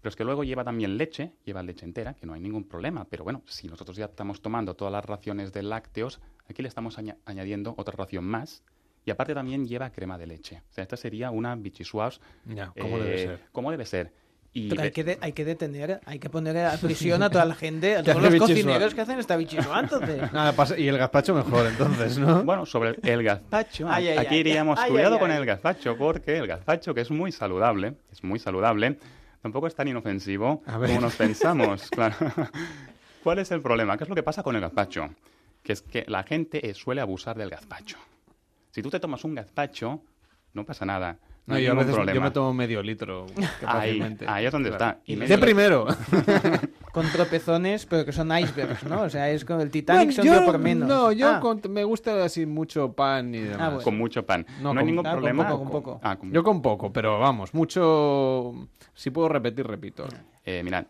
Pero 0.00 0.10
es 0.10 0.16
que 0.16 0.24
luego 0.24 0.44
lleva 0.44 0.62
también 0.64 0.96
leche, 0.96 1.32
lleva 1.44 1.62
leche 1.62 1.84
entera, 1.84 2.14
que 2.14 2.24
no 2.26 2.32
hay 2.34 2.40
ningún 2.40 2.64
problema. 2.64 3.04
Pero 3.04 3.24
bueno, 3.24 3.42
si 3.46 3.66
nosotros 3.68 3.96
ya 3.96 4.04
estamos 4.06 4.40
tomando 4.40 4.74
todas 4.74 4.92
las 4.92 5.04
raciones 5.04 5.52
de 5.52 5.62
lácteos, 5.62 6.20
aquí 6.48 6.62
le 6.62 6.68
estamos 6.68 6.98
aña- 6.98 7.16
añadiendo 7.24 7.74
otra 7.76 7.94
ración 7.96 8.24
más. 8.24 8.62
Y 9.04 9.10
aparte 9.10 9.34
también 9.34 9.66
lleva 9.66 9.90
crema 9.90 10.16
de 10.18 10.26
leche. 10.26 10.62
O 10.70 10.72
sea, 10.72 10.82
esta 10.82 10.96
sería 10.96 11.30
una 11.30 11.56
bichisuas. 11.56 12.20
Ya, 12.44 12.72
¿cómo 12.78 12.98
debe 12.98 13.18
ser? 13.18 13.40
¿Cómo 13.52 13.70
debe 13.70 13.86
ser? 13.86 14.12
Y 14.52 14.70
Pero 14.70 14.82
hay 14.82 14.90
que, 14.90 15.04
de- 15.04 15.18
hay 15.20 15.32
que 15.32 15.44
detener, 15.44 16.00
hay 16.06 16.18
que 16.18 16.30
poner 16.30 16.56
a 16.56 16.72
prisión 16.78 17.22
a 17.22 17.30
toda 17.30 17.44
la 17.44 17.54
gente, 17.54 17.96
a 17.96 18.02
todos 18.04 18.22
los 18.22 18.34
cocineros 18.36 18.94
que 18.94 19.02
hacen 19.02 19.18
esta 19.18 19.36
bichisua 19.36 19.80
entonces. 19.80 20.20
Nada, 20.32 20.52
pasa- 20.52 20.78
y 20.78 20.88
el 20.88 20.96
gazpacho 20.98 21.34
mejor, 21.34 21.66
entonces, 21.66 22.18
¿no? 22.18 22.42
Bueno, 22.44 22.64
sobre 22.66 22.96
el 23.02 23.22
gazpacho, 23.22 23.86
Ay, 23.90 24.08
ay, 24.08 24.18
aquí 24.18 24.34
ay, 24.36 24.40
iríamos 24.40 24.78
ay, 24.78 24.90
cuidado 24.90 25.14
ay, 25.14 25.20
con 25.20 25.30
ay. 25.30 25.36
el 25.38 25.44
gazpacho, 25.46 25.96
porque 25.96 26.38
el 26.38 26.46
gazpacho, 26.46 26.94
que 26.94 27.02
es 27.02 27.10
muy 27.10 27.30
saludable, 27.30 27.94
es 28.10 28.24
muy 28.24 28.38
saludable, 28.38 28.98
tampoco 29.42 29.66
es 29.66 29.74
tan 29.74 29.86
inofensivo 29.86 30.62
como 30.64 31.00
nos 31.00 31.14
pensamos. 31.14 31.88
claro. 31.90 32.16
¿Cuál 33.22 33.40
es 33.40 33.50
el 33.50 33.60
problema? 33.60 33.96
¿Qué 33.98 34.04
es 34.04 34.08
lo 34.08 34.14
que 34.16 34.22
pasa 34.22 34.42
con 34.42 34.54
el 34.54 34.62
gazpacho? 34.62 35.10
Que 35.62 35.72
es 35.74 35.82
que 35.82 36.04
la 36.08 36.22
gente 36.22 36.66
eh, 36.68 36.72
suele 36.74 37.00
abusar 37.02 37.36
del 37.36 37.50
gazpacho. 37.50 37.98
Si 38.70 38.80
tú 38.82 38.90
te 38.90 38.98
tomas 39.00 39.22
un 39.24 39.34
gazpacho, 39.34 40.00
no 40.54 40.64
pasa 40.64 40.86
nada. 40.86 41.18
No, 41.48 41.54
No, 41.54 41.56
hay 41.58 41.64
yo 41.64 41.70
a 41.70 41.74
ningún 41.74 41.86
veces 41.86 41.96
yo 41.98 42.04
problema. 42.04 42.24
me 42.26 42.30
tomo 42.30 42.52
medio 42.54 42.82
litro. 42.82 43.26
Ahí, 43.66 44.16
ahí 44.26 44.44
es 44.46 44.52
donde 44.52 44.68
Claro. 44.68 44.84
está. 44.90 45.00
Y 45.06 45.16
De 45.16 45.38
primero. 45.38 45.86
Con 46.92 47.06
tropezones, 47.10 47.86
pero 47.86 48.04
que 48.04 48.12
son 48.12 48.36
icebergs, 48.36 48.84
¿no? 48.84 49.02
O 49.02 49.10
sea, 49.10 49.30
es 49.30 49.44
como 49.44 49.60
el 49.60 49.70
Titanic 49.70 50.06
Bueno, 50.08 50.12
son 50.12 50.24
yo- 50.26 50.34
yo 50.40 50.44
por 50.46 50.58
menos. 50.58 50.88
No, 50.88 51.12
yo 51.12 51.36
Ah, 51.36 51.40
con- 51.40 51.60
me 51.70 51.84
gusta 51.84 52.24
así 52.24 52.44
mucho 52.46 52.92
pan 52.92 53.34
y 53.34 53.38
demás. 53.40 53.58
bueno. 53.74 53.82
Con 53.82 53.96
mucho 53.98 54.26
pan. 54.26 54.44
No, 54.60 54.70
hay 54.70 54.76
con- 54.76 54.86
ningún 54.86 55.06
ah, 55.06 55.10
con 55.10 55.18
problema. 55.20 55.48
poco, 55.48 55.62
con 55.62 55.70
poco. 55.72 56.00
Ah, 56.02 56.16
con- 56.16 56.32
Yo 56.32 56.42
con 56.42 56.60
poco, 56.62 56.92
pero 56.92 57.18
vamos, 57.18 57.54
mucho... 57.54 58.52
Si 58.94 59.10
puedo 59.10 59.28
repetir, 59.28 59.66
repito. 59.66 60.06
Eh, 60.44 60.62
mirad, 60.64 60.84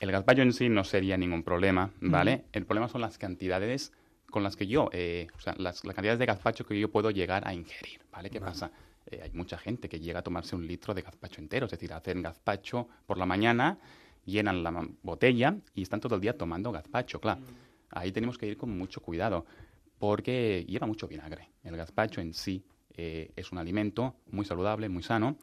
el 0.00 0.12
gazpacho 0.12 0.42
en 0.42 0.52
sí 0.52 0.68
no 0.68 0.84
sería 0.84 1.16
ningún 1.16 1.42
problema, 1.42 1.90
¿vale? 2.00 2.44
El 2.52 2.64
problema 2.64 2.88
son 2.88 3.00
las 3.00 3.18
cantidades 3.18 3.92
con 4.30 4.42
las 4.42 4.54
que 4.56 4.66
yo, 4.66 4.90
eh, 4.92 5.26
o 5.36 5.40
sea, 5.40 5.54
las, 5.58 5.84
las 5.84 5.94
cantidades 5.94 6.18
de 6.18 6.26
gazpacho 6.26 6.64
que 6.66 6.78
yo 6.78 6.90
puedo 6.90 7.10
llegar 7.10 7.48
a 7.48 7.54
ingerir, 7.54 8.00
¿vale? 8.12 8.30
¿Qué 8.30 8.40
pasa? 8.40 8.70
Eh, 9.10 9.20
hay 9.22 9.30
mucha 9.32 9.58
gente 9.58 9.88
que 9.88 10.00
llega 10.00 10.20
a 10.20 10.22
tomarse 10.22 10.54
un 10.54 10.66
litro 10.66 10.94
de 10.94 11.02
gazpacho 11.02 11.40
entero, 11.40 11.66
es 11.66 11.72
decir, 11.72 11.92
hacen 11.92 12.22
gazpacho 12.22 12.88
por 13.06 13.18
la 13.18 13.26
mañana, 13.26 13.78
llenan 14.24 14.62
la 14.62 14.86
botella 15.02 15.56
y 15.74 15.82
están 15.82 16.00
todo 16.00 16.14
el 16.16 16.20
día 16.20 16.36
tomando 16.36 16.70
gazpacho, 16.70 17.20
claro. 17.20 17.40
Ahí 17.90 18.12
tenemos 18.12 18.36
que 18.36 18.46
ir 18.46 18.56
con 18.56 18.76
mucho 18.76 19.00
cuidado, 19.00 19.46
porque 19.98 20.64
lleva 20.68 20.86
mucho 20.86 21.08
vinagre. 21.08 21.48
El 21.62 21.76
gazpacho 21.76 22.20
en 22.20 22.34
sí 22.34 22.64
eh, 22.96 23.32
es 23.36 23.52
un 23.52 23.58
alimento 23.58 24.16
muy 24.30 24.44
saludable, 24.44 24.88
muy 24.88 25.02
sano, 25.02 25.36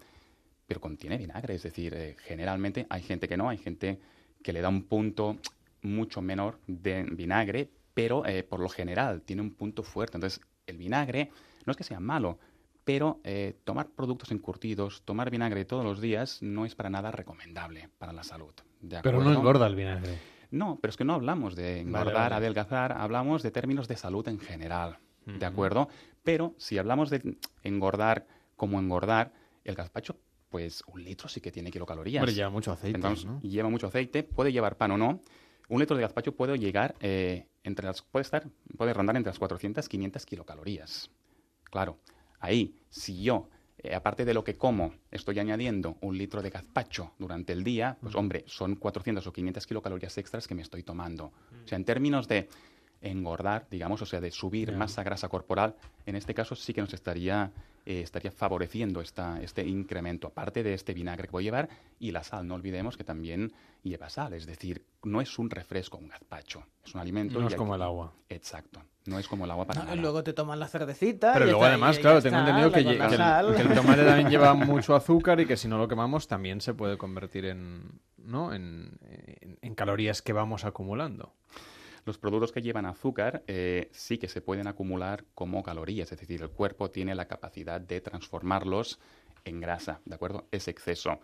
pero 0.68 0.80
contiene 0.80 1.18
vinagre. 1.18 1.56
Es 1.56 1.64
decir, 1.64 1.94
eh, 1.94 2.16
generalmente 2.20 2.86
hay 2.90 3.02
gente 3.02 3.28
que 3.28 3.38
no, 3.38 3.50
hay 3.50 3.58
gente 3.58 4.00
que 4.44 4.54
le 4.54 4.62
da 4.62 4.70
un 4.70 4.84
punto 4.84 5.38
mucho 5.82 6.22
menor 6.22 6.60
de 6.68 7.04
vinagre, 7.04 7.70
pero 7.94 8.26
eh, 8.26 8.44
por 8.44 8.60
lo 8.60 8.70
general 8.70 9.22
tiene 9.22 9.42
un 9.42 9.52
punto 9.52 9.84
fuerte. 9.84 10.18
Entonces, 10.18 10.42
el 10.68 10.78
vinagre 10.78 11.32
no 11.66 11.72
es 11.72 11.78
que 11.78 11.84
sea 11.84 12.00
malo, 12.00 12.40
Pero 12.86 13.20
eh, 13.24 13.58
tomar 13.66 13.90
productos 13.90 14.32
encurtidos, 14.32 15.02
tomar 15.04 15.30
vinagre 15.30 15.66
todos 15.66 15.84
los 15.84 16.00
días 16.00 16.42
no 16.42 16.66
es 16.66 16.76
para 16.76 16.90
nada 16.90 17.12
recomendable 17.12 17.90
para 17.98 18.14
la 18.14 18.24
salud. 18.24 18.54
¿de 18.80 19.02
Pero 19.02 19.22
no 19.22 19.34
engorda 19.34 19.68
el 19.68 19.76
vinagre. 19.76 20.18
No, 20.52 20.78
pero 20.80 20.92
es 20.92 20.98
que 20.98 21.04
no 21.04 21.16
hablamos 21.16 21.56
de 21.56 21.82
engordar, 21.82 22.14
vale. 22.32 22.36
adelgazar, 22.36 22.94
hablamos 22.94 23.44
de 23.44 23.52
términos 23.52 23.88
de 23.88 23.98
salud 23.98 24.26
en 24.28 24.40
general. 24.40 25.00
¿de 25.26 25.46
acuerdo? 25.46 25.90
Pero 26.24 26.54
si 26.58 26.78
hablamos 26.78 27.10
de 27.10 27.38
engordar 27.64 28.28
como 28.56 28.80
engordar, 28.80 29.34
el 29.64 29.76
gazpacho, 29.76 30.18
pues 30.50 30.84
un 30.88 31.04
litro 31.04 31.28
sí 31.28 31.42
que 31.42 31.52
tiene 31.52 31.72
kilocalorías. 31.72 32.22
Hombre, 32.22 32.36
lleva 32.36 32.50
mucho 32.50 32.72
aceite, 32.72 32.96
Entonces, 32.96 33.26
¿no? 33.26 33.42
lleva 33.42 33.70
mucho 33.70 33.88
aceite, 33.88 34.24
puede 34.24 34.52
llevar 34.52 34.78
pan 34.78 34.92
o 34.92 34.98
no. 34.98 35.20
Un 35.68 35.80
litro 35.80 35.96
de 35.96 36.04
gazpacho 36.04 36.36
puede 36.36 36.58
llegar 36.60 36.96
eh, 37.00 37.48
entre 37.64 37.88
las, 37.88 38.04
puede 38.04 38.22
estar, 38.22 38.48
puede 38.78 38.94
rondar 38.94 39.16
entre 39.18 39.32
las 39.32 39.40
400 39.40 39.90
500 39.90 40.26
kilocalorías. 40.26 41.10
Claro, 41.64 41.98
ahí, 42.46 42.76
si 42.90 43.22
yo, 43.22 43.50
eh, 43.78 43.94
aparte 43.94 44.26
de 44.26 44.34
lo 44.34 44.44
que 44.44 44.56
como, 44.56 44.94
estoy 45.12 45.40
añadiendo 45.40 45.98
un 46.02 46.18
litro 46.18 46.42
de 46.42 46.50
gazpacho 46.50 47.14
durante 47.20 47.54
el 47.54 47.64
día, 47.64 47.98
pues 48.02 48.16
hombre, 48.16 48.44
son 48.48 48.76
400 48.76 49.26
o 49.28 49.34
500 49.34 49.68
kilocalorías 49.68 50.18
extras 50.18 50.48
que 50.48 50.56
me 50.56 50.62
estoy 50.62 50.84
tomando. 50.84 51.26
O 51.26 51.68
sea, 51.68 51.78
en 51.78 51.86
términos 51.86 52.28
de 52.28 52.50
engordar, 53.02 53.68
digamos, 53.70 54.02
o 54.02 54.06
sea, 54.06 54.20
de 54.22 54.32
subir 54.32 54.72
Ya. 54.72 54.78
masa 54.78 55.04
grasa 55.04 55.30
corporal, 55.30 55.76
en 56.06 56.16
este 56.16 56.34
caso 56.34 56.56
sí 56.56 56.74
que 56.74 56.82
nos 56.82 56.94
estaría, 56.94 57.52
eh, 57.86 58.02
estaría 58.02 58.32
favoreciendo 58.32 59.02
esta, 59.02 59.42
este 59.42 59.64
incremento, 59.66 60.28
aparte 60.28 60.64
de 60.64 60.74
este 60.74 60.94
vinagre 60.94 61.28
que 61.28 61.32
voy 61.32 61.44
a 61.44 61.46
llevar 61.46 61.70
y 62.00 62.12
la 62.12 62.24
sal. 62.24 62.48
No 62.48 62.56
olvidemos 62.56 62.98
que 62.98 63.04
también 63.04 63.54
lleva 63.84 64.10
sal, 64.10 64.34
es 64.34 64.46
decir, 64.48 64.84
no 65.04 65.22
es 65.22 65.38
un 65.38 65.50
refresco, 65.52 65.98
un 65.98 66.08
gazpacho, 66.08 66.64
es 66.84 66.96
un 66.96 67.02
alimento. 67.02 67.40
No 67.40 67.48
es 67.48 67.56
como 67.56 67.76
el 67.76 67.82
agua. 67.84 68.14
Exacto, 68.30 68.82
no 69.06 69.20
es 69.20 69.28
como 69.28 69.46
el 69.46 69.52
agua 69.52 69.66
para 69.68 69.82
No, 69.82 69.86
nada. 69.90 69.96
luego 70.02 70.24
te 70.24 70.34
toman 70.34 70.60
la 70.60 70.68
cervecita. 70.68 71.34
Pero 71.34 71.46
y 71.46 71.50
luego 71.50 71.64
está- 71.64 71.70
además, 71.74 71.98
y 71.98 72.02
claro, 72.02 72.22
tengo 72.24 72.38
está, 72.38 72.50
entendido 72.50 72.72
que, 72.72 72.80
el, 73.06 73.18
sal. 73.18 73.56
que 73.56 73.62
el 73.62 73.74
tomate 73.76 74.06
también 74.06 74.30
lleva 74.30 74.54
mucho 74.56 74.96
azúcar 74.96 75.40
y 75.42 75.46
que 75.46 75.58
si 75.58 75.68
no 75.68 75.78
lo 75.78 75.88
quemamos 75.88 76.28
también 76.28 76.60
se 76.62 76.74
puede 76.74 76.98
convertir 76.98 77.46
en, 77.46 78.00
¿no? 78.18 78.52
en, 78.54 78.98
en- 79.04 79.60
en 79.62 79.76
calorías 79.76 80.24
que 80.24 80.34
vamos 80.34 80.66
acumulando. 80.66 81.34
Los 82.06 82.20
productos 82.20 82.52
que 82.52 82.62
llevan 82.62 82.86
azúcar 82.86 83.44
eh, 83.48 83.90
sí 83.92 84.20
que 84.20 84.28
se 84.28 84.40
pueden 84.40 84.68
acumular 84.68 85.26
como 85.34 85.64
calorías, 85.64 86.12
es 86.12 86.20
decir, 86.20 86.42
el 86.44 86.52
cuerpo 86.52 86.92
tiene 86.92 87.16
la 87.16 87.28
capacidad 87.28 87.82
de 87.82 88.00
transformarlos 88.00 89.00
en 89.44 89.60
grasa, 89.60 90.02
¿de 90.06 90.14
acuerdo? 90.14 90.48
Es 90.52 90.68
exceso. 90.68 91.20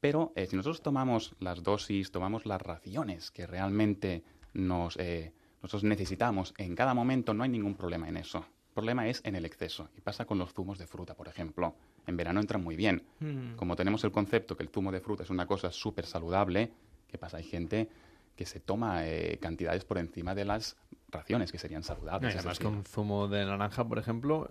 Pero 0.00 0.32
eh, 0.36 0.46
si 0.46 0.54
nosotros 0.54 0.80
tomamos 0.80 1.34
las 1.40 1.64
dosis, 1.64 2.12
tomamos 2.12 2.46
las 2.46 2.62
raciones 2.62 3.32
que 3.32 3.48
realmente 3.48 4.22
nos, 4.54 4.96
eh, 4.96 5.32
nosotros 5.60 5.84
necesitamos 5.84 6.54
en 6.56 6.76
cada 6.76 6.94
momento, 6.94 7.34
no 7.34 7.42
hay 7.42 7.50
ningún 7.50 7.74
problema 7.74 8.08
en 8.08 8.16
eso. 8.16 8.38
El 8.38 8.74
problema 8.74 9.08
es 9.08 9.22
en 9.24 9.34
el 9.34 9.44
exceso. 9.44 9.88
Y 9.96 10.00
pasa 10.02 10.24
con 10.24 10.38
los 10.38 10.54
zumos 10.54 10.78
de 10.78 10.86
fruta, 10.86 11.14
por 11.14 11.26
ejemplo. 11.26 11.74
En 12.06 12.16
verano 12.16 12.40
entran 12.40 12.62
muy 12.62 12.74
bien. 12.74 13.02
Mm. 13.20 13.56
Como 13.56 13.76
tenemos 13.76 14.02
el 14.04 14.12
concepto 14.12 14.56
que 14.56 14.62
el 14.62 14.70
zumo 14.70 14.92
de 14.92 15.00
fruta 15.00 15.24
es 15.24 15.30
una 15.30 15.46
cosa 15.46 15.70
súper 15.70 16.06
saludable, 16.06 16.72
¿qué 17.08 17.18
pasa? 17.18 17.36
Hay 17.36 17.44
gente 17.44 17.88
que 18.36 18.46
se 18.46 18.60
toma 18.60 19.06
eh, 19.06 19.38
cantidades 19.40 19.84
por 19.84 19.98
encima 19.98 20.34
de 20.34 20.44
las 20.44 20.76
raciones 21.08 21.52
que 21.52 21.58
serían 21.58 21.82
No, 21.82 21.86
saludables. 21.86 22.34
y 22.34 22.36
es 22.36 22.40
además 22.40 22.58
decir, 22.58 22.70
que 22.72 22.76
un 22.78 22.84
zumo 22.84 23.28
de 23.28 23.44
naranja, 23.44 23.86
por 23.86 23.98
ejemplo, 23.98 24.50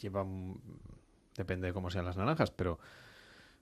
lleva... 0.00 0.26
Depende 1.36 1.68
de 1.68 1.72
cómo 1.72 1.90
sean 1.90 2.04
las 2.04 2.16
naranjas, 2.16 2.50
pero 2.50 2.78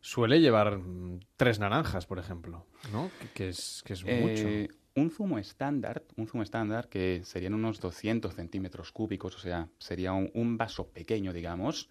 suele 0.00 0.40
llevar 0.40 0.78
mm, 0.78 1.20
tres 1.36 1.58
naranjas, 1.58 2.06
por 2.06 2.18
ejemplo, 2.18 2.64
¿no? 2.92 3.10
Que, 3.20 3.28
que 3.28 3.48
es, 3.50 3.82
que 3.84 3.92
es 3.92 4.02
Eh, 4.06 4.66
mucho. 4.68 4.74
Un 5.00 5.10
zumo 5.10 5.38
estándar, 5.38 6.02
un 6.16 6.26
zumo 6.26 6.42
estándar 6.42 6.88
que 6.88 7.20
serían 7.24 7.54
unos 7.54 7.78
200 7.80 8.34
centímetros 8.34 8.90
cúbicos, 8.90 9.36
o 9.36 9.38
sea, 9.38 9.68
sería 9.78 10.12
un, 10.12 10.30
un 10.34 10.56
vaso 10.56 10.88
pequeño, 10.88 11.32
digamos. 11.32 11.88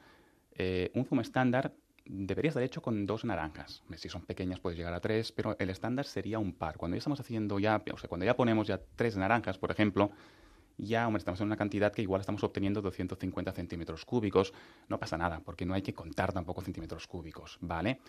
eh, 0.59 0.91
un 0.95 1.05
zumo 1.05 1.21
estándar 1.21 1.71
debería 2.09 2.49
estar 2.49 2.63
hecho 2.63 2.81
con 2.81 3.05
dos 3.05 3.25
naranjas. 3.25 3.83
Si 3.95 4.09
son 4.09 4.21
pequeñas 4.23 4.59
puedes 4.59 4.77
llegar 4.77 4.93
a 4.93 4.99
tres, 4.99 5.31
pero 5.31 5.55
el 5.59 5.69
estándar 5.69 6.05
sería 6.05 6.39
un 6.39 6.53
par. 6.53 6.77
Cuando 6.77 6.95
ya 6.95 6.99
estamos 6.99 7.19
haciendo 7.19 7.59
ya, 7.59 7.83
o 7.93 7.97
sea, 7.97 8.07
cuando 8.07 8.25
ya 8.25 8.35
ponemos 8.35 8.67
ya 8.67 8.79
tres 8.95 9.17
naranjas, 9.17 9.57
por 9.57 9.71
ejemplo, 9.71 10.11
ya 10.77 11.09
estamos 11.15 11.41
en 11.41 11.47
una 11.47 11.57
cantidad 11.57 11.91
que 11.91 12.01
igual 12.01 12.21
estamos 12.21 12.43
obteniendo 12.43 12.81
250 12.81 13.51
centímetros 13.51 14.05
cúbicos. 14.05 14.53
No 14.89 14.99
pasa 14.99 15.17
nada, 15.17 15.41
porque 15.41 15.65
no 15.65 15.73
hay 15.73 15.81
que 15.81 15.93
contar 15.93 16.33
tampoco 16.33 16.61
centímetros 16.61 17.07
cúbicos, 17.07 17.57
¿vale? 17.61 17.99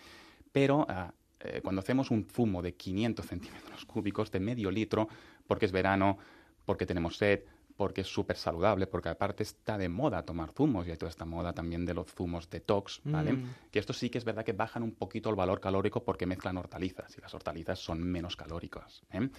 Pero 0.53 0.87
ah, 0.89 1.13
eh, 1.41 1.61
cuando 1.63 1.81
hacemos 1.81 2.11
un 2.11 2.25
zumo 2.25 2.63
de 2.63 2.75
500 2.75 3.27
centímetros 3.27 3.85
cúbicos, 3.85 4.31
de 4.31 4.41
medio 4.41 4.71
litro, 4.71 5.09
porque 5.47 5.67
es 5.67 5.73
verano, 5.73 6.19
porque 6.65 6.87
tenemos 6.87 7.17
sed, 7.17 7.41
porque 7.79 8.01
es 8.01 8.09
súper 8.09 8.37
saludable, 8.37 8.89
porque 8.89 9.09
aparte 9.09 9.45
está 9.45 9.79
de 9.79 9.89
moda 9.89 10.25
tomar 10.25 10.51
zumos 10.51 10.89
y 10.89 10.91
hay 10.91 10.97
toda 10.97 11.11
esta 11.11 11.25
moda 11.25 11.53
también 11.53 11.87
de 11.87 11.95
los 11.95 12.13
zumos 12.13 12.51
detox, 12.51 13.01
¿vale? 13.05 13.35
Mm. 13.35 13.55
Que 13.71 13.79
esto 13.79 13.93
sí 13.93 14.11
que 14.11 14.19
es 14.19 14.25
verdad 14.25 14.45
que 14.45 14.53
bajan 14.53 14.83
un 14.83 14.97
poquito 14.97 15.31
el 15.31 15.37
valor 15.37 15.61
calórico 15.61 16.03
porque 16.03 16.27
mezclan 16.27 16.57
hortalizas 16.57 17.17
y 17.17 17.21
las 17.21 17.33
hortalizas 17.35 17.79
son 17.79 18.03
menos 18.03 18.35
calóricas. 18.35 19.03
¿eh? 19.13 19.31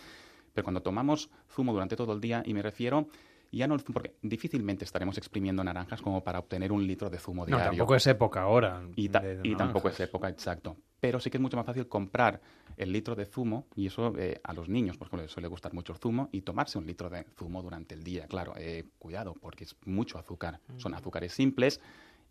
Pero 0.53 0.63
cuando 0.63 0.81
tomamos 0.81 1.29
zumo 1.49 1.73
durante 1.73 1.97
todo 1.97 2.13
el 2.13 2.21
día, 2.21 2.41
y 2.45 2.53
me 2.53 2.61
refiero 2.61 3.09
ya 3.57 3.67
no 3.67 3.77
porque 3.77 4.15
difícilmente 4.21 4.85
estaremos 4.85 5.17
exprimiendo 5.17 5.63
naranjas 5.63 6.01
como 6.01 6.23
para 6.23 6.39
obtener 6.39 6.71
un 6.71 6.85
litro 6.85 7.09
de 7.09 7.17
zumo 7.17 7.43
No, 7.43 7.47
diario. 7.57 7.69
tampoco 7.71 7.95
es 7.95 8.05
época 8.07 8.41
ahora. 8.41 8.81
Y, 8.95 9.09
ta- 9.09 9.19
de 9.21 9.39
y 9.47 9.55
tampoco 9.55 9.89
es 9.89 9.99
época, 9.99 10.29
exacto. 10.29 10.77
Pero 10.99 11.19
sí 11.19 11.29
que 11.29 11.37
es 11.37 11.41
mucho 11.41 11.57
más 11.57 11.65
fácil 11.65 11.87
comprar 11.87 12.41
el 12.77 12.91
litro 12.91 13.15
de 13.15 13.25
zumo, 13.25 13.67
y 13.75 13.87
eso 13.87 14.13
eh, 14.17 14.39
a 14.43 14.53
los 14.53 14.69
niños, 14.69 14.97
por 14.97 15.07
ejemplo, 15.07 15.23
les 15.23 15.31
suele 15.31 15.47
gustar 15.47 15.73
mucho 15.73 15.93
el 15.93 15.99
zumo, 15.99 16.29
y 16.31 16.41
tomarse 16.41 16.77
un 16.77 16.85
litro 16.85 17.09
de 17.09 17.25
zumo 17.37 17.61
durante 17.61 17.95
el 17.95 18.03
día. 18.03 18.27
Claro, 18.27 18.53
eh, 18.57 18.85
cuidado, 18.99 19.33
porque 19.41 19.63
es 19.65 19.75
mucho 19.85 20.17
azúcar. 20.17 20.59
Son 20.77 20.93
azúcares 20.93 21.33
simples. 21.33 21.79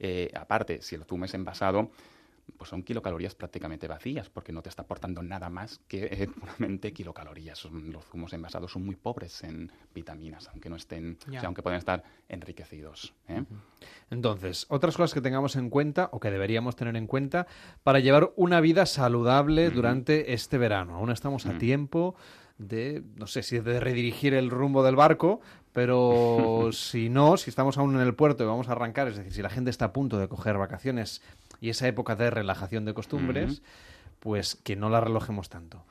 eh, 0.00 0.30
aparte, 0.34 0.80
si 0.82 0.94
el 0.94 1.04
zumo 1.04 1.24
es 1.24 1.34
envasado, 1.34 1.90
pues 2.56 2.70
son 2.70 2.82
kilocalorías 2.82 3.34
prácticamente 3.34 3.86
vacías, 3.86 4.30
porque 4.30 4.52
no 4.52 4.62
te 4.62 4.68
está 4.68 4.82
aportando 4.82 5.22
nada 5.22 5.50
más 5.50 5.80
que 5.86 6.04
eh, 6.06 6.28
puramente 6.40 6.92
kilocalorías. 6.92 7.64
Los 7.66 8.04
zumos 8.06 8.32
envasados 8.32 8.72
son 8.72 8.84
muy 8.84 8.96
pobres 8.96 9.42
en 9.44 9.70
vitaminas, 9.94 10.48
aunque 10.48 10.70
no 10.70 10.76
estén, 10.76 11.18
o 11.28 11.30
Ya. 11.30 11.40
sea, 11.40 11.46
aunque 11.48 11.62
pueden 11.62 11.78
estar 11.78 12.02
enriquecidos. 12.28 13.14
¿eh? 13.28 13.44
Entonces, 14.10 14.66
otras 14.68 14.96
cosas 14.96 15.14
que 15.14 15.20
tengamos 15.20 15.56
en 15.56 15.70
cuenta 15.70 16.08
o 16.12 16.20
que 16.20 16.30
deberíamos 16.30 16.76
tener 16.76 16.96
en 16.96 17.06
cuenta 17.06 17.46
para 17.82 18.00
llevar 18.00 18.32
una 18.36 18.60
vida 18.60 18.86
saludable 18.86 19.70
durante 19.70 20.32
este 20.32 20.58
verano. 20.58 20.94
Aún 20.96 21.10
estamos 21.10 21.46
a 21.46 21.58
tiempo 21.58 22.14
de, 22.58 23.02
no 23.16 23.26
sé 23.26 23.42
si 23.42 23.58
de 23.60 23.78
redirigir 23.78 24.34
el 24.34 24.50
rumbo 24.50 24.82
del 24.82 24.96
barco, 24.96 25.40
pero 25.72 26.70
si 26.72 27.08
no, 27.08 27.36
si 27.36 27.50
estamos 27.50 27.78
aún 27.78 27.94
en 27.94 28.00
el 28.00 28.14
puerto 28.14 28.42
y 28.42 28.46
vamos 28.46 28.68
a 28.68 28.72
arrancar, 28.72 29.08
es 29.08 29.16
decir, 29.16 29.32
si 29.32 29.42
la 29.42 29.50
gente 29.50 29.70
está 29.70 29.86
a 29.86 29.92
punto 29.92 30.18
de 30.18 30.26
coger 30.28 30.58
vacaciones 30.58 31.22
y 31.60 31.70
esa 31.70 31.86
época 31.88 32.14
de 32.16 32.30
relajación 32.30 32.84
de 32.84 32.94
costumbres, 32.94 33.62
pues 34.20 34.56
que 34.56 34.76
no 34.76 34.88
la 34.90 35.00
relojemos 35.00 35.48
tanto. 35.48 35.84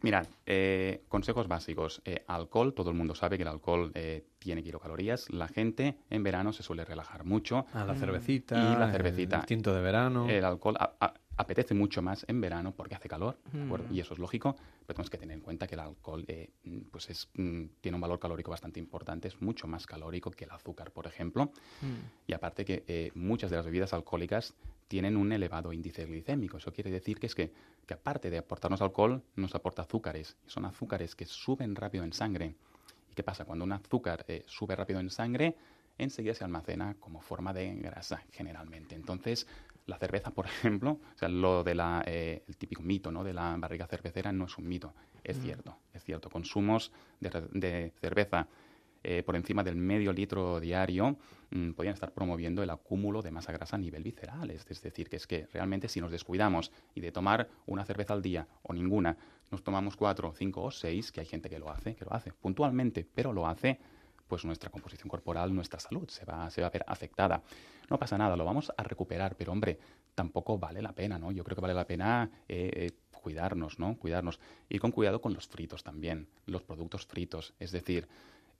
Mirad, 0.00 0.26
eh, 0.46 1.04
consejos 1.08 1.46
básicos. 1.46 2.02
Eh, 2.04 2.24
alcohol, 2.26 2.74
todo 2.74 2.90
el 2.90 2.96
mundo 2.96 3.14
sabe 3.14 3.36
que 3.36 3.42
el 3.44 3.48
alcohol 3.48 3.92
eh, 3.94 4.24
tiene 4.40 4.64
kilocalorías. 4.64 5.30
La 5.30 5.46
gente 5.46 5.96
en 6.10 6.24
verano 6.24 6.52
se 6.52 6.64
suele 6.64 6.84
relajar 6.84 7.24
mucho. 7.24 7.66
Ah, 7.72 7.84
la 7.84 7.94
cervecita, 7.94 8.56
Y 8.56 8.76
la 8.76 8.86
el 8.86 8.90
cervecita. 8.92 9.42
tinto 9.46 9.72
de 9.72 9.80
verano. 9.80 10.28
El 10.28 10.44
alcohol 10.44 10.74
a- 10.80 10.94
a- 10.98 11.14
apetece 11.36 11.74
mucho 11.74 12.02
más 12.02 12.24
en 12.28 12.40
verano 12.40 12.74
porque 12.74 12.94
hace 12.94 13.08
calor, 13.08 13.38
¿de 13.52 13.62
acuerdo? 13.62 13.88
Mm. 13.88 13.94
y 13.94 14.00
eso 14.00 14.14
es 14.14 14.18
lógico. 14.18 14.54
Pero 14.54 14.94
tenemos 14.94 15.10
que 15.10 15.18
tener 15.18 15.36
en 15.36 15.42
cuenta 15.42 15.66
que 15.66 15.74
el 15.74 15.80
alcohol 15.80 16.24
eh, 16.28 16.50
mm, 16.64 16.78
pues 16.90 17.10
es, 17.10 17.28
mm, 17.34 17.64
tiene 17.80 17.96
un 17.96 18.00
valor 18.00 18.18
calórico 18.18 18.50
bastante 18.50 18.80
importante. 18.80 19.28
Es 19.28 19.40
mucho 19.40 19.66
más 19.66 19.86
calórico 19.86 20.30
que 20.30 20.44
el 20.44 20.50
azúcar, 20.50 20.90
por 20.90 21.06
ejemplo. 21.06 21.52
Y 22.26 22.32
aparte 22.32 22.64
que 22.64 22.84
eh, 22.86 23.10
muchas 23.14 23.50
de 23.50 23.56
las 23.56 23.66
bebidas 23.66 23.92
alcohólicas 23.92 24.54
tienen 24.88 25.16
un 25.16 25.32
elevado 25.32 25.72
índice 25.72 26.04
glicémico. 26.04 26.58
Eso 26.58 26.72
quiere 26.72 26.90
decir 26.90 27.18
que 27.18 27.26
es 27.26 27.34
que, 27.34 27.52
que 27.86 27.94
aparte 27.94 28.28
de 28.28 28.38
aportarnos 28.38 28.82
alcohol, 28.82 29.22
nos 29.36 29.54
aporta 29.54 29.82
azúcares. 29.82 30.36
Y 30.46 30.50
son 30.50 30.64
azúcares 30.66 31.14
que 31.14 31.24
suben 31.24 31.74
rápido 31.74 32.04
en 32.04 32.12
sangre. 32.12 32.54
¿Y 33.10 33.14
qué 33.14 33.22
pasa? 33.22 33.44
Cuando 33.44 33.64
un 33.64 33.72
azúcar 33.72 34.24
eh, 34.28 34.42
sube 34.46 34.76
rápido 34.76 35.00
en 35.00 35.10
sangre, 35.10 35.56
enseguida 35.98 36.34
se 36.34 36.44
almacena 36.44 36.94
como 37.00 37.20
forma 37.20 37.52
de 37.52 37.74
grasa 37.76 38.22
generalmente. 38.32 38.94
Entonces, 38.94 39.46
la 39.86 39.98
cerveza, 39.98 40.30
por 40.30 40.46
ejemplo, 40.80 40.92
o 41.14 41.18
sea, 41.18 41.28
lo 41.28 41.64
de 41.64 41.74
la, 41.74 42.02
eh, 42.06 42.42
el 42.46 42.56
típico 42.56 42.82
mito 42.82 43.10
¿no? 43.10 43.24
de 43.24 43.32
la 43.34 43.56
barriga 43.56 43.86
cervecera 43.86 44.32
no 44.32 44.44
es 44.46 44.56
un 44.58 44.68
mito, 44.68 44.94
es 45.24 45.38
Mm. 45.38 45.42
cierto, 45.42 45.76
es 45.92 46.04
cierto. 46.04 46.30
Consumos 46.30 46.92
de, 47.20 47.30
de 47.52 47.92
cerveza 48.00 48.48
eh, 49.04 49.24
por 49.24 49.34
encima 49.34 49.64
del 49.64 49.74
medio 49.74 50.12
litro 50.12 50.60
diario 50.60 51.16
mm, 51.50 51.72
podrían 51.72 51.94
estar 51.94 52.12
promoviendo 52.12 52.62
el 52.62 52.70
acúmulo 52.70 53.20
de 53.20 53.32
masa 53.32 53.50
grasa 53.52 53.74
a 53.74 53.78
nivel 53.80 54.04
visceral. 54.04 54.50
Es, 54.52 54.64
es 54.70 54.80
decir, 54.80 55.08
que 55.08 55.16
es 55.16 55.26
que 55.26 55.46
realmente 55.52 55.88
si 55.88 56.00
nos 56.00 56.12
descuidamos 56.12 56.70
y 56.94 57.00
de 57.00 57.10
tomar 57.10 57.48
una 57.66 57.84
cerveza 57.84 58.12
al 58.14 58.22
día 58.22 58.46
o 58.62 58.72
ninguna, 58.72 59.16
nos 59.50 59.64
tomamos 59.64 59.96
cuatro, 59.96 60.32
cinco 60.36 60.62
o 60.62 60.70
seis, 60.70 61.10
que 61.10 61.18
hay 61.20 61.26
gente 61.26 61.50
que 61.50 61.58
lo 61.58 61.68
hace, 61.70 61.96
que 61.96 62.04
lo 62.04 62.12
hace 62.14 62.32
puntualmente, 62.32 63.04
pero 63.12 63.32
lo 63.32 63.46
hace, 63.48 63.80
pues 64.32 64.46
nuestra 64.46 64.70
composición 64.70 65.10
corporal, 65.10 65.54
nuestra 65.54 65.78
salud 65.78 66.08
se 66.08 66.24
va, 66.24 66.48
se 66.48 66.62
va 66.62 66.68
a 66.68 66.70
ver 66.70 66.82
afectada. 66.88 67.42
No 67.90 67.98
pasa 67.98 68.16
nada, 68.16 68.34
lo 68.34 68.46
vamos 68.46 68.72
a 68.74 68.82
recuperar, 68.82 69.36
pero 69.36 69.52
hombre, 69.52 69.78
tampoco 70.14 70.56
vale 70.56 70.80
la 70.80 70.94
pena, 70.94 71.18
¿no? 71.18 71.32
Yo 71.32 71.44
creo 71.44 71.54
que 71.54 71.60
vale 71.60 71.74
la 71.74 71.86
pena 71.86 72.30
eh, 72.48 72.70
eh, 72.74 72.90
cuidarnos, 73.12 73.78
¿no? 73.78 73.98
Cuidarnos. 73.98 74.40
Ir 74.70 74.80
con 74.80 74.90
cuidado 74.90 75.20
con 75.20 75.34
los 75.34 75.48
fritos 75.48 75.82
también, 75.82 76.28
los 76.46 76.62
productos 76.62 77.04
fritos. 77.04 77.52
Es 77.58 77.72
decir, 77.72 78.08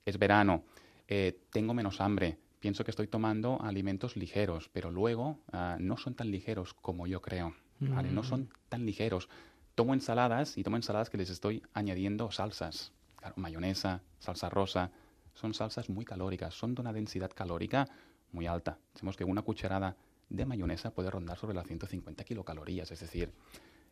es 0.05 0.19
verano, 0.19 0.63
eh, 1.07 1.41
tengo 1.49 1.73
menos 1.73 2.01
hambre, 2.01 2.37
pienso 2.59 2.83
que 2.83 2.91
estoy 2.91 3.07
tomando 3.07 3.59
alimentos 3.59 4.15
ligeros, 4.15 4.69
pero 4.71 4.91
luego 4.91 5.39
ah, 5.53 5.77
no 5.79 5.97
son 5.97 6.13
tan 6.13 6.29
ligeros 6.29 6.75
como 6.75 7.07
yo 7.07 7.19
creo. 7.19 7.55
¿vale? 7.79 8.11
No 8.11 8.21
son 8.21 8.47
tan 8.69 8.85
ligeros. 8.85 9.27
Tomo 9.73 9.95
ensaladas 9.95 10.55
y 10.55 10.61
tomo 10.61 10.75
ensaladas 10.75 11.09
que 11.09 11.17
les 11.17 11.31
estoy 11.31 11.63
añadiendo 11.73 12.29
salsas. 12.29 12.91
Claro, 13.15 13.33
mayonesa, 13.37 14.03
salsa 14.19 14.49
rosa. 14.51 14.91
Son 15.33 15.53
salsas 15.53 15.89
muy 15.89 16.05
calóricas, 16.05 16.53
son 16.53 16.75
de 16.75 16.81
una 16.81 16.93
densidad 16.93 17.31
calórica 17.33 17.87
muy 18.31 18.47
alta. 18.47 18.77
Decimos 18.93 19.17
que 19.17 19.23
una 19.23 19.41
cucharada 19.41 19.95
de 20.29 20.45
mayonesa 20.45 20.91
puede 20.91 21.11
rondar 21.11 21.37
sobre 21.37 21.55
las 21.55 21.67
150 21.67 22.23
kilocalorías, 22.23 22.91
es 22.91 22.99
decir, 22.99 23.31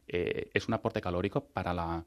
eh, 0.07 0.49
es 0.53 0.67
un 0.67 0.73
aporte 0.73 1.01
calórico 1.01 1.43
para 1.43 1.73
la, 1.73 2.05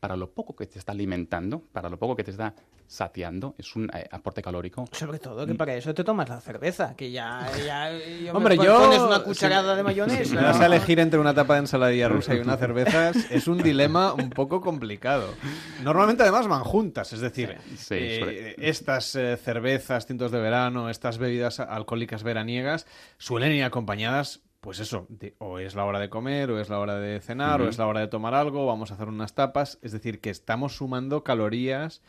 para 0.00 0.16
lo 0.16 0.30
poco 0.30 0.54
que 0.54 0.66
te 0.66 0.78
está 0.78 0.92
alimentando, 0.92 1.62
para 1.72 1.88
lo 1.88 1.98
poco 1.98 2.16
que 2.16 2.24
te 2.24 2.30
está 2.30 2.54
saciando, 2.86 3.54
es 3.58 3.76
un 3.76 3.90
eh, 3.92 4.08
aporte 4.10 4.40
calórico. 4.40 4.86
Sobre 4.92 5.18
todo 5.18 5.46
que 5.46 5.54
para 5.54 5.74
eso 5.74 5.92
te 5.92 6.04
tomas 6.04 6.28
la 6.28 6.40
cerveza, 6.40 6.94
que 6.96 7.10
ya, 7.10 7.46
ya 7.64 7.92
yo 7.92 8.32
Hombre, 8.32 8.56
me 8.56 8.64
yo 8.64 8.78
pones 8.78 9.00
una 9.00 9.22
cucharada 9.22 9.76
de 9.76 9.82
mayonesa. 9.82 10.24
Si 10.24 10.34
me 10.34 10.42
vas 10.42 10.60
a 10.60 10.66
elegir 10.66 10.98
entre 11.00 11.20
una 11.20 11.34
tapa 11.34 11.54
de 11.54 11.60
ensaladilla 11.60 12.08
rusa 12.08 12.34
y 12.34 12.38
una 12.38 12.56
cerveza, 12.56 13.10
es 13.10 13.46
un 13.46 13.58
dilema 13.62 14.14
un 14.14 14.30
poco 14.30 14.60
complicado. 14.60 15.34
Normalmente 15.82 16.22
además 16.22 16.46
van 16.48 16.64
juntas, 16.64 17.12
es 17.12 17.20
decir, 17.20 17.56
Sí, 17.76 17.96
eh, 17.98 18.54
estas 18.58 19.14
eh, 19.16 19.36
cervezas, 19.36 20.06
tintos 20.06 20.32
de 20.32 20.40
verano, 20.40 20.88
estas 20.88 21.18
bebidas 21.18 21.60
alcohólicas 21.60 22.22
veraniegas 22.22 22.86
suelen 23.18 23.52
ir 23.52 23.64
acompañadas 23.64 24.40
pues 24.60 24.80
eso, 24.80 25.06
de- 25.08 25.34
o 25.38 25.58
es 25.58 25.74
la 25.74 25.84
hora 25.84 25.98
de 26.00 26.08
comer, 26.10 26.50
o 26.50 26.60
es 26.60 26.68
la 26.68 26.78
hora 26.80 26.96
de 26.98 27.20
cenar, 27.20 27.60
o 27.60 27.68
es 27.68 27.78
la 27.78 27.86
hora 27.86 28.00
de 28.00 28.08
tomar 28.08 28.34
algo, 28.34 28.66
vamos 28.66 28.90
a 28.90 28.94
hacer 28.94 29.08
unas 29.08 29.34
tapas. 29.34 29.78
Es 29.82 29.92
decir, 29.92 30.20
que 30.20 30.30
estamos 30.30 30.76
sumando 30.76 31.22
calorías. 31.24 32.02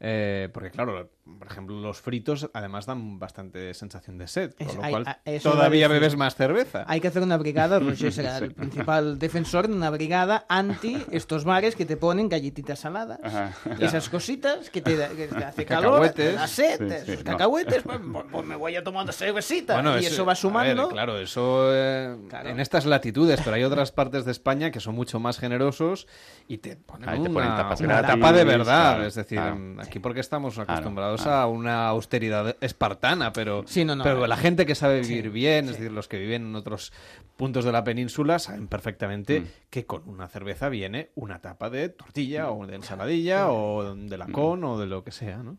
Eh, 0.00 0.48
porque 0.52 0.70
claro, 0.70 1.10
por 1.38 1.46
ejemplo, 1.46 1.78
los 1.80 2.00
fritos 2.00 2.48
además 2.54 2.86
dan 2.86 3.18
bastante 3.18 3.74
sensación 3.74 4.16
de 4.16 4.26
sed, 4.28 4.54
con 4.54 4.66
Es- 4.66 4.74
lo 4.76 4.82
hay- 4.84 4.90
cual 4.92 5.04
a- 5.06 5.18
todavía 5.42 5.88
decir. 5.88 6.00
bebes 6.00 6.16
más 6.16 6.36
cerveza. 6.36 6.84
Hay 6.86 7.00
que 7.00 7.08
hacer 7.08 7.22
una 7.22 7.36
brigada, 7.36 7.78
Roger 7.80 8.12
será 8.12 8.38
el 8.38 8.54
principal 8.54 9.18
defensor 9.18 9.68
de 9.68 9.74
una 9.74 9.90
brigada 9.90 10.46
anti 10.48 11.04
estos 11.10 11.44
bares 11.44 11.76
que 11.76 11.84
te 11.84 11.96
ponen 11.96 12.28
galletitas 12.28 12.78
saladas, 12.78 13.18
Ajá. 13.22 13.52
esas 13.80 14.08
cositas 14.08 14.70
que 14.70 14.80
te, 14.80 14.96
da- 14.96 15.08
que 15.08 15.26
te 15.26 15.44
hace 15.44 15.66
calor, 15.66 16.08
te 16.12 16.32
Cacahuetes. 16.32 16.34
da 16.36 16.46
sed, 16.46 17.04
Sí, 17.18 17.24
cacahuetes, 17.24 17.82
pues, 17.82 17.98
pues- 18.12 18.24
pues 18.30 18.46
me 18.46 18.56
voy 18.56 18.76
a 18.76 18.84
tomar 18.84 19.02
una 19.04 19.12
cervecita 19.12 19.74
Bueno, 19.74 19.96
y 19.98 20.06
es- 20.06 20.12
eso 20.12 20.24
va 20.24 20.34
sumando. 20.34 20.84
ver, 20.86 20.92
claro, 20.94 21.18
eso 21.18 21.70
eh, 21.74 22.16
en 22.44 22.60
estas 22.60 22.86
latitudes, 22.86 23.40
pero 23.44 23.56
hay 23.56 23.64
otras 23.64 23.92
partes 23.92 24.24
de 24.24 24.30
España 24.32 24.70
que 24.70 24.80
son 24.80 24.94
mucho 24.94 25.18
más 25.20 25.38
generosos 25.38 26.06
y 26.46 26.58
te 26.58 26.76
ponen, 26.76 27.08
Ahí 27.08 27.16
te 27.22 27.28
una, 27.28 27.34
ponen 27.40 27.56
tapas 27.56 27.80
una 27.80 27.98
gratis, 27.98 28.08
tapa 28.20 28.32
de 28.32 28.44
verdad. 28.44 28.64
claro, 28.94 29.06
es 29.06 29.14
decir, 29.14 29.38
claro. 29.38 29.56
Mm, 29.88 29.90
aquí 29.90 29.98
porque 29.98 30.20
estamos 30.20 30.58
acostumbrados 30.58 31.22
claro. 31.22 31.36
a 31.38 31.46
una 31.46 31.88
austeridad 31.88 32.56
espartana, 32.60 33.32
pero, 33.32 33.64
Sí, 33.66 33.84
no, 33.84 33.96
no, 33.96 34.04
pero 34.04 34.24
eh, 34.24 34.28
la 34.28 34.36
gente 34.36 34.66
que 34.66 34.74
sabe 34.74 35.00
vivir 35.00 35.24
sí, 35.24 35.28
bien, 35.30 35.64
sí. 35.66 35.70
es 35.72 35.78
decir, 35.78 35.92
los 35.92 36.08
que 36.08 36.18
viven 36.18 36.46
en 36.46 36.54
otros 36.56 36.92
puntos 37.36 37.64
de 37.64 37.72
la 37.72 37.84
península, 37.84 38.38
saben 38.38 38.68
perfectamente 38.68 39.40
Mm. 39.40 39.44
que 39.70 39.86
con 39.86 40.08
una 40.08 40.28
cerveza 40.28 40.68
viene 40.68 41.10
una 41.14 41.40
tapa 41.40 41.70
de 41.70 41.88
tortilla 41.88 42.50
o 42.50 42.66
de 42.66 42.76
ensaladilla 42.76 43.50
o 43.50 43.94
de 43.94 44.18
lacón 44.18 44.64
o 44.64 44.78
de 44.78 44.86
lo 44.86 45.04
que 45.04 45.12
sea, 45.12 45.38
¿no? 45.38 45.58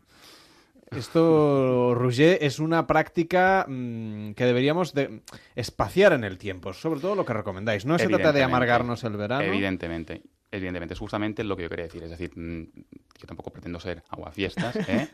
Esto, 0.90 1.94
Roger, 1.94 2.38
es 2.40 2.58
una 2.58 2.86
práctica 2.88 3.64
mm, 3.68 4.32
que 4.32 4.44
deberíamos 4.44 4.92
de 4.92 5.22
espaciar 5.54 6.12
en 6.12 6.24
el 6.24 6.36
tiempo, 6.36 6.72
sobre 6.72 6.98
todo 7.00 7.14
lo 7.14 7.24
que 7.24 7.32
recomendáis. 7.32 7.86
No 7.86 7.96
se 7.98 8.08
trata 8.08 8.32
de 8.32 8.42
amargarnos 8.42 9.04
el 9.04 9.16
verano. 9.16 9.44
Evidentemente. 9.44 10.22
Evidentemente, 10.52 10.94
es 10.94 11.00
justamente 11.00 11.44
lo 11.44 11.56
que 11.56 11.62
yo 11.64 11.68
quería 11.68 11.84
decir. 11.84 12.02
Es 12.02 12.10
decir, 12.10 12.32
mm, 12.36 12.62
yo 13.20 13.26
tampoco 13.26 13.52
pretendo 13.52 13.78
ser 13.78 14.02
aguafiestas, 14.08 14.74
¿eh? 14.88 15.08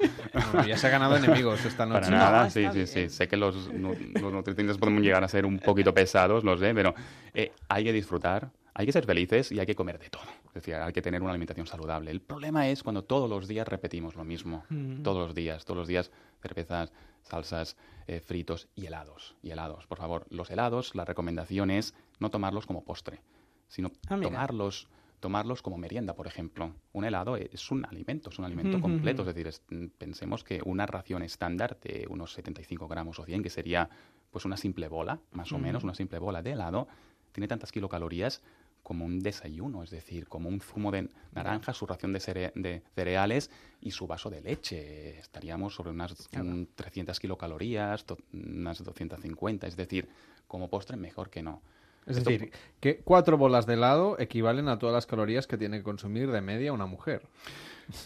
Ya 0.67 0.79
se 0.79 0.87
ha 0.87 0.91
ganado 0.91 1.17
enemigos 1.17 1.65
esta 1.65 1.85
noche. 1.85 2.07
Para 2.07 2.17
nada, 2.17 2.45
No, 2.45 2.51
sí, 2.51 2.65
sí, 2.65 2.75
bien. 2.75 2.87
sí. 2.87 3.09
Sé 3.11 3.29
que 3.29 3.37
los, 3.37 3.55
los 3.75 4.33
nutrientes 4.33 4.79
pueden 4.79 5.03
llegar 5.03 5.23
a 5.25 5.29
ser 5.29 5.45
un 5.45 5.59
poquito 5.59 5.93
pesados, 5.93 6.43
lo 6.43 6.57
sé, 6.57 6.73
pero 6.75 6.95
eh, 7.35 7.53
hay 7.69 7.85
que 7.85 7.93
disfrutar, 7.93 8.51
hay 8.73 8.87
que 8.87 8.93
ser 8.93 9.05
felices 9.05 9.53
y 9.53 9.61
hay 9.61 9.67
que 9.67 9.75
comer 9.75 9.99
de 9.99 10.09
todo. 10.09 10.23
Es 10.49 10.55
decir, 10.63 10.75
hay 10.77 10.93
que 10.95 11.03
tener 11.03 11.21
una 11.21 11.33
alimentación 11.33 11.67
saludable. 11.67 12.11
El 12.11 12.23
problema 12.23 12.69
es 12.69 12.83
cuando 12.83 13.05
todos 13.05 13.29
los 13.29 13.47
días 13.47 13.69
repetimos 13.69 14.15
lo 14.15 14.25
mismo. 14.25 14.65
Mm. 14.71 15.03
Todos 15.03 15.27
los 15.27 15.35
días, 15.35 15.67
todos 15.67 15.77
los 15.77 15.87
días, 15.87 16.11
cervezas, 16.41 16.93
salsas, 17.23 17.77
eh, 18.07 18.21
fritos 18.21 18.69
y 18.75 18.87
helados. 18.87 19.37
Y 19.43 19.51
helados, 19.51 19.87
por 19.87 19.99
favor. 19.99 20.25
Los 20.31 20.51
helados, 20.51 20.95
la 20.95 21.05
recomendación 21.05 21.71
es 21.71 21.93
no 22.21 22.31
tomarlos 22.31 22.65
como 22.65 22.85
postre, 22.85 23.21
sino 23.69 23.91
Ah, 24.09 24.17
mira. 24.17 24.31
tomarlos 24.31 24.89
tomarlos 25.21 25.63
como 25.63 25.79
merienda, 25.79 26.15
por 26.15 26.27
ejemplo. 26.27 26.75
Un 26.93 27.05
helado 27.05 27.37
es 27.37 27.71
un 27.71 27.85
alimento, 27.87 28.31
es 28.31 28.39
un 28.39 28.45
alimento 28.45 28.77
completo. 28.81 29.23
Es 29.23 29.27
decir, 29.29 29.47
es- 29.47 29.63
mm, 29.71 29.87
pensemos 29.99 30.45
que 30.45 30.61
una 30.65 30.87
ración 30.87 31.23
estándar 31.23 31.79
de 31.81 32.07
unos 32.09 32.33
75 32.33 32.89
gramos 32.89 33.19
o 33.19 33.25
100, 33.25 33.43
que 33.43 33.51
sería 33.51 33.89
pues 34.31 34.45
una 34.45 34.57
simple 34.57 34.89
bola, 34.89 35.19
más 35.33 35.53
o 35.53 35.59
menos, 35.59 35.83
una 35.85 35.95
simple 35.95 36.19
bola 36.19 36.43
de 36.43 36.53
helado, 36.53 36.89
tiene 37.33 37.49
tantas 37.49 37.73
kilocalorías 37.73 38.43
como 38.83 39.05
un 39.05 39.19
desayuno, 39.19 39.83
es 39.83 39.91
decir, 39.91 40.29
como 40.29 40.49
un 40.49 40.61
zumo 40.61 40.93
de 40.93 41.09
naranja, 41.33 41.73
su 41.75 41.87
ración 41.87 42.13
de, 42.13 42.21
cere- 42.21 42.53
de 42.55 42.83
cereales 42.95 43.51
y 43.81 43.91
su 43.91 44.07
vaso 44.07 44.31
de 44.31 44.41
leche. 44.43 45.19
Estaríamos 45.19 45.75
sobre 45.75 45.91
unas 45.91 46.13
mm, 46.45 46.67
300 46.77 47.19
kilocalorías, 47.19 48.05
unas 48.33 48.85
250, 48.85 49.67
es 49.67 49.77
decir, 49.77 50.09
como 50.47 50.69
postre 50.71 50.97
mejor 50.97 51.31
que 51.31 51.43
no. 51.43 51.63
Es 52.07 52.19
Esto- 52.19 52.31
decir, 52.31 52.53
que 52.81 52.99
cuatro 52.99 53.37
bolas 53.37 53.67
de 53.67 53.75
helado 53.75 54.17
equivalen 54.19 54.69
a 54.69 54.79
todas 54.79 54.95
las 54.95 55.07
calorías 55.07 55.47
que 55.47 55.59
tiene 55.59 55.79
que 55.79 55.83
consumir 55.83 56.31
de 56.31 56.41
media 56.41 56.73
una 56.73 56.87
mujer. 56.87 57.23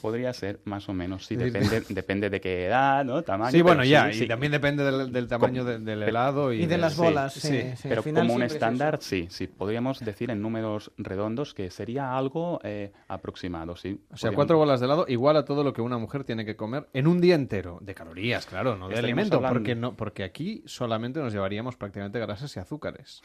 Podría 0.03 0.31
ser 0.35 0.61
más 0.65 0.91
o 0.91 0.93
menos, 0.93 1.25
sí, 1.25 1.37
depende, 1.37 1.83
depende 1.89 2.29
de 2.29 2.39
qué 2.41 2.67
edad, 2.67 3.03
¿no? 3.03 3.23
Tamaño. 3.23 3.51
Sí, 3.51 3.63
bueno, 3.63 3.83
ya, 3.83 4.13
sí, 4.13 4.25
y 4.25 4.29
también 4.29 4.53
depende 4.53 4.85
del, 4.85 5.11
del 5.11 5.27
tamaño 5.27 5.65
de- 5.65 5.79
del 5.79 6.03
helado 6.03 6.53
y, 6.53 6.63
Y 6.63 6.67
de 6.67 6.77
las 6.77 6.97
bolas, 6.99 7.33
sí. 7.33 7.41
sí, 7.49 7.63
sí. 7.77 7.89
Pero 7.89 8.03
como 8.03 8.35
un 8.35 8.43
es 8.43 8.53
estándar, 8.53 8.99
sí, 9.01 9.27
sí. 9.31 9.47
Podríamos 9.47 10.01
decir 10.01 10.31
en 10.31 10.43
números 10.43 10.93
redondos 10.99 11.55
que 11.55 11.71
sería 11.71 12.15
algo 12.17 12.61
eh, 12.63 12.93
aproximado, 13.09 13.75
sí. 13.77 14.01
O 14.11 14.17
sea, 14.19 14.29
Podríamos- 14.31 14.35
cuatro 14.37 14.59
bolas 14.59 14.81
de 14.81 14.87
helado 14.87 15.07
igual 15.09 15.37
a 15.39 15.47
todo 15.47 15.65
lo 15.65 15.73
que 15.73 15.81
una 15.81 15.97
mujer 15.97 16.25
tiene 16.25 16.45
que 16.45 16.57
comer 16.57 16.87
en 16.93 17.07
un 17.07 17.19
día 17.21 17.35
entero. 17.35 17.79
De 17.81 17.95
calorías, 17.95 18.45
claro, 18.45 18.77
no 18.77 18.89
de 18.89 18.95
Estaríamos 18.97 19.19
alimento. 19.23 19.37
hablando- 19.37 19.59
Porque, 19.61 19.75
no, 19.75 19.97
porque 19.97 20.25
aquí 20.25 20.63
solamente 20.67 21.21
nos 21.21 21.33
llevaríamos 21.33 21.77
prácticamente 21.77 22.19
grasas 22.19 22.55
y 22.55 22.61
azúcares. 22.61 23.23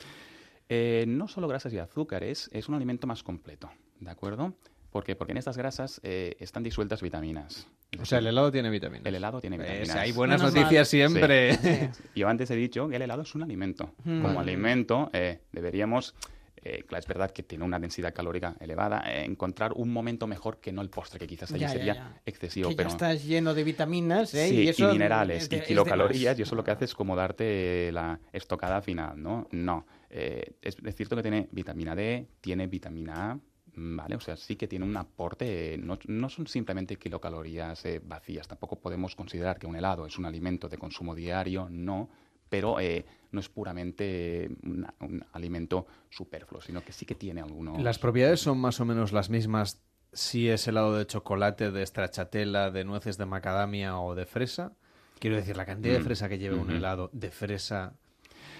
Eh, 0.70 1.06
no 1.08 1.28
solo 1.28 1.48
grasas 1.48 1.74
y 1.74 1.78
azúcares, 1.78 2.50
es 2.52 2.68
un 2.70 2.76
alimento 2.76 3.06
más 3.08 3.22
completo, 3.24 3.70
¿de 4.00 4.10
acuerdo? 4.10 4.54
¿Por 4.92 5.04
qué? 5.04 5.16
Porque 5.16 5.34
en 5.34 5.38
estas 5.38 5.58
grasas 5.58 6.00
eh, 6.04 6.36
están 6.40 6.64
disueltas 6.64 7.02
vitaminas. 7.02 7.68
O 8.00 8.06
sea, 8.06 8.20
el 8.20 8.28
helado 8.28 8.52
tiene 8.52 8.70
vitaminas. 8.70 9.06
El 9.06 9.16
helado 9.16 9.40
tiene 9.42 9.58
vitaminas. 9.58 9.96
Hay 9.96 10.12
buenas 10.12 10.40
Menos 10.42 10.56
noticias 10.56 10.80
mal. 10.82 10.86
siempre. 10.86 11.54
Sí. 11.94 12.02
Yo 12.16 12.28
antes 12.30 12.50
he 12.52 12.56
dicho 12.56 12.88
que 12.90 12.96
el 12.96 13.02
helado 13.02 13.22
es 13.22 13.36
un 13.36 13.44
alimento. 13.44 13.94
Mm. 14.06 14.22
Como 14.22 14.40
alimento 14.40 15.10
eh, 15.14 15.42
deberíamos, 15.52 16.16
eh, 16.58 16.84
claro, 16.88 17.00
es 17.02 17.08
verdad 17.08 17.32
que 17.32 17.44
tiene 17.44 17.64
una 17.64 17.78
densidad 17.80 18.14
calórica 18.14 18.56
elevada, 18.60 19.04
eh, 19.06 19.24
encontrar 19.26 19.74
un 19.74 19.92
momento 19.94 20.28
mejor 20.28 20.60
que 20.60 20.72
no 20.72 20.82
el 20.82 20.90
postre, 20.90 21.20
que 21.20 21.28
quizás 21.28 21.52
allí 21.52 21.62
Ya, 21.62 21.70
sería 21.70 21.94
ya. 21.94 22.22
excesivo. 22.26 22.70
Que 22.70 22.76
ya 22.76 22.78
pero... 22.78 22.90
estás 22.90 23.24
lleno 23.24 23.54
de 23.54 23.64
vitaminas, 23.66 24.34
¿eh? 24.34 24.48
Sí, 24.50 24.56
y, 24.64 24.68
eso 24.70 24.92
minerales 24.92 25.50
de- 25.50 25.58
y 25.58 25.62
kilocalorías, 25.62 26.40
y 26.40 26.42
eso 26.42 26.56
lo 26.56 26.64
que 26.64 26.72
hace 26.72 26.86
es 26.86 26.96
como 26.96 27.16
darte 27.16 27.92
la 27.92 28.20
estocada 28.34 28.82
final, 28.82 29.22
¿no? 29.22 29.48
No. 29.52 29.86
Eh, 30.18 30.56
es, 30.62 30.78
es 30.82 30.96
cierto 30.96 31.18
que 31.18 31.24
tiene 31.24 31.50
vitamina 31.52 31.94
D, 31.94 32.26
tiene 32.40 32.68
vitamina 32.68 33.32
A, 33.32 33.36
mm, 33.36 33.98
¿vale? 33.98 34.16
O 34.16 34.22
sea, 34.22 34.38
sí 34.38 34.56
que 34.56 34.66
tiene 34.66 34.86
un 34.86 34.96
aporte, 34.96 35.78
no, 35.78 36.00
no 36.08 36.30
son 36.30 36.48
simplemente 36.48 36.96
kilocalorías 36.96 37.84
eh, 37.84 38.02
vacías, 38.02 38.48
tampoco 38.48 38.80
podemos 38.80 39.14
considerar 39.14 39.60
que 39.60 39.68
un 39.68 39.76
helado 39.76 40.06
es 40.06 40.18
un 40.18 40.26
alimento 40.26 40.70
de 40.70 40.78
consumo 40.78 41.16
diario, 41.16 41.68
no, 41.70 42.10
pero 42.48 42.80
eh, 42.80 43.06
no 43.32 43.42
es 43.42 43.50
puramente 43.50 44.50
un 44.64 45.26
alimento 45.34 45.86
superfluo, 46.10 46.62
sino 46.62 46.82
que 46.82 46.94
sí 46.94 47.06
que 47.06 47.16
tiene 47.16 47.42
algunos... 47.42 47.84
Las 47.84 48.00
propiedades 48.00 48.40
son 48.40 48.58
más 48.58 48.80
o 48.80 48.86
menos 48.86 49.12
las 49.12 49.30
mismas 49.30 49.84
si 50.14 50.48
es 50.48 50.66
helado 50.66 50.98
de 50.98 51.08
chocolate, 51.08 51.72
de 51.72 51.86
stracciatella, 51.86 52.72
de 52.72 52.86
nueces 52.86 53.18
de 53.18 53.26
macadamia 53.26 54.00
o 54.00 54.16
de 54.16 54.26
fresa. 54.26 54.72
Quiero 55.20 55.36
decir, 55.36 55.58
la 55.58 55.66
cantidad 55.66 55.94
de 55.94 56.00
Mm, 56.00 56.04
fresa 56.04 56.30
que 56.30 56.38
lleve 56.38 56.56
un 56.56 56.72
helado 56.72 57.10
de 57.12 57.32
fresa 57.32 57.98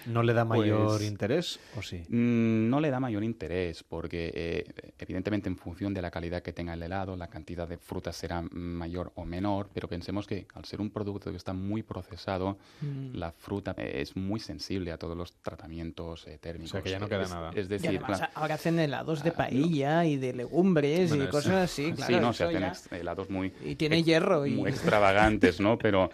no 0.06 0.22
le 0.22 0.32
da 0.32 0.44
mayor 0.44 0.86
Pues- 0.98 1.02
interés 1.08 1.60
o 1.76 1.82
sí. 1.82 2.02
Mm, 2.08 2.68
No 2.70 2.80
le 2.80 2.90
da 2.90 3.00
mayor 3.00 3.22
interés 3.24 3.82
porque 3.82 4.32
eh, 4.34 4.92
evidentemente 4.98 5.48
en 5.48 5.56
función 5.56 5.92
de 5.94 6.02
la 6.02 6.10
calidad 6.10 6.42
que 6.42 6.52
tenga 6.52 6.74
el 6.74 6.82
helado, 6.82 7.16
la 7.16 7.28
cantidad 7.28 7.66
de 7.68 7.78
frutas 7.78 8.16
será 8.16 8.42
mayor 8.52 9.12
o 9.14 9.24
menor, 9.24 9.68
pero 9.72 9.88
pensemos 9.88 10.26
que 10.26 10.46
al 10.54 10.64
ser 10.64 10.80
un 10.80 10.90
producto 10.90 11.30
que 11.30 11.36
está 11.36 11.52
muy 11.52 11.82
procesado, 11.82 12.58
Mm. 12.80 13.14
la 13.16 13.32
fruta 13.32 13.74
eh, 13.78 14.00
es 14.02 14.16
muy 14.16 14.40
sensible 14.40 14.92
a 14.92 14.98
todos 14.98 15.16
los 15.16 15.32
tratamientos 15.42 16.26
eh, 16.26 16.38
térmicos. 16.38 16.70
O 16.70 16.72
sea, 16.72 16.82
que 16.82 16.90
ya 16.90 16.98
no 16.98 17.08
queda 17.08 17.22
es, 17.22 17.30
nada. 17.30 17.50
Es 17.54 17.66
Y 17.66 17.68
decir, 17.68 17.88
además, 17.90 18.18
claro, 18.18 18.32
ahora 18.34 18.54
hacen 18.54 18.78
helados 18.78 19.22
de 19.22 19.30
Ah, 19.30 19.32
no. 19.32 19.36
paella 19.38 20.04
y 20.04 20.16
de 20.16 20.32
legumbres 20.32 21.10
Bueno, 21.10 21.24
y 21.24 21.28
cosas 21.28 21.54
así, 21.70 21.92
claro. 21.92 22.14
sí, 22.14 22.20
no, 22.20 22.32
se 22.32 22.44
hacen 22.44 22.60
ya- 22.60 22.96
helados 22.96 23.28
muy 23.30 23.52
Y 23.64 23.74
tiene 23.76 24.02
hierro 24.02 24.46
y- 24.46 24.52
muy 24.52 24.70
extravagantes, 24.70 25.60
¿no? 25.60 25.76
Pero 25.86 26.10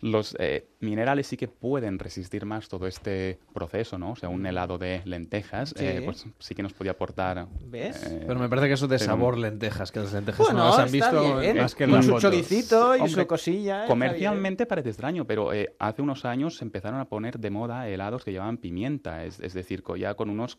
los 0.00 0.34
eh, 0.38 0.66
minerales 0.80 1.26
sí 1.26 1.36
que 1.36 1.46
pueden 1.46 1.98
resistir 1.98 2.46
más 2.46 2.68
todo 2.68 2.86
este 2.86 3.38
proceso, 3.52 3.98
¿no? 3.98 4.12
O 4.12 4.16
sea, 4.16 4.28
un 4.30 4.46
helado 4.46 4.78
de 4.78 5.02
lentejas, 5.04 5.74
Sí. 5.76 5.84
eh, 5.84 6.02
pues 6.04 6.26
sí 6.38 6.54
que 6.54 6.62
nos 6.62 6.72
podía 6.72 6.92
aportar. 6.92 7.46
¿Ves? 7.66 8.02
eh, 8.06 8.24
Pero 8.26 8.40
me 8.40 8.48
parece 8.48 8.68
que 8.68 8.74
eso 8.74 8.88
de 8.88 8.98
sabor 8.98 9.36
lentejas, 9.36 9.92
que 9.92 10.00
las 10.00 10.12
lentejas 10.12 10.38
Bueno, 10.46 10.60
no 10.60 10.64
las 10.70 10.78
han 10.78 10.90
visto 10.90 11.38
bien. 11.40 11.58
más 11.58 11.74
que 11.74 11.84
en 11.84 11.90
Con 11.90 11.96
las 11.98 12.06
su 12.06 12.12
fotos. 12.12 12.22
choricito 12.22 12.96
y 12.96 13.00
Hombre, 13.00 13.22
su 13.22 13.26
cosilla. 13.26 13.84
Comercialmente 13.86 14.64
parece 14.66 14.88
extraño, 14.88 15.26
pero 15.26 15.52
eh, 15.52 15.74
hace 15.78 16.00
unos 16.02 16.24
años 16.24 16.56
se 16.56 16.64
empezaron 16.64 16.98
a 16.98 17.04
poner 17.08 17.38
de 17.38 17.50
moda 17.50 17.86
helados 17.88 18.24
que 18.24 18.32
llevaban 18.32 18.56
pimienta, 18.56 19.24
es, 19.26 19.38
es 19.40 19.52
decir, 19.52 19.82
ya 19.98 20.14
con 20.14 20.30
unos 20.30 20.58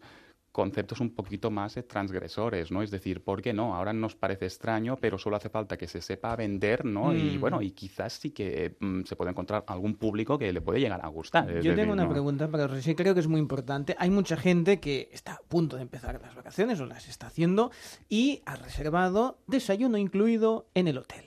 conceptos 0.52 1.00
un 1.00 1.16
poquito 1.16 1.50
más 1.50 1.78
eh, 1.78 1.84
transgresores, 1.84 2.72
¿no? 2.72 2.82
Es 2.82 2.92
decir, 2.92 3.24
¿por 3.24 3.42
qué 3.42 3.54
no? 3.54 3.76
Ahora 3.76 3.94
nos 3.94 4.16
parece 4.16 4.46
extraño, 4.46 4.98
pero 5.00 5.18
solo 5.18 5.38
hace 5.38 5.50
falta 5.50 5.78
que 5.78 5.88
se 5.88 6.02
sepa 6.02 6.36
vender, 6.36 6.84
¿no? 6.86 7.16
Y 7.16 7.38
Mm. 7.38 7.40
bueno, 7.42 7.62
y 7.62 7.72
quizás 7.72 8.14
sí 8.14 8.32
que 8.32 8.76
mm, 8.80 9.04
se 9.04 9.16
puede 9.16 9.32
encontrar 9.32 9.64
algún 9.68 9.96
público 9.96 10.38
que 10.38 10.52
le 10.52 10.62
puede 10.62 10.80
llegar 10.82 11.00
a 11.04 11.08
gustar. 11.08 11.48
Yo 11.48 11.54
decir, 11.56 11.76
tengo 11.76 11.94
una 11.94 12.04
¿no? 12.04 12.10
pregunta 12.10 12.50
para 12.50 12.68
Rosy, 12.68 12.96
creo 12.96 13.14
que 13.14 13.22
es 13.22 13.28
muy 13.28 13.40
importante. 13.40 13.96
Hay 13.98 14.10
mucha 14.10 14.36
gente 14.36 14.80
que 14.80 15.10
está 15.14 15.34
a 15.36 15.40
punto 15.48 15.78
de 15.78 15.84
empezar 15.84 16.20
las 16.22 16.36
vacaciones 16.36 16.80
o 16.82 16.86
las 16.86 17.08
está 17.08 17.28
haciendo 17.28 17.72
y 18.10 18.42
ha 18.46 18.56
reservado 18.58 19.40
desayuno 19.48 19.98
incluido 19.98 20.68
en 20.74 20.88
el 20.88 20.98
hotel. 20.98 21.26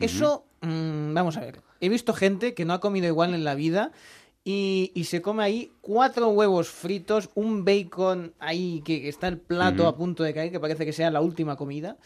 Eso, 0.00 0.44
mm, 0.62 1.14
vamos 1.14 1.36
a 1.36 1.40
ver, 1.40 1.60
he 1.80 1.88
visto 1.88 2.12
gente 2.12 2.54
que 2.54 2.64
no 2.64 2.72
ha 2.74 2.80
comido 2.80 3.06
igual 3.06 3.34
en 3.34 3.44
la 3.44 3.54
vida 3.54 3.92
y, 4.48 4.92
y 4.94 5.02
se 5.04 5.20
come 5.20 5.42
ahí 5.42 5.72
cuatro 5.80 6.28
huevos 6.28 6.68
fritos, 6.68 7.30
un 7.34 7.64
bacon 7.64 8.32
ahí 8.38 8.80
que 8.84 9.08
está 9.08 9.26
el 9.26 9.38
plato 9.38 9.88
a 9.88 9.96
punto 9.96 10.22
de 10.22 10.32
caer, 10.32 10.52
que 10.52 10.60
parece 10.60 10.84
que 10.86 10.92
sea 10.92 11.10
la 11.10 11.20
última 11.20 11.56
comida. 11.56 11.96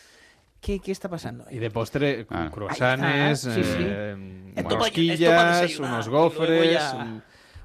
¿Qué, 0.59 0.81
qué 0.81 0.91
está 0.91 1.11
pasando 1.11 1.45
ahí? 1.47 1.57
Y 1.57 1.59
de 1.59 1.71
postre, 1.71 2.27
Ah. 2.31 2.49
croissants, 2.51 3.41
sí, 3.43 3.63
sí. 3.63 3.77
eh, 3.79 4.53
Esto 4.57 4.77
rosquillas, 4.77 5.63
esto 5.71 5.83
unos 5.83 6.09
gofres, 6.09 6.73
ya- 6.73 6.95
un, 6.97 7.23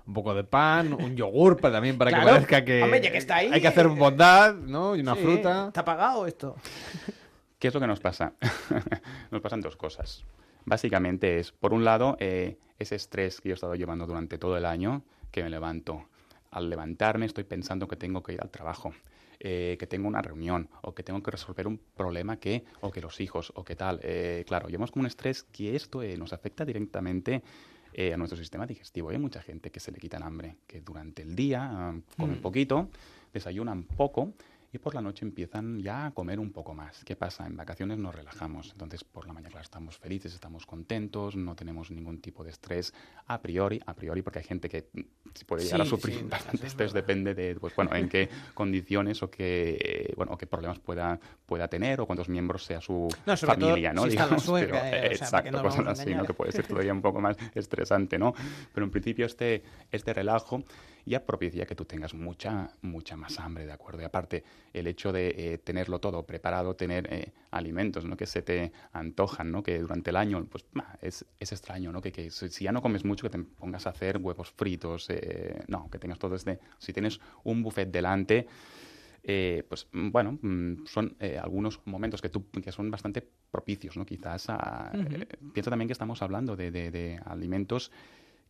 un 0.07 0.13
poco 0.13 0.33
de 0.33 0.43
pan, 0.43 0.91
un 0.93 1.15
yogur 1.15 1.55
para, 1.57 1.75
también 1.75 1.97
para 1.97 2.11
Claro. 2.11 2.25
que 2.25 2.31
parezca 2.33 2.65
que, 2.65 2.83
Hombre, 2.83 2.99
que 3.01 3.17
está 3.17 3.37
ahí, 3.37 3.49
hay 3.53 3.61
que 3.61 3.67
hacer 3.69 3.87
bondad, 3.87 4.53
¿no? 4.55 4.95
Y 4.97 4.99
una 4.99 5.15
Sí, 5.15 5.21
fruta. 5.21 5.67
¿Está 5.67 5.85
pagado 5.85 6.27
esto? 6.27 6.55
¿Qué 7.59 7.69
es 7.69 7.73
lo 7.73 7.79
que 7.79 7.87
nos 7.87 8.01
pasa? 8.01 8.33
nos 9.31 9.41
pasan 9.41 9.61
dos 9.61 9.77
cosas. 9.77 10.23
Básicamente 10.65 11.39
es, 11.39 11.51
por 11.51 11.73
un 11.73 11.85
lado, 11.85 12.17
eh, 12.19 12.57
ese 12.79 12.95
estrés 12.95 13.39
que 13.39 13.49
yo 13.49 13.53
he 13.53 13.55
estado 13.55 13.75
llevando 13.75 14.05
durante 14.05 14.37
todo 14.37 14.57
el 14.57 14.65
año, 14.65 15.03
que 15.31 15.43
me 15.43 15.49
levanto. 15.49 16.07
Al 16.51 16.69
levantarme 16.69 17.25
estoy 17.25 17.43
pensando 17.43 17.87
que 17.87 17.95
tengo 17.95 18.23
que 18.23 18.33
ir 18.33 18.41
al 18.41 18.49
trabajo, 18.49 18.93
eh, 19.39 19.75
que 19.77 19.87
tengo 19.87 20.07
una 20.07 20.21
reunión, 20.21 20.69
o 20.81 20.95
que 20.95 21.03
tengo 21.03 21.21
que 21.21 21.31
resolver 21.31 21.67
un 21.67 21.77
problema 21.77 22.37
que, 22.37 22.63
o 22.81 22.91
que 22.91 23.01
los 23.01 23.19
hijos, 23.19 23.51
o 23.55 23.63
que 23.63 23.75
tal. 23.75 23.99
Eh, 24.03 24.43
claro, 24.47 24.67
llevamos 24.67 24.91
como 24.91 25.01
un 25.01 25.07
estrés 25.07 25.43
que 25.43 25.75
esto 25.75 26.01
nos 26.17 26.33
afecta 26.33 26.65
directamente 26.65 27.43
eh, 27.93 28.13
a 28.13 28.17
nuestro 28.17 28.37
sistema 28.37 28.65
digestivo. 28.65 29.09
Hay 29.09 29.17
mucha 29.17 29.41
gente 29.41 29.69
que 29.71 29.79
se 29.79 29.91
le 29.91 29.99
quita 29.99 30.17
el 30.17 30.23
hambre, 30.23 30.57
que 30.65 30.81
durante 30.81 31.21
el 31.21 31.35
día 31.35 31.69
ah, 31.71 31.93
comen 32.17 32.39
Mm. 32.39 32.41
poquito, 32.41 32.89
desayunan 33.33 33.83
poco 33.83 34.33
y 34.75 34.77
por 34.77 34.93
la 34.93 35.01
noche 35.01 35.23
empiezan 35.23 35.81
ya 35.81 36.07
a 36.07 36.11
comer 36.11 36.37
un 36.37 36.51
poco 36.51 36.73
más. 36.73 37.01
¿Qué 37.05 37.15
pasa? 37.15 37.47
En 37.47 37.55
vacaciones 37.55 37.97
nos 37.97 38.13
relajamos, 38.13 38.71
entonces 38.73 39.05
por 39.05 39.25
la 39.25 39.31
mañana 39.31 39.61
estamos 39.61 39.97
felices, 39.97 40.33
estamos 40.33 40.65
contentos, 40.65 41.37
no 41.37 41.55
tenemos 41.55 41.91
ningún 41.91 42.19
tipo 42.19 42.43
de 42.43 42.49
estrés 42.49 42.93
a 43.27 43.41
priori, 43.41 43.81
a 43.85 43.93
priori 43.93 44.21
porque 44.21 44.39
hay 44.39 44.45
gente 44.45 44.67
que 44.67 44.89
mm, 44.91 45.45
puede 45.45 45.63
llegar 45.63 45.81
a 45.81 45.85
sufrir 45.85 46.17
sí, 46.17 46.25
bastante 46.29 46.67
estrés, 46.67 46.91
depende 46.91 47.33
de, 47.33 47.55
pues 47.55 47.73
bueno, 47.73 47.95
en 47.95 48.09
qué 48.09 48.27
condiciones 48.53 49.23
o 49.23 49.31
qué, 49.31 49.77
eh, 49.79 50.13
bueno, 50.17 50.33
o 50.33 50.37
qué 50.37 50.45
problemas 50.45 50.79
pueda, 50.79 51.21
pueda 51.45 51.69
tener 51.69 52.01
o 52.01 52.05
cuántos 52.05 52.27
miembros 52.27 52.65
sea 52.65 52.81
su 52.81 53.07
No, 53.25 53.37
sobre 53.37 53.55
todo 53.55 53.69
familia, 53.69 53.93
¿no? 53.93 54.01
si 54.03 54.09
está 54.09 54.23
la 54.23 54.25
Digamos, 54.25 54.43
suegra, 54.43 54.81
pero, 54.81 54.97
eh, 54.97 55.13
o 55.13 55.17
sea, 55.17 55.29
para 55.29 55.43
que 55.43 55.49
exacto, 55.49 56.15
no. 56.15 56.25
Que 56.25 56.33
puede 56.33 56.51
ser 56.51 56.67
todavía 56.67 56.91
un 56.91 57.01
poco 57.01 57.21
más 57.21 57.37
estresante, 57.53 58.19
¿no? 58.19 58.33
Pero 58.73 58.85
en 58.85 58.91
principio 58.91 59.25
este, 59.25 59.63
este 59.89 60.13
relajo 60.13 60.65
ya 61.05 61.25
propicia 61.25 61.65
que 61.65 61.75
tú 61.75 61.85
tengas 61.85 62.13
mucha, 62.13 62.71
mucha 62.81 63.15
más 63.15 63.39
hambre, 63.39 63.65
¿de 63.65 63.71
acuerdo? 63.71 64.01
Y 64.01 64.05
aparte, 64.05 64.43
el 64.73 64.87
hecho 64.87 65.11
de 65.13 65.29
eh, 65.53 65.57
tenerlo 65.59 65.99
todo 65.99 66.25
preparado, 66.25 66.75
tener 66.75 67.07
eh, 67.13 67.31
alimentos, 67.51 68.05
¿no? 68.05 68.17
Que 68.17 68.25
se 68.25 68.41
te 68.41 68.71
antojan, 68.91 69.51
¿no? 69.51 69.61
Que 69.63 69.79
durante 69.79 70.09
el 70.09 70.15
año, 70.15 70.45
pues, 70.49 70.65
bah, 70.73 70.97
es, 71.01 71.25
es 71.39 71.51
extraño, 71.51 71.91
¿no? 71.91 72.01
Que, 72.01 72.11
que 72.11 72.31
si 72.31 72.63
ya 72.63 72.71
no 72.71 72.81
comes 72.81 73.05
mucho, 73.05 73.29
que 73.29 73.37
te 73.37 73.43
pongas 73.43 73.85
a 73.87 73.91
hacer 73.91 74.17
huevos 74.17 74.51
fritos, 74.51 75.07
eh, 75.09 75.63
no, 75.67 75.89
que 75.91 75.99
tengas 75.99 76.17
todo 76.19 76.35
este... 76.35 76.59
Si 76.79 76.91
tienes 76.93 77.19
un 77.43 77.61
buffet 77.63 77.89
delante... 77.91 78.47
eh, 79.23 79.63
pues 79.67 79.87
mm, 79.91 80.11
bueno, 80.11 80.37
mm, 80.41 80.85
son 80.85 81.15
eh, 81.19 81.39
algunos 81.41 81.81
momentos 81.85 82.21
que, 82.21 82.29
tú, 82.29 82.45
que 82.51 82.71
son 82.71 82.91
bastante 82.91 83.27
propicios, 83.51 83.97
¿no? 83.97 84.05
Quizás 84.05 84.49
a, 84.49 84.91
eh, 84.93 85.27
piensa 85.53 85.69
también 85.71 85.87
que 85.87 85.93
estamos 85.93 86.21
hablando 86.21 86.55
de, 86.55 86.69
de- 86.71 86.91
de 86.91 87.19
alimentos 87.25 87.91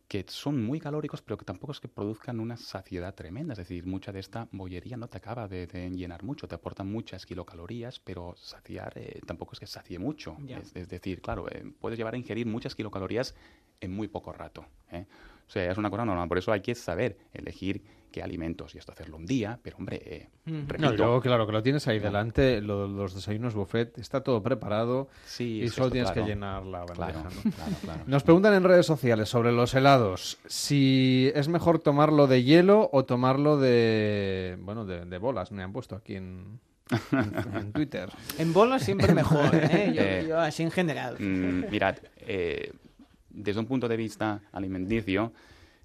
que 0.08 0.24
son 0.28 0.64
muy 0.64 0.78
calóricos, 0.78 1.20
pero 1.22 1.36
que 1.36 1.44
tampoco 1.44 1.72
es 1.72 1.80
que 1.80 1.88
produzcan 1.88 2.38
una 2.38 2.56
saciedad 2.56 3.14
tremenda. 3.14 3.52
Es 3.54 3.58
decir, 3.58 3.84
mucha 3.86 4.12
de 4.12 4.20
esta 4.20 4.48
bollería 4.52 4.96
no 4.96 5.08
te 5.08 5.18
acaba 5.18 5.48
de, 5.48 5.66
de 5.66 5.90
llenar 5.90 6.22
mucho, 6.22 6.46
te 6.46 6.54
aportan 6.54 6.90
muchas 6.90 7.26
kilocalorías, 7.26 7.98
pero 8.00 8.34
saciar 8.36 8.92
eh, 8.96 9.20
tampoco 9.26 9.54
es 9.54 9.60
que 9.60 9.66
sacie 9.66 9.98
mucho. 9.98 10.36
Es 10.74 10.88
decir, 10.88 11.20
claro, 11.20 11.48
eh, 11.50 11.72
puedes 11.80 11.98
llevar 11.98 12.14
a 12.14 12.18
ingerir 12.18 12.46
muchas 12.46 12.74
kilocalorías 12.74 13.34
en 13.80 13.92
muy 13.92 14.06
poco 14.06 14.32
rato. 14.32 14.66
¿eh? 14.92 15.06
O 15.46 15.50
sea, 15.50 15.70
es 15.70 15.78
una 15.78 15.90
cosa 15.90 16.04
normal. 16.04 16.28
Por 16.28 16.38
eso 16.38 16.52
hay 16.52 16.60
que 16.60 16.74
saber 16.74 17.18
elegir 17.32 17.82
qué 18.16 18.22
alimentos 18.22 18.74
y 18.74 18.78
esto 18.78 18.92
hacerlo 18.92 19.18
un 19.18 19.26
día, 19.26 19.58
pero 19.62 19.76
hombre, 19.76 20.00
eh, 20.02 20.28
No, 20.46 20.56
y 20.56 20.66
repito, 20.66 20.92
luego, 20.96 21.20
claro, 21.20 21.46
que 21.46 21.52
lo 21.52 21.62
tienes 21.62 21.86
ahí 21.86 21.98
No. 21.98 22.04
delante, 22.04 22.62
lo- 22.62 22.88
los 22.88 23.14
desayunos 23.14 23.52
buffet, 23.54 23.98
está 23.98 24.22
todo 24.22 24.42
preparado 24.42 25.08
Sí, 25.26 25.60
y 25.62 25.68
solo 25.68 25.88
esto, 25.88 25.92
tienes 25.92 26.10
claro. 26.12 26.24
que 26.26 26.32
llenar 26.32 26.64
la 26.64 26.78
bandeja. 26.86 26.94
Claro, 27.12 27.30
¿no? 27.44 27.50
claro, 27.52 27.72
claro. 27.82 28.00
Nos 28.06 28.22
preguntan 28.22 28.54
en 28.54 28.64
redes 28.64 28.86
sociales 28.86 29.28
sobre 29.28 29.52
los 29.52 29.74
helados, 29.74 30.38
si 30.46 31.30
es 31.34 31.48
mejor 31.48 31.78
tomarlo 31.80 32.26
de 32.26 32.42
hielo 32.42 32.88
o 32.90 33.04
tomarlo 33.04 33.58
de, 33.58 34.56
bueno, 34.62 34.86
de, 34.86 35.04
de 35.04 35.18
bolas, 35.18 35.52
me 35.52 35.62
han 35.62 35.74
puesto 35.74 35.94
aquí 35.94 36.14
en, 36.16 36.58
en- 37.12 37.54
en 37.54 37.72
Twitter. 37.72 38.08
En 38.38 38.54
bolas 38.54 38.82
siempre 38.82 39.12
mejor, 39.12 39.54
¿eh? 39.54 39.92
Yo, 39.94 40.00
Eh, 40.02 40.24
yo 40.26 40.40
así 40.40 40.62
en 40.62 40.70
general. 40.70 41.16
Mm, 41.20 41.70
mirad, 41.70 41.96
eh, 42.20 42.72
desde 43.28 43.60
un 43.60 43.66
punto 43.66 43.88
de 43.88 43.98
vista 43.98 44.40
alimenticio, 44.52 45.34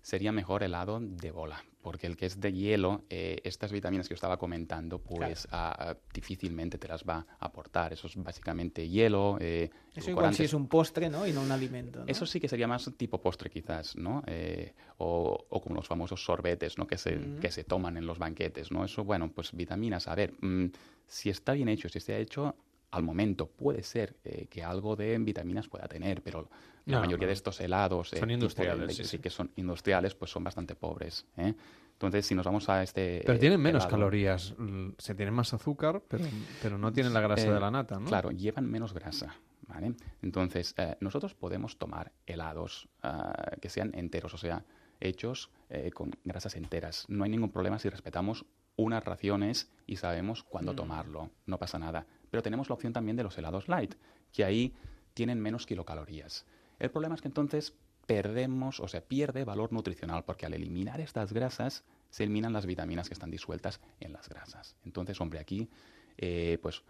sería 0.02 0.32
mejor 0.32 0.64
helado 0.64 1.00
de 1.02 1.30
bola, 1.32 1.62
porque 1.82 2.08
el 2.08 2.16
que 2.16 2.26
es 2.28 2.40
de 2.40 2.54
hielo, 2.54 3.04
eh, 3.10 3.40
estas 3.44 3.72
vitaminas 3.72 4.08
que 4.08 4.14
yo 4.14 4.16
estaba 4.16 4.38
comentando, 4.38 5.00
pues 5.00 5.48
ah, 5.52 5.76
ah, 5.78 5.98
difícilmente 6.14 6.78
te 6.78 6.88
las 6.88 7.04
va 7.04 7.26
a 7.40 7.46
aportar. 7.46 7.92
Eso 7.94 8.08
es 8.08 8.16
básicamente 8.16 8.88
hielo. 8.88 9.38
eh, 9.42 9.70
Eso 9.96 10.12
igual 10.12 10.34
si 10.34 10.44
es 10.44 10.54
un 10.54 10.68
postre, 10.68 11.10
¿no? 11.10 11.26
Y 11.28 11.32
no 11.34 11.42
un 11.42 11.52
alimento. 11.52 12.00
¿no? 12.00 12.06
Eso 12.08 12.26
sí 12.26 12.40
que 12.40 12.48
sería 12.48 12.68
más 12.68 12.90
tipo 12.98 13.20
postre 13.22 13.50
quizás, 13.50 13.96
¿no? 13.96 14.24
Eh, 14.28 14.74
o, 14.98 15.46
o 15.50 15.62
como 15.62 15.76
los 15.76 15.88
famosos 15.88 16.24
sorbetes, 16.24 16.78
¿no? 16.78 16.86
Que 16.88 16.98
se, 16.98 17.16
Mm. 17.16 17.40
que 17.40 17.52
se 17.52 17.64
toman 17.64 17.98
en 17.98 18.06
los 18.06 18.20
banquetes, 18.20 18.72
¿no? 18.72 18.86
Eso, 18.86 19.04
bueno, 19.04 19.32
pues 19.32 19.52
vitaminas. 19.54 20.08
A 20.08 20.16
ver, 20.16 20.34
mm, 20.42 20.68
si 21.08 21.30
está 21.30 21.54
bien 21.54 21.68
hecho, 21.70 21.90
si 21.90 21.98
está 21.98 22.16
hecho 22.18 22.56
al 22.92 23.04
momento, 23.04 23.48
puede 23.48 23.84
ser 23.84 24.18
eh, 24.24 24.48
que 24.50 24.64
algo 24.64 24.96
de 24.96 25.18
vitaminas 25.18 25.68
pueda 25.68 25.88
tener, 25.88 26.22
pero 26.22 26.50
la 26.86 26.98
No, 26.98 27.02
mayoría 27.06 27.26
no. 27.26 27.28
de 27.28 27.34
estos 27.34 27.60
helados 27.62 28.10
Son 28.10 28.28
de 28.28 28.34
industriales, 28.34 28.88
leche, 28.88 29.04
sí, 29.04 29.10
sí. 29.18 29.20
que 29.20 29.30
son 29.30 29.52
industriales, 29.56 30.16
pues 30.16 30.32
son 30.32 30.44
bastante 30.44 30.76
pobres, 30.76 31.26
¿eh? 31.38 31.54
Entonces, 31.94 32.26
si 32.26 32.34
nos 32.34 32.46
vamos 32.46 32.68
a 32.68 32.82
este... 32.82 33.22
Pero 33.26 33.36
eh, 33.36 33.40
tienen 33.40 33.62
menos 33.62 33.84
helado- 33.84 33.92
calorías, 33.92 34.56
l- 34.60 34.94
se 34.98 35.14
tiene 35.14 35.30
más 35.32 35.54
azúcar, 35.54 36.02
pero, 36.08 36.26
pero 36.60 36.78
no 36.80 36.92
tienen 36.92 37.14
la 37.14 37.22
grasa 37.22 37.46
eh, 37.48 37.52
de 37.52 37.60
la 37.60 37.70
nata, 37.70 38.00
¿no? 38.00 38.08
Claro, 38.08 38.32
llevan 38.32 38.68
menos 38.70 38.94
grasa. 38.94 39.36
¿vale? 39.68 39.94
Entonces, 40.24 40.74
eh, 40.78 40.98
nosotros 41.00 41.36
podemos 41.36 41.78
tomar 41.78 42.12
helados 42.26 42.90
ah, 43.04 43.52
que 43.62 43.70
sean 43.70 43.92
enteros, 43.94 44.34
o 44.34 44.38
sea, 44.38 44.66
hechos 45.00 45.52
eh, 45.70 45.92
con 45.92 46.12
grasas 46.26 46.56
enteras. 46.56 47.06
No 47.08 47.24
hay 47.24 47.30
ningún 47.30 47.52
problema 47.52 47.78
si 47.78 47.88
respetamos 47.90 48.46
unas 48.78 49.04
raciones 49.06 49.70
y 49.86 49.98
sabemos 49.98 50.44
cuándo 50.44 50.74
Mm. 50.74 50.76
tomarlo. 50.78 51.30
No 51.46 51.60
pasa 51.60 51.78
nada. 51.78 52.08
Pero 52.32 52.42
tenemos 52.42 52.68
la 52.70 52.74
opción 52.76 52.94
también 52.94 53.16
de 53.16 53.24
los 53.24 53.38
helados 53.38 53.68
light, 53.68 53.94
que 54.34 54.44
ahí 54.44 54.74
tienen 55.14 55.40
menos 55.40 55.68
kilocalorías. 55.68 56.46
El 56.82 56.90
problema 56.90 57.14
es 57.14 57.22
que 57.22 57.28
entonces 57.28 57.76
perdemos, 58.08 58.80
o 58.80 58.88
sea, 58.88 59.02
pierde 59.02 59.44
valor 59.44 59.72
nutricional, 59.72 60.24
porque 60.26 60.48
al 60.48 60.56
eliminar 60.56 61.00
estas 61.00 61.32
grasas 61.32 61.84
se 62.10 62.24
eliminan 62.24 62.54
las 62.54 62.66
vitaminas 62.66 63.08
que 63.08 63.14
están 63.14 63.30
disueltas 63.30 63.80
en 64.00 64.14
las 64.14 64.28
grasas. 64.28 64.76
Entonces, 64.84 65.22
hombre, 65.22 65.38
aquí, 65.38 65.70
eh, 66.18 66.58
pues, 66.60 66.82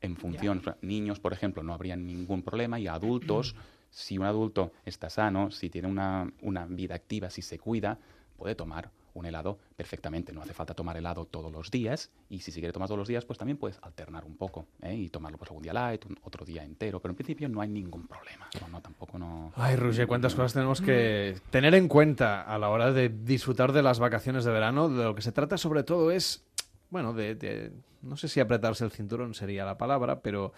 en 0.00 0.16
función, 0.16 0.60
niños, 0.82 1.20
por 1.20 1.32
ejemplo, 1.32 1.62
no 1.62 1.72
habría 1.72 1.94
ningún 1.94 2.42
problema, 2.42 2.80
y 2.80 2.88
adultos, 2.88 3.54
si 3.90 4.18
un 4.18 4.24
adulto 4.24 4.72
está 4.84 5.08
sano, 5.08 5.52
si 5.52 5.70
tiene 5.70 5.86
una, 5.86 6.32
una 6.42 6.66
vida 6.66 6.96
activa, 6.96 7.30
si 7.30 7.40
se 7.40 7.60
cuida, 7.60 7.96
puede 8.36 8.56
tomar 8.56 8.90
un 9.18 9.26
helado 9.26 9.58
perfectamente. 9.76 10.32
No 10.32 10.42
hace 10.42 10.52
falta 10.54 10.74
tomar 10.74 10.96
helado 10.96 11.24
todos 11.26 11.52
los 11.52 11.70
días 11.70 12.10
y 12.30 12.40
si 12.40 12.52
se 12.52 12.60
quiere 12.60 12.72
tomar 12.72 12.88
todos 12.88 12.98
los 12.98 13.08
días, 13.08 13.24
pues 13.24 13.38
también 13.38 13.58
puedes 13.58 13.78
alternar 13.82 14.24
un 14.24 14.36
poco 14.36 14.66
¿eh? 14.82 14.94
y 14.94 15.08
tomarlo 15.10 15.38
pues 15.38 15.50
algún 15.50 15.62
día 15.62 15.72
light, 15.72 16.04
un- 16.06 16.18
otro 16.22 16.44
día 16.44 16.64
entero. 16.64 17.00
Pero 17.00 17.12
en 17.12 17.16
principio 17.16 17.48
no 17.48 17.60
hay 17.60 17.68
ningún 17.68 18.06
problema. 18.06 18.48
No, 18.60 18.68
no, 18.68 18.80
tampoco 18.80 19.18
no. 19.18 19.52
Ay, 19.56 19.76
Roger, 19.76 20.06
cuántas 20.06 20.34
cosas 20.34 20.52
tenemos 20.54 20.80
que 20.80 21.36
tener 21.50 21.74
en 21.74 21.88
cuenta 21.88 22.42
a 22.42 22.58
la 22.58 22.68
hora 22.70 22.92
de 22.92 23.08
disfrutar 23.08 23.72
de 23.72 23.82
las 23.82 23.98
vacaciones 23.98 24.44
de 24.44 24.50
verano. 24.52 24.88
De 24.88 25.04
lo 25.04 25.14
que 25.14 25.22
se 25.22 25.32
trata 25.32 25.58
sobre 25.58 25.82
todo 25.82 26.10
es, 26.10 26.44
bueno, 26.90 27.12
de, 27.12 27.34
de- 27.34 27.72
no 28.02 28.16
sé 28.16 28.28
si 28.28 28.40
apretarse 28.40 28.84
el 28.84 28.90
cinturón 28.92 29.34
sería 29.34 29.64
la 29.64 29.76
palabra, 29.76 30.20
pero 30.20 30.52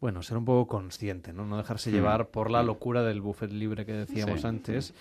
bueno, 0.00 0.22
ser 0.22 0.36
un 0.36 0.44
poco 0.44 0.66
consciente, 0.66 1.32
¿no? 1.32 1.46
No 1.46 1.56
dejarse 1.56 1.90
llevar 1.90 2.28
por 2.28 2.50
la 2.50 2.62
locura 2.62 3.02
del 3.02 3.22
buffet 3.22 3.50
libre 3.52 3.86
que 3.86 3.92
decíamos 3.92 4.42
Sí. 4.42 4.46
antes. 4.46 4.92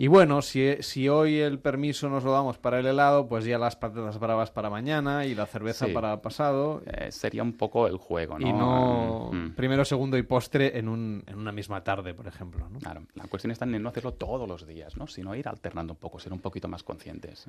Y 0.00 0.06
bueno, 0.06 0.42
si, 0.42 0.76
si 0.80 1.08
hoy 1.08 1.38
el 1.40 1.58
permiso 1.58 2.08
nos 2.08 2.22
lo 2.22 2.30
damos 2.30 2.56
para 2.56 2.78
el 2.78 2.86
helado, 2.86 3.26
pues 3.26 3.44
ya 3.44 3.58
las 3.58 3.74
patatas 3.74 4.20
bravas 4.20 4.52
para 4.52 4.70
mañana 4.70 5.26
y 5.26 5.34
la 5.34 5.44
cerveza 5.44 5.86
Sí. 5.86 5.92
para 5.92 6.22
pasado. 6.22 6.82
Eh, 6.86 7.10
sería 7.10 7.42
un 7.42 7.52
poco 7.54 7.88
el 7.88 7.96
juego, 7.96 8.38
¿no? 8.38 8.46
Y 8.48 8.52
no 8.52 9.30
Mm. 9.32 9.54
primero, 9.56 9.84
segundo 9.84 10.16
y 10.16 10.22
postre 10.22 10.78
en, 10.78 10.88
un, 10.88 11.24
en 11.26 11.36
una 11.36 11.50
misma 11.50 11.82
tarde, 11.82 12.14
por 12.14 12.28
ejemplo. 12.28 12.68
¿no? 12.70 12.78
Claro, 12.78 13.02
la 13.16 13.24
cuestión 13.24 13.50
está 13.50 13.64
en 13.64 13.82
no 13.82 13.88
hacerlo 13.88 14.12
todos 14.14 14.48
los 14.48 14.68
días, 14.68 14.96
¿no? 14.96 15.08
Sino 15.08 15.34
ir 15.34 15.48
alternando 15.48 15.94
un 15.94 15.98
poco, 15.98 16.20
ser 16.20 16.32
un 16.32 16.38
poquito 16.38 16.68
más 16.68 16.84
conscientes. 16.84 17.48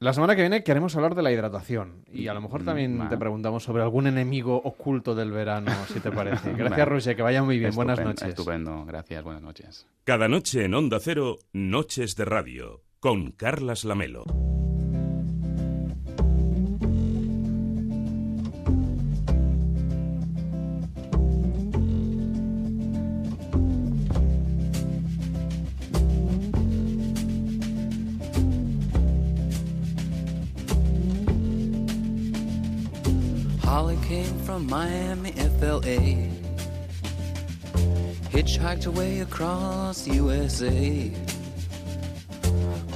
La 0.00 0.12
semana 0.12 0.34
que 0.34 0.42
viene 0.42 0.64
queremos 0.64 0.96
hablar 0.96 1.14
de 1.14 1.22
la 1.22 1.30
hidratación 1.30 2.02
y 2.12 2.26
a 2.26 2.34
lo 2.34 2.40
mejor 2.40 2.62
Mm, 2.62 2.64
también 2.64 3.08
te 3.08 3.16
preguntamos 3.16 3.62
sobre 3.62 3.84
algún 3.84 4.08
enemigo 4.08 4.56
oculto 4.56 5.14
del 5.14 5.30
verano, 5.30 5.70
si 5.86 6.00
te 6.00 6.10
parece. 6.10 6.52
Gracias. 6.54 6.88
Roger, 6.88 7.14
que 7.14 7.22
vaya 7.22 7.44
muy 7.44 7.60
bien. 7.60 7.72
Buenas 7.72 8.00
noches. 8.00 8.30
Estupendo, 8.30 8.84
gracias, 8.84 9.22
buenas 9.22 9.42
noches. 9.42 9.86
Cada 10.02 10.28
noche 10.28 10.64
en 10.64 10.74
Onda 10.74 10.98
Cero, 11.00 11.38
Noches 11.84 12.16
de 12.16 12.24
Radio, 12.24 12.82
con 12.98 13.32
Carlas 13.32 13.84
Lamelo. 13.84 14.24
Holly 33.60 33.98
came 34.08 34.24
from 34.46 34.66
Miami, 34.66 35.32
FLA. 35.60 36.30
Hitchhiked 38.30 38.86
away 38.86 39.20
across 39.20 40.08
USA. 40.08 41.12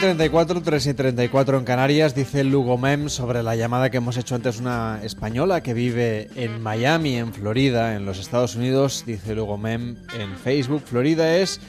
34, 0.00 0.62
3 0.62 0.86
y 0.86 0.94
34 0.94 1.58
en 1.58 1.64
Canarias, 1.64 2.14
dice 2.14 2.42
Lugo 2.42 2.78
Mem 2.78 3.10
sobre 3.10 3.42
la 3.42 3.54
llamada 3.54 3.90
que 3.90 3.98
hemos 3.98 4.16
hecho 4.16 4.34
antes, 4.34 4.58
una 4.58 4.98
española 5.02 5.62
que 5.62 5.74
vive 5.74 6.30
en 6.36 6.62
Miami, 6.62 7.16
en 7.16 7.34
Florida, 7.34 7.94
en 7.94 8.06
los 8.06 8.18
Estados 8.18 8.56
Unidos, 8.56 9.04
dice 9.06 9.34
Lugo 9.34 9.58
Mem 9.58 9.96
en 10.18 10.36
Facebook. 10.36 10.84
Florida 10.86 11.36
es 11.36 11.60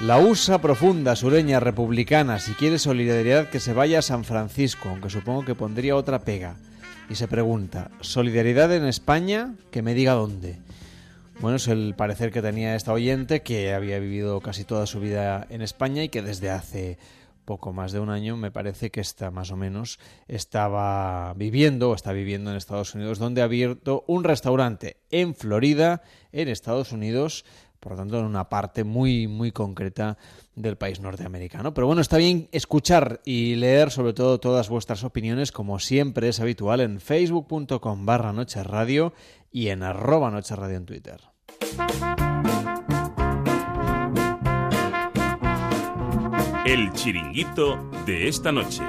la 0.00 0.18
USA 0.18 0.58
profunda, 0.58 1.16
sureña, 1.16 1.58
republicana. 1.58 2.38
Si 2.38 2.52
quiere 2.52 2.78
solidaridad, 2.78 3.50
que 3.50 3.58
se 3.58 3.72
vaya 3.72 3.98
a 3.98 4.02
San 4.02 4.22
Francisco, 4.22 4.90
aunque 4.90 5.10
supongo 5.10 5.44
que 5.44 5.56
pondría 5.56 5.96
otra 5.96 6.20
pega. 6.20 6.54
Y 7.10 7.16
se 7.16 7.26
pregunta, 7.26 7.90
¿solidaridad 8.00 8.72
en 8.72 8.84
España? 8.84 9.54
Que 9.72 9.82
me 9.82 9.94
diga 9.94 10.12
dónde. 10.12 10.58
Bueno, 11.40 11.56
es 11.56 11.66
el 11.66 11.94
parecer 11.96 12.30
que 12.30 12.40
tenía 12.40 12.76
esta 12.76 12.92
oyente 12.92 13.42
que 13.42 13.74
había 13.74 13.98
vivido 13.98 14.40
casi 14.40 14.62
toda 14.62 14.86
su 14.86 15.00
vida 15.00 15.44
en 15.50 15.62
España 15.62 16.04
y 16.04 16.08
que 16.08 16.22
desde 16.22 16.50
hace 16.50 16.98
poco 17.48 17.72
más 17.72 17.92
de 17.92 18.00
un 18.00 18.10
año 18.10 18.36
me 18.36 18.50
parece 18.50 18.90
que 18.90 19.00
está 19.00 19.30
más 19.30 19.50
o 19.50 19.56
menos 19.56 19.98
estaba 20.26 21.32
viviendo 21.32 21.88
o 21.88 21.94
está 21.94 22.12
viviendo 22.12 22.50
en 22.50 22.58
Estados 22.58 22.94
Unidos 22.94 23.18
donde 23.18 23.40
ha 23.40 23.44
abierto 23.44 24.04
un 24.06 24.22
restaurante 24.22 24.98
en 25.10 25.34
Florida, 25.34 26.02
en 26.30 26.48
Estados 26.48 26.92
Unidos, 26.92 27.46
por 27.80 27.92
lo 27.92 27.98
tanto 27.98 28.18
en 28.18 28.26
una 28.26 28.50
parte 28.50 28.84
muy, 28.84 29.28
muy 29.28 29.50
concreta 29.50 30.18
del 30.56 30.76
país 30.76 31.00
norteamericano. 31.00 31.72
Pero 31.72 31.86
bueno, 31.86 32.02
está 32.02 32.18
bien 32.18 32.50
escuchar 32.52 33.22
y 33.24 33.54
leer 33.54 33.90
sobre 33.90 34.12
todo 34.12 34.38
todas 34.40 34.68
vuestras 34.68 35.02
opiniones, 35.02 35.50
como 35.50 35.78
siempre 35.78 36.28
es 36.28 36.40
habitual, 36.40 36.80
en 36.82 37.00
facebook.com 37.00 38.04
barra 38.04 38.34
Noche 38.34 38.62
Radio 38.62 39.14
y 39.50 39.68
en 39.68 39.82
arroba 39.82 40.30
Noche 40.30 40.54
Radio 40.54 40.76
en 40.76 40.84
Twitter. 40.84 41.20
El 46.64 46.92
chiringuito 46.92 47.90
de 48.04 48.28
esta 48.28 48.52
noche. 48.52 48.82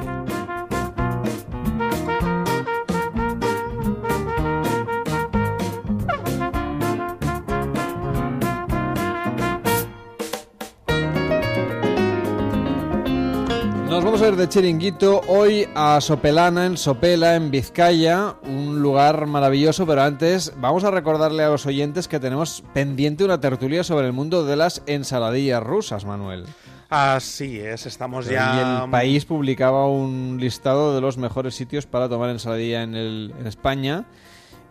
Nos 13.89 14.03
vamos 14.03 14.21
a 14.21 14.27
ir 14.27 14.35
de 14.35 14.47
chiringuito 14.47 15.21
hoy 15.27 15.67
a 15.75 15.99
Sopelana, 16.01 16.65
en 16.65 16.77
Sopela, 16.77 17.35
en 17.35 17.51
Vizcaya, 17.51 18.35
un 18.43 18.81
lugar 18.81 19.25
maravilloso, 19.25 19.85
pero 19.85 20.03
antes 20.03 20.53
vamos 20.57 20.83
a 20.83 20.91
recordarle 20.91 21.43
a 21.43 21.49
los 21.49 21.65
oyentes 21.65 22.07
que 22.07 22.19
tenemos 22.19 22.63
pendiente 22.73 23.23
una 23.23 23.39
tertulia 23.39 23.83
sobre 23.83 24.07
el 24.07 24.13
mundo 24.13 24.45
de 24.45 24.55
las 24.55 24.83
ensaladillas 24.85 25.63
rusas, 25.63 26.05
Manuel. 26.05 26.45
Así 26.89 27.59
es, 27.59 27.85
estamos 27.85 28.25
Y 28.27 28.31
ya... 28.31 28.83
el 28.85 28.89
país 28.89 29.25
publicaba 29.25 29.87
un 29.87 30.37
listado 30.39 30.95
de 30.95 31.01
los 31.01 31.17
mejores 31.17 31.53
sitios 31.55 31.85
para 31.85 32.09
tomar 32.09 32.29
ensaladilla 32.31 32.81
en, 32.83 32.95
el- 32.95 33.33
en 33.39 33.45
España. 33.47 34.05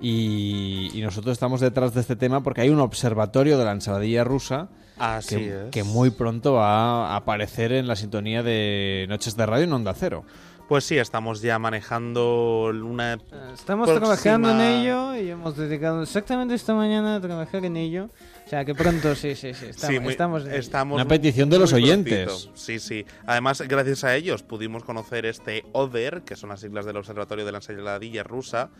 Y, 0.00 0.90
y 0.94 1.00
nosotros 1.02 1.32
estamos 1.32 1.60
detrás 1.60 1.92
de 1.94 2.00
este 2.00 2.16
tema 2.16 2.42
porque 2.42 2.60
hay 2.60 2.68
un 2.70 2.78
observatorio 2.80 3.58
de 3.58 3.64
la 3.64 3.72
ensaladilla 3.72 4.22
rusa 4.22 4.68
Así 4.96 5.36
que, 5.36 5.48
es. 5.48 5.70
que 5.72 5.82
muy 5.84 6.10
pronto 6.10 6.54
va 6.54 7.08
a 7.12 7.16
aparecer 7.16 7.72
en 7.72 7.88
la 7.88 7.96
sintonía 7.96 8.42
de 8.44 9.06
Noches 9.08 9.36
de 9.36 9.46
Radio 9.46 9.64
en 9.64 9.72
Onda 9.72 9.94
Cero. 9.94 10.24
Pues 10.68 10.84
sí, 10.84 10.98
estamos 10.98 11.40
ya 11.40 11.58
manejando 11.58 12.66
una... 12.84 13.14
Estamos 13.54 13.88
próxima- 13.88 13.98
trabajando 14.16 14.50
en 14.50 14.60
ello 14.60 15.16
y 15.16 15.30
hemos 15.30 15.56
dedicado 15.56 16.02
exactamente 16.02 16.54
esta 16.54 16.74
mañana 16.74 17.16
a 17.16 17.20
trabajar 17.20 17.64
en 17.64 17.76
ello. 17.76 18.10
O 18.48 18.50
sea, 18.50 18.64
que 18.64 18.74
pronto, 18.74 19.14
sí, 19.14 19.34
sí, 19.34 19.52
sí. 19.52 19.66
Estamos, 19.66 19.94
Sí, 19.94 20.00
muy- 20.00 20.12
estamos 20.12 20.46
estamos 20.46 20.94
Una 20.96 21.06
petición 21.06 21.50
de 21.50 21.58
los 21.58 21.74
oyentes. 21.74 22.24
prontito. 22.24 22.56
Sí, 22.56 22.78
sí. 22.78 23.04
Además, 23.26 23.60
gracias 23.60 24.04
a 24.04 24.16
ellos 24.16 24.42
pudimos 24.42 24.84
conocer 24.84 25.26
este 25.26 25.66
ODER, 25.72 26.22
que 26.22 26.34
son 26.34 26.48
las 26.48 26.60
siglas 26.60 26.86
del 26.86 26.96
Observatorio 26.96 27.44
de 27.44 27.52
la 27.52 27.58
Ensaladilla 27.58 28.22
Rusa, 28.22 28.70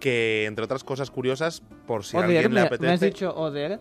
que, 0.00 0.46
entre 0.46 0.64
otras 0.64 0.82
cosas 0.82 1.10
curiosas, 1.10 1.62
por 1.86 2.06
si 2.06 2.16
a 2.16 2.20
Oder, 2.20 2.30
alguien 2.30 2.54
le 2.54 2.60
apetece... 2.62 2.86
me 2.86 2.92
has 2.94 3.00
dicho 3.00 3.34
Oder. 3.36 3.80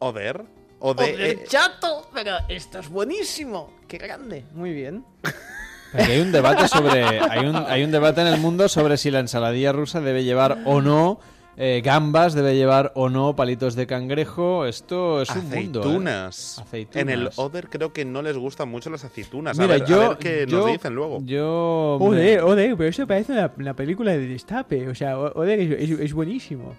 ODER. 0.00 0.44
Ode- 0.80 1.02
Oder 1.14 1.20
eh, 1.22 1.44
chato, 1.48 2.10
pero 2.12 2.32
esto 2.50 2.78
es 2.80 2.90
buenísimo. 2.90 3.72
Qué 3.88 3.96
grande. 3.96 4.44
Muy 4.52 4.74
bien. 4.74 5.02
Porque 5.92 6.12
hay 6.12 6.20
un 6.20 6.30
debate 6.30 6.68
sobre 6.68 7.02
hay 7.04 7.46
un, 7.46 7.56
hay 7.56 7.82
un 7.84 7.90
debate 7.90 8.20
en 8.20 8.26
el 8.26 8.38
mundo 8.38 8.68
sobre 8.68 8.98
si 8.98 9.10
la 9.10 9.20
ensaladilla 9.20 9.72
rusa 9.72 10.02
debe 10.02 10.22
llevar 10.24 10.58
o 10.66 10.82
no 10.82 11.18
eh, 11.60 11.82
gambas, 11.84 12.34
debe 12.34 12.54
llevar 12.54 12.92
o 12.94 13.08
no 13.08 13.34
palitos 13.34 13.74
de 13.74 13.86
cangrejo. 13.88 14.64
Esto 14.64 15.20
es 15.20 15.30
un 15.30 15.50
mundo. 15.50 15.80
¿eh? 15.80 15.82
aceitunas. 15.82 16.64
En 16.94 17.08
el 17.10 17.30
Oder 17.36 17.68
creo 17.68 17.92
que 17.92 18.04
no 18.04 18.22
les 18.22 18.36
gustan 18.36 18.68
mucho 18.68 18.90
las 18.90 19.04
aceitunas. 19.04 19.58
Mira, 19.58 19.74
a 19.74 19.78
ver, 19.78 19.86
yo- 19.88 20.02
a 20.02 20.08
ver 20.10 20.18
qué 20.18 20.46
yo- 20.48 20.58
nos 20.58 20.72
dicen 20.72 20.94
luego. 20.94 21.20
Yo 21.24 21.98
Oder, 22.00 22.44
Oder, 22.44 22.76
pero 22.76 22.88
eso 22.88 23.06
parece 23.06 23.32
una, 23.32 23.52
una 23.58 23.74
película 23.74 24.12
de 24.12 24.26
destape. 24.28 24.88
O 24.88 24.94
sea, 24.94 25.18
Oder 25.18 25.58
es, 25.58 25.90
es- 25.90 25.98
es 26.00 26.12
buenísimo. 26.12 26.74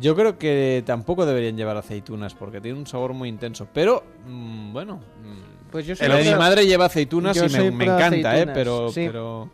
Yo 0.00 0.14
creo 0.14 0.38
que 0.38 0.84
tampoco 0.86 1.26
deberían 1.26 1.56
llevar 1.56 1.76
aceitunas 1.76 2.34
porque 2.34 2.60
tiene 2.60 2.78
un 2.78 2.86
sabor 2.86 3.12
muy 3.12 3.28
intenso. 3.28 3.66
Pero, 3.74 4.04
mm, 4.28 4.72
bueno. 4.72 4.96
mm, 5.24 5.70
Pues 5.72 5.84
yo 5.86 5.94
la 6.06 6.14
de 6.16 6.24
mi 6.30 6.36
madre 6.38 6.66
lleva 6.66 6.84
aceitunas 6.86 7.36
yo 7.36 7.42
y 7.46 7.48
me, 7.48 7.58
soy 7.58 7.66
encanta, 7.66 7.96
¿eh? 8.38 8.42
aceitunas, 8.42 8.54
Pero, 8.54 8.88
sí. 8.90 9.02
pero... 9.06 9.50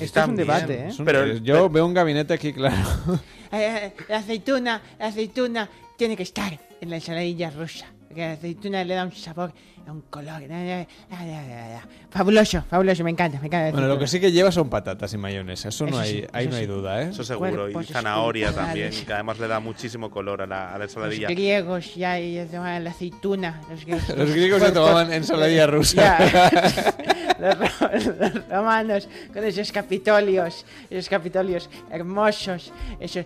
Esto 0.00 0.20
es 0.20 0.28
un 0.28 0.36
debate, 0.36 0.74
¿eh? 0.74 0.88
Es 0.88 0.98
un- 0.98 1.04
Pero- 1.04 1.26
yo 1.26 1.54
pero- 1.54 1.70
veo 1.70 1.86
un 1.86 1.94
gabinete 1.94 2.34
aquí, 2.34 2.52
claro. 2.52 2.76
Eh, 3.54 3.92
la 4.08 4.16
aceituna, 4.16 4.80
la 4.98 5.06
aceituna 5.08 5.68
tiene 5.98 6.16
que 6.16 6.22
estar 6.22 6.58
en 6.80 6.88
la 6.88 6.96
ensaladilla 6.96 7.50
rusa. 7.50 7.84
Porque 8.08 8.22
la 8.22 8.32
aceituna 8.32 8.82
le 8.82 8.94
da 8.94 9.04
un 9.04 9.12
sabor, 9.12 9.52
un 9.90 10.02
color. 10.02 10.42
eh, 10.48 10.86
Fabuloso, 12.10 12.62
fabuloso, 12.68 13.02
me 13.04 13.10
encanta, 13.10 13.40
me 13.40 13.46
encanta. 13.46 13.72
Bueno, 13.72 13.88
lo 13.88 13.98
que 13.98 14.06
sí 14.06 14.20
que 14.20 14.30
lleva 14.30 14.52
son 14.52 14.68
patatas 14.68 15.12
y 15.14 15.18
mayonesa. 15.18 15.70
Eso, 15.70 15.86
no 15.86 15.98
hay, 15.98 16.10
sí, 16.20 16.24
ahí 16.32 16.44
eso 16.44 16.50
no 16.52 16.56
hay 16.58 16.66
duda, 16.66 17.02
¿eh? 17.02 17.08
Eso 17.10 17.24
seguro. 17.24 17.68
Y 17.68 17.84
zanahoria 17.84 18.52
también, 18.52 18.90
que 19.06 19.12
además 19.12 19.38
le 19.38 19.48
da 19.48 19.60
muchísimo 19.60 20.10
color 20.10 20.42
a 20.42 20.46
la, 20.46 20.74
a 20.74 20.78
la 20.78 20.84
ensaladilla. 20.84 21.28
Los 21.28 21.36
griegos 21.36 21.94
ya, 21.94 22.18
ya 22.18 22.46
tomaban 22.46 22.84
la 22.84 22.90
aceituna. 22.90 23.60
Los 23.70 23.84
griegos, 23.86 24.08
Los 24.16 24.30
griegos 24.30 24.60
ya 24.62 24.72
tomaban 24.72 25.12
ensaladilla 25.12 25.66
rusa. 25.66 26.18
Los 27.38 28.48
romanos 28.48 29.08
con 29.32 29.42
esos 29.44 29.72
capitolios, 29.72 30.64
esos 30.88 31.08
capitolios 31.08 31.68
hermosos, 31.90 32.72
esos, 33.00 33.24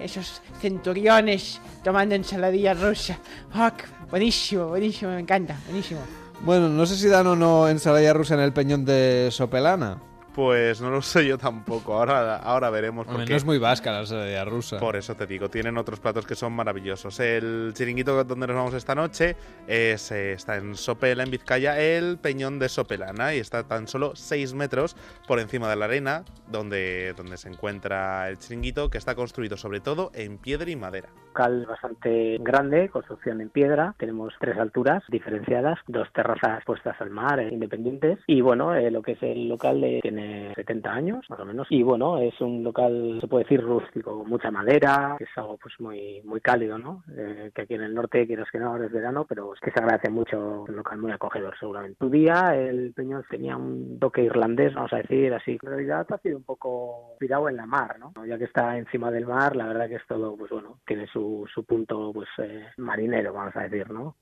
esos 0.00 0.40
centuriones 0.60 1.60
tomando 1.84 2.14
ensaladilla 2.14 2.72
rusa. 2.72 3.18
Fuck, 3.52 3.84
buenísimo, 4.10 4.68
buenísimo, 4.68 5.10
me 5.12 5.20
encanta, 5.20 5.56
buenísimo. 5.66 6.00
Bueno, 6.40 6.68
no 6.68 6.86
sé 6.86 6.96
si 6.96 7.08
dan 7.08 7.26
o 7.26 7.36
no 7.36 7.68
ensaladilla 7.68 8.12
rusa 8.12 8.34
en 8.34 8.40
el 8.40 8.52
peñón 8.52 8.84
de 8.84 9.28
Sopelana. 9.30 9.98
Pues 10.38 10.80
no 10.80 10.90
lo 10.90 11.02
sé 11.02 11.26
yo 11.26 11.36
tampoco. 11.36 11.94
Ahora, 11.94 12.36
ahora 12.36 12.70
veremos. 12.70 13.08
Hombre, 13.08 13.24
porque 13.24 13.30
no 13.32 13.36
es 13.38 13.44
muy 13.44 13.58
vasca 13.58 13.90
la 13.90 13.98
ensaladilla 14.02 14.44
rusa. 14.44 14.78
Por 14.78 14.94
eso 14.94 15.16
te 15.16 15.26
digo, 15.26 15.48
tienen 15.48 15.76
otros 15.76 15.98
platos 15.98 16.26
que 16.26 16.36
son 16.36 16.52
maravillosos. 16.52 17.18
El 17.18 17.72
chiringuito 17.74 18.22
donde 18.22 18.46
nos 18.46 18.54
vamos 18.54 18.74
esta 18.74 18.94
noche 18.94 19.34
es, 19.66 20.12
eh, 20.12 20.34
está 20.34 20.54
en 20.54 20.76
Sopela, 20.76 21.24
en 21.24 21.32
Vizcaya, 21.32 21.80
el 21.80 22.18
Peñón 22.18 22.60
de 22.60 22.68
Sopelana, 22.68 23.34
y 23.34 23.38
está 23.40 23.64
tan 23.64 23.88
solo 23.88 24.14
6 24.14 24.54
metros 24.54 24.94
por 25.26 25.40
encima 25.40 25.68
de 25.68 25.74
la 25.74 25.86
arena 25.86 26.22
donde, 26.46 27.14
donde 27.16 27.36
se 27.36 27.48
encuentra 27.48 28.28
el 28.28 28.38
chiringuito, 28.38 28.90
que 28.90 28.98
está 28.98 29.16
construido 29.16 29.56
sobre 29.56 29.80
todo 29.80 30.12
en 30.14 30.38
piedra 30.38 30.70
y 30.70 30.76
madera. 30.76 31.08
local 31.26 31.66
bastante 31.66 32.38
grande, 32.40 32.88
construcción 32.90 33.40
en 33.40 33.48
piedra. 33.48 33.94
Tenemos 33.98 34.32
tres 34.38 34.56
alturas 34.56 35.02
diferenciadas, 35.08 35.78
dos 35.88 36.08
terrazas 36.12 36.64
puestas 36.64 36.94
al 37.00 37.10
mar, 37.10 37.40
eh, 37.40 37.48
independientes. 37.52 38.18
Y 38.28 38.40
bueno, 38.40 38.74
eh, 38.74 38.90
lo 38.90 39.02
que 39.02 39.12
es 39.12 39.22
el 39.22 39.48
local 39.48 39.82
eh, 39.84 40.00
tiene 40.02 40.27
70 40.54 40.90
años, 40.90 41.26
más 41.28 41.40
o 41.40 41.44
menos. 41.44 41.66
Y 41.70 41.82
bueno, 41.82 42.18
es 42.18 42.40
un 42.40 42.62
local, 42.62 43.18
se 43.20 43.28
puede 43.28 43.44
decir, 43.44 43.62
rústico, 43.62 44.24
mucha 44.24 44.50
madera, 44.50 45.16
que 45.18 45.24
es 45.24 45.30
algo 45.36 45.56
pues 45.56 45.74
muy 45.80 46.22
muy 46.24 46.40
cálido, 46.40 46.78
¿no? 46.78 47.04
Eh, 47.16 47.50
que 47.54 47.62
aquí 47.62 47.74
en 47.74 47.82
el 47.82 47.94
norte, 47.94 48.26
quieras 48.26 48.48
que 48.50 48.58
no, 48.58 48.68
ahora 48.68 48.86
es 48.86 48.92
verano, 48.92 49.26
pero 49.28 49.54
es 49.54 49.60
que 49.60 49.70
se 49.70 49.78
agradece 49.78 50.10
mucho, 50.10 50.64
un 50.68 50.76
local 50.76 50.98
muy 50.98 51.12
acogedor 51.12 51.54
seguramente. 51.58 51.98
Tu 51.98 52.10
día, 52.10 52.54
el 52.54 52.92
Peñón 52.94 53.24
tenía 53.28 53.56
un 53.56 53.98
toque 53.98 54.22
irlandés, 54.22 54.74
vamos 54.74 54.92
a 54.92 54.98
decir, 54.98 55.32
así. 55.34 55.58
En 55.62 55.68
realidad 55.68 56.06
ha 56.10 56.18
sido 56.18 56.36
un 56.36 56.44
poco 56.44 57.08
inspirado 57.12 57.48
en 57.48 57.56
la 57.56 57.66
mar, 57.66 57.98
¿no? 57.98 58.12
Ya 58.26 58.38
que 58.38 58.44
está 58.44 58.76
encima 58.78 59.10
del 59.10 59.26
mar, 59.26 59.56
la 59.56 59.66
verdad 59.66 59.88
que 59.88 59.96
es 59.96 60.06
todo, 60.06 60.36
pues 60.36 60.50
bueno, 60.50 60.78
tiene 60.86 61.06
su, 61.06 61.46
su 61.52 61.64
punto, 61.64 62.12
pues, 62.12 62.28
eh, 62.38 62.66
marinero, 62.76 63.32
vamos 63.32 63.56
a 63.56 63.62
decir, 63.62 63.90
¿no? 63.90 64.16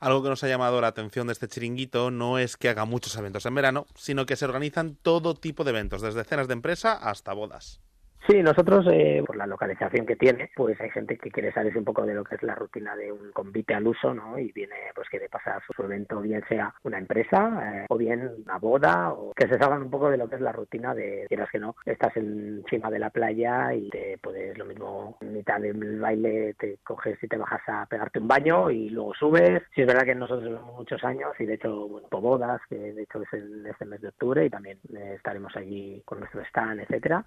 Algo 0.00 0.22
que 0.22 0.28
nos 0.28 0.44
ha 0.44 0.48
llamado 0.48 0.80
la 0.80 0.86
atención 0.86 1.26
de 1.26 1.32
este 1.32 1.48
chiringuito 1.48 2.12
no 2.12 2.38
es 2.38 2.56
que 2.56 2.68
haga 2.68 2.84
muchos 2.84 3.16
eventos 3.16 3.46
en 3.46 3.54
verano, 3.56 3.86
sino 3.96 4.26
que 4.26 4.36
se 4.36 4.44
organizan 4.44 4.94
todo 4.94 5.34
tipo 5.34 5.64
de 5.64 5.70
eventos, 5.70 6.02
desde 6.02 6.22
cenas 6.22 6.46
de 6.46 6.52
empresa 6.52 6.92
hasta 6.92 7.32
bodas. 7.32 7.80
Sí, 8.28 8.42
nosotros, 8.42 8.86
eh, 8.92 9.22
por 9.26 9.36
la 9.36 9.46
localización 9.46 10.04
que 10.04 10.14
tiene, 10.14 10.50
pues 10.54 10.78
hay 10.82 10.90
gente 10.90 11.16
que 11.16 11.30
quiere 11.30 11.50
salirse 11.50 11.78
un 11.78 11.86
poco 11.86 12.04
de 12.04 12.12
lo 12.12 12.24
que 12.24 12.34
es 12.34 12.42
la 12.42 12.54
rutina 12.54 12.94
de 12.94 13.10
un 13.10 13.32
convite 13.32 13.72
al 13.72 13.86
uso, 13.86 14.12
¿no? 14.12 14.38
Y 14.38 14.52
viene, 14.52 14.74
pues, 14.94 15.08
quiere 15.08 15.30
pasar 15.30 15.62
su 15.74 15.82
evento, 15.82 16.20
bien 16.20 16.44
sea 16.46 16.74
una 16.82 16.98
empresa, 16.98 17.58
eh, 17.72 17.86
o 17.88 17.96
bien 17.96 18.30
una 18.44 18.58
boda, 18.58 19.14
o 19.14 19.32
que 19.32 19.48
se 19.48 19.58
salgan 19.58 19.80
un 19.80 19.90
poco 19.90 20.10
de 20.10 20.18
lo 20.18 20.28
que 20.28 20.34
es 20.34 20.42
la 20.42 20.52
rutina 20.52 20.94
de, 20.94 21.24
quieras 21.26 21.48
que 21.50 21.58
no, 21.58 21.74
estás 21.86 22.14
encima 22.18 22.90
de 22.90 22.98
la 22.98 23.08
playa 23.08 23.72
y 23.72 23.88
te 23.88 24.18
puedes, 24.18 24.58
lo 24.58 24.66
mismo, 24.66 25.16
en 25.22 25.32
mitad 25.32 25.58
del 25.58 25.98
baile 25.98 26.52
te 26.58 26.80
coges 26.84 27.16
y 27.22 27.28
te 27.28 27.38
bajas 27.38 27.62
a 27.66 27.86
pegarte 27.86 28.18
un 28.18 28.28
baño 28.28 28.70
y 28.70 28.90
luego 28.90 29.14
subes. 29.14 29.62
Sí, 29.74 29.80
es 29.80 29.86
verdad 29.86 30.04
que 30.04 30.14
nosotros 30.14 30.60
muchos 30.76 31.02
años 31.02 31.32
y, 31.38 31.46
de 31.46 31.54
hecho, 31.54 31.88
bueno, 31.88 32.08
por 32.08 32.20
bodas, 32.20 32.60
que 32.68 32.76
de 32.76 33.02
hecho 33.04 33.22
es 33.22 33.32
en 33.32 33.66
este 33.66 33.86
mes 33.86 34.02
de 34.02 34.08
octubre 34.08 34.44
y 34.44 34.50
también 34.50 34.78
eh, 34.94 35.14
estaremos 35.16 35.56
allí 35.56 36.02
con 36.04 36.20
nuestro 36.20 36.42
stand, 36.42 36.80
etcétera. 36.80 37.24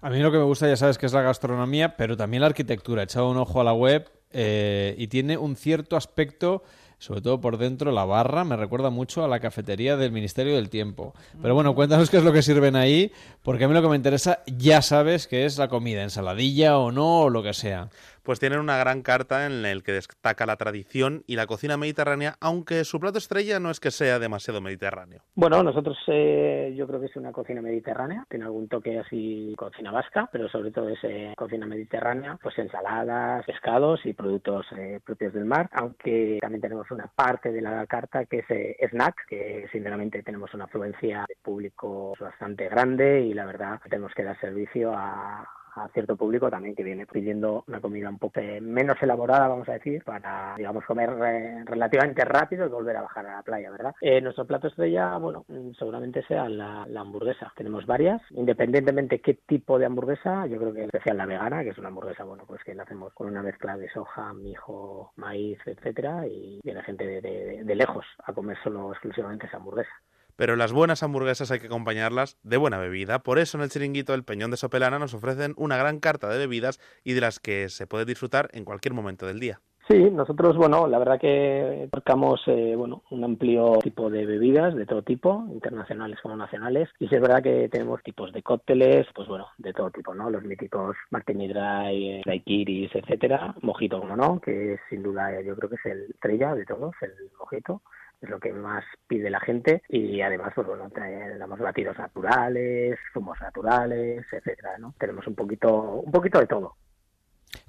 A 0.00 0.10
mí 0.10 0.20
lo 0.20 0.30
que 0.30 0.38
me 0.38 0.44
gusta, 0.44 0.68
ya 0.68 0.76
sabes, 0.76 0.96
que 0.96 1.06
es 1.06 1.12
la 1.12 1.22
gastronomía, 1.22 1.96
pero 1.96 2.16
también 2.16 2.42
la 2.42 2.46
arquitectura. 2.46 3.02
He 3.02 3.04
echado 3.04 3.28
un 3.30 3.36
ojo 3.36 3.60
a 3.60 3.64
la 3.64 3.72
web 3.72 4.08
eh, 4.30 4.94
y 4.96 5.08
tiene 5.08 5.36
un 5.36 5.56
cierto 5.56 5.96
aspecto, 5.96 6.62
sobre 6.98 7.20
todo 7.20 7.40
por 7.40 7.58
dentro, 7.58 7.90
la 7.90 8.04
barra 8.04 8.44
me 8.44 8.56
recuerda 8.56 8.90
mucho 8.90 9.24
a 9.24 9.28
la 9.28 9.40
cafetería 9.40 9.96
del 9.96 10.12
Ministerio 10.12 10.54
del 10.54 10.70
Tiempo. 10.70 11.14
Pero 11.42 11.54
bueno, 11.54 11.74
cuéntanos 11.74 12.10
qué 12.10 12.18
es 12.18 12.22
lo 12.22 12.32
que 12.32 12.42
sirven 12.42 12.76
ahí, 12.76 13.10
porque 13.42 13.64
a 13.64 13.68
mí 13.68 13.74
lo 13.74 13.82
que 13.82 13.88
me 13.88 13.96
interesa, 13.96 14.44
ya 14.46 14.82
sabes, 14.82 15.26
que 15.26 15.44
es 15.44 15.58
la 15.58 15.66
comida, 15.66 16.04
ensaladilla 16.04 16.78
o 16.78 16.92
no, 16.92 17.22
o 17.22 17.30
lo 17.30 17.42
que 17.42 17.52
sea. 17.52 17.88
Pues 18.28 18.40
tienen 18.40 18.60
una 18.60 18.76
gran 18.76 19.00
carta 19.00 19.46
en 19.46 19.62
la 19.62 19.70
que 19.80 19.92
destaca 19.92 20.44
la 20.44 20.56
tradición 20.56 21.22
y 21.26 21.36
la 21.36 21.46
cocina 21.46 21.78
mediterránea, 21.78 22.34
aunque 22.42 22.84
su 22.84 23.00
plato 23.00 23.16
estrella 23.16 23.58
no 23.58 23.70
es 23.70 23.80
que 23.80 23.90
sea 23.90 24.18
demasiado 24.18 24.60
mediterráneo. 24.60 25.22
Bueno, 25.34 25.62
nosotros 25.62 25.96
eh, 26.08 26.74
yo 26.76 26.86
creo 26.86 27.00
que 27.00 27.06
es 27.06 27.16
una 27.16 27.32
cocina 27.32 27.62
mediterránea, 27.62 28.26
tiene 28.28 28.44
algún 28.44 28.68
toque 28.68 28.98
así 28.98 29.54
cocina 29.56 29.92
vasca, 29.92 30.28
pero 30.30 30.46
sobre 30.50 30.72
todo 30.72 30.90
es 30.90 30.98
eh, 31.04 31.32
cocina 31.38 31.64
mediterránea, 31.64 32.38
pues 32.42 32.58
ensaladas, 32.58 33.46
pescados 33.46 34.04
y 34.04 34.12
productos 34.12 34.66
eh, 34.76 35.00
propios 35.02 35.32
del 35.32 35.46
mar, 35.46 35.70
aunque 35.72 36.36
también 36.42 36.60
tenemos 36.60 36.90
una 36.90 37.06
parte 37.06 37.50
de 37.50 37.62
la 37.62 37.86
carta 37.86 38.26
que 38.26 38.40
es 38.40 38.50
eh, 38.50 38.76
snack, 38.90 39.26
que 39.26 39.68
sinceramente 39.72 40.22
tenemos 40.22 40.52
una 40.52 40.64
afluencia 40.64 41.24
de 41.26 41.36
público 41.42 42.12
bastante 42.20 42.68
grande 42.68 43.22
y 43.22 43.32
la 43.32 43.46
verdad 43.46 43.80
tenemos 43.88 44.12
que 44.12 44.24
dar 44.24 44.38
servicio 44.38 44.92
a, 44.94 45.48
a 45.84 45.88
cierto 45.88 46.16
público 46.16 46.50
también 46.50 46.74
que 46.74 46.82
viene 46.82 47.06
pidiendo 47.06 47.64
una 47.68 47.80
comida 47.80 48.08
un 48.08 48.18
poco 48.18 48.40
menos 48.60 48.96
elaborada, 49.02 49.48
vamos 49.48 49.68
a 49.68 49.72
decir, 49.72 50.02
para, 50.04 50.54
digamos, 50.56 50.84
comer 50.84 51.10
eh, 51.24 51.62
relativamente 51.64 52.24
rápido 52.24 52.66
y 52.66 52.68
volver 52.68 52.96
a 52.96 53.02
bajar 53.02 53.26
a 53.26 53.36
la 53.36 53.42
playa, 53.42 53.70
¿verdad? 53.70 53.94
Eh, 54.00 54.20
nuestro 54.20 54.46
plato 54.46 54.68
estrella, 54.68 55.16
bueno, 55.16 55.44
seguramente 55.78 56.22
sea 56.24 56.48
la, 56.48 56.86
la 56.88 57.00
hamburguesa. 57.00 57.52
Tenemos 57.56 57.86
varias, 57.86 58.20
independientemente 58.30 59.20
qué 59.20 59.34
tipo 59.34 59.78
de 59.78 59.86
hamburguesa, 59.86 60.46
yo 60.46 60.58
creo 60.58 60.72
que 60.72 60.84
especial 60.84 61.16
la 61.16 61.26
vegana, 61.26 61.62
que 61.62 61.70
es 61.70 61.78
una 61.78 61.88
hamburguesa, 61.88 62.24
bueno, 62.24 62.44
pues 62.46 62.62
que 62.64 62.74
la 62.74 62.82
hacemos 62.82 63.12
con 63.14 63.28
una 63.28 63.42
mezcla 63.42 63.76
de 63.76 63.88
soja, 63.90 64.32
mijo, 64.34 65.12
maíz, 65.16 65.58
etcétera, 65.66 66.26
y 66.26 66.60
viene 66.62 66.82
gente 66.82 67.06
de, 67.06 67.20
de- 67.20 67.64
de 67.64 67.74
lejos 67.74 68.04
a 68.24 68.32
comer 68.32 68.56
solo 68.62 68.90
exclusivamente 68.92 69.46
esa 69.46 69.56
hamburguesa. 69.58 69.90
Pero 70.38 70.54
las 70.54 70.72
buenas 70.72 71.02
hamburguesas 71.02 71.50
hay 71.50 71.58
que 71.58 71.66
acompañarlas 71.66 72.38
de 72.44 72.58
buena 72.58 72.78
bebida. 72.78 73.18
Por 73.18 73.40
eso 73.40 73.58
en 73.58 73.64
el 73.64 73.70
chiringuito 73.70 74.12
del 74.12 74.22
Peñón 74.22 74.52
de 74.52 74.56
Sopelana 74.56 75.00
nos 75.00 75.12
ofrecen 75.12 75.52
una 75.56 75.76
gran 75.76 75.98
carta 75.98 76.28
de 76.28 76.38
bebidas 76.38 76.78
y 77.02 77.14
de 77.14 77.20
las 77.20 77.40
que 77.40 77.68
se 77.68 77.88
puede 77.88 78.04
disfrutar 78.04 78.48
en 78.52 78.64
cualquier 78.64 78.94
momento 78.94 79.26
del 79.26 79.40
día. 79.40 79.60
Sí, 79.88 79.98
nosotros, 80.12 80.56
bueno, 80.56 80.86
la 80.86 81.00
verdad 81.00 81.18
que 81.18 81.88
marcamos, 81.92 82.40
eh, 82.46 82.74
bueno, 82.76 83.02
un 83.10 83.24
amplio 83.24 83.78
tipo 83.82 84.10
de 84.10 84.26
bebidas 84.26 84.76
de 84.76 84.86
todo 84.86 85.02
tipo, 85.02 85.44
internacionales 85.50 86.20
como 86.22 86.36
nacionales, 86.36 86.88
y 87.00 87.08
sí 87.08 87.16
es 87.16 87.20
verdad 87.20 87.42
que 87.42 87.68
tenemos 87.68 88.00
tipos 88.04 88.32
de 88.32 88.42
cócteles, 88.42 89.08
pues 89.14 89.26
bueno, 89.26 89.48
de 89.56 89.72
todo 89.72 89.90
tipo, 89.90 90.14
¿no? 90.14 90.30
Los 90.30 90.44
míticos 90.44 90.94
Martini 91.10 91.48
Dry, 91.48 92.10
eh, 92.10 92.22
daiquiris, 92.24 92.94
etcétera, 92.94 93.54
mojito, 93.62 93.98
como 93.98 94.14
no, 94.14 94.40
que 94.40 94.78
sin 94.88 95.02
duda 95.02 95.32
eh, 95.32 95.44
yo 95.44 95.56
creo 95.56 95.70
que 95.70 95.76
es 95.76 95.86
el 95.86 96.10
estrella 96.10 96.54
de 96.54 96.66
todos, 96.66 96.94
el 97.00 97.12
mojito 97.38 97.80
es 98.20 98.28
lo 98.28 98.40
que 98.40 98.52
más 98.52 98.84
pide 99.06 99.30
la 99.30 99.40
gente 99.40 99.82
y 99.88 100.20
además 100.20 100.52
pues 100.54 100.66
bueno 100.66 100.90
te- 100.90 101.38
damos 101.38 101.58
batidos 101.60 101.96
naturales 101.98 102.98
zumos 103.12 103.40
naturales 103.40 104.24
etcétera 104.32 104.76
no 104.78 104.94
tenemos 104.98 105.26
un 105.26 105.34
poquito 105.34 105.70
un 106.04 106.10
poquito 106.12 106.38
de 106.40 106.46
todo 106.46 106.76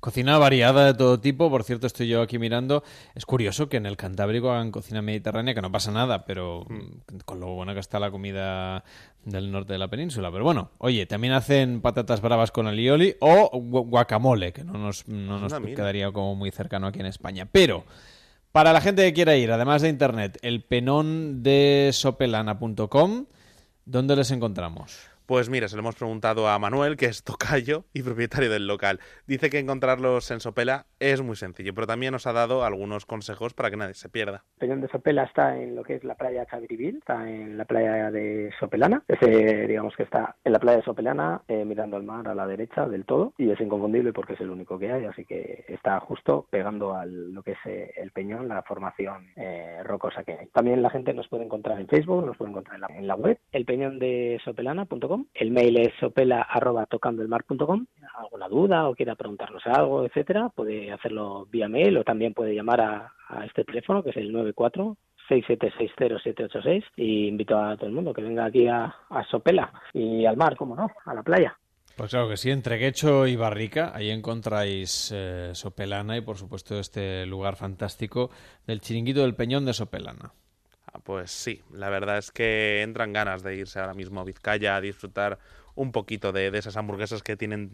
Cocina 0.02 0.38
variada 0.38 0.86
de 0.88 0.94
todo 0.94 1.20
tipo, 1.22 1.50
por 1.50 1.64
cierto 1.64 1.88
estoy 1.88 2.08
yo 2.10 2.22
aquí 2.22 2.38
mirando, 2.38 2.84
es 3.16 3.26
curioso 3.26 3.70
que 3.70 3.78
en 3.78 3.86
el 3.86 3.96
Cantábrico 3.96 4.52
hagan 4.52 4.72
cocina 4.72 5.02
mediterránea, 5.02 5.54
que 5.54 5.62
no 5.62 5.72
pasa 5.72 5.92
nada, 5.92 6.26
pero 6.26 6.66
mm, 6.70 7.20
con 7.26 7.40
lo 7.40 7.48
buena 7.54 7.74
que 7.74 7.80
está 7.80 7.98
la 8.00 8.12
comida 8.12 8.84
del 9.24 9.52
norte 9.52 9.74
de 9.74 9.80
la 9.80 9.88
península. 9.88 10.32
Pero 10.32 10.44
bueno, 10.44 10.72
oye, 10.80 11.06
también 11.06 11.34
hacen 11.34 11.82
patatas 11.82 12.22
bravas 12.22 12.52
con 12.52 12.68
alioli 12.68 13.16
o 13.20 13.50
gu- 13.54 13.90
guacamole, 13.90 14.52
que 14.54 14.64
no 14.66 14.74
nos, 14.74 15.08
no 15.08 15.40
nos 15.40 15.60
mira. 15.62 15.76
quedaría 15.76 16.12
como 16.12 16.36
muy 16.36 16.52
cercano 16.52 16.88
aquí 16.88 17.00
en 17.00 17.06
España. 17.06 17.48
Pero, 17.50 17.84
para 18.52 18.74
la 18.74 18.82
gente 18.82 19.04
que 19.04 19.14
quiera 19.14 19.36
ir, 19.36 19.52
además 19.52 19.82
de 19.82 19.90
internet, 19.90 20.38
el 20.42 20.64
penón 20.64 21.44
de 21.44 21.90
sopelana.com, 21.94 23.26
¿dónde 23.86 24.16
les 24.16 24.32
encontramos? 24.32 25.10
Pues 25.30 25.48
mira, 25.48 25.68
se 25.68 25.76
lo 25.76 25.82
hemos 25.82 25.96
preguntado 25.96 26.48
a 26.48 26.58
Manuel, 26.58 26.98
que 26.98 27.06
es 27.06 27.24
tocayo 27.24 27.86
y 27.94 28.02
propietario 28.02 28.50
del 28.50 28.66
local. 28.66 29.00
Dice 29.28 29.52
que 29.52 29.60
encontrarlos 29.60 30.32
en 30.32 30.40
Sopela 30.40 30.88
es 31.00 31.22
muy 31.22 31.36
sencillo, 31.36 31.76
pero 31.76 31.86
también 31.86 32.14
nos 32.14 32.26
ha 32.26 32.34
dado 32.34 32.64
algunos 32.64 33.06
consejos 33.06 33.54
para 33.54 33.70
que 33.70 33.78
nadie 33.78 33.94
se 33.94 34.10
pierda. 34.10 34.44
Peñón 34.58 34.82
de 34.82 34.88
Sopela 34.88 35.26
está 35.26 35.56
en 35.56 35.76
lo 35.76 35.84
que 35.84 35.98
es 35.98 36.04
la 36.04 36.16
playa 36.16 36.48
Chaviribil, 36.48 36.98
está 36.98 37.30
en 37.30 37.60
la 37.60 37.66
playa 37.66 38.10
de 38.10 38.52
Sopelana. 38.60 39.04
Ese, 39.08 39.68
digamos 39.68 39.96
que 39.96 40.02
está 40.02 40.36
en 40.44 40.52
la 40.52 40.58
playa 40.58 40.78
de 40.78 40.84
Sopelana, 40.84 41.44
eh, 41.48 41.64
mirando 41.64 41.98
al 41.98 42.04
mar 42.06 42.28
a 42.28 42.34
la 42.34 42.48
derecha 42.48 42.88
del 42.88 43.06
todo, 43.06 43.36
y 43.38 43.52
es 43.52 43.62
inconfundible 43.62 44.14
porque 44.14 44.34
es 44.34 44.42
el 44.42 44.50
único 44.50 44.80
que 44.80 44.92
hay, 44.92 45.06
así 45.06 45.26
que 45.26 45.64
está 45.68 46.00
justo 46.00 46.48
pegando 46.50 46.96
a 46.96 47.06
lo 47.06 47.44
que 47.44 47.52
es 47.52 47.60
eh, 47.66 47.94
el 47.98 48.10
peñón, 48.10 48.48
la 48.48 48.64
formación 48.64 49.28
eh, 49.36 49.84
rocosa 49.84 50.24
que 50.24 50.34
hay. 50.34 50.48
También 50.48 50.82
la 50.82 50.90
gente 50.90 51.14
nos 51.14 51.28
puede 51.28 51.46
encontrar 51.46 51.80
en 51.80 51.88
Facebook, 51.88 52.26
nos 52.26 52.36
puede 52.36 52.50
encontrar 52.50 52.78
en 52.78 52.82
la, 52.82 52.88
en 52.88 53.06
la 53.06 53.14
web, 53.14 53.38
elpeñondesopelana.com, 53.52 55.19
el 55.34 55.52
mail 55.52 55.80
es 55.80 55.94
sopela 56.00 56.42
arroba 56.42 56.88
alguna 58.18 58.48
duda 58.48 58.90
o 58.90 58.96
quiera 58.96 59.16
preguntarnos 59.16 59.66
algo, 59.66 60.06
etcétera, 60.06 60.50
puede 60.50 60.92
hacerlo 60.92 61.48
vía 61.50 61.68
mail 61.68 61.98
o 61.98 62.04
también 62.04 62.34
puede 62.34 62.56
llamar 62.56 62.82
a, 62.82 63.14
este 63.46 63.64
teléfono 63.64 64.04
que 64.04 64.10
es 64.10 64.18
el 64.18 64.32
94 64.32 64.98
6760786 65.30 66.84
y 66.96 67.28
invito 67.28 67.56
a 67.58 67.78
todo 67.78 67.86
el 67.86 67.94
mundo 67.94 68.14
que 68.14 68.24
venga 68.24 68.46
aquí 68.46 68.68
a, 68.68 68.96
Sopela 69.30 69.72
y 69.94 70.26
al 70.26 70.38
mar, 70.38 70.56
cómo 70.58 70.76
no, 70.76 70.90
a 71.06 71.14
la 71.14 71.22
playa. 71.22 71.56
Pues 71.96 72.12
claro 72.12 72.30
que 72.30 72.38
sí, 72.38 72.50
entre 72.50 72.78
Guecho 72.78 73.28
y 73.28 73.36
Barrica, 73.36 73.92
ahí 73.94 74.10
encontráis 74.10 75.12
eh, 75.14 75.52
Sopelana 75.54 76.18
y 76.18 76.22
por 76.22 76.38
supuesto 76.38 76.80
este 76.80 77.26
lugar 77.26 77.58
fantástico 77.58 78.32
del 78.66 78.82
chiringuito 78.82 79.22
del 79.22 79.36
Peñón 79.36 79.66
de 79.66 79.74
Sopelana. 79.74 80.32
Ah, 80.92 81.00
pues 81.04 81.32
sí, 81.32 81.62
la 81.72 81.90
verdad 81.90 82.18
es 82.18 82.32
que 82.32 82.82
entran 82.82 83.14
ganas 83.14 83.44
de 83.44 83.56
irse 83.56 83.80
ahora 83.80 83.94
mismo 83.94 84.22
a 84.22 84.24
Vizcaya 84.24 84.76
a 84.76 84.82
disfrutar 84.82 85.38
un 85.76 85.92
poquito 85.92 86.32
de, 86.32 86.50
de 86.52 86.58
esas 86.60 86.78
hamburguesas 86.78 87.22
que 87.22 87.38
tienen, 87.38 87.72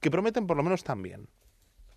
que 0.00 0.10
prometen 0.10 0.46
por 0.46 0.56
lo 0.56 0.62
menos 0.62 0.82
tan 0.82 1.02
bien. 1.02 1.28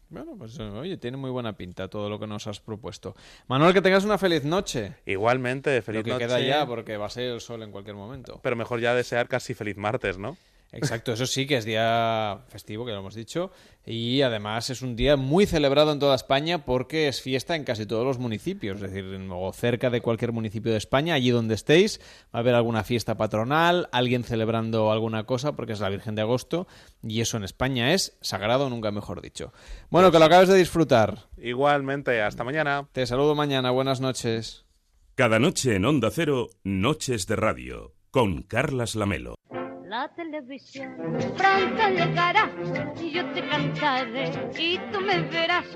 Bueno, 0.09 0.35
pues 0.37 0.59
eh, 0.59 0.63
oye, 0.63 0.97
tiene 0.97 1.17
muy 1.17 1.31
buena 1.31 1.53
pinta 1.53 1.87
todo 1.87 2.07
lo 2.07 2.19
que 2.19 2.27
nos 2.27 2.45
has 2.45 2.59
propuesto. 2.59 3.15
Manuel, 3.47 3.73
que 3.73 3.81
tengas 3.81 4.05
una 4.05 4.19
feliz 4.19 4.43
noche. 4.43 4.93
Igualmente, 5.07 5.81
feliz 5.81 5.99
Lo 5.99 6.03
que 6.03 6.11
noche. 6.11 6.25
queda 6.27 6.39
ya, 6.39 6.67
porque 6.67 6.97
va 6.97 7.07
a 7.07 7.09
ser 7.09 7.31
el 7.31 7.41
sol 7.41 7.63
en 7.63 7.71
cualquier 7.71 7.95
momento. 7.95 8.39
Pero 8.43 8.55
mejor 8.55 8.79
ya 8.79 8.93
desear 8.93 9.27
casi 9.27 9.55
feliz 9.55 9.75
martes, 9.75 10.19
¿no? 10.19 10.37
Exacto, 10.75 11.13
eso 11.13 11.25
sí 11.25 11.45
que 11.45 11.57
es 11.57 11.65
día 11.65 12.39
festivo, 12.47 12.85
que 12.85 12.91
lo 12.91 12.99
hemos 12.99 13.15
dicho, 13.15 13.51
y 13.85 14.21
además 14.23 14.69
es 14.69 14.81
un 14.81 14.95
día 14.95 15.15
muy 15.17 15.45
celebrado 15.45 15.91
en 15.91 15.99
toda 15.99 16.15
España 16.15 16.65
porque 16.65 17.07
es 17.07 17.21
fiesta 17.21 17.55
en 17.55 17.63
casi 17.63 17.85
todos 17.85 18.05
los 18.05 18.17
municipios, 18.17 18.77
es 18.77 18.81
decir, 18.91 19.05
en- 19.13 19.29
o 19.31 19.53
cerca 19.53 19.89
de 19.89 20.01
cualquier 20.01 20.31
municipio 20.31 20.71
de 20.71 20.77
España, 20.79 21.13
allí 21.13 21.29
donde 21.29 21.53
estéis, 21.53 21.99
va 22.33 22.37
a 22.37 22.37
haber 22.39 22.55
alguna 22.55 22.83
fiesta 22.83 23.15
patronal, 23.17 23.87
alguien 23.91 24.23
celebrando 24.23 24.91
alguna 24.91 25.25
cosa 25.25 25.55
porque 25.55 25.73
es 25.73 25.79
la 25.79 25.89
Virgen 25.89 26.15
de 26.15 26.21
Agosto, 26.23 26.67
y 27.03 27.21
eso 27.21 27.37
en 27.37 27.43
España 27.43 27.93
es 27.93 28.17
sagrado, 28.21 28.69
nunca 28.69 28.89
mejor 28.91 29.21
dicho. 29.21 29.53
Bueno, 29.91 30.11
que 30.11 30.17
lo 30.19 30.25
acabes 30.25 30.49
de 30.49 30.57
disfrutar. 30.57 31.27
Igualmente, 31.37 32.21
hasta 32.21 32.43
mañana. 32.43 32.87
Te 32.93 33.05
saludo 33.05 33.35
mañana, 33.35 33.69
buenas 33.71 34.01
noches. 34.01 34.65
Cada 35.15 35.37
noche 35.37 35.75
en 35.75 35.85
Onda 35.85 36.09
Cero, 36.11 36.49
Noches 36.63 37.27
de 37.27 37.35
Radio, 37.35 37.93
con 38.09 38.41
Carlas 38.41 38.95
Lamelo. 38.95 39.35
La 39.93 40.07
televisión 40.07 40.97
pronto 41.37 41.89
llegará 41.89 42.49
yo 43.13 43.23
te 43.31 43.47
cantaré 43.47 44.31
y 44.57 44.79
tú 44.91 44.99
me 45.01 45.21
verás. 45.21 45.67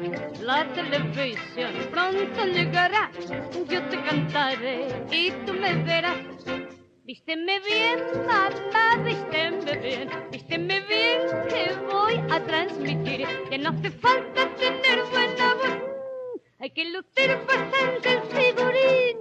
La 0.41 0.67
televisión 0.73 1.71
pronto 1.91 2.45
llegará, 2.45 3.11
yo 3.69 3.79
te 3.89 4.01
cantaré 4.01 4.87
y 5.11 5.29
tú 5.45 5.53
me 5.53 5.75
verás. 5.83 6.17
Vísteme 7.03 7.59
bien, 7.59 7.99
mamá, 8.25 9.03
vísteme 9.05 9.77
bien, 9.77 10.09
vísteme 10.31 10.79
bien 10.87 11.19
que 11.47 11.75
voy 11.91 12.15
a 12.31 12.43
transmitir 12.43 13.27
que 13.51 13.57
no 13.59 13.69
hace 13.69 13.91
falta 13.91 14.49
tener 14.55 15.03
buena 15.11 15.53
voz, 15.53 15.77
hay 16.57 16.71
que 16.71 16.85
lucir 16.85 17.37
bastante 17.45 18.13
el 18.13 18.21
figurín. 18.33 19.17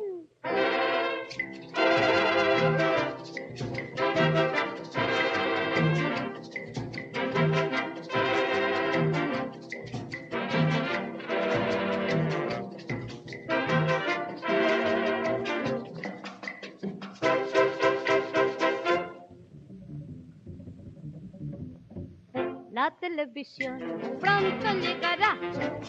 La 22.76 22.90
televisión 22.90 23.78
pronto 24.20 24.66
llegará, 24.82 25.38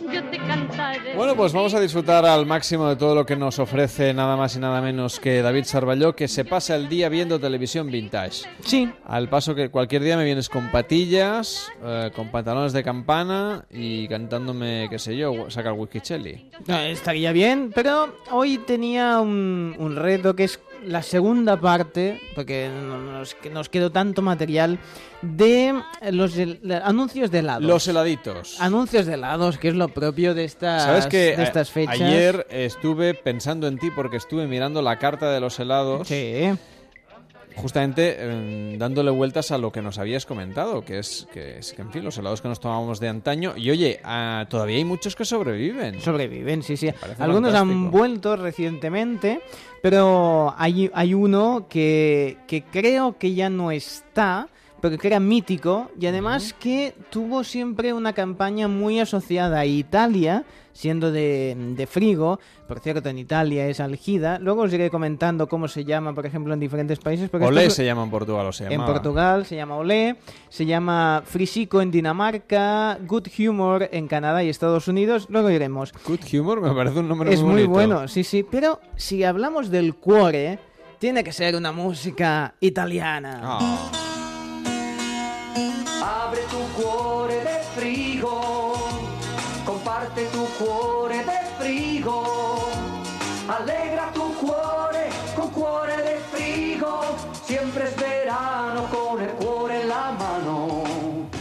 yo 0.09 0.23
te 0.29 0.37
cantaré. 0.37 1.17
Bueno, 1.17 1.35
pues 1.35 1.51
vamos 1.51 1.73
a 1.73 1.81
disfrutar 1.81 2.25
al 2.25 2.45
máximo 2.45 2.87
de 2.87 2.95
todo 2.95 3.13
lo 3.13 3.25
que 3.25 3.35
nos 3.35 3.59
ofrece 3.59 4.13
nada 4.13 4.37
más 4.37 4.55
y 4.55 4.59
nada 4.59 4.79
menos 4.79 5.19
que 5.19 5.41
David 5.41 5.65
Sarballó, 5.65 6.15
que 6.15 6.29
se 6.29 6.45
pasa 6.45 6.77
el 6.77 6.87
día 6.87 7.09
viendo 7.09 7.41
televisión 7.41 7.91
vintage. 7.91 8.45
Sí. 8.61 8.89
Al 9.03 9.27
paso 9.27 9.53
que 9.53 9.67
cualquier 9.67 10.01
día 10.01 10.15
me 10.15 10.23
vienes 10.23 10.47
con 10.47 10.71
patillas, 10.71 11.69
eh, 11.83 12.09
con 12.15 12.31
pantalones 12.31 12.71
de 12.71 12.85
campana 12.85 13.65
y 13.69 14.07
cantándome, 14.07 14.87
qué 14.89 14.97
sé 14.97 15.17
yo, 15.17 15.49
saca 15.49 15.71
el 15.71 15.75
whisky 15.77 15.99
chelly. 15.99 16.49
No, 16.67 16.79
estaría 16.79 17.33
bien, 17.33 17.73
pero 17.75 18.15
hoy 18.31 18.59
tenía 18.59 19.19
un, 19.19 19.75
un 19.77 19.97
reto 19.97 20.37
que 20.37 20.45
es 20.45 20.57
la 20.87 21.01
segunda 21.03 21.59
parte, 21.59 22.19
porque 22.35 22.69
no- 22.73 22.99
nos, 22.99 23.35
nos 23.51 23.69
quedó 23.69 23.91
tanto 23.91 24.21
material, 24.21 24.79
de 25.21 25.73
los 26.11 26.35
de 26.35 26.59
anuncios 26.83 27.31
de 27.31 27.39
helados. 27.39 27.63
Los 27.63 27.87
heladitos. 27.87 28.59
Anuncios 28.61 29.05
de 29.05 29.13
helados, 29.15 29.57
que 29.57 29.69
es 29.69 29.75
lo 29.75 29.89
propio 29.89 30.33
de 30.33 30.43
estas, 30.45 30.83
¿Sabes 30.83 31.07
que 31.07 31.35
de 31.35 31.43
estas 31.43 31.71
fechas. 31.71 31.99
ayer 32.01 32.45
estuve 32.49 33.13
pensando 33.13 33.67
en 33.67 33.77
ti 33.79 33.89
porque 33.95 34.17
estuve 34.17 34.47
mirando 34.47 34.81
la 34.81 34.97
carta 34.99 35.31
de 35.31 35.39
los 35.39 35.59
helados? 35.59 36.07
Sí. 36.07 36.49
Justamente 37.57 38.15
eh, 38.17 38.75
dándole 38.77 39.09
vueltas 39.11 39.51
a 39.51 39.57
lo 39.57 39.71
que 39.71 39.81
nos 39.81 39.97
habías 39.97 40.25
comentado, 40.25 40.85
que 40.85 40.99
es 40.99 41.27
que, 41.33 41.57
es 41.57 41.73
que, 41.73 41.81
en 41.81 41.91
fin, 41.91 42.03
los 42.03 42.17
helados 42.17 42.41
que 42.41 42.47
nos 42.47 42.59
tomábamos 42.59 42.99
de 42.99 43.07
antaño. 43.07 43.53
Y 43.57 43.71
oye, 43.71 43.99
ah, 44.03 44.45
todavía 44.49 44.77
hay 44.77 44.85
muchos 44.85 45.15
que 45.15 45.25
sobreviven. 45.25 45.99
Sobreviven, 46.01 46.61
sí, 46.61 46.77
sí. 46.77 46.89
Algunos 47.17 47.53
han 47.55 47.89
vuelto 47.89 48.35
recientemente, 48.35 49.41
pero 49.81 50.53
hay, 50.57 50.91
hay 50.93 51.13
uno 51.13 51.65
que, 51.67 52.37
que 52.47 52.63
creo 52.63 53.17
que 53.17 53.33
ya 53.33 53.49
no 53.49 53.71
está, 53.71 54.47
pero 54.81 54.97
que 54.97 55.07
era 55.07 55.19
mítico 55.19 55.89
y 55.99 56.05
además 56.07 56.53
que 56.53 56.93
tuvo 57.09 57.43
siempre 57.43 57.93
una 57.93 58.13
campaña 58.13 58.67
muy 58.67 58.99
asociada 58.99 59.59
a 59.59 59.65
Italia, 59.65 60.43
siendo 60.73 61.11
de, 61.11 61.55
de 61.75 61.87
frigo. 61.87 62.39
Por 62.67 62.79
cierto, 62.79 63.09
en 63.09 63.17
Italia 63.17 63.67
es 63.67 63.79
algida. 63.79 64.37
Luego 64.39 64.61
os 64.63 64.73
iré 64.73 64.89
comentando 64.91 65.47
cómo 65.47 65.67
se 65.67 65.83
llama, 65.85 66.13
por 66.13 66.25
ejemplo, 66.27 66.53
en 66.53 66.59
diferentes 66.59 66.99
países. 66.99 67.29
porque 67.29 67.47
Olé 67.47 67.61
esto 67.61 67.69
es- 67.69 67.73
se 67.75 67.85
llama 67.85 68.03
en 68.03 68.11
Portugal, 68.11 68.45
o 68.45 68.51
se 68.51 68.65
en 68.65 68.71
llamaba. 68.71 68.93
Portugal 68.93 69.45
se 69.45 69.55
llama 69.55 69.75
Olé, 69.77 70.17
se 70.49 70.65
llama 70.67 71.23
Frisico 71.25 71.81
en 71.81 71.89
Dinamarca, 71.89 72.99
Good 73.07 73.27
Humor 73.39 73.89
en 73.91 74.07
Canadá 74.07 74.43
y 74.43 74.49
Estados 74.49 74.87
Unidos. 74.87 75.25
Luego 75.29 75.49
iremos. 75.49 75.93
Good 76.05 76.19
Humor 76.39 76.61
me 76.61 76.71
parece 76.75 76.99
un 76.99 77.07
nombre 77.07 77.33
Es 77.33 77.41
muy 77.41 77.53
muy 77.53 77.63
bonito. 77.63 77.71
bueno, 77.95 78.07
sí, 78.07 78.23
sí. 78.23 78.43
Pero 78.43 78.79
si 78.95 79.23
hablamos 79.23 79.71
del 79.71 79.95
cuore, 79.95 80.59
tiene 80.99 81.23
que 81.23 81.31
ser 81.31 81.55
una 81.55 81.71
música 81.71 82.53
italiana. 82.59 83.39
Ah. 83.41 83.91
Cuore 86.77 87.43
de 87.43 87.59
frigo, 87.75 88.75
comparte 89.65 90.25
tu 90.27 90.45
cuore 90.63 91.17
de 91.17 91.39
frigo, 91.57 92.69
allegra 93.47 94.11
tu 94.13 94.31
cuore 94.35 95.09
con 95.35 95.49
cuore 95.49 95.97
de 95.97 96.17
frigo, 96.31 97.01
siempre 97.43 97.85
es 97.85 97.95
verano 97.95 98.87
con 98.91 99.19
el 99.19 99.29
cuore 99.29 99.81
en 99.81 99.89
la 99.89 100.11
mano. 100.11 100.83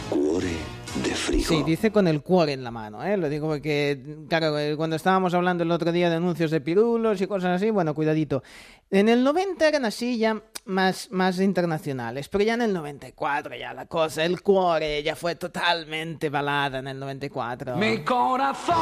Cuore 0.09 0.55
de 1.03 1.13
frigo. 1.13 1.47
Sí, 1.47 1.61
dice 1.61 1.91
con 1.91 2.07
el 2.07 2.23
cuore 2.23 2.53
en 2.53 2.63
la 2.63 2.71
mano, 2.71 3.03
¿eh? 3.03 3.15
Lo 3.15 3.29
digo 3.29 3.47
porque, 3.47 4.25
claro, 4.27 4.57
eh, 4.57 4.75
cuando 4.75 4.95
estábamos 4.95 5.35
hablando 5.35 5.63
el 5.63 5.69
otro 5.69 5.91
día 5.91 6.09
de 6.09 6.15
anuncios 6.15 6.49
de 6.49 6.61
pirulos 6.61 7.21
y 7.21 7.27
cosas 7.27 7.57
así, 7.57 7.69
bueno, 7.69 7.93
cuidadito. 7.93 8.41
En 8.89 9.07
el 9.07 9.23
90 9.23 9.67
eran 9.67 9.85
así 9.85 10.17
ya 10.17 10.41
más, 10.67 11.09
más 11.11 11.39
internacionales, 11.39 12.27
pero 12.29 12.43
ya 12.43 12.53
en 12.53 12.61
el 12.61 12.73
94 12.73 13.55
ya 13.55 13.73
la 13.73 13.85
cosa, 13.87 14.23
el 14.25 14.41
cuore 14.41 15.01
ya 15.03 15.15
fue 15.15 15.35
totalmente 15.35 16.29
balada 16.29 16.79
en 16.79 16.87
el 16.87 16.99
94. 16.99 17.75
Mi 17.77 18.03
corazón, 18.03 18.75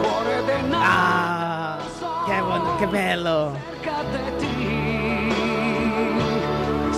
cuore 0.00 0.42
de 0.42 0.60
Ah, 0.74 1.78
qué 2.26 2.40
bueno, 2.42 2.76
qué 2.78 2.86
bello. 2.86 3.52
cerca 3.52 4.02
de 4.04 4.30
ti, 4.40 4.46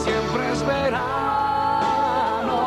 siempre 0.03 0.53
es 0.53 0.67
verano. 0.67 2.59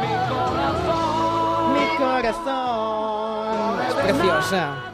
Mi 0.00 0.14
corazón, 0.28 1.72
Mi 1.74 1.86
corazón 1.96 3.80
es 3.88 3.94
preciosa. 3.94 4.87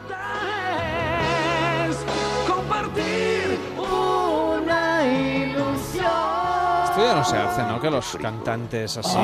No 7.15 7.23
se 7.23 7.37
hace, 7.37 7.63
¿no? 7.63 7.79
Que 7.79 7.89
los 7.89 8.17
cantantes 8.17 8.97
así 8.97 9.17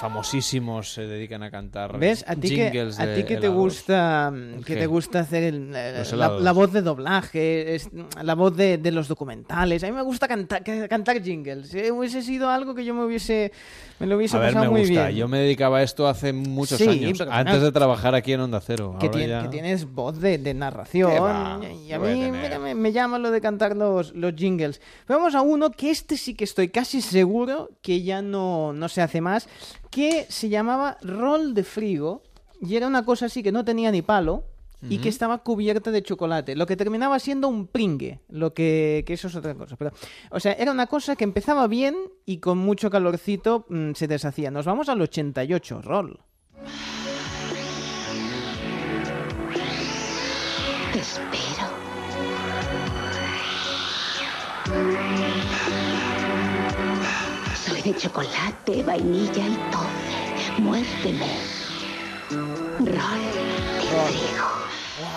famosísimos 0.00 0.92
se 0.94 1.06
dedican 1.06 1.42
a 1.42 1.50
cantar 1.50 1.98
¿Ves? 1.98 2.24
A 2.26 2.34
ti 2.34 2.48
que, 2.48 2.70
jingles 2.70 2.98
a 2.98 3.06
de 3.06 3.16
ti 3.16 3.24
que 3.24 3.36
te 3.36 3.48
gusta 3.48 4.32
mm, 4.32 4.60
que 4.62 4.74
¿Qué? 4.74 4.76
te 4.80 4.86
gusta 4.86 5.20
hacer 5.20 5.42
el- 5.44 5.72
eh, 5.74 6.02
la, 6.16 6.52
voz 6.52 6.72
de 6.72 6.80
doblaje, 6.82 7.74
es- 7.74 7.90
la 8.22 8.34
voz 8.34 8.56
de, 8.56 8.78
de 8.78 8.90
los 8.92 9.08
documentales. 9.08 9.84
A 9.84 9.86
mí 9.88 9.92
me 9.92 10.02
gusta 10.02 10.26
cantar, 10.26 10.64
ca- 10.64 10.88
cantar 10.88 11.22
jingles. 11.22 11.74
Eh, 11.74 11.92
hubiese 11.92 12.22
sido 12.22 12.48
algo 12.48 12.74
que 12.74 12.84
yo 12.84 12.94
me 12.94 13.04
hubiese 13.04 13.52
me 13.98 14.06
lo 14.06 14.16
hubiese 14.16 14.38
A 14.38 14.40
ver, 14.40 14.48
pasado 14.54 14.64
me 14.64 14.70
muy 14.70 14.80
gusta. 14.88 15.06
bien. 15.08 15.16
Yo 15.18 15.28
me 15.28 15.38
dedicaba 15.40 15.78
a 15.78 15.82
esto 15.82 16.08
hace 16.08 16.32
muchos 16.32 16.78
Sí, 16.78 16.88
años, 16.88 17.18
pero 17.18 17.30
antes 17.32 17.60
de 17.60 17.70
trabajar 17.70 18.14
aquí 18.14 18.32
en 18.32 18.40
Onda 18.40 18.60
Cero. 18.62 18.96
que, 18.98 19.06
Ahora 19.08 19.18
tien- 19.18 19.28
ya- 19.28 19.42
que 19.42 19.48
tienes 19.48 19.84
voz 19.92 20.18
de, 20.20 20.38
de 20.38 20.54
narración. 20.54 21.10
Y 21.10 21.88
¿Qué 21.88 21.94
a 21.94 21.98
voy 21.98 22.12
a 22.12 22.14
mí 22.14 22.30
mira, 22.30 22.58
me, 22.58 22.74
me 22.74 22.92
llama 22.92 23.18
lo 23.18 23.30
de 23.30 23.42
cantar 23.42 23.76
los, 23.76 24.14
los 24.14 24.34
jingles. 24.34 24.80
Pero 25.06 25.18
vamos 25.18 25.34
a 25.34 25.42
uno 25.42 25.70
que 25.70 25.90
este 25.90 26.16
sí 26.16 26.34
que 26.34 26.44
estoy 26.44 26.70
casi 26.70 27.02
seguro 27.02 27.68
que 27.82 28.02
ya 28.02 28.22
no, 28.22 28.72
no 28.72 28.88
se 28.88 29.02
hace 29.02 29.20
más, 29.20 29.46
que 29.90 30.26
se 30.28 30.48
llamaba 30.48 30.96
Roll 31.02 31.54
de 31.54 31.64
Frigo 31.64 32.22
y 32.60 32.76
era 32.76 32.86
una 32.86 33.04
cosa 33.04 33.26
así 33.26 33.42
que 33.42 33.52
no 33.52 33.64
tenía 33.64 33.90
ni 33.90 34.02
palo. 34.02 34.44
Y 34.88 34.96
que 34.96 35.10
estaba 35.10 35.42
cubierta 35.42 35.90
de 35.90 36.02
chocolate, 36.02 36.56
lo 36.56 36.64
que 36.64 36.74
terminaba 36.74 37.18
siendo 37.18 37.48
un 37.48 37.66
pringue, 37.66 38.20
lo 38.30 38.54
que, 38.54 39.04
que 39.06 39.12
eso 39.12 39.28
es 39.28 39.36
otra 39.36 39.54
cosa. 39.54 39.76
Pero, 39.76 39.92
o 40.30 40.40
sea, 40.40 40.54
era 40.54 40.72
una 40.72 40.86
cosa 40.86 41.16
que 41.16 41.24
empezaba 41.24 41.66
bien 41.66 41.94
y 42.24 42.38
con 42.38 42.56
mucho 42.56 42.88
calorcito 42.88 43.66
mm, 43.68 43.92
se 43.92 44.08
deshacía. 44.08 44.50
Nos 44.50 44.64
vamos 44.64 44.88
al 44.88 45.02
88, 45.02 45.82
roll. 45.82 46.20
De 57.92 57.98
chocolate, 57.98 58.82
vainilla 58.84 59.46
y 59.48 59.56
toce. 59.72 60.60
Muérdeme. 60.62 61.26
Rol 62.78 62.86
de 62.86 63.80
frigo. 63.88 64.46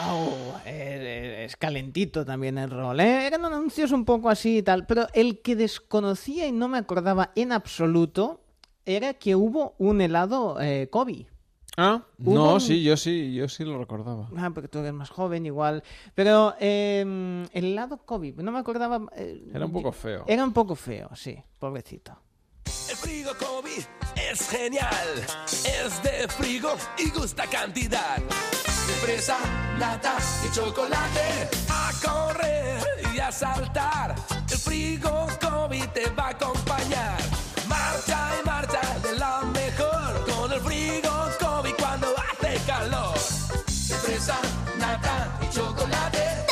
Wow, 0.08 0.56
es, 0.66 1.52
es 1.52 1.58
calentito 1.58 2.26
también 2.26 2.58
el 2.58 2.70
rol. 2.72 3.00
¿eh? 3.00 3.28
Eran 3.28 3.46
anuncios 3.46 3.92
un 3.92 4.06
poco 4.06 4.30
así 4.30 4.58
y 4.60 4.64
tal, 4.64 4.86
pero 4.88 5.08
el 5.14 5.42
que 5.42 5.56
desconocía 5.56 6.48
y 6.48 6.52
no 6.52 6.68
me 6.68 6.78
acordaba 6.78 7.32
en 7.36 7.52
absoluto 7.52 8.42
era 8.86 9.14
que 9.14 9.36
hubo 9.36 9.76
un 9.78 10.02
helado 10.02 10.60
eh, 10.60 10.88
Kobe. 10.90 11.28
Ah, 11.76 12.04
Hubo 12.20 12.36
no, 12.36 12.54
un- 12.56 12.62
sí, 12.62 12.84
yo 12.84 12.96
sí, 12.98 13.34
yo 13.34 13.48
sí 13.50 13.64
lo 13.66 13.78
recordaba. 13.80 14.30
Ah, 14.38 14.52
porque 14.54 14.68
tú 14.68 14.80
eres 14.80 14.94
más 14.94 15.10
joven 15.10 15.46
igual. 15.46 15.84
Pero 16.14 16.54
eh, 16.60 17.02
el 17.52 17.66
helado 17.66 17.98
Kobe, 17.98 18.34
no 18.38 18.52
me 18.52 18.60
acordaba... 18.60 19.02
eh, 19.16 19.44
Era 19.54 19.66
un 19.66 19.72
poco 19.74 19.92
feo. 19.92 20.24
Era 20.28 20.44
un 20.44 20.54
poco 20.54 20.76
feo, 20.76 21.10
sí, 21.16 21.36
pobrecito. 21.60 22.16
Frigo 23.04 23.34
Kobe 23.38 23.86
es 24.16 24.48
genial, 24.50 25.26
es 25.66 26.02
de 26.04 26.26
frigo 26.30 26.78
y 26.98 27.10
gusta 27.10 27.46
cantidad. 27.48 28.18
De 28.18 28.94
fresa, 29.04 29.38
nata 29.78 30.16
y 30.48 30.56
chocolate, 30.56 31.50
a 31.70 31.92
correr 32.02 32.82
y 33.14 33.20
a 33.20 33.30
saltar. 33.30 34.16
El 34.50 34.58
frigo 34.58 35.28
Kobe 35.42 35.86
te 35.94 36.10
va 36.12 36.28
a 36.28 36.30
acompañar. 36.30 37.33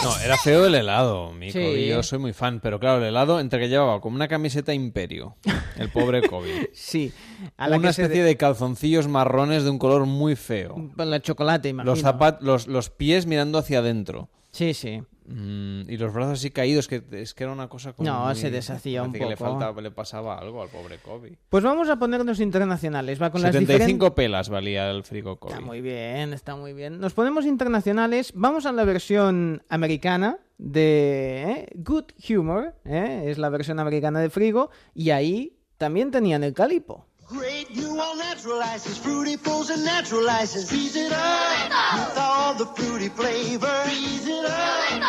No, 0.04 0.18
era 0.20 0.36
feo 0.38 0.66
el 0.66 0.74
helado, 0.76 1.32
Mico. 1.32 1.54
Sí. 1.54 1.60
Y 1.60 1.88
yo 1.90 2.02
soy 2.02 2.18
muy 2.20 2.34
fan, 2.34 2.60
pero 2.60 2.80
claro, 2.80 2.98
el 3.00 3.06
helado 3.10 3.40
entre 3.40 3.60
que 3.60 3.70
llevaba 3.70 4.02
como 4.02 4.16
una 4.16 4.28
camiseta 4.28 4.74
Imperio, 4.74 5.36
el 5.78 5.90
pobre 5.90 6.28
Kobe. 6.28 6.72
Sí. 6.74 7.12
a 7.58 7.68
la 7.70 7.78
una 7.78 7.90
que 7.90 7.94
se 7.94 8.02
especie 8.04 8.24
de- 8.24 8.30
de 8.30 8.38
calzoncillos 8.38 9.08
marrones 9.08 9.64
de 9.64 9.70
un 9.70 9.78
color 9.78 10.06
muy 10.08 10.36
feo. 10.36 10.92
La 10.98 11.22
chocolate, 11.22 11.70
imagino. 11.70 11.92
Los, 11.92 12.02
zapat 12.02 12.42
los, 12.42 12.68
los 12.68 12.90
pies 12.90 13.26
mirando 13.28 13.58
hacia 13.60 13.80
adentro. 13.80 14.30
Sí, 14.52 14.74
sí. 14.74 15.02
Mm, 15.26 15.90
y 15.90 15.98
los 15.98 16.14
brazos 16.14 16.34
así 16.40 16.50
caídos, 16.52 16.88
que 16.88 17.04
es 17.12 17.34
que 17.34 17.44
era 17.44 17.54
una 17.54 17.68
cosa 17.70 17.94
como 17.94 18.10
No, 18.10 18.26
muy- 18.26 18.36
se 18.36 18.50
deshacía 18.52 19.04
un 19.04 19.10
parece 19.12 19.24
que 19.26 19.30
le, 19.30 19.38
poco. 19.38 19.52
faltaba, 19.52 19.82
le 19.82 19.92
pasaba 19.92 20.38
algo 20.38 20.62
al 20.64 20.70
pobre 20.70 20.98
Kobe. 20.98 21.38
Pues 21.50 21.64
vamos 21.64 21.90
a 21.90 21.98
ponernos 21.98 22.40
internacionales. 22.40 23.22
Va 23.22 23.30
con 23.32 23.42
las 23.42 23.52
75 23.54 23.86
diferentes... 23.88 24.12
pelas 24.16 24.50
valía 24.50 24.90
el 24.90 25.04
frigo 25.04 25.38
Kobe. 25.38 25.54
Está 25.54 25.66
muy 25.66 25.82
bien, 25.82 26.34
está 26.34 26.56
muy 26.56 26.74
bien. 26.74 27.00
Nos 27.00 27.14
ponemos 27.14 27.46
internacionales. 27.46 28.34
Vamos 28.36 28.66
a 28.66 28.72
la 28.72 28.84
versión 28.84 29.64
americana 29.70 30.40
de 30.58 31.44
¿eh? 31.44 31.68
Good 31.76 32.06
Humor. 32.30 32.76
¿eh? 32.86 33.24
Es 33.28 33.38
la 33.38 33.50
versión 33.50 33.80
americana 33.80 34.20
de 34.20 34.30
Frigo. 34.30 34.70
Y 34.94 35.12
ahí 35.12 35.58
también 35.78 36.12
tenían 36.12 36.44
el 36.44 36.54
calipo. 36.54 37.06
Great 37.32 37.74
new 37.74 37.98
all 37.98 38.18
natural 38.18 38.62
ices, 38.62 38.98
fruity 38.98 39.38
pulls 39.38 39.70
and 39.70 39.86
natural 39.86 40.30
ices. 40.30 40.68
Squeeze 40.68 40.98
it 40.98 41.14
up 41.14 42.10
with 42.10 42.18
all 42.18 42.54
the 42.56 42.66
fruity 42.76 43.08
flavor. 43.08 43.72
Squeeze 43.86 44.28
it 44.28 44.46
up. 44.46 45.02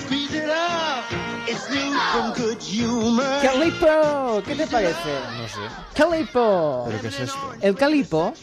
Squeeze 0.00 0.34
it 0.34 0.50
up. 0.50 1.04
It's 1.48 1.70
new 1.70 1.98
from 2.12 2.34
good 2.34 2.60
humor. 2.60 3.24
¡Calipo! 3.40 4.42
¿Qué 4.44 4.56
te 4.56 4.66
parece? 4.66 5.10
No 5.38 5.48
sé. 5.48 5.60
¡Calipo! 5.94 6.84
¿Pero 6.86 7.00
qué 7.00 7.08
es 7.08 7.20
esto? 7.20 7.54
El 7.62 7.74
calipo, 7.76 8.34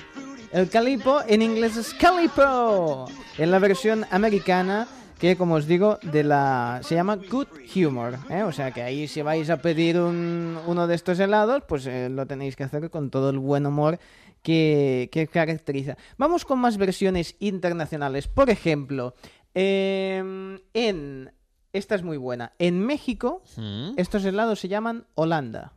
el 0.51 0.69
calipo 0.71 1.21
en 1.27 1.43
inglés 1.43 1.77
es 1.77 1.93
calipo. 1.93 3.05
En 3.37 3.51
la 3.51 3.59
versión 3.59 4.03
americana, 4.09 4.87
que 5.19 5.35
como 5.35 5.55
os 5.55 5.65
digo, 5.67 5.97
de 6.03 6.23
la 6.23 6.79
se 6.83 6.95
llama 6.95 7.15
Good 7.17 7.47
Humor. 7.75 8.19
¿eh? 8.29 8.43
O 8.43 8.51
sea 8.51 8.71
que 8.71 8.83
ahí 8.83 9.07
si 9.07 9.21
vais 9.21 9.49
a 9.49 9.57
pedir 9.61 9.97
un- 9.99 10.57
uno 10.67 10.85
de 10.87 10.95
estos 10.95 11.19
helados, 11.19 11.63
pues 11.67 11.85
eh, 11.87 12.09
lo 12.09 12.25
tenéis 12.27 12.55
que 12.55 12.63
hacer 12.63 12.89
con 12.89 13.09
todo 13.09 13.29
el 13.31 13.39
buen 13.39 13.65
humor 13.65 13.99
que, 14.43 15.09
que 15.11 15.27
caracteriza. 15.27 15.97
Vamos 16.17 16.45
con 16.45 16.59
más 16.59 16.77
versiones 16.77 17.35
internacionales. 17.39 18.27
Por 18.27 18.49
ejemplo, 18.49 19.13
em, 19.53 20.59
en... 20.73 21.31
Esta 21.73 21.95
es 21.95 22.03
muy 22.03 22.17
buena. 22.17 22.53
En 22.59 22.79
México, 22.79 23.43
¿Mm? 23.57 23.91
estos 23.97 24.23
helados 24.25 24.59
se 24.59 24.67
llaman 24.67 25.05
Holanda. 25.15 25.73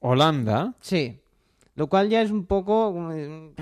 Holanda. 0.00 0.74
Sí. 0.80 1.20
Lo 1.74 1.88
cual 1.88 2.08
ya 2.08 2.22
es 2.22 2.30
un 2.30 2.46
poco... 2.46 2.92
mm, 2.92 3.54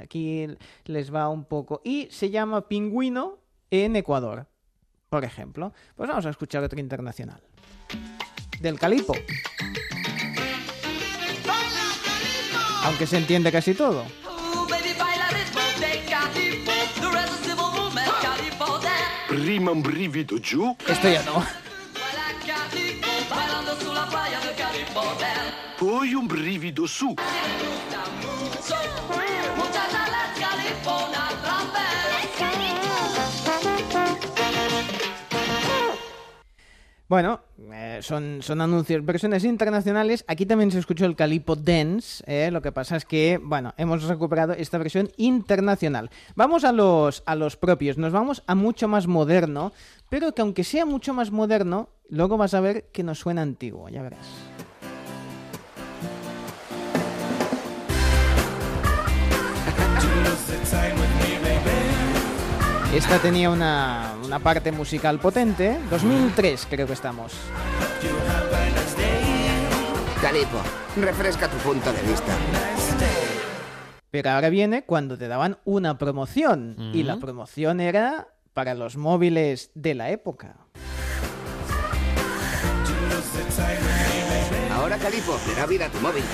aquí 0.00 0.46
les 0.84 1.12
va 1.12 1.28
un 1.28 1.44
poco. 1.44 1.80
Y 1.84 2.08
se 2.10 2.30
llama 2.30 2.68
pingüino 2.68 3.38
en 3.70 3.96
Ecuador, 3.96 4.46
por 5.08 5.24
ejemplo. 5.24 5.72
Pues 5.94 6.08
vamos 6.08 6.26
a 6.26 6.30
escuchar 6.30 6.62
otro 6.62 6.80
internacional. 6.80 7.42
Del 8.60 8.78
calipo. 8.78 9.14
Aunque 12.84 13.06
se 13.06 13.18
entiende 13.18 13.50
casi 13.52 13.74
todo. 13.74 14.04
Esto 20.88 21.08
ya 21.08 21.22
no. 21.24 21.44
Poi 25.78 26.14
un 26.14 26.26
brivido 26.26 26.86
su. 26.88 27.14
Bueno, 37.08 37.38
eh, 37.72 38.00
son, 38.02 38.38
son 38.42 38.60
anuncios, 38.60 39.04
versiones 39.04 39.44
internacionales. 39.44 40.24
Aquí 40.26 40.44
también 40.44 40.72
se 40.72 40.80
escuchó 40.80 41.04
el 41.06 41.14
Calipo 41.14 41.54
Dance. 41.54 42.24
eh, 42.26 42.50
Lo 42.50 42.60
que 42.62 42.72
pasa 42.72 42.96
es 42.96 43.04
que, 43.04 43.38
bueno, 43.40 43.74
hemos 43.76 44.02
recuperado 44.04 44.54
esta 44.54 44.76
versión 44.78 45.08
internacional. 45.16 46.10
Vamos 46.34 46.64
a 46.64 46.72
los, 46.72 47.22
a 47.26 47.36
los 47.36 47.56
propios. 47.56 47.96
Nos 47.96 48.12
vamos 48.12 48.42
a 48.48 48.56
mucho 48.56 48.88
más 48.88 49.06
moderno. 49.06 49.72
Pero 50.08 50.34
que 50.34 50.42
aunque 50.42 50.64
sea 50.64 50.84
mucho 50.84 51.14
más 51.14 51.30
moderno, 51.30 51.90
luego 52.08 52.36
vas 52.36 52.54
a 52.54 52.60
ver 52.60 52.86
que 52.92 53.04
nos 53.04 53.20
suena 53.20 53.42
antiguo. 53.42 53.88
Ya 53.88 54.02
verás. 54.02 54.26
Esta 62.94 63.18
tenía 63.18 63.50
una, 63.50 64.14
una 64.26 64.40
parte 64.40 64.72
musical 64.72 65.20
potente. 65.20 65.78
2003 65.88 66.66
creo 66.68 66.86
que 66.86 66.94
estamos. 66.94 67.32
Calipo, 70.20 70.58
refresca 70.96 71.48
tu 71.48 71.56
punto 71.58 71.92
de 71.92 72.02
vista. 72.02 72.32
Pero 74.10 74.30
ahora 74.30 74.48
viene 74.48 74.84
cuando 74.84 75.16
te 75.16 75.28
daban 75.28 75.58
una 75.64 75.96
promoción. 75.96 76.90
Y 76.92 77.04
la 77.04 77.18
promoción 77.18 77.80
era 77.80 78.28
para 78.52 78.74
los 78.74 78.96
móviles 78.96 79.70
de 79.74 79.94
la 79.94 80.10
época. 80.10 80.56
Ahora 84.72 84.98
Calipo 84.98 85.38
le 85.46 85.54
da 85.54 85.66
vida 85.66 85.86
a 85.86 85.88
tu 85.88 85.98
móvil. 85.98 86.24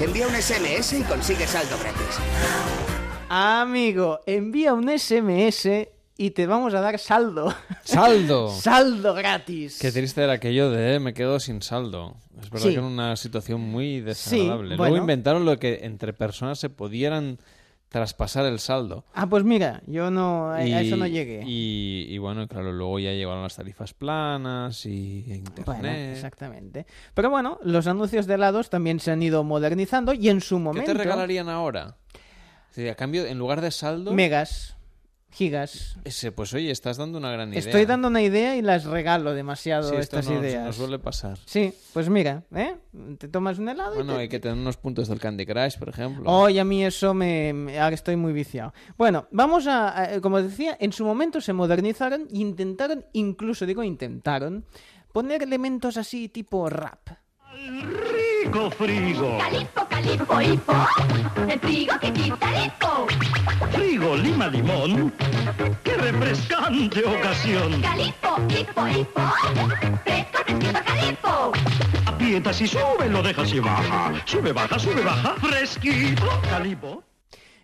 Envía 0.00 0.26
un 0.26 0.34
SMS 0.34 0.94
y 0.94 1.02
consigue 1.02 1.46
saldo 1.46 1.76
gratis. 1.78 2.18
Amigo, 3.28 4.20
envía 4.24 4.72
un 4.72 4.88
SMS 4.88 5.68
y 6.18 6.30
te 6.30 6.46
vamos 6.46 6.72
a 6.74 6.80
dar 6.80 6.98
saldo. 6.98 7.54
¡Saldo! 7.84 8.48
saldo 8.60 9.14
gratis. 9.14 9.78
Qué 9.80 9.92
triste 9.92 10.22
era 10.22 10.34
aquello 10.34 10.70
de 10.70 10.94
eh, 10.94 11.00
me 11.00 11.12
quedo 11.14 11.38
sin 11.40 11.62
saldo. 11.62 12.16
Es 12.40 12.50
verdad 12.50 12.66
Sí. 12.66 12.72
que 12.72 12.78
era 12.78 12.86
una 12.86 13.16
situación 13.16 13.60
muy 13.60 14.00
desagradable. 14.00 14.76
bueno. 14.76 14.90
Luego 14.90 14.96
inventaron 14.96 15.44
lo 15.44 15.58
que 15.58 15.80
entre 15.84 16.12
personas 16.12 16.58
se 16.58 16.70
pudieran 16.70 17.38
traspasar 17.88 18.44
el 18.46 18.58
saldo. 18.58 19.04
Ah, 19.14 19.26
pues 19.28 19.44
mira, 19.44 19.80
yo 19.86 20.10
no 20.10 20.50
a, 20.50 20.56
a 20.56 20.80
eso 20.80 20.96
no 20.96 21.06
llegué. 21.06 21.44
Y, 21.46 22.06
y 22.10 22.18
bueno, 22.18 22.46
claro, 22.48 22.72
luego 22.72 22.98
ya 22.98 23.12
llegaron 23.12 23.42
las 23.42 23.54
tarifas 23.56 23.94
planas 23.94 24.84
y 24.86 25.22
Bueno, 25.64 25.78
internet. 25.86 26.16
exactamente. 26.16 26.86
Pero 27.14 27.30
bueno, 27.30 27.58
los 27.62 27.86
anuncios 27.86 28.26
de 28.26 28.34
helados 28.34 28.70
también 28.70 29.00
se 29.00 29.12
han 29.12 29.22
ido 29.22 29.44
modernizando 29.44 30.12
y 30.12 30.28
en 30.28 30.40
su 30.40 30.56
¿Qué 30.56 30.62
momento... 30.62 30.92
te 30.92 30.98
regalarían 30.98 31.48
ahora? 31.48 31.96
Sí, 32.70 32.86
a 32.88 32.94
cambio, 32.96 33.24
en 33.24 33.38
lugar 33.38 33.60
de 33.62 33.70
saldo... 33.70 34.12
Megas, 34.12 34.75
gigas. 35.36 35.96
Ese, 36.04 36.32
pues 36.32 36.54
oye, 36.54 36.70
estás 36.70 36.96
dando 36.96 37.18
una 37.18 37.30
gran 37.30 37.50
idea. 37.50 37.58
Estoy 37.60 37.84
dando 37.84 38.08
una 38.08 38.22
idea 38.22 38.56
y 38.56 38.62
las 38.62 38.84
regalo 38.84 39.34
demasiado 39.34 39.90
Sí, 39.90 39.96
esto 39.96 40.18
estas 40.18 40.32
nos- 40.34 40.42
ideas. 40.42 40.64
nos 40.64 40.76
suele 40.76 40.98
pasar. 40.98 41.38
Sí, 41.44 41.74
pues 41.92 42.08
mira, 42.08 42.44
¿eh? 42.54 42.76
Te 43.18 43.28
tomas 43.28 43.58
un 43.58 43.68
helado 43.68 43.92
y 43.94 43.96
Bueno, 43.98 44.14
te- 44.14 44.20
hay 44.22 44.28
que 44.28 44.40
tener 44.40 44.56
unos 44.56 44.76
puntos 44.78 45.08
del 45.08 45.20
Candy 45.20 45.44
Crush, 45.44 45.76
por 45.78 45.90
ejemplo. 45.90 46.30
Hoy 46.30 46.58
a 46.58 46.64
mí 46.64 46.84
eso 46.84 47.12
me, 47.12 47.78
ahora 47.78 47.94
estoy 47.94 48.16
muy 48.16 48.32
viciado. 48.32 48.72
Bueno, 48.96 49.28
vamos 49.30 49.66
a, 49.66 50.14
a- 50.14 50.20
como 50.22 50.40
decía, 50.40 50.76
en 50.80 50.92
su 50.92 51.04
momento 51.04 51.40
se 51.42 51.52
modernizaron 51.52 52.22
e 52.32 52.38
intentaron, 52.38 53.04
incluso 53.12 53.66
digo 53.66 53.82
intentaron, 53.84 54.64
poner 55.12 55.42
elementos 55.42 55.96
así 55.98 56.28
tipo 56.30 56.68
rap. 56.70 57.08
Rico 57.68 58.70
frigo. 58.70 59.38
Calipo, 59.38 59.86
calipo, 59.88 60.40
hipo. 60.40 60.72
El 61.48 61.58
frigo 61.58 61.98
que 61.98 62.12
quita 62.12 62.64
hipo. 62.64 63.06
Frigo 63.72 64.16
lima 64.16 64.46
limón. 64.46 65.12
Qué 65.82 65.96
refrescante 65.96 67.04
ocasión. 67.04 67.82
Calipo, 67.82 68.36
hipo, 68.48 68.86
hipo. 68.86 69.20
Fresco, 70.04 70.38
fresquito, 70.44 70.80
calipo. 70.84 71.52
Aprietas 72.06 72.60
y 72.60 72.68
sube, 72.68 73.08
lo 73.08 73.22
dejas 73.22 73.52
y 73.52 73.58
baja. 73.58 74.12
Sube, 74.24 74.52
baja, 74.52 74.78
sube, 74.78 75.02
baja. 75.02 75.34
Fresquito. 75.40 76.40
Calipo. 76.48 77.02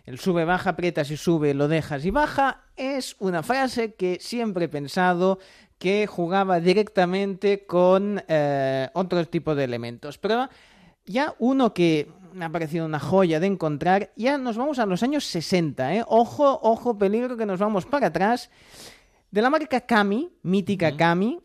El 0.05 0.19
sube, 0.19 0.43
baja, 0.43 0.71
aprietas 0.71 1.09
y 1.11 1.17
sube, 1.17 1.53
lo 1.53 1.69
dejas 1.69 2.03
y 2.03 2.11
baja 2.11 2.63
es 2.75 3.15
una 3.19 3.43
frase 3.43 3.93
que 3.93 4.17
siempre 4.19 4.65
he 4.65 4.69
pensado 4.69 5.39
que 5.83 6.07
jugaba 6.07 6.61
directamente 6.61 7.65
con 7.65 8.23
eh, 8.29 8.87
otro 8.93 9.25
tipo 9.27 9.53
de 9.53 9.65
elementos. 9.65 10.17
Pero 10.17 10.47
ya 11.05 11.35
uno 11.39 11.73
que 11.73 12.07
me 12.31 12.45
ha 12.45 12.49
parecido 12.49 12.85
una 12.85 13.01
joya 13.01 13.41
de 13.41 13.47
encontrar, 13.47 14.13
ya 14.15 14.37
nos 14.37 14.55
vamos 14.55 14.79
a 14.79 14.85
los 14.85 15.03
años 15.03 15.25
60, 15.25 15.95
¿eh? 15.95 16.03
Ojo, 16.07 16.57
ojo, 16.63 16.97
peligro 16.97 17.35
que 17.35 17.45
nos 17.45 17.59
vamos 17.59 17.85
para 17.85 18.07
atrás. 18.07 18.49
De 19.29 19.41
la 19.41 19.49
marca 19.49 19.81
Kami, 19.81 20.31
mítica 20.41 20.95
Kami, 20.95 21.39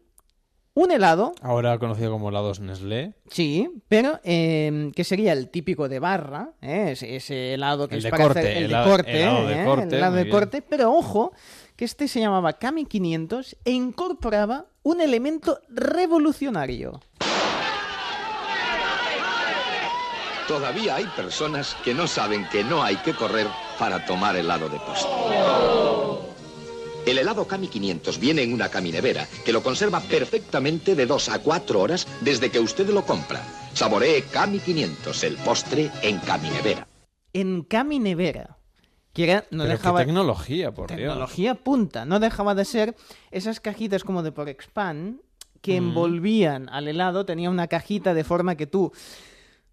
un 0.74 0.92
helado 0.92 1.32
Ahora 1.42 1.76
conocido 1.80 2.12
como 2.12 2.28
helados 2.28 2.60
Nestlé. 2.60 3.14
Sí, 3.28 3.68
pero 3.88 4.20
eh, 4.22 4.92
que 4.94 5.02
sería 5.02 5.32
el 5.32 5.48
típico 5.48 5.88
de 5.88 5.98
barra, 5.98 6.50
¿eh? 6.62 6.90
ese, 6.92 7.16
ese 7.16 7.54
helado 7.54 7.88
que 7.88 7.96
El 7.96 7.98
es 7.98 8.04
de 8.04 8.10
para 8.10 8.22
corte, 8.22 8.38
hacer 8.38 8.56
el 8.58 8.64
helado- 8.66 8.84
de 8.84 8.90
corte, 8.92 9.20
helado 9.22 9.48
de 9.48 9.62
¿eh? 9.62 9.64
corte, 9.64 9.86
el 9.88 9.94
helado 9.94 10.14
de 10.16 10.28
corte, 10.28 10.62
pero 10.62 10.92
ojo 10.92 11.32
que 11.78 11.84
este 11.84 12.08
se 12.08 12.18
llamaba 12.18 12.54
Kami 12.54 12.86
500 12.86 13.56
e 13.64 13.70
incorporaba 13.70 14.66
un 14.82 15.00
elemento 15.00 15.60
revolucionario. 15.68 17.00
Todavía 20.48 20.96
hay 20.96 21.04
personas 21.14 21.76
que 21.84 21.94
no 21.94 22.08
saben 22.08 22.48
que 22.50 22.64
no 22.64 22.82
hay 22.82 22.96
que 22.96 23.14
correr 23.14 23.46
para 23.78 24.04
tomar 24.04 24.34
helado 24.34 24.68
de 24.68 24.80
postre. 24.80 25.12
El 27.06 27.18
helado 27.18 27.46
Cami 27.46 27.68
500 27.68 28.18
viene 28.18 28.42
en 28.42 28.52
una 28.52 28.68
caminevera 28.68 29.28
que 29.44 29.52
lo 29.52 29.62
conserva 29.62 30.00
perfectamente 30.00 30.96
de 30.96 31.06
2 31.06 31.28
a 31.28 31.38
4 31.38 31.80
horas 31.80 32.08
desde 32.22 32.50
que 32.50 32.58
usted 32.58 32.88
lo 32.88 33.06
compra. 33.06 33.40
Saboree 33.72 34.24
Cami 34.24 34.58
500, 34.58 35.22
el 35.22 35.36
postre 35.36 35.92
en 36.02 36.18
caminevera. 36.18 36.88
En 37.32 37.62
Kami 37.62 38.00
Nevera. 38.00 38.57
Que 39.12 39.24
era, 39.24 39.44
no 39.50 39.64
Pero 39.64 39.72
dejaba... 39.76 40.00
tecnología, 40.00 40.72
por 40.72 40.88
Dios. 40.88 40.98
Tecnología 41.00 41.54
punta. 41.54 42.04
No 42.04 42.20
dejaba 42.20 42.54
de 42.54 42.64
ser 42.64 42.94
esas 43.30 43.58
cajitas 43.60 44.04
como 44.04 44.22
de 44.22 44.32
por 44.32 44.48
expand 44.48 45.20
que 45.60 45.80
Mm. 45.80 45.84
envolvían 45.88 46.68
al 46.68 46.86
helado. 46.88 47.24
Tenía 47.26 47.50
una 47.50 47.66
cajita 47.66 48.14
de 48.14 48.22
forma 48.24 48.54
que 48.54 48.66
tú 48.66 48.92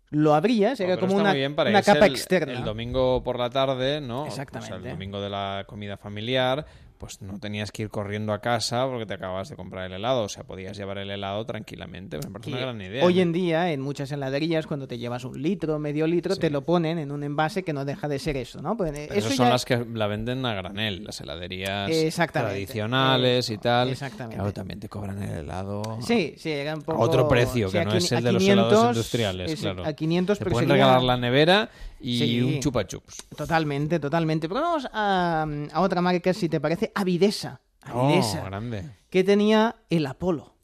lo 0.09 0.33
abrías. 0.33 0.79
Era 0.79 0.97
como 0.97 1.15
una, 1.15 1.33
para 1.55 1.69
una 1.69 1.81
capa 1.83 2.05
el- 2.05 2.13
externa. 2.13 2.53
El 2.53 2.63
domingo 2.63 3.23
por 3.23 3.37
la 3.37 3.49
tarde, 3.49 4.01
¿no? 4.01 4.25
Exactamente. 4.25 4.73
O 4.73 4.79
sea, 4.79 4.85
el 4.89 4.93
domingo 4.95 5.19
de 5.21 5.29
la 5.29 5.65
comida 5.67 5.97
familiar, 5.97 6.65
pues 6.97 7.21
no 7.21 7.39
tenías 7.39 7.71
que 7.71 7.83
ir 7.83 7.89
corriendo 7.89 8.33
a 8.33 8.39
casa 8.39 8.85
porque 8.87 9.05
te 9.05 9.13
acabas 9.13 9.49
de 9.49 9.55
comprar 9.55 9.85
el 9.85 9.93
helado. 9.93 10.23
O 10.23 10.29
sea, 10.29 10.43
podías 10.43 10.77
llevar 10.77 10.97
el 10.97 11.09
helado 11.11 11.45
tranquilamente. 11.45 12.17
Me 12.17 12.29
parece 12.31 12.49
una 12.51 12.59
gran 12.59 12.81
idea. 12.81 13.03
Hoy 13.05 13.15
¿no? 13.15 13.21
en 13.21 13.31
día, 13.33 13.71
en 13.71 13.81
muchas 13.81 14.11
heladerías, 14.11 14.65
cuando 14.67 14.87
te 14.87 14.97
llevas 14.97 15.23
un 15.25 15.41
litro, 15.41 15.77
medio 15.79 16.07
litro, 16.07 16.35
te 16.35 16.49
lo 16.49 16.61
ponen 16.63 16.97
en 16.99 17.11
un 17.11 17.23
envase 17.23 17.63
que 17.63 17.73
no 17.73 17.85
deja 17.85 18.07
de 18.07 18.19
ser 18.19 18.37
eso, 18.37 18.61
¿no? 18.61 18.75
Pues, 18.77 18.91
eh, 18.91 19.05
Pero 19.07 19.19
eso 19.19 19.27
esas 19.27 19.37
son 19.37 19.45
ya- 19.47 19.51
las 19.51 19.65
que 19.65 19.85
la 19.93 20.07
venden 20.07 20.45
a 20.45 20.53
granel, 20.53 21.03
las 21.03 21.19
heladerías 21.21 21.89
tradicionales 22.31 23.49
y 23.49 23.57
tal. 23.57 23.89
exactamente. 23.89 24.35
Claro, 24.37 24.53
también 24.53 24.79
te 24.79 24.89
cobran 24.89 25.21
el 25.21 25.39
helado 25.39 25.99
Sí, 26.01 26.35
sí, 26.37 26.51
era 26.51 26.75
un 26.75 26.83
a 26.87 26.93
otro 26.95 27.27
precio, 27.27 27.67
sí, 27.69 27.77
que 27.77 27.85
no 27.85 27.93
es 27.93 28.11
el 28.11 28.23
de 28.23 28.31
los 28.31 28.41
500, 28.41 28.67
helados 28.71 28.87
industriales, 28.95 29.51
es- 29.51 29.59
claro. 29.59 29.85
A 29.85 29.93
500, 29.93 30.39
Te 30.39 30.45
pueden 30.45 30.69
regalar 30.69 31.01
la 31.03 31.17
nevera 31.17 31.69
y 31.99 32.19
Sí. 32.19 32.41
un 32.41 32.59
chupa 32.59 32.85
chups. 32.85 33.23
Totalmente, 33.35 33.99
totalmente. 33.99 34.47
Pero 34.49 34.61
vamos 34.61 34.87
a, 34.91 35.45
a 35.73 35.81
otra 35.81 36.01
marca, 36.01 36.33
si 36.33 36.49
te 36.49 36.59
parece, 36.59 36.91
Avidesa. 36.95 37.61
Avidesa. 37.81 38.41
Oh, 38.41 38.45
grande. 38.45 38.89
que 39.09 39.23
tenía 39.23 39.75
el 39.89 40.05
Apolo. 40.07 40.55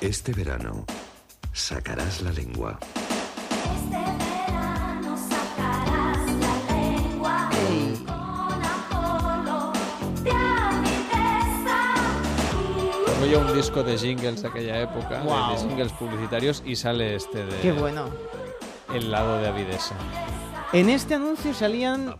Este 0.00 0.32
verano 0.32 0.84
sacarás 1.52 2.22
la 2.22 2.32
lengua. 2.32 2.78
Tengo 13.06 13.26
yo 13.26 13.40
un 13.40 13.54
disco 13.54 13.82
de 13.82 13.96
jingles 13.98 14.42
de 14.42 14.48
aquella 14.48 14.80
época, 14.82 15.18
de- 15.20 15.24
Guau. 15.24 15.52
de, 15.54 15.58
jingles 15.68 15.92
publicitarios, 15.92 16.62
y 16.64 16.76
sale 16.76 17.14
este 17.16 17.44
de... 17.44 17.60
Qué 17.60 17.72
bueno. 17.72 18.06
El 18.94 19.10
lado 19.10 19.38
de 19.38 19.48
Avidesa. 19.48 19.96
En 20.72 20.88
este 20.90 21.14
anuncio 21.14 21.54
salían 21.54 22.14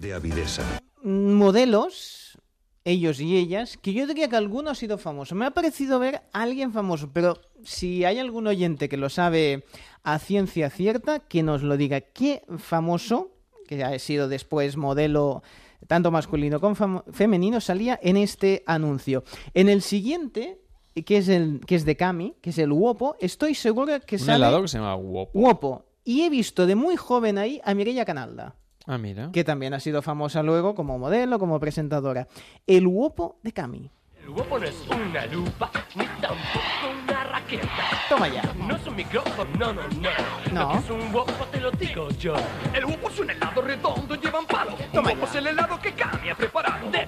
De 0.00 0.14
Avidesa. 0.14 0.62
modelos, 1.02 2.38
ellos 2.84 3.20
y 3.20 3.36
ellas, 3.36 3.76
que 3.80 3.92
yo 3.92 4.06
diría 4.06 4.28
que 4.28 4.36
alguno 4.36 4.70
ha 4.70 4.74
sido 4.74 4.98
famoso. 4.98 5.34
Me 5.34 5.46
ha 5.46 5.50
parecido 5.52 5.98
ver 5.98 6.22
a 6.32 6.42
alguien 6.42 6.72
famoso, 6.72 7.10
pero 7.12 7.38
si 7.64 8.04
hay 8.04 8.18
algún 8.18 8.46
oyente 8.46 8.88
que 8.88 8.96
lo 8.96 9.08
sabe 9.08 9.64
a 10.02 10.18
ciencia 10.18 10.70
cierta, 10.70 11.20
que 11.20 11.42
nos 11.42 11.62
lo 11.62 11.76
diga. 11.76 12.00
¿Qué 12.00 12.42
famoso, 12.58 13.30
que 13.66 13.84
ha 13.84 13.96
sido 13.98 14.28
después 14.28 14.76
modelo 14.76 15.42
tanto 15.86 16.10
masculino 16.10 16.60
como 16.60 17.04
femenino, 17.12 17.60
salía 17.60 17.98
en 18.02 18.16
este 18.16 18.64
anuncio? 18.66 19.22
En 19.54 19.68
el 19.68 19.82
siguiente, 19.82 20.60
que 21.04 21.18
es, 21.18 21.28
el, 21.28 21.60
que 21.66 21.74
es 21.76 21.84
de 21.84 21.96
Cami, 21.96 22.34
que 22.40 22.50
es 22.50 22.58
el 22.58 22.72
Wopo, 22.72 23.16
estoy 23.20 23.54
seguro 23.54 24.00
que 24.00 24.16
Un 24.16 24.20
sale... 24.20 24.36
helado 24.38 24.62
que 24.62 24.68
se 24.68 24.78
llama 24.78 24.96
Wopo. 24.96 25.38
Wopo. 25.38 25.84
Y 26.08 26.22
he 26.22 26.30
visto 26.30 26.64
de 26.66 26.74
muy 26.74 26.96
joven 26.96 27.36
ahí 27.36 27.60
a 27.66 27.74
Mireia 27.74 28.06
Canalda 28.06 28.54
Ah, 28.86 28.96
mira. 28.96 29.28
que 29.30 29.44
también 29.44 29.74
ha 29.74 29.80
sido 29.80 30.00
famosa 30.00 30.42
luego 30.42 30.74
como 30.74 30.98
modelo, 30.98 31.38
como 31.38 31.60
presentadora. 31.60 32.26
El 32.66 32.86
Wopo 32.86 33.36
de 33.42 33.52
Cami. 33.52 33.90
El 34.24 34.30
guapo 34.30 34.58
no 34.58 34.64
es 34.64 34.74
una 34.88 35.26
lupa, 35.26 35.70
ni 35.94 36.04
tampoco 36.06 36.88
una 37.02 37.24
raqueta. 37.24 37.68
Toma 38.08 38.28
ya. 38.28 38.42
No 38.56 38.76
es 38.76 38.86
un 38.86 38.96
micrófono, 38.96 39.50
no, 39.58 39.72
no, 39.74 39.82
no. 39.88 40.10
No. 40.52 40.62
Lo 40.62 40.68
que 40.72 40.78
es 40.78 40.90
un 40.90 41.12
guapo 41.12 41.44
te 41.52 41.60
lo 41.60 41.70
digo 41.72 42.08
yo. 42.10 42.34
El 42.72 42.86
guapo 42.86 43.08
es 43.10 43.18
un 43.20 43.30
helado 43.30 43.60
redondo, 43.60 44.14
lleva 44.14 44.38
un 44.40 44.46
palo. 44.46 44.76
Un 44.94 45.02
guapo 45.02 45.24
es 45.26 45.34
el 45.34 45.46
helado 45.48 45.78
que 45.78 45.92
Cami 45.92 46.30
ha 46.30 46.34
preparado. 46.34 46.90
De 46.90 47.06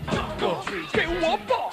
¡qué 0.93 1.07
guapo! 1.07 1.71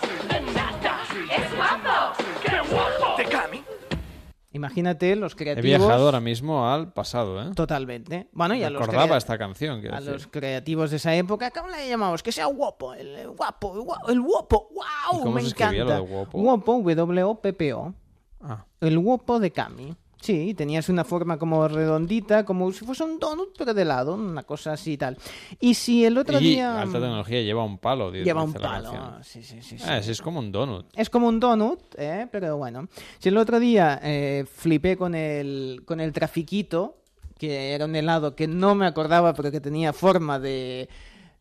Imagínate 4.57 5.15
los 5.15 5.33
He 5.33 5.37
creativos. 5.37 5.63
viajado 5.65 6.05
ahora 6.05 6.19
mismo 6.19 6.67
al 6.69 6.91
pasado, 6.91 7.41
¿eh? 7.41 7.51
Totalmente. 7.55 8.27
Bueno, 8.33 8.55
y 8.55 8.63
a 8.63 8.69
los, 8.69 8.81
Recordaba 8.81 9.17
esta 9.17 9.37
canción, 9.37 9.79
a 9.79 9.97
decir. 9.99 10.11
los 10.11 10.27
creativos 10.27 10.91
de 10.91 10.97
esa 10.97 11.15
época, 11.15 11.51
¿cómo 11.51 11.69
le 11.69 11.87
llamamos? 11.87 12.21
Que 12.21 12.31
sea 12.31 12.45
guapo, 12.47 12.93
el 12.93 13.27
guapo, 13.29 14.01
el 14.09 14.21
guapo. 14.21 14.69
¡Wow! 14.73 15.19
¿Y 15.19 15.23
cómo 15.23 15.31
me 15.31 15.41
se 15.41 15.47
encanta. 15.49 15.83
lo 15.83 15.91
de 15.93 15.99
guapo? 15.99 16.39
Guapo, 16.41 16.81
W-O-P-P-O. 16.83 17.93
Ah. 18.41 18.65
El 18.81 18.99
guapo 18.99 19.39
de 19.39 19.51
Cami. 19.51 19.95
Sí, 20.27 20.53
tenías 20.53 20.89
una 20.89 21.05
forma 21.05 21.37
como 21.37 21.69
redondita, 21.69 22.43
como 22.43 22.69
si 22.73 22.83
fuese 22.83 23.01
un 23.05 23.17
donut, 23.17 23.55
pero 23.57 23.73
de 23.73 23.85
lado, 23.85 24.15
una 24.15 24.43
cosa 24.43 24.73
así 24.73 24.91
y 24.91 24.97
tal. 24.97 25.17
Y 25.61 25.73
si 25.73 26.03
el 26.03 26.17
otro 26.17 26.37
y 26.41 26.55
día... 26.55 26.81
alta 26.81 26.99
tecnología 26.99 27.41
lleva 27.43 27.63
un 27.63 27.77
palo. 27.77 28.11
dice 28.11 28.25
Lleva 28.25 28.43
un 28.43 28.51
palo, 28.51 29.23
sí, 29.23 29.41
sí, 29.41 29.61
sí, 29.61 29.77
Ah, 29.85 29.99
sí. 29.99 30.07
sí, 30.07 30.11
es 30.11 30.21
como 30.21 30.39
un 30.39 30.51
donut. 30.51 30.85
Es 30.97 31.09
como 31.09 31.29
un 31.29 31.39
donut, 31.39 31.79
¿eh? 31.97 32.27
pero 32.29 32.57
bueno. 32.57 32.89
Si 33.19 33.29
el 33.29 33.37
otro 33.37 33.57
día 33.57 34.01
eh, 34.03 34.43
flipé 34.45 34.97
con 34.97 35.15
el, 35.15 35.83
con 35.85 36.01
el 36.01 36.11
trafiquito, 36.11 36.97
que 37.39 37.71
era 37.71 37.85
un 37.85 37.95
helado 37.95 38.35
que 38.35 38.49
no 38.49 38.75
me 38.75 38.85
acordaba, 38.85 39.33
pero 39.33 39.49
que 39.49 39.61
tenía 39.61 39.93
forma 39.93 40.39
de, 40.39 40.89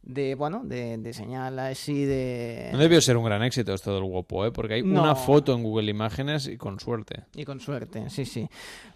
de 0.07 0.35
bueno, 0.37 0.63
de, 0.65 0.97
de 0.99 1.13
señal 1.13 1.59
así 1.59 2.05
de... 2.05 2.71
No 2.73 2.79
debió 2.79 3.01
ser 3.01 3.17
un 3.17 3.25
gran 3.25 3.43
éxito 3.43 3.75
esto 3.75 3.93
del 3.93 4.05
Wopo, 4.05 4.47
¿eh? 4.47 4.53
Porque 4.53 4.75
hay 4.75 4.83
No. 4.83 5.03
una 5.03 5.15
foto 5.17 5.53
en 5.53 5.63
Google 5.65 5.91
Imágenes 5.91 6.47
y 6.47 6.57
con 6.57 6.79
suerte. 6.81 7.25
Y 7.35 7.45
con 7.45 7.59
suerte, 7.61 8.09
sí, 8.09 8.25
sí. 8.25 8.49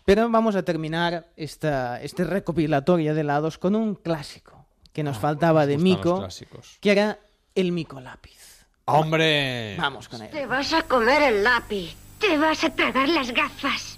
Pero 0.04 0.30
vamos 0.30 0.54
a 0.56 0.62
terminar 0.62 1.26
esta, 1.36 2.00
este 2.00 2.24
recopilatorio 2.24 3.14
de 3.14 3.20
helados 3.22 3.58
con 3.58 3.74
un 3.74 3.96
clásico 3.96 4.64
que 4.92 5.02
nos 5.02 5.18
faltaba 5.18 5.66
de 5.66 5.74
Ah, 5.74 5.76
gustan 5.76 5.90
los 5.90 5.98
Mico, 6.04 6.18
clásicos. 6.20 6.78
que 6.80 6.92
era 6.92 7.18
el 7.54 7.72
Mico 7.72 8.00
lápiz. 8.00 8.66
¡Hombre! 8.86 9.76
Vamos 9.78 10.08
con 10.08 10.22
él. 10.22 10.30
Te 10.30 10.46
vas 10.46 10.72
a 10.72 10.82
comer 10.82 11.22
el 11.22 11.44
lápiz. 11.44 11.94
Te 12.20 12.36
vas 12.38 12.62
a 12.64 12.70
tragar 12.70 13.08
las 13.08 13.30
gafas. 13.32 13.89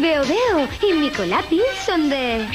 Veo, 0.00 0.22
veo. 0.22 0.68
Y 0.88 0.92
Micolápiz 0.92 1.62
son 1.84 2.08
de... 2.08 2.46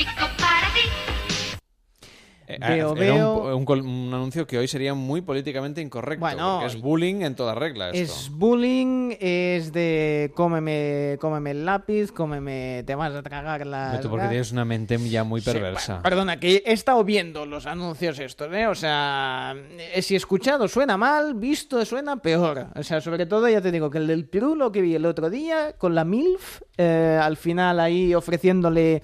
Veo, 2.60 2.76
era 2.76 2.88
un- 2.90 2.96
veo. 2.98 3.58
Un, 3.58 4.14
anuncio 4.14 4.46
que 4.48 4.58
hoy 4.58 4.68
sería 4.68 4.94
muy 4.94 5.22
políticamente 5.22 5.82
incorrecto. 5.82 6.22
Bueno, 6.22 6.60
porque 6.60 6.76
es 6.76 6.82
bullying 6.82 7.22
en 7.22 7.36
toda 7.36 7.56
regla 7.56 7.90
esto. 7.90 8.14
Es 8.14 8.30
bullying, 8.30 9.16
es 9.20 9.72
de 9.74 10.32
cómeme, 10.36 11.18
cómeme 11.20 11.52
el 11.52 11.66
lápiz, 11.66 12.12
cómeme, 12.12 12.84
te 12.86 12.96
vas 12.96 13.14
a 13.14 13.24
tragar 13.24 13.66
las 13.66 14.02
Tú 14.02 14.10
porque 14.10 14.28
tienes 14.28 14.52
una 14.52 14.66
mente 14.66 14.98
ya 15.10 15.24
muy 15.24 15.42
perversa. 15.42 16.02
Perdona, 16.02 16.40
que 16.40 16.64
he 16.66 16.74
estado 16.74 17.04
viendo 17.04 17.46
los 17.46 17.66
anuncios 17.66 18.20
estos, 18.20 18.54
¿eh? 18.54 18.68
O 18.68 18.76
sea, 18.76 19.56
eh, 19.94 20.02
si 20.02 20.16
escuchado 20.16 20.68
suena 20.68 20.98
mal, 20.98 21.36
visto 21.36 21.84
suena 21.86 22.18
peor. 22.18 22.68
O 22.76 22.84
sea, 22.84 23.02
sobre 23.02 23.26
todo 23.26 23.48
ya 23.50 23.62
te 23.62 23.72
digo 23.72 23.90
que 23.90 23.98
el 23.98 24.08
del 24.08 24.26
pirulo 24.26 24.72
que 24.72 24.82
vi 24.82 24.96
el 24.96 25.06
otro 25.06 25.30
día 25.30 25.74
con 25.78 25.96
la 25.96 26.04
MILF, 26.04 26.62
eh, 26.78 27.20
al 27.22 27.38
final 27.38 27.80
ahí 27.80 28.14
ofreciéndole 28.14 29.02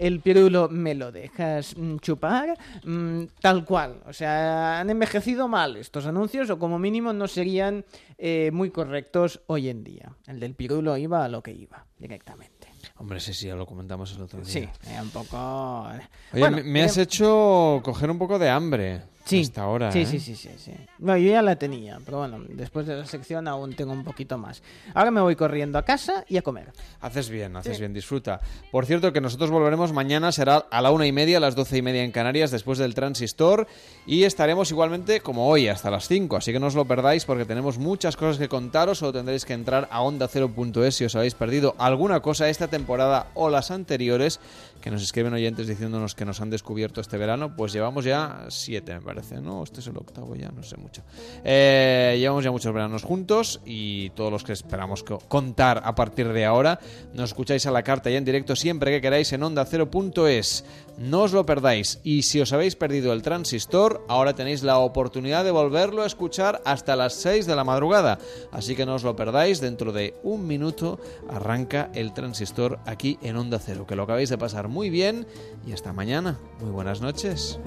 el 0.00 0.20
pirulo, 0.20 0.68
me 0.68 0.94
lo 0.94 1.12
dejas 1.12 1.76
mm, 1.76 1.98
chupar, 1.98 2.56
Mm, 2.84 3.24
tal 3.40 3.64
cual. 3.64 4.02
O 4.06 4.12
sea, 4.12 4.80
han 4.80 4.88
envejecido 4.90 5.46
mal 5.46 5.76
estos 5.76 6.06
anuncios 6.06 6.48
o 6.50 6.58
como 6.58 6.78
mínimo 6.78 7.12
no 7.12 7.28
serían 7.28 7.84
eh, 8.18 8.50
muy 8.52 8.70
correctos 8.70 9.40
hoy 9.46 9.68
en 9.68 9.84
día. 9.84 10.10
El 10.26 10.40
del 10.40 10.54
pirulo 10.54 10.96
iba 10.96 11.24
a 11.24 11.28
lo 11.28 11.42
que 11.42 11.52
iba, 11.52 11.84
directamente. 11.98 12.68
Hombre, 12.96 13.20
sí, 13.20 13.34
sí, 13.34 13.46
ya 13.46 13.54
lo 13.56 13.66
comentamos 13.66 14.14
el 14.16 14.22
otro 14.22 14.40
día. 14.40 14.48
Sí, 14.50 14.68
un 15.00 15.10
poco... 15.10 15.82
Oye, 15.82 16.00
Bueno, 16.32 16.56
me, 16.58 16.62
me 16.64 16.82
has 16.82 16.96
eh, 16.96 17.02
hecho 17.02 17.80
coger 17.84 18.10
un 18.10 18.18
poco 18.18 18.38
de 18.38 18.48
hambre. 18.48 19.02
Sí, 19.30 19.40
Hasta 19.42 19.62
ahora, 19.62 19.92
sí, 19.92 20.00
¿eh? 20.00 20.06
sí, 20.06 20.20
sí, 20.20 20.34
sí, 20.36 20.50
sí. 20.58 20.72
No, 20.98 21.16
yo 21.16 21.30
ya 21.30 21.40
la 21.42 21.56
tenía, 21.56 21.98
pero 22.04 22.18
bueno, 22.18 22.38
después 22.48 22.86
de 22.86 22.96
la 22.96 23.06
sección 23.06 23.46
aún 23.48 23.74
tengo 23.74 23.92
un 23.92 24.04
poquito 24.04 24.36
más. 24.38 24.62
Ahora 24.94 25.10
me 25.10 25.20
voy 25.20 25.36
corriendo 25.36 25.78
a 25.78 25.84
casa 25.84 26.24
y 26.28 26.36
a 26.36 26.42
comer. 26.42 26.72
Haces 27.00 27.28
bien, 27.30 27.56
haces 27.56 27.76
Sí. 27.76 27.80
bien, 27.82 27.92
disfruta. 27.94 28.40
Por 28.70 28.86
cierto, 28.86 29.12
que 29.12 29.20
nosotros 29.20 29.50
volveremos 29.50 29.92
mañana, 29.92 30.32
será 30.32 30.56
a 30.70 30.82
la 30.82 30.90
una 30.90 31.06
y 31.06 31.12
media, 31.12 31.36
a 31.36 31.40
las 31.40 31.54
doce 31.54 31.78
y 31.78 31.82
media 31.82 32.02
en 32.02 32.10
Canarias, 32.12 32.50
después 32.50 32.78
del 32.78 32.94
Transistor, 32.94 33.66
y 34.06 34.24
estaremos 34.24 34.70
igualmente 34.70 35.20
como 35.20 35.48
hoy, 35.48 35.68
hasta 35.68 35.90
las 35.90 36.08
5, 36.08 36.36
así 36.36 36.52
que 36.52 36.58
no 36.60 36.66
os 36.66 36.74
lo 36.74 36.84
perdáis 36.84 37.24
porque 37.24 37.44
tenemos 37.44 37.78
muchas 37.78 38.16
cosas 38.16 38.38
que 38.38 38.48
contaros, 38.48 38.98
solo 38.98 39.12
tendréis 39.12 39.44
que 39.44 39.52
entrar 39.52 39.88
a 39.90 40.00
onda0.es 40.02 40.94
si 40.96 41.04
os 41.04 41.14
habéis 41.14 41.34
perdido 41.34 41.74
alguna 41.78 42.20
cosa 42.20 42.48
esta 42.48 42.68
temporada 42.68 43.28
o 43.34 43.48
las 43.50 43.70
anteriores, 43.70 44.40
que 44.80 44.90
nos 44.90 45.02
escriben 45.02 45.32
oyentes 45.34 45.66
diciéndonos 45.66 46.14
que 46.14 46.24
nos 46.24 46.40
han 46.40 46.50
descubierto 46.50 47.00
este 47.00 47.16
verano, 47.18 47.54
pues 47.56 47.72
llevamos 47.72 48.04
ya 48.04 48.46
siete, 48.48 48.94
me 48.94 49.00
parece, 49.02 49.40
¿no? 49.40 49.62
Este 49.62 49.80
es 49.80 49.86
el 49.86 49.96
octavo 49.96 50.34
ya, 50.36 50.48
no 50.50 50.62
sé 50.62 50.76
mucho. 50.76 51.02
Eh, 51.44 52.16
llevamos 52.18 52.44
ya 52.44 52.50
muchos 52.50 52.72
veranos 52.72 53.02
juntos 53.02 53.60
y 53.66 54.10
todos 54.10 54.32
los 54.32 54.42
que 54.44 54.52
esperamos 54.52 55.02
co- 55.02 55.18
contar 55.18 55.82
a 55.84 55.94
partir 55.94 56.28
de 56.32 56.44
ahora, 56.44 56.80
nos 57.14 57.30
escucháis 57.30 57.66
a 57.66 57.70
la 57.70 57.82
carta 57.82 58.10
y 58.10 58.16
en 58.16 58.24
directo 58.24 58.56
siempre 58.56 58.90
que 58.90 59.00
queráis 59.00 59.32
en 59.32 59.42
onda0.es. 59.42 60.64
No 61.00 61.22
os 61.22 61.32
lo 61.32 61.46
perdáis. 61.46 61.98
Y 62.04 62.22
si 62.22 62.42
os 62.42 62.52
habéis 62.52 62.76
perdido 62.76 63.14
el 63.14 63.22
transistor, 63.22 64.04
ahora 64.06 64.34
tenéis 64.34 64.62
la 64.62 64.76
oportunidad 64.76 65.44
de 65.44 65.50
volverlo 65.50 66.02
a 66.02 66.06
escuchar 66.06 66.60
hasta 66.66 66.94
las 66.94 67.14
6 67.14 67.46
de 67.46 67.56
la 67.56 67.64
madrugada. 67.64 68.18
Así 68.52 68.76
que 68.76 68.84
no 68.84 68.96
os 68.96 69.02
lo 69.02 69.16
perdáis. 69.16 69.62
Dentro 69.62 69.92
de 69.92 70.14
un 70.22 70.46
minuto 70.46 71.00
arranca 71.30 71.90
el 71.94 72.12
transistor 72.12 72.80
aquí 72.84 73.18
en 73.22 73.38
Onda 73.38 73.58
Cero. 73.58 73.86
Que 73.86 73.96
lo 73.96 74.02
acabéis 74.02 74.28
de 74.28 74.36
pasar 74.36 74.68
muy 74.68 74.90
bien 74.90 75.26
y 75.66 75.72
hasta 75.72 75.94
mañana. 75.94 76.38
Muy 76.60 76.70
buenas 76.70 77.00
noches. 77.00 77.58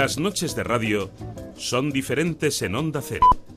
Las 0.00 0.16
noches 0.16 0.56
de 0.56 0.64
radio 0.64 1.10
son 1.58 1.90
diferentes 1.90 2.62
en 2.62 2.74
Onda 2.74 3.02
Cero. 3.02 3.49